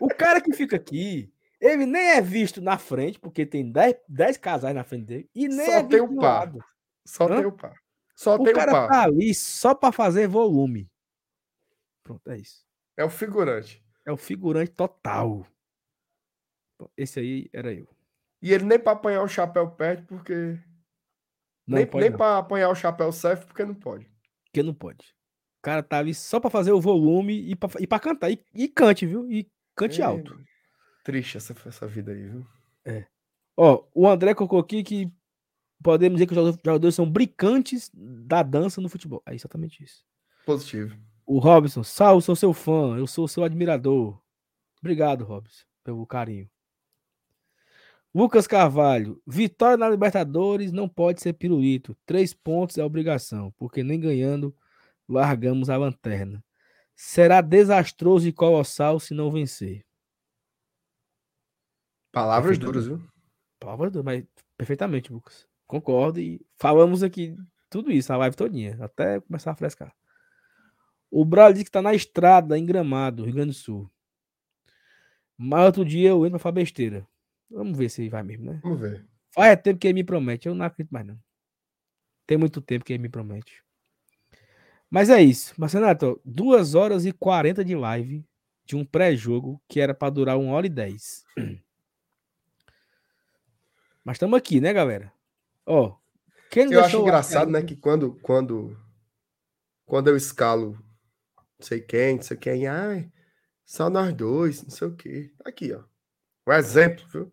o 0.00 0.08
cara 0.08 0.40
que 0.40 0.52
fica 0.52 0.76
aqui, 0.76 1.32
ele 1.60 1.86
nem 1.86 2.10
é 2.12 2.20
visto 2.20 2.60
na 2.60 2.78
frente, 2.78 3.18
porque 3.18 3.44
tem 3.46 3.70
10, 3.70 3.96
10 4.08 4.36
casais 4.36 4.74
na 4.74 4.84
frente 4.84 5.04
dele, 5.06 5.30
e 5.34 5.48
nem 5.48 5.66
Só 5.66 5.72
é 5.72 5.82
tem 5.84 6.00
o 6.00 6.08
do 6.08 6.16
par. 6.16 6.40
lado. 6.40 6.64
Só 7.06 7.24
Hã? 7.24 7.36
tem 7.36 7.46
o 7.46 7.52
par. 7.52 7.76
Só 8.14 8.34
O 8.36 8.44
tem 8.44 8.52
o 8.52 8.56
cara 8.56 8.72
par. 8.72 8.88
tá 8.88 9.02
ali 9.04 9.34
só 9.34 9.74
pra 9.74 9.92
fazer 9.92 10.26
volume. 10.26 10.90
Pronto, 12.02 12.30
é 12.30 12.36
isso. 12.38 12.64
É 12.96 13.04
o 13.04 13.10
figurante. 13.10 13.84
É 14.06 14.12
o 14.12 14.16
figurante 14.16 14.70
total. 14.72 15.46
Esse 16.96 17.20
aí 17.20 17.48
era 17.52 17.72
eu. 17.72 17.88
E 18.42 18.52
ele 18.52 18.64
nem 18.64 18.78
pra 18.78 18.92
apanhar 18.92 19.22
o 19.22 19.28
chapéu 19.28 19.70
perde, 19.70 20.02
porque. 20.02 20.58
Não 21.66 21.78
nem 21.78 21.86
pode 21.86 22.02
nem 22.02 22.10
não, 22.10 22.16
pra 22.16 22.38
apanhar 22.38 22.68
o 22.70 22.74
chapéu 22.74 23.10
serve, 23.10 23.44
porque 23.46 23.64
não 23.64 23.74
pode. 23.74 24.08
porque 24.44 24.62
não 24.62 24.74
pode. 24.74 25.14
O 25.58 25.62
cara 25.62 25.82
tá 25.82 25.98
ali 25.98 26.14
só 26.14 26.38
pra 26.38 26.48
fazer 26.50 26.70
o 26.70 26.80
volume 26.80 27.50
e 27.50 27.56
pra, 27.56 27.68
e 27.80 27.86
pra 27.86 27.98
cantar. 27.98 28.30
E, 28.30 28.40
e 28.54 28.68
cante, 28.68 29.04
viu? 29.04 29.28
E 29.30 29.50
cante 29.76 30.00
Ei, 30.00 30.04
alto. 30.06 30.40
Triste 31.04 31.36
essa, 31.36 31.54
essa 31.66 31.86
vida 31.86 32.12
aí, 32.12 32.28
viu? 32.28 32.46
Ó, 33.56 33.84
o 33.94 34.08
André 34.08 34.34
colocou 34.34 34.58
aqui 34.58 34.82
que 34.82 35.10
podemos 35.82 36.16
dizer 36.16 36.26
que 36.26 36.32
os 36.32 36.36
jogadores- 36.36 36.60
jogadores 36.64 36.94
são 36.94 37.10
brincantes 37.10 37.90
da 37.94 38.42
dança 38.42 38.80
no 38.80 38.88
futebol. 38.88 39.22
É 39.26 39.34
exatamente 39.34 39.82
isso. 39.82 40.04
Positivo. 40.44 40.96
O 41.24 41.38
Robson, 41.38 41.82
salve, 41.82 42.24
sou 42.24 42.36
seu 42.36 42.52
fã, 42.52 42.96
eu 42.96 43.06
sou 43.06 43.26
seu 43.26 43.44
admirador. 43.44 44.20
Obrigado, 44.80 45.24
Robson, 45.24 45.64
pelo 45.82 46.06
carinho. 46.06 46.48
Lucas 48.14 48.46
Carvalho, 48.46 49.20
vitória 49.26 49.76
na 49.76 49.90
Libertadores 49.90 50.72
não 50.72 50.88
pode 50.88 51.20
ser 51.20 51.34
pirulito. 51.34 51.96
Três 52.06 52.32
pontos 52.32 52.78
é 52.78 52.84
obrigação, 52.84 53.52
porque 53.58 53.82
nem 53.82 54.00
ganhando 54.00 54.56
largamos 55.08 55.68
a 55.68 55.76
lanterna. 55.76 56.42
Será 56.96 57.40
desastroso 57.42 58.26
e 58.26 58.32
colossal 58.32 58.98
se 58.98 59.12
não 59.12 59.30
vencer. 59.30 59.84
Palavras 62.12 62.58
duras, 62.58 62.86
viu? 62.86 63.02
Palavra 63.60 63.90
do- 63.90 64.02
mas 64.02 64.24
perfeitamente, 64.56 65.12
Lucas. 65.12 65.46
Concordo 65.66 66.20
e 66.20 66.40
falamos 66.56 67.02
aqui 67.02 67.36
tudo 67.68 67.90
isso, 67.90 68.12
a 68.12 68.16
live 68.16 68.36
todinha, 68.36 68.78
até 68.82 69.20
começar 69.20 69.50
a 69.50 69.56
frescar. 69.56 69.94
O 71.10 71.24
Braulio 71.24 71.54
disse 71.54 71.64
que 71.66 71.70
tá 71.70 71.82
na 71.82 71.94
estrada, 71.94 72.58
em 72.58 72.64
Gramado, 72.64 73.24
Rio 73.24 73.34
Grande 73.34 73.50
do 73.50 73.54
Sul. 73.54 73.90
Mas 75.36 75.66
outro 75.66 75.84
dia 75.84 76.08
eu 76.10 76.18
entro 76.24 76.30
pra 76.32 76.38
falar 76.38 76.52
besteira. 76.54 77.06
Vamos 77.50 77.76
ver 77.76 77.90
se 77.90 78.08
vai 78.08 78.22
mesmo, 78.22 78.52
né? 78.52 78.60
Vamos 78.62 78.80
ver. 78.80 79.06
Faz 79.32 79.60
tempo 79.60 79.78
que 79.78 79.86
ele 79.86 79.94
me 79.94 80.04
promete, 80.04 80.48
eu 80.48 80.54
não 80.54 80.64
acredito 80.64 80.90
mais 80.92 81.06
não. 81.06 81.18
Tem 82.26 82.38
muito 82.38 82.60
tempo 82.60 82.84
que 82.84 82.92
ele 82.92 83.02
me 83.02 83.08
promete. 83.08 83.62
Mas 84.90 85.10
é 85.10 85.22
isso. 85.22 85.52
Marcenato, 85.58 86.20
2 86.24 86.74
horas 86.74 87.04
e 87.04 87.12
40 87.12 87.64
de 87.64 87.74
live 87.74 88.24
de 88.64 88.76
um 88.76 88.84
pré-jogo 88.84 89.60
que 89.68 89.80
era 89.80 89.94
pra 89.94 90.10
durar 90.10 90.36
1 90.36 90.48
hora 90.50 90.66
e 90.66 90.70
10. 90.70 91.24
Mas 94.04 94.16
estamos 94.16 94.38
aqui, 94.38 94.60
né, 94.60 94.72
galera? 94.72 95.12
Ó, 95.64 95.96
quem 96.50 96.66
não 96.66 96.72
Eu 96.72 96.84
acho 96.84 97.00
engraçado, 97.00 97.50
né, 97.50 97.62
que 97.62 97.74
quando, 97.74 98.14
quando, 98.22 98.76
quando 99.84 100.08
eu 100.08 100.16
escalo 100.16 100.78
não 101.58 101.66
sei 101.66 101.80
quem, 101.80 102.16
não 102.16 102.22
sei 102.22 102.36
quem, 102.36 102.66
ai, 102.66 103.10
só 103.64 103.88
nós 103.88 104.12
dois, 104.14 104.62
não 104.62 104.70
sei 104.70 104.88
o 104.88 104.94
quê. 104.94 105.32
Aqui, 105.44 105.72
ó. 105.72 105.82
Um 106.46 106.52
exemplo, 106.52 107.04
viu? 107.08 107.32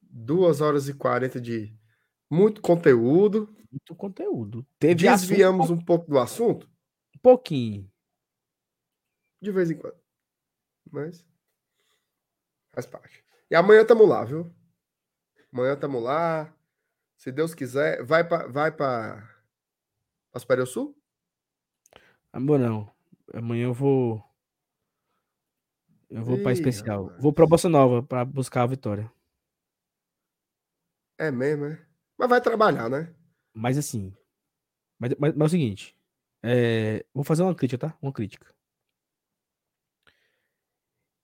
Duas 0.00 0.60
horas 0.60 0.88
e 0.88 0.94
quarenta 0.94 1.40
de 1.40 1.76
muito 2.30 2.60
conteúdo. 2.60 3.54
Muito 3.70 3.94
conteúdo. 3.94 4.66
Teve 4.78 5.02
Desviamos 5.08 5.66
assunto, 5.66 5.80
um 5.80 5.84
pouco 5.84 6.10
do 6.10 6.18
assunto, 6.18 6.68
um 7.14 7.18
pouquinho. 7.20 7.90
de 9.42 9.50
vez 9.52 9.70
em 9.70 9.76
quando. 9.76 9.96
Mas 10.90 11.24
faz 12.72 12.86
parte. 12.86 13.24
E 13.50 13.54
amanhã 13.54 13.82
estamos 13.82 14.08
lá, 14.08 14.24
viu? 14.24 14.52
Amanhã 15.52 15.74
estamos 15.74 16.02
lá. 16.02 16.52
Se 17.16 17.32
Deus 17.32 17.54
quiser, 17.54 18.04
vai 18.04 18.26
para 18.26 18.46
vai 18.48 18.70
para 18.72 19.28
Superior 20.36 20.66
Sul? 20.66 20.96
Amor, 22.32 22.58
não. 22.58 22.92
Amanhã 23.34 23.64
eu 23.64 23.72
vou. 23.74 24.22
Eu 26.10 26.22
vou 26.24 26.40
pra 26.42 26.52
Ih, 26.52 26.54
especial. 26.54 27.04
rapaz. 27.06 27.22
Vou 27.22 27.32
pra 27.32 27.46
Bossa 27.46 27.68
Nova 27.68 28.02
pra 28.02 28.24
buscar 28.24 28.62
a 28.62 28.66
vitória. 28.66 29.10
É 31.18 31.30
mesmo, 31.30 31.64
é? 31.66 31.86
Mas 32.18 32.28
vai 32.28 32.40
trabalhar, 32.40 32.88
né? 32.90 33.14
Mas 33.56 33.78
assim. 33.78 34.14
Mas, 34.98 35.14
mas, 35.18 35.34
mas 35.34 35.42
é 35.42 35.46
o 35.46 35.50
seguinte. 35.50 35.96
é, 36.42 37.04
vou 37.14 37.24
fazer 37.24 37.42
uma 37.42 37.54
crítica, 37.54 37.78
tá? 37.88 37.98
Uma 38.02 38.12
crítica. 38.12 38.54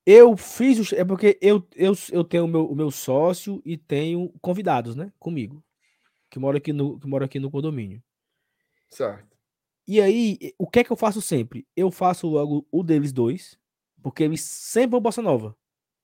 Eu 0.05 0.35
fiz. 0.35 0.91
o- 0.91 0.95
É 0.95 1.05
porque 1.05 1.37
eu, 1.41 1.65
eu, 1.75 1.93
eu 2.11 2.23
tenho 2.23 2.45
o 2.45 2.47
meu, 2.47 2.65
o 2.69 2.75
meu 2.75 2.91
sócio 2.91 3.61
e 3.65 3.77
tenho 3.77 4.29
convidados, 4.41 4.95
né? 4.95 5.11
Comigo. 5.19 5.63
Que 6.29 6.39
moram 6.39 6.57
aqui 6.57 6.73
no, 6.73 6.99
que 6.99 7.07
moram 7.07 7.25
aqui 7.25 7.39
no 7.39 7.51
condomínio. 7.51 8.03
Certo. 8.89 9.37
E 9.87 10.01
aí, 10.01 10.53
o 10.57 10.69
que 10.69 10.79
é 10.79 10.83
que 10.83 10.91
eu 10.91 10.97
faço 10.97 11.21
sempre? 11.21 11.67
Eu 11.75 11.91
faço 11.91 12.27
logo 12.27 12.65
o 12.71 12.83
deles 12.83 13.11
dois, 13.11 13.57
porque 14.01 14.23
eles 14.23 14.41
sempre 14.41 14.91
vão 14.91 15.01
bossa 15.01 15.21
nova. 15.21 15.57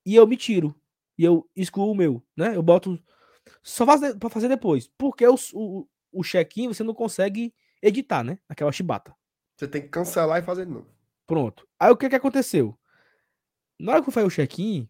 E 0.06 0.16
eu 0.16 0.28
me 0.28 0.38
tiro. 0.38 0.76
E 1.18 1.24
eu 1.24 1.50
excluo 1.56 1.92
o 1.92 1.96
meu, 1.96 2.24
né? 2.38 2.56
Eu 2.56 2.64
boto. 2.64 3.02
Só 3.64 3.86
faço 3.86 4.14
de- 4.14 4.20
pra 4.20 4.30
fazer 4.30 4.50
depois. 4.50 4.90
Porque 4.98 5.26
o, 5.28 5.36
o, 5.54 5.88
o 6.12 6.24
check-in 6.24 6.68
você 6.68 6.84
não 6.84 6.94
consegue 6.94 7.54
editar, 7.82 8.24
né? 8.24 8.40
Aquela 8.48 8.72
chibata. 8.72 9.16
Você 9.56 9.68
tem 9.68 9.82
que 9.82 9.90
cancelar 9.90 10.42
e 10.42 10.46
fazer 10.46 10.66
de 10.66 10.72
novo. 10.72 10.90
Pronto. 11.28 11.68
Aí 11.80 11.92
o 11.92 11.98
que 11.98 12.10
que 12.10 12.16
aconteceu? 12.16 12.78
Na 13.80 13.94
hora 13.94 14.02
que 14.02 14.10
eu 14.10 14.14
fazer 14.14 14.28
o 14.28 14.32
check-in, 14.32 14.90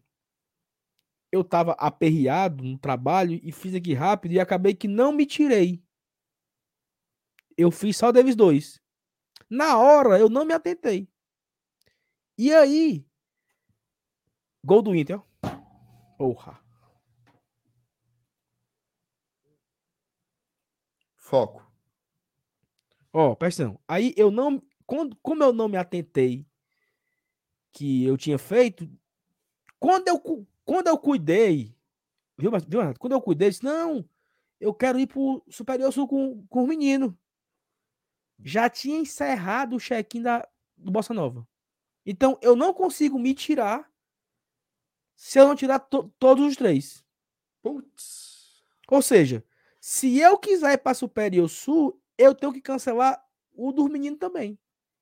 eu 1.32 1.44
tava 1.44 1.72
aperreado 1.72 2.64
no 2.64 2.78
trabalho 2.78 3.38
e 3.42 3.52
fiz 3.52 3.74
aqui 3.74 3.94
rápido 3.94 4.32
e 4.32 4.40
acabei 4.40 4.74
que 4.74 4.88
não 4.88 5.12
me 5.12 5.26
tirei. 5.26 5.82
Eu 7.56 7.70
fiz 7.70 7.96
só 7.96 8.08
o 8.08 8.12
Davis 8.12 8.34
2. 8.34 8.80
Na 9.48 9.78
hora 9.78 10.18
eu 10.18 10.28
não 10.28 10.44
me 10.44 10.54
atentei. 10.54 11.08
E 12.38 12.52
aí, 12.54 13.04
gol 14.64 14.82
do 14.82 14.94
Inter. 14.94 15.20
Porra. 16.16 16.58
Foco. 21.30 21.64
Ó, 23.12 23.36
presta 23.36 23.62
atenção. 23.62 23.80
Aí 23.86 24.12
eu 24.16 24.32
não. 24.32 24.60
Quando, 24.84 25.16
como 25.22 25.44
eu 25.44 25.52
não 25.52 25.68
me 25.68 25.76
atentei 25.76 26.44
que 27.70 28.04
eu 28.04 28.16
tinha 28.18 28.36
feito, 28.36 28.90
quando 29.78 30.08
eu, 30.08 30.18
quando 30.64 30.88
eu 30.88 30.98
cuidei, 30.98 31.72
viu, 32.36 32.50
viu, 32.66 32.80
Renato? 32.80 32.98
Quando 32.98 33.12
eu 33.12 33.22
cuidei, 33.22 33.46
eu 33.46 33.50
disse, 33.50 33.62
não, 33.62 34.04
eu 34.58 34.74
quero 34.74 34.98
ir 34.98 35.06
pro 35.06 35.44
Superior 35.48 35.92
Sul 35.92 36.08
com, 36.08 36.44
com 36.48 36.64
o 36.64 36.66
menino. 36.66 37.16
Já 38.42 38.68
tinha 38.68 38.98
encerrado 38.98 39.76
o 39.76 39.80
check-in 39.80 40.22
da, 40.22 40.48
do 40.76 40.90
Bossa 40.90 41.14
Nova. 41.14 41.46
Então 42.04 42.36
eu 42.42 42.56
não 42.56 42.74
consigo 42.74 43.20
me 43.20 43.34
tirar 43.34 43.88
se 45.14 45.38
eu 45.38 45.46
não 45.46 45.54
tirar 45.54 45.78
to- 45.78 46.12
todos 46.18 46.44
os 46.44 46.56
três. 46.56 47.04
Putz. 47.62 48.64
Ou 48.88 49.00
seja, 49.00 49.44
se 49.80 50.18
eu 50.18 50.38
quiser 50.38 50.74
ir 50.74 50.78
para 50.78 50.94
Superior 50.94 51.48
Sul, 51.48 52.00
eu 52.18 52.34
tenho 52.34 52.52
que 52.52 52.60
cancelar 52.60 53.20
o 53.52 53.72
dos 53.72 53.88
meninos 53.90 54.18
também. 54.18 54.58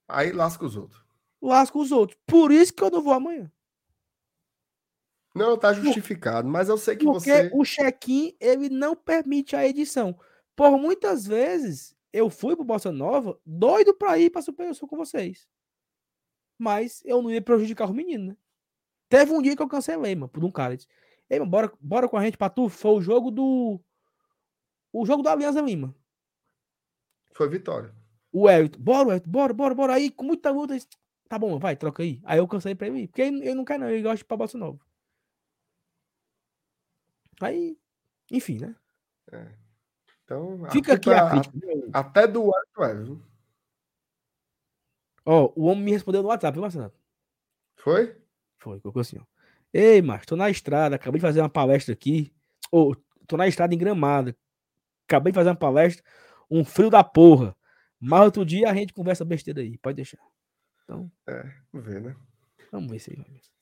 Aí 0.08 0.32
lasca 0.32 0.64
os 0.64 0.76
outros. 0.76 1.04
lasco 1.42 1.80
os 1.80 1.92
outros. 1.92 2.18
Por 2.26 2.50
isso 2.52 2.72
que 2.72 2.82
eu 2.82 2.90
não 2.90 3.02
vou 3.02 3.12
amanhã. 3.12 3.50
Não, 5.34 5.56
tá 5.58 5.72
justificado, 5.72 6.48
mas 6.48 6.68
eu 6.68 6.76
sei 6.78 6.96
que 6.96 7.04
Porque 7.04 7.30
você. 7.30 7.50
o 7.52 7.64
check-in, 7.64 8.34
ele 8.40 8.68
não 8.68 8.96
permite 8.96 9.54
a 9.54 9.66
edição. 9.66 10.18
Por 10.56 10.76
muitas 10.78 11.26
vezes, 11.26 11.94
eu 12.12 12.28
fui 12.30 12.56
pro 12.56 12.64
Bossa 12.64 12.90
Nova 12.90 13.38
doido 13.46 13.94
pra 13.94 14.18
ir 14.18 14.30
pra 14.30 14.42
Superior 14.42 14.74
Sul 14.74 14.88
com 14.88 14.96
vocês. 14.96 15.46
Mas 16.58 17.02
eu 17.04 17.22
não 17.22 17.30
ia 17.30 17.40
prejudicar 17.42 17.88
os 17.88 17.94
meninos, 17.94 18.28
né? 18.28 18.36
Teve 19.08 19.32
um 19.32 19.40
dia 19.40 19.54
que 19.54 19.62
eu 19.62 19.68
cancelei, 19.68 20.14
mano, 20.14 20.28
por 20.28 20.44
um 20.44 20.50
cara. 20.50 20.76
Disse, 20.76 20.88
Ei, 21.30 21.38
mano, 21.38 21.50
bora, 21.50 21.72
bora 21.80 22.08
com 22.08 22.16
a 22.16 22.22
gente 22.24 22.36
pra 22.36 22.50
tu. 22.50 22.68
Foi 22.68 22.92
o 22.92 23.00
jogo 23.00 23.30
do... 23.30 23.80
O 24.92 25.04
jogo 25.04 25.22
da 25.22 25.32
Aliança 25.32 25.60
Lima. 25.60 25.94
Foi 27.32 27.48
vitória. 27.48 27.94
O 28.32 28.48
Elton, 28.48 28.80
bora, 28.80 29.14
Elton, 29.14 29.30
bora, 29.30 29.52
bora, 29.54 29.74
bora. 29.74 29.94
Aí, 29.94 30.10
com 30.10 30.24
muita 30.24 30.50
luta, 30.50 30.74
disse, 30.74 30.88
tá 31.28 31.38
bom, 31.38 31.58
vai, 31.58 31.76
troca 31.76 32.02
aí. 32.02 32.20
Aí 32.24 32.38
eu 32.38 32.48
cancelei 32.48 32.74
pra 32.74 32.86
ele 32.86 33.00
ir. 33.00 33.08
Porque 33.08 33.22
ele, 33.22 33.38
ele 33.38 33.54
não 33.54 33.64
quer 33.64 33.78
não, 33.78 33.88
ele 33.88 34.02
gosta 34.02 34.24
de 34.24 34.36
Bossa 34.36 34.58
Nova. 34.58 34.78
Aí, 37.40 37.78
enfim, 38.30 38.58
né? 38.58 38.74
Então, 40.24 40.68
Fica 40.70 40.94
aqui 40.94 41.10
a 41.10 41.30
crítica. 41.30 41.56
né? 41.56 41.90
até 41.92 42.26
do 42.26 42.42
Elton 42.42 42.84
é, 42.84 42.94
viu? 42.94 43.22
Ó, 45.24 45.52
o 45.54 45.64
homem 45.66 45.84
me 45.84 45.90
respondeu 45.92 46.22
no 46.22 46.28
WhatsApp, 46.28 46.54
viu, 46.54 46.62
Marcelo? 46.62 46.92
Foi? 47.76 48.16
Foi, 48.58 48.80
colocou 48.80 49.00
assim, 49.00 49.18
ó. 49.18 49.24
Ei, 49.72 50.00
Marcos, 50.02 50.26
tô 50.26 50.36
na 50.36 50.50
estrada, 50.50 50.96
acabei 50.96 51.20
de 51.20 51.26
fazer 51.26 51.40
uma 51.40 51.48
palestra 51.50 51.92
aqui. 51.92 52.32
Ô, 52.72 52.94
tô 53.26 53.36
na 53.36 53.46
estrada 53.46 53.74
em 53.74 53.78
Gramado. 53.78 54.34
Acabei 55.08 55.32
de 55.32 55.36
fazer 55.36 55.48
uma 55.48 55.56
palestra, 55.56 56.04
um 56.50 56.62
frio 56.64 56.90
da 56.90 57.02
porra. 57.02 57.56
Mas 57.98 58.20
outro 58.26 58.44
dia 58.44 58.70
a 58.70 58.74
gente 58.74 58.92
conversa 58.92 59.24
besteira 59.24 59.60
aí, 59.62 59.78
pode 59.78 59.96
deixar. 59.96 60.20
Vamos 60.86 61.10
ver, 61.72 62.00
né? 62.00 62.16
Vamos 62.70 62.90
ver 62.90 62.98
se 62.98 63.10
aí 63.10 63.16
vai 63.16 63.28
mesmo. 63.30 63.52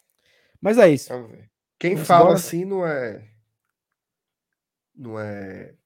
Mas 0.60 0.76
é 0.78 0.88
isso. 0.88 1.08
Vamos 1.08 1.30
ver. 1.30 1.50
Quem 1.78 1.94
Vamos 1.94 2.08
fala 2.08 2.22
embora? 2.24 2.38
assim 2.38 2.64
não 2.64 2.84
é. 2.86 3.30
Não 4.94 5.18
é. 5.20 5.76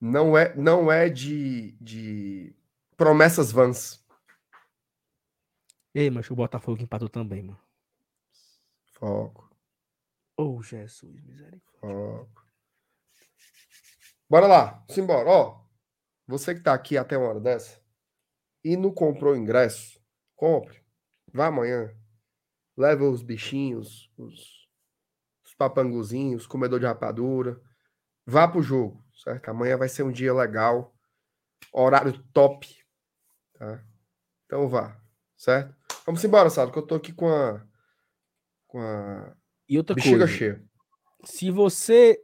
Não 0.00 0.36
é, 0.36 0.54
não 0.56 0.90
é 0.92 1.08
de, 1.08 1.72
de 1.80 2.54
promessas 2.96 3.50
vãs. 3.52 4.04
Ei, 5.94 6.10
mas 6.10 6.28
o 6.30 6.34
Botafogo 6.34 6.82
empatou 6.82 7.08
também, 7.08 7.42
mano. 7.42 7.60
Foco, 8.92 9.50
Ô, 10.36 10.62
Jesus, 10.62 11.20
misericórdia. 11.22 11.62
foco. 11.80 12.43
Bora 14.34 14.48
lá, 14.48 14.84
simbora. 14.90 15.30
Ó, 15.30 15.60
você 16.26 16.56
que 16.56 16.60
tá 16.60 16.74
aqui 16.74 16.98
até 16.98 17.16
uma 17.16 17.28
hora 17.28 17.38
dessa 17.38 17.80
e 18.64 18.76
não 18.76 18.92
comprou 18.92 19.32
o 19.32 19.36
ingresso, 19.36 20.00
compre. 20.34 20.84
Vá 21.32 21.46
amanhã. 21.46 21.96
Leva 22.76 23.08
os 23.08 23.22
bichinhos, 23.22 24.10
os, 24.18 24.68
os 25.44 25.54
papanguzinhos, 25.56 26.48
comedor 26.48 26.80
de 26.80 26.86
rapadura. 26.86 27.62
Vá 28.26 28.48
pro 28.48 28.60
jogo, 28.60 29.06
certo? 29.22 29.50
Amanhã 29.50 29.76
vai 29.76 29.88
ser 29.88 30.02
um 30.02 30.10
dia 30.10 30.34
legal. 30.34 30.92
Horário 31.72 32.20
top. 32.32 32.76
Tá? 33.52 33.84
Então 34.46 34.68
vá, 34.68 35.00
certo? 35.36 35.76
Vamos 36.04 36.24
embora, 36.24 36.50
Sado, 36.50 36.72
que 36.72 36.78
eu 36.80 36.84
tô 36.84 36.96
aqui 36.96 37.12
com 37.12 37.28
a. 37.28 37.64
Com 38.66 38.80
a 38.80 39.36
E 39.68 39.78
outra 39.78 39.94
bexiga 39.94 40.18
coisa, 40.18 40.26
cheia. 40.26 40.64
se 41.24 41.52
você 41.52 42.20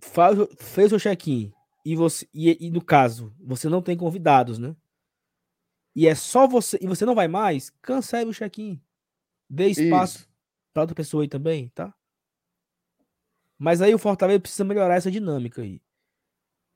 faz, 0.00 0.38
fez 0.58 0.92
o 0.92 0.98
check-in 0.98 1.52
e 1.84 1.94
você 1.96 2.28
e, 2.32 2.66
e 2.66 2.70
no 2.70 2.82
caso 2.82 3.34
você 3.40 3.68
não 3.68 3.82
tem 3.82 3.96
convidados, 3.96 4.58
né? 4.58 4.74
E 5.94 6.06
é 6.06 6.14
só 6.14 6.46
você 6.46 6.78
e 6.80 6.86
você 6.86 7.04
não 7.04 7.14
vai 7.14 7.28
mais, 7.28 7.70
cancele 7.80 8.30
o 8.30 8.34
check-in. 8.34 8.80
Dê 9.48 9.68
espaço 9.68 10.28
para 10.72 10.82
outra 10.82 10.94
pessoa 10.94 11.22
aí 11.22 11.28
também, 11.28 11.68
tá? 11.68 11.94
Mas 13.58 13.80
aí 13.80 13.94
o 13.94 13.98
Fortaleza 13.98 14.40
precisa 14.40 14.64
melhorar 14.64 14.96
essa 14.96 15.10
dinâmica 15.10 15.62
aí. 15.62 15.80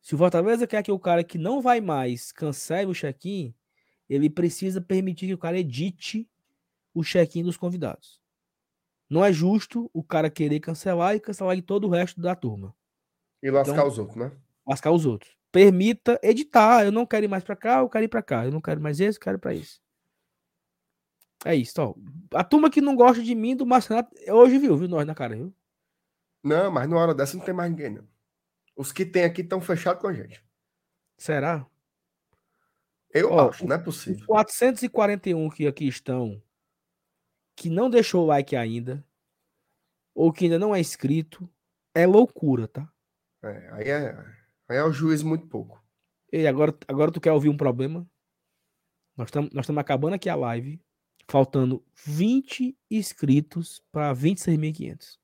Se 0.01 0.15
o 0.15 0.19
Fortaleza 0.19 0.67
quer 0.67 0.83
que 0.83 0.91
o 0.91 0.99
cara 0.99 1.23
que 1.23 1.37
não 1.37 1.61
vai 1.61 1.81
mais 1.81 2.33
cancele 2.33 2.91
o 2.91 2.95
check-in, 2.95 3.55
ele 4.09 4.31
precisa 4.31 4.81
permitir 4.81 5.27
que 5.27 5.35
o 5.35 5.39
cara 5.39 5.59
edite 5.59 6.29
o 6.95 7.05
check-in 7.05 7.43
dos 7.43 7.57
convidados. 7.57 8.21
Não 9.09 9.25
é 9.25 9.33
justo 9.33 9.91
o 9.93 10.03
cara 10.03 10.31
querer 10.31 10.61
cancelar 10.61 11.15
e 11.15 11.21
cancelar 11.21 11.57
de 11.57 11.63
todo 11.63 11.87
o 11.87 11.91
resto 11.91 12.21
da 12.21 12.35
turma. 12.35 12.75
E 13.43 13.51
lascar 13.51 13.73
Então- 13.75 13.89
os 13.89 13.99
outros, 13.99 14.17
né? 14.17 14.33
Lascar 14.67 14.91
os 14.93 15.07
outros. 15.07 15.37
Permita 15.51 16.19
editar. 16.23 16.85
Eu 16.85 16.93
não 16.93 17.05
quero 17.07 17.25
ir 17.25 17.29
mais 17.29 17.43
pra 17.43 17.57
cá, 17.57 17.79
eu 17.81 17.89
quero 17.89 18.05
ir 18.05 18.09
pra 18.09 18.23
cá. 18.23 18.45
Eu 18.45 18.53
não 18.53 18.61
quero 18.61 18.81
mais 18.81 19.01
esse, 19.01 19.19
eu 19.19 19.23
quero 19.23 19.37
ir 19.37 19.41
pra 19.41 19.55
esse. 19.55 19.81
É 21.45 21.55
isso, 21.55 21.81
ó. 21.81 21.95
A 22.37 22.45
turma 22.45 22.71
que 22.71 22.81
não 22.83 22.95
gosta 22.95 23.23
de 23.23 23.35
mim, 23.35 23.57
do 23.57 23.65
Marcenato, 23.67 24.15
hoje 24.29 24.59
viu, 24.59 24.77
viu 24.77 24.89
nós 24.89 25.07
na 25.07 25.15
cara, 25.15 25.35
viu? 25.35 25.55
Não, 26.45 26.71
mas 26.71 26.89
numa 26.89 27.01
hora 27.01 27.15
dessa 27.15 27.37
não 27.37 27.45
tem 27.45 27.55
mais 27.55 27.71
ninguém, 27.71 27.91
não. 27.91 28.07
Os 28.77 28.93
que 28.93 29.05
tem 29.07 29.25
aqui 29.25 29.41
estão 29.41 29.61
fechados 29.61 30.01
com 30.01 30.09
a 30.09 30.13
gente. 30.13 30.45
Será? 31.19 31.67
Eu 33.13 33.33
Ó, 33.33 33.49
acho, 33.49 33.67
não 33.67 33.75
é 33.75 33.79
Os 33.79 33.85
possível. 33.85 34.25
441 34.27 35.49
que 35.51 35.67
aqui 35.67 35.89
estão, 35.89 36.41
que 37.57 37.69
não 37.69 37.91
deixou 37.91 38.25
o 38.25 38.27
like 38.27 38.55
ainda, 38.55 39.05
ou 40.15 40.33
que 40.33 40.45
ainda 40.45 40.59
não 40.59 40.75
é 40.75 40.81
inscrito, 40.81 41.49
é 41.95 42.07
loucura, 42.07 42.69
tá? 42.69 42.91
É, 43.43 43.73
aí, 43.73 43.89
é, 43.89 44.17
aí 44.69 44.77
é 44.77 44.85
o 44.85 44.93
juiz 44.93 45.23
muito 45.23 45.47
pouco. 45.47 45.83
E 46.33 46.47
agora, 46.47 46.77
agora 46.87 47.11
tu 47.11 47.21
quer 47.21 47.33
ouvir 47.33 47.49
um 47.49 47.57
problema? 47.57 48.09
Nós 49.17 49.29
estamos 49.29 49.51
nós 49.53 49.69
acabando 49.71 50.15
aqui 50.15 50.29
a 50.29 50.35
live, 50.35 50.81
faltando 51.29 51.85
20 52.05 52.79
inscritos 52.91 53.83
para 53.91 54.15
26.500. 54.15 55.19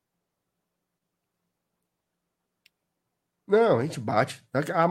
Não, 3.47 3.79
a 3.79 3.83
gente 3.85 4.01
bate. 4.01 4.45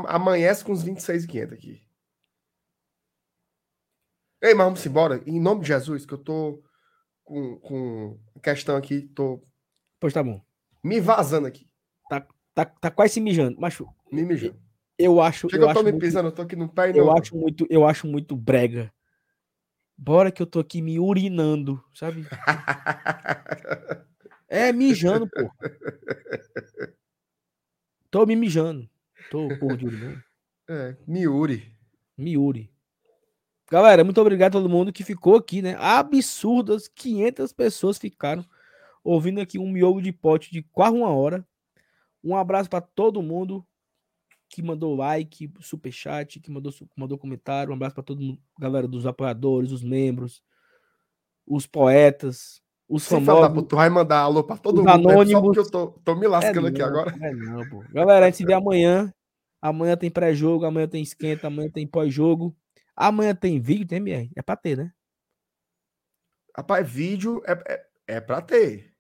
Amanhece 0.07 0.63
com 0.63 0.71
os 0.71 0.83
26.500 0.83 1.53
aqui. 1.53 1.85
Ei, 4.41 4.53
mas 4.53 4.65
vamos 4.65 4.85
embora. 4.85 5.21
Em 5.25 5.41
nome 5.41 5.61
de 5.61 5.67
Jesus, 5.67 6.05
que 6.05 6.13
eu 6.13 6.17
tô 6.17 6.63
com, 7.23 7.59
com 7.59 8.19
questão 8.41 8.77
aqui, 8.77 9.01
tô. 9.09 9.43
Pois 9.99 10.13
tá 10.13 10.23
bom. 10.23 10.41
Me 10.83 11.01
vazando 11.01 11.47
aqui. 11.47 11.69
Tá, 12.09 12.25
tá, 12.55 12.65
tá 12.65 12.89
quase 12.89 13.13
se 13.13 13.21
mijando. 13.21 13.57
Mas. 13.59 13.77
Me 14.11 14.23
mijando. 14.23 14.59
Eu 14.97 15.21
acho. 15.21 15.49
Chega, 15.49 15.63
eu, 15.63 15.67
eu 15.67 15.73
tô 15.73 15.79
acho 15.79 15.85
me 15.85 15.91
muito, 15.91 16.01
pisando, 16.01 16.29
eu 16.29 16.31
tô 16.31 16.41
aqui 16.41 16.55
no 16.55 16.69
pé 16.69 16.91
e 16.91 16.97
eu 16.97 17.11
acho 17.11 17.35
muito 17.35 17.67
Eu 17.69 17.85
acho 17.85 18.07
muito 18.07 18.35
brega. 18.35 18.91
Bora 19.97 20.31
que 20.31 20.41
eu 20.41 20.47
tô 20.47 20.59
aqui 20.59 20.81
me 20.81 20.99
urinando, 20.99 21.83
sabe? 21.93 22.25
é, 24.49 24.73
mijando, 24.73 25.29
pô. 25.29 25.49
Tô 28.09 28.25
me 28.25 28.35
mijando. 28.35 28.89
Tô, 29.29 29.47
porra 29.57 29.77
de 29.77 29.85
urinando. 29.85 30.23
É, 30.69 30.97
miuri. 31.07 31.71
Miuri. 32.17 32.71
Galera, 33.71 34.03
muito 34.03 34.21
obrigado 34.21 34.57
a 34.57 34.61
todo 34.61 34.69
mundo 34.69 34.93
que 34.93 35.03
ficou 35.03 35.35
aqui, 35.35 35.61
né? 35.61 35.75
Absurdas 35.79 36.87
500 36.87 37.51
pessoas 37.51 37.97
ficaram 37.97 38.45
ouvindo 39.03 39.39
aqui 39.39 39.57
um 39.57 39.69
miolo 39.69 40.01
de 40.01 40.11
pote 40.11 40.51
de 40.51 40.61
quase 40.61 40.95
uma 40.95 41.09
hora. 41.09 41.45
Um 42.25 42.35
abraço 42.35 42.69
para 42.69 42.81
todo 42.81 43.21
mundo 43.21 43.63
que 44.49 44.63
mandou 44.63 44.95
like, 44.95 45.51
super 45.59 45.91
chat, 45.91 46.39
que 46.39 46.49
mandou, 46.49 46.73
mandou 46.95 47.17
comentário. 47.17 47.71
Um 47.71 47.75
abraço 47.75 47.93
para 47.93 48.03
todo 48.03 48.21
mundo, 48.21 48.41
galera 48.59 48.87
dos 48.87 49.05
apoiadores, 49.05 49.71
os 49.71 49.83
membros, 49.83 50.41
os 51.45 51.67
poetas, 51.67 52.61
os 52.89 53.03
Sem 53.03 53.23
famosos. 53.23 53.47
Falar, 53.47 53.63
tu 53.63 53.75
vai 53.75 53.89
mandar 53.89 54.19
alô 54.19 54.43
para 54.43 54.57
todo 54.57 54.77
mundo, 54.77 54.89
anônimos. 54.89 55.27
né? 55.27 55.33
só 55.33 55.41
porque 55.41 55.59
eu 55.59 55.69
tô, 55.69 55.87
tô 56.03 56.15
me 56.15 56.27
lascando 56.27 56.67
É 56.67 56.69
aqui 56.71 56.79
não, 56.79 56.87
agora. 56.87 57.15
É 57.21 57.33
não, 57.33 57.69
pô. 57.69 57.83
Galera, 57.91 58.25
a 58.25 58.29
gente 58.29 58.37
se 58.37 58.45
vê 58.45 58.53
amanhã. 58.53 59.13
Amanhã 59.61 59.97
tem 59.97 60.11
pré-jogo, 60.11 60.65
amanhã 60.65 60.87
tem 60.87 61.01
esquenta, 61.01 61.47
amanhã 61.47 61.69
tem 61.69 61.87
pós-jogo. 61.87 62.55
Amanhã 62.95 63.35
tem 63.35 63.59
vídeo, 63.59 63.87
tem 63.87 63.97
MR? 63.97 64.31
É 64.35 64.41
pra 64.41 64.55
ter, 64.55 64.77
né? 64.77 64.91
Rapaz, 66.55 66.87
vídeo 66.89 67.41
é, 67.45 67.51
é, 67.73 68.15
é 68.15 68.21
para 68.21 68.41
ter. 68.41 68.93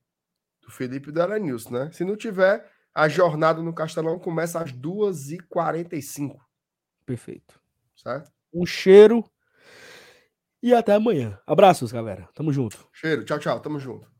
Do 0.61 0.71
Felipe 0.71 1.11
Della 1.11 1.37
News, 1.37 1.69
né? 1.69 1.91
Se 1.93 2.03
não 2.03 2.17
tiver, 2.17 2.67
a 2.95 3.09
jornada 3.09 3.61
no 3.61 3.75
Castelão 3.75 4.17
começa 4.17 4.61
às 4.61 4.71
2h45. 4.71 6.37
Perfeito. 7.05 7.59
Certo? 7.95 8.31
Um 8.53 8.65
cheiro 8.65 9.23
e 10.63 10.73
até 10.73 10.93
amanhã. 10.93 11.37
Abraços, 11.45 11.91
galera. 11.91 12.29
Tamo 12.33 12.53
junto. 12.53 12.87
Cheiro. 12.93 13.25
Tchau, 13.25 13.37
tchau. 13.37 13.59
Tamo 13.59 13.79
junto. 13.79 14.14